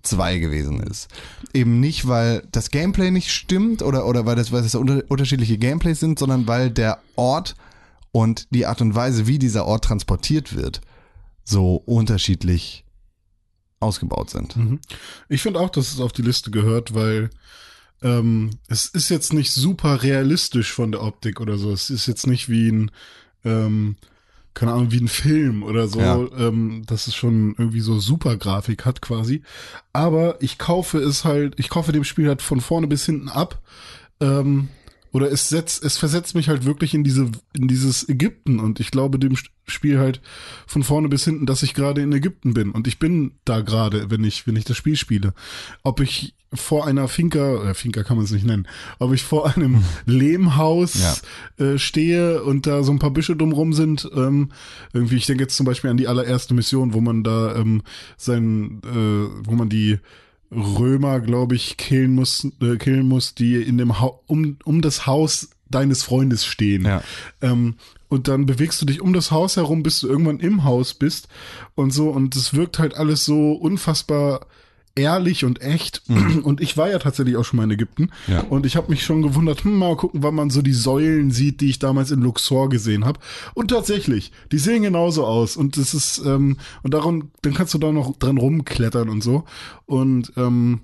2 0.03 0.39
gewesen 0.39 0.81
ist. 0.81 1.09
Eben 1.53 1.79
nicht, 1.79 2.09
weil 2.09 2.43
das 2.53 2.71
Gameplay 2.71 3.11
nicht 3.11 3.31
stimmt 3.31 3.83
oder, 3.83 4.07
oder 4.07 4.25
weil 4.25 4.37
das, 4.37 4.51
weil 4.51 4.63
das 4.63 4.75
unter, 4.75 5.03
unterschiedliche 5.09 5.59
Gameplays 5.59 6.01
sind, 6.01 6.19
sondern 6.19 6.47
weil 6.47 6.71
der 6.71 6.99
Ort 7.17 7.55
und 8.13 8.47
die 8.51 8.65
Art 8.65 8.81
und 8.81 8.95
Weise, 8.95 9.27
wie 9.27 9.39
dieser 9.39 9.67
Ort 9.67 9.85
transportiert 9.85 10.57
wird, 10.57 10.81
so 11.45 11.77
unterschiedlich 11.77 12.86
ausgebaut 13.81 14.31
sind. 14.31 14.57
Ich 15.29 15.43
finde 15.43 15.61
auch, 15.61 15.71
dass 15.71 15.93
es 15.93 16.01
auf 16.01 16.13
die 16.13 16.23
Liste 16.23 16.51
gehört, 16.51 16.95
weil 16.95 17.31
ähm, 18.03 18.51
es 18.69 18.87
ist 18.87 19.09
jetzt 19.09 19.33
nicht 19.33 19.53
super 19.53 20.03
realistisch 20.03 20.73
von 20.73 20.93
der 20.93 21.03
Optik 21.03 21.41
oder 21.41 21.59
so. 21.59 21.73
Es 21.73 21.91
ist 21.91 22.07
jetzt 22.07 22.27
nicht 22.27 22.49
wie 22.49 22.69
ein, 22.71 22.91
ähm, 23.45 23.97
keine 24.55 24.73
Ahnung, 24.73 24.91
wie 24.93 25.01
ein 25.01 25.09
Film 25.09 25.63
oder 25.63 25.89
so, 25.89 26.01
Ja. 26.01 26.17
ähm, 26.39 26.85
dass 26.87 27.07
es 27.07 27.15
schon 27.15 27.55
irgendwie 27.59 27.81
so 27.81 27.99
super 28.01 28.37
Grafik 28.37 28.85
hat 28.85 29.03
quasi. 29.03 29.43
Aber 29.93 30.41
ich 30.43 30.59
kaufe 30.59 30.99
es 30.99 31.25
halt, 31.25 31.55
ich 31.59 31.69
kaufe 31.69 31.93
dem 31.93 32.05
Spiel 32.05 32.29
halt 32.29 32.43
von 32.43 32.61
vorne 32.61 32.87
bis 32.87 33.05
hinten 33.07 33.29
ab. 33.29 33.61
Ähm, 34.21 34.69
oder 35.13 35.31
es 35.31 35.49
setzt, 35.49 35.83
es 35.83 35.97
versetzt 35.97 36.35
mich 36.35 36.49
halt 36.49 36.65
wirklich 36.65 36.95
in 36.95 37.05
diese, 37.05 37.31
in 37.55 37.69
dieses 37.69 38.09
Ägypten. 38.09 38.61
Und 38.61 38.81
ich 38.81 38.91
glaube 38.91 39.19
dem 39.19 39.37
Spiel 39.67 39.99
halt 39.99 40.21
von 40.67 40.83
vorne 40.83 41.09
bis 41.09 41.25
hinten, 41.25 41.47
dass 41.47 41.63
ich 41.63 41.75
gerade 41.75 42.03
in 42.03 42.13
Ägypten 42.13 42.55
bin. 42.55 42.71
Und 42.71 42.87
ich 42.87 42.99
bin 42.99 43.33
da 43.45 43.61
gerade, 43.61 44.11
wenn 44.11 44.25
ich, 44.25 44.47
wenn 44.47 44.57
ich 44.57 44.65
das 44.65 44.77
Spiel 44.77 44.97
spiele. 44.97 45.35
Ob 45.83 46.01
ich 46.01 46.35
vor 46.53 46.87
einer 46.87 47.09
Finca, 47.09 47.55
oder 47.55 47.75
Finca 47.75 48.03
kann 48.03 48.17
man 48.17 48.25
es 48.25 48.31
nicht 48.31 48.47
nennen, 48.47 48.69
ob 48.99 49.13
ich 49.13 49.23
vor 49.23 49.55
einem 49.55 49.83
Lehmhaus 50.07 51.23
äh, 51.59 51.79
stehe 51.79 52.43
und 52.43 52.67
da 52.67 52.83
so 52.83 52.93
ein 52.93 52.99
paar 52.99 53.11
Büsche 53.11 53.37
drumrum 53.37 53.73
sind, 53.73 54.09
ähm, 54.15 54.51
irgendwie, 54.93 55.17
ich 55.17 55.27
denke 55.27 55.43
jetzt 55.43 55.57
zum 55.57 55.67
Beispiel 55.67 55.91
an 55.91 55.97
die 55.97 56.09
allererste 56.09 56.55
Mission, 56.55 56.95
wo 56.95 57.01
man 57.01 57.25
da 57.25 57.57
ähm, 57.57 57.83
sein, 58.17 58.81
äh, 58.85 59.47
wo 59.47 59.53
man 59.53 59.69
die 59.69 59.99
Römer, 60.51 61.21
glaube 61.21 61.55
ich, 61.55 61.77
killen 61.77 62.15
muss, 62.15 62.47
äh, 62.61 62.77
killen 62.77 63.09
muss, 63.09 63.35
die 63.35 63.57
in 63.57 63.79
dem 63.79 64.01
ha 64.01 64.11
um, 64.27 64.59
um 64.65 64.83
das 64.83 65.07
Haus 65.07 65.51
deines 65.69 66.03
Freundes 66.03 66.45
stehen. 66.45 66.85
Ja. 66.85 67.03
Ähm, 67.41 67.75
und 68.09 68.29
dann 68.29 68.47
bewegst 68.47 68.81
du 68.81 68.87
dich 68.87 69.01
um 69.01 69.13
das 69.13 69.33
Haus 69.33 69.57
herum, 69.57 69.83
bis 69.83 70.01
du 70.01 70.09
irgendwann 70.09 70.39
im 70.39 70.65
Haus 70.65 70.95
bist 70.95 71.29
und 71.75 71.91
so. 71.91 72.11
Und 72.11 72.37
es 72.37 72.55
wirkt 72.55 72.79
halt 72.79 72.97
alles 72.97 73.25
so 73.25 73.53
unfassbar 73.53 74.47
ehrlich 74.97 75.45
und 75.45 75.63
echt. 75.63 76.03
Und 76.43 76.61
ich 76.61 76.77
war 76.77 76.91
ja 76.91 76.99
tatsächlich 76.99 77.37
auch 77.37 77.45
schon 77.45 77.59
mal 77.59 77.65
in 77.65 77.71
Ägypten. 77.71 78.11
Ja. 78.27 78.41
Und 78.41 78.67
ich 78.67 78.77
habe 78.77 78.91
mich 78.91 79.05
schon 79.05 79.23
gewundert, 79.23 79.65
hm, 79.65 79.79
mal 79.79 79.97
gucken, 79.97 80.23
wann 80.23 80.35
man 80.35 80.51
so 80.51 80.63
die 80.63 80.73
Säulen 80.73 81.31
sieht, 81.31 81.61
die 81.61 81.71
ich 81.71 81.79
damals 81.79 82.11
in 82.11 82.21
Luxor 82.21 82.69
gesehen 82.69 83.05
habe. 83.05 83.21
Und 83.55 83.69
tatsächlich, 83.69 84.33
die 84.53 84.59
sehen 84.59 84.83
genauso 84.83 85.25
aus. 85.25 85.57
Und 85.57 85.77
das 85.77 85.95
ist, 85.95 86.19
ähm, 86.25 86.57
und 86.83 86.95
daran, 86.95 87.31
dann 87.43 87.55
kannst 87.55 87.75
du 87.75 87.79
da 87.79 87.93
noch 87.93 88.17
dran 88.19 88.39
rumklettern 88.39 89.09
und 89.09 89.23
so. 89.23 89.45
Und 89.87 90.33
ähm, 90.37 90.81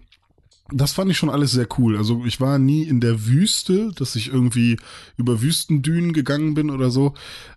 das 0.75 0.93
fand 0.93 1.11
ich 1.11 1.19
schon 1.19 1.31
alles 1.31 1.53
sehr 1.53 1.67
cool. 1.79 1.97
Also 1.97 2.25
ich 2.25 2.41
war 2.41 2.59
nie 2.59 2.83
in 2.83 3.01
der 3.01 3.27
Wüste, 3.27 3.93
dass 3.95 4.17
ich 4.17 4.29
irgendwie 4.29 4.79
über 5.17 5.43
Wüstendünen 5.43 6.13
gegangen 6.13 6.55
bin 6.55 6.71
oder 6.71 6.91
so. 6.91 7.15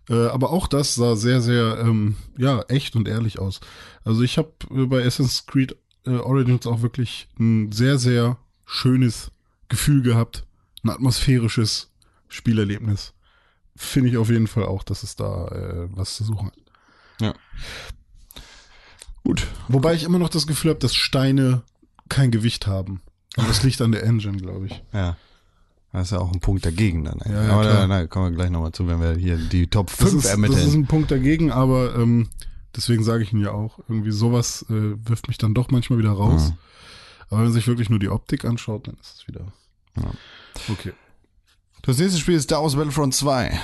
Äh, 0.09 0.27
aber 0.27 0.51
auch 0.51 0.67
das 0.67 0.95
sah 0.95 1.15
sehr, 1.15 1.41
sehr 1.41 1.79
ähm, 1.79 2.15
ja 2.37 2.61
echt 2.67 2.95
und 2.95 3.07
ehrlich 3.07 3.39
aus. 3.39 3.61
Also 4.03 4.21
ich 4.21 4.37
habe 4.37 4.51
äh, 4.71 4.85
bei 4.85 4.99
Assassin's 5.05 5.45
Creed 5.45 5.75
äh, 6.05 6.17
Origins 6.17 6.67
auch 6.67 6.81
wirklich 6.81 7.27
ein 7.39 7.71
sehr, 7.71 7.97
sehr 7.97 8.37
schönes 8.65 9.31
Gefühl 9.69 10.01
gehabt. 10.01 10.45
Ein 10.83 10.89
atmosphärisches 10.91 11.89
Spielerlebnis. 12.27 13.13
Finde 13.75 14.09
ich 14.09 14.17
auf 14.17 14.29
jeden 14.29 14.47
Fall 14.47 14.65
auch, 14.65 14.83
dass 14.83 15.03
es 15.03 15.15
da 15.15 15.47
äh, 15.47 15.87
was 15.91 16.15
zu 16.15 16.23
suchen 16.23 16.47
hat. 16.47 16.57
Ja. 17.19 17.33
Gut. 19.23 19.47
Wobei 19.67 19.93
ich 19.95 20.03
immer 20.03 20.19
noch 20.19 20.29
das 20.29 20.47
Gefühl 20.47 20.71
habe, 20.71 20.79
dass 20.79 20.95
Steine 20.95 21.63
kein 22.09 22.31
Gewicht 22.31 22.67
haben. 22.67 23.01
Aber 23.37 23.47
das 23.47 23.63
liegt 23.63 23.81
an 23.81 23.91
der 23.91 24.03
Engine, 24.03 24.37
glaube 24.37 24.67
ich. 24.67 24.83
Ja. 24.93 25.17
Das 25.91 26.07
ist 26.07 26.11
ja 26.11 26.19
auch 26.19 26.31
ein 26.31 26.41
Punkt 26.41 26.65
dagegen 26.65 27.05
dann. 27.05 27.19
Ja, 27.25 27.43
ja, 27.43 27.53
Aber 27.53 27.63
da, 27.63 27.87
da 27.87 28.05
kommen 28.07 28.31
wir 28.31 28.35
gleich 28.35 28.49
nochmal 28.49 28.73
zu, 28.73 28.87
wenn 28.87 28.99
wir 28.99 29.15
hier 29.15 29.37
die 29.37 29.67
Top 29.67 29.87
Das 29.87 29.95
5 29.97 30.07
ist, 30.09 30.15
das 30.15 30.23
ist 30.25 30.31
ermitteln. 30.31 30.73
ein 30.73 30.85
Punkt 30.87 31.09
dagegen, 31.09 31.51
aber 31.51 31.95
ähm, 31.95 32.29
deswegen 32.75 33.03
sage 33.03 33.23
ich 33.23 33.33
ihn 33.33 33.39
ja 33.39 33.51
auch. 33.51 33.79
Irgendwie 33.87 34.11
sowas 34.11 34.65
äh, 34.69 34.95
wirft 35.07 35.27
mich 35.27 35.37
dann 35.37 35.53
doch 35.53 35.71
manchmal 35.71 35.99
wieder 35.99 36.11
raus. 36.11 36.49
Ja. 36.49 36.57
Aber 37.27 37.37
wenn 37.39 37.45
man 37.45 37.53
sich 37.53 37.67
wirklich 37.67 37.89
nur 37.89 37.99
die 37.99 38.09
Optik 38.09 38.45
anschaut, 38.45 38.87
dann 38.87 38.95
ist 39.01 39.15
es 39.15 39.27
wieder. 39.27 39.51
Ja. 39.97 40.11
Okay. 40.69 40.93
Das 41.81 41.99
nächste 41.99 42.19
Spiel 42.19 42.35
ist 42.35 42.45
Star 42.45 42.63
Wars 42.63 42.75
Battlefront 42.75 43.13
2. 43.13 43.59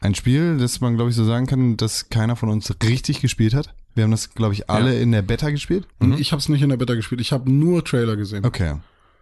Ein 0.00 0.14
Spiel, 0.16 0.58
das 0.58 0.80
man, 0.80 0.96
glaube 0.96 1.10
ich, 1.10 1.16
so 1.16 1.24
sagen 1.24 1.46
kann, 1.46 1.76
dass 1.76 2.08
keiner 2.08 2.34
von 2.34 2.48
uns 2.48 2.72
richtig 2.82 3.20
gespielt 3.20 3.54
hat. 3.54 3.72
Wir 3.94 4.02
haben 4.02 4.10
das, 4.10 4.34
glaube 4.34 4.54
ich, 4.54 4.68
alle 4.68 4.98
in 5.00 5.12
der 5.12 5.22
Beta 5.22 5.50
gespielt. 5.50 5.86
Und 6.00 6.18
ich 6.18 6.32
habe 6.32 6.40
es 6.40 6.48
nicht 6.48 6.62
in 6.62 6.68
der 6.68 6.76
Beta 6.76 6.94
gespielt. 6.94 7.20
Ich 7.20 7.30
habe 7.30 7.50
nur 7.50 7.84
Trailer 7.84 8.16
gesehen. 8.16 8.44
Okay, 8.44 8.74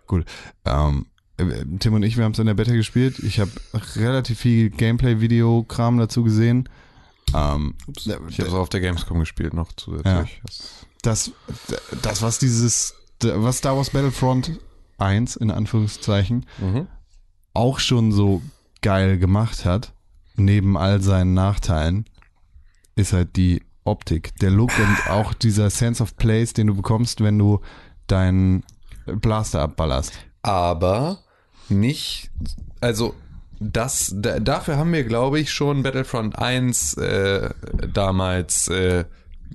gut. 0.07 0.25
Ähm, 0.65 1.07
äh, 1.37 1.45
Tim 1.79 1.93
und 1.93 2.03
ich, 2.03 2.17
wir 2.17 2.25
haben 2.25 2.33
es 2.33 2.39
in 2.39 2.47
der 2.47 2.55
Beta 2.55 2.73
gespielt. 2.73 3.19
Ich 3.19 3.39
habe 3.39 3.51
relativ 3.97 4.39
viel 4.39 4.71
Gameplay-Video-Kram 4.71 5.99
dazu 5.99 6.23
gesehen. 6.23 6.71
Ähm, 7.35 7.75
Ich 7.97 8.09
habe 8.13 8.29
es 8.49 8.55
auf 8.55 8.69
der 8.69 8.81
Gamescom 8.81 9.19
gespielt 9.21 9.55
noch 9.55 9.73
zusätzlich. 9.75 10.41
Das- 10.45 10.83
das, 11.03 11.33
das, 12.03 12.23
was 12.23 12.39
dieses, 12.39 12.95
was 13.21 13.59
Star 13.59 13.77
Wars 13.77 13.91
Battlefront 13.91 14.53
1 14.99 15.35
in 15.37 15.51
Anführungszeichen 15.51 16.47
Mhm. 16.59 16.87
auch 17.55 17.81
schon 17.81 18.13
so 18.13 18.41
geil 18.83 19.19
gemacht 19.19 19.65
hat, 19.65 19.93
neben 20.37 20.77
all 20.77 21.01
seinen 21.03 21.35
Nachteilen, 21.35 22.05
ist 22.95 23.13
halt 23.13 23.35
die 23.37 23.63
Optik, 23.85 24.37
der 24.39 24.51
Look 24.51 24.71
und 24.79 25.11
auch 25.11 25.35
dieser 25.35 25.71
Sense 25.71 26.01
of 26.03 26.17
Place, 26.17 26.53
den 26.53 26.69
du 26.69 26.75
bekommst, 26.77 27.21
wenn 27.21 27.37
du 27.39 27.61
deinen 28.07 28.63
Blaster 29.07 29.61
abballerst. 29.63 30.13
aber 30.43 31.19
nicht, 31.69 32.31
also 32.81 33.15
das, 33.73 34.13
da, 34.17 34.41
dafür 34.41 34.77
haben 34.77 34.93
wir, 34.93 35.05
glaube 35.05 35.39
ich, 35.41 35.51
schon 35.53 35.83
Battlefront 35.83 36.39
1 36.39 36.95
äh, 36.95 37.51
damals 37.93 38.69
äh, 38.69 39.05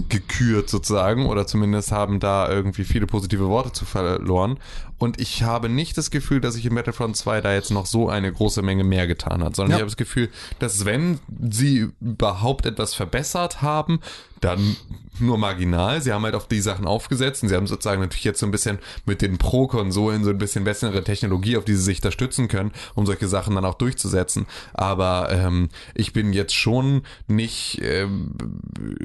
gekürt 0.09 0.69
sozusagen 0.69 1.25
oder 1.25 1.47
zumindest 1.47 1.91
haben 1.91 2.19
da 2.19 2.47
irgendwie 2.49 2.83
viele 2.83 3.07
positive 3.07 3.47
Worte 3.47 3.71
zu 3.71 3.83
verloren 3.83 4.59
und 4.99 5.19
ich 5.19 5.41
habe 5.41 5.69
nicht 5.69 5.97
das 5.97 6.11
Gefühl, 6.11 6.39
dass 6.39 6.53
sich 6.53 6.67
in 6.67 6.75
Battlefront 6.75 7.17
2 7.17 7.41
da 7.41 7.53
jetzt 7.53 7.71
noch 7.71 7.87
so 7.87 8.07
eine 8.07 8.31
große 8.31 8.61
Menge 8.61 8.83
mehr 8.83 9.07
getan 9.07 9.43
hat, 9.43 9.55
sondern 9.55 9.71
Ja. 9.71 9.77
ich 9.77 9.81
habe 9.81 9.89
das 9.89 9.97
Gefühl, 9.97 10.29
dass 10.59 10.85
wenn 10.85 11.19
sie 11.49 11.89
überhaupt 11.99 12.67
etwas 12.67 12.93
verbessert 12.93 13.63
haben, 13.63 13.99
dann 14.39 14.75
nur 15.19 15.37
marginal. 15.37 16.01
Sie 16.01 16.11
haben 16.13 16.23
halt 16.23 16.35
auf 16.35 16.47
die 16.47 16.61
Sachen 16.61 16.85
aufgesetzt 16.85 17.43
und 17.43 17.49
sie 17.49 17.55
haben 17.55 17.67
sozusagen 17.67 18.01
natürlich 18.01 18.23
jetzt 18.23 18.39
so 18.39 18.45
ein 18.45 18.51
bisschen 18.51 18.79
mit 19.05 19.21
den 19.21 19.37
Pro-Konsolen 19.37 20.23
so 20.23 20.29
ein 20.29 20.37
bisschen 20.37 20.63
bessere 20.63 21.03
Technologie, 21.03 21.57
auf 21.57 21.65
die 21.65 21.75
sie 21.75 21.83
sich 21.83 22.01
da 22.01 22.11
stützen 22.11 22.47
können, 22.47 22.71
um 22.95 23.05
solche 23.05 23.27
Sachen 23.27 23.55
dann 23.55 23.65
auch 23.65 23.75
durchzusetzen. 23.75 24.45
Aber 24.73 25.29
ähm, 25.31 25.69
ich 25.95 26.13
bin 26.13 26.33
jetzt 26.33 26.55
schon 26.55 27.03
nicht, 27.27 27.81
ähm, 27.83 28.31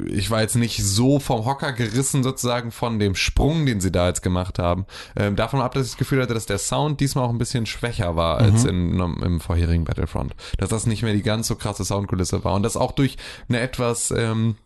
ich 0.06 0.30
war 0.30 0.43
jetzt 0.43 0.56
nicht 0.56 0.82
so 0.84 1.20
vom 1.20 1.44
Hocker 1.44 1.72
gerissen 1.72 2.22
sozusagen 2.22 2.70
von 2.70 2.98
dem 2.98 3.14
Sprung, 3.14 3.66
den 3.66 3.80
sie 3.80 3.93
da 3.93 4.09
jetzt 4.09 4.22
gemacht 4.22 4.59
haben. 4.59 4.86
Ähm, 5.16 5.36
davon 5.36 5.60
ab, 5.60 5.74
dass 5.74 5.86
ich 5.86 5.93
das 5.93 5.98
Gefühl 5.98 6.22
hatte, 6.22 6.34
dass 6.34 6.47
der 6.47 6.59
Sound 6.59 7.01
diesmal 7.01 7.24
auch 7.24 7.30
ein 7.30 7.39
bisschen 7.39 7.66
schwächer 7.66 8.16
war 8.16 8.39
als 8.39 8.64
in, 8.64 8.98
im 8.98 9.40
vorherigen 9.40 9.84
Battlefront. 9.84 10.34
Dass 10.59 10.68
das 10.68 10.86
nicht 10.86 11.02
mehr 11.02 11.14
die 11.14 11.22
ganz 11.22 11.48
so 11.48 11.56
krasse 11.56 11.84
Soundkulisse 11.84 12.44
war 12.44 12.55
und 12.55 12.62
das 12.62 12.76
auch 12.76 12.93
durch 12.93 13.16
eine 13.48 13.60
etwas 13.60 14.10
ähm, 14.10 14.56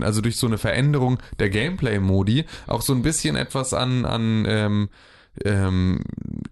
also 0.00 0.20
durch 0.20 0.36
so 0.36 0.46
eine 0.46 0.58
Veränderung 0.58 1.18
der 1.38 1.50
Gameplay-Modi 1.50 2.44
auch 2.66 2.82
so 2.82 2.94
ein 2.94 3.02
bisschen 3.02 3.36
etwas 3.36 3.74
an, 3.74 4.04
an 4.04 4.44
ähm, 4.48 4.88
ähm, 5.44 6.00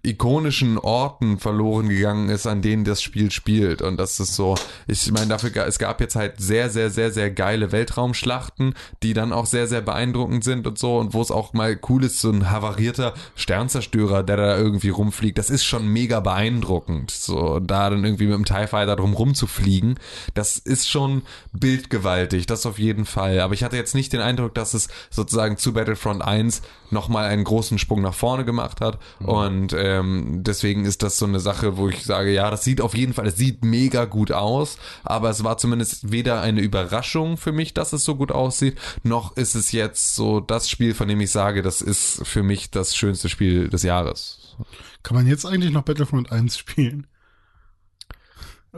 ikonischen 0.03 0.77
Orten 0.77 1.39
verloren 1.39 1.87
gegangen 1.87 2.29
ist, 2.29 2.45
an 2.45 2.61
denen 2.61 2.83
das 2.83 3.01
Spiel 3.01 3.31
spielt. 3.31 3.81
Und 3.81 3.97
das 3.97 4.19
ist 4.19 4.35
so, 4.35 4.55
ich 4.87 5.11
meine, 5.11 5.27
dafür, 5.27 5.65
es 5.65 5.79
gab 5.79 6.01
jetzt 6.01 6.15
halt 6.15 6.33
sehr, 6.39 6.69
sehr, 6.69 6.89
sehr, 6.89 7.11
sehr 7.11 7.31
geile 7.31 7.71
Weltraumschlachten, 7.71 8.73
die 9.01 9.13
dann 9.13 9.31
auch 9.31 9.45
sehr, 9.45 9.67
sehr 9.67 9.81
beeindruckend 9.81 10.43
sind 10.43 10.67
und 10.67 10.77
so. 10.77 10.97
Und 10.97 11.13
wo 11.13 11.21
es 11.21 11.31
auch 11.31 11.53
mal 11.53 11.79
cool 11.87 12.03
ist, 12.03 12.19
so 12.19 12.29
ein 12.29 12.51
havarierter 12.51 13.13
Sternzerstörer, 13.35 14.23
der 14.23 14.37
da 14.37 14.57
irgendwie 14.57 14.89
rumfliegt, 14.89 15.37
das 15.37 15.49
ist 15.49 15.63
schon 15.63 15.87
mega 15.87 16.19
beeindruckend. 16.19 17.11
So, 17.11 17.59
da 17.59 17.89
dann 17.89 18.03
irgendwie 18.03 18.25
mit 18.25 18.35
dem 18.35 18.45
TIE 18.45 18.67
Fighter 18.67 18.97
drum 18.97 19.13
rumzufliegen, 19.13 19.97
das 20.33 20.57
ist 20.57 20.89
schon 20.89 21.21
bildgewaltig, 21.53 22.45
das 22.45 22.65
auf 22.65 22.77
jeden 22.77 23.05
Fall. 23.05 23.39
Aber 23.39 23.53
ich 23.53 23.63
hatte 23.63 23.77
jetzt 23.77 23.95
nicht 23.95 24.11
den 24.11 24.21
Eindruck, 24.21 24.53
dass 24.53 24.73
es 24.73 24.89
sozusagen 25.09 25.57
zu 25.57 25.71
Battlefront 25.73 26.21
1 26.21 26.61
nochmal 26.93 27.25
einen 27.25 27.43
großen 27.43 27.79
Sprung 27.79 28.01
nach 28.01 28.13
vorne 28.13 28.45
gemacht 28.45 28.72
hat. 28.81 28.99
Und 29.19 29.73
ähm, 29.77 30.43
deswegen 30.43 30.85
ist 30.85 31.03
das 31.03 31.17
so 31.17 31.25
eine 31.25 31.39
Sache, 31.39 31.77
wo 31.77 31.89
ich 31.89 32.03
sage, 32.03 32.31
ja, 32.31 32.49
das 32.49 32.63
sieht 32.63 32.81
auf 32.81 32.95
jeden 32.95 33.13
Fall, 33.13 33.27
es 33.27 33.35
sieht 33.35 33.63
mega 33.63 34.05
gut 34.05 34.31
aus, 34.31 34.77
aber 35.03 35.29
es 35.29 35.43
war 35.43 35.57
zumindest 35.57 36.11
weder 36.11 36.41
eine 36.41 36.61
Überraschung 36.61 37.37
für 37.37 37.51
mich, 37.51 37.73
dass 37.73 37.93
es 37.93 38.03
so 38.03 38.15
gut 38.15 38.31
aussieht, 38.31 38.77
noch 39.03 39.35
ist 39.37 39.55
es 39.55 39.71
jetzt 39.71 40.15
so 40.15 40.39
das 40.39 40.69
Spiel, 40.69 40.93
von 40.93 41.07
dem 41.07 41.21
ich 41.21 41.31
sage, 41.31 41.61
das 41.61 41.81
ist 41.81 42.25
für 42.25 42.43
mich 42.43 42.71
das 42.71 42.95
schönste 42.95 43.29
Spiel 43.29 43.69
des 43.69 43.83
Jahres. 43.83 44.57
Kann 45.03 45.15
man 45.15 45.27
jetzt 45.27 45.45
eigentlich 45.45 45.71
noch 45.71 45.83
Battlefront 45.83 46.31
1 46.31 46.57
spielen? 46.57 47.07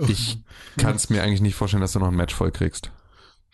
Ich 0.08 0.40
kann 0.78 0.96
es 0.96 1.10
mir 1.10 1.24
eigentlich 1.24 1.42
nicht 1.42 1.56
vorstellen, 1.56 1.82
dass 1.82 1.94
du 1.94 2.00
noch 2.00 2.10
ein 2.10 2.16
Match 2.16 2.34
voll 2.34 2.52
kriegst. 2.52 2.92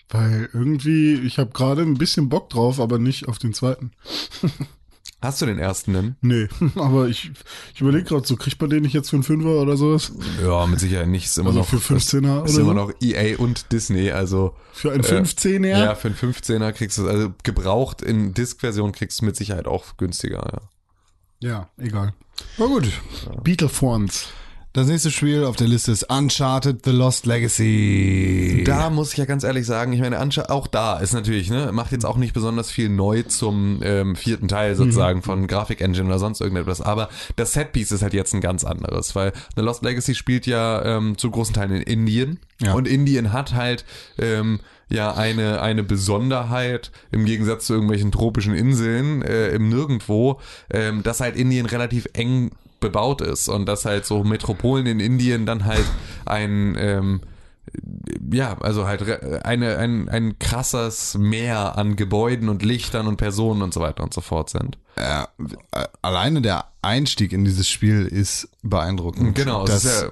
Weil 0.10 0.50
irgendwie, 0.54 1.14
ich 1.14 1.38
habe 1.38 1.52
gerade 1.52 1.84
ein 1.84 1.98
bisschen 1.98 2.30
Bock 2.30 2.50
drauf, 2.50 2.80
aber 2.80 3.00
nicht 3.00 3.28
auf 3.28 3.40
den 3.40 3.54
zweiten. 3.54 3.92
Hast 5.22 5.40
du 5.42 5.46
den 5.46 5.60
ersten 5.60 5.94
denn? 5.94 6.16
Nee, 6.22 6.48
aber 6.76 7.08
ich, 7.08 7.32
ich 7.76 7.82
überlege 7.82 8.06
gerade 8.06 8.26
so, 8.28 8.36
kriegt 8.36 8.60
man 8.60 8.72
den 8.72 8.82
nicht 8.84 8.94
jetzt 8.94 9.12
für 9.12 9.18
einen 9.18 9.24
Fünfer 9.24 9.50
oder 9.62 9.78
sowas? 9.78 10.12
Ja, 10.42 10.66
mit 10.66 10.80
Sicherheit 10.80 11.08
nicht. 11.08 11.26
Ist 11.26 11.38
immer 11.38 11.50
Also 11.50 11.60
noch, 11.60 11.68
für 11.68 11.78
15er 11.78 12.40
oder 12.40 12.46
ist 12.46 12.58
immer 12.58 12.68
so? 12.70 12.74
noch 12.74 12.92
EA 13.02 13.38
und 13.38 13.72
Disney, 13.72 14.12
also 14.12 14.56
Für 14.74 14.92
einen 14.92 15.04
Äh, 15.04 15.08
15er? 15.22 15.68
Ja, 15.68 15.94
für 15.96 16.08
einen 16.08 16.18
15er 16.18 16.72
kriegst 16.72 16.98
du, 16.98 17.08
also 17.08 17.32
gebraucht 17.44 18.02
in 18.02 18.34
Disk-Version 18.34 18.94
kriegst 18.94 19.22
du 19.22 19.26
mit 19.26 19.36
Sicherheit 19.36 19.68
auch 19.68 19.96
günstiger, 19.98 20.44
ja. 21.42 21.48
Ja, 21.50 21.70
egal. 21.78 22.14
Na 22.58 22.66
gut. 22.66 22.88
Beetlefons. 23.44 24.28
Das 24.74 24.88
nächste 24.88 25.12
Spiel 25.12 25.44
auf 25.44 25.58
der 25.58 25.68
Liste 25.68 25.92
ist 25.92 26.04
Uncharted 26.10 26.86
The 26.86 26.92
Lost 26.92 27.26
Legacy. 27.26 28.64
Da 28.66 28.90
muss 28.90 29.12
ich 29.12 29.18
ja 29.18 29.26
ganz 29.26 29.44
ehrlich 29.44 29.66
sagen, 29.66 29.92
ich 29.92 30.00
meine, 30.00 30.18
Anscha 30.18 30.44
auch 30.48 30.66
da 30.66 30.98
ist 31.00 31.12
natürlich, 31.14 31.50
ne, 31.50 31.72
macht 31.74 31.92
jetzt 31.92 32.06
auch 32.06 32.16
nicht 32.16 32.34
besonders 32.34 32.72
viel 32.72 32.88
neu 32.88 33.24
zum 33.24 33.82
ähm, 33.84 34.16
vierten 34.16 34.48
Teil 34.48 34.76
sozusagen 34.78 35.24
von 35.24 35.48
Grafik-Engine 35.48 36.08
oder 36.08 36.20
sonst 36.20 36.40
irgendetwas, 36.40 36.80
aber 36.80 37.10
das 37.36 37.52
Setpiece 37.52 37.92
ist 37.92 38.02
halt 38.02 38.14
jetzt 38.14 38.34
ein 38.34 38.40
ganz 38.40 38.64
anderes, 38.64 39.14
weil 39.14 39.34
The 39.58 39.62
Lost 39.62 39.84
Legacy 39.84 40.16
spielt 40.16 40.46
ja 40.48 40.86
ähm, 40.86 41.18
zu 41.18 41.32
großen 41.32 41.54
Teilen 41.54 41.72
in 41.74 41.82
Indien 41.82 42.40
Ja. 42.62 42.74
und 42.74 42.88
Indien 42.88 43.34
hat 43.34 43.54
halt 43.54 43.84
ähm, 44.20 44.62
ja 44.88 45.14
eine, 45.14 45.62
eine 45.62 45.84
Besonderheit 45.84 46.92
im 47.12 47.26
Gegensatz 47.26 47.66
zu 47.66 47.74
irgendwelchen 47.74 48.14
tropischen 48.14 48.54
Inseln 48.56 49.22
äh, 49.22 49.50
im 49.50 49.68
Nirgendwo, 49.68 50.40
ähm, 50.70 51.04
dass 51.04 51.20
halt 51.20 51.36
Indien 51.36 51.66
relativ 51.66 52.08
eng 52.14 52.52
bebaut 52.82 53.22
ist 53.22 53.48
und 53.48 53.66
dass 53.68 53.86
halt 53.86 54.06
so 54.06 54.26
Metropolen 54.26 54.86
in 54.86 55.00
Indien 55.00 55.46
dann 55.46 55.66
halt 55.66 55.86
ein 56.26 56.76
ähm, 56.78 57.22
ja, 58.32 58.58
also 58.60 58.88
halt 58.88 59.02
eine, 59.46 59.78
ein, 59.78 60.10
ein 60.10 60.40
krasses 60.40 61.18
Meer 61.18 61.78
an 61.78 61.96
Gebäuden 61.96 62.50
und 62.50 62.64
Lichtern 62.64 63.08
und 63.08 63.18
Personen 63.18 63.62
und 63.62 63.74
so 63.74 63.80
weiter 63.80 64.04
und 64.04 64.14
so 64.14 64.22
fort 64.22 64.50
sind. 64.50 64.78
Ja, 64.98 65.30
äh, 65.72 65.86
alleine 66.02 66.42
der 66.42 66.66
Einstieg 66.82 67.32
in 67.32 67.46
dieses 67.46 67.70
Spiel 67.70 68.06
ist 68.06 68.50
beeindruckend. 68.62 69.36
Genau, 69.36 69.66
dass 69.66 69.84
ja- 69.84 70.10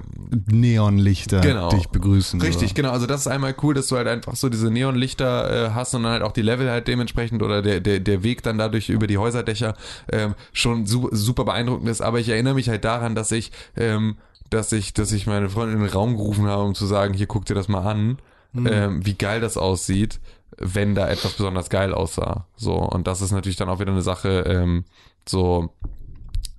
Neonlichter 0.48 1.42
Genau. 1.42 1.70
dich 1.70 1.88
begrüßen. 1.90 2.42
Richtig, 2.42 2.72
oder? 2.72 2.74
genau. 2.76 2.92
Also 2.92 3.06
das 3.06 3.22
ist 3.22 3.28
einmal 3.28 3.56
cool, 3.64 3.74
dass 3.74 3.88
du 3.88 3.98
halt 3.98 4.08
einfach 4.08 4.36
so 4.36 4.50
diese 4.50 4.70
Neonlichter 4.72 5.68
äh, 5.68 5.70
hast 5.72 5.94
und 5.96 6.04
dann 6.04 6.12
halt 6.14 6.24
auch 6.24 6.32
die 6.32 6.42
Level 6.42 6.70
halt 6.70 6.88
dementsprechend 6.88 7.42
oder 7.44 7.62
der, 7.62 7.80
der, 7.82 8.00
der 8.00 8.24
Weg 8.24 8.44
dann 8.44 8.58
dadurch 8.58 8.90
über 8.90 9.08
die 9.08 9.18
Häuserdächer 9.18 9.76
ähm, 10.12 10.36
schon 10.54 10.86
su 10.86 11.10
super 11.12 11.46
beeindruckend 11.46 11.90
ist. 11.90 12.02
Aber 12.02 12.20
ich 12.20 12.30
erinnere 12.30 12.54
mich 12.54 12.70
halt 12.70 12.86
daran, 12.86 13.16
dass 13.16 13.32
ich, 13.32 13.52
ähm, 13.76 14.18
dass 14.50 14.72
ich, 14.72 14.94
dass 14.94 15.12
ich 15.12 15.28
meine 15.28 15.50
Freundin 15.50 15.78
in 15.78 15.84
den 15.84 15.94
Raum 15.94 16.18
gerufen 16.18 16.48
habe, 16.48 16.64
um 16.64 16.76
zu 16.76 16.86
sagen, 16.86 17.14
hier 17.14 17.28
guck 17.28 17.46
dir 17.46 17.56
das 17.56 17.68
mal 17.68 17.82
an, 17.82 18.20
ähm, 18.56 19.06
wie 19.06 19.14
geil 19.14 19.42
das 19.42 19.58
aussieht, 19.58 20.20
wenn 20.58 20.96
da 20.96 21.08
etwas 21.08 21.34
besonders 21.34 21.70
geil 21.70 21.94
aussah. 21.94 22.46
So, 22.56 22.76
und 22.76 23.08
das 23.08 23.22
ist 23.22 23.32
natürlich 23.32 23.58
dann 23.58 23.70
auch 23.70 23.80
wieder 23.80 23.92
eine 23.92 24.02
Sache, 24.02 24.44
ähm, 24.48 24.86
so, 25.28 25.74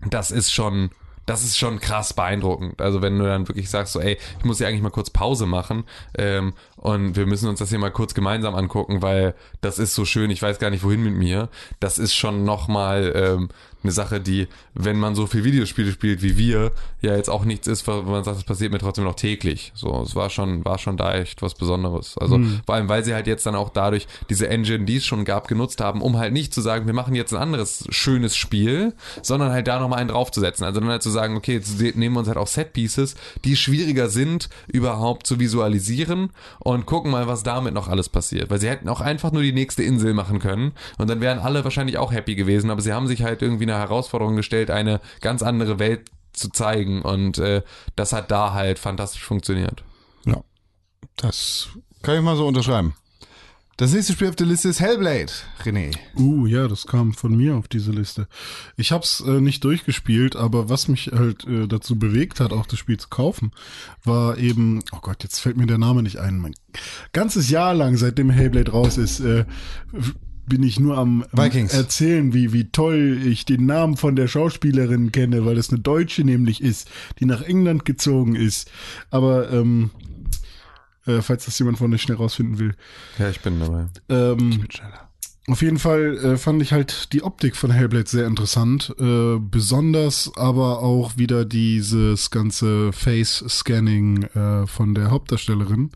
das 0.09 0.31
ist 0.31 0.53
schon, 0.53 0.91
das 1.27 1.45
ist 1.45 1.59
schon 1.59 1.81
krass 1.81 2.15
beeindruckend. 2.15 2.81
Also 2.81 3.03
wenn 3.03 3.19
du 3.19 3.25
dann 3.25 3.49
wirklich 3.49 3.69
sagst, 3.71 3.93
so, 3.93 4.01
ey, 4.01 4.19
ich 4.39 4.45
muss 4.45 4.59
hier 4.59 4.69
eigentlich 4.69 4.83
mal 4.83 4.91
kurz 4.91 5.11
Pause 5.11 5.47
machen 5.47 5.85
ähm, 6.17 6.55
und 6.77 7.17
wir 7.17 7.27
müssen 7.27 7.49
uns 7.49 7.59
das 7.59 7.69
hier 7.69 7.79
mal 7.79 7.91
kurz 7.91 8.15
gemeinsam 8.15 8.55
angucken, 8.55 9.03
weil 9.03 9.35
das 9.61 9.79
ist 9.79 9.95
so 9.95 10.05
schön, 10.05 10.31
ich 10.31 10.43
weiß 10.43 10.59
gar 10.59 10.71
nicht, 10.71 10.83
wohin 10.83 11.03
mit 11.03 11.15
mir. 11.15 11.49
Das 11.79 11.99
ist 11.99 12.15
schon 12.15 12.45
nochmal 12.45 13.13
ähm, 13.15 13.49
eine 13.83 13.93
Sache, 13.93 14.21
die, 14.21 14.49
wenn 14.75 14.99
man 14.99 15.15
so 15.15 15.27
viel 15.27 15.45
Videospiele 15.45 15.93
spielt 15.93 16.23
wie 16.23 16.37
wir, 16.37 16.73
ja 17.01 17.17
jetzt 17.17 17.31
auch 17.31 17.45
nichts 17.45 17.67
ist, 17.67 17.87
wo 17.87 18.03
man 18.03 18.25
sagt, 18.25 18.37
das 18.37 18.45
passiert 18.45 18.73
mir 18.73 18.79
trotzdem 18.79 19.05
noch 19.05 19.15
täglich. 19.15 19.73
So, 19.75 20.03
es 20.03 20.15
war 20.15 20.31
schon, 20.31 20.65
war 20.65 20.79
schon 20.79 20.97
da 20.97 21.15
echt 21.15 21.43
was 21.43 21.55
Besonderes. 21.55 22.19
Also 22.19 22.41
vor 22.67 22.75
allem, 22.75 22.89
weil 22.89 23.05
sie 23.05 23.15
halt 23.15 23.27
jetzt 23.27 23.47
dann 23.47 23.55
auch 23.55 23.71
dadurch 23.71 24.07
diese 24.29 24.49
Engine, 24.49 24.85
die 24.85 24.97
es 24.97 25.07
schon 25.07 25.25
gab, 25.25 25.49
genutzt 25.49 25.81
haben, 25.81 26.03
um 26.03 26.19
halt 26.19 26.33
nicht 26.33 26.53
zu 26.53 26.61
sagen, 26.61 26.87
wir 26.87 26.95
machen 26.95 27.15
jetzt 27.15 27.33
ein 27.33 27.41
anderes 27.41 27.85
schönes 27.91 28.37
Spiel, 28.37 28.95
sondern 29.23 29.51
halt 29.51 29.67
da 29.67 29.81
nochmal 29.81 30.01
einen 30.01 30.11
draufzusetzen. 30.11 30.65
Also 30.65 30.81
dann 30.81 30.89
halt 30.89 31.03
zu 31.03 31.11
sagen, 31.11 31.37
okay, 31.37 31.55
jetzt 31.55 31.81
nehmen 31.81 32.15
wir 32.15 32.21
uns 32.21 32.29
halt 32.29 32.39
auch 32.39 32.47
Set-Pieces, 32.47 33.15
die 33.45 33.57
schwieriger 33.57 34.09
sind, 34.09 34.49
überhaupt 34.69 35.27
zu 35.27 35.41
visualisieren 35.41 36.31
und 36.59 36.87
gucken 36.87 37.11
mal, 37.11 37.27
was 37.27 37.43
damit 37.43 37.75
noch 37.75 37.89
alles 37.89 38.09
passiert. 38.09 38.51
Weil 38.51 38.61
sie 38.61 38.69
hätten 38.69 38.89
auch 38.89 39.01
einfach 39.01 39.33
nur 39.33 39.43
die 39.43 39.53
nächste 39.53 39.83
Insel 39.83 40.15
machen 40.15 40.39
können 40.39 40.73
und 40.99 41.09
dann 41.09 41.21
wären 41.21 41.39
alle 41.39 41.65
wahrscheinlich 41.65 41.99
auch 41.99 42.13
happy 42.13 42.35
gewesen, 42.35 42.71
aber 42.71 42.83
sie 42.83 42.93
haben 42.93 43.07
sich 43.07 43.23
halt 43.23 43.43
irgendwie 43.43 43.67
eine 43.71 43.81
Herausforderung 43.81 44.37
gestellt, 44.37 44.71
eine 44.71 45.01
ganz 45.21 45.43
andere 45.43 45.79
Welt 45.79 46.11
zu 46.33 46.51
zeigen 46.51 47.03
und 47.03 47.39
äh, 47.39 47.63
das 47.97 48.13
hat 48.13 48.31
da 48.31 48.53
halt 48.53 48.79
fantastisch 48.79 49.25
funktioniert. 49.25 49.83
Ja. 50.25 50.43
Das 51.17 51.69
kann 52.03 52.17
ich 52.17 52.23
mal 52.23 52.37
so 52.37 52.47
unterschreiben. 52.47 52.95
Das 53.81 53.95
nächste 53.95 54.13
Spiel 54.13 54.29
auf 54.29 54.37
der 54.37 54.47
Liste 54.47 54.69
ist 54.69 54.81
Hellblade, 54.81 55.33
René. 55.65 55.97
Uh, 56.15 56.47
ja, 56.47 56.69
das 56.69 56.87
kam 56.87 57.15
von 57.15 57.35
mir 57.35 57.57
auf 57.57 57.67
diese 57.67 57.93
Liste. 57.93 58.29
Ich 58.77 58.93
hab's 58.93 59.21
äh, 59.21 59.41
nicht 59.41 59.65
durchgespielt, 59.65 60.37
aber 60.37 60.69
was 60.69 60.87
mich 60.87 61.11
halt 61.15 61.47
äh, 61.47 61.67
dazu 61.67 61.99
bewegt 61.99 62.41
hat, 62.41 62.53
auch 62.53 62.67
das 62.67 62.79
Spiel 62.79 62.99
zu 62.99 63.09
kaufen, 63.09 63.53
war 64.05 64.37
eben, 64.37 64.83
oh 64.93 64.99
Gott, 65.01 65.23
jetzt 65.23 65.39
fällt 65.39 65.57
mir 65.57 65.65
der 65.65 65.79
Name 65.79 66.03
nicht 66.03 66.19
ein. 66.19 66.37
Mein 66.41 66.55
ganzes 67.15 67.49
Jahr 67.49 67.73
lang, 67.73 67.97
seitdem 67.97 68.29
Hellblade 68.29 68.71
raus 68.71 68.99
ist, 68.99 69.21
äh, 69.21 69.47
bin 70.51 70.63
ich 70.63 70.79
nur 70.79 70.99
am, 70.99 71.25
Vikings. 71.33 71.73
erzählen, 71.73 72.35
wie, 72.35 72.53
wie 72.53 72.71
toll 72.71 73.19
ich 73.25 73.47
den 73.47 73.65
Namen 73.65 73.97
von 73.97 74.17
der 74.17 74.29
Schauspielerin 74.29 75.13
kenne, 75.13 75.47
weil 75.47 75.55
das 75.55 75.71
eine 75.71 75.79
Deutsche 75.79 76.25
nämlich 76.25 76.61
ist, 76.61 76.91
die 77.19 77.25
nach 77.25 77.41
England 77.41 77.87
gezogen 77.87 78.35
ist. 78.35 78.71
Aber 79.11 79.51
ähm, 79.51 79.91
äh, 81.07 81.23
falls 81.23 81.47
das 81.47 81.59
jemand 81.59 81.79
von 81.79 81.95
euch 81.95 82.03
schnell 82.03 82.19
rausfinden 82.19 82.59
will. 82.59 82.75
Ja, 83.19 83.31
ich 83.31 83.41
bin 83.41 83.61
dabei. 83.61 83.87
Ähm, 84.11 84.67
auf 85.47 85.63
jeden 85.63 85.79
Fall 85.79 86.19
äh, 86.19 86.37
fand 86.37 86.61
ich 86.63 86.73
halt 86.73 87.13
die 87.13 87.23
Optik 87.23 87.57
von 87.57 87.71
Hellblade 87.71 88.09
sehr 88.09 88.27
interessant. 88.27 88.95
Äh, 88.99 89.39
besonders 89.39 90.31
aber 90.37 90.83
auch 90.83 91.17
wieder 91.17 91.45
dieses 91.45 92.31
ganze 92.31 92.93
Face-Scanning 92.93 94.25
äh, 94.25 94.67
von 94.67 94.95
der 94.95 95.11
Hauptdarstellerin. 95.11 95.91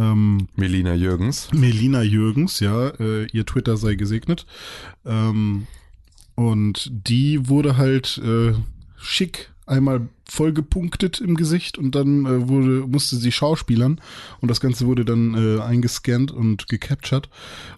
Ähm, 0.00 0.48
Melina 0.56 0.94
Jürgens. 0.94 1.52
Melina 1.52 2.02
Jürgens, 2.02 2.58
ja, 2.60 2.88
äh, 2.88 3.26
ihr 3.26 3.44
Twitter 3.44 3.76
sei 3.76 3.96
gesegnet. 3.96 4.46
Ähm, 5.04 5.66
und 6.34 6.90
die 6.90 7.48
wurde 7.48 7.76
halt 7.76 8.18
äh, 8.24 8.54
schick 8.96 9.50
einmal 9.66 10.08
voll 10.24 10.52
gepunktet 10.52 11.20
im 11.20 11.36
Gesicht 11.36 11.76
und 11.76 11.94
dann 11.94 12.24
äh, 12.24 12.48
wurde, 12.48 12.86
musste 12.86 13.16
sie 13.16 13.30
schauspielern 13.30 14.00
und 14.40 14.50
das 14.50 14.60
Ganze 14.60 14.86
wurde 14.86 15.04
dann 15.04 15.34
äh, 15.34 15.60
eingescannt 15.60 16.32
und 16.32 16.66
gecaptured. 16.68 17.28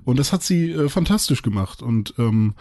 Und 0.05 0.19
das 0.19 0.33
hat 0.33 0.45
sie 0.45 0.71
äh, 0.71 0.89
fantastisch 0.89 1.43
gemacht. 1.43 1.83
Und 1.83 2.15
ähm, 2.19 2.55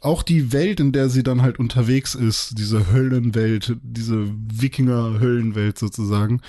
auch 0.00 0.22
die 0.22 0.52
Welt, 0.52 0.80
in 0.80 0.92
der 0.92 1.08
sie 1.08 1.22
dann 1.22 1.42
halt 1.42 1.58
unterwegs 1.58 2.14
ist, 2.14 2.58
diese 2.58 2.92
Höllenwelt, 2.92 3.76
diese 3.82 4.28
Wikinger-Höllenwelt 4.28 5.78
sozusagen, 5.78 6.40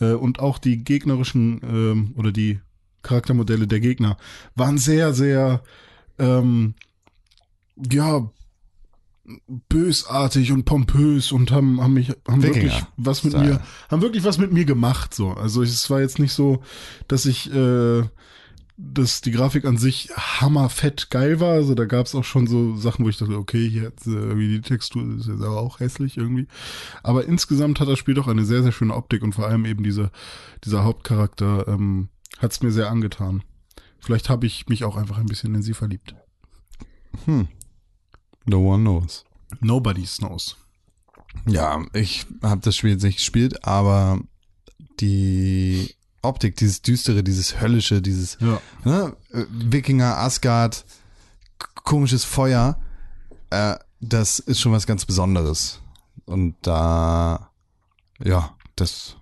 äh, 0.00 0.12
und 0.12 0.40
auch 0.40 0.58
die 0.58 0.84
gegnerischen 0.84 1.60
ähm, 1.62 2.14
oder 2.16 2.32
die 2.32 2.60
Charaktermodelle 3.02 3.66
der 3.66 3.80
Gegner 3.80 4.16
waren 4.54 4.78
sehr, 4.78 5.12
sehr 5.12 5.62
ähm, 6.18 6.74
ja 7.90 8.30
bösartig 9.68 10.52
und 10.52 10.64
pompös 10.64 11.32
und 11.32 11.52
haben 11.52 11.80
haben 11.80 11.94
mich 11.94 12.10
haben 12.28 12.42
Wikinger 12.42 12.54
wirklich 12.54 12.82
was 12.96 13.24
mit 13.24 13.32
Style. 13.34 13.46
mir 13.46 13.60
haben 13.88 14.02
wirklich 14.02 14.24
was 14.24 14.38
mit 14.38 14.52
mir 14.52 14.64
gemacht 14.64 15.14
so 15.14 15.30
also 15.30 15.62
es 15.62 15.88
war 15.90 16.00
jetzt 16.00 16.18
nicht 16.18 16.32
so 16.32 16.62
dass 17.06 17.24
ich 17.24 17.52
äh, 17.54 18.02
dass 18.84 19.20
die 19.20 19.30
Grafik 19.30 19.64
an 19.64 19.76
sich 19.78 20.10
hammerfett 20.16 21.10
geil 21.10 21.40
war. 21.40 21.52
Also 21.52 21.74
da 21.74 21.84
gab 21.84 22.06
es 22.06 22.14
auch 22.14 22.24
schon 22.24 22.46
so 22.46 22.76
Sachen 22.76 23.04
wo 23.04 23.08
ich 23.08 23.16
dachte 23.16 23.36
okay 23.36 23.68
hier 23.68 23.82
jetzt, 23.82 24.06
äh, 24.06 24.10
irgendwie 24.10 24.48
die 24.48 24.60
Textur 24.60 25.02
ist 25.16 25.28
jetzt 25.28 25.42
aber 25.42 25.60
auch 25.60 25.80
hässlich 25.80 26.16
irgendwie. 26.16 26.46
Aber 27.02 27.24
insgesamt 27.24 27.80
hat 27.80 27.88
das 27.88 27.98
Spiel 27.98 28.14
doch 28.14 28.28
eine 28.28 28.44
sehr 28.44 28.62
sehr 28.62 28.72
schöne 28.72 28.94
Optik 28.94 29.22
und 29.22 29.34
vor 29.34 29.46
allem 29.46 29.64
eben 29.64 29.82
diese 29.82 30.10
dieser 30.64 30.84
Hauptcharakter 30.84 31.68
ähm, 31.68 32.08
hat 32.38 32.52
es 32.52 32.62
mir 32.62 32.72
sehr 32.72 32.90
angetan. 32.90 33.42
Vielleicht 34.00 34.28
habe 34.28 34.46
ich 34.46 34.68
mich 34.68 34.84
auch 34.84 34.96
einfach 34.96 35.18
ein 35.18 35.26
bisschen 35.26 35.54
in 35.54 35.62
sie 35.62 35.74
verliebt. 35.74 36.14
Hm. 37.24 37.48
No 38.46 38.58
one 38.58 38.82
knows. 38.82 39.24
Nobody 39.60 40.04
knows. 40.18 40.56
Ja, 41.46 41.84
ich 41.92 42.26
habe 42.42 42.60
das 42.60 42.76
Spiel 42.76 42.90
jetzt 42.90 43.04
nicht 43.04 43.18
gespielt, 43.18 43.64
aber 43.64 44.20
die 45.00 45.94
Optik, 46.22 46.56
dieses 46.56 46.82
düstere, 46.82 47.22
dieses 47.24 47.60
höllische, 47.60 48.00
dieses 48.00 48.38
ja 48.40 48.60
ne, 48.84 49.16
äh, 49.32 49.44
Wikinger, 49.50 50.16
Asgard, 50.18 50.84
komisches 51.84 52.24
Feuer, 52.24 52.80
äh, 53.50 53.76
das 54.00 54.38
ist 54.38 54.60
schon 54.60 54.72
was 54.72 54.86
ganz 54.86 55.04
Besonderes. 55.04 55.80
Und 56.24 56.54
da, 56.62 57.50
ja, 58.22 58.56
das, 58.76 59.16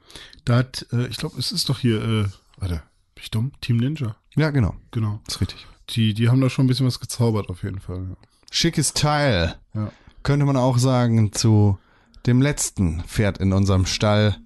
Da 0.44 0.58
hat, 0.58 0.86
äh, 0.92 1.06
ich 1.06 1.16
glaube, 1.16 1.38
es 1.38 1.52
ist 1.52 1.68
doch 1.68 1.78
hier, 1.78 2.02
äh, 2.02 2.26
warte, 2.58 2.82
bin 3.14 3.22
ich 3.24 3.30
dumm? 3.30 3.52
Team 3.60 3.78
Ninja. 3.78 4.16
ja 4.36 4.50
genau, 4.50 4.74
Genau. 4.90 5.20
ist 5.26 5.40
richtig. 5.40 5.66
Die, 5.90 6.14
die 6.14 6.28
haben 6.28 6.40
da 6.40 6.50
schon 6.50 6.66
ein 6.66 6.68
bisschen 6.68 6.86
was 6.86 7.00
gezaubert, 7.00 7.48
auf 7.48 7.62
jeden 7.62 7.80
Fall. 7.80 8.06
Ja. 8.10 8.16
Schickes 8.50 8.92
Teil, 8.92 9.56
Ja. 9.74 9.90
könnte 10.22 10.44
man 10.46 10.56
auch 10.56 10.78
sagen 10.78 11.32
zu 11.32 11.78
dem 12.26 12.42
letzten 12.42 13.02
Pferd 13.04 13.38
in 13.38 13.52
unserem 13.54 13.86
Stall. 13.86 14.36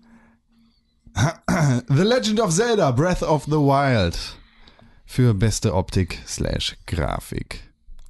The 1.15 2.03
Legend 2.03 2.41
of 2.41 2.53
Zelda, 2.53 2.91
Breath 2.91 3.23
of 3.23 3.45
the 3.45 3.53
Wild. 3.53 4.19
Für 5.07 5.32
beste 5.32 5.73
Optik 5.73 6.19
slash 6.27 6.77
Grafik. 6.86 7.61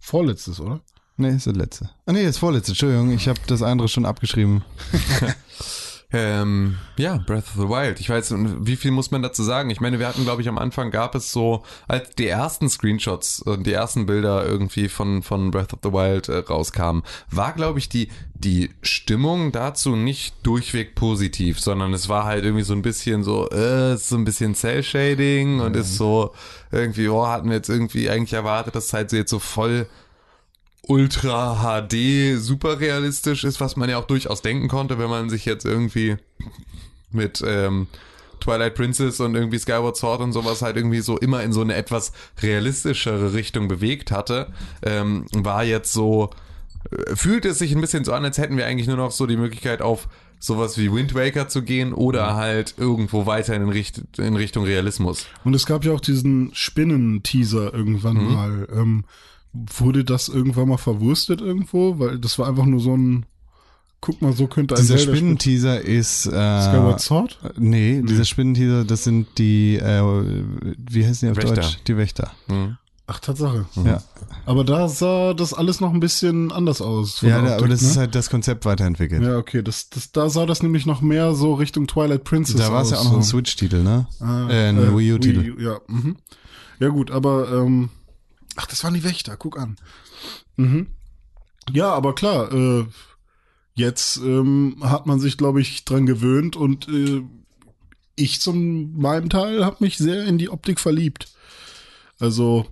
Vorletztes, 0.01 0.59
oder? 0.59 0.81
Nee, 1.17 1.37
ist 1.37 1.47
das 1.47 1.55
letzte. 1.55 1.91
Ah 2.07 2.13
nee, 2.13 2.25
ist 2.25 2.39
vorletzte. 2.39 2.73
Entschuldigung, 2.73 3.11
ich 3.11 3.29
habe 3.29 3.39
das 3.47 3.63
andere 3.63 3.89
schon 3.89 4.07
abgeschrieben. 4.07 4.65
Ähm, 6.17 6.79
ja, 6.97 7.17
Breath 7.17 7.49
of 7.49 7.55
the 7.57 7.69
Wild. 7.69 7.99
Ich 7.99 8.09
weiß, 8.09 8.35
wie 8.61 8.77
viel 8.77 8.93
muss 8.93 9.11
man 9.11 9.21
dazu 9.23 9.43
sagen? 9.43 9.71
Ich 9.71 9.81
meine, 9.81 9.99
wir 9.99 10.07
hatten, 10.07 10.23
glaube 10.23 10.43
ich, 10.43 10.49
am 10.49 10.59
Anfang 10.59 10.93
gab 10.93 11.17
es 11.17 11.33
so, 11.33 11.65
als 11.89 12.11
die 12.11 12.29
ersten 12.29 12.69
Screenshots 12.69 13.43
und 13.43 13.67
die 13.67 13.73
ersten 13.73 14.07
Bilder 14.07 14.47
irgendwie 14.47 14.89
von, 14.89 15.25
von 15.25 15.51
Breath 15.51 15.73
of 15.73 15.81
the 15.83 15.93
Wild 15.93 16.29
äh, 16.29 16.37
rauskamen, 16.37 17.03
war, 17.31 17.53
glaube 17.53 17.81
ich, 17.81 17.89
die, 17.89 18.11
die 18.35 18.71
Stimmung 18.83 19.51
dazu 19.51 19.97
nicht 19.97 20.37
durchweg 20.47 20.95
positiv, 20.95 21.59
sondern 21.59 21.93
es 21.93 22.09
war 22.09 22.25
halt 22.25 22.45
irgendwie 22.45 22.65
so 22.65 22.75
ein 22.75 22.83
bisschen 22.83 23.25
so, 23.25 23.51
äh, 23.51 23.95
ist 23.95 24.09
so 24.09 24.17
ein 24.17 24.25
bisschen 24.25 24.55
Cell-Shading 24.55 25.59
und 25.59 25.75
ist 25.75 25.97
so 25.97 26.33
irgendwie, 26.71 27.09
oh, 27.09 27.27
hatten 27.27 27.49
wir 27.49 27.57
jetzt 27.57 27.69
irgendwie 27.69 28.09
eigentlich 28.09 28.35
erwartet, 28.35 28.77
dass 28.77 28.87
es 28.87 28.93
halt 28.93 29.11
so 29.11 29.17
jetzt 29.17 29.31
so 29.31 29.41
voll 29.41 29.89
Ultra 30.89 31.87
HD 31.87 32.39
super 32.39 32.81
realistisch 32.81 33.45
ist, 33.45 33.61
was 33.61 33.77
man 33.77 33.89
ja 33.89 33.99
auch 33.99 34.07
durchaus 34.07 34.43
denken 34.43 34.69
konnte, 34.69 34.99
wenn 34.99 35.11
man 35.11 35.31
sich 35.31 35.45
jetzt 35.45 35.65
irgendwie 35.65 36.17
mit 37.11 37.43
ähm, 37.47 37.87
Twilight 38.41 38.75
Princess 38.75 39.21
und 39.21 39.35
irgendwie 39.35 39.59
Skyward 39.59 39.97
Sword 39.97 40.21
und 40.21 40.33
sowas 40.33 40.63
halt 40.63 40.77
irgendwie 40.77 41.01
so 41.01 41.17
immer 41.17 41.43
in 41.43 41.53
so 41.53 41.63
eine 41.63 41.75
etwas 41.75 42.13
realistischere 42.43 43.33
Richtung 43.33 43.69
bewegt 43.69 44.11
hatte, 44.11 44.53
ähm, 44.83 45.27
war 45.33 45.65
jetzt 45.65 45.93
so, 45.93 46.31
äh, 46.91 47.17
fühlt 47.17 47.45
es 47.47 47.59
sich 47.59 47.75
ein 47.75 47.81
bisschen 47.81 48.05
so 48.05 48.13
an, 48.13 48.25
als 48.25 48.39
hätten 48.39 48.57
wir 48.57 48.67
eigentlich 48.67 48.89
nur 48.89 48.97
noch 48.97 49.13
so 49.13 49.27
die 49.27 49.37
Möglichkeit 49.37 49.81
auf 49.81 50.09
sowas 50.39 50.77
wie 50.77 50.93
Wind 50.93 51.15
Waker 51.15 51.49
zu 51.49 51.63
gehen 51.63 51.95
oder 51.95 52.35
halt 52.35 52.75
irgendwo 52.77 53.25
weiter 53.25 53.55
in, 53.55 53.69
Richt 53.71 54.03
in 54.19 54.37
Richtung 54.37 54.65
Realismus. 54.65 55.27
Und 55.43 55.55
es 55.55 55.65
gab 55.65 55.85
ja 55.85 55.93
auch 55.93 56.01
diesen 56.01 56.51
Spinnen-Teaser 56.53 57.73
irgendwann 57.73 58.33
mal. 58.33 58.69
Ähm, 58.71 59.05
wurde 59.55 60.05
das 60.05 60.29
irgendwann 60.29 60.69
mal 60.69 60.77
verwurstet 60.77 61.41
irgendwo? 61.41 61.99
Weil 61.99 62.19
das 62.19 62.39
war 62.39 62.49
einfach 62.49 62.67
nur 62.67 62.81
so 62.81 62.97
ein, 62.97 63.27
guck 64.01 64.21
mal, 64.21 64.33
so 64.33 64.47
könnte 64.47 64.75
ein 64.75 64.81
Dieser 64.81 64.99
Spinnenteaser 64.99 65.81
ist. 65.81 66.27
Äh, 66.27 66.31
Skyward 66.31 67.01
Sword? 67.01 67.39
Nee, 67.57 68.03
dieser 68.03 68.25
Spinnenteaser, 68.25 68.85
das 68.85 69.05
sind 69.05 69.39
die, 69.39 69.77
äh, 69.77 70.03
wie 70.77 71.07
heißen 71.07 71.27
die 71.27 71.31
auf 71.31 71.37
Wächter. 71.37 71.63
Deutsch? 71.63 71.79
Die 71.87 71.97
Wächter. 71.97 72.33
Mhm. 72.49 72.77
Ach, 73.07 73.21
Tatsache. 73.21 73.67
Ja, 73.85 74.03
Aber 74.47 74.65
da 74.65 74.89
sah 74.89 75.35
das 75.35 75.53
alles 75.53 75.79
noch 75.79 75.93
ein 75.93 76.01
bisschen 76.01 76.51
anders 76.51 76.81
aus. 76.81 77.21
ja 77.21 77.31
da, 77.33 77.39
aber 77.39 77.53
Optik, 77.57 77.71
das 77.71 77.83
ne? 77.83 77.89
ist 77.89 77.97
halt 77.99 78.15
das 78.15 78.31
Konzept 78.31 78.65
weiterentwickelt. 78.65 79.23
Ja, 79.23 79.37
okay, 79.37 79.63
das, 79.63 79.91
das, 79.91 80.11
da 80.13 80.31
sah 80.31 80.47
das 80.47 80.63
nämlich 80.63 80.87
noch 80.87 81.03
mehr 81.03 81.35
so 81.35 81.53
Richtung 81.53 81.87
Twilight 81.87 82.25
Princess 82.25 82.57
da 82.57 82.73
war 82.73 82.81
es 82.81 82.91
ja 82.91 82.97
aus, 82.97 83.07
auch 83.07 83.11
noch 83.11 83.19
ein 83.19 83.23
so. 83.23 83.37
Switch-Titel, 83.37 83.83
ne? 83.83 84.07
Ah, 84.21 84.49
äh, 84.49 84.69
ein 84.71 84.97
Wii 84.97 85.13
U-Titel. 85.13 85.43
Wii 85.43 85.51
U, 85.51 85.61
ja, 85.61 85.81
mhm. 85.87 86.17
ja 86.81 86.89
gut, 86.89 87.11
aber 87.11 87.53
ähm, 87.53 87.91
ach, 88.57 88.67
das 88.67 88.85
waren 88.85 88.95
die 88.95 89.05
Wächter, 89.05 89.37
guck 89.37 89.59
an. 89.59 89.77
Mhm. 90.57 90.89
Ja, 91.73 91.93
aber 91.93 92.15
klar, 92.15 92.53
äh, 92.53 92.87
jetzt 93.75 94.19
ähm, 94.19 94.77
hat 94.81 95.07
man 95.07 95.21
sich, 95.21 95.37
glaube 95.37 95.61
ich, 95.61 95.85
dran 95.85 96.07
gewöhnt 96.07 96.57
und 96.57 96.89
äh, 96.89 97.23
ich 98.17 98.41
zum 98.41 98.97
meinem 98.97 99.29
Teil 99.29 99.65
habe 99.65 99.79
mich 99.81 99.97
sehr 99.97 100.25
in 100.25 100.39
die 100.39 100.51
Optik 100.51 100.79
verliebt. 100.79 101.29
Also 102.19 102.67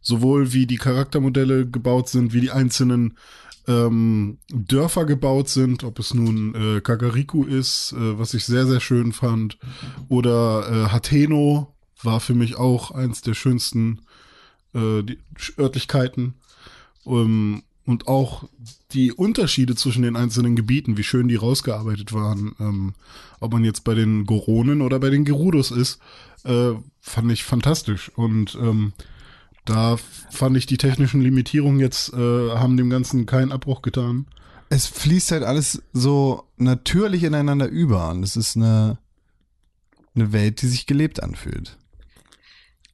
sowohl 0.00 0.52
wie 0.52 0.66
die 0.66 0.78
Charaktermodelle 0.78 1.68
gebaut 1.68 2.08
sind, 2.08 2.32
wie 2.32 2.40
die 2.40 2.50
einzelnen 2.50 3.16
ähm, 3.68 4.38
Dörfer 4.48 5.04
gebaut 5.04 5.48
sind, 5.48 5.84
ob 5.84 5.98
es 5.98 6.14
nun 6.14 6.54
äh, 6.54 6.80
Kakariko 6.80 7.44
ist, 7.44 7.92
äh, 7.92 8.18
was 8.18 8.34
ich 8.34 8.44
sehr, 8.44 8.66
sehr 8.66 8.80
schön 8.80 9.12
fand, 9.12 9.58
oder 10.08 10.68
äh, 10.68 10.88
Hateno 10.90 11.74
war 12.02 12.20
für 12.20 12.34
mich 12.34 12.56
auch 12.56 12.90
eins 12.90 13.20
der 13.20 13.34
schönsten 13.34 14.00
äh, 14.74 15.02
die 15.02 15.18
Örtlichkeiten. 15.58 16.34
Ähm, 17.06 17.62
und 17.86 18.06
auch 18.06 18.44
die 18.92 19.12
Unterschiede 19.12 19.74
zwischen 19.74 20.02
den 20.02 20.14
einzelnen 20.14 20.54
Gebieten, 20.54 20.96
wie 20.96 21.02
schön 21.02 21.28
die 21.28 21.36
rausgearbeitet 21.36 22.12
waren, 22.12 22.54
ähm, 22.60 22.94
ob 23.40 23.52
man 23.52 23.64
jetzt 23.64 23.84
bei 23.84 23.94
den 23.94 24.26
Goronen 24.26 24.80
oder 24.80 25.00
bei 25.00 25.10
den 25.10 25.24
Gerudos 25.24 25.70
ist, 25.70 25.98
äh, 26.44 26.72
fand 27.00 27.32
ich 27.32 27.42
fantastisch. 27.42 28.10
Und 28.14 28.56
ähm, 28.60 28.92
da 29.64 29.96
fand 30.30 30.56
ich 30.56 30.66
die 30.66 30.76
technischen 30.76 31.20
Limitierungen 31.20 31.80
jetzt 31.80 32.12
äh, 32.12 32.50
haben 32.50 32.76
dem 32.76 32.90
Ganzen 32.90 33.26
keinen 33.26 33.52
Abbruch 33.52 33.82
getan. 33.82 34.26
Es 34.68 34.86
fließt 34.86 35.32
halt 35.32 35.42
alles 35.42 35.82
so 35.92 36.44
natürlich 36.56 37.24
ineinander 37.24 37.66
über 37.66 38.10
und 38.10 38.22
es 38.22 38.36
ist 38.36 38.56
eine, 38.56 38.98
eine 40.14 40.32
Welt, 40.32 40.62
die 40.62 40.68
sich 40.68 40.86
gelebt 40.86 41.22
anfühlt. 41.22 41.76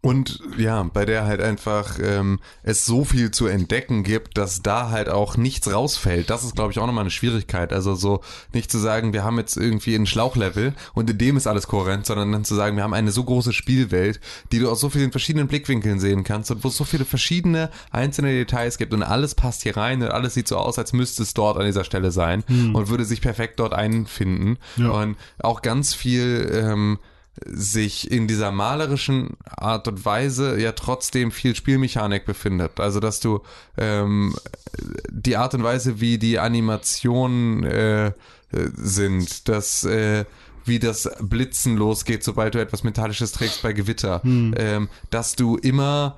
Und 0.07 0.41
ja, 0.57 0.85
bei 0.85 1.05
der 1.05 1.25
halt 1.25 1.41
einfach 1.41 1.99
ähm, 2.01 2.39
es 2.63 2.87
so 2.87 3.05
viel 3.05 3.33
zu 3.33 3.49
entdecken 3.49 4.05
gibt, 4.05 4.39
dass 4.39 4.63
da 4.63 4.91
halt 4.91 5.09
auch 5.09 5.37
nichts 5.37 5.73
rausfällt. 5.73 6.31
Das 6.31 6.45
ist, 6.45 6.55
glaube 6.55 6.71
ich, 6.71 6.79
auch 6.79 6.87
nochmal 6.87 7.03
eine 7.03 7.11
Schwierigkeit. 7.11 7.73
Also 7.73 7.97
so 7.97 8.21
nicht 8.53 8.71
zu 8.71 8.79
sagen, 8.79 9.13
wir 9.13 9.25
haben 9.25 9.37
jetzt 9.37 9.57
irgendwie 9.57 9.97
ein 9.97 10.07
Schlauchlevel 10.07 10.75
und 10.95 11.11
in 11.11 11.19
dem 11.19 11.37
ist 11.37 11.49
alles 11.49 11.67
kohärent, 11.67 12.07
sondern 12.07 12.31
dann 12.31 12.45
zu 12.45 12.55
sagen, 12.55 12.77
wir 12.77 12.85
haben 12.85 12.95
eine 12.95 13.11
so 13.11 13.25
große 13.25 13.53
Spielwelt, 13.53 14.21
die 14.53 14.61
du 14.61 14.71
aus 14.71 14.79
so 14.79 14.91
vielen 14.91 15.11
verschiedenen 15.11 15.49
Blickwinkeln 15.49 15.99
sehen 15.99 16.23
kannst 16.23 16.53
und 16.53 16.63
wo 16.63 16.69
es 16.69 16.77
so 16.77 16.85
viele 16.85 17.05
verschiedene 17.05 17.69
einzelne 17.91 18.31
Details 18.31 18.79
gibt 18.79 18.95
und 18.95 19.03
alles 19.03 19.35
passt 19.35 19.65
hier 19.65 19.77
rein 19.77 20.03
und 20.05 20.11
alles 20.11 20.35
sieht 20.35 20.47
so 20.47 20.57
aus, 20.57 20.79
als 20.79 20.93
müsste 20.93 21.25
es 21.25 21.35
dort 21.35 21.59
an 21.59 21.67
dieser 21.67 21.83
Stelle 21.83 22.13
sein 22.13 22.45
und 22.49 22.89
würde 22.91 23.05
sich 23.05 23.21
perfekt 23.21 23.59
dort 23.59 23.75
einfinden. 23.75 24.59
Ja. 24.77 24.91
Und 24.91 25.17
auch 25.39 25.63
ganz 25.63 25.95
viel 25.95 26.49
ähm, 26.55 26.99
sich 27.45 28.11
in 28.11 28.27
dieser 28.27 28.51
malerischen 28.51 29.37
Art 29.45 29.89
und 29.89 30.05
Weise 30.05 30.59
ja 30.59 30.73
trotzdem 30.73 31.31
viel 31.31 31.55
Spielmechanik 31.55 32.25
befindet. 32.25 32.81
Also 32.81 33.01
dass 33.01 33.21
du 33.21 33.43
ähm, 33.77 34.35
die 35.11 35.37
Art 35.37 35.55
und 35.55 35.63
Weise, 35.63 36.01
wie 36.01 36.19
die 36.19 36.39
Animationen 36.39 37.65
äh, 37.65 38.13
sind, 38.51 39.49
dass 39.49 39.85
äh, 39.85 40.25
wie 40.65 40.79
das 40.79 41.09
Blitzen 41.21 41.77
losgeht, 41.77 42.25
sobald 42.25 42.55
du 42.55 42.61
etwas 42.61 42.83
Metallisches 42.83 43.33
trägst 43.33 43.63
bei 43.63 43.73
Gewitter, 43.73 44.21
ähm, 44.25 44.89
dass 45.11 45.37
du 45.37 45.57
immer 45.57 46.17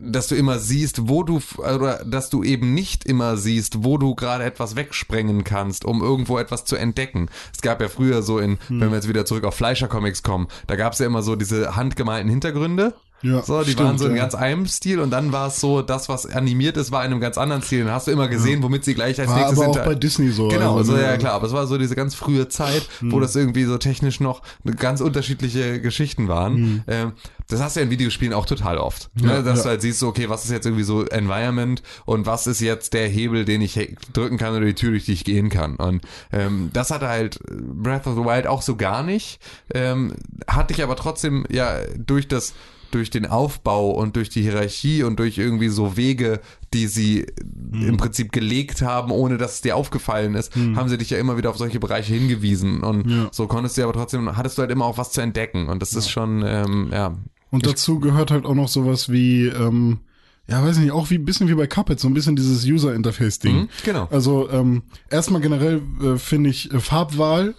dass 0.00 0.28
du 0.28 0.34
immer 0.34 0.58
siehst, 0.58 1.08
wo 1.08 1.22
du, 1.22 1.40
oder 1.58 2.04
dass 2.04 2.30
du 2.30 2.42
eben 2.42 2.74
nicht 2.74 3.04
immer 3.04 3.36
siehst, 3.36 3.84
wo 3.84 3.98
du 3.98 4.14
gerade 4.14 4.44
etwas 4.44 4.76
wegsprengen 4.76 5.44
kannst, 5.44 5.84
um 5.84 6.02
irgendwo 6.02 6.38
etwas 6.38 6.64
zu 6.64 6.76
entdecken. 6.76 7.28
Es 7.54 7.60
gab 7.60 7.80
ja 7.80 7.88
früher 7.88 8.22
so 8.22 8.38
in, 8.38 8.58
Hm. 8.68 8.80
wenn 8.80 8.90
wir 8.90 8.96
jetzt 8.96 9.08
wieder 9.08 9.24
zurück 9.24 9.44
auf 9.44 9.54
Fleischer-Comics 9.54 10.22
kommen, 10.22 10.48
da 10.66 10.76
gab 10.76 10.92
es 10.92 10.98
ja 10.98 11.06
immer 11.06 11.22
so 11.22 11.36
diese 11.36 11.76
handgemalten 11.76 12.30
Hintergründe. 12.30 12.94
Ja, 13.22 13.42
so, 13.42 13.62
die 13.62 13.72
stimmt, 13.72 13.88
waren 13.88 13.98
so 13.98 14.06
in 14.06 14.14
ja. 14.14 14.22
ganz 14.22 14.34
einem 14.34 14.66
Stil 14.66 15.00
und 15.00 15.10
dann 15.10 15.32
war 15.32 15.48
es 15.48 15.60
so, 15.60 15.82
das, 15.82 16.08
was 16.08 16.24
animiert 16.26 16.76
ist, 16.76 16.92
war 16.92 17.04
in 17.04 17.10
einem 17.10 17.20
ganz 17.20 17.36
anderen 17.36 17.62
Stil. 17.62 17.84
Dann 17.84 17.92
hast 17.92 18.06
du 18.06 18.12
immer 18.12 18.28
gesehen, 18.28 18.62
womit 18.62 18.84
sie 18.84 18.94
gleich 18.94 19.18
als 19.20 19.28
War 19.28 19.38
nächstes 19.38 19.58
aber 19.58 19.70
auch 19.70 19.84
bei 19.84 19.94
Disney 19.94 20.30
so. 20.30 20.48
Genau, 20.48 20.76
also, 20.76 20.92
so, 20.92 20.98
ne, 20.98 21.04
ja 21.04 21.16
klar, 21.16 21.32
aber 21.32 21.46
es 21.46 21.52
war 21.52 21.66
so 21.66 21.78
diese 21.78 21.96
ganz 21.96 22.14
frühe 22.14 22.48
Zeit, 22.48 22.88
Hm. 23.00 23.10
wo 23.12 23.20
das 23.20 23.34
irgendwie 23.34 23.64
so 23.64 23.76
technisch 23.78 24.20
noch 24.20 24.42
ganz 24.76 25.00
unterschiedliche 25.00 25.80
Geschichten 25.80 26.28
waren. 26.28 26.84
Ähm, 26.86 27.12
das 27.48 27.60
hast 27.60 27.76
du 27.76 27.80
ja 27.80 27.84
in 27.84 27.90
Videospielen 27.90 28.34
auch 28.34 28.46
total 28.46 28.78
oft. 28.78 29.10
Hm. 29.18 29.28
Ja, 29.28 29.36
ne? 29.38 29.42
Dass 29.42 29.58
ja. 29.58 29.62
du 29.64 29.68
halt 29.70 29.82
siehst, 29.82 30.02
okay, 30.02 30.28
was 30.28 30.44
ist 30.44 30.50
jetzt 30.50 30.66
irgendwie 30.66 30.84
so 30.84 31.04
Environment 31.04 31.82
und 32.04 32.26
was 32.26 32.46
ist 32.46 32.60
jetzt 32.60 32.92
der 32.94 33.08
Hebel, 33.08 33.44
den 33.44 33.62
ich 33.62 33.74
he- 33.74 33.96
drücken 34.12 34.36
kann 34.38 34.54
oder 34.54 34.66
die 34.66 34.74
Tür, 34.74 34.90
durch 34.90 35.06
die 35.06 35.12
ich 35.12 35.24
gehen 35.24 35.48
kann. 35.48 35.76
Und 35.76 36.02
ähm, 36.32 36.70
das 36.72 36.90
hatte 36.90 37.08
halt 37.08 37.40
Breath 37.50 38.06
of 38.06 38.14
the 38.14 38.24
Wild 38.24 38.46
auch 38.46 38.62
so 38.62 38.76
gar 38.76 39.02
nicht. 39.02 39.40
Ähm, 39.74 40.12
hatte 40.46 40.72
ich 40.72 40.82
aber 40.82 40.94
trotzdem 40.96 41.44
ja 41.50 41.78
durch 41.96 42.28
das 42.28 42.52
durch 42.90 43.10
den 43.10 43.26
Aufbau 43.26 43.90
und 43.90 44.16
durch 44.16 44.28
die 44.28 44.42
Hierarchie 44.42 45.02
und 45.02 45.18
durch 45.18 45.38
irgendwie 45.38 45.68
so 45.68 45.96
Wege, 45.96 46.40
die 46.74 46.86
sie 46.86 47.26
im 47.72 47.96
Prinzip 47.96 48.32
gelegt 48.32 48.82
haben, 48.82 49.10
ohne 49.10 49.38
dass 49.38 49.54
es 49.54 49.60
dir 49.60 49.76
aufgefallen 49.76 50.34
ist, 50.34 50.54
haben 50.56 50.88
sie 50.88 50.98
dich 50.98 51.10
ja 51.10 51.18
immer 51.18 51.36
wieder 51.36 51.50
auf 51.50 51.58
solche 51.58 51.80
Bereiche 51.80 52.14
hingewiesen. 52.14 52.82
Und 52.82 53.08
Ja. 53.10 53.28
so 53.32 53.46
konntest 53.46 53.76
du 53.78 53.82
aber 53.82 53.92
trotzdem, 53.92 54.36
hattest 54.36 54.58
du 54.58 54.62
halt 54.62 54.70
immer 54.70 54.84
auch 54.86 54.98
was 54.98 55.12
zu 55.12 55.20
entdecken. 55.20 55.68
Und 55.68 55.82
das 55.82 55.94
ist 55.94 56.10
schon, 56.10 56.42
ähm, 56.46 56.88
ja. 56.92 57.16
Und 57.50 57.66
dazu 57.66 57.98
gehört 58.00 58.30
halt 58.30 58.44
auch 58.44 58.54
noch 58.54 58.68
sowas 58.68 59.10
wie, 59.10 59.46
ähm, 59.46 59.98
ja, 60.46 60.62
weiß 60.62 60.78
nicht, 60.78 60.92
auch 60.92 61.10
wie 61.10 61.16
ein 61.16 61.24
bisschen 61.24 61.48
wie 61.48 61.54
bei 61.54 61.66
Cuphead, 61.66 62.00
so 62.00 62.08
ein 62.08 62.14
bisschen 62.14 62.36
dieses 62.36 62.64
User-Interface-Ding. 62.64 63.56
Mhm, 63.56 63.68
genau. 63.84 64.08
Also 64.10 64.48
ähm, 64.50 64.82
erstmal 65.10 65.40
generell 65.40 65.82
äh, 66.02 66.16
finde 66.16 66.50
ich 66.50 66.72
äh, 66.72 66.80
Farbwahl 66.80 67.54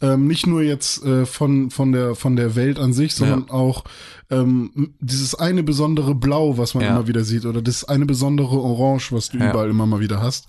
ähm, 0.00 0.26
nicht 0.26 0.46
nur 0.46 0.62
jetzt 0.62 1.04
äh, 1.04 1.26
von 1.26 1.70
von 1.70 1.92
der 1.92 2.14
von 2.14 2.36
der 2.36 2.54
Welt 2.54 2.78
an 2.78 2.92
sich, 2.92 3.14
sondern 3.14 3.50
auch 3.50 3.84
ähm, 4.30 4.90
dieses 5.00 5.34
eine 5.34 5.62
besondere 5.62 6.14
Blau, 6.14 6.58
was 6.58 6.74
man 6.74 6.84
Ja. 6.84 6.90
immer 6.90 7.08
wieder 7.08 7.24
sieht, 7.24 7.46
oder 7.46 7.62
das 7.62 7.84
eine 7.84 8.06
besondere 8.06 8.60
Orange, 8.60 9.12
was 9.12 9.30
du 9.30 9.38
Ja. 9.38 9.50
überall 9.50 9.70
immer 9.70 9.86
mal 9.86 10.00
wieder 10.00 10.22
hast. 10.22 10.48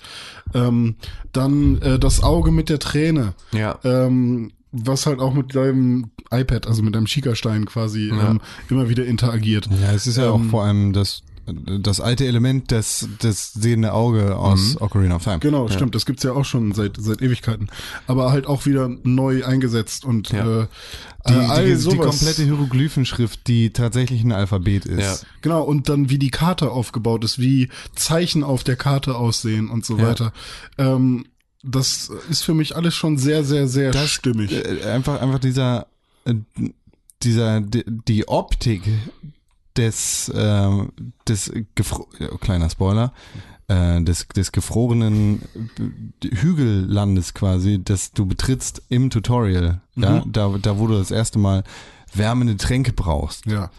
Ähm, 0.53 0.95
dann 1.31 1.81
äh, 1.81 1.97
das 1.99 2.21
Auge 2.23 2.51
mit 2.51 2.69
der 2.69 2.80
Träne. 2.80 3.34
Ja. 3.51 3.80
Ähm, 3.84 4.51
was 4.71 5.07
halt 5.07 5.19
auch 5.19 5.34
mit 5.34 5.55
deinem 5.55 6.11
iPad, 6.30 6.67
also 6.67 6.84
mit 6.84 6.93
deinem 6.93 7.07
Schiekerstein 7.07 7.65
quasi 7.65 8.09
ähm, 8.09 8.39
immer 8.69 8.88
wieder 8.88 9.03
interagiert. 9.03 9.67
Ja, 9.81 9.93
es 9.93 10.05
ist 10.05 10.17
ja 10.17 10.30
auch 10.30 10.39
Ähm, 10.39 10.49
vor 10.51 10.63
allem 10.63 10.93
das, 10.93 11.23
das 11.53 11.99
alte 12.01 12.26
Element 12.26 12.71
des, 12.71 13.07
des 13.21 13.53
sehende 13.53 13.93
Auge 13.93 14.35
aus 14.38 14.80
Ocarina 14.80 15.15
of 15.17 15.23
Time. 15.23 15.39
Genau, 15.39 15.67
stimmt. 15.69 15.95
Das 15.95 16.05
gibt's 16.05 16.23
ja 16.23 16.31
auch 16.34 16.45
schon 16.45 16.73
seit 16.73 16.97
seit 16.99 17.21
Ewigkeiten. 17.21 17.69
Aber 18.07 18.31
halt 18.31 18.47
auch 18.47 18.65
wieder 18.65 18.89
neu 19.03 19.43
eingesetzt 19.45 20.05
und 20.05 20.30
Ja. 20.31 20.61
äh, 20.63 20.67
Die, 21.27 21.34
äh, 21.34 21.38
all 21.38 21.65
die, 21.76 21.89
die 21.89 21.97
komplette 21.97 22.43
Hieroglyphenschrift, 22.43 23.47
die 23.47 23.71
tatsächlich 23.71 24.23
ein 24.23 24.31
Alphabet 24.31 24.85
ist. 24.85 25.23
Ja. 25.23 25.27
Genau, 25.41 25.63
und 25.63 25.89
dann 25.89 26.09
wie 26.09 26.17
die 26.19 26.31
Karte 26.31 26.71
aufgebaut 26.71 27.23
ist, 27.23 27.39
wie 27.39 27.69
Zeichen 27.95 28.43
auf 28.43 28.63
der 28.63 28.77
Karte 28.77 29.15
aussehen 29.15 29.69
und 29.69 29.85
so 29.85 29.97
Ja. 29.97 30.07
weiter. 30.07 30.34
Ähm, 30.77 31.26
das 31.61 32.09
ist 32.30 32.43
für 32.43 32.53
mich 32.53 32.76
alles 32.77 32.95
schon 32.95 33.17
sehr, 33.17 33.43
sehr, 33.43 33.67
sehr 33.67 33.91
Das- 33.91 34.09
stimmig. 34.09 34.51
Äh, 34.53 34.84
einfach, 34.89 35.21
einfach 35.21 35.39
dieser, 35.39 35.88
äh, 36.26 36.35
dieser, 37.21 37.59
die, 37.59 37.84
die 38.07 38.27
Optik 38.30 38.84
des, 39.78 40.30
äh, 40.30 40.70
des 41.28 41.52
gefro 41.76 42.08
kleiner 42.41 42.70
Spoiler, 42.70 43.14
äh, 43.68 44.02
des, 44.02 44.28
des 44.28 44.52
gefrorenen 44.52 45.41
Hügellandes 46.24 47.34
quasi, 47.34 47.82
das 47.84 48.12
du 48.12 48.26
betrittst 48.26 48.82
im 48.90 49.10
Tutorial, 49.10 49.82
ja, 49.96 50.24
da, 50.26 50.56
da 50.62 50.78
wo 50.80 50.88
du 50.88 50.98
das 50.98 51.12
erste 51.12 51.40
Mal 51.40 51.64
wärmende 52.14 52.58
Tränke 52.58 52.94
brauchst. 52.94 53.46
ja. 53.46 53.70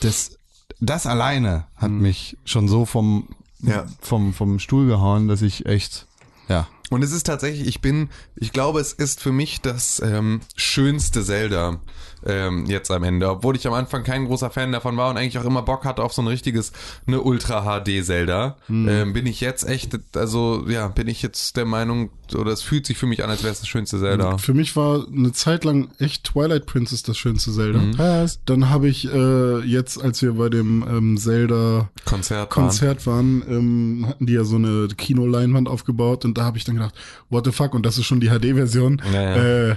Das, 0.00 0.38
das 0.80 1.06
alleine 1.06 1.66
hat 1.76 1.90
mich 1.92 2.36
schon 2.44 2.68
so 2.68 2.84
vom, 2.84 3.28
Ja. 3.60 3.86
vom, 4.00 4.34
vom 4.34 4.58
Stuhl 4.58 4.86
gehauen, 4.86 5.28
dass 5.28 5.40
ich 5.40 5.66
echt, 5.66 6.06
ja, 6.48 6.66
Und 6.90 7.02
es 7.02 7.12
ist 7.12 7.24
tatsächlich, 7.26 7.66
ich 7.68 7.80
bin, 7.80 8.10
ich 8.36 8.52
glaube, 8.52 8.80
es 8.80 8.92
ist 8.92 9.20
für 9.22 9.32
mich 9.32 9.62
das 9.62 10.02
ähm, 10.04 10.40
schönste 10.56 11.24
Zelda 11.24 11.80
ähm, 12.26 12.66
jetzt 12.66 12.90
am 12.90 13.02
Ende. 13.02 13.28
Obwohl 13.30 13.56
ich 13.56 13.66
am 13.66 13.74
Anfang 13.74 14.04
kein 14.04 14.26
großer 14.26 14.50
Fan 14.50 14.72
davon 14.72 14.96
war 14.96 15.10
und 15.10 15.16
eigentlich 15.16 15.38
auch 15.38 15.44
immer 15.44 15.62
Bock 15.62 15.84
hatte 15.84 16.02
auf 16.02 16.12
so 16.12 16.22
ein 16.22 16.28
richtiges, 16.28 16.72
eine 17.06 17.20
Ultra-HD-Zelda, 17.20 18.56
ähm, 18.68 19.12
bin 19.12 19.26
ich 19.26 19.40
jetzt 19.40 19.68
echt, 19.68 19.98
also 20.16 20.64
ja, 20.68 20.88
bin 20.88 21.08
ich 21.08 21.22
jetzt 21.22 21.56
der 21.56 21.64
Meinung, 21.64 22.10
oder 22.34 22.52
es 22.52 22.62
fühlt 22.62 22.86
sich 22.86 22.98
für 22.98 23.06
mich 23.06 23.22
an, 23.22 23.30
als 23.30 23.42
wäre 23.42 23.52
es 23.52 23.60
das 23.60 23.68
schönste 23.68 23.98
Zelda. 23.98 24.38
Für 24.38 24.54
mich 24.54 24.76
war 24.76 25.06
eine 25.06 25.32
Zeit 25.32 25.64
lang 25.64 25.90
echt 25.98 26.24
Twilight 26.24 26.66
Princess 26.66 27.02
das 27.02 27.16
schönste 27.16 27.52
Zelda. 27.52 27.78
Mhm. 27.78 28.30
Dann 28.46 28.70
habe 28.70 28.88
ich 28.88 29.12
äh, 29.12 29.60
jetzt, 29.60 30.02
als 30.02 30.22
wir 30.22 30.34
bei 30.34 30.48
dem 30.48 30.84
ähm, 30.88 31.16
Zelda 31.18 31.90
Konzert. 32.04 32.50
Konzert 32.50 33.06
waren, 33.06 33.42
ähm, 33.48 34.06
hatten 34.08 34.26
die 34.26 34.34
ja 34.34 34.44
so 34.44 34.56
eine 34.56 34.88
Kinoleinwand 34.96 35.68
aufgebaut 35.68 36.24
und 36.24 36.38
da 36.38 36.44
habe 36.44 36.58
ich 36.58 36.64
dann 36.64 36.76
gedacht, 36.76 36.94
what 37.30 37.44
the 37.44 37.52
fuck, 37.52 37.74
und 37.74 37.84
das 37.84 37.98
ist 37.98 38.06
schon 38.06 38.20
die 38.20 38.28
HD-Version. 38.28 39.02
Ja, 39.12 39.22
ja. 39.22 39.36
Äh, 39.36 39.76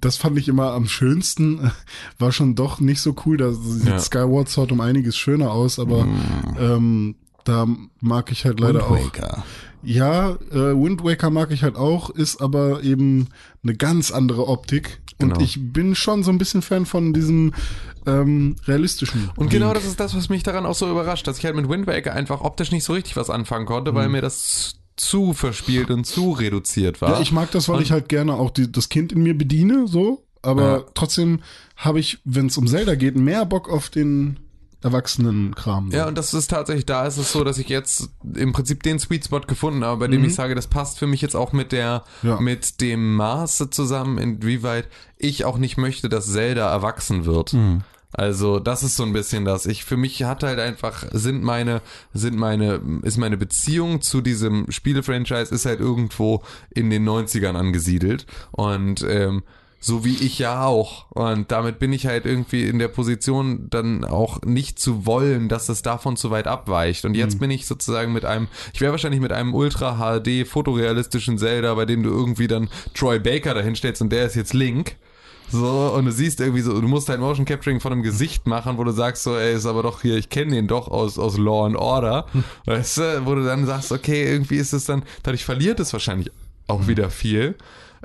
das 0.00 0.16
fand 0.16 0.38
ich 0.38 0.48
immer 0.48 0.72
am 0.72 0.86
schönsten. 0.86 1.70
War 2.18 2.32
schon 2.32 2.54
doch 2.54 2.80
nicht 2.80 3.00
so 3.00 3.14
cool. 3.26 3.36
Da 3.36 3.52
sieht 3.52 3.88
Ja. 3.88 3.98
Skyward 3.98 4.48
Sword 4.48 4.72
um 4.72 4.80
einiges 4.80 5.16
schöner 5.16 5.50
aus, 5.52 5.78
aber 5.78 6.06
ähm, 6.58 7.16
da 7.44 7.66
mag 8.00 8.32
ich 8.32 8.44
halt 8.44 8.60
leider 8.60 8.84
auch. 8.86 8.90
Waker. 8.90 9.44
Ja, 9.82 10.30
äh, 10.50 10.54
Wind 10.74 11.04
Waker 11.04 11.28
mag 11.28 11.50
ich 11.50 11.62
halt 11.62 11.76
auch, 11.76 12.08
ist 12.10 12.40
aber 12.40 12.82
eben 12.82 13.28
eine 13.62 13.74
ganz 13.76 14.10
andere 14.10 14.48
Optik. 14.48 15.00
Und 15.20 15.28
Genau. 15.34 15.40
ich 15.40 15.58
bin 15.72 15.94
schon 15.94 16.24
so 16.24 16.30
ein 16.32 16.38
bisschen 16.38 16.62
Fan 16.62 16.86
von 16.86 17.12
diesem 17.12 17.52
ähm, 18.06 18.56
realistischen. 18.66 19.30
Und 19.36 19.50
genau 19.50 19.66
Link. 19.66 19.76
das 19.76 19.84
ist 19.84 20.00
das, 20.00 20.16
was 20.16 20.28
mich 20.28 20.42
daran 20.42 20.66
auch 20.66 20.74
so 20.74 20.90
überrascht, 20.90 21.26
dass 21.26 21.38
ich 21.38 21.44
halt 21.44 21.54
mit 21.54 21.68
Wind 21.68 21.86
Waker 21.86 22.14
einfach 22.14 22.40
optisch 22.40 22.72
nicht 22.72 22.84
so 22.84 22.94
richtig 22.94 23.14
was 23.16 23.30
anfangen 23.30 23.66
konnte, 23.66 23.94
weil 23.94 24.08
mir 24.08 24.22
das 24.22 24.76
zu 24.96 25.32
verspielt 25.32 25.90
und 25.90 26.04
zu 26.04 26.32
reduziert 26.32 27.00
war. 27.00 27.10
Ja, 27.14 27.20
ich 27.20 27.32
mag 27.32 27.50
das, 27.50 27.68
weil 27.68 27.76
Und- 27.78 27.82
ich 27.82 27.92
halt 27.92 28.08
gerne 28.08 28.34
auch 28.34 28.50
die, 28.50 28.70
das 28.70 28.88
Kind 28.88 29.12
in 29.12 29.22
mir 29.22 29.36
bediene, 29.36 29.86
so. 29.88 30.24
Aber 30.42 30.62
Ja. 30.62 30.84
trotzdem 30.94 31.40
habe 31.76 31.98
ich, 32.00 32.18
wenn 32.24 32.46
es 32.46 32.58
um 32.58 32.66
Zelda 32.66 32.94
geht, 32.94 33.16
mehr 33.16 33.44
Bock 33.46 33.68
auf 33.70 33.88
den 33.88 34.38
Erwachsenen-Kram. 34.82 35.90
so. 35.90 35.96
Ja, 35.96 36.06
und 36.08 36.16
das 36.18 36.34
ist 36.34 36.48
tatsächlich, 36.50 36.84
da 36.86 37.06
ist 37.06 37.16
es 37.16 37.32
so, 37.32 37.42
dass 37.42 37.56
ich 37.58 37.68
jetzt 37.70 38.10
im 38.34 38.52
Prinzip 38.52 38.82
den 38.82 38.98
Sweet 38.98 39.24
Spot 39.24 39.40
gefunden 39.40 39.82
habe, 39.82 40.00
bei 40.00 40.08
dem 40.08 40.22
ich 40.24 40.34
sage, 40.34 40.54
das 40.54 40.66
passt 40.66 40.98
für 40.98 41.06
mich 41.06 41.22
jetzt 41.22 41.34
auch 41.34 41.52
mit 41.52 41.72
der, 41.72 42.04
Ja. 42.22 42.38
mit 42.38 42.80
dem 42.82 43.16
Maße 43.16 43.70
zusammen, 43.70 44.18
inwieweit 44.18 44.88
ich 45.16 45.44
auch 45.46 45.56
nicht 45.58 45.78
möchte, 45.78 46.08
dass 46.10 46.30
Zelda 46.30 46.70
erwachsen 46.70 47.24
wird. 47.24 47.56
Also, 48.14 48.60
das 48.60 48.82
ist 48.84 48.96
so 48.96 49.02
ein 49.02 49.12
bisschen 49.12 49.44
das. 49.44 49.66
Ich, 49.66 49.84
für 49.84 49.96
mich 49.96 50.22
hat 50.22 50.44
halt 50.44 50.60
einfach, 50.60 51.04
sind 51.10 51.42
meine, 51.42 51.82
sind 52.12 52.36
meine, 52.36 52.80
ist 53.02 53.18
meine 53.18 53.36
Beziehung 53.36 54.00
zu 54.02 54.20
diesem 54.20 54.70
Spielefranchise 54.70 55.52
ist 55.52 55.66
halt 55.66 55.80
irgendwo 55.80 56.42
in 56.70 56.90
den 56.90 57.06
90ern 57.08 57.56
angesiedelt. 57.56 58.26
Und, 58.52 59.04
ähm, 59.08 59.42
so 59.80 60.02
wie 60.02 60.14
ich 60.14 60.38
ja 60.38 60.64
auch. 60.64 61.10
Und 61.10 61.52
damit 61.52 61.78
bin 61.78 61.92
ich 61.92 62.06
halt 62.06 62.24
irgendwie 62.24 62.66
in 62.66 62.78
der 62.78 62.88
Position, 62.88 63.66
dann 63.68 64.04
auch 64.04 64.40
nicht 64.42 64.78
zu 64.78 65.04
wollen, 65.04 65.50
dass 65.50 65.68
es 65.68 65.82
davon 65.82 66.16
zu 66.16 66.30
weit 66.30 66.46
abweicht. 66.46 67.04
Und 67.04 67.14
jetzt 67.14 67.38
bin 67.38 67.50
ich 67.50 67.66
sozusagen 67.66 68.12
mit 68.14 68.24
einem, 68.24 68.48
ich 68.72 68.80
wäre 68.80 68.92
wahrscheinlich 68.92 69.20
mit 69.20 69.32
einem 69.32 69.52
Ultra 69.52 69.98
HD 69.98 70.46
fotorealistischen 70.48 71.36
Zelda, 71.36 71.74
bei 71.74 71.84
dem 71.84 72.02
du 72.02 72.08
irgendwie 72.08 72.46
dann 72.46 72.70
Troy 72.94 73.18
Baker 73.18 73.52
dahinstellst 73.52 74.00
und 74.00 74.10
der 74.10 74.24
ist 74.24 74.36
jetzt 74.36 74.54
Link. 74.54 74.96
So, 75.50 75.92
und 75.94 76.04
du 76.06 76.12
siehst 76.12 76.40
irgendwie 76.40 76.62
so, 76.62 76.80
du 76.80 76.88
musst 76.88 77.08
halt 77.08 77.20
Motion 77.20 77.44
Capturing 77.44 77.80
von 77.80 77.92
einem 77.92 78.02
Gesicht 78.02 78.46
machen, 78.46 78.78
wo 78.78 78.84
du 78.84 78.92
sagst 78.92 79.22
so, 79.22 79.36
ey, 79.36 79.54
ist 79.54 79.66
aber 79.66 79.82
doch 79.82 80.02
hier, 80.02 80.16
ich 80.16 80.28
kenne 80.28 80.52
den 80.52 80.66
doch 80.66 80.88
aus, 80.88 81.18
aus 81.18 81.38
Law 81.38 81.66
and 81.66 81.76
Order. 81.76 82.26
Weißt 82.64 82.98
du, 82.98 83.26
wo 83.26 83.34
du 83.34 83.44
dann 83.44 83.66
sagst, 83.66 83.92
okay, 83.92 84.24
irgendwie 84.24 84.56
ist 84.56 84.72
es 84.72 84.84
dann, 84.86 85.02
dadurch 85.22 85.44
verliert 85.44 85.80
es 85.80 85.92
wahrscheinlich 85.92 86.30
auch 86.66 86.86
wieder 86.88 87.10
viel. 87.10 87.56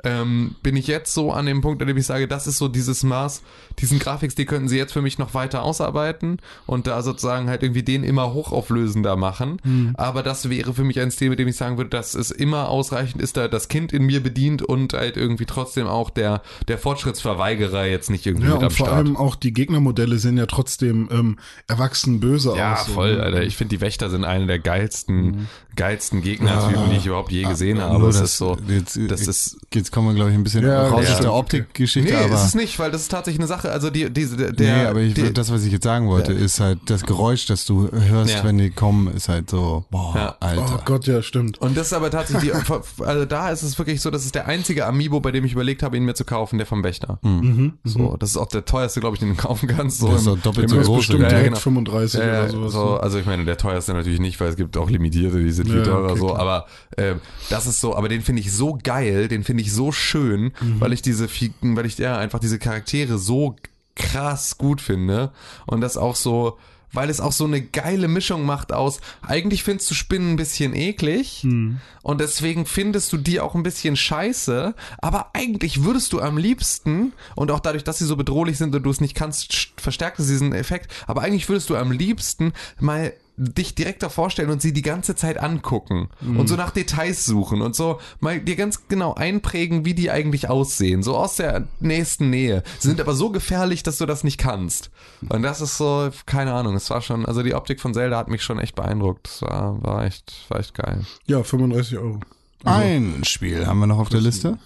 Ähm, 0.04 0.54
bin 0.62 0.76
ich 0.76 0.86
jetzt 0.86 1.12
so 1.12 1.32
an 1.32 1.46
dem 1.46 1.60
Punkt, 1.60 1.82
an 1.82 1.88
dem 1.88 1.96
ich 1.96 2.06
sage, 2.06 2.26
das 2.28 2.46
ist 2.46 2.58
so 2.58 2.68
dieses 2.68 3.02
Maß, 3.02 3.42
diesen 3.78 3.98
Grafikstil 3.98 4.46
könnten 4.46 4.68
sie 4.68 4.76
jetzt 4.78 4.92
für 4.92 5.02
mich 5.02 5.18
noch 5.18 5.34
weiter 5.34 5.62
ausarbeiten 5.62 6.38
und 6.66 6.86
da 6.86 7.02
sozusagen 7.02 7.48
halt 7.48 7.62
irgendwie 7.62 7.82
den 7.82 8.02
immer 8.04 8.32
hochauflösender 8.32 9.16
machen. 9.16 9.94
Aber 9.96 10.22
das 10.22 10.48
wäre 10.48 10.72
für 10.74 10.84
mich 10.84 11.00
ein 11.00 11.10
Stil, 11.10 11.30
mit 11.30 11.38
dem 11.38 11.48
ich 11.48 11.56
sagen 11.56 11.76
würde, 11.76 11.90
dass 11.90 12.14
es 12.14 12.30
immer 12.30 12.68
ausreichend 12.68 13.20
ist, 13.22 13.36
da 13.36 13.48
das 13.48 13.68
Kind 13.68 13.92
in 13.92 14.04
mir 14.04 14.22
bedient 14.22 14.62
und 14.62 14.92
halt 14.94 15.16
irgendwie 15.16 15.46
trotzdem 15.46 15.86
auch 15.86 16.10
der, 16.10 16.42
der 16.68 16.78
Fortschrittsverweigerer 16.78 17.86
jetzt 17.86 18.10
nicht 18.10 18.26
irgendwie 18.26 18.46
Ja, 18.46 18.54
mit 18.54 18.62
am 18.62 18.66
und 18.68 18.72
vor 18.72 18.86
Start. 18.86 18.98
allem 18.98 19.16
auch 19.16 19.34
die 19.34 19.52
Gegnermodelle 19.52 20.18
sehen 20.18 20.36
ja 20.38 20.46
trotzdem 20.46 21.08
ähm, 21.12 21.38
erwachsen 21.66 22.20
böse 22.20 22.54
Ja, 22.56 22.74
aus. 22.74 22.86
so, 22.86 22.92
voll, 22.92 23.16
ne? 23.16 23.22
Alter. 23.22 23.42
Ich 23.42 23.56
finde, 23.56 23.74
die 23.76 23.80
Wächter 23.80 24.10
sind 24.10 24.24
eine 24.24 24.46
der 24.46 24.58
geilsten, 24.58 25.48
geilsten 25.80 26.20
Gegnertypen, 26.22 26.90
die 26.90 26.96
ich 26.96 27.06
überhaupt 27.06 27.32
je 27.32 27.42
gesehen 27.44 27.80
habe. 27.80 28.06
Es 28.08 28.18
das- 28.18 28.30
ist 28.32 28.36
so, 28.38 28.56
jetzt, 28.68 28.98
das 29.08 29.26
ist 29.26 29.56
jetzt 29.74 29.90
kommen 29.92 30.08
wir, 30.08 30.14
glaube 30.14 30.30
ich, 30.30 30.36
ein 30.36 30.42
bisschen 30.44 30.64
Ja, 30.66 30.88
raus 30.88 31.04
ja. 31.06 31.14
aus 31.14 31.20
der 31.20 31.32
Optikgeschichte, 31.32 32.12
Nee, 32.12 32.18
aber. 32.24 32.34
ist 32.34 32.44
es 32.44 32.54
nicht, 32.54 32.78
weil 32.78 32.90
das 32.90 33.02
ist 33.02 33.08
tatsächlich 33.10 33.40
eine 33.40 33.46
Sache. 33.48 33.70
Also 33.72 33.90
die, 33.90 34.10
diese, 34.10 34.36
der, 34.52 34.76
nee, 34.76 34.84
aber 34.86 35.00
ich, 35.00 35.14
die, 35.14 35.32
das, 35.32 35.50
was 35.50 35.64
ich 35.64 35.72
jetzt 35.72 35.84
sagen 35.84 36.08
wollte, 36.08 36.32
ist 36.32 36.60
halt 36.60 36.78
das 36.86 37.02
Geräusch, 37.04 37.46
das 37.46 37.64
du 37.64 37.88
hörst, 37.90 38.34
Ja. 38.34 38.44
wenn 38.44 38.58
die 38.58 38.70
kommen, 38.70 39.12
ist 39.14 39.28
halt 39.28 39.50
so, 39.50 39.84
boah, 39.90 40.12
Ja. 40.14 40.36
Oh 40.40 40.44
Alter. 40.44 40.82
Gott, 40.84 41.06
ja, 41.06 41.22
stimmt. 41.22 41.58
und 41.60 41.76
das 41.76 41.88
ist 41.88 41.92
aber 41.92 42.10
tatsächlich, 42.10 42.52
die, 42.52 43.02
also 43.04 43.24
da 43.24 43.50
ist 43.50 43.62
es 43.62 43.78
wirklich 43.78 44.00
so, 44.00 44.10
das 44.10 44.24
ist 44.24 44.34
der 44.34 44.46
einzige 44.46 44.86
Amiibo, 44.86 45.20
bei 45.20 45.30
dem 45.30 45.44
ich 45.44 45.52
überlegt 45.52 45.82
habe, 45.82 45.96
ihn 45.96 46.04
mir 46.04 46.14
zu 46.14 46.24
kaufen, 46.24 46.58
der 46.58 46.66
vom 46.66 46.82
Wächter. 46.84 47.18
Mhm. 47.22 47.74
So, 47.84 48.16
das 48.18 48.30
ist 48.30 48.36
auch 48.36 48.48
der 48.48 48.64
teuerste, 48.64 49.00
glaube 49.00 49.16
ich, 49.16 49.20
den 49.20 49.30
du 49.30 49.34
kaufen 49.36 49.66
kannst. 49.68 49.98
So 50.00 50.08
Das 50.12 50.22
ist 50.22 50.26
im- 50.26 50.42
doppelt 50.42 50.70
im- 50.70 50.82
so 50.84 50.90
groß 50.90 50.96
bestimmt 50.98 51.20
Ja, 51.20 51.24
ja, 51.26 51.30
direkt 51.30 51.48
genau. 51.50 51.60
35 51.60 52.20
Äh, 52.20 52.22
oder 52.24 52.48
sowas. 52.50 52.72
so, 52.72 52.96
also 52.96 53.18
ich 53.18 53.26
meine, 53.26 53.44
der 53.44 53.56
teuerste 53.56 53.92
natürlich 53.94 54.20
nicht, 54.20 54.40
weil 54.40 54.48
es 54.48 54.56
gibt 54.56 54.76
auch 54.76 54.90
limitierte, 54.90 55.38
die 55.42 55.50
sind 55.52 55.69
viel 55.70 55.86
Ja, 55.86 55.98
okay, 55.98 56.18
so, 56.18 56.26
klar. 56.26 56.38
aber 56.38 56.66
äh, 56.96 57.14
das 57.48 57.66
ist 57.66 57.80
so, 57.80 57.96
aber 57.96 58.08
den 58.08 58.22
finde 58.22 58.40
ich 58.42 58.52
so 58.52 58.78
geil, 58.82 59.28
den 59.28 59.44
finde 59.44 59.62
ich 59.62 59.72
so 59.72 59.92
schön, 59.92 60.52
Mhm. 60.60 60.80
weil 60.80 60.92
ich 60.92 61.02
diese, 61.02 61.28
weil 61.60 61.86
ich 61.86 61.96
ja 61.98 62.18
einfach 62.18 62.38
diese 62.40 62.58
Charaktere 62.58 63.18
so 63.18 63.56
krass 63.96 64.56
gut 64.58 64.80
finde 64.80 65.32
und 65.66 65.80
das 65.80 65.96
auch 65.96 66.16
so, 66.16 66.58
weil 66.92 67.08
es 67.10 67.20
auch 67.20 67.30
so 67.32 67.44
eine 67.44 67.60
geile 67.60 68.08
Mischung 68.08 68.44
macht 68.44 68.72
aus, 68.72 69.00
eigentlich 69.22 69.62
findest 69.62 69.88
du 69.90 69.94
Spinnen 69.94 70.32
ein 70.32 70.36
bisschen 70.36 70.74
eklig 70.74 71.44
Mhm. 71.44 71.78
und 72.02 72.20
deswegen 72.20 72.66
findest 72.66 73.12
du 73.12 73.16
die 73.16 73.38
auch 73.40 73.54
ein 73.54 73.62
bisschen 73.62 73.94
scheiße, 73.96 74.74
aber 74.98 75.30
eigentlich 75.34 75.84
würdest 75.84 76.12
du 76.12 76.20
am 76.20 76.36
liebsten 76.38 77.12
und 77.36 77.50
auch 77.50 77.60
dadurch, 77.60 77.84
dass 77.84 77.98
sie 77.98 78.06
so 78.06 78.16
bedrohlich 78.16 78.58
sind 78.58 78.74
und 78.74 78.82
du 78.82 78.90
es 78.90 79.00
nicht 79.00 79.14
kannst, 79.14 79.72
verstärkt 79.76 80.18
es 80.18 80.26
diesen 80.26 80.52
Effekt, 80.52 80.90
aber 81.06 81.20
eigentlich 81.22 81.48
würdest 81.48 81.70
du 81.70 81.76
am 81.76 81.92
liebsten 81.92 82.52
mal 82.80 83.12
dich 83.36 83.74
direkt 83.74 84.02
davor 84.02 84.30
stellen 84.30 84.50
und 84.50 84.60
sie 84.60 84.72
die 84.72 84.82
ganze 84.82 85.16
Zeit 85.16 85.38
angucken 85.38 86.08
und 86.20 86.48
so 86.48 86.56
nach 86.56 86.70
Details 86.70 87.24
suchen 87.24 87.62
und 87.62 87.74
so 87.74 87.98
mal 88.20 88.40
dir 88.40 88.56
ganz 88.56 88.88
genau 88.88 89.14
einprägen, 89.14 89.84
wie 89.84 89.94
die 89.94 90.10
eigentlich 90.10 90.50
aussehen, 90.50 91.02
so 91.02 91.16
aus 91.16 91.36
der 91.36 91.66
nächsten 91.80 92.30
Nähe, 92.30 92.62
sind 92.78 93.00
aber 93.00 93.14
so 93.14 93.30
gefährlich, 93.30 93.82
dass 93.82 93.98
du 93.98 94.06
das 94.06 94.24
nicht 94.24 94.38
kannst. 94.38 94.90
Und 95.28 95.42
das 95.42 95.60
ist 95.60 95.78
so, 95.78 96.10
keine 96.26 96.52
Ahnung, 96.52 96.74
es 96.74 96.90
war 96.90 97.00
schon, 97.00 97.24
also 97.24 97.42
die 97.42 97.54
Optik 97.54 97.80
von 97.80 97.94
Zelda 97.94 98.18
hat 98.18 98.28
mich 98.28 98.42
schon 98.42 98.58
echt 98.58 98.74
beeindruckt. 98.74 99.26
Das 99.26 99.42
war, 99.42 99.82
war 99.82 100.04
echt, 100.04 100.32
war 100.48 100.60
echt 100.60 100.74
geil. 100.74 101.04
Ja, 101.26 101.42
35 101.42 101.98
Euro. 101.98 102.20
Ein 102.64 103.22
Spiel 103.24 103.66
haben 103.66 103.80
wir 103.80 103.86
noch 103.86 103.98
auf 103.98 104.10
der 104.10 104.20
Liste. 104.20 104.58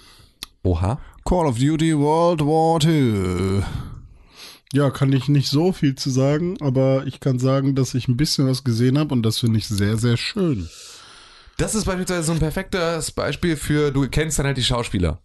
Oha. 0.64 0.98
Call 1.24 1.46
of 1.46 1.58
Duty 1.58 1.96
World 1.96 2.40
War 2.40 2.82
II. 2.82 3.62
Ja, 4.74 4.90
kann 4.90 5.12
ich 5.12 5.28
nicht 5.28 5.48
so 5.48 5.70
viel 5.70 5.94
zu 5.94 6.10
sagen, 6.10 6.56
aber 6.60 7.04
ich 7.06 7.20
kann 7.20 7.38
sagen, 7.38 7.76
dass 7.76 7.94
ich 7.94 8.08
ein 8.08 8.16
bisschen 8.16 8.48
was 8.48 8.64
gesehen 8.64 8.98
habe 8.98 9.14
und 9.14 9.22
das 9.22 9.38
finde 9.38 9.60
ich 9.60 9.68
sehr, 9.68 9.98
sehr 9.98 10.16
schön. 10.16 10.68
Das 11.58 11.76
ist 11.76 11.84
beispielsweise 11.84 12.24
so 12.24 12.32
ein 12.32 12.40
perfektes 12.40 13.12
Beispiel 13.12 13.54
für, 13.54 13.92
du 13.92 14.08
kennst 14.08 14.40
dann 14.40 14.46
halt 14.46 14.56
die 14.56 14.64
Schauspieler. 14.64 15.20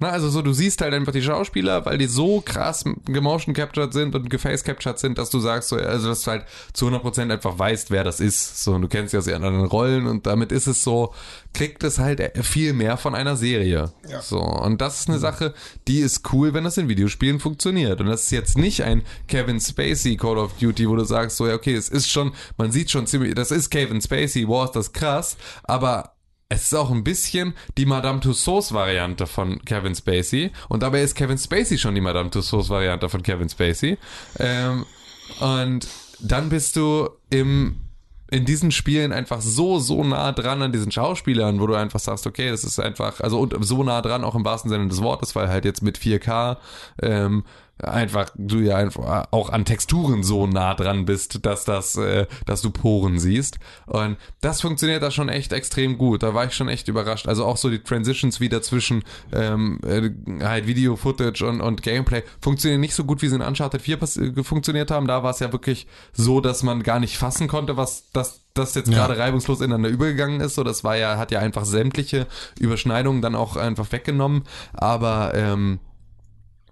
Na, 0.00 0.08
also 0.08 0.30
so, 0.30 0.40
du 0.40 0.54
siehst 0.54 0.80
halt 0.80 0.94
einfach 0.94 1.12
die 1.12 1.22
Schauspieler, 1.22 1.84
weil 1.84 1.98
die 1.98 2.06
so 2.06 2.40
krass 2.40 2.84
gemotion 3.04 3.54
captured 3.54 3.92
sind 3.92 4.14
und 4.14 4.30
geface 4.30 4.64
captured 4.64 4.98
sind, 4.98 5.18
dass 5.18 5.28
du 5.28 5.40
sagst, 5.40 5.68
so, 5.68 5.76
also 5.76 6.08
dass 6.08 6.22
du 6.22 6.30
halt 6.30 6.46
zu 6.72 6.88
100% 6.88 7.30
einfach 7.30 7.58
weißt, 7.58 7.90
wer 7.90 8.02
das 8.02 8.18
ist. 8.18 8.64
So, 8.64 8.72
und 8.72 8.82
du 8.82 8.88
kennst 8.88 9.12
ja 9.12 9.18
aus 9.18 9.26
ihren 9.26 9.44
anderen 9.44 9.66
Rollen 9.66 10.06
und 10.06 10.26
damit 10.26 10.52
ist 10.52 10.66
es 10.66 10.82
so, 10.82 11.12
kriegt 11.52 11.84
es 11.84 11.98
halt 11.98 12.32
viel 12.42 12.72
mehr 12.72 12.96
von 12.96 13.14
einer 13.14 13.36
Serie. 13.36 13.92
So, 14.22 14.40
und 14.40 14.80
das 14.80 15.00
ist 15.00 15.08
eine 15.10 15.18
Sache, 15.18 15.52
die 15.86 15.98
ist 15.98 16.32
cool, 16.32 16.54
wenn 16.54 16.64
das 16.64 16.78
in 16.78 16.88
Videospielen 16.88 17.38
funktioniert. 17.38 18.00
Und 18.00 18.06
das 18.06 18.22
ist 18.22 18.30
jetzt 18.30 18.56
nicht 18.56 18.82
ein 18.84 19.02
Kevin 19.28 19.60
Spacey 19.60 20.16
Call 20.16 20.38
of 20.38 20.54
Duty, 20.58 20.88
wo 20.88 20.96
du 20.96 21.04
sagst, 21.04 21.36
so, 21.36 21.46
ja, 21.46 21.54
okay, 21.54 21.74
es 21.74 21.90
ist 21.90 22.10
schon, 22.10 22.32
man 22.56 22.72
sieht 22.72 22.90
schon 22.90 23.06
ziemlich, 23.06 23.34
das 23.34 23.50
ist 23.50 23.68
Kevin 23.68 24.00
Spacey, 24.00 24.48
wow, 24.48 24.64
ist 24.64 24.76
das 24.76 24.92
krass, 24.94 25.36
aber 25.64 26.14
es 26.50 26.64
ist 26.64 26.74
auch 26.74 26.90
ein 26.90 27.04
bisschen 27.04 27.54
die 27.78 27.86
Madame 27.86 28.18
Tussauds 28.18 28.74
Variante 28.74 29.26
von 29.26 29.64
Kevin 29.64 29.94
Spacey. 29.94 30.50
Und 30.68 30.82
dabei 30.82 31.02
ist 31.02 31.14
Kevin 31.14 31.38
Spacey 31.38 31.78
schon 31.78 31.94
die 31.94 32.00
Madame 32.00 32.28
Tussauds 32.28 32.68
Variante 32.68 33.08
von 33.08 33.22
Kevin 33.22 33.48
Spacey. 33.48 33.96
Ähm, 34.38 34.84
und 35.38 35.86
dann 36.18 36.48
bist 36.48 36.74
du 36.74 37.08
im, 37.30 37.76
in 38.32 38.44
diesen 38.44 38.72
Spielen 38.72 39.12
einfach 39.12 39.40
so, 39.40 39.78
so 39.78 40.02
nah 40.02 40.32
dran 40.32 40.60
an 40.60 40.72
diesen 40.72 40.90
Schauspielern, 40.90 41.60
wo 41.60 41.68
du 41.68 41.74
einfach 41.74 42.00
sagst, 42.00 42.26
okay, 42.26 42.50
das 42.50 42.64
ist 42.64 42.80
einfach, 42.80 43.20
also 43.20 43.38
und 43.38 43.64
so 43.64 43.84
nah 43.84 44.02
dran 44.02 44.24
auch 44.24 44.34
im 44.34 44.44
wahrsten 44.44 44.70
Sinne 44.70 44.88
des 44.88 45.00
Wortes, 45.00 45.36
weil 45.36 45.48
halt 45.48 45.64
jetzt 45.64 45.82
mit 45.82 45.98
4K 45.98 46.56
ähm, 47.00 47.44
einfach 47.82 48.30
du 48.36 48.58
ja 48.58 48.76
einfach 48.76 49.28
auch 49.30 49.50
an 49.50 49.64
Texturen 49.64 50.22
so 50.22 50.46
nah 50.46 50.74
dran 50.74 51.04
bist, 51.04 51.44
dass 51.46 51.64
das, 51.64 51.96
äh, 51.96 52.26
dass 52.46 52.62
du 52.62 52.70
Poren 52.70 53.18
siehst. 53.18 53.58
Und 53.86 54.16
das 54.40 54.60
funktioniert 54.60 55.02
da 55.02 55.10
schon 55.10 55.28
echt 55.28 55.52
extrem 55.52 55.98
gut. 55.98 56.22
Da 56.22 56.34
war 56.34 56.44
ich 56.46 56.54
schon 56.54 56.68
echt 56.68 56.88
überrascht. 56.88 57.28
Also 57.28 57.44
auch 57.44 57.56
so 57.56 57.70
die 57.70 57.80
Transitions 57.82 58.40
wieder 58.40 58.62
zwischen 58.62 59.02
ähm, 59.32 59.78
äh, 59.84 60.10
halt 60.44 60.66
Video-Footage 60.66 61.42
und, 61.46 61.60
und 61.60 61.82
Gameplay 61.82 62.22
funktionieren 62.40 62.80
nicht 62.80 62.94
so 62.94 63.04
gut, 63.04 63.22
wie 63.22 63.28
sie 63.28 63.36
in 63.36 63.42
Uncharted 63.42 63.82
4 63.82 63.96
pass- 63.96 64.16
äh, 64.16 64.42
funktioniert 64.42 64.90
haben. 64.90 65.06
Da 65.06 65.22
war 65.22 65.30
es 65.30 65.40
ja 65.40 65.52
wirklich 65.52 65.86
so, 66.12 66.40
dass 66.40 66.62
man 66.62 66.82
gar 66.82 67.00
nicht 67.00 67.16
fassen 67.18 67.48
konnte, 67.48 67.76
was 67.76 68.10
das 68.12 68.40
das 68.54 68.74
jetzt 68.74 68.88
Ja. 68.88 69.06
gerade 69.06 69.16
reibungslos 69.16 69.60
ineinander 69.60 69.88
übergegangen 69.90 70.40
ist. 70.40 70.56
So, 70.56 70.64
das 70.64 70.82
war 70.82 70.96
ja, 70.96 71.16
hat 71.18 71.30
ja 71.30 71.38
einfach 71.38 71.64
sämtliche 71.64 72.26
Überschneidungen 72.58 73.22
dann 73.22 73.36
auch 73.36 73.56
einfach 73.56 73.92
weggenommen. 73.92 74.42
Aber 74.72 75.32
ähm, 75.34 75.78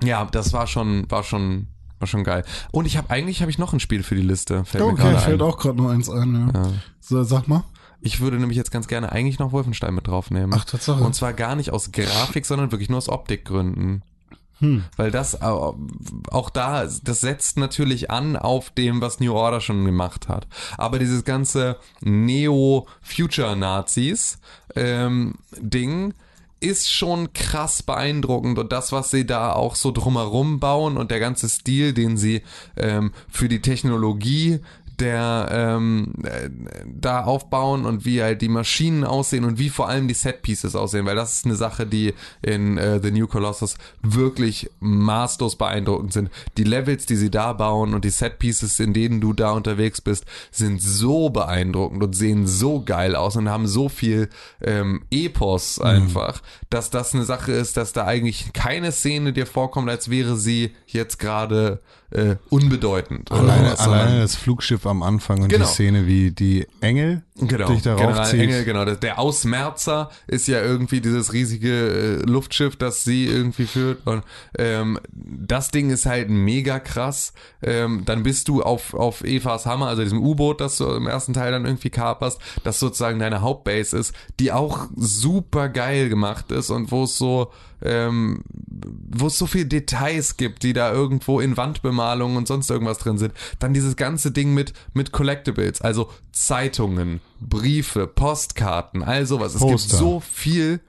ja, 0.02 0.24
das 0.26 0.52
war 0.52 0.66
schon, 0.66 1.10
war 1.10 1.24
schon, 1.24 1.66
war 1.98 2.06
schon 2.06 2.24
geil. 2.24 2.44
Und 2.72 2.86
ich 2.86 2.96
habe 2.96 3.10
eigentlich 3.10 3.40
habe 3.40 3.50
ich 3.50 3.58
noch 3.58 3.72
ein 3.72 3.80
Spiel 3.80 4.02
für 4.02 4.14
die 4.14 4.22
Liste. 4.22 4.64
Fällt 4.64 4.84
mir 4.84 4.90
Okay, 4.92 5.18
fällt 5.18 5.42
ein. 5.42 5.48
auch 5.48 5.58
gerade 5.58 5.76
nur 5.76 5.90
eins 5.90 6.08
ein, 6.08 6.50
ja. 6.54 6.60
Ja. 6.62 6.72
So, 7.00 7.22
sag 7.24 7.48
mal. 7.48 7.64
Ich 8.00 8.20
würde 8.20 8.38
nämlich 8.38 8.56
jetzt 8.56 8.70
ganz 8.70 8.86
gerne 8.86 9.10
eigentlich 9.10 9.40
noch 9.40 9.50
Wolfenstein 9.50 9.92
mit 9.94 10.06
draufnehmen. 10.06 10.52
Ach, 10.56 10.64
Tatsache. 10.64 11.02
Und 11.02 11.14
zwar 11.16 11.32
gar 11.32 11.56
nicht 11.56 11.72
aus 11.72 11.90
Grafik, 11.90 12.46
sondern 12.46 12.70
wirklich 12.70 12.88
nur 12.88 12.98
aus 12.98 13.08
Optikgründen. 13.08 14.02
Hm. 14.60 14.84
Weil 14.96 15.10
das 15.12 15.40
au- 15.42 15.76
auch 16.30 16.50
da, 16.50 16.84
das 16.84 17.20
setzt 17.20 17.56
natürlich 17.58 18.10
an 18.10 18.36
auf 18.36 18.70
dem, 18.70 19.00
was 19.00 19.18
New 19.20 19.32
Order 19.32 19.60
schon 19.60 19.84
gemacht 19.84 20.28
hat. 20.28 20.46
Aber 20.76 20.98
dieses 21.00 21.24
ganze 21.24 21.76
Neo-Future-Nazis 22.00 24.38
ähm, 24.74 25.34
ist 26.60 26.90
schon 26.90 27.32
krass 27.32 27.82
beeindruckend 27.82 28.58
und 28.58 28.72
das, 28.72 28.92
was 28.92 29.10
sie 29.10 29.26
da 29.26 29.52
auch 29.52 29.74
so 29.74 29.92
drumherum 29.92 30.60
bauen 30.60 30.96
und 30.96 31.10
der 31.10 31.20
ganze 31.20 31.48
Stil, 31.48 31.92
den 31.92 32.16
sie 32.16 32.42
ähm, 32.76 33.12
für 33.28 33.48
die 33.48 33.62
Technologie 33.62 34.60
der 35.00 35.48
ähm, 35.50 36.12
äh, 36.24 36.50
da 36.86 37.24
aufbauen 37.24 37.84
und 37.84 38.04
wie 38.04 38.22
halt 38.22 38.42
die 38.42 38.48
Maschinen 38.48 39.04
aussehen 39.04 39.44
und 39.44 39.58
wie 39.58 39.68
vor 39.68 39.88
allem 39.88 40.08
die 40.08 40.14
Set-Pieces 40.14 40.74
aussehen, 40.74 41.06
weil 41.06 41.16
das 41.16 41.34
ist 41.34 41.46
eine 41.46 41.54
Sache, 41.54 41.86
die 41.86 42.14
in 42.42 42.78
äh, 42.78 43.00
The 43.02 43.10
New 43.10 43.26
Colossus 43.26 43.76
wirklich 44.02 44.70
maßlos 44.80 45.56
beeindruckend 45.56 46.12
sind. 46.12 46.30
Die 46.56 46.64
Levels, 46.64 47.06
die 47.06 47.16
sie 47.16 47.30
da 47.30 47.52
bauen 47.52 47.94
und 47.94 48.04
die 48.04 48.10
Set-Pieces, 48.10 48.80
in 48.80 48.92
denen 48.92 49.20
du 49.20 49.32
da 49.32 49.52
unterwegs 49.52 50.00
bist, 50.00 50.24
sind 50.50 50.82
so 50.82 51.30
beeindruckend 51.30 52.02
und 52.02 52.14
sehen 52.14 52.46
so 52.46 52.82
geil 52.82 53.14
aus 53.14 53.36
und 53.36 53.48
haben 53.48 53.66
so 53.66 53.88
viel 53.88 54.28
ähm, 54.60 55.04
Epos 55.10 55.80
einfach, 55.80 56.42
dass 56.70 56.90
das 56.90 57.14
eine 57.14 57.24
Sache 57.24 57.52
ist, 57.52 57.76
dass 57.76 57.92
da 57.92 58.04
eigentlich 58.04 58.52
keine 58.52 58.92
Szene 58.92 59.32
dir 59.32 59.46
vorkommt, 59.46 59.88
als 59.88 60.10
wäre 60.10 60.36
sie 60.36 60.74
jetzt 60.86 61.18
gerade 61.18 61.80
äh, 62.10 62.36
unbedeutend. 62.48 63.30
oder 63.30 63.40
Alleine, 63.40 63.76
sondern- 63.76 64.00
alleine 64.00 64.20
das 64.22 64.34
Flugschiff 64.36 64.86
am 64.86 65.02
Anfang 65.02 65.42
und 65.42 65.48
Genau. 65.48 65.64
die 65.66 65.70
Szene, 65.70 66.06
wie 66.06 66.30
die 66.30 66.66
Engel 66.80 67.22
Genau, 67.36 67.68
dich 67.68 67.82
darauf 67.82 68.00
General 68.00 68.26
zieht. 68.26 68.40
Engel, 68.40 68.64
genau. 68.64 68.84
Der- 68.84 68.96
Der 68.96 69.18
Ausmerzer 69.18 70.10
ist 70.26 70.48
ja 70.48 70.60
irgendwie 70.62 71.00
dieses 71.00 71.32
riesige 71.32 72.20
äh, 72.22 72.30
Luftschiff, 72.30 72.76
das 72.76 73.04
sie 73.04 73.26
irgendwie 73.26 73.66
führt. 73.66 74.06
Und 74.06 74.22
ähm, 74.58 74.98
das 75.12 75.70
Ding 75.70 75.90
ist 75.90 76.06
halt 76.06 76.30
mega 76.30 76.78
krass. 76.80 77.32
Ähm, 77.62 78.02
dann 78.06 78.22
bist 78.22 78.48
du 78.48 78.62
auf, 78.62 78.94
auf 78.94 79.22
Evas 79.22 79.66
Hammer, 79.66 79.86
also 79.88 80.02
diesem 80.02 80.22
U-Boot, 80.22 80.60
das 80.60 80.78
du 80.78 80.86
im 80.90 81.06
ersten 81.06 81.32
Teil 81.34 81.52
dann 81.52 81.64
irgendwie 81.66 81.90
kaperst, 81.90 82.40
das 82.64 82.80
sozusagen 82.80 83.18
deine 83.18 83.40
Hauptbase 83.42 83.96
ist, 83.98 84.14
die 84.40 84.50
auch 84.52 84.86
super 84.96 85.68
geil 85.68 86.08
gemacht 86.08 86.50
ist 86.52 86.70
und 86.70 86.90
wo 86.90 87.04
es 87.04 87.16
so 87.18 87.52
ähm, 87.82 88.42
wo 89.10 89.26
es 89.28 89.38
so 89.38 89.46
viel 89.46 89.64
Details 89.64 90.36
gibt, 90.36 90.62
die 90.62 90.72
da 90.72 90.92
irgendwo 90.92 91.40
in 91.40 91.56
Wandbemalungen 91.56 92.36
und 92.36 92.48
sonst 92.48 92.70
irgendwas 92.70 92.98
drin 92.98 93.18
sind. 93.18 93.32
Dann 93.58 93.74
dieses 93.74 93.96
ganze 93.96 94.30
Ding 94.30 94.54
mit, 94.54 94.72
mit 94.94 95.12
Collectibles, 95.12 95.80
also 95.80 96.10
Zeitungen, 96.32 97.20
Briefe, 97.40 98.06
Postkarten, 98.06 99.02
all 99.02 99.26
sowas. 99.26 99.54
Es 99.54 99.60
gibt 99.60 99.72
Poster. 99.72 99.96
so 99.96 100.20
viel 100.20 100.80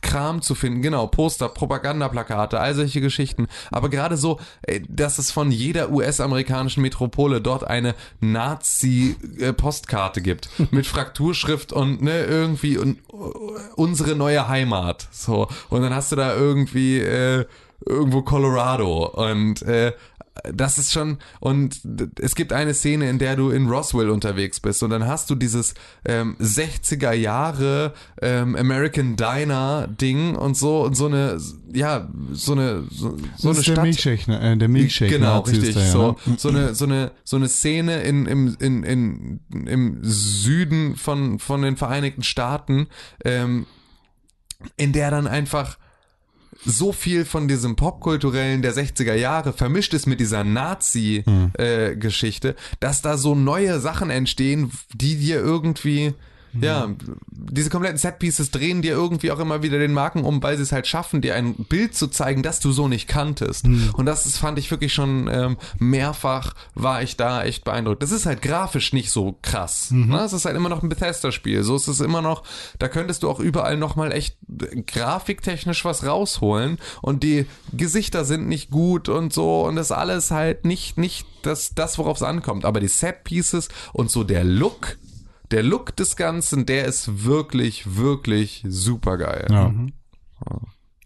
Kram 0.00 0.42
zu 0.42 0.54
finden, 0.54 0.80
genau, 0.80 1.06
Poster, 1.06 1.48
Propagandaplakate, 1.48 2.60
all 2.60 2.74
solche 2.74 3.00
Geschichten. 3.00 3.48
Aber 3.70 3.88
gerade 3.88 4.16
so, 4.16 4.38
äh, 4.62 4.80
dass 4.88 5.18
es 5.18 5.30
von 5.30 5.50
jeder 5.50 5.90
US-amerikanischen 5.90 6.82
Metropole 6.82 7.40
dort 7.40 7.64
eine 7.64 7.94
Nazi-Postkarte 8.20 10.22
gibt. 10.22 10.48
Mit 10.70 10.86
Frakturschrift 10.86 11.72
und 11.72 12.02
ne, 12.02 12.24
irgendwie 12.24 12.78
un, 12.78 12.98
unsere 13.76 14.14
neue 14.14 14.48
Heimat. 14.48 15.08
So. 15.10 15.48
Und 15.68 15.82
dann 15.82 15.94
hast 15.94 16.12
du 16.12 16.16
da 16.16 16.34
irgendwie 16.34 17.00
äh, 17.00 17.46
irgendwo 17.84 18.22
Colorado 18.22 19.06
und 19.06 19.62
äh, 19.62 19.92
das 20.52 20.78
ist 20.78 20.92
schon, 20.92 21.18
und 21.40 21.80
es 22.20 22.34
gibt 22.34 22.52
eine 22.52 22.74
Szene, 22.74 23.08
in 23.10 23.18
der 23.18 23.36
du 23.36 23.50
in 23.50 23.68
Roswell 23.68 24.10
unterwegs 24.10 24.60
bist 24.60 24.82
und 24.82 24.90
dann 24.90 25.06
hast 25.06 25.30
du 25.30 25.34
dieses 25.34 25.74
ähm, 26.04 26.36
60er 26.40 27.12
Jahre 27.12 27.94
ähm, 28.22 28.54
American 28.56 29.16
Diner 29.16 29.88
Ding 29.88 30.34
und 30.34 30.56
so 30.56 30.82
und 30.82 30.94
so 30.94 31.06
eine, 31.06 31.38
ja, 31.72 32.08
so 32.32 32.52
eine, 32.52 32.84
so, 32.90 33.16
so 33.16 33.18
das 33.18 33.44
eine 33.44 33.50
ist 33.50 33.56
der 33.66 33.72
Stadt. 33.72 33.84
Milchshake, 33.84 34.28
ne? 34.28 34.52
äh, 34.52 34.56
der 34.56 34.68
Milchshake. 34.68 35.10
Genau, 35.10 35.40
richtig. 35.40 35.74
ja, 35.74 35.86
so, 35.86 36.16
ne? 36.26 36.36
so, 36.36 36.48
eine, 36.48 36.74
so, 36.74 36.84
eine, 36.84 37.10
so 37.24 37.36
eine 37.36 37.48
Szene 37.48 38.02
in, 38.02 38.26
im, 38.26 38.56
in, 38.60 38.82
in, 38.84 39.40
im 39.66 39.98
Süden 40.02 40.96
von, 40.96 41.38
von 41.38 41.62
den 41.62 41.76
Vereinigten 41.76 42.22
Staaten, 42.22 42.86
ähm, 43.24 43.66
in 44.76 44.92
der 44.92 45.10
dann 45.10 45.26
einfach 45.26 45.78
so 46.64 46.92
viel 46.92 47.24
von 47.24 47.48
diesem 47.48 47.74
Popkulturellen 47.76 48.62
der 48.62 48.74
60er 48.74 49.14
Jahre 49.14 49.52
vermischt 49.52 49.94
ist 49.94 50.06
mit 50.06 50.20
dieser 50.20 50.44
Nazi-Geschichte, 50.44 52.54
dass 52.80 53.02
da 53.02 53.16
so 53.16 53.34
neue 53.34 53.80
Sachen 53.80 54.10
entstehen, 54.10 54.70
die 54.94 55.16
dir 55.16 55.40
irgendwie, 55.40 56.14
ja, 56.60 56.88
diese 57.30 57.70
kompletten 57.70 57.98
Setpieces 57.98 58.50
drehen 58.50 58.82
dir 58.82 58.92
irgendwie 58.92 59.30
auch 59.30 59.38
immer 59.38 59.62
wieder 59.62 59.78
den 59.78 59.92
Marken 59.92 60.24
um, 60.24 60.42
weil 60.42 60.56
sie 60.56 60.62
es 60.62 60.72
halt 60.72 60.86
schaffen, 60.86 61.20
dir 61.20 61.34
ein 61.34 61.54
Bild 61.54 61.94
zu 61.94 62.08
zeigen, 62.08 62.42
das 62.42 62.60
du 62.60 62.72
so 62.72 62.88
nicht 62.88 63.08
kanntest. 63.08 63.66
Und 63.94 64.06
das 64.06 64.26
ist, 64.26 64.38
fand 64.38 64.58
ich 64.58 64.70
wirklich 64.70 64.92
schon 64.92 65.28
ähm, 65.32 65.56
mehrfach, 65.78 66.54
war 66.74 67.02
ich 67.02 67.16
da 67.16 67.44
echt 67.44 67.64
beeindruckt. 67.64 68.02
Das 68.02 68.10
ist 68.10 68.26
halt 68.26 68.42
grafisch 68.42 68.92
nicht 68.92 69.10
so 69.10 69.38
krass. 69.42 69.90
Ne? 70.10 70.20
Es 70.20 70.32
ist 70.32 70.44
halt 70.44 70.56
immer 70.56 70.68
noch 70.68 70.82
ein 70.82 70.88
Bethesda-Spiel. 70.88 71.62
So 71.62 71.76
ist 71.76 71.88
es 71.88 72.00
immer 72.00 72.22
noch, 72.22 72.42
da 72.78 72.88
könntest 72.88 73.22
du 73.22 73.30
auch 73.30 73.40
überall 73.40 73.76
nochmal 73.76 74.12
echt 74.12 74.36
äh, 74.60 74.82
grafiktechnisch 74.82 75.84
was 75.84 76.04
rausholen 76.04 76.78
und 77.02 77.22
die 77.22 77.46
Gesichter 77.72 78.24
sind 78.24 78.48
nicht 78.48 78.70
gut 78.70 79.08
und 79.08 79.32
so 79.32 79.64
und 79.64 79.76
das 79.76 79.92
alles 79.92 80.30
halt 80.30 80.64
nicht, 80.64 80.98
nicht 80.98 81.26
das, 81.42 81.74
das 81.74 81.98
worauf 81.98 82.18
es 82.18 82.22
ankommt. 82.22 82.64
Aber 82.64 82.80
die 82.80 82.88
Set-Pieces 82.88 83.68
und 83.92 84.10
so 84.10 84.24
der 84.24 84.44
Look, 84.44 84.96
der 85.50 85.62
Look 85.62 85.96
des 85.96 86.16
Ganzen, 86.16 86.66
der 86.66 86.84
ist 86.86 87.24
wirklich, 87.24 87.96
wirklich 87.96 88.64
super 88.68 89.16
geil. 89.18 89.46
Ja. 89.50 89.72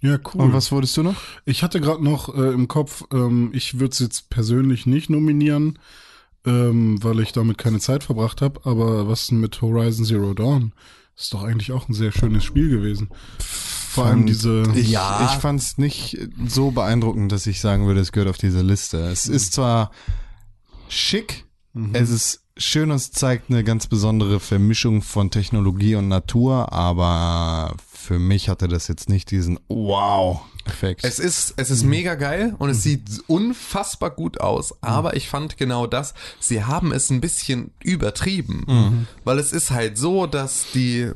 Ja, 0.01 0.19
cool. 0.35 0.40
Und 0.43 0.52
was 0.52 0.73
wolltest 0.73 0.97
du 0.97 1.05
noch? 1.05 1.14
Ich 1.44 1.62
hatte 1.62 1.81
gerade 1.81 2.02
noch 2.02 2.35
äh, 2.35 2.52
im 2.52 2.66
Kopf, 2.66 3.05
ähm, 3.12 3.51
ich 3.52 3.78
würde 3.78 3.93
es 3.93 4.01
jetzt 4.01 4.31
persönlich 4.31 4.85
nicht 4.85 5.10
nominieren, 5.10 5.78
ähm, 6.44 7.02
weil 7.05 7.20
ich 7.20 7.31
damit 7.32 7.56
keine 7.56 7.78
Zeit 7.78 8.02
verbracht 8.02 8.43
habe. 8.43 8.60
Aber 8.64 9.06
was 9.06 9.28
denn 9.28 9.39
mit 9.39 9.62
Horizon 9.62 10.05
Zero 10.05 10.35
Dawn? 10.35 10.73
Ist 11.16 11.32
doch 11.32 11.44
eigentlich 11.44 11.70
auch 11.70 11.89
ein 11.89 11.94
sehr 11.94 12.10
schönes 12.10 12.43
Spiel 12.43 12.69
gewesen. 12.69 13.10
Vor 13.39 14.06
allem 14.06 14.27
diese. 14.27 14.64
Ich, 14.74 14.90
Ja. 14.90 15.31
ich 15.32 15.40
fand 15.40 15.60
es 15.60 15.78
nicht 15.78 16.19
so 16.48 16.73
beeindruckend, 16.73 17.31
dass 17.31 17.47
ich 17.47 17.60
sagen 17.60 17.86
würde, 17.86 18.01
es 18.01 18.10
gehört 18.10 18.31
auf 18.31 18.39
diese 18.39 18.62
Liste. 18.62 18.98
Es 19.09 19.28
ist 19.28 19.52
zwar 19.52 19.93
schick, 20.89 21.44
es 21.93 22.10
ist 22.10 22.41
schön 22.57 22.91
und 22.91 22.97
es 22.97 23.11
zeigt 23.11 23.51
eine 23.51 23.65
ganz 23.65 23.87
besondere 23.87 24.41
Vermischung 24.41 25.03
von 25.03 25.31
Technologie 25.31 25.95
und 25.95 26.09
Natur, 26.09 26.73
aber 26.73 27.74
für 27.93 28.19
mich 28.19 28.49
hatte 28.49 28.69
das 28.69 28.89
jetzt 28.89 29.09
nicht 29.09 29.31
diesen 29.31 29.59
Wow-Effekt. 29.69 31.05
Es 31.05 31.19
ist, 31.19 31.55
es 31.57 31.70
ist 31.70 31.85
mega 31.85 32.15
geil 32.15 32.55
und 32.59 32.70
es 32.70 32.83
sieht 32.83 33.23
unfassbar 33.27 34.11
gut 34.11 34.41
aus, 34.41 34.74
aber 34.83 35.16
ich 35.16 35.29
fand 35.29 35.57
genau 35.57 35.87
das, 35.87 36.15
sie 36.41 36.65
haben 36.65 36.93
es 36.93 37.11
ein 37.11 37.20
bisschen 37.20 37.70
übertrieben, 37.83 39.07
weil 39.24 39.39
es 39.39 39.53
ist 39.53 39.70
halt 39.70 39.97
so, 39.97 40.27
dass 40.27 40.66
die, 40.74 41.11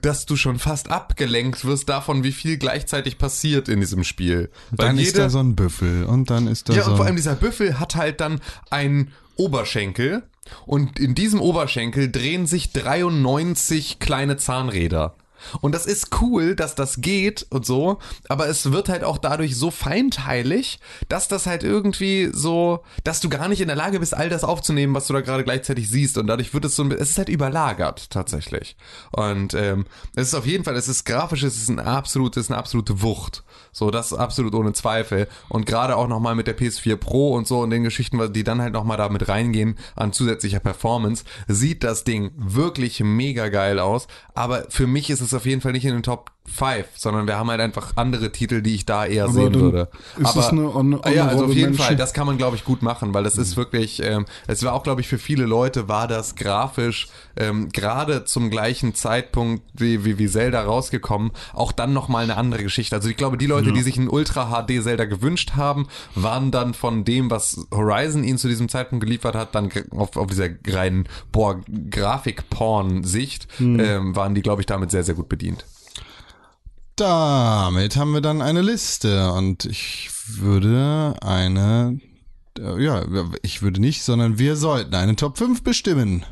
dass 0.00 0.26
du 0.26 0.36
schon 0.36 0.58
fast 0.58 0.90
abgelenkt 0.90 1.64
wirst 1.64 1.88
davon, 1.88 2.24
wie 2.24 2.32
viel 2.32 2.56
gleichzeitig 2.56 3.18
passiert 3.18 3.68
in 3.68 3.80
diesem 3.80 4.04
Spiel. 4.04 4.50
Weil 4.70 4.86
dann 4.88 4.98
ist 4.98 5.06
jede- 5.08 5.18
da 5.18 5.30
so 5.30 5.38
ein 5.40 5.54
Büffel 5.54 6.04
und 6.04 6.30
dann 6.30 6.46
ist 6.46 6.68
da 6.68 6.72
ja, 6.74 6.82
so 6.84 6.92
und 6.92 6.96
vor 6.96 7.06
allem 7.06 7.16
dieser 7.16 7.34
Büffel 7.34 7.78
hat 7.78 7.94
halt 7.96 8.20
dann 8.20 8.40
einen 8.70 9.12
Oberschenkel 9.36 10.22
und 10.66 10.98
in 10.98 11.14
diesem 11.14 11.40
Oberschenkel 11.40 12.10
drehen 12.10 12.46
sich 12.46 12.72
93 12.72 13.98
kleine 13.98 14.36
Zahnräder. 14.36 15.14
Und 15.60 15.74
das 15.74 15.86
ist 15.86 16.20
cool, 16.20 16.54
dass 16.56 16.74
das 16.74 17.00
geht 17.00 17.46
und 17.50 17.64
so, 17.66 17.98
aber 18.28 18.48
es 18.48 18.72
wird 18.72 18.88
halt 18.88 19.04
auch 19.04 19.18
dadurch 19.18 19.56
so 19.56 19.70
feinteilig, 19.70 20.78
dass 21.08 21.28
das 21.28 21.46
halt 21.46 21.62
irgendwie 21.62 22.30
so, 22.32 22.82
dass 23.04 23.20
du 23.20 23.28
gar 23.28 23.48
nicht 23.48 23.60
in 23.60 23.68
der 23.68 23.76
Lage 23.76 24.00
bist, 24.00 24.14
all 24.14 24.28
das 24.28 24.44
aufzunehmen, 24.44 24.94
was 24.94 25.06
du 25.06 25.12
da 25.12 25.20
gerade 25.20 25.44
gleichzeitig 25.44 25.88
siehst. 25.88 26.18
Und 26.18 26.26
dadurch 26.26 26.52
wird 26.54 26.64
es 26.64 26.76
so, 26.76 26.82
ein- 26.84 26.92
es 26.92 27.10
ist 27.10 27.18
halt 27.18 27.28
überlagert 27.28 28.10
tatsächlich. 28.10 28.76
Und 29.10 29.54
ähm, 29.54 29.86
es 30.14 30.28
ist 30.28 30.34
auf 30.34 30.46
jeden 30.46 30.64
Fall, 30.64 30.76
es 30.76 30.88
ist 30.88 31.04
grafisch, 31.04 31.42
es 31.42 31.56
ist 31.56 31.68
ein 31.68 31.78
absolut, 31.80 32.36
es 32.36 32.44
ist 32.46 32.50
eine 32.50 32.58
absolute 32.58 33.02
Wucht. 33.02 33.42
So, 33.72 33.90
das 33.90 34.12
absolut 34.12 34.54
ohne 34.54 34.72
Zweifel. 34.72 35.28
Und 35.48 35.66
gerade 35.66 35.96
auch 35.96 36.08
nochmal 36.08 36.34
mit 36.34 36.46
der 36.46 36.56
PS4 36.56 36.96
Pro 36.96 37.32
und 37.34 37.46
so 37.46 37.60
und 37.60 37.70
den 37.70 37.84
Geschichten, 37.84 38.32
die 38.32 38.44
dann 38.44 38.60
halt 38.60 38.72
nochmal 38.74 38.96
da 38.98 39.08
mit 39.08 39.28
reingehen 39.28 39.78
an 39.96 40.12
zusätzlicher 40.12 40.60
Performance, 40.60 41.24
sieht 41.48 41.82
das 41.84 42.04
Ding 42.04 42.32
wirklich 42.36 43.00
mega 43.00 43.48
geil 43.48 43.78
aus. 43.78 44.06
Aber 44.34 44.66
für 44.68 44.86
mich 44.86 45.10
ist 45.10 45.20
es 45.20 45.31
auf 45.34 45.46
jeden 45.46 45.60
Fall 45.60 45.72
nicht 45.72 45.84
in 45.84 45.94
den 45.94 46.02
Top 46.02 46.31
5, 46.44 46.86
sondern 46.96 47.26
wir 47.26 47.36
haben 47.38 47.50
halt 47.50 47.60
einfach 47.60 47.92
andere 47.96 48.30
Titel, 48.32 48.62
die 48.62 48.74
ich 48.74 48.84
da 48.84 49.06
eher 49.06 49.24
Aber 49.24 49.32
sehen 49.32 49.54
würde. 49.54 49.88
ist 50.18 50.26
Aber 50.26 50.40
es 50.40 50.46
eine 50.48 50.74
on- 50.74 51.00
Ah 51.02 51.10
ja, 51.10 51.26
also 51.26 51.44
auf 51.44 51.50
jeden 51.50 51.70
Mention? 51.70 51.86
Fall, 51.86 51.96
das 51.96 52.12
kann 52.12 52.26
man 52.26 52.36
glaube 52.36 52.56
ich 52.56 52.64
gut 52.64 52.82
machen, 52.82 53.14
weil 53.14 53.24
das 53.24 53.38
ist 53.38 53.56
wirklich, 53.56 54.02
ähm, 54.02 54.26
es 54.48 54.62
war 54.64 54.72
auch 54.74 54.82
glaube 54.82 55.00
ich 55.00 55.08
für 55.08 55.18
viele 55.18 55.46
Leute 55.46 55.88
war 55.88 56.08
das 56.08 56.34
grafisch 56.34 57.08
ähm, 57.36 57.70
gerade 57.70 58.24
zum 58.24 58.50
gleichen 58.50 58.94
Zeitpunkt 58.94 59.62
wie, 59.74 60.04
wie, 60.04 60.18
wie 60.18 60.28
Zelda 60.28 60.62
rausgekommen, 60.62 61.30
auch 61.54 61.72
dann 61.72 61.92
nochmal 61.92 62.24
eine 62.24 62.36
andere 62.36 62.62
Geschichte. 62.62 62.94
Also 62.96 63.08
ich 63.08 63.16
glaube, 63.16 63.38
die 63.38 63.46
Leute, 63.46 63.72
die 63.72 63.80
sich 63.82 63.96
ein 63.96 64.08
Ultra 64.08 64.50
HD 64.62 64.82
Zelda 64.82 65.06
gewünscht 65.06 65.52
haben, 65.56 65.86
waren 66.14 66.50
dann 66.50 66.74
von 66.74 67.04
dem, 67.04 67.30
was 67.30 67.66
Horizon 67.72 68.24
ihnen 68.24 68.36
zu 68.38 68.48
diesem 68.48 68.68
Zeitpunkt 68.68 69.04
geliefert 69.04 69.34
hat, 69.34 69.54
dann 69.54 69.70
auf, 69.90 70.16
auf 70.16 70.26
dieser 70.26 70.48
reinen 70.66 71.08
boah, 71.30 71.60
Grafik-Porn-Sicht, 71.90 73.48
ähm, 73.60 74.14
waren 74.16 74.34
die 74.34 74.42
glaube 74.42 74.60
ich 74.62 74.66
damit 74.66 74.90
sehr, 74.90 75.04
sehr 75.04 75.14
gut 75.14 75.28
bedient. 75.28 75.64
Damit 76.96 77.96
haben 77.96 78.12
wir 78.12 78.20
dann 78.20 78.42
eine 78.42 78.60
Liste 78.60 79.32
und 79.32 79.64
ich 79.64 80.10
würde 80.26 81.14
eine, 81.22 81.98
äh, 82.58 82.82
ja, 82.82 83.02
ich 83.42 83.62
würde 83.62 83.80
nicht, 83.80 84.02
sondern 84.02 84.38
wir 84.38 84.56
sollten 84.56 84.94
eine 84.94 85.16
Top 85.16 85.38
5 85.38 85.62
bestimmen. 85.62 86.24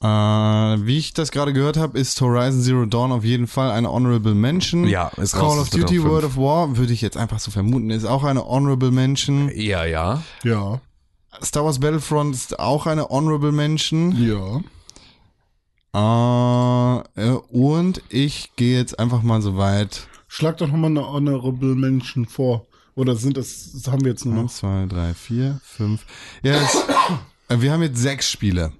Äh, 0.00 0.06
wie 0.06 0.98
ich 0.98 1.12
das 1.12 1.30
gerade 1.32 1.52
gehört 1.52 1.76
habe, 1.76 1.98
ist 1.98 2.20
Horizon 2.20 2.62
Zero 2.62 2.86
Dawn 2.86 3.10
auf 3.12 3.24
jeden 3.24 3.46
Fall 3.46 3.70
eine 3.70 3.90
Honorable 3.90 4.34
Mention. 4.34 4.86
Ja, 4.86 5.08
ist 5.16 5.34
raus 5.34 5.40
Call 5.40 5.50
aus 5.50 5.58
of 5.60 5.70
Duty 5.70 5.82
Top 5.82 5.90
5. 5.90 6.04
World 6.04 6.24
of 6.24 6.36
War 6.36 6.76
würde 6.76 6.92
ich 6.92 7.00
jetzt 7.00 7.16
einfach 7.16 7.40
so 7.40 7.50
vermuten, 7.50 7.90
ist 7.90 8.04
auch 8.04 8.24
eine 8.24 8.46
Honorable 8.46 8.90
Mention. 8.90 9.50
Ja, 9.54 9.84
ja. 9.84 10.22
Ja. 10.44 10.80
Star 11.42 11.64
Wars 11.64 11.78
Battlefront 11.80 12.34
ist 12.34 12.58
auch 12.58 12.86
eine 12.86 13.08
Honorable 13.08 13.52
Mention. 13.52 14.16
Ja. 14.24 14.60
Äh, 15.98 16.98
äh, 17.16 17.30
und 17.50 18.02
ich 18.08 18.54
gehe 18.56 18.78
jetzt 18.78 18.98
einfach 18.98 19.22
mal 19.22 19.42
so 19.42 19.56
weit. 19.56 20.06
Schlag 20.28 20.58
doch 20.58 20.68
nochmal 20.68 20.90
eine 20.90 21.06
Honorable 21.06 21.74
Mention 21.74 22.26
vor. 22.26 22.66
Oder 22.94 23.16
sind 23.16 23.36
das, 23.36 23.70
das 23.72 23.86
haben 23.92 24.02
wir 24.04 24.10
jetzt 24.12 24.24
nur 24.24 24.34
noch? 24.34 24.42
Eins, 24.42 24.56
zwei, 24.56 24.86
drei, 24.86 25.14
vier, 25.14 25.60
fünf. 25.64 26.04
Ja, 26.42 26.54
es, 26.56 26.74
äh, 27.48 27.60
wir 27.60 27.72
haben 27.72 27.82
jetzt 27.82 27.98
sechs 28.00 28.30
Spiele. 28.30 28.72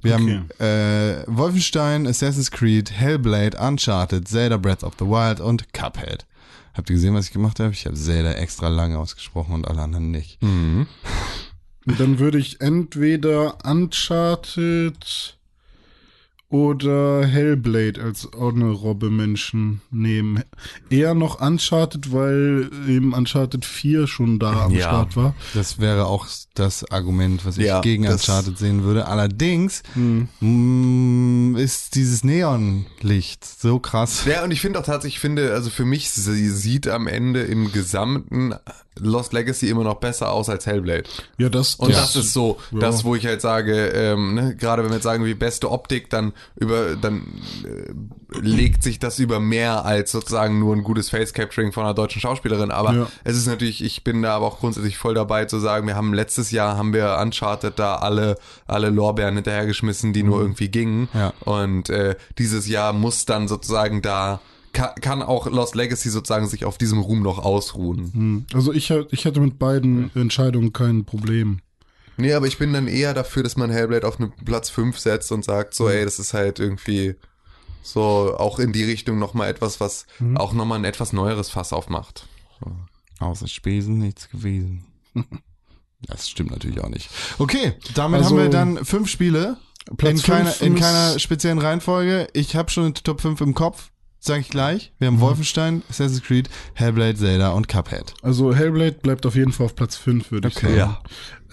Wir 0.00 0.14
Okay. 0.14 0.38
haben 0.38 0.50
äh, 0.60 1.24
Wolfenstein, 1.26 2.06
Assassin's 2.06 2.50
Creed, 2.50 2.90
Hellblade, 2.92 3.56
Uncharted, 3.58 4.28
Zelda 4.28 4.56
Breath 4.58 4.84
of 4.84 4.94
the 4.98 5.06
Wild 5.06 5.40
und 5.40 5.72
Cuphead. 5.72 6.26
Habt 6.74 6.90
ihr 6.90 6.94
gesehen, 6.96 7.14
was 7.14 7.26
ich 7.26 7.32
gemacht 7.32 7.58
habe? 7.60 7.72
Ich 7.72 7.86
habe 7.86 7.96
Zelda 7.96 8.32
extra 8.32 8.68
lange 8.68 8.98
ausgesprochen 8.98 9.54
und 9.54 9.66
alle 9.68 9.80
anderen 9.82 10.10
nicht. 10.10 10.42
Mhm. 10.42 10.86
Und 11.86 12.00
dann 12.00 12.18
würde 12.18 12.38
ich 12.38 12.60
entweder 12.60 13.58
Uncharted 13.64 15.38
oder 16.50 17.26
Hellblade 17.26 18.00
als 18.02 18.28
Honorable 18.36 19.10
Menschen 19.10 19.80
nehmen. 19.90 20.42
Eher 20.90 21.14
noch 21.14 21.40
Uncharted, 21.40 22.12
weil 22.12 22.70
eben 22.88 23.12
Uncharted 23.12 23.64
4 23.64 24.06
schon 24.06 24.38
da 24.38 24.64
am 24.66 24.72
Ja. 24.72 24.82
Start 24.82 25.16
war. 25.16 25.34
Das 25.54 25.80
wäre 25.80 26.06
auch 26.06 26.26
das 26.54 26.88
Argument, 26.90 27.44
was 27.44 27.58
ich 27.58 27.64
Ja, 27.66 27.80
gegen 27.80 28.04
das- 28.04 28.20
Uncharted 28.28 28.56
sehen 28.58 28.84
würde. 28.84 29.06
Allerdings 29.08 29.82
mh, 29.96 31.58
ist 31.58 31.94
dieses 31.96 32.22
Neonlicht 32.24 33.44
so 33.44 33.78
krass. 33.80 34.24
Ja, 34.26 34.44
und 34.44 34.50
ich 34.50 34.60
finde 34.60 34.78
auch 34.78 34.84
tatsächlich, 34.84 35.14
ich 35.16 35.20
finde, 35.20 35.52
also 35.52 35.70
für 35.70 35.84
mich, 35.84 36.10
sie 36.10 36.48
sieht 36.50 36.88
am 36.88 37.06
Ende 37.06 37.40
im 37.42 37.72
gesamten 37.72 38.54
Lost 39.00 39.32
Legacy 39.32 39.68
immer 39.68 39.82
noch 39.82 39.96
besser 39.96 40.30
aus 40.30 40.48
als 40.48 40.66
Hellblade. 40.66 41.04
Ja, 41.36 41.48
das, 41.48 41.74
Und 41.74 41.92
das, 41.92 42.14
ist 42.14 42.32
so, 42.32 42.58
ja. 42.70 42.78
das, 42.78 43.04
wo 43.04 43.14
ich 43.16 43.26
halt 43.26 43.40
sage, 43.40 43.88
ähm, 43.88 44.34
ne, 44.34 44.56
gerade 44.56 44.82
wenn 44.82 44.90
wir 44.90 44.94
jetzt 44.96 45.04
sagen, 45.04 45.24
wie 45.24 45.34
beste 45.34 45.70
Optik, 45.70 46.10
dann 46.10 46.32
über, 46.54 46.94
dann 46.96 47.26
äh, 47.64 47.92
legt 48.38 48.82
sich 48.82 48.98
das 49.00 49.18
über 49.18 49.40
mehr 49.40 49.84
als 49.84 50.12
sozusagen 50.12 50.58
nur 50.60 50.76
ein 50.76 50.84
gutes 50.84 51.10
Face-Capturing 51.10 51.72
von 51.72 51.84
einer 51.84 51.94
deutschen 51.94 52.20
Schauspielerin. 52.20 52.70
Aber 52.70 52.92
Ja. 52.94 53.06
es 53.24 53.36
ist 53.36 53.46
natürlich, 53.46 53.82
ich 53.82 54.04
bin 54.04 54.22
da 54.22 54.36
aber 54.36 54.46
auch 54.46 54.60
grundsätzlich 54.60 54.96
voll 54.96 55.14
dabei 55.14 55.44
zu 55.46 55.58
sagen, 55.58 55.86
wir 55.86 55.96
haben 55.96 56.14
letztes 56.14 56.50
Jahr 56.52 56.76
haben 56.76 56.92
wir 56.92 57.18
Uncharted 57.20 57.78
da 57.78 57.96
alle, 57.96 58.36
alle 58.66 58.90
Lorbeeren 58.90 59.34
hinterhergeschmissen, 59.34 60.12
die 60.12 60.22
nur 60.22 60.40
irgendwie 60.40 60.68
gingen. 60.68 61.08
Ja. 61.14 61.32
Und 61.40 61.90
äh, 61.90 62.14
dieses 62.38 62.68
Jahr 62.68 62.92
muss 62.92 63.24
dann 63.26 63.48
sozusagen 63.48 64.02
da 64.02 64.40
kann, 64.74 64.94
kann 64.96 65.22
auch 65.22 65.46
Lost 65.46 65.74
Legacy 65.74 66.10
sozusagen 66.10 66.46
sich 66.46 66.66
auf 66.66 66.76
diesem 66.76 66.98
Ruhm 66.98 67.22
noch 67.22 67.38
ausruhen. 67.38 68.12
Hm. 68.12 68.46
Also 68.52 68.72
ich, 68.72 68.90
ich 68.90 69.24
hatte 69.24 69.40
mit 69.40 69.58
beiden 69.58 70.14
Entscheidungen 70.14 70.74
kein 70.74 71.06
Problem. 71.06 71.60
Nee, 72.16 72.34
aber 72.34 72.46
ich 72.46 72.58
bin 72.58 72.72
dann 72.72 72.86
eher 72.86 73.14
dafür, 73.14 73.42
dass 73.42 73.56
man 73.56 73.70
Hellblade 73.70 74.06
auf 74.06 74.20
einen 74.20 74.32
Platz 74.44 74.68
5 74.70 74.98
setzt 74.98 75.32
und 75.32 75.44
sagt, 75.44 75.74
so, 75.74 75.88
ey, 75.88 76.04
das 76.04 76.18
ist 76.18 76.34
halt 76.34 76.58
irgendwie 76.60 77.14
so 77.82 78.36
auch 78.38 78.58
in 78.58 78.72
die 78.72 78.84
Richtung 78.84 79.18
nochmal 79.18 79.48
etwas, 79.50 79.80
was 79.80 80.06
auch 80.36 80.52
nochmal 80.52 80.78
ein 80.78 80.84
etwas 80.84 81.12
neueres 81.12 81.48
Fass 81.50 81.72
aufmacht. 81.72 82.28
Außer 83.18 83.48
Spesen 83.48 83.98
nichts 83.98 84.28
gewesen. 84.28 84.84
Das 86.06 86.28
stimmt 86.28 86.50
natürlich 86.50 86.82
auch 86.82 86.90
nicht. 86.90 87.08
Okay, 87.38 87.72
damit 87.94 88.20
Also- 88.20 88.36
haben 88.36 88.42
wir 88.42 88.50
dann 88.50 88.84
fünf 88.84 89.08
Spiele. 89.08 89.56
Platz 89.96 90.18
in, 90.18 90.22
keiner, 90.22 90.50
fünf 90.50 90.60
in 90.66 90.74
keiner 90.80 91.18
speziellen 91.18 91.58
Reihenfolge. 91.58 92.28
Ich 92.34 92.56
habe 92.56 92.70
schon 92.70 92.92
die 92.92 93.02
Top 93.02 93.22
5 93.22 93.40
im 93.40 93.54
Kopf, 93.54 93.90
sage 94.26 94.40
ich 94.40 94.48
gleich. 94.48 94.92
Wir 94.98 95.08
haben 95.08 95.20
Wolfenstein, 95.20 95.82
Assassin's 95.88 96.22
Creed, 96.22 96.48
Hellblade, 96.74 97.16
Zelda 97.16 97.50
und 97.50 97.68
Cuphead. 97.68 98.14
Also 98.22 98.54
Hellblade 98.54 98.96
bleibt 99.02 99.26
auf 99.26 99.34
jeden 99.36 99.52
Fall 99.52 99.66
auf 99.66 99.74
Platz 99.76 99.96
5, 99.96 100.30
würde 100.30 100.48
ich 100.48 100.56
Okay. 100.56 100.76
sagen. 100.78 100.78
Ja. 100.78 101.02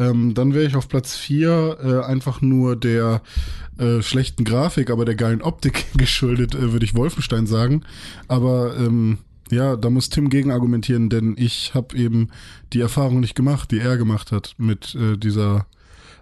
Ähm, 0.09 0.33
dann 0.33 0.53
wäre 0.53 0.65
ich 0.65 0.75
auf 0.75 0.87
Platz 0.87 1.15
4 1.17 1.77
äh, 2.03 2.05
einfach 2.05 2.41
nur 2.41 2.75
der 2.75 3.21
äh, 3.77 4.01
schlechten 4.01 4.43
Grafik, 4.45 4.89
aber 4.89 5.05
der 5.05 5.15
geilen 5.15 5.41
Optik 5.41 5.85
geschuldet, 5.97 6.55
äh, 6.55 6.71
würde 6.71 6.85
ich 6.85 6.95
Wolfenstein 6.95 7.45
sagen. 7.45 7.83
Aber 8.27 8.75
ähm, 8.77 9.19
ja, 9.51 9.75
da 9.75 9.89
muss 9.89 10.07
Tim 10.09 10.29
gegen 10.29 10.49
argumentieren, 10.51 11.09
denn 11.09 11.35
ich 11.37 11.73
habe 11.75 11.95
eben 11.97 12.29
die 12.71 12.79
Erfahrung 12.79 13.19
nicht 13.19 13.35
gemacht, 13.35 13.71
die 13.71 13.79
er 13.79 13.97
gemacht 13.97 14.31
hat 14.31 14.55
mit 14.57 14.95
äh, 14.95 15.17
dieser. 15.17 15.65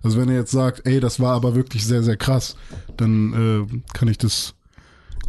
Also 0.01 0.17
wenn 0.17 0.30
er 0.30 0.35
jetzt 0.35 0.51
sagt, 0.51 0.88
ey, 0.88 0.99
das 0.99 1.19
war 1.19 1.35
aber 1.35 1.53
wirklich 1.55 1.85
sehr, 1.85 2.01
sehr 2.01 2.15
krass, 2.17 2.55
dann 2.97 3.34
äh, 3.69 3.81
kann 3.93 4.07
ich 4.07 4.17
das, 4.17 4.55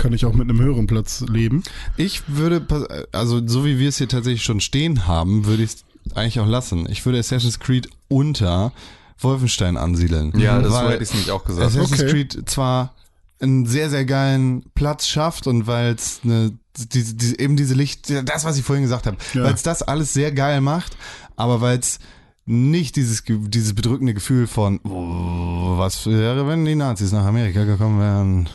kann 0.00 0.12
ich 0.12 0.24
auch 0.24 0.32
mit 0.32 0.48
einem 0.48 0.60
höheren 0.60 0.86
Platz 0.86 1.20
leben. 1.28 1.62
Ich 1.96 2.22
würde, 2.26 2.66
also 3.12 3.46
so 3.46 3.64
wie 3.64 3.78
wir 3.78 3.88
es 3.90 3.98
hier 3.98 4.08
tatsächlich 4.08 4.42
schon 4.42 4.60
stehen 4.60 5.06
haben, 5.06 5.44
würde 5.46 5.62
ich 5.62 5.70
es 5.74 5.84
eigentlich 6.16 6.40
auch 6.40 6.46
lassen. 6.46 6.88
Ich 6.90 7.04
würde 7.06 7.18
Assassin's 7.18 7.60
Creed 7.60 7.88
unter 8.08 8.72
Wolfenstein 9.18 9.76
ansiedeln. 9.76 10.32
Ja, 10.38 10.58
das 10.60 10.72
Weil 10.72 10.92
hätte 10.92 11.04
ich 11.04 11.10
nämlich 11.12 11.30
auch 11.30 11.44
gesagt. 11.44 11.66
Assassin's 11.66 12.00
Okay. 12.00 12.10
Creed 12.10 12.48
zwar 12.50 12.94
einen 13.40 13.66
sehr, 13.66 13.90
sehr 13.90 14.04
geilen 14.04 14.64
Platz 14.74 15.06
schafft 15.06 15.46
und 15.46 15.66
weil 15.66 15.94
es 15.94 16.20
eine, 16.24 16.52
diese, 16.92 17.14
diese, 17.14 17.38
eben 17.38 17.56
diese 17.56 17.74
Licht, 17.74 18.10
das, 18.24 18.44
was 18.44 18.56
ich 18.58 18.64
vorhin 18.64 18.82
gesagt 18.82 19.06
habe, 19.06 19.16
Ja. 19.34 19.44
weil 19.44 19.54
es 19.54 19.62
das 19.62 19.82
alles 19.82 20.12
sehr 20.14 20.32
geil 20.32 20.60
macht, 20.60 20.96
aber 21.36 21.60
weil 21.60 21.78
es 21.78 21.98
nicht 22.46 22.96
dieses, 22.96 23.22
dieses 23.26 23.74
bedrückende 23.74 24.12
Gefühl 24.14 24.46
von, 24.46 24.80
oh, 24.84 25.78
was 25.78 26.06
wäre, 26.06 26.48
wenn 26.48 26.64
die 26.64 26.74
Nazis 26.74 27.12
nach 27.12 27.24
Amerika 27.24 27.64
gekommen 27.64 28.00
wären. 28.00 28.48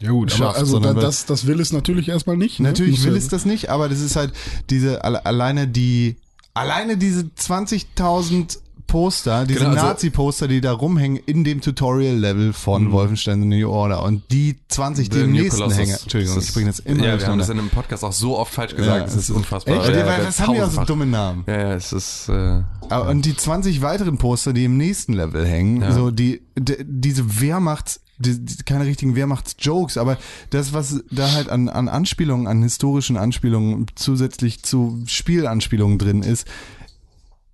Ja 0.00 0.10
gut, 0.12 0.32
schafft, 0.32 0.56
also 0.58 0.78
da, 0.78 0.94
das, 0.94 1.26
das 1.26 1.46
will 1.46 1.60
es 1.60 1.72
natürlich 1.72 2.08
erstmal 2.08 2.36
nicht. 2.36 2.58
Ne? 2.60 2.68
Natürlich 2.68 3.04
will 3.04 3.12
ja- 3.12 3.18
es 3.18 3.28
das 3.28 3.44
nicht, 3.44 3.68
aber 3.68 3.88
das 3.88 4.00
ist 4.00 4.16
halt 4.16 4.32
diese, 4.70 5.04
alle- 5.04 5.24
alleine 5.26 5.68
die, 5.68 6.16
alleine 6.54 6.96
diese 6.96 7.30
20.000 7.36 8.58
Poster, 8.86 9.44
diese 9.46 9.60
Genau, 9.60 9.70
also- 9.72 9.86
Nazi-Poster, 9.86 10.48
die 10.48 10.60
da 10.60 10.72
rumhängen 10.72 11.22
in 11.24 11.44
dem 11.44 11.60
Tutorial-Level 11.60 12.52
von 12.52 12.90
Wolfenstein 12.90 13.40
The 13.40 13.46
New 13.46 13.70
Order 13.70 14.02
und 14.02 14.22
die 14.32 14.56
20, 14.68 15.08
die 15.10 15.16
The 15.18 15.24
im 15.24 15.30
New 15.32 15.42
nächsten 15.42 15.58
Colossus. 15.60 15.78
hängen. 15.78 15.96
Entschuldigung, 16.02 16.34
Das 16.34 16.42
ich 16.44 16.48
ist- 16.48 16.54
bringe 16.54 16.66
das 16.70 16.78
immer 16.80 17.04
Ja, 17.04 17.20
wir 17.20 17.26
haben 17.28 17.38
das 17.38 17.48
in 17.50 17.58
einem 17.60 17.68
Podcast 17.70 18.02
auch 18.02 18.12
so 18.12 18.36
oft 18.36 18.52
falsch 18.52 18.74
gesagt, 18.74 18.98
Ja, 18.98 19.04
das 19.04 19.14
ist 19.14 19.30
unfassbar. 19.30 19.76
Echt? 19.76 19.84
Ja, 19.86 19.92
Die- 19.92 19.98
ja, 19.98 20.26
was 20.26 20.40
haben 20.40 20.54
die 20.54 20.62
auch 20.62 20.70
so 20.72 20.82
dumme 20.84 21.06
Namen? 21.06 21.44
Ja, 21.46 21.58
ja, 21.60 21.74
es 21.74 21.92
ist, 21.92 22.28
äh, 22.30 22.62
Aber- 22.88 23.10
Und 23.10 23.26
die 23.26 23.36
20 23.36 23.80
weiteren 23.80 24.18
Poster, 24.18 24.52
die 24.52 24.64
im 24.64 24.76
nächsten 24.76 25.12
Level 25.12 25.46
hängen, 25.46 25.82
Ja. 25.82 25.92
so 25.92 26.10
die, 26.10 26.40
die 26.58 26.74
diese 26.80 27.40
Wehrmachts, 27.40 28.00
die, 28.20 28.38
die, 28.44 28.62
keine 28.64 28.84
richtigen 28.84 29.16
Wehrmachts-Jokes, 29.16 29.96
aber 29.96 30.18
das, 30.50 30.72
was 30.72 31.02
da 31.10 31.32
halt 31.32 31.48
an, 31.48 31.68
an 31.68 31.88
Anspielungen, 31.88 32.46
an 32.46 32.62
historischen 32.62 33.16
Anspielungen 33.16 33.86
zusätzlich 33.94 34.62
zu 34.62 35.02
Spielanspielungen 35.06 35.98
drin 35.98 36.22
ist, 36.22 36.46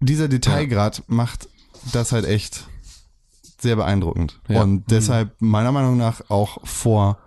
dieser 0.00 0.28
Detailgrad 0.28 1.04
macht 1.06 1.48
das 1.92 2.12
halt 2.12 2.26
echt 2.26 2.66
sehr 3.58 3.76
beeindruckend. 3.76 4.40
Ja. 4.48 4.62
Und 4.62 4.90
deshalb 4.90 5.30
meiner 5.40 5.72
Meinung 5.72 5.96
nach 5.96 6.28
auch 6.28 6.58
vor 6.66 7.18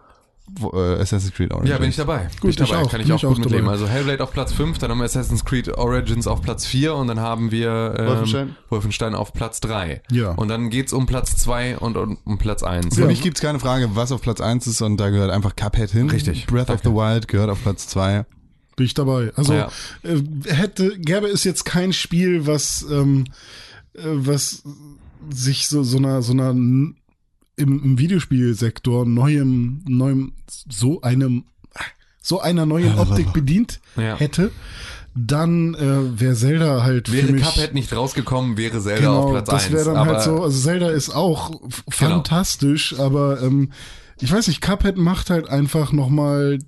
Assassin's 0.74 1.34
Creed 1.34 1.52
Origins. 1.52 1.70
Ja, 1.72 1.78
bin 1.78 1.90
ich 1.90 1.96
dabei. 1.96 2.24
Gut, 2.34 2.42
bin 2.42 2.50
ich 2.52 2.56
dabei. 2.58 2.70
ich 2.70 2.76
auch. 2.78 2.92
Kann 2.92 3.02
ich 3.02 3.08
Bin 3.08 3.16
auch 3.16 3.18
ich 3.18 3.22
gut 3.28 3.32
auch 3.36 3.40
mitleben. 3.40 3.66
dabei. 3.66 3.72
Also 3.74 3.88
Hellblade 3.88 4.24
auf 4.24 4.32
Platz 4.32 4.52
5, 4.54 4.78
dann 4.80 4.92
haben 4.92 4.98
wir 5.00 5.06
Assassin's 5.06 5.46
Creed 5.46 5.70
Origins 5.78 6.28
auf 6.28 6.42
Platz 6.42 6.66
4 6.66 6.96
und 6.96 7.08
dann 7.08 7.20
haben 7.20 7.52
wir 7.52 7.96
ähm, 7.98 8.08
Wolfenstein. 8.08 8.56
Wolfenstein 8.70 9.16
auf 9.16 9.34
Platz 9.34 9.60
3. 9.62 10.02
Ja. 10.12 10.32
Und 10.32 10.48
dann 10.50 10.70
geht's 10.70 10.94
um 10.94 11.06
Platz 11.06 11.38
2 11.38 11.78
und 11.78 11.98
um, 11.98 12.18
um 12.26 12.38
Platz 12.38 12.64
1. 12.64 12.96
Für 12.96 13.06
mich 13.06 13.22
gibt's 13.22 13.42
keine 13.42 13.60
Frage, 13.60 13.90
was 13.96 14.12
auf 14.12 14.22
Platz 14.22 14.42
1 14.42 14.68
ist 14.68 14.82
und 14.82 14.98
da 14.98 15.10
gehört 15.10 15.32
einfach 15.32 15.56
Cuphead 15.56 15.92
hin. 15.92 16.10
Richtig. 16.10 16.48
Breath 16.48 16.70
of 16.70 16.82
the 16.84 16.92
Wild 16.92 17.28
gehört 17.28 17.50
auf 17.50 17.62
Platz 17.62 17.88
2. 17.88 18.26
Bin 18.76 18.86
ich 18.86 18.94
dabei. 18.94 19.32
Also 19.36 19.54
Ja. 19.54 19.70
äh, 20.04 20.22
hätte, 20.54 20.98
gäbe 21.00 21.28
es 21.28 21.44
jetzt 21.44 21.66
kein 21.66 21.92
Spiel, 21.94 22.48
was, 22.48 22.86
ähm, 22.90 23.26
äh, 23.94 24.00
was 24.04 24.64
sich 25.30 25.68
so, 25.68 25.84
so 25.84 25.98
einer, 25.98 26.22
so 26.22 26.32
einer 26.32 26.54
im, 27.60 27.84
im 27.84 28.00
Videospielsektor 28.00 29.06
neuem, 29.06 29.84
neuem, 29.88 30.34
so 30.70 31.02
einem, 31.02 31.44
so 32.22 32.40
einer 32.42 32.66
neuen 32.66 32.98
Optik 33.00 33.32
bedient 33.34 33.80
Ja. 33.96 34.16
hätte, 34.18 34.52
dann 35.16 35.74
äh, 35.76 36.20
wäre 36.20 36.36
Zelda 36.36 36.84
halt 36.84 37.12
Wäre 37.12 37.28
für 37.28 37.34
mich, 37.34 37.44
Cuphead 37.44 37.74
nicht 37.74 37.92
rausgekommen, 37.94 38.58
wäre 38.58 38.80
Zelda 38.82 39.00
genau, 39.02 39.24
auf 39.24 39.32
Platz 39.32 39.50
1. 39.50 39.64
das 39.64 39.72
wäre 39.72 39.86
dann 39.96 40.08
halt 40.08 40.22
so, 40.22 40.44
also 40.44 40.60
Zelda 40.60 40.90
ist 40.90 41.10
auch 41.10 41.52
f- 41.66 41.84
fantastisch, 41.90 42.98
aber 43.00 43.42
ähm, 43.42 43.72
ich 44.22 44.32
weiß 44.32 44.48
nicht, 44.48 44.62
Cuphead 44.62 44.98
macht 44.98 45.30
halt 45.30 45.50
einfach 45.50 45.92
nochmal 45.92 46.60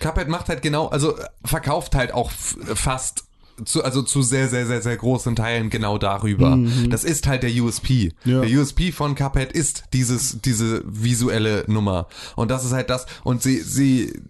Cuphead 0.00 0.28
macht 0.28 0.48
halt 0.48 0.62
genau, 0.62 0.88
also 0.88 1.14
verkauft 1.44 1.94
halt 1.94 2.12
auch 2.12 2.30
fast 2.30 3.24
zu, 3.64 3.82
also 3.84 4.02
zu 4.02 4.22
sehr, 4.22 4.48
sehr, 4.48 4.66
sehr, 4.66 4.82
sehr 4.82 4.96
großen 4.96 5.34
Teilen 5.36 5.70
genau 5.70 5.98
darüber. 5.98 6.58
Das 6.90 7.04
ist 7.04 7.26
halt 7.26 7.42
der 7.42 7.50
USP. 7.62 8.12
Mhm. 8.24 8.30
Ja. 8.30 8.40
Der 8.42 8.58
USP 8.60 8.92
von 8.92 9.14
Cuphead 9.14 9.52
ist 9.52 9.84
dieses, 9.92 10.40
diese 10.42 10.82
visuelle 10.86 11.64
Nummer. 11.66 12.06
Und 12.36 12.50
das 12.50 12.64
ist 12.64 12.72
halt 12.72 12.90
das. 12.90 13.06
Und 13.24 13.42
sie, 13.42 13.60
sie 13.60 14.20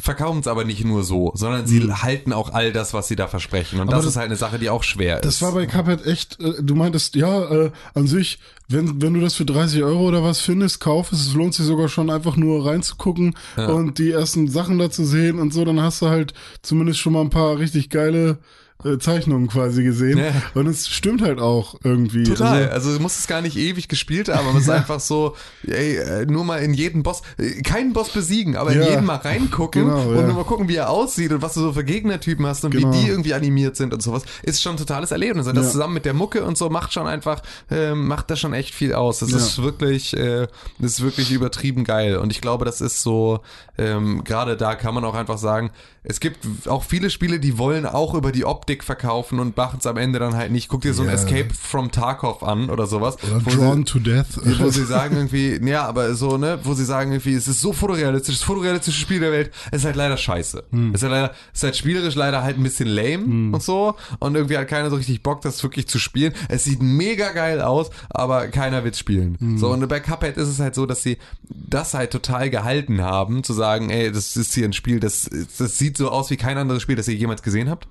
verkaufen 0.00 0.38
es 0.38 0.46
aber 0.46 0.64
nicht 0.64 0.84
nur 0.84 1.02
so, 1.02 1.32
sondern 1.34 1.66
sie 1.66 1.92
halten 1.92 2.32
auch 2.32 2.52
all 2.52 2.72
das, 2.72 2.94
was 2.94 3.08
sie 3.08 3.16
da 3.16 3.26
versprechen. 3.26 3.80
Und 3.80 3.90
das, 3.90 4.02
Mhm. 4.02 4.04
das- 4.04 4.12
ist 4.12 4.16
halt 4.16 4.26
eine 4.26 4.36
Sache, 4.36 4.58
die 4.60 4.70
auch 4.70 4.84
schwer 4.84 5.16
ist. 5.16 5.24
Das 5.24 5.42
war 5.42 5.52
bei 5.52 5.66
Cuphead 5.66 6.06
echt, 6.06 6.38
äh, 6.40 6.62
du 6.62 6.76
meintest, 6.76 7.16
ja, 7.16 7.50
äh, 7.50 7.70
an 7.94 8.06
sich, 8.06 8.38
wenn, 8.68 9.02
wenn 9.02 9.12
du 9.14 9.20
das 9.20 9.34
für 9.34 9.44
30 9.44 9.82
Euro 9.82 10.06
oder 10.06 10.22
was 10.22 10.40
findest, 10.40 10.78
kauf 10.80 11.10
es. 11.10 11.26
Es 11.26 11.34
lohnt 11.34 11.54
sich 11.54 11.66
sogar 11.66 11.88
schon 11.88 12.10
einfach 12.10 12.36
nur 12.36 12.64
reinzugucken 12.64 13.34
und 13.56 13.98
die 13.98 14.12
ersten 14.12 14.46
Sachen 14.48 14.78
da 14.78 14.88
zu 14.90 15.04
sehen 15.04 15.40
und 15.40 15.52
so, 15.52 15.64
dann 15.64 15.80
hast 15.80 16.00
du 16.00 16.08
halt 16.08 16.32
zumindest 16.62 17.00
schon 17.00 17.12
mal 17.12 17.20
ein 17.22 17.30
paar 17.30 17.58
richtig 17.58 17.90
geile 17.90 18.38
äh, 18.84 18.98
Zeichnungen 18.98 19.48
quasi 19.48 19.82
gesehen. 19.84 20.18
Ja. 20.18 20.32
Und 20.54 20.66
es 20.66 20.88
stimmt 20.88 21.22
halt 21.22 21.40
auch 21.40 21.76
irgendwie. 21.84 22.24
Total. 22.24 22.68
Also, 22.68 22.72
Also, 22.82 22.96
du 22.96 23.02
musst 23.02 23.18
es 23.18 23.26
gar 23.26 23.40
nicht 23.42 23.56
ewig 23.56 23.88
gespielt 23.88 24.28
haben, 24.28 24.48
aber 24.48 24.58
es 24.58 24.64
ist 24.64 24.70
einfach 24.70 25.00
so, 25.00 25.36
ey, 25.66 25.96
äh, 25.96 26.26
nur 26.26 26.44
mal 26.44 26.58
in 26.62 26.74
jeden 26.74 27.02
Boss, 27.02 27.22
äh, 27.38 27.62
keinen 27.62 27.92
Boss 27.92 28.10
besiegen, 28.10 28.56
aber 28.56 28.72
in 28.72 28.82
jeden 28.82 29.04
mal 29.04 29.16
reingucken 29.16 29.84
Genau, 29.84 30.08
und 30.08 30.26
nur 30.26 30.34
mal 30.34 30.44
gucken, 30.44 30.68
wie 30.68 30.76
er 30.76 30.90
aussieht 30.90 31.32
und 31.32 31.42
was 31.42 31.54
du 31.54 31.60
so 31.60 31.72
für 31.72 31.84
Gegnertypen 31.84 32.44
hast 32.46 32.64
und 32.64 32.72
Genau. 32.72 32.92
wie 32.92 33.00
die 33.02 33.08
irgendwie 33.08 33.34
animiert 33.34 33.76
sind 33.76 33.92
und 33.94 34.02
sowas, 34.02 34.22
ist 34.42 34.60
schon 34.62 34.72
ein 34.74 34.78
totales 34.78 35.10
Erlebnis. 35.12 35.46
Und 35.46 35.54
das 35.56 35.72
zusammen 35.72 35.94
mit 35.94 36.04
der 36.04 36.14
Mucke 36.14 36.44
und 36.44 36.58
so 36.58 36.68
macht 36.70 36.92
schon 36.92 37.06
einfach, 37.06 37.42
äh, 37.70 37.94
macht 37.94 38.30
das 38.30 38.40
schon 38.40 38.52
echt 38.52 38.74
viel 38.74 38.92
aus. 38.94 39.18
Das 39.20 39.30
ist 39.32 39.62
wirklich, 39.62 40.16
äh, 40.16 40.48
das 40.78 40.92
ist 40.92 41.02
wirklich 41.02 41.30
übertrieben 41.30 41.84
geil. 41.84 42.16
Und 42.16 42.30
ich 42.32 42.40
glaube, 42.40 42.64
das 42.64 42.80
ist 42.80 43.02
so, 43.02 43.40
ähm, 43.78 44.24
gerade 44.24 44.56
da 44.56 44.74
kann 44.74 44.94
man 44.94 45.04
auch 45.04 45.14
einfach 45.14 45.38
sagen, 45.38 45.70
es 46.04 46.18
gibt 46.18 46.46
auch 46.66 46.82
viele 46.82 47.10
Spiele, 47.10 47.38
die 47.38 47.58
wollen 47.58 47.86
auch 47.86 48.14
über 48.14 48.32
die 48.32 48.44
Optik 48.44 48.71
verkaufen 48.80 49.38
und 49.40 49.56
machen 49.56 49.78
es 49.80 49.86
am 49.86 49.96
Ende 49.96 50.18
dann 50.18 50.34
halt 50.36 50.50
nicht. 50.50 50.68
Guck 50.68 50.80
dir 50.82 50.94
so 50.94 51.02
ein 51.02 51.08
Ja. 51.08 51.14
Escape 51.14 51.48
from 51.52 51.90
Tarkov 51.90 52.42
an 52.42 52.70
oder 52.70 52.86
sowas. 52.86 53.16
oder 53.22 53.44
wo 53.44 53.50
sie- 53.50 53.56
Drawn 53.56 53.84
to 53.84 53.98
Death. 53.98 54.26
wo 54.60 54.70
sie 54.70 54.84
sagen 54.84 55.16
irgendwie, 55.16 55.60
ja, 55.68 55.84
aber 55.86 56.14
so, 56.14 56.36
ne, 56.38 56.58
wo 56.62 56.74
sie 56.74 56.84
sagen 56.84 57.12
irgendwie, 57.12 57.34
es 57.34 57.48
ist 57.48 57.60
so 57.60 57.72
fotorealistisch, 57.72 58.36
das 58.36 58.42
fotorealistische 58.44 58.98
Spiel 59.00 59.20
der 59.20 59.32
Welt, 59.32 59.50
es 59.70 59.78
ist 59.80 59.84
halt 59.84 59.96
leider 59.96 60.16
scheiße. 60.16 60.64
Hm. 60.70 60.90
Es 60.94 61.02
ist 61.02 61.02
halt 61.02 61.12
leider, 61.12 61.34
es 61.52 61.58
ist 61.58 61.62
halt 61.64 61.76
spielerisch 61.76 62.14
leider 62.14 62.42
halt 62.42 62.56
ein 62.58 62.62
bisschen 62.62 62.88
lame 62.88 63.52
und 63.54 63.62
so 63.62 63.94
und 64.20 64.34
irgendwie 64.34 64.56
hat 64.56 64.68
keiner 64.68 64.88
so 64.90 64.96
richtig 64.96 65.22
Bock, 65.22 65.40
das 65.42 65.62
wirklich 65.62 65.86
zu 65.88 65.98
spielen. 65.98 66.32
Es 66.48 66.64
sieht 66.64 66.80
mega 66.82 67.32
geil 67.32 67.60
aus, 67.60 67.90
aber 68.10 68.48
keiner 68.48 68.84
wird 68.84 68.96
spielen. 68.96 69.36
Hm. 69.38 69.58
So, 69.58 69.70
und 69.70 69.86
bei 69.88 70.00
Cuphead 70.00 70.36
ist 70.36 70.48
es 70.48 70.60
halt 70.60 70.74
so, 70.74 70.86
dass 70.86 71.02
sie 71.02 71.18
das 71.50 71.94
halt 71.94 72.10
total 72.12 72.50
gehalten 72.50 73.00
haben, 73.02 73.42
zu 73.42 73.52
sagen, 73.52 73.90
ey, 73.90 74.12
das 74.12 74.36
ist 74.36 74.54
hier 74.54 74.64
ein 74.64 74.72
Spiel, 74.72 75.00
das, 75.00 75.28
das 75.58 75.78
sieht 75.78 75.96
so 75.96 76.10
aus 76.10 76.30
wie 76.30 76.36
kein 76.36 76.58
anderes 76.58 76.82
Spiel, 76.82 76.96
das 76.96 77.08
ihr 77.08 77.14
jemals 77.14 77.42
gesehen 77.42 77.68
habt. 77.70 77.88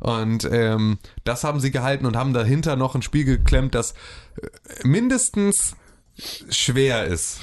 Und 0.00 0.48
ähm, 0.50 0.98
das 1.24 1.44
haben 1.44 1.60
sie 1.60 1.70
gehalten 1.70 2.06
und 2.06 2.16
haben 2.16 2.32
dahinter 2.32 2.76
noch 2.76 2.94
ein 2.94 3.02
Spiel 3.02 3.24
geklemmt, 3.24 3.74
das 3.74 3.92
äh, 4.40 4.86
mindestens 4.86 5.74
schwer 6.48 7.06
ist. 7.06 7.38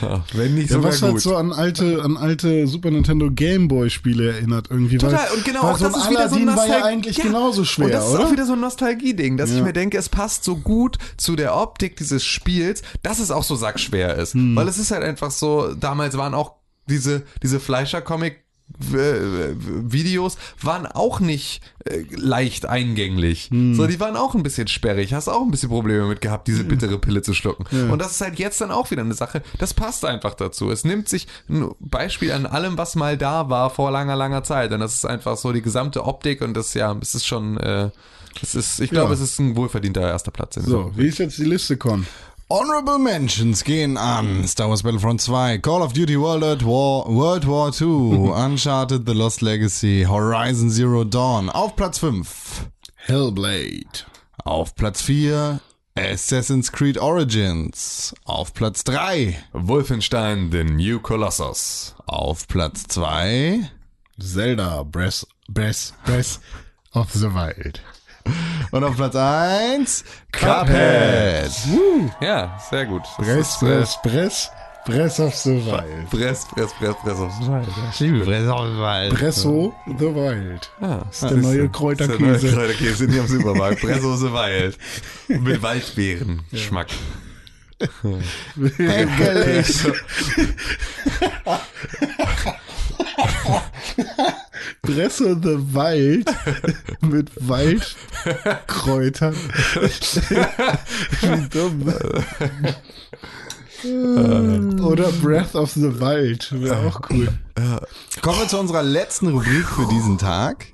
Ja, 0.00 0.24
Wenn 0.32 0.54
nicht 0.54 0.70
Ja, 0.70 0.76
sogar 0.76 0.92
was 0.92 1.00
gut. 1.00 1.10
halt 1.10 1.20
so 1.20 1.36
an 1.36 1.52
alte, 1.52 2.00
an 2.02 2.16
alte 2.16 2.68
Super 2.68 2.92
Nintendo 2.92 3.30
Game 3.32 3.66
Boy 3.66 3.90
Spiele 3.90 4.32
erinnert 4.34 4.68
irgendwie. 4.70 4.98
Total, 4.98 5.18
weil, 5.28 5.36
und 5.36 5.44
genau, 5.44 5.62
weil 5.64 5.70
auch 5.72 5.78
so 5.78 5.84
das 5.88 5.96
ist 5.96 6.10
wieder 6.10 6.28
so 6.28 6.36
ein 6.36 6.46
war 6.46 6.66
ja 6.68 6.84
eigentlich 6.84 7.16
Ja, 7.16 7.24
genauso 7.24 7.64
schwer, 7.64 7.86
Und 7.86 7.94
das 7.94 8.06
ist 8.06 8.10
oder? 8.14 8.26
auch 8.28 8.30
wieder 8.32 8.46
so 8.46 8.52
ein 8.52 8.60
Nostalgie-Ding, 8.60 9.36
dass 9.38 9.50
ich 9.50 9.56
Ja. 9.58 9.64
mir 9.64 9.72
denke, 9.72 9.98
es 9.98 10.08
passt 10.08 10.44
so 10.44 10.54
gut 10.56 10.98
zu 11.16 11.34
der 11.34 11.56
Optik 11.56 11.96
dieses 11.96 12.24
Spiels, 12.24 12.82
dass 13.02 13.18
es 13.18 13.32
auch 13.32 13.42
so 13.42 13.56
sackschwer 13.56 14.14
ist. 14.16 14.34
Hm. 14.34 14.54
Weil 14.54 14.68
es 14.68 14.78
ist 14.78 14.92
halt 14.92 15.02
einfach 15.02 15.32
so, 15.32 15.74
damals 15.74 16.16
waren 16.16 16.34
auch 16.34 16.52
diese, 16.88 17.22
diese 17.42 17.58
Fleischer-Comic 17.58 18.41
Videos 18.78 20.36
waren 20.60 20.86
auch 20.86 21.20
nicht 21.20 21.60
äh, 21.84 22.02
leicht 22.10 22.66
eingänglich. 22.66 23.50
So, 23.50 23.86
die 23.86 24.00
waren 24.00 24.16
auch 24.16 24.34
ein 24.34 24.42
bisschen 24.42 24.66
sperrig. 24.68 25.14
Hast 25.14 25.28
auch 25.28 25.42
ein 25.42 25.50
bisschen 25.50 25.68
Probleme 25.68 26.06
mit 26.06 26.20
gehabt, 26.20 26.48
diese 26.48 26.64
bittere 26.64 26.98
Pille 26.98 27.22
zu 27.22 27.34
schlucken. 27.34 27.64
Und 27.90 27.98
das 28.00 28.12
ist 28.12 28.20
halt 28.20 28.38
jetzt 28.38 28.60
dann 28.60 28.70
auch 28.70 28.90
wieder 28.90 29.02
eine 29.02 29.14
Sache. 29.14 29.42
Das 29.58 29.74
passt 29.74 30.04
einfach 30.04 30.34
dazu. 30.34 30.70
Es 30.70 30.84
nimmt 30.84 31.08
sich 31.08 31.26
ein 31.48 31.70
Beispiel 31.80 32.32
an 32.32 32.46
allem, 32.46 32.78
was 32.78 32.94
mal 32.96 33.16
da 33.18 33.48
war 33.50 33.70
vor 33.70 33.90
langer, 33.90 34.16
langer 34.16 34.42
Zeit. 34.44 34.72
Und 34.72 34.80
das 34.80 34.94
ist 34.94 35.04
einfach 35.04 35.36
so 35.36 35.52
die 35.52 35.62
gesamte 35.62 36.04
Optik 36.04 36.40
und 36.42 36.54
das, 36.54 36.74
ja, 36.74 36.96
es 37.00 37.14
ist 37.14 37.26
schon, 37.26 37.56
äh, 37.58 37.90
es 38.42 38.54
ist, 38.54 38.80
ich 38.80 38.90
glaube, 38.90 39.08
Ja. 39.08 39.14
es 39.14 39.20
ist 39.20 39.38
ein 39.38 39.56
wohlverdienter 39.56 40.00
erster 40.00 40.30
Platz. 40.30 40.56
In 40.56 40.64
So, 40.64 40.92
wie 40.96 41.06
ist 41.08 41.18
jetzt 41.18 41.38
die 41.38 41.44
Liste, 41.44 41.76
Con? 41.76 42.06
Honorable 42.52 42.98
Mentions 42.98 43.64
gehen 43.64 43.96
an 43.96 44.46
Star 44.46 44.68
Wars 44.68 44.82
Battlefront 44.82 45.22
2, 45.22 45.60
Call 45.60 45.82
of 45.82 45.94
Duty 45.94 46.18
World 46.18 46.44
at 46.44 46.62
War, 46.62 47.08
World 47.08 47.46
War 47.46 47.72
II, 47.72 48.30
Uncharted 48.34 49.06
The 49.06 49.14
Lost 49.14 49.40
Legacy, 49.40 50.02
Horizon 50.02 50.68
Zero 50.68 51.02
Dawn. 51.04 51.48
Auf 51.48 51.76
Platz 51.76 51.96
5. 51.96 52.68
Hellblade. 53.06 54.04
Auf 54.44 54.74
Platz 54.74 55.00
4 55.00 55.62
Assassin's 55.96 56.70
Creed 56.70 56.98
Origins. 56.98 58.12
Auf 58.26 58.52
Platz 58.52 58.84
3. 58.84 59.34
Wolfenstein, 59.54 60.50
The 60.50 60.62
New 60.62 61.00
Colossus. 61.00 61.94
Auf 62.06 62.46
Platz 62.48 62.84
2. 62.86 63.70
Zelda 64.20 64.82
Breath, 64.82 65.24
Breath, 65.48 65.94
Breath 66.04 66.38
of 66.92 67.14
the 67.14 67.32
Wild. 67.32 67.80
Und 68.70 68.84
auf 68.84 68.96
Platz 68.96 69.14
1 69.16 70.04
Cuphead. 70.32 71.50
Ja, 72.20 72.58
sehr 72.70 72.86
gut. 72.86 73.02
Das 73.18 73.26
Breath, 73.26 73.38
ist, 73.40 73.62
äh, 73.62 74.08
Breath, 74.08 74.50
Breath 74.86 75.20
of 75.20 75.34
the 75.36 75.64
Wild. 75.64 76.10
Press, 76.10 76.46
Press, 76.46 76.72
Press, 76.78 76.96
Press 77.02 77.18
aufs 77.20 77.44
Schwein. 77.44 77.66
Ich 77.92 78.00
liebe 78.00 78.24
Breath 78.24 78.48
of 78.48 78.66
the 78.66 78.78
Wild. 78.78 79.14
Bresso 79.14 79.74
the 79.86 80.14
Wild. 80.14 80.70
Ja, 80.80 81.02
Das 81.06 81.22
ist 81.22 81.30
der 81.30 81.38
neue 81.38 81.68
Kräuterkäse. 81.68 82.18
Der 82.18 82.28
neue 82.28 82.38
Kräuterkäse 82.68 83.04
nicht 83.04 83.20
am 83.20 83.26
Supermarkt. 83.26 83.80
Pressose 83.80 84.32
Wild. 84.32 84.78
Mit 85.28 85.62
Waldbeeren-Geschmack. 85.62 86.88
Heckelig. 88.78 89.76
Bresso 94.82 95.34
the 95.34 95.58
Wild 95.74 96.30
mit 97.00 97.30
Waldkräutern. 97.48 99.34
Wie 101.20 101.48
dumm. 101.48 101.94
Oder 104.84 105.10
Breath 105.12 105.54
of 105.54 105.72
the 105.72 106.00
Wild. 106.00 106.52
Wäre 106.60 106.86
auch 106.86 107.00
cool. 107.10 107.28
Kommen 108.20 108.38
wir 108.40 108.48
zu 108.48 108.58
unserer 108.58 108.82
letzten 108.82 109.28
Rubrik 109.28 109.66
für 109.66 109.86
diesen 109.88 110.18
Tag. 110.18 110.66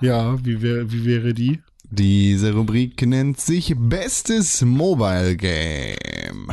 Ja, 0.00 0.36
wie, 0.44 0.62
wär, 0.62 0.90
wie 0.92 1.04
wäre 1.04 1.34
die? 1.34 1.60
Diese 1.90 2.52
Rubrik 2.52 3.04
nennt 3.06 3.40
sich 3.40 3.74
Bestes 3.76 4.62
Mobile 4.62 5.36
Game. 5.36 6.52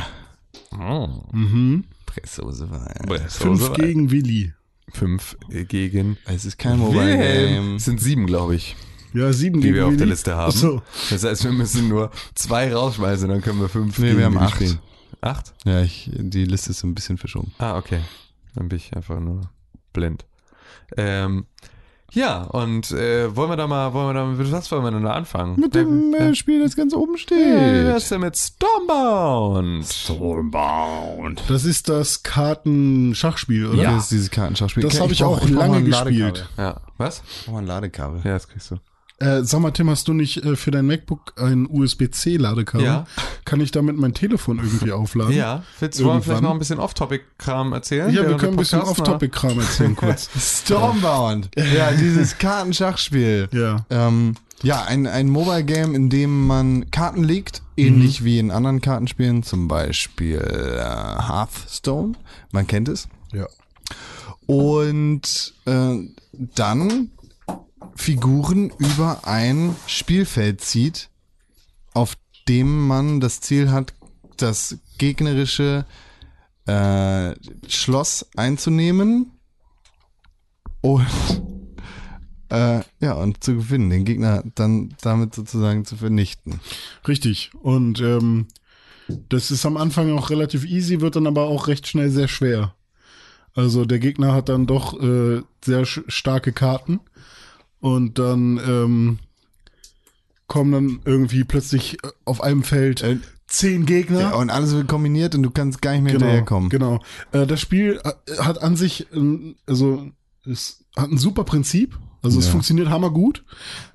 Mhm. 0.72 1.84
Pressose 2.20 2.68
Wild. 2.70 3.30
Fünf 3.32 3.72
gegen 3.74 4.10
Willi. 4.10 4.52
Fünf 4.92 5.36
äh, 5.50 5.64
gegen 5.64 6.16
Es 6.26 6.44
ist 6.44 6.58
kein 6.58 6.78
Mobile. 6.78 7.16
Game. 7.18 7.76
Es 7.76 7.84
sind 7.84 8.00
sieben, 8.00 8.26
glaube 8.26 8.54
ich, 8.54 8.76
Ja, 9.12 9.32
sieben 9.32 9.60
die 9.60 9.68
gegen 9.68 9.74
wir 9.76 9.84
auf 9.84 9.90
Willi. 9.90 9.98
der 9.98 10.06
Liste 10.08 10.34
haben. 10.36 10.52
Ach 10.54 10.56
so. 10.56 10.82
Das 11.10 11.24
heißt, 11.24 11.44
wir 11.44 11.52
müssen 11.52 11.88
nur 11.88 12.10
zwei 12.34 12.72
rausschmeißen, 12.72 13.28
dann 13.28 13.40
können 13.42 13.60
wir 13.60 13.68
fünf 13.68 13.98
Nee, 13.98 14.06
gegen 14.08 14.18
wir 14.18 14.24
haben 14.26 14.38
acht. 14.38 14.54
spielen. 14.54 14.78
Acht? 15.20 15.54
Ja, 15.64 15.82
ich, 15.82 16.10
die 16.14 16.44
Liste 16.44 16.70
ist 16.70 16.78
so 16.80 16.86
ein 16.86 16.94
bisschen 16.94 17.18
verschoben. 17.18 17.52
Ah, 17.58 17.76
okay. 17.78 18.00
Dann 18.54 18.68
bin 18.68 18.76
ich 18.78 18.94
einfach 18.94 19.18
nur 19.20 19.50
blind. 19.92 20.24
Ähm, 20.96 21.46
ja, 22.12 22.42
und 22.44 22.90
äh, 22.92 23.34
wollen 23.36 23.50
wir 23.50 23.56
da 23.56 23.66
mal, 23.66 23.92
wollen 23.92 24.08
wir 24.08 24.14
da, 24.14 24.24
mit 24.26 24.52
was 24.52 24.70
wollen 24.72 24.84
wir 24.84 24.90
denn 24.90 25.02
da 25.02 25.12
anfangen? 25.12 25.58
Mit 25.60 25.74
dem 25.74 26.14
äh, 26.14 26.34
Spiel, 26.34 26.62
das 26.62 26.76
ganz 26.76 26.94
oben 26.94 27.18
steht. 27.18 27.96
ist 27.96 28.10
denn 28.10 28.20
mit 28.20 28.36
Stormbound? 28.36 29.84
Stormbound. 29.86 31.42
Das 31.48 31.64
ist 31.64 31.88
das 31.88 32.22
Kartenschachspiel, 32.22 33.66
oder? 33.66 33.82
Das 33.82 34.04
ist 34.04 34.10
dieses 34.12 34.30
Kartenschachspiel. 34.30 34.82
Das 34.84 35.00
habe 35.00 35.12
ich 35.12 35.20
brauch- 35.20 35.42
auch 35.42 35.48
lange 35.48 35.82
gespielt. 35.82 36.48
Ja, 36.56 36.80
was? 36.96 37.22
Ich 37.44 37.50
mal 37.50 37.58
ein 37.58 37.66
Ladekabel. 37.66 38.20
Ja, 38.24 38.32
das 38.34 38.48
kriegst 38.48 38.70
du. 38.70 38.76
Äh, 39.18 39.44
sag 39.44 39.60
mal, 39.60 39.70
Tim, 39.70 39.88
hast 39.88 40.08
du 40.08 40.12
nicht 40.12 40.44
äh, 40.44 40.56
für 40.56 40.70
dein 40.70 40.86
MacBook 40.86 41.32
ein 41.36 41.66
USB-C-Ladekabel? 41.66 42.84
Ja. 42.84 43.06
Kann 43.46 43.60
ich 43.62 43.70
damit 43.70 43.96
mein 43.96 44.12
Telefon 44.12 44.58
irgendwie 44.58 44.92
aufladen? 44.92 45.34
Ja, 45.34 45.62
willst 45.80 45.98
du 45.98 46.04
wollen 46.04 46.18
wir 46.18 46.22
vielleicht 46.22 46.42
noch 46.42 46.50
ein 46.50 46.58
bisschen 46.58 46.78
Off-Topic-Kram 46.78 47.72
erzählen? 47.72 48.12
Ja, 48.12 48.28
wir 48.28 48.36
können 48.36 48.52
ein 48.52 48.56
bisschen 48.56 48.82
Off-Topic-Kram 48.82 49.58
erzählen 49.58 49.96
kurz. 49.96 50.28
Stormbound. 50.38 51.48
Ja, 51.56 51.92
dieses 51.92 52.36
Kartenschachspiel. 52.38 53.48
ja. 53.52 53.86
Ähm, 53.88 54.34
ja, 54.62 54.84
ein, 54.84 55.06
ein 55.06 55.28
Mobile 55.28 55.64
Game, 55.64 55.94
in 55.94 56.08
dem 56.08 56.46
man 56.46 56.90
Karten 56.90 57.22
legt, 57.22 57.62
ähnlich 57.76 58.24
wie 58.24 58.38
in 58.38 58.50
anderen 58.50 58.80
Kartenspielen, 58.80 59.42
zum 59.42 59.68
Beispiel 59.68 60.38
äh, 60.38 60.78
Hearthstone. 60.78 62.14
Man 62.52 62.66
kennt 62.66 62.88
es. 62.88 63.06
Ja. 63.32 63.46
Und 64.46 65.54
äh, 65.66 65.96
dann 66.32 67.10
Figuren 67.96 68.70
über 68.78 69.26
ein 69.26 69.74
Spielfeld 69.86 70.60
zieht, 70.60 71.08
auf 71.92 72.16
dem 72.48 72.86
man 72.86 73.20
das 73.20 73.40
Ziel 73.40 73.70
hat, 73.70 73.94
das 74.36 74.78
gegnerische 74.98 75.86
äh, 76.66 77.34
Schloss 77.68 78.26
einzunehmen 78.36 79.32
und 80.82 81.06
äh, 82.50 82.80
ja 83.00 83.14
und 83.14 83.42
zu 83.42 83.56
gewinnen, 83.56 83.90
den 83.90 84.04
Gegner 84.04 84.44
dann 84.54 84.94
damit 85.00 85.34
sozusagen 85.34 85.84
zu 85.84 85.96
vernichten. 85.96 86.60
Richtig. 87.08 87.50
Und 87.60 88.00
ähm, 88.00 88.46
das 89.28 89.50
ist 89.50 89.64
am 89.64 89.76
Anfang 89.76 90.16
auch 90.16 90.30
relativ 90.30 90.64
easy, 90.64 91.00
wird 91.00 91.16
dann 91.16 91.26
aber 91.26 91.44
auch 91.44 91.68
recht 91.68 91.86
schnell 91.86 92.10
sehr 92.10 92.28
schwer. 92.28 92.74
Also 93.54 93.86
der 93.86 93.98
Gegner 93.98 94.34
hat 94.34 94.50
dann 94.50 94.66
doch 94.66 95.00
äh, 95.00 95.42
sehr 95.64 95.86
starke 95.86 96.52
Karten 96.52 97.00
und 97.80 98.18
dann 98.18 98.58
ähm, 98.66 99.18
kommen 100.46 100.72
dann 100.72 101.00
irgendwie 101.04 101.44
plötzlich 101.44 101.94
äh, 102.04 102.08
auf 102.24 102.40
einem 102.42 102.62
Feld 102.62 103.02
Äh, 103.02 103.18
zehn 103.48 103.86
Gegner. 103.86 104.20
Ja, 104.20 104.34
und 104.34 104.50
alles 104.50 104.72
wird 104.74 104.88
kombiniert 104.88 105.34
und 105.34 105.42
du 105.42 105.50
kannst 105.50 105.80
gar 105.82 105.92
nicht 105.92 106.02
mehr 106.02 106.12
genau, 106.12 106.24
hinterherkommen. 106.26 106.68
genau. 106.68 107.00
Äh, 107.32 107.46
das 107.46 107.60
Spiel 107.60 108.00
hat 108.38 108.60
an 108.62 108.76
sich, 108.76 109.06
ähm, 109.14 109.56
also 109.66 110.06
es 110.44 110.84
hat 110.96 111.10
ein 111.10 111.18
super 111.18 111.44
Prinzip. 111.44 111.98
Also 112.22 112.40
es 112.40 112.46
Ja. 112.46 112.52
funktioniert 112.52 112.88
hammergut. 112.88 113.44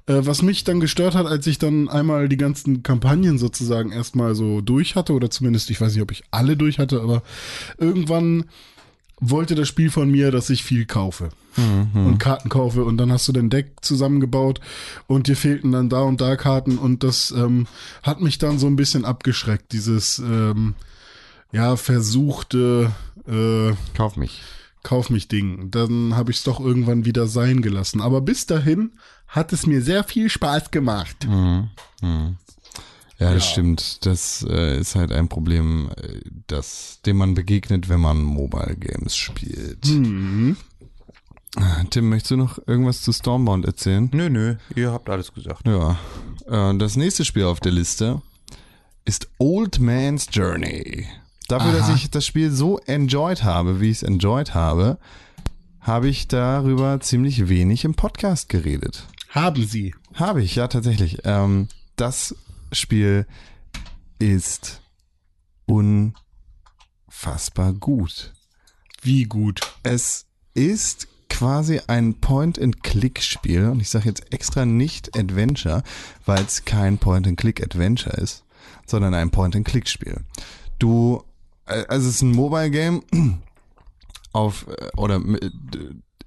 Äh, 0.06 0.22
was 0.22 0.42
mich 0.42 0.64
dann 0.64 0.80
gestört 0.80 1.16
hat, 1.16 1.26
als 1.26 1.48
ich 1.48 1.58
dann 1.58 1.90
einmal 1.90 2.30
die 2.30 2.38
ganzen 2.38 2.82
Kampagnen 2.82 3.38
sozusagen 3.38 3.92
erstmal 3.92 4.36
so 4.36 4.62
durch 4.62 4.96
hatte, 4.96 5.12
oder 5.14 5.30
zumindest, 5.30 5.70
ich 5.70 5.82
weiß 5.82 5.92
nicht, 5.94 6.02
ob 6.02 6.12
ich 6.12 6.24
alle 6.32 6.56
durch 6.56 6.80
hatte, 6.80 7.02
aber 7.02 7.24
irgendwann 7.78 8.46
wollte 9.22 9.56
das 9.56 9.68
Spiel 9.68 9.90
von 9.90 10.10
mir, 10.10 10.32
dass 10.32 10.50
ich 10.50 10.64
viel 10.64 10.86
kaufe 10.86 11.30
und 12.06 12.18
Karten 12.18 12.50
kaufe 12.50 12.84
und 12.84 12.98
dann 12.98 13.12
hast 13.12 13.28
du 13.28 13.32
dein 13.32 13.50
Deck 13.50 13.74
zusammengebaut 13.82 14.60
und 15.08 15.28
dir 15.28 15.36
fehlten 15.36 15.72
dann 15.72 15.90
da 15.90 16.02
und 16.02 16.20
da 16.20 16.36
Karten 16.36 16.78
und 16.78 17.04
das 17.04 17.32
ähm, 17.32 17.68
hat 18.04 18.22
mich 18.22 18.38
dann 18.38 18.58
so 18.58 18.68
ein 18.68 18.76
bisschen 18.76 19.06
abgeschreckt, 19.06 19.72
dieses 19.72 20.20
ähm, 20.20 20.76
ja 21.52 21.76
versuchte 21.76 22.92
äh, 23.28 23.74
Kauf 23.96 24.18
mich. 24.18 24.42
Kauf 24.84 25.10
mich 25.10 25.28
Ding. 25.28 25.70
Dann 25.70 26.16
habe 26.16 26.32
ich 26.32 26.38
es 26.38 26.44
doch 26.44 26.60
irgendwann 26.60 27.06
wieder 27.06 27.28
sein 27.28 27.62
gelassen. 27.62 28.02
Aber 28.02 28.22
bis 28.22 28.48
dahin 28.48 28.94
hat 29.28 29.54
es 29.54 29.68
mir 29.68 29.82
sehr 29.82 30.04
viel 30.04 30.30
Spaß 30.30 30.72
gemacht. 30.72 31.28
Ja, 33.22 33.36
das 33.36 33.48
stimmt. 33.48 34.04
Das 34.08 34.44
äh, 34.50 34.80
ist 34.80 34.96
halt 34.96 35.12
ein 35.12 35.30
Problem, 35.30 35.92
äh, 35.96 36.22
das, 36.48 37.02
dem 37.06 37.18
man 37.18 37.36
begegnet, 37.36 37.88
wenn 37.88 38.00
man 38.00 38.24
Mobile 38.24 38.76
Games 38.76 39.16
spielt. 39.16 39.86
Mhm. 39.86 40.58
Tim, 41.92 42.10
möchtest 42.10 42.32
du 42.32 42.38
noch 42.38 42.58
irgendwas 42.66 43.02
zu 43.02 43.12
Stormbound 43.12 43.66
erzählen? 43.66 44.10
Nö, 44.12 44.30
nö, 44.30 44.56
ihr 44.76 44.92
habt 44.92 45.08
alles 45.08 45.34
gesagt. 45.34 45.68
Ja. 45.68 46.00
Äh, 46.48 46.76
das 46.78 46.96
nächste 46.96 47.24
Spiel 47.24 47.44
auf 47.44 47.60
der 47.60 47.74
Liste 47.74 48.24
ist 49.06 49.30
Old 49.38 49.80
Man's 49.80 50.28
Journey. 50.32 51.06
Dafür, 51.48 51.74
dass 51.74 51.90
Aha. 51.90 51.96
ich 51.96 52.10
das 52.10 52.26
Spiel 52.26 52.50
so 52.50 52.80
enjoyed 52.80 53.44
habe, 53.44 53.82
wie 53.82 53.92
ich 53.92 53.98
es 53.98 54.04
enjoyed 54.04 54.56
habe, 54.56 54.98
habe 55.80 56.08
ich 56.08 56.28
darüber 56.28 57.00
ziemlich 57.02 57.50
wenig 57.50 57.86
im 57.86 57.94
Podcast 57.94 58.50
geredet. 58.50 59.06
Haben 59.30 59.68
sie. 59.68 59.94
Habe 60.16 60.42
ich, 60.42 60.56
ja, 60.56 60.68
tatsächlich. 60.68 61.20
Ähm, 61.24 61.68
das 61.98 62.36
Spiel 62.72 63.26
ist 64.20 64.82
unfassbar 65.66 66.14
gut. 67.74 68.34
Wie 69.02 69.24
gut. 69.24 69.62
Es 69.84 70.26
ist 70.54 71.08
quasi 71.30 71.80
ein 71.88 72.16
Point-and-Click-Spiel 72.16 73.68
und 73.68 73.80
ich 73.80 73.90
sage 73.90 74.10
jetzt 74.10 74.34
extra 74.34 74.66
nicht 74.66 75.18
Adventure, 75.18 75.84
weil 76.26 76.44
es 76.44 76.66
kein 76.66 76.98
Point-and-Click-Adventure 76.98 78.18
ist, 78.18 78.44
sondern 78.86 79.14
ein 79.14 79.32
Point-and-Click-Spiel. 79.32 80.26
Du, 80.78 81.24
äh, 81.66 81.86
also 81.88 82.10
es 82.10 82.16
ist 82.16 82.22
ein 82.22 82.32
Mobile-Game 82.32 83.04
auf 84.34 84.68
äh, 84.68 84.90
oder 84.98 85.22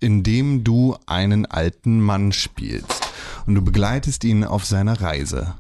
in 0.01 0.23
dem 0.23 0.65
du 0.65 0.97
einen 1.07 1.47
alten 1.47 2.01
Mann 2.01 2.33
spielst. 2.33 3.03
Und 3.47 3.55
du 3.55 3.63
begleitest 3.63 4.25
ihn 4.25 4.45
auf 4.45 4.65
seiner 4.65 5.01
Reise. 5.01 5.55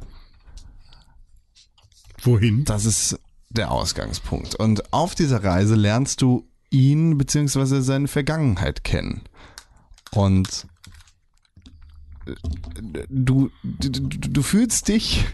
Wohin? 2.25 2.65
Das 2.65 2.85
ist 2.85 3.19
der 3.51 3.71
Ausgangspunkt. 3.71 4.55
Und 4.55 4.93
auf 4.93 5.15
dieser 5.15 5.45
Reise 5.45 5.75
lernst 5.75 6.23
du 6.23 6.49
ihn 6.71 7.19
bzw. 7.19 7.81
seine 7.81 8.09
Vergangenheit 8.09 8.83
kennen. 8.83 9.23
Und 10.11 10.67
äh, 12.27 12.35
du, 13.09 13.51
du, 13.63 13.91
du 13.91 14.43
fühlst 14.43 14.89
dich 14.89 15.25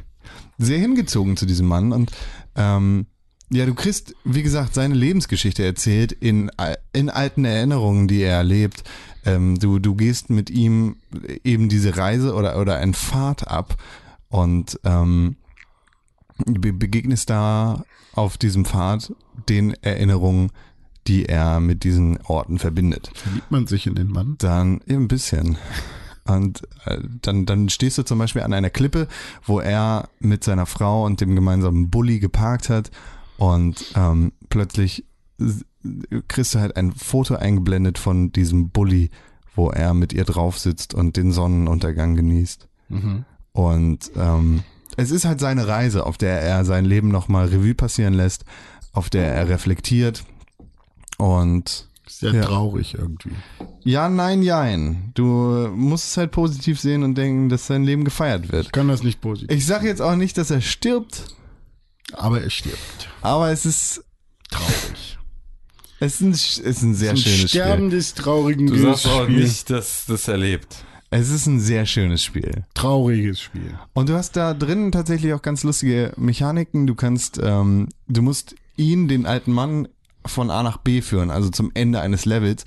sehr 0.59 0.79
hingezogen 0.79 1.37
zu 1.37 1.47
diesem 1.47 1.67
Mann 1.67 1.93
und 1.93 2.11
ähm, 2.55 3.07
ja, 3.53 3.67
du 3.67 3.75
kriegst, 3.75 4.15
wie 4.25 4.45
gesagt, 4.45 4.75
seine 4.75 4.95
Lebensgeschichte 4.95 5.65
erzählt 5.65 6.13
in, 6.13 6.53
in 6.93 7.11
alten 7.11 7.45
Erinnerungen, 7.45 8.07
die 8.07 8.21
er 8.21 8.37
erlebt. 8.37 8.85
Ähm, 9.25 9.59
du, 9.59 9.81
du 9.81 9.97
gehst 9.97 10.31
mit 10.31 10.51
ihm 10.51 10.99
eben 11.43 11.69
diese 11.69 11.97
Reise 11.97 12.35
oder, 12.35 12.61
oder 12.61 12.77
ein 12.77 12.95
Pfad 12.95 13.49
ab 13.49 13.77
und 14.29 14.79
ähm, 14.85 15.37
be 16.47 16.73
begegnest 16.73 17.31
da 17.31 17.85
auf 18.15 18.39
diesem 18.39 18.65
Pfad 18.65 19.13
den 19.49 19.75
Erinnerungen, 19.83 20.51
die 21.07 21.27
er 21.27 21.61
mit 21.61 21.85
diesen 21.85 22.19
Orten 22.23 22.59
verbindet. 22.59 23.11
Verliebt 23.15 23.51
man 23.51 23.67
sich 23.67 23.87
in 23.87 23.95
den 23.95 24.09
Mann? 24.09 24.37
Dann 24.39 24.81
ein 24.89 25.09
bisschen. 25.09 25.57
Und 26.25 26.63
äh, 26.85 26.99
dann, 27.23 27.47
dann 27.47 27.69
stehst 27.69 27.99
du 27.99 28.03
zum 28.03 28.19
Beispiel 28.19 28.43
an 28.43 28.53
einer 28.53 28.71
Klippe, 28.71 29.09
wo 29.45 29.61
er 29.61 30.09
mit 30.21 30.45
seiner 30.45 30.67
Frau 30.67 31.05
und 31.05 31.21
dem 31.21 31.35
gemeinsamen 31.35 31.91
Bulli 31.91 32.19
geparkt 32.21 32.69
hat 32.69 32.91
und 33.39 33.93
ähm, 33.97 34.33
plötzlich 34.51 35.07
kriegst 36.29 36.55
du 36.55 36.59
halt 36.59 36.77
ein 36.77 36.93
Foto 36.93 37.37
eingeblendet 37.37 37.99
von 37.99 38.33
diesem 38.33 38.69
Bulli, 38.69 39.11
wo 39.55 39.71
er 39.71 39.95
mit 39.95 40.13
ihr 40.13 40.25
drauf 40.25 40.59
sitzt 40.59 40.93
und 40.93 41.17
den 41.17 41.33
Sonnenuntergang 41.33 42.15
genießt. 42.17 42.69
Und 43.53 44.11
ähm, 44.17 44.63
es 45.01 45.11
ist 45.11 45.25
halt 45.25 45.41
seine 45.41 45.67
Reise, 45.67 46.05
auf 46.07 46.19
der 46.19 46.41
er 46.43 46.65
sein 46.65 46.85
Leben 46.85 47.09
nochmal 47.09 47.47
Revue 47.49 47.75
passieren 47.75 48.15
lässt, 48.15 48.45
auf 48.93 49.09
der 49.11 49.33
er 49.35 49.49
reflektiert 49.49 50.25
und 51.19 51.87
Sehr 52.09 52.35
Ja. 52.35 52.43
traurig 52.43 52.95
irgendwie. 52.95 53.31
ja, 53.85 54.09
nein, 54.09 54.43
jein. 54.43 55.13
Du 55.15 55.25
musst 55.75 56.07
es 56.11 56.17
halt 56.17 56.33
positiv 56.33 56.81
sehen 56.81 57.03
und 57.05 57.15
denken, 57.17 57.49
dass 57.49 57.67
sein 57.69 57.85
Leben 57.85 58.05
gefeiert 58.05 58.51
wird. 58.51 58.67
Ich 58.67 58.73
kann 58.73 58.89
das 58.89 59.03
nicht 59.05 59.21
positiv. 59.21 59.57
Ich 59.57 59.65
sage 59.65 59.87
jetzt 59.87 60.03
auch 60.03 60.17
nicht, 60.17 60.37
dass 60.37 60.51
er 60.51 60.61
stirbt, 60.61 61.25
Aber 62.13 62.41
er 62.43 62.51
stirbt. 62.51 63.09
aber 63.23 63.51
es 63.53 63.65
ist, 63.65 64.03
Traurig. 64.51 65.19
es 66.01 66.15
ist 66.15 66.21
ein, 66.21 66.31
es 66.33 66.59
ist 66.59 66.83
ein 66.83 66.95
sehr 66.95 67.11
Ein 67.11 67.17
schönes 67.17 67.51
Sterben 67.51 67.87
Spiel. 67.87 67.91
des 67.99 68.15
traurigen 68.15 68.67
Du 68.67 68.77
sagst 68.77 69.07
auch 69.07 69.29
nicht, 69.29 69.71
dass 69.71 70.05
das 70.07 70.27
erlebt. 70.27 70.85
Es 71.13 71.29
ist 71.29 71.47
ein 71.47 71.59
sehr 71.59 71.87
schönes 71.87 72.23
Spiel. 72.23 72.65
Trauriges 72.75 73.41
Spiel. 73.41 73.77
Und 73.95 74.09
du 74.09 74.15
hast 74.15 74.37
da 74.37 74.55
drin 74.55 74.93
tatsächlich 74.93 75.35
auch 75.35 75.43
ganz 75.43 75.65
lustige 75.65 76.13
Mechaniken. 76.17 76.87
Du 76.87 76.95
kannst, 76.95 77.41
ähm, 77.43 77.89
du 78.07 78.23
musst 78.23 78.55
ihn, 78.77 79.09
den 79.09 79.27
alten 79.27 79.53
Mann, 79.53 79.89
von 80.25 80.51
A 80.51 80.63
nach 80.63 80.77
B 80.77 81.03
führen, 81.03 81.31
also 81.31 81.51
zum 81.51 81.73
Ende 81.75 82.01
eines 82.01 82.27
Levels. 82.27 82.65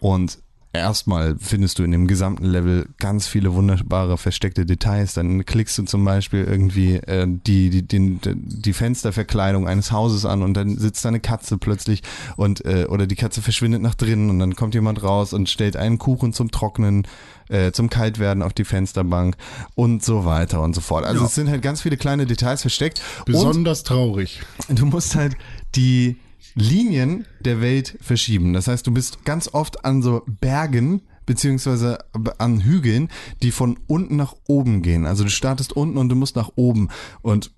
Und 0.00 0.38
erstmal 0.72 1.36
findest 1.38 1.78
du 1.78 1.82
in 1.82 1.90
dem 1.90 2.06
gesamten 2.06 2.44
Level 2.44 2.88
ganz 2.98 3.26
viele 3.26 3.54
wunderbare 3.54 4.18
versteckte 4.18 4.66
Details. 4.66 5.14
Dann 5.14 5.44
klickst 5.46 5.78
du 5.78 5.84
zum 5.84 6.04
Beispiel 6.04 6.44
irgendwie 6.44 6.96
äh, 6.96 7.26
die, 7.28 7.70
die, 7.70 7.82
den, 7.86 8.20
die 8.24 8.72
Fensterverkleidung 8.72 9.66
eines 9.66 9.92
Hauses 9.92 10.24
an 10.24 10.42
und 10.42 10.54
dann 10.54 10.76
sitzt 10.78 11.04
da 11.04 11.08
eine 11.08 11.20
Katze 11.20 11.58
plötzlich 11.58 12.02
und 12.36 12.64
äh, 12.64 12.86
oder 12.88 13.06
die 13.06 13.16
Katze 13.16 13.42
verschwindet 13.42 13.82
nach 13.82 13.94
drinnen 13.94 14.30
und 14.30 14.38
dann 14.38 14.56
kommt 14.56 14.74
jemand 14.74 15.02
raus 15.02 15.32
und 15.32 15.48
stellt 15.48 15.76
einen 15.76 15.98
Kuchen 15.98 16.32
zum 16.32 16.50
Trocknen, 16.50 17.06
äh, 17.48 17.72
zum 17.72 17.88
Kaltwerden 17.88 18.42
auf 18.42 18.52
die 18.52 18.64
Fensterbank 18.64 19.36
und 19.74 20.04
so 20.04 20.24
weiter 20.24 20.60
und 20.60 20.74
so 20.74 20.80
fort. 20.80 21.04
Also 21.04 21.20
Ja. 21.22 21.26
es 21.26 21.34
sind 21.34 21.48
halt 21.48 21.62
ganz 21.62 21.80
viele 21.82 21.96
kleine 21.96 22.26
Details 22.26 22.60
versteckt. 22.60 23.00
Besonders 23.24 23.82
traurig. 23.84 24.42
Und 24.68 24.78
du 24.78 24.86
musst 24.86 25.14
halt 25.14 25.36
die 25.74 26.16
Linien 26.58 27.24
der 27.40 27.60
Welt 27.60 27.96
verschieben. 28.00 28.52
Das 28.52 28.68
heißt, 28.68 28.86
du 28.86 28.92
bist 28.92 29.24
ganz 29.24 29.48
oft 29.52 29.84
an 29.84 30.02
so 30.02 30.22
Bergen 30.26 31.02
beziehungsweise 31.24 31.98
an 32.38 32.60
Hügeln, 32.60 33.10
die 33.42 33.50
von 33.50 33.78
unten 33.86 34.16
nach 34.16 34.34
oben 34.46 34.82
gehen. 34.82 35.06
Also 35.06 35.24
du 35.24 35.30
startest 35.30 35.74
unten 35.74 35.98
und 35.98 36.08
du 36.08 36.16
musst 36.16 36.36
nach 36.36 36.52
oben. 36.56 36.88
Und 37.20 37.52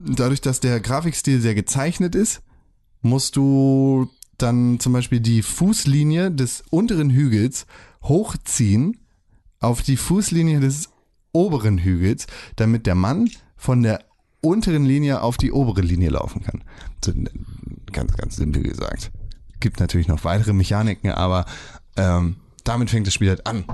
dadurch, 0.00 0.40
dass 0.40 0.60
der 0.60 0.80
Grafikstil 0.80 1.40
sehr 1.40 1.54
gezeichnet 1.54 2.14
ist, 2.14 2.42
musst 3.00 3.36
du 3.36 4.10
dann 4.38 4.80
zum 4.80 4.92
Beispiel 4.92 5.20
die 5.20 5.42
Fußlinie 5.42 6.30
des 6.32 6.64
unteren 6.70 7.10
Hügels 7.10 7.66
hochziehen 8.02 8.98
auf 9.60 9.82
die 9.82 9.96
Fußlinie 9.96 10.60
des 10.60 10.90
oberen 11.32 11.78
Hügels, 11.78 12.26
damit 12.56 12.86
der 12.86 12.96
Mann 12.96 13.30
von 13.56 13.82
der 13.82 14.04
unteren 14.40 14.84
Linie 14.84 15.22
auf 15.22 15.36
die 15.36 15.52
obere 15.52 15.80
Linie 15.80 16.10
laufen 16.10 16.42
kann. 16.42 16.64
Ganz, 17.94 18.14
ganz 18.16 18.36
simpel 18.36 18.62
gesagt. 18.62 19.10
Gibt 19.60 19.80
natürlich 19.80 20.08
noch 20.08 20.24
weitere 20.24 20.52
Mechaniken, 20.52 21.10
aber 21.10 21.46
ähm, 21.96 22.36
damit 22.64 22.90
fängt 22.90 23.06
das 23.06 23.14
Spiel 23.14 23.28
halt 23.30 23.46
an. 23.46 23.64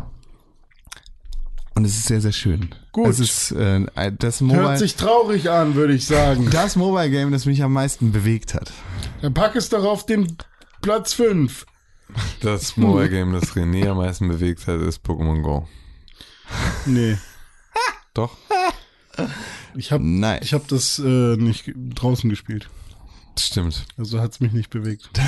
Und 1.75 1.85
es 1.87 1.97
ist 1.97 2.07
sehr, 2.07 2.21
sehr 2.21 2.33
schön. 2.33 2.75
Gut. 2.93 3.09
Es 3.09 3.19
ist 3.19 3.53
äh, 3.53 3.87
das 4.19 4.41
Mobile, 4.43 4.69
Hört 4.69 4.79
sich 4.79 4.97
traurig 4.97 5.49
an, 5.51 5.75
würde 5.75 5.95
ich 5.95 6.05
sagen. 6.07 6.51
das 6.51 6.77
Mobile 6.77 7.11
Game, 7.11 7.33
das 7.33 7.47
mich 7.47 7.63
am 7.63 7.73
meisten 7.73 8.13
bewegt 8.13 8.55
hat. 8.55 8.71
Dann 9.23 9.33
pack 9.33 9.57
es 9.57 9.69
doch 9.71 9.85
auf 9.85 10.05
den 10.05 10.37
Platz 10.83 11.15
5. 11.15 11.65
Das 12.41 12.77
Mobile 12.77 13.09
Game, 13.09 13.33
das 13.33 13.55
René 13.55 13.89
am 13.89 13.97
meisten 13.99 14.29
bewegt 14.29 14.67
hat, 14.67 14.81
ist 14.81 15.05
Pokémon 15.05 15.41
Go. 15.43 15.67
Nee. 16.85 17.17
Doch? 18.15 18.37
Ich 19.75 19.93
habe 19.93 20.05
Nice. 20.05 20.41
ich 20.43 20.53
hab 20.53 20.67
das 20.69 20.99
äh, 20.99 21.37
nicht 21.37 21.73
draußen 21.77 22.29
gespielt. 22.29 22.69
Stimmt. 23.39 23.87
Also 23.97 24.21
hat 24.21 24.33
es 24.33 24.41
mich 24.41 24.53
nicht 24.53 24.71
bewegt. 24.71 25.11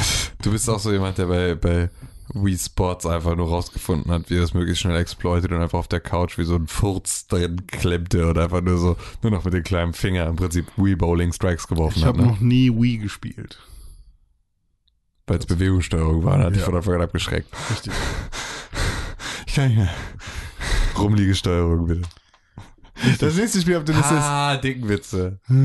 Du 0.43 0.51
bist 0.51 0.69
auch 0.69 0.81
so 0.81 0.91
jemand, 0.91 1.19
der 1.19 1.27
bei, 1.27 1.55
bei 1.55 1.89
Wii 2.35 2.59
Sports 2.59 3.07
einfach 3.07 3.37
nur 3.37 3.47
rausgefunden 3.49 4.11
hat, 4.11 4.29
wie 4.29 4.35
er 4.35 4.41
das 4.41 4.55
möglichst 4.55 4.83
schnell 4.83 4.97
exploitet 4.97 5.53
und 5.53 5.62
einfach 5.62 5.79
auf 5.79 5.87
der 5.87 6.01
Couch 6.01 6.37
wie 6.37 6.43
so 6.45 6.57
ein 6.57 6.66
Furz 6.66 7.29
drin 7.29 7.65
klemmte 7.69 8.27
und 8.29 8.37
einfach 8.39 8.61
nur 8.61 8.77
so, 8.79 8.97
nur 9.23 9.31
noch 9.31 9.45
mit 9.45 9.55
dem 9.55 9.62
kleinen 9.62 9.93
Finger 9.93 10.27
im 10.27 10.35
Prinzip 10.35 10.66
Wii 10.77 10.97
Bowling 10.97 11.33
Strikes 11.33 11.69
geworfen 11.69 11.99
Ich 11.99 12.05
hat, 12.05 12.15
habe 12.15 12.23
ne? 12.23 12.27
noch 12.33 12.41
nie 12.41 12.70
Wii 12.73 12.99
gespielt. 12.99 13.61
Weil 15.29 15.39
es 15.39 15.47
Bewegungssteuerung 15.47 16.24
war, 16.24 16.35
und 16.35 16.43
hat 16.43 16.57
Ja. 16.57 16.65
von 16.65 16.74
Anfang 16.74 16.95
an 16.95 17.03
abgeschreckt. 17.03 17.49
Richtig. 17.70 17.93
Ich 19.47 19.55
kann 19.57 19.69
nicht 19.69 19.77
mehr. 19.77 19.91
Rumliegesteuerung, 20.99 21.87
bitte. 21.87 22.03
Das 23.19 23.35
nächste 23.36 23.60
Spiel 23.60 23.77
auf 23.77 23.85
der 23.85 23.94
Liste 23.97 24.14
ist, 24.14 24.20
Ah, 24.20 24.56
Dickenwitze. 24.59 25.39
das 25.48 25.56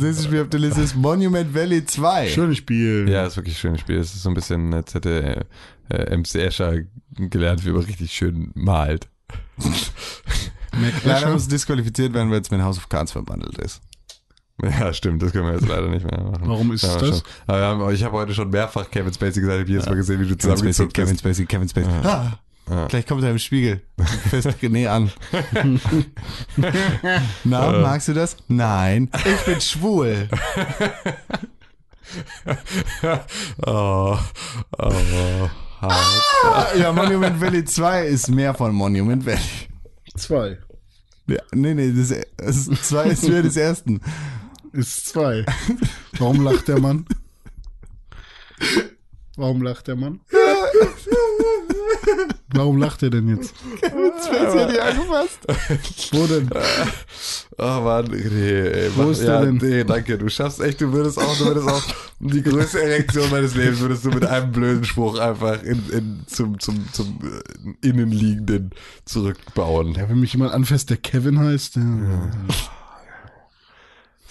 nächste 0.00 0.24
Spiel 0.24 0.42
auf 0.42 0.48
der 0.48 0.60
Liste 0.60 0.80
ist 0.80 0.96
Monument 0.96 1.54
Valley 1.54 1.84
2. 1.84 2.28
Schönes 2.28 2.56
Spiel. 2.58 3.06
Ja, 3.08 3.26
ist 3.26 3.36
wirklich 3.36 3.54
ein 3.56 3.58
schönes 3.58 3.80
Spiel. 3.80 3.98
Es 3.98 4.14
ist 4.14 4.22
so 4.22 4.30
ein 4.30 4.34
bisschen, 4.34 4.72
als 4.74 4.94
hätte 4.94 5.46
äh, 5.90 6.16
MC 6.16 6.34
Escher 6.36 6.74
gelernt, 7.16 7.64
wie 7.66 7.70
man 7.70 7.82
richtig 7.82 8.12
schön 8.12 8.50
malt. 8.54 9.08
Leider 11.04 11.30
muss 11.32 11.48
disqualifiziert 11.48 12.14
werden, 12.14 12.30
weil 12.30 12.40
es 12.40 12.50
mit 12.50 12.62
House 12.62 12.78
of 12.78 12.88
Cards 12.88 13.12
verbandelt 13.12 13.58
ist. 13.58 13.80
Ja, 14.62 14.92
stimmt, 14.92 15.22
das 15.22 15.32
können 15.32 15.46
wir 15.46 15.54
jetzt 15.54 15.68
leider 15.68 15.88
nicht 15.88 16.08
mehr 16.08 16.22
machen. 16.22 16.42
Warum 16.44 16.72
ist 16.72 16.82
Ja, 16.84 16.96
das? 16.96 17.22
Aber 17.46 17.60
haben, 17.60 17.90
ich 17.94 18.02
habe 18.04 18.16
heute 18.16 18.32
schon 18.34 18.50
mehrfach 18.50 18.88
Kevin 18.90 19.12
Spacey 19.12 19.40
gesagt, 19.40 19.56
ich 19.56 19.60
habe 19.62 19.70
jedes 19.70 19.86
Mal 19.86 19.96
gesehen, 19.96 20.20
wie 20.20 20.24
du 20.24 20.34
Spacey, 20.34 20.50
zusammengezuckt 20.50 20.94
Kevin 20.94 21.08
bist. 21.10 21.20
Spacey, 21.20 21.46
Kevin 21.46 21.68
Spacey. 21.68 21.90
Ah, 22.04 22.38
Ja. 22.68 22.86
Gleich 22.86 23.06
kommt 23.06 23.22
er 23.22 23.30
im 23.30 23.38
Spiegel. 23.38 23.82
Fest 24.30 24.48
René 24.62 24.88
an. 24.88 25.10
Na, 27.44 27.72
magst 27.72 28.08
du 28.08 28.14
das? 28.14 28.36
Nein. 28.48 29.10
Ich 29.24 29.44
bin 29.44 29.60
schwul. 29.60 30.28
Oh, 33.66 34.18
oh, 34.78 35.48
hart. 35.80 36.76
Ja, 36.76 36.92
Monument 36.92 37.40
Valley 37.40 37.64
2 37.64 38.06
ist 38.06 38.28
mehr 38.28 38.52
von 38.52 38.74
Monument 38.74 39.24
Valley. 39.24 39.40
Zwei. 40.16 40.58
Ja, 41.26 41.40
nee, 41.52 41.72
nee, 41.72 41.90
das, 41.90 42.12
das 42.36 42.88
2 42.88 43.04
ist 43.06 43.26
Höhe 43.26 43.42
des 43.42 43.56
ersten. 43.56 44.02
Ist 44.72 45.06
zwei. 45.06 45.44
Warum 46.18 46.42
lacht 46.42 46.68
der 46.68 46.80
Mann? 46.80 47.06
Warum 49.36 49.62
lacht 49.62 49.86
der 49.86 49.96
Mann? 49.96 50.20
Warum 52.54 52.76
lacht 52.78 53.02
er 53.02 53.10
denn 53.10 53.28
jetzt? 53.28 53.54
Spacey 53.78 54.58
hat 54.58 54.72
die 54.72 54.80
angefasst. 54.80 55.38
Wo 56.12 56.26
denn? 56.26 56.50
Oh 57.58 57.80
Mann, 57.80 58.06
nee, 58.10 58.50
ey, 58.50 58.90
Wo 58.94 59.10
ist 59.10 59.22
der 59.22 59.34
ja, 59.34 59.44
denn? 59.44 59.56
Nee, 59.56 59.84
danke, 59.84 60.18
du 60.18 60.28
schaffst 60.28 60.60
echt, 60.60 60.80
du 60.80 60.92
würdest 60.92 61.18
auch, 61.18 61.38
du 61.38 61.46
würdest 61.46 61.68
auch 61.68 61.82
die 62.20 62.42
größte 62.42 62.82
Erektion 62.82 63.30
meines 63.30 63.54
Lebens 63.54 63.80
würdest 63.80 64.04
du 64.04 64.10
mit 64.10 64.24
einem 64.24 64.52
blöden 64.52 64.84
Spruch 64.84 65.18
einfach 65.18 65.62
in, 65.62 65.82
in, 65.90 66.22
zum, 66.26 66.58
zum, 66.60 66.92
zum 66.92 67.18
äh, 67.22 67.88
Innenliegenden 67.88 68.70
zurückbauen. 69.04 69.94
Ja, 69.94 70.08
wenn 70.08 70.20
mich 70.20 70.32
jemand 70.32 70.52
anfasst, 70.52 70.90
der 70.90 70.98
Kevin 70.98 71.38
heißt, 71.38 71.76
ja. 71.76 71.82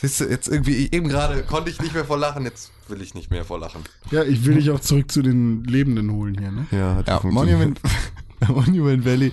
Siehst 0.02 0.20
du, 0.20 0.26
jetzt 0.26 0.48
irgendwie, 0.48 0.90
eben 0.92 1.10
gerade 1.10 1.44
konnte 1.44 1.70
ich 1.70 1.80
nicht 1.80 1.94
mehr 1.94 2.06
vor 2.06 2.18
lachen, 2.18 2.44
jetzt 2.44 2.72
will 2.88 3.02
ich 3.02 3.14
nicht 3.14 3.30
mehr 3.30 3.46
vor 3.46 3.60
lachen. 3.60 3.82
Ja, 4.10 4.24
ich 4.24 4.44
will 4.46 4.56
dich 4.56 4.70
auch 4.72 4.80
zurück 4.80 5.12
zu 5.12 5.22
den 5.22 5.64
Lebenden 5.64 6.12
holen 6.12 6.36
hier, 6.40 6.52
ne? 6.52 6.66
Ja, 6.72 6.96
hat 6.96 7.08
Ja, 7.08 7.20
funktioniert. 7.20 7.60
Monument, 7.60 7.80
Monument 8.68 9.06
Valley. 9.06 9.32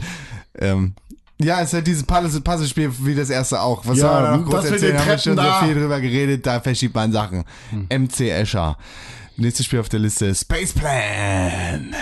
Ähm, 0.56 0.92
ja, 1.40 1.60
es 1.60 1.68
ist 1.68 1.74
halt 1.74 1.86
dieses 1.86 2.02
Puzzle- 2.04 2.40
Puzzlespiel 2.42 2.92
wie 3.00 3.14
das 3.14 3.30
erste 3.30 3.60
auch. 3.62 3.86
Was 3.86 3.96
Ja, 3.98 4.02
soll 4.02 4.12
man 4.12 4.24
da 4.24 4.36
noch 4.36 4.44
groß 4.50 4.64
erzählen? 4.70 4.98
Haben 4.98 5.08
wir 5.08 5.18
schon 5.18 5.36
da. 5.36 5.60
so 5.60 5.66
viel 5.66 5.74
drüber 5.74 6.00
geredet, 6.00 6.44
da 6.46 6.60
verschiebt 6.60 6.94
man 6.94 7.12
Sachen. 7.12 7.44
MC 7.90 8.20
Escher. 8.30 8.76
Nächstes 9.36 9.66
Spiel 9.66 9.78
auf 9.80 9.88
der 9.88 10.00
Liste, 10.00 10.34
Space 10.34 10.72
Plan. 10.72 11.94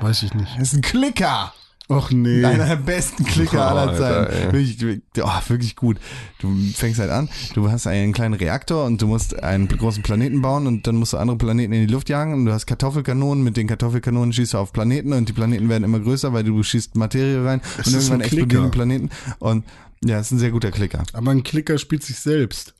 Weiß 0.00 0.22
ich 0.22 0.32
nicht. 0.34 0.52
Das 0.56 0.68
ist 0.68 0.74
ein 0.74 0.82
Klicker. 0.82 1.52
Och 1.88 2.10
nee. 2.12 2.42
Einer 2.42 2.66
der 2.66 2.76
besten 2.76 3.24
Klicker 3.24 3.58
Oh, 3.58 3.76
aller 3.76 3.96
Zeiten. 3.96 4.52
Wirklich, 4.52 4.80
wirklich, 4.80 5.02
oh, 5.22 5.40
wirklich 5.48 5.76
gut. 5.76 5.98
Du 6.38 6.50
fängst 6.74 6.98
halt 6.98 7.10
an, 7.10 7.28
du 7.52 7.70
hast 7.70 7.86
einen 7.86 8.14
kleinen 8.14 8.32
Reaktor 8.32 8.86
und 8.86 9.02
du 9.02 9.06
musst 9.06 9.42
einen 9.42 9.68
großen 9.68 10.02
Planeten 10.02 10.40
bauen 10.40 10.66
und 10.66 10.86
dann 10.86 10.96
musst 10.96 11.12
du 11.12 11.18
andere 11.18 11.36
Planeten 11.36 11.74
in 11.74 11.86
die 11.86 11.92
Luft 11.92 12.08
jagen 12.08 12.32
und 12.32 12.46
du 12.46 12.52
hast 12.52 12.66
Kartoffelkanonen. 12.66 13.44
Mit 13.44 13.58
den 13.58 13.66
Kartoffelkanonen 13.66 14.32
schießt 14.32 14.54
du 14.54 14.58
auf 14.58 14.72
Planeten 14.72 15.12
und 15.12 15.28
die 15.28 15.34
Planeten 15.34 15.68
werden 15.68 15.84
immer 15.84 16.00
größer, 16.00 16.32
weil 16.32 16.44
du 16.44 16.62
schießt 16.62 16.96
Materie 16.96 17.44
rein 17.44 17.60
Es 17.78 17.88
und 17.88 17.94
irgendwann 17.94 18.20
explodieren 18.22 18.64
die 18.64 18.70
Planeten. 18.70 19.10
Und 19.38 19.64
ja, 20.02 20.18
es 20.18 20.28
ist 20.28 20.32
ein 20.32 20.38
sehr 20.38 20.52
guter 20.52 20.70
Klicker. 20.70 21.02
Aber 21.12 21.32
ein 21.32 21.42
Klicker 21.42 21.76
spielt 21.76 22.02
sich 22.02 22.18
selbst. 22.18 22.74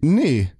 Nee. 0.00 0.50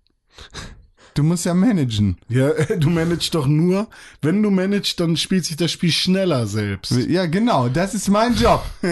Du 1.14 1.22
musst 1.22 1.44
ja 1.44 1.54
managen. 1.54 2.18
Ja, 2.28 2.50
du 2.78 2.90
managst 2.90 3.34
doch 3.34 3.46
nur, 3.46 3.88
wenn 4.22 4.42
du 4.42 4.50
managst, 4.50 5.00
dann 5.00 5.16
spielt 5.16 5.44
sich 5.44 5.56
das 5.56 5.72
Spiel 5.72 5.92
schneller 5.92 6.46
selbst. 6.46 6.92
Ja, 6.92 7.26
genau, 7.26 7.68
das 7.68 7.94
ist 7.94 8.08
mein 8.08 8.34
Job. 8.34 8.64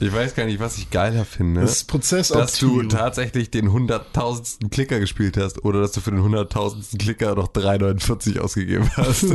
Ich 0.00 0.12
weiß 0.12 0.34
gar 0.34 0.44
nicht, 0.46 0.60
was 0.60 0.78
ich 0.78 0.90
geiler 0.90 1.24
finde. 1.24 1.60
Das 1.60 1.70
ist 1.70 1.80
dass 1.80 1.86
du 1.86 1.92
Prozessoptimierung. 1.92 2.88
tatsächlich 2.88 3.50
den 3.50 3.72
hunderttausendsten 3.72 4.70
Klicker 4.70 5.00
gespielt 5.00 5.36
hast 5.36 5.64
oder 5.64 5.80
dass 5.80 5.92
du 5.92 6.00
für 6.00 6.10
den 6.10 6.22
hunderttausendsten 6.22 6.98
Klicker 6.98 7.34
noch 7.34 7.48
3,49 7.48 8.38
ausgegeben 8.38 8.90
hast. 8.96 9.24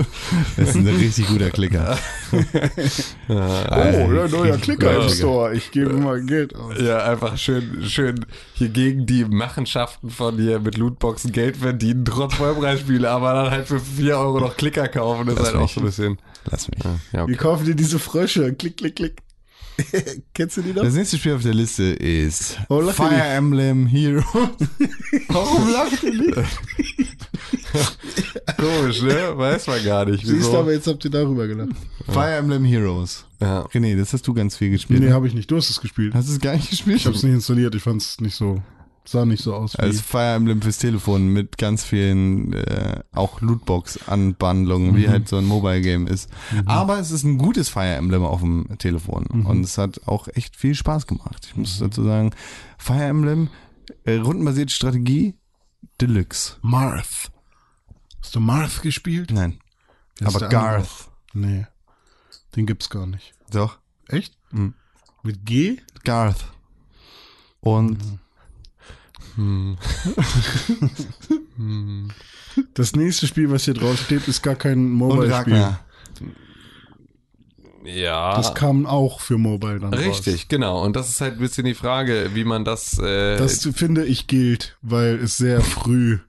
Das 0.57 0.69
ist 0.69 0.76
ein 0.76 0.88
richtig 0.88 1.27
guter 1.27 1.49
Klicker. 1.49 1.97
Oh, 3.30 3.34
ja, 3.34 4.27
neuer 4.27 4.57
Klicker 4.57 5.03
im. 5.03 5.09
Store. 5.09 5.53
Ich 5.53 5.71
gebe 5.71 5.93
mal 5.93 6.21
Geld 6.21 6.55
aus. 6.55 6.76
Ja, 6.80 7.03
einfach 7.03 7.38
schön, 7.38 7.84
schön 7.88 8.26
hier 8.53 8.69
gegen 8.69 9.05
die 9.05 9.26
Machenschaften 9.26 10.09
von 10.09 10.38
hier 10.38 10.59
mit 10.59 10.77
Lootboxen 10.77 11.31
Geld 11.31 11.57
verdienen, 11.57 12.05
trotz 12.05 12.35
Vollpreisspiele, 12.35 13.09
aber 13.09 13.34
dann 13.34 13.51
halt 13.51 13.67
für 13.67 13.80
4 13.80 14.17
Euro 14.17 14.39
noch 14.39 14.57
Klicker 14.57 14.88
kaufen, 14.88 15.27
das 15.27 15.39
ist 15.39 15.45
halt 15.45 15.55
auch 15.55 15.69
so 15.69 15.80
ein 15.81 15.85
bisschen. 15.85 16.17
Lass 16.49 16.67
mich. 16.69 16.80
Ja, 16.84 16.99
Wir 17.11 17.23
okay. 17.23 17.35
kaufen 17.35 17.65
dir 17.65 17.76
diese 17.76 17.99
Frösche. 17.99 18.53
Klick, 18.53 18.77
klick, 18.77 18.95
klick. 18.95 19.21
Kennst 20.34 20.57
du 20.57 20.61
die 20.61 20.73
noch? 20.73 20.84
Das 20.84 20.93
nächste 20.93 21.18
Spiel 21.18 21.34
auf 21.34 21.43
der 21.43 21.53
Liste 21.53 21.84
ist 21.84 22.57
Oh, 22.69 22.81
Fire 22.91 23.10
nicht. 23.11 23.22
Emblem 23.23 23.85
Hero. 23.88 24.23
Warum 25.27 25.72
lacht 25.72 26.03
ihr 26.03 26.14
nicht? 26.14 26.35
Komisch, 28.57 29.01
ne? 29.01 29.38
Weiß 29.38 29.68
man 29.68 29.84
gar 29.84 30.06
nicht. 30.06 30.26
Siehst 30.26 30.38
Wieso? 30.39 30.51
du, 30.51 30.57
aber 30.57 30.73
jetzt 30.73 30.88
habt 30.88 31.03
ihr 31.06 31.11
darüber 31.11 31.47
gelacht. 31.47 31.69
Fire 32.07 32.35
Emblem 32.35 32.65
Heroes. 32.65 33.26
ja. 33.41 33.65
René, 33.68 33.95
das 33.97 34.14
hast 34.14 34.27
du 34.27 34.34
ganz 34.34 34.56
viel 34.57 34.72
gespielt. 34.72 35.01
Nee, 35.01 35.11
habe 35.11 35.27
ich 35.27 35.34
nicht. 35.34 35.49
Du 35.51 35.57
hast 35.57 35.69
es 35.69 35.80
gespielt. 35.80 36.14
Hast 36.14 36.27
du 36.30 36.34
es 36.34 36.39
gar 36.39 36.53
nicht 36.56 36.69
gespielt? 36.69 36.97
Ich 36.97 37.06
habe 37.06 37.15
es 37.15 37.23
nicht 37.23 37.34
installiert. 37.34 37.76
Ich 37.76 37.84
fand 37.84 38.01
es 38.01 38.19
nicht 38.22 38.35
so, 38.35 38.61
sah 39.11 39.26
nicht 39.26 39.44
so 39.44 39.53
aus 39.53 39.73
wie. 39.73 39.81
Als 39.81 40.02
Fire 40.02 40.36
Emblem 40.36 40.61
fürs 40.61 40.77
Telefon 40.77 41.30
mit 41.30 41.57
ganz 41.57 41.84
vielen 41.84 42.53
äh, 42.53 43.02
auch 43.11 43.41
Lootbox-Anbandlungen, 43.41 44.95
wie 44.95 45.10
halt 45.10 45.27
so 45.27 45.38
ein 45.38 45.45
Mobile-Game 45.45 46.07
ist. 46.07 46.30
Aber 46.65 46.99
es 46.99 47.11
ist 47.11 47.23
ein 47.23 47.38
gutes 47.38 47.69
Fire 47.69 47.95
Emblem 47.95 48.23
auf 48.23 48.41
dem 48.41 48.77
Telefon 48.77 49.26
und 49.26 49.64
es 49.64 49.77
hat 49.77 50.07
auch 50.07 50.27
echt 50.30 50.56
viel 50.56 50.76
Spaß 50.76 51.07
gemacht. 51.07 51.48
Ich 51.49 51.56
muss 51.56 51.80
dazu 51.80 52.03
sagen, 52.03 52.31
Fire 52.77 53.03
Emblem, 53.03 53.49
äh, 54.03 54.15
rundenbasierte 54.15 54.73
Strategie, 54.73 55.36
Deluxe. 56.02 56.57
Marth. 56.61 57.31
Hast 58.22 58.36
du 58.36 58.40
Marth 58.40 58.81
gespielt? 58.81 59.31
Nein, 59.31 59.60
ist 60.19 60.27
aber 60.27 60.48
der 60.48 60.60
andere? 60.60 60.77
Garth. 60.77 61.10
Nee. 61.34 61.65
Den 62.56 62.65
gibt's 62.65 62.90
gar 62.90 63.06
nicht. 63.06 63.34
Doch, 63.52 63.80
Echt? 64.10 64.36
Mhm. 64.52 64.73
Mit 65.23 65.45
G? 65.45 65.77
Garth. 66.03 66.45
Und 67.61 67.99
Das 72.73 72.95
nächste 72.95 73.27
Spiel, 73.27 73.51
was 73.51 73.65
hier 73.65 73.73
drauf 73.73 73.99
steht, 73.99 74.27
ist 74.27 74.41
gar 74.41 74.55
kein 74.55 74.89
Mobile-Spiel. 74.89 75.75
Ja. 77.85 78.35
Das 78.35 78.53
kam 78.53 78.85
auch 78.85 79.19
für 79.21 79.37
Mobile 79.37 79.79
dann 79.79 79.93
raus. 79.93 80.03
Richtig, 80.03 80.47
genau. 80.47 80.83
Und 80.83 80.95
das 80.95 81.09
ist 81.09 81.21
halt 81.21 81.35
ein 81.35 81.39
bisschen 81.39 81.65
die 81.65 81.73
Frage, 81.73 82.31
wie 82.33 82.43
man 82.43 82.65
das. 82.65 82.97
Äh, 82.99 83.37
Das 83.37 83.67
finde 83.73 84.05
ich 84.05 84.27
gilt, 84.27 84.77
weil 84.81 85.15
es 85.15 85.37
sehr 85.37 85.61
früh, 85.61 86.19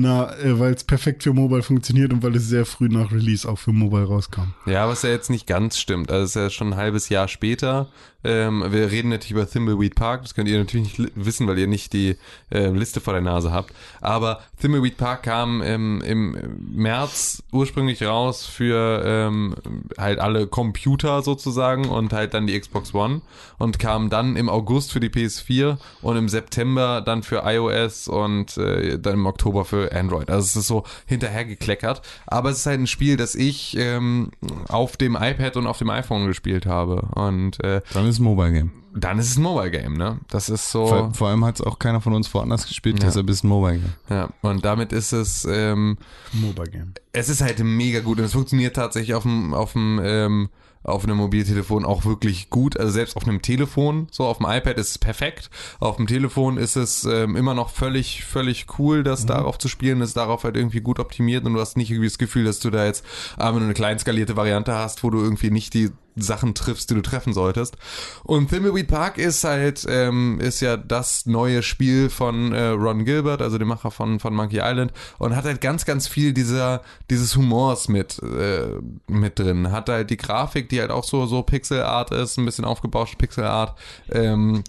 na, 0.00 0.34
äh, 0.38 0.58
weil 0.58 0.74
es 0.74 0.84
perfekt 0.84 1.22
für 1.22 1.32
Mobile 1.32 1.62
funktioniert 1.62 2.12
und 2.12 2.22
weil 2.22 2.34
es 2.36 2.48
sehr 2.48 2.66
früh 2.66 2.88
nach 2.88 3.12
Release 3.12 3.48
auch 3.48 3.58
für 3.58 3.72
Mobile 3.72 4.04
rauskam. 4.04 4.54
ja, 4.66 4.88
was 4.88 5.02
ja 5.02 5.10
jetzt 5.10 5.30
nicht 5.30 5.46
ganz 5.46 5.78
stimmt. 5.78 6.10
Also 6.10 6.24
es 6.24 6.30
ist 6.30 6.36
ja 6.36 6.50
schon 6.50 6.72
ein 6.72 6.76
halbes 6.76 7.08
Jahr 7.08 7.28
später. 7.28 7.88
Ähm, 8.22 8.64
wir 8.68 8.90
reden 8.90 9.08
natürlich 9.08 9.30
über 9.30 9.48
Thimbleweed 9.48 9.94
Park. 9.94 10.22
Das 10.22 10.34
könnt 10.34 10.48
ihr 10.48 10.58
natürlich 10.58 10.98
nicht 10.98 11.12
wissen, 11.14 11.46
weil 11.46 11.58
ihr 11.58 11.66
nicht 11.66 11.92
die 11.92 12.16
äh, 12.50 12.68
Liste 12.68 13.00
vor 13.00 13.14
der 13.14 13.22
Nase 13.22 13.50
habt. 13.50 13.72
Aber 14.00 14.40
Thimbleweed 14.60 14.98
Park 14.98 15.22
kam 15.22 15.62
ähm, 15.62 16.02
im 16.04 16.36
März 16.74 17.42
ursprünglich 17.50 18.02
raus 18.02 18.44
für 18.44 19.02
ähm, 19.04 19.54
halt 19.96 20.18
alle 20.18 20.46
Computer 20.46 21.22
sozusagen 21.22 21.88
und 21.88 22.12
halt 22.12 22.34
dann 22.34 22.46
die 22.46 22.58
Xbox 22.58 22.94
One 22.94 23.22
und 23.58 23.78
kam 23.78 24.10
dann 24.10 24.36
im 24.36 24.50
August 24.50 24.92
für 24.92 25.00
die 25.00 25.08
PS4 25.08 25.78
und 26.02 26.16
im 26.16 26.28
September 26.28 27.00
dann 27.00 27.22
für 27.22 27.42
iOS 27.44 28.08
und 28.08 28.58
äh, 28.58 28.98
dann 28.98 29.14
im 29.14 29.26
Oktober 29.26 29.64
für 29.64 29.89
Android. 29.92 30.30
Also 30.30 30.44
es 30.46 30.56
ist 30.56 30.66
so 30.66 30.84
hinterhergekleckert. 31.06 32.02
Aber 32.26 32.50
es 32.50 32.58
ist 32.58 32.66
halt 32.66 32.80
ein 32.80 32.86
Spiel, 32.86 33.16
das 33.16 33.34
ich 33.34 33.76
ähm, 33.78 34.30
auf 34.68 34.96
dem 34.96 35.16
iPad 35.16 35.56
und 35.56 35.66
auf 35.66 35.78
dem 35.78 35.90
iPhone 35.90 36.26
gespielt 36.26 36.66
habe. 36.66 37.02
Und 37.14 37.62
äh, 37.64 37.80
Dann 37.92 38.06
ist 38.06 38.18
ein 38.18 38.24
Mobile-Game. 38.24 38.72
dann 38.94 39.18
ist 39.18 39.30
es 39.30 39.36
ein 39.36 39.42
Mobile 39.42 39.70
Game, 39.70 39.94
ne? 39.94 40.18
Das 40.28 40.48
ist 40.48 40.70
so. 40.70 40.86
Vor, 40.86 41.14
vor 41.14 41.28
allem 41.28 41.44
hat 41.44 41.56
es 41.56 41.60
auch 41.60 41.78
keiner 41.78 42.00
von 42.00 42.12
uns 42.12 42.32
woanders 42.34 42.66
gespielt, 42.66 42.98
Ja. 43.00 43.06
deshalb 43.06 43.28
ist 43.30 43.36
es 43.36 43.44
ein 43.44 43.48
Mobile-Game. 43.48 43.92
Ja, 44.08 44.28
und 44.42 44.64
damit 44.64 44.92
ist 44.92 45.12
es, 45.12 45.44
ähm, 45.48 45.96
Mobile 46.32 46.68
Game. 46.70 46.94
es 47.12 47.28
ist 47.28 47.40
halt 47.40 47.58
mega 47.60 48.00
gut 48.00 48.18
und 48.18 48.24
es 48.24 48.32
funktioniert 48.32 48.74
tatsächlich 48.76 49.14
auf 49.14 49.22
dem, 49.22 49.54
auf 49.54 49.72
dem, 49.74 50.00
ähm, 50.02 50.48
auf 50.82 51.04
einem 51.04 51.18
Mobiltelefon 51.18 51.84
auch 51.84 52.04
wirklich 52.04 52.50
gut. 52.50 52.78
Also 52.78 52.92
selbst 52.92 53.16
auf 53.16 53.26
einem 53.26 53.42
Telefon, 53.42 54.08
so 54.10 54.24
auf 54.24 54.38
dem 54.38 54.46
iPad 54.46 54.78
ist 54.78 54.90
es 54.90 54.98
perfekt. 54.98 55.50
Auf 55.78 55.96
dem 55.96 56.06
Telefon 56.06 56.56
ist 56.56 56.76
es 56.76 57.04
ähm, 57.04 57.36
immer 57.36 57.54
noch 57.54 57.70
völlig, 57.70 58.24
völlig 58.24 58.66
cool, 58.78 59.02
das 59.02 59.26
darauf 59.26 59.58
zu 59.58 59.68
spielen, 59.68 60.00
ist 60.00 60.16
darauf 60.16 60.44
halt 60.44 60.56
irgendwie 60.56 60.80
gut 60.80 60.98
optimiert 60.98 61.44
und 61.44 61.54
du 61.54 61.60
hast 61.60 61.76
nicht 61.76 61.90
irgendwie 61.90 62.08
das 62.08 62.18
Gefühl, 62.18 62.44
dass 62.44 62.60
du 62.60 62.70
da 62.70 62.86
jetzt 62.86 63.04
aber 63.36 63.58
nur 63.58 63.66
eine 63.66 63.74
kleinskalierte 63.74 64.36
Variante 64.36 64.74
hast, 64.74 65.04
wo 65.04 65.10
du 65.10 65.20
irgendwie 65.20 65.50
nicht 65.50 65.74
die 65.74 65.90
Sachen 66.16 66.54
triffst, 66.54 66.90
die 66.90 66.94
du 66.94 67.02
treffen 67.02 67.32
solltest. 67.32 67.76
Und 68.24 68.48
Thimbleweed 68.48 68.88
Park 68.88 69.18
ist 69.18 69.44
halt, 69.44 69.86
ähm, 69.88 70.40
ist 70.40 70.60
ja 70.60 70.76
das 70.76 71.26
neue 71.26 71.62
Spiel 71.62 72.10
von 72.10 72.52
äh, 72.52 72.68
Ron 72.68 73.04
Gilbert, 73.04 73.42
also 73.42 73.58
dem 73.58 73.68
Macher 73.68 73.90
von, 73.90 74.20
von 74.20 74.34
Monkey 74.34 74.60
Island, 74.62 74.92
und 75.18 75.36
hat 75.36 75.44
halt 75.44 75.60
ganz, 75.60 75.84
ganz 75.84 76.08
viel 76.08 76.32
dieser, 76.32 76.82
dieses 77.10 77.36
Humors 77.36 77.88
mit, 77.88 78.20
äh, 78.22 78.78
mit 79.06 79.38
drin. 79.38 79.72
Hat 79.72 79.88
halt 79.88 80.10
die 80.10 80.16
Grafik, 80.16 80.68
die 80.68 80.80
halt 80.80 80.90
auch 80.90 81.04
so, 81.04 81.26
so 81.26 81.42
Pixel 81.42 81.82
Art 81.82 82.10
ist, 82.12 82.38
ein 82.38 82.44
bisschen 82.44 82.64
aufgebauschte 82.64 83.16
Pixel 83.16 83.44
Art, 83.44 83.78
ähm, 84.10 84.64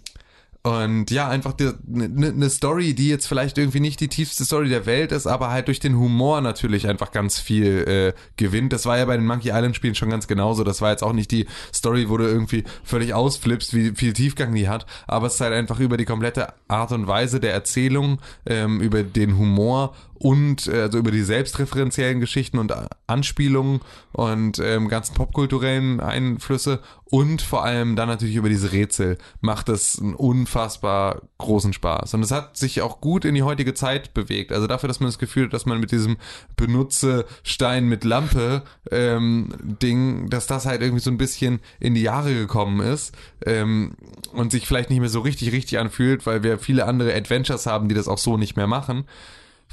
und 0.63 1.09
ja, 1.09 1.27
einfach 1.27 1.55
eine 1.57 2.07
ne, 2.07 2.33
ne 2.33 2.49
Story, 2.49 2.93
die 2.93 3.09
jetzt 3.09 3.25
vielleicht 3.25 3.57
irgendwie 3.57 3.79
nicht 3.79 3.99
die 3.99 4.09
tiefste 4.09 4.45
Story 4.45 4.69
der 4.69 4.85
Welt 4.85 5.11
ist, 5.11 5.25
aber 5.25 5.49
halt 5.49 5.67
durch 5.67 5.79
den 5.79 5.97
Humor 5.97 6.39
natürlich 6.41 6.87
einfach 6.87 7.11
ganz 7.11 7.39
viel 7.39 7.87
äh, 7.87 8.19
gewinnt. 8.37 8.71
Das 8.71 8.85
war 8.85 8.99
ja 8.99 9.05
bei 9.05 9.17
den 9.17 9.25
Monkey 9.25 9.49
Island 9.49 9.75
Spielen 9.75 9.95
schon 9.95 10.11
ganz 10.11 10.27
genauso. 10.27 10.63
Das 10.63 10.79
war 10.81 10.91
jetzt 10.91 11.03
auch 11.03 11.13
nicht 11.13 11.31
die 11.31 11.47
Story, 11.73 12.09
wo 12.09 12.17
du 12.17 12.25
irgendwie 12.25 12.63
völlig 12.83 13.15
ausflippst, 13.15 13.73
wie 13.73 13.95
viel 13.95 14.13
Tiefgang 14.13 14.53
die 14.53 14.69
hat, 14.69 14.85
aber 15.07 15.27
es 15.27 15.35
ist 15.35 15.41
halt 15.41 15.53
einfach 15.53 15.79
über 15.79 15.97
die 15.97 16.05
komplette 16.05 16.53
Art 16.67 16.91
und 16.91 17.07
Weise 17.07 17.39
der 17.39 17.53
Erzählung, 17.53 18.19
ähm, 18.45 18.81
über 18.81 19.01
den 19.01 19.39
Humor 19.39 19.95
und 20.21 20.67
äh, 20.67 20.81
also 20.81 20.99
über 20.99 21.09
die 21.09 21.23
selbstreferenziellen 21.23 22.19
Geschichten 22.19 22.59
und 22.59 22.71
Anspielungen 23.07 23.81
und 24.11 24.59
ähm, 24.59 24.87
ganzen 24.87 25.15
popkulturellen 25.15 25.99
Einflüsse 25.99 26.79
und 27.05 27.41
vor 27.41 27.65
allem 27.65 27.95
dann 27.95 28.07
natürlich 28.07 28.35
über 28.35 28.47
diese 28.47 28.71
Rätsel 28.71 29.17
macht 29.41 29.67
es 29.67 29.99
einen 29.99 30.13
unfassbar 30.13 31.23
großen 31.39 31.73
Spaß. 31.73 32.13
Und 32.13 32.21
es 32.21 32.29
hat 32.29 32.55
sich 32.55 32.81
auch 32.81 33.01
gut 33.01 33.25
in 33.25 33.33
die 33.33 33.41
heutige 33.41 33.73
Zeit 33.73 34.13
bewegt. 34.13 34.51
Also 34.51 34.67
dafür, 34.67 34.87
dass 34.87 34.99
man 34.99 35.07
das 35.07 35.17
Gefühl 35.17 35.45
hat, 35.45 35.53
dass 35.53 35.65
man 35.65 35.79
mit 35.79 35.91
diesem 35.91 36.17
benutze 36.55 37.25
Stein 37.41 37.87
mit 37.87 38.03
Lampe 38.03 38.61
ähm, 38.91 39.49
Ding, 39.59 40.29
dass 40.29 40.45
das 40.45 40.67
halt 40.67 40.81
irgendwie 40.81 41.01
so 41.01 41.09
ein 41.09 41.17
bisschen 41.17 41.61
in 41.79 41.95
die 41.95 42.03
Jahre 42.03 42.33
gekommen 42.33 42.79
ist 42.79 43.15
ähm, 43.43 43.95
und 44.33 44.51
sich 44.51 44.67
vielleicht 44.67 44.91
nicht 44.91 44.99
mehr 44.99 45.09
so 45.09 45.21
richtig, 45.21 45.51
richtig 45.51 45.79
anfühlt, 45.79 46.27
weil 46.27 46.43
wir 46.43 46.59
viele 46.59 46.85
andere 46.85 47.15
Adventures 47.15 47.65
haben, 47.65 47.89
die 47.89 47.95
das 47.95 48.07
auch 48.07 48.19
so 48.19 48.37
nicht 48.37 48.55
mehr 48.55 48.67
machen 48.67 49.05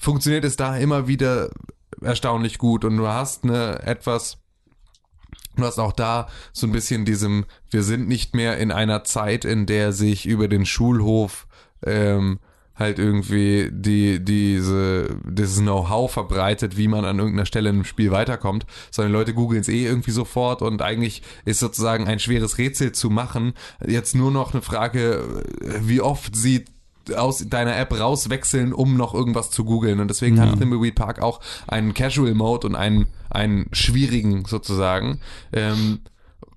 funktioniert 0.00 0.44
es 0.44 0.56
da 0.56 0.76
immer 0.76 1.08
wieder 1.08 1.50
erstaunlich 2.00 2.58
gut. 2.58 2.84
Und 2.84 2.96
du 2.96 3.06
hast 3.06 3.44
eine 3.44 3.82
etwas 3.82 4.38
Du 5.56 5.64
hast 5.64 5.80
auch 5.80 5.92
da 5.92 6.28
so 6.52 6.68
ein 6.68 6.72
bisschen 6.72 7.04
diesem, 7.04 7.44
wir 7.68 7.82
sind 7.82 8.06
nicht 8.06 8.32
mehr 8.32 8.58
in 8.58 8.70
einer 8.70 9.02
Zeit, 9.02 9.44
in 9.44 9.66
der 9.66 9.92
sich 9.92 10.24
über 10.24 10.46
den 10.46 10.64
Schulhof 10.64 11.48
ähm, 11.84 12.38
halt 12.76 13.00
irgendwie 13.00 13.68
die, 13.72 14.24
diese, 14.24 15.18
dieses 15.24 15.58
Know-how 15.58 16.10
verbreitet, 16.10 16.76
wie 16.76 16.86
man 16.86 17.04
an 17.04 17.18
irgendeiner 17.18 17.46
Stelle 17.46 17.70
einem 17.70 17.84
Spiel 17.84 18.12
weiterkommt, 18.12 18.66
sondern 18.92 19.12
Leute 19.12 19.34
googeln 19.34 19.60
es 19.60 19.68
eh 19.68 19.84
irgendwie 19.84 20.12
sofort 20.12 20.62
und 20.62 20.80
eigentlich 20.80 21.22
ist 21.44 21.58
sozusagen 21.58 22.06
ein 22.06 22.20
schweres 22.20 22.58
Rätsel 22.58 22.92
zu 22.92 23.10
machen. 23.10 23.54
Jetzt 23.84 24.14
nur 24.14 24.30
noch 24.30 24.52
eine 24.52 24.62
Frage, 24.62 25.44
wie 25.80 26.00
oft 26.00 26.36
sie 26.36 26.66
aus 27.16 27.46
deiner 27.48 27.76
App 27.76 27.98
rauswechseln, 27.98 28.72
um 28.72 28.96
noch 28.96 29.14
irgendwas 29.14 29.50
zu 29.50 29.64
googeln. 29.64 30.00
Und 30.00 30.08
deswegen 30.08 30.40
hat 30.40 30.58
Thimbleweed 30.58 30.94
Park 30.94 31.20
auch 31.20 31.40
einen 31.66 31.94
Casual 31.94 32.34
Mode 32.34 32.66
und 32.66 32.74
einen, 32.76 33.06
einen 33.30 33.66
schwierigen 33.72 34.44
sozusagen. 34.44 35.20
Ähm, 35.52 36.00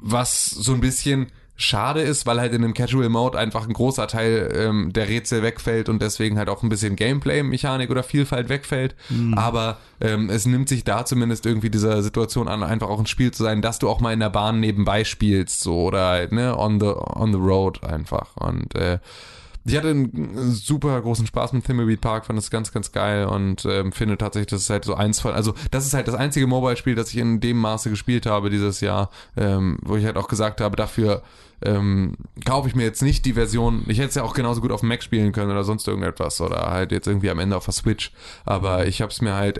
was 0.03 0.45
so 0.49 0.73
ein 0.73 0.81
bisschen 0.81 1.27
schade 1.61 2.01
ist, 2.01 2.25
weil 2.25 2.39
halt 2.39 2.53
in 2.53 2.63
dem 2.63 2.73
Casual 2.73 3.07
Mode 3.09 3.37
einfach 3.37 3.67
ein 3.67 3.73
großer 3.73 4.07
Teil 4.07 4.51
ähm, 4.55 4.91
der 4.93 5.07
Rätsel 5.07 5.43
wegfällt 5.43 5.89
und 5.89 6.01
deswegen 6.01 6.37
halt 6.37 6.49
auch 6.49 6.63
ein 6.63 6.69
bisschen 6.69 6.95
Gameplay-Mechanik 6.95 7.89
oder 7.91 8.03
Vielfalt 8.03 8.49
wegfällt. 8.49 8.95
Aber 9.35 9.77
ähm, 9.99 10.29
es 10.29 10.45
nimmt 10.45 10.69
sich 10.69 10.83
da 10.83 11.05
zumindest 11.05 11.45
irgendwie 11.45 11.69
dieser 11.69 12.01
Situation 12.01 12.47
an, 12.47 12.63
einfach 12.63 12.89
auch 12.89 12.99
ein 12.99 13.05
Spiel 13.05 13.31
zu 13.31 13.43
sein, 13.43 13.61
dass 13.61 13.79
du 13.79 13.89
auch 13.89 13.99
mal 13.99 14.13
in 14.13 14.19
der 14.19 14.31
Bahn 14.31 14.59
nebenbei 14.59 15.03
spielst, 15.03 15.61
so 15.61 15.83
oder 15.83 16.07
halt, 16.07 16.31
ne, 16.31 16.57
on 16.57 16.79
the, 16.79 16.87
on 16.87 17.31
the 17.31 17.39
road 17.39 17.83
einfach. 17.83 18.35
Und 18.37 18.73
äh, 18.75 18.97
ich 19.65 19.75
hatte 19.77 19.89
einen 19.89 20.51
super 20.51 20.99
großen 21.01 21.27
Spaß 21.27 21.53
mit 21.53 21.65
Thimbleweed 21.65 22.01
Park, 22.01 22.25
fand 22.25 22.39
es 22.39 22.49
ganz, 22.49 22.71
ganz 22.71 22.91
geil 22.91 23.25
und 23.25 23.65
ähm, 23.65 23.91
finde 23.91 24.17
tatsächlich, 24.17 24.49
das 24.49 24.61
ist 24.61 24.69
halt 24.69 24.85
so 24.85 24.95
eins 24.95 25.19
von, 25.19 25.33
also 25.33 25.53
das 25.69 25.85
ist 25.85 25.93
halt 25.93 26.07
das 26.07 26.15
einzige 26.15 26.47
Mobile-Spiel, 26.47 26.95
das 26.95 27.09
ich 27.09 27.17
in 27.17 27.39
dem 27.39 27.57
Maße 27.57 27.89
gespielt 27.89 28.25
habe 28.25 28.49
dieses 28.49 28.81
Jahr, 28.81 29.09
ähm, 29.37 29.77
wo 29.83 29.95
ich 29.95 30.05
halt 30.05 30.17
auch 30.17 30.27
gesagt 30.27 30.61
habe, 30.61 30.75
dafür 30.75 31.21
ähm, 31.63 32.15
kaufe 32.43 32.67
ich 32.67 32.75
mir 32.75 32.83
jetzt 32.83 33.03
nicht 33.03 33.23
die 33.25 33.33
Version, 33.33 33.83
ich 33.87 33.99
hätte 33.99 34.09
es 34.09 34.15
ja 34.15 34.23
auch 34.23 34.33
genauso 34.33 34.61
gut 34.61 34.71
auf 34.71 34.79
dem 34.79 34.89
Mac 34.89 35.03
spielen 35.03 35.31
können 35.31 35.51
oder 35.51 35.63
sonst 35.63 35.87
irgendetwas 35.87 36.41
oder 36.41 36.71
halt 36.71 36.91
jetzt 36.91 37.07
irgendwie 37.07 37.29
am 37.29 37.37
Ende 37.37 37.55
auf 37.55 37.65
der 37.65 37.73
Switch, 37.73 38.11
aber 38.45 38.87
ich 38.87 39.01
habe 39.01 39.11
es 39.11 39.21
mir 39.21 39.35
halt 39.35 39.59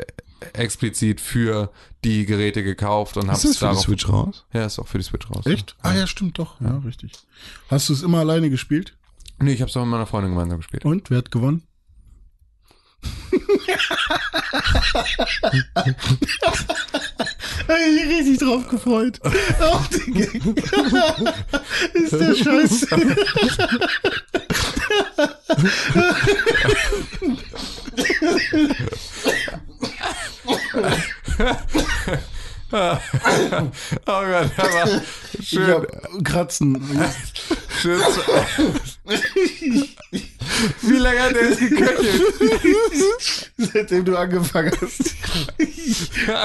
explizit 0.53 1.21
für 1.21 1.69
die 2.03 2.25
Geräte 2.25 2.63
gekauft 2.63 3.17
und 3.17 3.27
habe 3.27 3.33
Ist 3.35 3.43
das 3.43 3.51
es 3.51 3.57
für 3.57 3.65
die 3.65 3.69
darauf. 3.69 3.83
Switch 3.83 4.09
raus? 4.09 4.45
Ja, 4.53 4.65
ist 4.65 4.79
auch 4.79 4.87
für 4.87 4.97
die 4.97 5.03
Switch 5.03 5.29
raus. 5.29 5.45
Echt? 5.45 5.75
Ah 5.83 5.93
ja, 5.93 6.07
stimmt 6.07 6.39
doch. 6.39 6.59
Ja, 6.59 6.81
richtig. 6.83 7.11
Hast 7.69 7.89
du 7.89 7.93
es 7.93 8.01
immer 8.01 8.17
alleine 8.19 8.49
gespielt? 8.49 8.95
Nee, 9.41 9.53
ich 9.53 9.61
habe 9.61 9.69
es 9.69 9.77
auch 9.77 9.81
mit 9.81 9.91
meiner 9.91 10.05
Freundin 10.05 10.31
gemeinsam 10.31 10.57
gespielt. 10.59 10.85
Und 10.85 11.09
wer 11.09 11.17
hat 11.19 11.31
gewonnen? 11.31 11.63
Hab 17.67 17.77
ich 17.77 18.07
richtig 18.07 18.37
drauf 18.39 18.67
gefreut. 18.67 19.19
Auf 19.59 19.89
den 19.89 20.13
Gag. 20.13 20.35
Ist 21.93 22.13
der 22.13 22.35
Scheiß. 22.35 22.87
Oh 32.71 32.97
Gott, 34.05 34.51
aber 34.57 35.01
Ich 35.39 35.49
schön, 35.49 35.85
Kratzen. 36.23 36.81
schön. 37.81 37.99
Wie 40.81 40.97
lange 40.97 41.19
hat 41.21 41.35
der 41.35 41.49
jetzt 41.49 41.59
geköchelt? 41.59 42.23
Seitdem 43.57 44.05
du 44.05 44.15
angefangen 44.17 44.71
hast. 44.81 45.15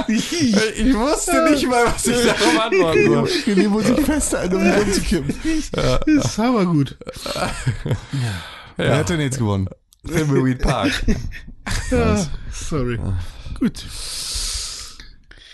Ich 0.08 0.94
wusste 0.94 1.50
nicht 1.50 1.68
mal, 1.68 1.86
was 1.86 2.06
ich 2.06 2.24
darauf 2.24 2.60
antworten 2.60 3.06
soll. 3.06 3.54
Die 3.54 3.68
Musik 3.68 4.04
festhalten, 4.04 4.56
um 4.56 4.62
nicht 4.64 4.78
umzukippen. 4.78 5.34
ist 6.06 6.38
aber 6.38 6.66
gut. 6.66 6.96
Wer 8.76 8.96
hat 8.96 9.08
denn 9.10 9.20
jetzt 9.20 9.38
gewonnen? 9.38 9.68
Thimbleweed 10.06 10.60
Park. 10.60 10.92
Ja, 11.90 12.26
sorry. 12.52 12.98
Gut. 13.58 13.84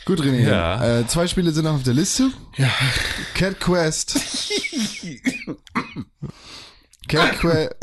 Gut, 0.04 0.20
René. 0.20 0.48
Ja. 0.48 1.00
Äh, 1.00 1.06
zwei 1.06 1.26
Spiele 1.28 1.52
sind 1.52 1.64
noch 1.64 1.74
auf 1.74 1.82
der 1.84 1.94
Liste. 1.94 2.30
Ja. 2.56 2.70
Cat 3.34 3.60
Quest. 3.60 4.18
Cat 7.08 7.38
Quest. 7.38 7.74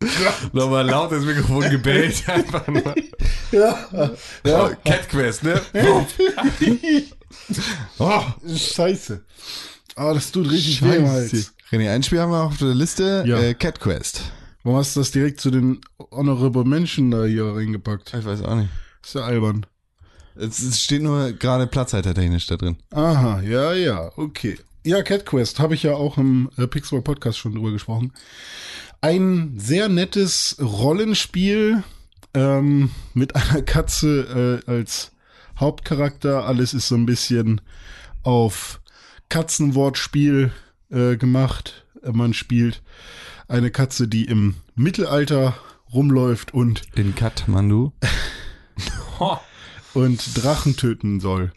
Nochmal 0.52 0.86
laut 0.86 1.12
ins 1.12 1.26
Mikrofon 1.26 1.68
gebellt. 1.68 2.22
Einfach 2.28 2.66
nur. 2.68 2.94
Ja. 3.52 3.88
Oh, 3.92 4.70
Cat 4.84 5.08
Quest, 5.08 5.42
ne? 5.42 5.60
Oh, 7.98 8.22
scheiße. 8.46 9.24
Oh, 9.96 10.12
das 10.14 10.32
tut 10.32 10.50
richtig 10.50 10.82
weh 10.82 10.96
im 10.96 11.08
Hals. 11.08 11.52
René, 11.70 11.90
ein 11.90 12.02
Spiel 12.02 12.20
haben 12.20 12.32
wir 12.32 12.42
auf 12.42 12.56
der 12.58 12.74
Liste. 12.74 13.24
Ja. 13.26 13.38
Äh, 13.38 13.54
Cat 13.54 13.78
Quest. 13.80 14.22
Warum 14.62 14.78
hast 14.78 14.96
du 14.96 15.00
das 15.00 15.10
direkt 15.10 15.40
zu 15.40 15.50
den 15.50 15.80
Honorable 16.10 16.64
Menschen 16.64 17.10
da 17.10 17.24
hier 17.24 17.44
reingepackt? 17.54 18.14
Ich 18.14 18.24
weiß 18.24 18.42
auch 18.42 18.56
nicht. 18.56 18.70
Ist 19.02 19.14
ja 19.14 19.22
albern. 19.22 19.66
Es, 20.34 20.80
steht 20.80 21.02
nur 21.02 21.32
gerade 21.32 21.66
platzhaltertechnisch 21.66 22.46
da 22.46 22.56
drin. 22.56 22.76
Aha, 22.92 23.40
ja, 23.42 23.72
ja, 23.72 24.12
okay. 24.16 24.58
Ja, 24.84 25.02
Cat 25.02 25.26
Quest 25.26 25.60
habe 25.60 25.74
ich 25.74 25.82
ja 25.82 25.92
auch 25.94 26.16
im 26.16 26.50
äh, 26.56 26.66
Pixel 26.66 27.02
Podcast 27.02 27.38
schon 27.38 27.54
drüber 27.54 27.70
gesprochen. 27.72 28.12
Ein 29.02 29.54
sehr 29.58 29.88
nettes 29.88 30.56
Rollenspiel 30.60 31.82
ähm, 32.32 32.90
mit 33.12 33.34
einer 33.36 33.62
Katze 33.62 34.62
äh, 34.66 34.70
als 34.70 35.12
Hauptcharakter. 35.58 36.46
Alles 36.46 36.72
ist 36.72 36.88
so 36.88 36.94
ein 36.94 37.06
bisschen 37.06 37.60
auf 38.22 38.80
Katzenwortspiel 39.28 40.52
äh, 40.90 41.16
gemacht. 41.16 41.86
Man 42.02 42.32
spielt 42.32 42.82
eine 43.48 43.70
Katze, 43.70 44.08
die 44.08 44.24
im 44.24 44.54
Mittelalter 44.74 45.54
rumläuft 45.92 46.54
und 46.54 46.82
In 46.94 47.14
Kathmandu. 47.14 47.92
und 49.94 50.42
Drachen 50.42 50.76
töten 50.76 51.20
soll. 51.20 51.52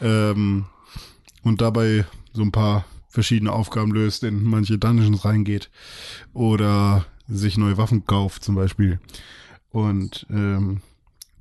Ähm, 0.00 0.66
und 1.42 1.60
dabei 1.60 2.04
so 2.32 2.42
ein 2.42 2.52
paar 2.52 2.84
verschiedene 3.08 3.52
Aufgaben 3.52 3.92
löst, 3.92 4.24
in 4.24 4.42
manche 4.44 4.78
Dungeons 4.78 5.24
reingeht 5.24 5.70
oder 6.32 7.06
sich 7.28 7.56
neue 7.56 7.76
Waffen 7.76 8.06
kauft 8.06 8.44
zum 8.44 8.54
Beispiel. 8.54 8.98
Und 9.70 10.26
ähm, 10.30 10.80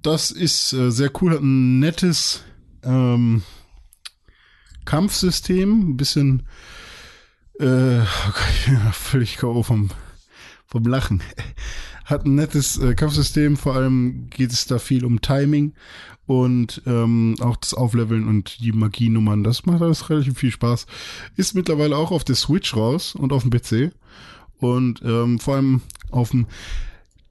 das 0.02 0.32
ist 0.32 0.74
äh, 0.74 0.92
sehr 0.92 1.12
cool, 1.22 1.34
hat 1.34 1.42
ein 1.42 1.80
nettes 1.80 2.44
ähm, 2.84 3.44
Kampfsystem, 4.86 5.92
ein 5.92 5.98
bisschen 5.98 6.44
äh, 7.60 8.02
bin 8.66 8.78
völlig 8.92 9.38
K.O. 9.38 9.64
vom, 9.64 9.90
vom 10.66 10.84
Lachen. 10.84 11.22
Hat 12.06 12.26
ein 12.26 12.36
nettes 12.36 12.78
äh, 12.78 12.96
Kampfsystem, 12.96 13.58
vor 13.58 13.76
allem 13.76 14.30
geht 14.30 14.52
es 14.52 14.66
da 14.66 14.80
viel 14.80 15.06
um 15.06 15.22
Timing 15.22 15.74
und 16.26 16.82
ähm, 16.86 17.36
auch 17.40 17.58
das 17.58 17.74
Aufleveln 17.74 18.28
und 18.28 18.60
die 18.60 18.72
Magienummern. 18.72 19.44
Das 19.44 19.66
macht 19.66 19.82
alles 19.82 20.10
relativ 20.10 20.38
viel 20.38 20.52
Spaß. 20.52 20.86
Ist 21.36 21.56
mittlerweile 21.56 21.98
auch 21.98 22.12
auf 22.12 22.24
der 22.24 22.36
Switch 22.36 22.76
raus 22.76 23.16
und 23.16 23.34
auf 23.34 23.44
dem 23.44 23.52
PC. 23.52 23.94
Und 24.58 25.02
ähm, 25.04 25.40
vor 25.40 25.56
allem 25.56 25.82
auf 26.12 26.32
dem 26.32 26.48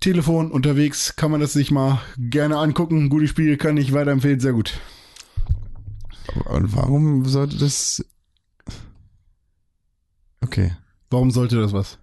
Telefon 0.01 0.51
unterwegs 0.51 1.17
kann 1.17 1.31
man 1.31 1.41
das 1.41 1.53
sich 1.53 1.71
mal 1.71 2.03
gerne 2.19 2.59
angucken. 2.59 3.09
Gutes 3.09 3.31
Spiel, 3.31 3.57
kann 3.57 3.77
ich 3.77 3.93
weiterempfehlen, 3.93 4.41
sehr 4.41 4.53
gut. 4.53 4.79
Und 6.45 6.75
warum 6.77 7.25
sollte 7.25 7.57
das. 7.57 8.05
Okay. 10.41 10.73
Warum 11.09 11.31
sollte 11.31 11.61
das 11.61 11.73
was? 11.73 11.99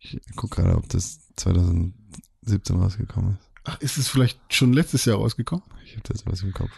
Ich 0.00 0.18
guck 0.36 0.52
gerade, 0.52 0.76
ob 0.76 0.88
das 0.88 1.20
2017 1.36 2.76
rausgekommen 2.76 3.32
ist. 3.34 3.48
Ach, 3.64 3.80
ist 3.80 3.98
es 3.98 4.08
vielleicht 4.08 4.38
schon 4.52 4.72
letztes 4.72 5.04
Jahr 5.04 5.16
rausgekommen? 5.18 5.64
Ich 5.84 5.92
habe 5.92 6.02
da 6.08 6.16
sowas 6.16 6.42
im 6.42 6.52
Kopf. 6.52 6.70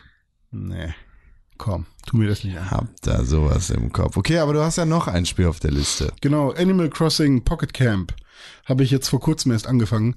Nee. 0.50 0.92
Komm, 1.58 1.86
tu 2.06 2.16
mir 2.16 2.26
das 2.28 2.42
nicht 2.42 2.56
an. 2.56 2.70
Hab 2.70 2.88
da 3.02 3.22
sowas 3.24 3.68
im 3.70 3.92
Kopf. 3.92 4.16
Okay, 4.16 4.38
aber 4.38 4.54
du 4.54 4.62
hast 4.62 4.76
ja 4.76 4.86
noch 4.86 5.08
ein 5.08 5.26
Spiel 5.26 5.46
auf 5.46 5.60
der 5.60 5.70
Liste. 5.70 6.12
Genau, 6.22 6.52
Animal 6.52 6.88
Crossing 6.88 7.44
Pocket 7.44 7.72
Camp 7.74 8.14
habe 8.64 8.82
ich 8.82 8.90
jetzt 8.90 9.08
vor 9.08 9.20
kurzem 9.20 9.52
erst 9.52 9.66
angefangen. 9.66 10.16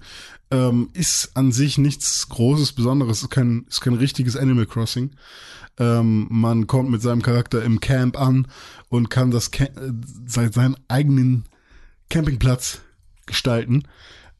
Ähm, 0.51 0.89
ist 0.93 1.35
an 1.35 1.51
sich 1.51 1.77
nichts 1.77 2.29
Großes, 2.29 2.71
Besonderes, 2.71 3.21
ist 3.23 3.29
kein, 3.29 3.65
ist 3.67 3.81
kein 3.81 3.95
richtiges 3.95 4.37
Animal 4.37 4.65
Crossing. 4.65 5.11
Ähm, 5.77 6.27
man 6.29 6.65
kommt 6.67 6.89
mit 6.91 7.01
seinem 7.01 7.21
Charakter 7.21 7.61
im 7.63 7.79
Camp 7.81 8.17
an 8.17 8.47
und 8.89 9.09
kann 9.09 9.31
das 9.31 9.51
Ca 9.51 9.65
äh, 9.65 9.91
sein- 10.25 10.51
seinen 10.53 10.77
eigenen 10.87 11.43
Campingplatz 12.09 12.81
gestalten. 13.25 13.83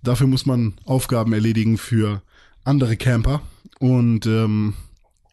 Dafür 0.02 0.28
muss 0.28 0.46
man 0.46 0.74
Aufgaben 0.86 1.34
erledigen 1.34 1.78
für 1.78 2.22
andere 2.64 2.98
Camper. 2.98 3.42
Und 3.80 4.26
ähm, 4.26 4.74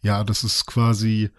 ja, 0.02 0.24
das 0.24 0.44
ist 0.44 0.66
quasi 0.66 1.30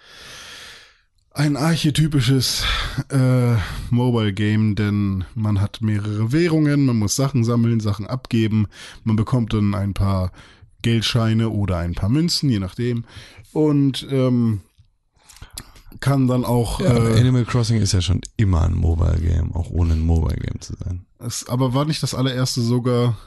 ein 1.34 1.56
archetypisches 1.56 2.66
äh, 3.10 3.56
Mobile 3.90 4.34
Game, 4.34 4.76
denn 4.76 5.24
man 5.34 5.62
hat 5.62 5.82
mehrere 5.82 6.32
Währungen, 6.32 6.86
man 6.86 6.98
muss 6.98 7.16
Sachen 7.16 7.44
sammeln, 7.44 7.80
Sachen 7.80 8.06
abgeben, 8.06 8.68
man 9.04 9.16
bekommt 9.16 9.54
dann 9.54 9.74
ein 9.74 9.94
paar 9.94 10.32
Geldscheine 10.82 11.50
oder 11.50 11.78
ein 11.78 11.96
paar 11.96 12.10
Münzen, 12.10 12.50
je 12.50 12.60
nachdem. 12.60 13.06
Und 13.54 14.06
ähm, 14.12 14.62
kann 16.00 16.28
dann 16.28 16.46
auch, 16.46 16.80
Ja, 16.80 16.94
äh, 16.96 17.20
Animal 17.20 17.46
Crossing 17.46 17.82
ist 17.82 17.92
ja 17.94 18.02
schon 18.02 18.22
immer 18.38 18.62
ein 18.62 18.74
Mobile 18.76 19.20
Game, 19.20 19.54
auch 19.56 19.70
ohne 19.70 19.94
ein 19.94 20.00
Mobile 20.02 20.38
Game 20.38 20.60
zu 20.62 20.74
sein. 20.84 21.06
es, 21.20 21.48
aber 21.50 21.74
war 21.74 21.86
nicht 21.86 22.02
das 22.02 22.14
allererste 22.16 22.62
sogar 22.62 23.18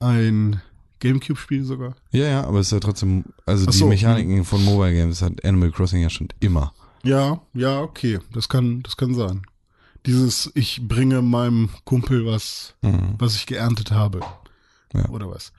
ein 0.00 0.60
Gamecube-Spiel 1.00 1.64
sogar? 1.64 1.96
Ja, 2.10 2.26
ja, 2.26 2.44
aber 2.44 2.60
es 2.60 2.66
ist 2.68 2.72
ja 2.72 2.80
trotzdem, 2.80 3.24
also 3.46 3.66
Ach 3.68 3.72
die 3.72 3.78
so, 3.78 3.86
Mechaniken 3.86 4.44
von 4.44 4.64
Mobile 4.64 4.92
Games 4.92 5.22
hat 5.22 5.44
Animal 5.44 5.70
Crossing 5.70 6.02
ja 6.02 6.10
schon 6.10 6.28
immer. 6.40 6.72
Ja, 7.02 7.40
ja, 7.52 7.80
okay, 7.80 8.18
das 8.32 8.48
kann, 8.48 8.82
das 8.82 8.96
kann 8.96 9.14
sein. 9.14 9.42
Dieses, 10.06 10.50
ich 10.54 10.86
bringe 10.86 11.22
meinem 11.22 11.70
Kumpel 11.84 12.26
was, 12.26 12.74
Mhm. 12.82 13.14
was 13.18 13.34
ich 13.36 13.46
geerntet 13.46 13.90
habe. 13.90 14.20
Ja. 14.92 15.08
Oder 15.08 15.28
was. 15.30 15.52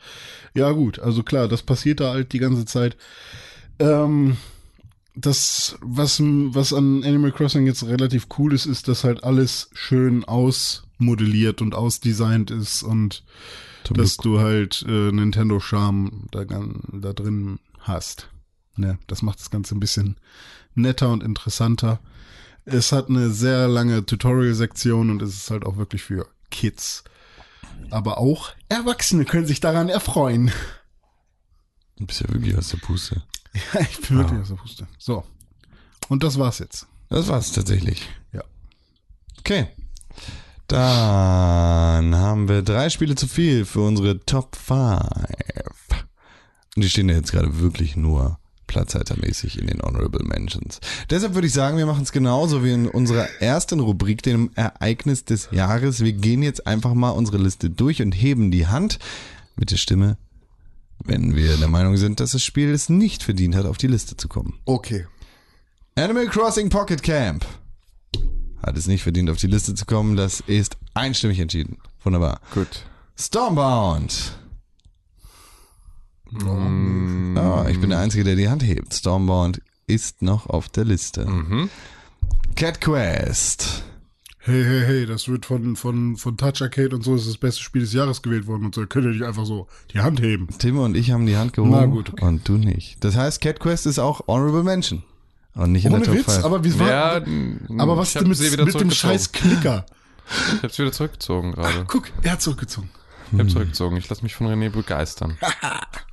Ja, 0.53 0.71
gut, 0.71 0.99
also 0.99 1.21
klar, 1.23 1.47
das 1.47 1.61
passiert 1.61 1.99
da 1.99 2.13
halt 2.13 2.31
die 2.31 2.39
ganze 2.39 2.65
Zeit. 2.65 2.95
Ähm, 3.79 4.37
das, 5.15 5.77
was, 5.81 6.19
was 6.21 6.73
an 6.73 7.03
Animal 7.03 7.31
Crossing 7.31 7.65
jetzt 7.65 7.83
relativ 7.83 8.27
cool 8.37 8.53
ist, 8.53 8.65
ist, 8.65 8.87
dass 8.87 9.03
halt 9.03 9.23
alles 9.23 9.69
schön 9.73 10.25
ausmodelliert 10.25 11.61
und 11.61 11.73
ausdesignt 11.73 12.51
ist 12.51 12.83
und 12.83 13.23
Zum 13.83 13.97
dass 13.97 14.17
Glück. 14.17 14.23
du 14.23 14.39
halt 14.41 14.85
äh, 14.87 15.11
Nintendo 15.11 15.59
Charme 15.59 16.27
da, 16.31 16.43
da 16.43 17.13
drin 17.13 17.59
hast. 17.79 18.29
Ne, 18.75 18.99
das 19.07 19.21
macht 19.21 19.39
das 19.39 19.49
Ganze 19.51 19.73
ein 19.75 19.79
bisschen 19.79 20.17
netter 20.73 21.09
und 21.09 21.23
interessanter. 21.23 21.99
Es 22.65 22.91
hat 22.91 23.09
eine 23.09 23.29
sehr 23.29 23.67
lange 23.67 24.05
Tutorial-Sektion 24.05 25.09
und 25.11 25.21
es 25.21 25.35
ist 25.35 25.51
halt 25.51 25.65
auch 25.65 25.77
wirklich 25.77 26.03
für 26.03 26.27
Kids. 26.51 27.03
Aber 27.89 28.17
auch 28.17 28.49
Erwachsene 28.69 29.23
können 29.23 29.45
sich 29.45 29.59
daran 29.59 29.87
erfreuen. 29.87 30.51
Du 31.97 32.05
bist 32.05 32.19
ja 32.21 32.29
wirklich 32.33 32.57
aus 32.57 32.69
der 32.69 32.77
Puste. 32.77 33.23
Ja, 33.55 33.81
ich 33.81 34.01
bin 34.01 34.17
wirklich 34.17 34.41
aus 34.41 34.49
der 34.49 34.55
Puste. 34.55 34.87
So. 34.97 35.23
Und 36.09 36.23
das 36.23 36.37
war's 36.37 36.59
jetzt. 36.59 36.87
Das 37.09 37.27
war's 37.27 37.51
tatsächlich. 37.51 38.07
Ja. 38.33 38.43
Okay. 39.39 39.67
Dann 40.67 42.15
haben 42.15 42.49
wir 42.49 42.63
drei 42.63 42.89
Spiele 42.89 43.15
zu 43.15 43.27
viel 43.27 43.65
für 43.65 43.81
unsere 43.81 44.19
Top 44.25 44.55
5. 44.55 45.01
Und 46.75 46.83
die 46.83 46.89
stehen 46.89 47.09
ja 47.09 47.15
jetzt 47.15 47.31
gerade 47.31 47.59
wirklich 47.59 47.95
nur 47.95 48.39
platzhaltermäßig 48.67 49.59
in 49.59 49.67
den 49.67 49.81
Honorable 49.81 50.25
Mentions. 50.25 50.79
Deshalb 51.09 51.35
würde 51.35 51.47
ich 51.47 51.53
sagen, 51.53 51.77
wir 51.77 51.85
machen 51.85 52.03
es 52.03 52.11
genauso 52.11 52.63
wie 52.63 52.73
in 52.73 52.87
unserer 52.87 53.27
ersten 53.39 53.79
Rubrik, 53.79 54.23
dem 54.23 54.49
Ereignis 54.55 55.23
des 55.23 55.49
Jahres. 55.51 56.03
Wir 56.03 56.13
gehen 56.13 56.41
jetzt 56.41 56.65
einfach 56.65 56.93
mal 56.93 57.11
unsere 57.11 57.37
Liste 57.37 57.69
durch 57.69 58.01
und 58.01 58.11
heben 58.11 58.51
die 58.51 58.67
Hand 58.67 58.99
mit 59.55 59.71
der 59.71 59.77
Stimme, 59.77 60.17
wenn 61.03 61.35
wir 61.35 61.57
der 61.57 61.67
Meinung 61.67 61.97
sind, 61.97 62.19
dass 62.19 62.31
das 62.31 62.43
Spiel 62.43 62.69
es 62.71 62.89
nicht 62.89 63.23
verdient 63.23 63.55
hat, 63.55 63.65
auf 63.65 63.77
die 63.77 63.87
Liste 63.87 64.15
zu 64.17 64.27
kommen. 64.27 64.59
Okay. 64.65 65.05
Animal 65.95 66.27
Crossing 66.27 66.69
Pocket 66.69 67.01
Camp 67.03 67.45
hat 68.65 68.77
es 68.77 68.87
nicht 68.87 69.03
verdient, 69.03 69.29
auf 69.29 69.37
die 69.37 69.47
Liste 69.47 69.75
zu 69.75 69.85
kommen. 69.85 70.15
Das 70.15 70.39
ist 70.41 70.77
einstimmig 70.93 71.39
entschieden. 71.39 71.77
Wunderbar. 72.03 72.39
Gut. 72.53 72.83
Stormbound. 73.17 74.37
Mm, 76.31 77.37
Ah, 77.37 77.67
ich 77.69 77.79
bin 77.79 77.89
der 77.91 77.99
Einzige, 77.99 78.23
der 78.23 78.35
die 78.35 78.49
Hand 78.49 78.63
hebt. 78.63 78.93
Stormbound 78.93 79.61
ist 79.87 80.21
noch 80.21 80.47
auf 80.47 80.69
der 80.69 80.85
Liste. 80.85 81.25
mhm. 81.25 81.69
Cat 82.55 82.81
Quest. 82.81 83.83
Hey, 84.47 84.63
hey, 84.63 84.83
hey, 84.85 85.05
das 85.07 85.27
wird 85.27 85.47
von, 85.47 85.75
von, 85.75 86.17
von 86.17 86.37
Touch 86.37 86.61
Arcade 86.61 86.95
und 86.95 87.03
so 87.03 87.15
ist 87.15 87.27
das 87.27 87.37
beste 87.37 87.63
Spiel 87.63 87.81
des 87.81 87.93
Jahres 87.93 88.21
gewählt 88.21 88.45
worden 88.45 88.65
und 88.65 88.75
so. 88.75 88.85
Könnt 88.85 89.05
ihr 89.05 89.11
nicht 89.11 89.23
einfach 89.23 89.43
so 89.43 89.67
die 89.91 90.01
Hand 90.01 90.21
heben. 90.21 90.47
Tim 90.59 90.77
und 90.77 90.95
ich 90.95 91.09
haben 91.09 91.25
die 91.25 91.35
Hand 91.35 91.53
gehoben 91.53 91.71
Na 91.71 91.87
gut, 91.87 92.11
okay. 92.13 92.23
und 92.23 92.47
du 92.47 92.53
nicht. 92.53 93.03
Das 93.03 93.15
heißt, 93.15 93.41
Cat 93.41 93.59
Quest 93.59 93.87
ist 93.87 93.97
auch 93.97 94.27
Honorable 94.27 94.61
Mention. 94.61 95.01
Und 95.55 95.71
nicht 95.71 95.85
in 95.85 95.93
Ohne 95.93 96.03
der 96.03 96.13
Top 96.13 96.19
Witz, 96.27 96.33
5. 96.35 96.45
aber 96.45 96.63
wie 96.63 96.79
war, 96.79 96.87
Ja, 96.87 97.21
aber 97.79 97.97
was 97.97 98.13
mit, 98.13 98.27
mit 98.27 98.79
dem 98.79 98.91
scheiß 98.91 99.31
Klicker? 99.31 99.87
Ich 100.57 100.61
hab's 100.61 100.77
wieder 100.77 100.91
zurückgezogen 100.91 101.53
gerade. 101.53 101.85
Guck, 101.87 102.11
er 102.21 102.33
hat 102.33 102.41
zurückgezogen. 102.43 102.91
Ich 103.31 103.39
hab 103.39 103.49
zurückgezogen. 103.49 103.97
Ich 103.97 104.07
lasse 104.09 104.21
mich 104.21 104.35
von 104.35 104.45
René 104.45 104.69
begeistern. 104.69 105.39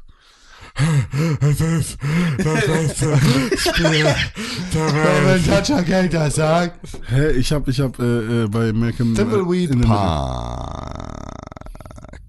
wenn 5.24 5.44
Touch 5.44 5.74
Arcade 5.74 6.08
das 6.08 6.36
sagt. 6.36 6.78
Hä, 7.08 7.32
ich 7.32 7.52
hab, 7.52 7.68
ich 7.68 7.80
hab 7.80 7.98
äh, 7.98 8.44
äh, 8.44 8.48
bei 8.48 8.72
Malcolm 8.72 9.14
Thimbleweed 9.14 9.70
in 9.70 9.82
the 9.82 9.88
Park. 9.88 11.20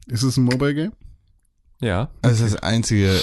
Ist 0.07 0.23
es 0.23 0.37
ein 0.37 0.43
Mobile 0.43 0.75
Game? 0.75 0.91
Ja. 1.81 2.09
Das 2.21 2.39
ist 2.39 2.53
das 2.53 2.63
einzige 2.63 3.19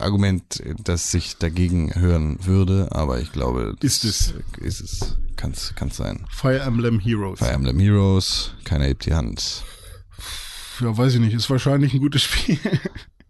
Argument, 0.00 0.62
das 0.82 1.10
sich 1.10 1.36
dagegen 1.36 1.94
hören 1.94 2.38
würde, 2.44 2.88
aber 2.90 3.20
ich 3.20 3.32
glaube, 3.32 3.76
Ist 3.80 4.04
es. 4.04 4.34
Ist 4.58 4.80
es. 4.80 5.16
Kann's, 5.36 5.72
kann's 5.76 5.96
sein. 5.96 6.24
Fire 6.30 6.60
Emblem 6.60 6.98
Heroes. 6.98 7.38
Fire 7.38 7.52
Emblem 7.52 7.78
Heroes, 7.78 8.54
keiner 8.64 8.86
hebt 8.86 9.06
die 9.06 9.14
Hand. 9.14 9.62
Ja, 10.80 10.96
weiß 10.96 11.14
ich 11.14 11.20
nicht. 11.20 11.34
Ist 11.34 11.50
wahrscheinlich 11.50 11.94
ein 11.94 12.00
gutes 12.00 12.22
Spiel. 12.22 12.58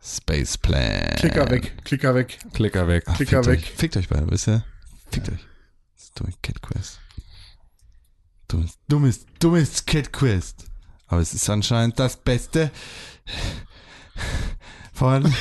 Space 0.04 0.58
Plan. 0.58 1.14
Klicker 1.16 1.48
weg, 1.50 1.74
Klicker 1.84 2.14
weg. 2.14 2.38
Klicker 2.52 2.88
weg. 2.88 3.04
Ach, 3.06 3.16
Klicker 3.16 3.44
fickt 3.44 3.46
weg. 3.46 3.58
Euch, 3.60 3.70
fickt 3.70 3.96
euch 3.96 4.08
beide, 4.08 4.28
wisst 4.30 4.48
ihr? 4.48 4.64
Fickt 5.10 5.28
euch. 5.28 5.46
Das 5.94 6.04
ist 6.04 6.18
dumme 6.18 6.32
Cat 6.42 6.60
Quest. 6.60 6.98
Dummes, 8.48 8.78
dummes, 8.88 9.24
dummes 9.38 9.86
Cat 9.86 10.12
Quest. 10.12 10.64
Aber 11.06 11.20
es 11.20 11.32
ist 11.34 11.48
anscheinend 11.48 12.00
das 12.00 12.16
Beste 12.16 12.70
von 14.92 15.22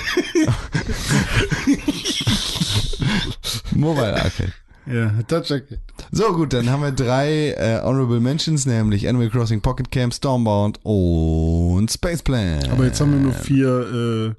Mobile 3.71 4.15
Arcade. 4.15 4.53
Ja, 4.85 5.09
Touch 5.23 5.51
Arcade. 5.51 5.79
So, 6.11 6.33
gut, 6.33 6.53
dann 6.53 6.69
haben 6.69 6.83
wir 6.83 6.91
drei 6.91 7.51
äh, 7.51 7.81
Honorable 7.83 8.19
Mentions, 8.19 8.65
nämlich 8.65 9.07
Animal 9.07 9.29
Crossing 9.29 9.61
Pocket 9.61 9.89
Camp, 9.91 10.13
Stormbound 10.13 10.79
und 10.83 11.89
Space 11.91 12.21
Plan. 12.21 12.69
Aber 12.69 12.85
jetzt 12.85 12.99
haben 12.99 13.11
wir 13.13 13.19
nur 13.19 13.33
vier, 13.33 14.35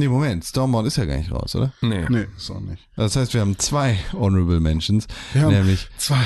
Nee, 0.00 0.08
Moment, 0.08 0.44
Stormbound 0.46 0.86
ist 0.86 0.96
ja 0.96 1.04
gar 1.04 1.18
nicht 1.18 1.30
raus, 1.30 1.54
oder? 1.54 1.74
Nee. 1.82 2.06
nee, 2.08 2.26
ist 2.36 2.50
auch 2.50 2.58
nicht. 2.60 2.88
Das 2.96 3.16
heißt, 3.16 3.34
wir 3.34 3.42
haben 3.42 3.58
zwei 3.58 3.98
Honorable 4.14 4.58
Mentions, 4.60 5.06
Wir 5.34 5.42
haben 5.42 5.52
nämlich 5.52 5.88
zwei. 5.98 6.24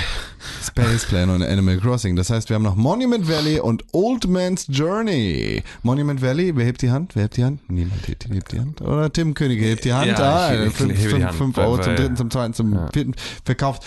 Space 0.64 1.06
Plan 1.06 1.28
und 1.30 1.42
Animal 1.42 1.78
Crossing. 1.78 2.14
Das 2.14 2.30
heißt, 2.30 2.50
wir 2.50 2.54
haben 2.54 2.62
noch 2.62 2.76
Monument 2.76 3.28
Valley 3.28 3.58
und 3.58 3.82
Old 3.92 4.28
Man's 4.28 4.66
Journey. 4.68 5.62
Monument 5.82 6.22
Valley, 6.22 6.54
wer 6.54 6.64
hebt 6.66 6.82
die 6.82 6.90
Hand? 6.92 7.16
Wer 7.16 7.24
hebt 7.24 7.36
die 7.36 7.44
Hand? 7.44 7.68
Niemand 7.68 8.06
hebt, 8.06 8.28
hebt 8.28 8.52
die 8.52 8.60
Hand. 8.60 8.80
Oder 8.80 9.12
Tim 9.12 9.34
Königke 9.34 9.64
hebt 9.64 9.84
die 9.84 9.92
Hand. 9.92 10.06
Ja, 10.06 10.16
ah, 10.18 10.54
ich- 10.54 10.68
ich 10.68 10.72
fünf, 10.74 10.92
hebe 10.92 11.02
die 11.02 11.08
fünf, 11.08 11.24
Hand, 11.24 11.34
fünf 11.34 11.58
Euro 11.58 11.78
zum 11.80 11.96
dritten, 11.96 12.16
zum 12.16 12.30
zweiten, 12.30 12.54
zum 12.54 12.72
Ja. 12.74 12.88
vierten 12.92 13.14
verkauft. 13.44 13.82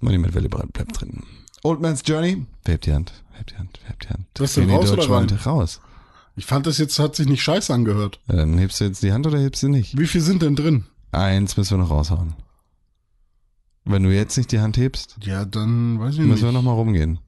Monument 0.00 0.34
Valley 0.34 0.48
bleibt 0.48 0.72
bleibt 0.74 1.00
drin. 1.00 1.22
Old 1.62 1.80
Man's 1.80 2.02
Journey, 2.04 2.44
wer 2.64 2.72
hebt 2.74 2.84
die 2.86 2.92
Hand? 2.92 3.12
Wer 3.30 3.38
hebt 3.38 3.50
die 3.52 3.56
Hand? 3.56 3.78
Wer 3.82 3.90
hebt 3.90 4.04
die 4.04 4.08
Hand? 4.08 4.26
Denn, 4.38 4.68
René 4.68 4.72
raus 4.76 4.90
oder 4.92 5.10
rein? 5.10 5.26
Raus. 5.46 5.80
Ich 6.36 6.46
fand 6.46 6.66
das 6.66 6.78
jetzt, 6.78 6.98
hat 6.98 7.14
sich 7.16 7.26
nicht 7.26 7.42
scheiße 7.42 7.72
angehört. 7.72 8.20
Ja, 8.28 8.36
dann 8.36 8.56
hebst 8.58 8.80
du 8.80 8.84
jetzt 8.84 9.02
die 9.02 9.12
Hand 9.12 9.26
oder 9.26 9.38
hebst 9.38 9.62
du 9.62 9.68
nicht? 9.68 9.98
Wie 9.98 10.06
viel 10.06 10.20
sind 10.22 10.42
denn 10.42 10.56
drin? 10.56 10.84
Eins 11.12 11.56
müssen 11.56 11.72
wir 11.76 11.82
noch 11.84 11.90
raushauen. 11.90 12.34
Wenn 13.84 14.04
du 14.04 14.14
jetzt 14.14 14.36
nicht 14.36 14.52
die 14.52 14.60
Hand 14.60 14.76
hebst, 14.76 15.16
Ja, 15.22 15.44
dann 15.44 15.98
weiß 16.00 16.14
ich 16.14 16.20
nicht. 16.20 16.28
müssen 16.30 16.44
wir 16.44 16.52
noch 16.52 16.62
mal 16.62 16.72
rumgehen. 16.72 17.18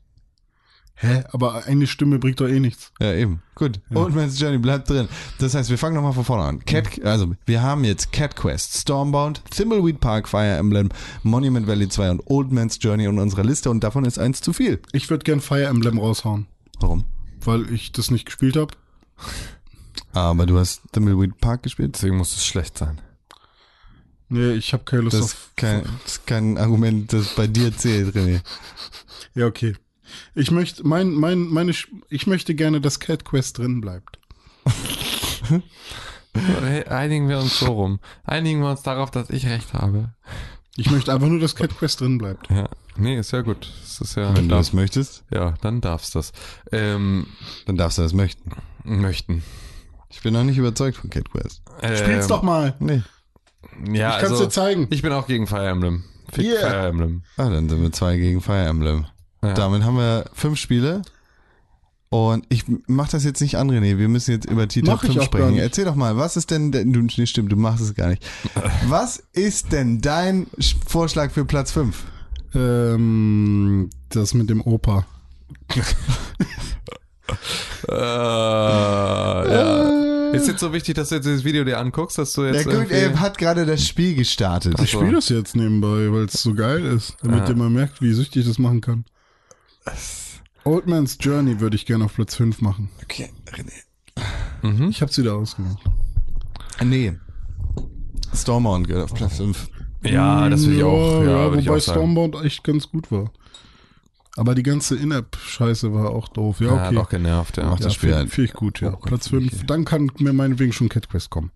Hä? 0.97 1.25
Aber 1.33 1.65
eine 1.65 1.89
Stimme 1.89 2.21
bringt 2.21 2.41
doch 2.41 2.47
eh 2.47 2.61
nichts. 2.61 2.93
Ja, 3.01 3.13
eben. 3.13 3.43
Gut. 3.57 3.81
Old 3.93 4.15
Man's 4.15 4.39
Journey 4.39 4.59
bleibt 4.59 4.89
drin. 4.89 5.09
Das 5.39 5.53
heißt, 5.55 5.69
wir 5.69 5.77
fangen 5.77 5.97
nochmal 5.97 6.13
von 6.13 6.25
vorne 6.25 6.45
an. 6.45 6.65
Cat, 6.65 7.03
also, 7.05 7.35
wir 7.47 7.63
haben 7.63 7.83
jetzt 7.83 8.13
Cat 8.13 8.37
Quest, 8.37 8.75
Stormbound, 8.77 9.43
Thimbleweed 9.51 9.99
Park, 9.99 10.29
Fire 10.29 10.57
Emblem, 10.57 10.91
Monument 11.25 11.67
Valley 11.67 11.89
2 11.89 12.13
und 12.13 12.23
Old 12.27 12.53
Man's 12.53 12.79
Journey 12.81 13.07
in 13.07 13.19
unserer 13.19 13.43
Liste 13.43 13.71
und 13.71 13.83
davon 13.83 14.05
ist 14.05 14.21
eins 14.21 14.41
zu 14.41 14.53
viel. 14.53 14.81
Ich 14.93 15.11
würde 15.11 15.25
gern 15.25 15.41
Fire 15.41 15.65
Emblem 15.67 15.99
raushauen, 15.99 16.47
Warum? 16.79 17.05
weil 17.45 17.69
ich 17.73 17.91
das 17.91 18.13
nicht 18.13 18.25
gespielt 18.27 18.57
habe. 18.57 18.75
Aber 20.13 20.47
du 20.47 20.59
hast 20.59 20.83
Thimbleweed 20.93 21.39
Park 21.39 21.65
gespielt? 21.65 21.95
Deswegen 21.97 22.17
muss 22.17 22.37
es 22.37 22.47
schlecht 22.47 22.79
sein. 22.79 23.01
Nee, 24.29 24.53
ich 24.53 24.73
habe 24.73 24.85
keine 24.85 25.03
Lust 25.03 25.15
Das 25.17 25.23
auf. 25.25 25.33
ist, 25.33 25.57
kein, 25.57 25.83
das 26.05 26.13
ist 26.19 26.27
kein 26.27 26.57
Argument, 26.59 27.13
das 27.13 27.35
bei 27.35 27.47
dir 27.47 27.77
zählt, 27.77 28.15
René. 28.15 28.41
Ja, 29.37 29.47
okay. 29.47 29.75
Ich 30.37 30.53
möchte, 30.53 30.87
mein, 30.87 31.11
mein, 31.13 31.41
meine, 31.49 31.73
Sch- 31.73 31.89
ich 32.09 32.29
möchte 32.29 32.55
gerne, 32.55 32.81
dass 32.81 33.01
Cat 33.01 33.25
Quest 33.25 33.59
drin 33.59 33.81
bleibt. 33.81 34.21
Einigen 36.89 37.29
wir 37.29 37.39
uns 37.39 37.59
so 37.59 37.67
rum. 37.67 38.01
Einigen 38.25 38.61
wir 38.61 38.71
uns 38.71 38.83
darauf, 38.83 39.11
dass 39.11 39.31
ich 39.31 39.47
recht 39.47 39.73
habe. 39.73 40.11
Ich 40.77 40.91
möchte 40.91 41.13
einfach 41.13 41.29
nur, 41.29 41.41
dass 41.41 41.55
Cat 41.57 41.77
Quest 41.77 42.01
drin 42.01 42.19
bleibt. 42.19 42.49
Ja. 42.51 42.69
Nee, 42.97 43.19
ist 43.19 43.33
ja 43.33 43.41
gut. 43.43 43.73
Das 43.83 44.01
ist 44.01 44.17
ja. 44.17 44.37
Wenn 44.37 44.49
du 44.49 44.55
das 44.55 44.73
möchtest, 44.73 45.25
ja, 45.33 45.55
dann 45.63 45.81
darfst 45.81 46.15
das. 46.15 46.33
Ähm, 46.73 47.27
dann 47.67 47.77
darfst 47.77 47.99
du 47.99 48.03
das 48.03 48.13
möchten. 48.13 48.51
Möchten. 48.85 49.43
Ich 50.11 50.23
bin 50.23 50.33
noch 50.35 50.45
nicht 50.45 50.59
überzeugt 50.59 50.97
von 50.97 51.11
Cat 51.11 51.31
Quest. 51.31 51.63
Ähm, 51.83 51.97
Spiel's 51.97 52.27
doch 52.29 52.43
mal. 52.43 52.75
Nee. 52.79 53.03
Ja, 53.93 54.11
Ich 54.15 54.19
kann's 54.21 54.33
also, 54.33 54.45
dir 54.45 54.51
zeigen. 54.51 54.87
Ich 54.91 55.03
bin 55.03 55.13
auch 55.13 55.27
gegen 55.27 55.47
Fire 55.47 55.67
Emblem. 55.69 56.05
Fick 56.33 56.45
Yeah. 56.47 56.61
Fire 56.71 56.87
Emblem. 56.89 57.23
Ah, 57.37 57.49
dann 57.51 57.69
sind 57.69 57.83
wir 57.83 57.93
zwei 57.93 58.17
gegen 58.17 58.41
Fire 58.41 58.65
Emblem. 58.67 59.07
Ja. 59.43 59.55
Damit 59.55 59.83
haben 59.83 59.97
wir 59.97 60.27
fünf 60.33 60.59
Spiele. 60.59 61.03
Und 62.11 62.47
ich 62.49 62.65
mach 62.87 63.09
das 63.09 63.25
jetzt 63.25 63.41
nicht 63.41 63.57
an, 63.57 63.69
René. 63.71 63.99
Wir 63.99 64.09
müssen 64.09 64.31
jetzt 64.31 64.49
über 64.49 64.67
die 64.69 64.83
Mach 64.83 65.01
Top 65.01 65.11
ich 65.11 65.17
5 65.17 65.27
auch 65.27 65.31
gar 65.33 65.41
sprechen. 65.49 65.59
Erzähl 65.59 65.85
doch 65.85 65.97
mal, 65.97 66.17
was 66.17 66.37
ist 66.37 66.51
denn, 66.53 66.71
denn- 66.71 66.93
du, 66.93 67.01
nee, 67.01 67.27
stimmt, 67.27 67.51
du 67.51 67.57
machst 67.57 67.83
es 67.83 67.95
gar 67.95 68.09
nicht. 68.09 68.25
Was 68.89 69.17
ist 69.33 69.73
denn 69.73 70.01
dein 70.01 70.47
Sch- 70.59 70.77
Vorschlag 70.87 71.33
für 71.33 71.45
Platz 71.45 71.73
5? 71.73 72.05
Ähm, 72.55 73.91
das 74.11 74.33
mit 74.35 74.49
dem 74.49 74.61
Opa. 74.61 75.05
Äh, 77.89 77.95
ja. 79.55 80.31
Ist 80.33 80.49
jetzt 80.49 80.61
so 80.61 80.73
wichtig, 80.73 80.95
dass 80.97 81.11
du 81.11 81.15
jetzt 81.17 81.25
dieses 81.27 81.45
Video 81.45 81.65
dir 81.65 81.79
anguckst, 81.79 82.19
dass 82.19 82.33
du 82.33 82.43
Der 82.43 82.55
jetzt. 82.55 82.65
gut, 82.65 82.75
irgendwie- 82.75 82.95
er 82.95 83.21
hat 83.21 83.39
gerade 83.39 83.65
das 83.67 83.87
Spiel 83.87 84.15
gestartet. 84.15 84.75
Ich 84.83 84.91
spiele 84.91 85.13
das 85.13 85.29
jetzt 85.29 85.55
nebenbei, 85.55 86.11
weil 86.13 86.25
es 86.25 86.35
so 86.35 86.55
geil 86.55 86.85
ist, 86.85 87.17
damit 87.23 87.41
Ja. 87.45 87.51
ihr 87.51 87.57
mal 87.57 87.71
merkt, 87.71 88.03
wie 88.03 88.13
süchtig 88.13 88.47
das 88.47 88.59
machen 88.59 88.81
kann. 88.81 89.05
Old 90.65 90.87
Man's 90.87 91.19
Journey 91.21 91.61
würde 91.61 91.77
ich 91.77 91.87
gerne 91.87 92.05
auf 92.07 92.15
Platz 92.15 92.35
5 92.35 92.61
machen. 92.61 92.89
Okay, 93.03 93.31
René. 93.53 94.89
Ich 94.89 95.03
hab's 95.03 95.19
wieder 95.19 95.35
ausgemacht. 95.35 95.79
Nee. 96.83 97.13
Stormbound 98.35 98.89
gehört 98.89 99.05
auf 99.05 99.15
Platz 99.15 99.37
5. 99.37 99.69
ja, 100.03 100.49
das 100.49 100.63
würde 100.65 100.77
ich 100.77 100.83
auch. 100.83 101.23
Ja, 101.23 101.47
ich 101.55 101.67
wobei 101.67 101.77
auch 101.77 101.81
sagen. 101.81 101.99
Stormbound 101.99 102.37
echt 102.45 102.65
ganz 102.65 102.89
gut 102.91 103.13
war. 103.13 103.31
Aber 104.37 104.55
die 104.55 104.63
ganze 104.65 104.97
In-App-Scheiße 104.97 105.95
war 105.95 106.11
auch 106.11 106.29
doof. 106.29 106.61
Ja, 106.61 106.67
Ja, 106.67 106.73
okay. 106.75 106.97
hat 106.97 106.97
auch 106.97 107.09
genervt, 107.09 107.57
ja. 107.57 107.65
Macht 107.67 107.81
ja, 107.81 107.87
das 107.87 107.95
Spiel 107.95 108.13
finde 108.15 108.31
find 108.31 108.49
ich 108.49 108.55
gut, 108.55 108.81
ja. 108.81 108.89
Oh 108.89 108.93
Gott, 108.93 109.03
Platz 109.09 109.29
5. 109.29 109.53
okay. 109.53 109.65
Dann 109.67 109.85
kann 109.85 110.11
mir 110.19 110.33
meinetwegen 110.33 110.73
schon 110.73 110.89
Cat 110.89 111.09
Quest 111.09 111.31
kommen. 111.31 111.51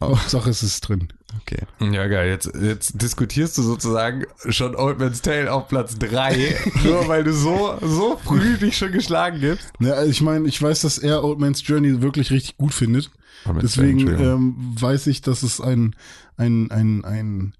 Hauptsache 0.00 0.48
es 0.48 0.62
ist 0.62 0.80
drin. 0.82 1.08
Okay. 1.40 1.64
Ja, 1.80 2.06
geil. 2.06 2.28
Jetzt, 2.30 2.52
jetzt 2.54 3.02
diskutierst 3.02 3.58
du 3.58 3.62
sozusagen 3.62 4.26
schon 4.48 4.76
Old 4.76 5.00
Man's 5.00 5.22
Tale 5.22 5.52
auf 5.52 5.66
Platz 5.66 5.98
3, 5.98 6.56
nur 6.84 7.08
weil 7.08 7.24
du 7.24 7.32
so, 7.32 7.76
so 7.82 8.16
früh 8.22 8.56
dich 8.58 8.78
schon 8.78 8.92
geschlagen 8.92 9.40
gibst. 9.40 9.72
Ja, 9.80 9.94
also 9.94 10.10
ich 10.10 10.22
meine, 10.22 10.46
ich 10.46 10.62
weiß, 10.62 10.82
dass 10.82 10.98
er 10.98 11.24
Old 11.24 11.40
Man's 11.40 11.66
Journey 11.66 12.00
wirklich 12.00 12.30
richtig 12.30 12.56
gut 12.58 12.72
findet. 12.72 13.10
Deswegen 13.60 13.98
Journey, 13.98 14.22
ähm, 14.24 14.54
weiß 14.80 15.08
ich, 15.08 15.20
dass 15.20 15.42
es 15.42 15.60
ein, 15.60 15.96
ein, 16.36 16.70
ein, 16.70 17.04
ein, 17.04 17.54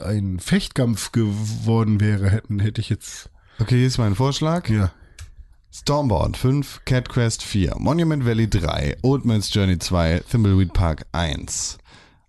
ein 0.00 0.38
Fechtkampf 0.38 1.12
geworden 1.12 2.00
wäre, 2.00 2.30
hätten, 2.30 2.60
hätte 2.60 2.80
ich 2.80 2.88
jetzt. 2.88 3.30
Okay, 3.60 3.78
hier 3.78 3.86
ist 3.86 3.98
mein 3.98 4.14
Vorschlag. 4.14 4.68
Ja. 4.68 4.92
Stormbound 5.74 6.36
5, 6.36 6.82
Cat 6.84 7.08
Quest 7.08 7.42
4, 7.42 7.76
Monument 7.78 8.26
Valley 8.26 8.48
3, 8.48 8.98
Old 9.02 9.24
Man's 9.24 9.52
Journey 9.54 9.78
2, 9.78 10.22
Thimbleweed 10.30 10.74
Park 10.74 11.06
1. 11.12 11.78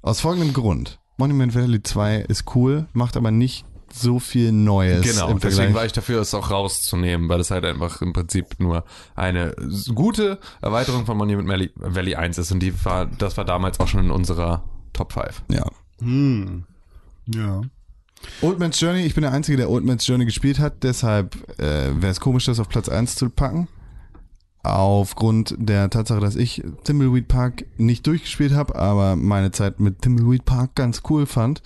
Aus 0.02 0.22
folgendem 0.22 0.54
Grund. 0.54 1.00
Monument 1.18 1.54
Valley 1.54 1.84
2 1.84 2.20
ist 2.22 2.56
cool, 2.56 2.88
macht 2.94 3.18
aber 3.18 3.32
nicht 3.32 3.66
so 3.94 4.20
viel 4.20 4.52
Neues. 4.52 5.02
Genau, 5.02 5.30
im 5.30 5.40
deswegen 5.40 5.56
Vergleich. 5.56 5.76
war 5.76 5.86
ich 5.86 5.92
dafür, 5.92 6.22
es 6.22 6.34
auch 6.34 6.50
rauszunehmen, 6.50 7.30
weil 7.30 7.40
es 7.40 7.52
halt 7.52 7.66
einfach 7.66 8.02
im 8.02 8.14
Prinzip 8.14 8.60
nur 8.60 8.86
eine 9.16 9.54
gute 9.94 10.40
Erweiterung 10.62 11.06
von 11.06 11.18
Monument 11.18 11.48
Valley, 11.48 11.72
Valley 11.76 12.16
1 12.16 12.38
ist 12.38 12.52
und 12.52 12.60
die 12.60 12.74
war, 12.86 13.06
das 13.06 13.38
war 13.38 13.46
damals 13.46 13.80
auch 13.80 13.88
schon 13.88 14.06
in 14.06 14.12
unserer 14.12 14.64
Top 14.94 15.14
5. 15.14 15.44
Ja. 15.52 15.66
Hm. 16.00 16.66
Ja. 17.28 17.62
Old 18.42 18.60
Man's 18.60 18.80
Journey, 18.80 19.02
ich 19.02 19.16
bin 19.16 19.24
der 19.24 19.32
Einzige, 19.32 19.58
der 19.58 19.70
Old 19.70 19.84
Man's 19.86 20.08
Journey 20.08 20.26
gespielt 20.26 20.60
hat, 20.60 20.84
deshalb 20.84 21.36
äh, 21.60 22.02
wäre 22.02 22.12
es 22.12 22.20
komisch, 22.20 22.46
das 22.46 22.60
auf 22.60 22.70
Platz 22.70 22.90
1 22.90 23.16
zu 23.16 23.30
packen. 23.30 23.68
Aufgrund 24.64 25.56
der 25.58 25.90
Tatsache, 25.90 26.22
dass 26.22 26.38
ich 26.38 26.64
Thimbleweed 26.86 27.28
Park 27.28 27.66
nicht 27.78 28.08
durchgespielt 28.08 28.54
habe, 28.54 28.76
aber 28.76 29.18
meine 29.18 29.52
Zeit 29.52 29.82
mit 29.82 30.02
Thimbleweed 30.02 30.46
Park 30.46 30.76
ganz 30.76 31.02
cool 31.10 31.26
fand. 31.26 31.62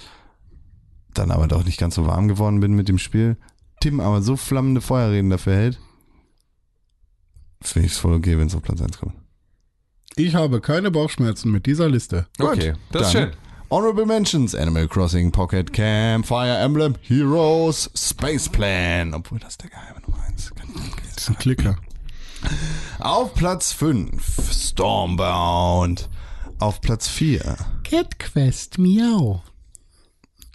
Dann 1.14 1.30
aber 1.30 1.48
doch 1.48 1.64
nicht 1.64 1.80
ganz 1.80 1.94
so 1.94 2.08
warm 2.08 2.28
geworden 2.28 2.60
bin 2.60 2.74
mit 2.74 2.90
dem 2.90 2.98
Spiel. 2.98 3.38
Tim 3.82 4.00
aber 4.00 4.24
so 4.24 4.36
flammende 4.36 4.82
Feuerreden 4.82 5.30
dafür 5.30 5.54
hält. 5.54 5.80
Finde 7.62 7.86
ich 7.86 7.94
es 7.94 8.00
voll 8.00 8.16
okay, 8.16 8.38
wenn 8.40 8.48
es 8.48 8.56
auf 8.56 8.64
Platz 8.64 8.82
1 8.82 8.98
kommt. 8.98 9.14
Ich 10.16 10.34
habe 10.34 10.60
keine 10.62 10.90
Bauchschmerzen 10.90 11.52
mit 11.52 11.68
dieser 11.68 11.90
Liste. 11.90 12.26
Okay, 12.40 12.74
das 12.92 13.08
ist 13.08 13.12
schön. 13.12 13.32
Honorable 13.70 14.06
Mentions, 14.06 14.56
Animal 14.56 14.88
Crossing, 14.88 15.30
Pocket 15.30 15.74
Camp, 15.74 16.26
Fire 16.26 16.58
Emblem, 16.58 16.96
Heroes, 17.02 17.90
Space 17.94 18.48
Plan. 18.48 19.14
Obwohl 19.14 19.40
das 19.40 19.58
der 19.58 19.70
geheime 19.70 20.00
Nummer 20.08 20.24
1 20.26 20.56
kann. 20.56 20.70
Das 21.14 21.24
ist 21.24 21.30
ein 21.30 21.38
Klicker. 21.38 21.78
Auf 23.00 23.34
Platz 23.34 23.74
5, 23.74 24.54
Stormbound. 24.54 26.08
Auf 26.60 26.80
Platz 26.80 27.10
4. 27.10 27.58
Cat 27.84 28.18
Quest, 28.20 28.78
miau. 28.78 29.44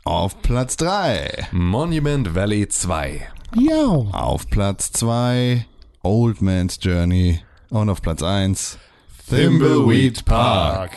Auf 0.05 0.41
Platz 0.41 0.79
3. 0.79 1.49
Monument 1.53 2.35
Valley 2.35 2.67
2. 2.67 3.29
Miau. 3.55 4.09
Auf 4.13 4.49
Platz 4.49 4.91
2. 4.93 5.67
Old 6.03 6.41
Man's 6.41 6.79
Journey. 6.81 7.41
Und 7.69 7.91
auf 7.91 8.01
Platz 8.01 8.23
1. 8.23 8.79
Thimbleweed 9.29 10.25
Park. 10.25 10.93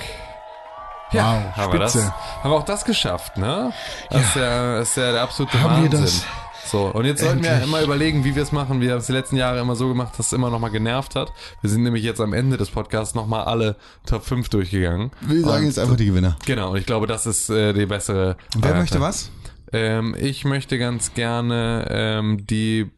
Ja, 1.11 1.43
Wow, 1.51 1.57
haben 1.57 1.73
wir, 1.73 1.79
das, 1.79 1.95
haben 1.95 2.51
wir 2.51 2.57
auch 2.57 2.65
das 2.65 2.83
geschafft, 2.85 3.37
ne? 3.37 3.71
Das 4.09 4.21
ist 4.23 4.35
ja, 4.35 4.79
ist 4.79 4.97
ja 4.97 5.11
der 5.11 5.21
absolute 5.21 5.61
Haben 5.61 5.83
wir 5.83 5.91
Wahnsinn. 5.91 6.01
das? 6.01 6.25
So, 6.65 6.85
und 6.87 7.05
jetzt 7.05 7.21
sollten 7.21 7.43
wir 7.43 7.51
Endlich. 7.51 7.67
immer 7.69 7.81
überlegen, 7.83 8.23
wie 8.23 8.35
wir 8.35 8.41
es 8.41 8.51
machen. 8.51 8.81
Wir 8.81 8.93
haben 8.93 8.97
es 8.97 9.05
die 9.05 9.11
letzten 9.13 9.35
Jahre 9.35 9.59
immer 9.59 9.75
so 9.75 9.87
gemacht, 9.87 10.13
dass 10.17 10.27
es 10.27 10.33
immer 10.33 10.49
nochmal 10.49 10.71
genervt 10.71 11.15
hat. 11.15 11.31
Wir 11.61 11.69
sind 11.69 11.83
nämlich 11.83 12.03
jetzt 12.03 12.19
am 12.19 12.33
Ende 12.33 12.57
des 12.57 12.71
Podcasts 12.71 13.13
nochmal 13.13 13.43
alle 13.45 13.75
Top 14.07 14.25
5 14.25 14.49
durchgegangen. 14.49 15.11
Wir 15.21 15.41
sagen 15.41 15.65
jetzt 15.67 15.77
einfach 15.77 15.95
die 15.95 16.07
Gewinner. 16.07 16.37
Genau, 16.45 16.71
und 16.71 16.77
ich 16.77 16.87
glaube, 16.87 17.05
das 17.05 17.27
ist 17.27 17.51
äh, 17.51 17.71
die 17.73 17.85
bessere. 17.85 18.35
Wer 18.55 18.61
Variante. 18.63 18.79
möchte 18.79 18.99
was? 18.99 19.29
Ähm, 19.71 20.15
ich 20.19 20.43
möchte 20.43 20.79
ganz 20.79 21.13
gerne 21.13 21.85
ähm, 21.89 22.47
die 22.47 22.89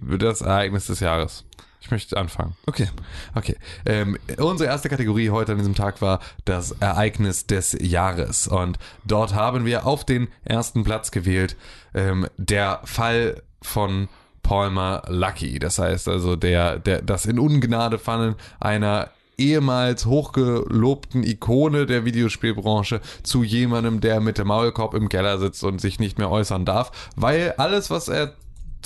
das 0.00 0.40
Ereignis 0.40 0.86
des 0.86 0.98
Jahres. 0.98 1.44
Ich 1.86 1.92
möchte 1.92 2.16
anfangen. 2.16 2.56
Okay. 2.66 2.88
Okay. 3.36 3.54
Ähm, 3.84 4.18
unsere 4.38 4.68
erste 4.68 4.88
Kategorie 4.88 5.30
heute 5.30 5.52
an 5.52 5.58
diesem 5.58 5.76
Tag 5.76 6.02
war 6.02 6.18
das 6.44 6.72
Ereignis 6.72 7.46
des 7.46 7.76
Jahres. 7.80 8.48
Und 8.48 8.76
dort 9.04 9.36
haben 9.36 9.64
wir 9.64 9.86
auf 9.86 10.04
den 10.04 10.26
ersten 10.44 10.82
Platz 10.82 11.12
gewählt 11.12 11.54
ähm, 11.94 12.26
der 12.38 12.80
Fall 12.82 13.40
von 13.62 14.08
Palmer 14.42 15.02
Lucky. 15.06 15.60
Das 15.60 15.78
heißt 15.78 16.08
also 16.08 16.34
der, 16.34 16.80
der, 16.80 17.02
das 17.02 17.24
in 17.24 17.38
Ungnade 17.38 18.00
fallen 18.00 18.34
einer 18.58 19.10
ehemals 19.38 20.06
hochgelobten 20.06 21.22
Ikone 21.22 21.86
der 21.86 22.04
Videospielbranche 22.04 23.00
zu 23.22 23.44
jemandem, 23.44 24.00
der 24.00 24.18
mit 24.18 24.38
dem 24.38 24.48
Maulkorb 24.48 24.94
im 24.94 25.08
Keller 25.08 25.38
sitzt 25.38 25.62
und 25.62 25.80
sich 25.80 26.00
nicht 26.00 26.18
mehr 26.18 26.32
äußern 26.32 26.64
darf, 26.64 26.90
weil 27.14 27.54
alles, 27.58 27.90
was 27.90 28.08
er 28.08 28.34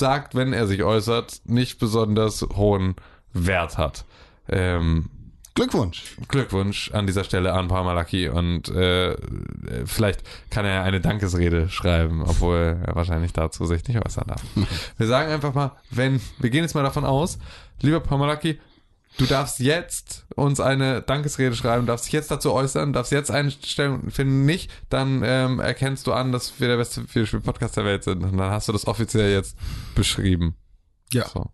sagt, 0.01 0.35
wenn 0.35 0.53
er 0.53 0.67
sich 0.67 0.83
äußert, 0.83 1.43
nicht 1.45 1.79
besonders 1.79 2.43
hohen 2.57 2.97
Wert 3.33 3.79
hat. 3.79 4.05
Ähm, 4.49 5.09
Glückwunsch. 5.55 6.17
Glückwunsch 6.29 6.91
an 6.93 7.07
dieser 7.07 7.25
Stelle 7.25 7.53
an 7.53 7.69
Parmalaki 7.69 8.29
und 8.29 8.69
äh, 8.71 9.17
vielleicht 9.85 10.23
kann 10.51 10.65
er 10.65 10.85
eine 10.85 11.01
Dankesrede 11.01 11.69
schreiben, 11.69 12.23
obwohl 12.23 12.79
er 12.85 12.95
wahrscheinlich 12.95 13.33
dazu 13.33 13.67
sich 13.67 13.87
nicht 13.87 14.05
äußern 14.05 14.25
darf. 14.27 14.43
Wir 14.97 15.07
sagen 15.07 15.31
einfach 15.31 15.53
mal, 15.53 15.73
wenn, 15.91 16.21
wir 16.39 16.51
gehen 16.51 16.63
jetzt 16.63 16.75
mal 16.75 16.83
davon 16.83 17.05
aus, 17.05 17.39
lieber 17.81 18.01
Parmalaki, 18.01 18.59
du 19.19 19.27
darfst 19.27 19.61
jetzt 19.61 20.27
uns 20.35 20.61
eine 20.61 21.03
Dankesrede 21.03 21.55
schreiben, 21.55 21.87
darfst 21.87 22.07
dich 22.07 22.13
jetzt 22.13 22.31
dazu 22.31 22.53
äußern, 22.53 22.93
darfst 22.93 23.13
jetzt 23.13 23.31
einstellen, 23.31 24.11
finden 24.11 24.45
nicht, 24.45 24.71
dann 24.89 25.23
ähm, 25.25 25.61
erkennst 25.61 26.07
du 26.07 26.13
an, 26.13 26.33
dass 26.33 26.61
wir 26.61 26.69
der 26.69 26.77
beste 26.77 27.03
Videospiel-Podcast 27.03 27.77
der 27.77 27.85
Welt 27.85 28.05
sind 28.05 28.23
und 28.23 28.37
dann 28.37 28.51
hast 28.51 28.69
du 28.69 28.73
das 28.73 28.87
offiziell 28.87 29.33
jetzt 29.33 29.57
beschrieben. 29.95 30.55
Ja. 31.13 31.29
So, 31.29 31.51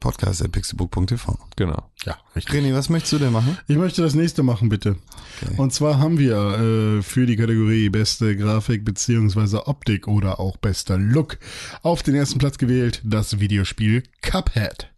Podcast 0.00 0.42
at 0.42 0.50
pixelbook.tv. 0.52 1.38
genau. 1.56 1.90
Ja, 2.04 2.16
richtig. 2.34 2.54
René, 2.54 2.74
was 2.74 2.88
möchtest 2.88 3.12
du 3.12 3.18
denn 3.18 3.32
machen? 3.32 3.58
Ich 3.68 3.76
möchte 3.76 4.00
das 4.00 4.14
nächste 4.14 4.42
machen, 4.42 4.70
bitte. 4.70 4.96
Okay. 5.42 5.54
Und 5.58 5.74
zwar 5.74 5.98
haben 5.98 6.18
wir 6.18 6.98
äh, 6.98 7.02
für 7.02 7.26
die 7.26 7.36
Kategorie 7.36 7.90
beste 7.90 8.34
Grafik 8.34 8.84
beziehungsweise 8.84 9.66
Optik 9.66 10.08
oder 10.08 10.40
auch 10.40 10.56
bester 10.56 10.96
Look 10.96 11.38
auf 11.82 12.02
den 12.02 12.14
ersten 12.14 12.38
Platz 12.38 12.56
gewählt 12.56 13.02
das 13.04 13.40
Videospiel 13.40 14.02
Cuphead. 14.22 14.89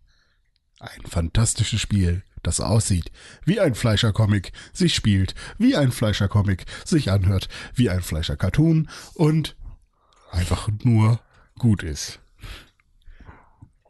Ein 0.83 1.07
fantastisches 1.09 1.81
Spiel, 1.81 2.25
das 2.43 2.61
aussieht 2.61 3.13
wie 3.45 3.61
ein 3.61 3.77
Fleischer-Comic, 3.77 4.51
sich 4.73 4.97
spielt 4.97 5.37
wie 5.57 5.77
ein 5.77 5.93
Fleischer-Comic, 5.93 6.65
sich 6.85 7.13
anhört 7.13 7.49
wie 7.77 7.89
ein 7.89 8.03
Fleischer-Cartoon 8.03 8.89
und 9.15 9.55
einfach 10.33 10.69
nur 10.83 11.21
gut 11.57 11.85
ist. 11.85 12.19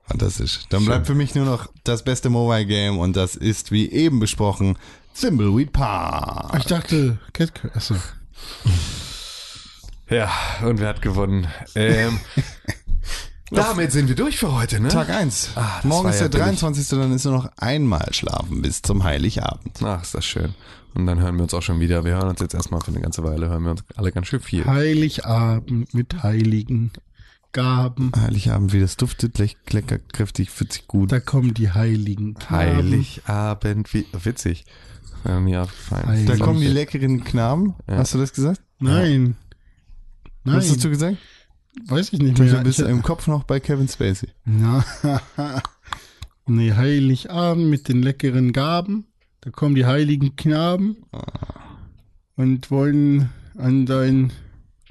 Fantastisch. 0.05 0.61
Dann 0.69 0.85
bleibt 0.85 1.07
für 1.07 1.15
mich 1.15 1.35
nur 1.35 1.47
noch 1.47 1.73
das 1.85 2.05
beste 2.05 2.29
Mobile 2.29 2.67
Game 2.67 2.99
und 2.99 3.17
das 3.17 3.37
ist, 3.37 3.73
wie 3.73 3.91
eben 3.91 4.21
besprochen, 4.21 4.77
Thimbleweed 5.19 5.73
Park. 5.73 6.55
Ich 6.59 6.67
dachte, 6.67 7.19
Cat 7.33 7.53
achso. 7.75 7.97
Ja, 10.11 10.31
und 10.63 10.79
wer 10.79 10.91
hat 10.91 11.01
gewonnen? 11.01 11.47
Ähm, 11.75 12.21
damit 13.53 13.93
sind 13.93 14.09
wir 14.09 14.15
durch 14.17 14.39
für 14.39 14.53
heute, 14.53 14.81
ne? 14.81 14.89
Tag 14.89 15.09
1. 15.11 15.51
Ah, 15.57 15.81
Morgen 15.85 16.09
ist 16.11 16.21
ja 16.21 16.29
der 16.29 16.39
billig. 16.45 16.59
23. 16.61 16.89
Dann 16.99 17.13
ist 17.13 17.25
nur 17.25 17.35
noch 17.35 17.51
einmal 17.57 18.13
schlafen 18.13 18.63
bis 18.63 18.83
zum 18.83 19.05
Heiligabend. 19.05 19.83
Ach, 19.83 20.03
ist 20.03 20.15
das 20.15 20.25
schön. 20.25 20.55
Und 20.95 21.07
dann 21.07 21.21
hören 21.21 21.37
wir 21.37 21.45
uns 21.45 21.55
auch 21.55 21.63
schon 21.63 21.81
wieder. 21.81 22.05
Wir 22.05 22.13
hören 22.17 22.29
uns 22.29 22.41
jetzt 22.41 22.55
erstmal 22.55 22.81
für 22.81 22.89
eine 22.89 23.01
ganze 23.01 23.23
Weile, 23.25 23.49
hören 23.49 23.63
wir 23.65 23.71
uns 23.73 23.85
alle 23.97 24.13
ganz 24.13 24.27
schön 24.27 24.41
viel. 24.41 24.65
Heiligabend 24.67 25.93
mit 25.95 26.23
Heiligen. 26.23 26.91
Gaben. 27.55 28.13
Heiligabend, 28.17 28.73
wie 28.73 28.81
das 28.81 28.97
duftet, 28.97 29.37
leck- 29.39 29.57
lecker, 29.73 29.99
kräftig, 29.99 30.49
fühlt 30.49 30.73
sich 30.73 30.89
gut. 30.89 31.13
Da 31.13 31.21
kommen 31.21 31.53
die 31.53 31.71
heiligen 31.71 32.33
Knaben. 32.33 32.77
Heiligabend, 32.79 33.93
wie 33.93 34.07
witzig. 34.25 34.65
Wäre 35.23 35.39
mir 35.41 35.63
aufgefallen. 35.63 36.07
Heilig- 36.07 36.27
Da 36.27 36.37
kommen 36.43 36.61
die 36.63 36.67
leckeren 36.69 37.23
Knaben. 37.25 37.75
Ja. 37.87 37.99
Hast 37.99 38.15
du 38.15 38.19
das 38.19 38.33
gesagt? 38.33 38.63
Nein. 38.79 39.37
Nein, 40.45 40.57
Was 40.57 40.71
hast 40.71 40.83
du 40.83 40.89
gesagt? 40.89 41.19
Weiß 41.87 42.13
ich 42.13 42.21
nicht 42.21 42.39
Du 42.39 42.43
mehr. 42.45 42.61
bist 42.63 42.81
Ich- 42.81 42.87
im 42.89 43.03
Kopf 43.03 43.27
noch 43.27 43.45
bei 43.45 43.61
Kevin 43.61 43.89
Spacey. 43.89 44.29
Na, 44.45 44.85
nee, 46.47 46.73
Heiligabend 46.73 47.69
mit 47.71 47.89
den 47.89 48.03
leckeren 48.03 48.53
Gaben. 48.53 49.07
Da 49.41 49.51
kommen 49.51 49.75
die 49.75 49.87
heiligen 49.87 50.37
Knaben 50.37 50.97
und 52.37 52.71
wollen 52.71 53.31
an 53.59 53.87
dein 53.87 54.33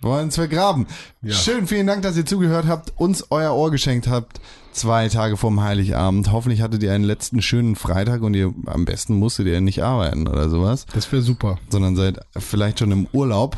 Wollen 0.01 0.25
uns 0.25 0.35
vergraben. 0.35 0.87
Ja. 1.21 1.33
Schön, 1.33 1.67
vielen 1.67 1.85
Dank, 1.87 2.01
dass 2.01 2.17
ihr 2.17 2.25
zugehört 2.25 2.65
habt, 2.65 2.91
uns 2.99 3.27
euer 3.29 3.53
Ohr 3.55 3.69
geschenkt 3.71 4.07
habt. 4.07 4.41
Zwei 4.71 5.07
Tage 5.09 5.37
vorm 5.37 5.61
Heiligabend. 5.61 6.31
Hoffentlich 6.31 6.61
hattet 6.61 6.81
ihr 6.81 6.91
einen 6.91 7.03
letzten 7.03 7.41
schönen 7.41 7.75
Freitag 7.75 8.21
und 8.23 8.33
ihr 8.33 8.51
am 8.65 8.85
besten 8.85 9.15
musstet 9.15 9.45
ihr 9.47 9.61
nicht 9.61 9.83
arbeiten 9.83 10.27
oder 10.27 10.49
sowas, 10.49 10.85
Das 10.93 11.11
wäre 11.11 11.21
super. 11.21 11.59
sondern 11.69 11.95
seid 11.95 12.19
vielleicht 12.37 12.79
schon 12.79 12.91
im 12.91 13.05
Urlaub. 13.13 13.57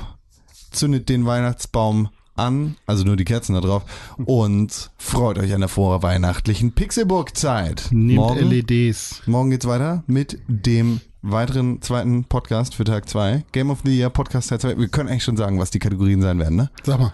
Zündet 0.71 1.07
den 1.07 1.25
Weihnachtsbaum 1.25 2.09
an, 2.35 2.75
also 2.87 3.03
nur 3.03 3.15
die 3.15 3.25
Kerzen 3.25 3.53
da 3.53 3.61
drauf 3.61 3.83
und 4.25 4.91
freut 4.97 5.37
euch 5.37 5.53
an 5.53 5.59
der 5.61 5.69
vorweihnachtlichen 5.69 6.71
Pixelburg-Zeit. 6.73 7.89
Nehmt 7.91 8.17
Morgen, 8.17 8.49
LEDs. 8.49 9.21
morgen 9.25 9.49
geht's 9.51 9.67
weiter 9.67 10.03
mit 10.07 10.39
dem 10.47 10.99
weiteren 11.21 11.81
zweiten 11.81 12.25
Podcast 12.25 12.75
für 12.75 12.83
Tag 12.83 13.07
2. 13.07 13.45
Game 13.51 13.69
of 13.69 13.79
the 13.85 13.95
Year 13.95 14.09
Podcast 14.09 14.49
Tag 14.49 14.61
2. 14.61 14.77
Wir 14.77 14.87
können 14.87 15.09
eigentlich 15.09 15.23
schon 15.23 15.37
sagen, 15.37 15.59
was 15.59 15.69
die 15.71 15.79
Kategorien 15.79 16.21
sein 16.21 16.39
werden, 16.39 16.55
ne? 16.57 16.69
Sag 16.83 16.99
mal. 16.99 17.13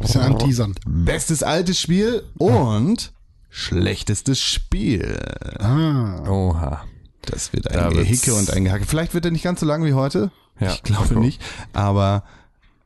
Bisschen 0.00 0.20
anteasern. 0.22 0.74
Bestes 0.86 1.42
altes 1.42 1.80
Spiel 1.80 2.22
und 2.38 3.12
schlechtestes 3.50 4.40
Spiel. 4.40 5.18
Ah. 5.58 6.22
Oha. 6.28 6.84
Das 7.22 7.52
wird 7.52 7.66
Da 7.66 7.88
ein 7.88 7.96
wird's- 7.96 8.08
Gehicke 8.08 8.34
und 8.34 8.50
ein 8.50 8.64
Gehacke. 8.64 8.86
Vielleicht 8.86 9.14
wird 9.14 9.24
er 9.24 9.30
nicht 9.30 9.42
ganz 9.44 9.60
so 9.60 9.66
lang 9.66 9.84
wie 9.84 9.94
heute. 9.94 10.30
Ja. 10.60 10.72
ich 10.72 10.82
glaube 10.82 11.18
nicht. 11.18 11.40
Aber 11.72 12.24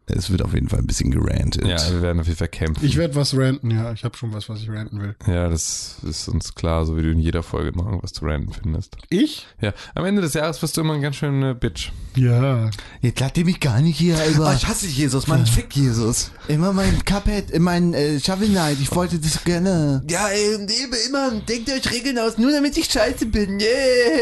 es 0.06 0.30
wird 0.30 0.42
auf 0.42 0.52
jeden 0.52 0.68
Fall 0.68 0.80
ein 0.80 0.86
bisschen 0.86 1.10
gerantet. 1.10 1.64
Ja, 1.64 1.78
wir 1.90 2.02
werden 2.02 2.20
auf 2.20 2.26
jeden 2.26 2.38
Fall 2.38 2.48
kämpfen. 2.48 2.84
Ich 2.84 2.96
werde 2.96 3.14
was 3.14 3.36
ranten, 3.36 3.70
ja. 3.70 3.92
Ich 3.92 4.02
habe 4.02 4.16
schon 4.16 4.32
was, 4.32 4.48
was 4.48 4.60
ich 4.60 4.68
ranten 4.68 5.00
will. 5.00 5.14
ja, 5.26 5.48
das 5.48 5.96
ist 6.02 6.28
uns 6.28 6.54
klar, 6.54 6.84
so 6.84 6.96
wie 6.96 7.02
du 7.02 7.10
in 7.10 7.20
jeder 7.20 7.42
Folge 7.42 7.70
immer 7.70 7.84
irgendwas 7.84 8.12
zu 8.12 8.24
random 8.24 8.52
findest. 8.52 8.96
Ich? 9.10 9.46
Ja, 9.60 9.72
am 9.94 10.04
Ende 10.04 10.20
des 10.20 10.34
Jahres 10.34 10.60
wirst 10.60 10.76
du 10.76 10.80
immer 10.80 10.94
ein 10.94 11.02
ganz 11.02 11.16
schön 11.16 11.42
äh, 11.42 11.54
Bitch. 11.54 11.92
Ja. 12.16 12.70
Jetzt 13.00 13.20
lasst 13.20 13.38
ihr 13.38 13.44
mich 13.44 13.60
gar 13.60 13.80
nicht 13.80 13.96
hier 13.96 14.16
über. 14.26 14.52
ich 14.54 14.66
hasse 14.66 14.86
Jesus, 14.86 15.28
Mann, 15.28 15.46
fick 15.46 15.74
Jesus. 15.74 16.32
immer 16.48 16.72
mein 16.72 17.04
Cuphead, 17.04 17.58
mein 17.60 17.94
äh, 17.94 18.18
Shovel 18.18 18.48
Knight. 18.48 18.78
Ich 18.80 18.94
wollte 18.94 19.18
das 19.18 19.44
gerne. 19.44 20.02
Ja, 20.10 20.28
ey, 20.28 20.56
und 20.56 20.70
eben 20.70 20.92
immer, 21.08 21.30
denkt 21.48 21.70
euch 21.70 21.90
Regeln 21.92 22.18
aus, 22.18 22.38
nur 22.38 22.50
damit 22.50 22.76
ich 22.76 22.86
scheiße 22.86 23.26
bin. 23.26 23.60
Yeah. 23.60 23.70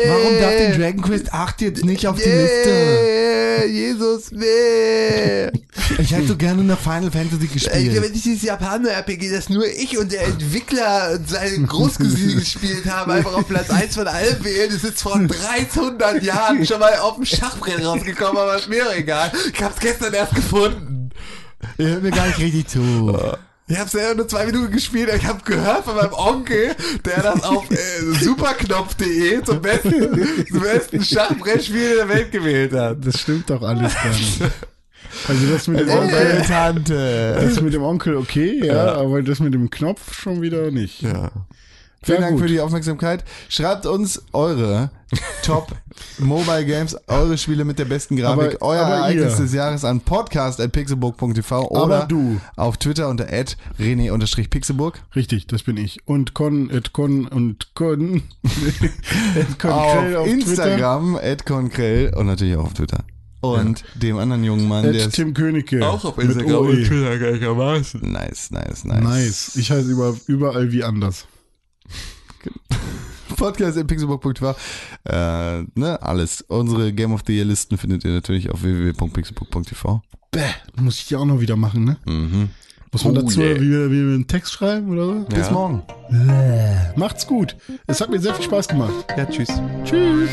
Warum 0.09 0.39
darf 0.41 0.57
den 0.57 0.81
Dragon 0.81 1.03
Quest 1.03 1.33
8 1.33 1.63
jetzt 1.63 1.85
nicht 1.85 2.07
auf 2.07 2.17
die 2.17 2.29
yeah. 2.29 2.43
Liste? 2.43 3.67
Jesus, 3.67 4.33
nee. 4.33 5.51
Ich 5.99 6.13
hätte 6.13 6.27
so 6.27 6.37
gerne 6.37 6.65
noch 6.65 6.79
Final 6.79 7.11
Fantasy 7.11 7.43
Ey, 7.45 7.49
gespielt. 7.49 8.03
wenn 8.03 8.15
ich 8.15 8.23
dieses 8.23 8.43
Japaner-RPG, 8.43 9.31
das 9.31 9.49
nur 9.49 9.65
ich 9.67 9.97
und 9.99 10.11
der 10.13 10.25
Entwickler 10.27 11.13
und 11.15 11.29
seine 11.29 11.65
Großcousine 11.67 12.35
gespielt 12.41 12.87
haben, 12.91 13.11
einfach 13.13 13.35
auf 13.35 13.47
Platz 13.49 13.71
1 13.71 13.95
von 13.95 14.07
allen 14.09 14.43
wählen, 14.45 14.71
ist 14.71 14.85
jetzt 14.85 15.03
vor 15.03 15.19
300 15.19 16.23
Jahren 16.23 16.67
schon 16.67 16.81
mal 16.81 16.97
auf 16.97 17.17
dem 17.17 17.25
Schachbrett 17.25 17.85
rausgekommen, 17.85 18.37
aber 18.37 18.57
ist 18.57 18.69
mir 18.69 18.85
egal. 18.97 19.31
Ich 19.53 19.63
hab's 19.63 19.79
gestern 19.81 20.13
erst 20.13 20.35
gefunden. 20.35 21.11
Ihr 21.79 21.89
hört 21.89 22.03
mir 22.03 22.11
gar 22.11 22.27
nicht 22.27 22.39
richtig 22.39 22.69
zu. 22.69 23.17
Ich 23.69 23.79
habe 23.79 23.89
selber 23.89 24.17
nur 24.17 24.27
zwei 24.29 24.47
Minuten 24.47 24.73
gespielt, 24.73 25.09
aber 25.09 25.19
ich 25.19 25.27
habe 25.27 25.45
gehört 25.45 25.85
von 25.85 25.95
meinem 25.95 26.13
Onkel, 26.15 26.75
der 27.05 27.23
das 27.23 27.45
auf 27.45 27.71
äh, 27.71 27.77
superknopf.de 28.21 29.45
zum 29.45 29.63
besten, 29.63 30.47
zum 30.51 30.61
besten 30.61 31.05
Schachbrettspiel 31.05 31.97
der 31.97 32.09
Welt 32.09 32.33
gewählt 32.33 32.73
hat. 32.73 32.97
Das 33.07 33.21
stimmt 33.21 33.49
doch 33.49 33.63
alles 33.63 33.95
gar 33.95 34.09
nicht. 34.13 34.41
Also 35.29 35.47
das 35.53 35.67
mit 35.69 35.81
dem 35.81 35.89
Oh, 35.89 35.99
Onkel, 36.01 36.25
meine 36.35 36.43
Tante. 36.47 37.39
das 37.41 37.61
mit 37.61 37.75
dem 37.75 37.83
Onkel 37.83 38.17
okay, 38.17 38.65
ja, 38.65 38.95
aber 38.95 39.23
das 39.23 39.41
mit 39.41 39.53
dem 39.55 39.69
Knopf 39.71 40.15
schon 40.15 40.41
wieder 40.43 40.71
nicht. 40.71 41.03
Ja. 41.03 41.31
Vielen 42.03 42.17
Ja, 42.23 42.29
Dank 42.29 42.33
gut. 42.37 42.43
für 42.43 42.49
die 42.49 42.61
Aufmerksamkeit. 42.61 43.25
Schreibt 43.51 43.85
uns 43.85 44.23
eure 44.33 44.91
Top 45.43 45.73
Mobile 46.19 46.65
Games, 46.65 46.97
eure 47.09 47.37
Spiele 47.37 47.67
mit 47.67 47.79
der 47.79 47.85
besten 47.85 48.17
Grafik, 48.17 48.55
Aber- 48.55 48.63
euer 48.67 48.87
aber 48.87 48.95
Ereignis 48.95 49.35
ihr. 49.39 49.45
des 49.45 49.53
Jahres 49.53 49.85
an 49.85 50.01
podcast.pixelburg.tv 50.01 51.69
oder 51.69 52.07
du. 52.07 52.41
auf 52.57 52.79
Twitter 52.79 53.07
unter 53.11 53.27
rené-pixelburg. 53.79 54.95
Richtig, 55.15 55.47
das 55.49 55.63
bin 55.65 55.77
ich. 55.77 55.99
Und 56.07 56.33
Con, 56.33 56.71
et 56.71 56.95
Con 56.95 57.27
und 57.27 57.75
Con. 57.75 58.23
et 59.37 59.59
Con 59.59 59.71
Auf, 59.71 60.15
auf. 60.17 60.27
Instagram, 60.27 61.19
@conkrell 61.47 62.15
und 62.17 62.27
natürlich 62.29 62.57
auch 62.57 62.65
auf 62.65 62.73
Twitter. 62.75 63.05
Und 63.41 63.85
dem 63.95 64.19
anderen 64.19 64.45
jungen 64.45 64.69
Mann, 64.69 64.93
der 64.93 65.11
Tim 65.11 65.33
Königke. 65.35 65.87
Auch 65.89 66.05
auf 66.05 66.19
Instagram 66.19 66.67
und 66.67 66.85
Twitter 66.85 67.19
gleichermaßen. 67.19 68.01
nice, 68.13 68.51
nice, 68.51 68.85
nice. 68.85 69.03
Nice. 69.03 69.57
Ich 69.57 69.71
heiße 69.71 69.91
über, 69.91 70.15
überall 70.27 70.71
wie 70.73 70.85
anders. 70.85 71.27
Podcast.pixelburg.tv. 73.37 74.55
Äh, 75.05 75.63
ne, 75.75 75.99
alles. 76.03 76.43
Unsere 76.43 76.93
Game 76.93 77.13
of 77.13 77.23
the 77.27 77.35
Year 77.35 77.45
Listen 77.47 77.79
findet 77.79 78.05
ihr 78.05 78.11
natürlich 78.11 78.51
auf 78.51 78.63
www.pixelburg.tv. 78.63 80.03
Bäh, 80.31 80.41
muss 80.77 80.99
ich 80.99 81.07
die 81.07 81.17
auch 81.17 81.25
noch 81.25 81.41
wieder 81.41 81.57
machen, 81.57 81.85
ne? 81.85 81.97
Mhm. 82.07 82.51
Muss 82.93 83.05
man 83.05 83.17
Oh, 83.17 83.23
dazu, 83.23 83.41
yeah. 83.41 83.55
wie, 83.61 83.71
wir, 83.71 83.91
wie 83.91 84.07
wir 84.07 84.15
einen 84.15 84.27
Text 84.27 84.53
schreiben 84.53 84.91
oder 84.91 85.07
so? 85.07 85.25
Bis 85.35 85.51
morgen. 85.51 85.83
Macht's 86.97 87.27
gut. 87.27 87.57
Es 87.87 88.01
hat 88.01 88.11
mir 88.11 88.19
sehr 88.19 88.35
viel 88.35 88.45
Spaß 88.45 88.69
gemacht. 88.69 88.93
Ja, 89.17 89.25
tschüss. 89.27 89.49
Tschüss. 89.85 90.29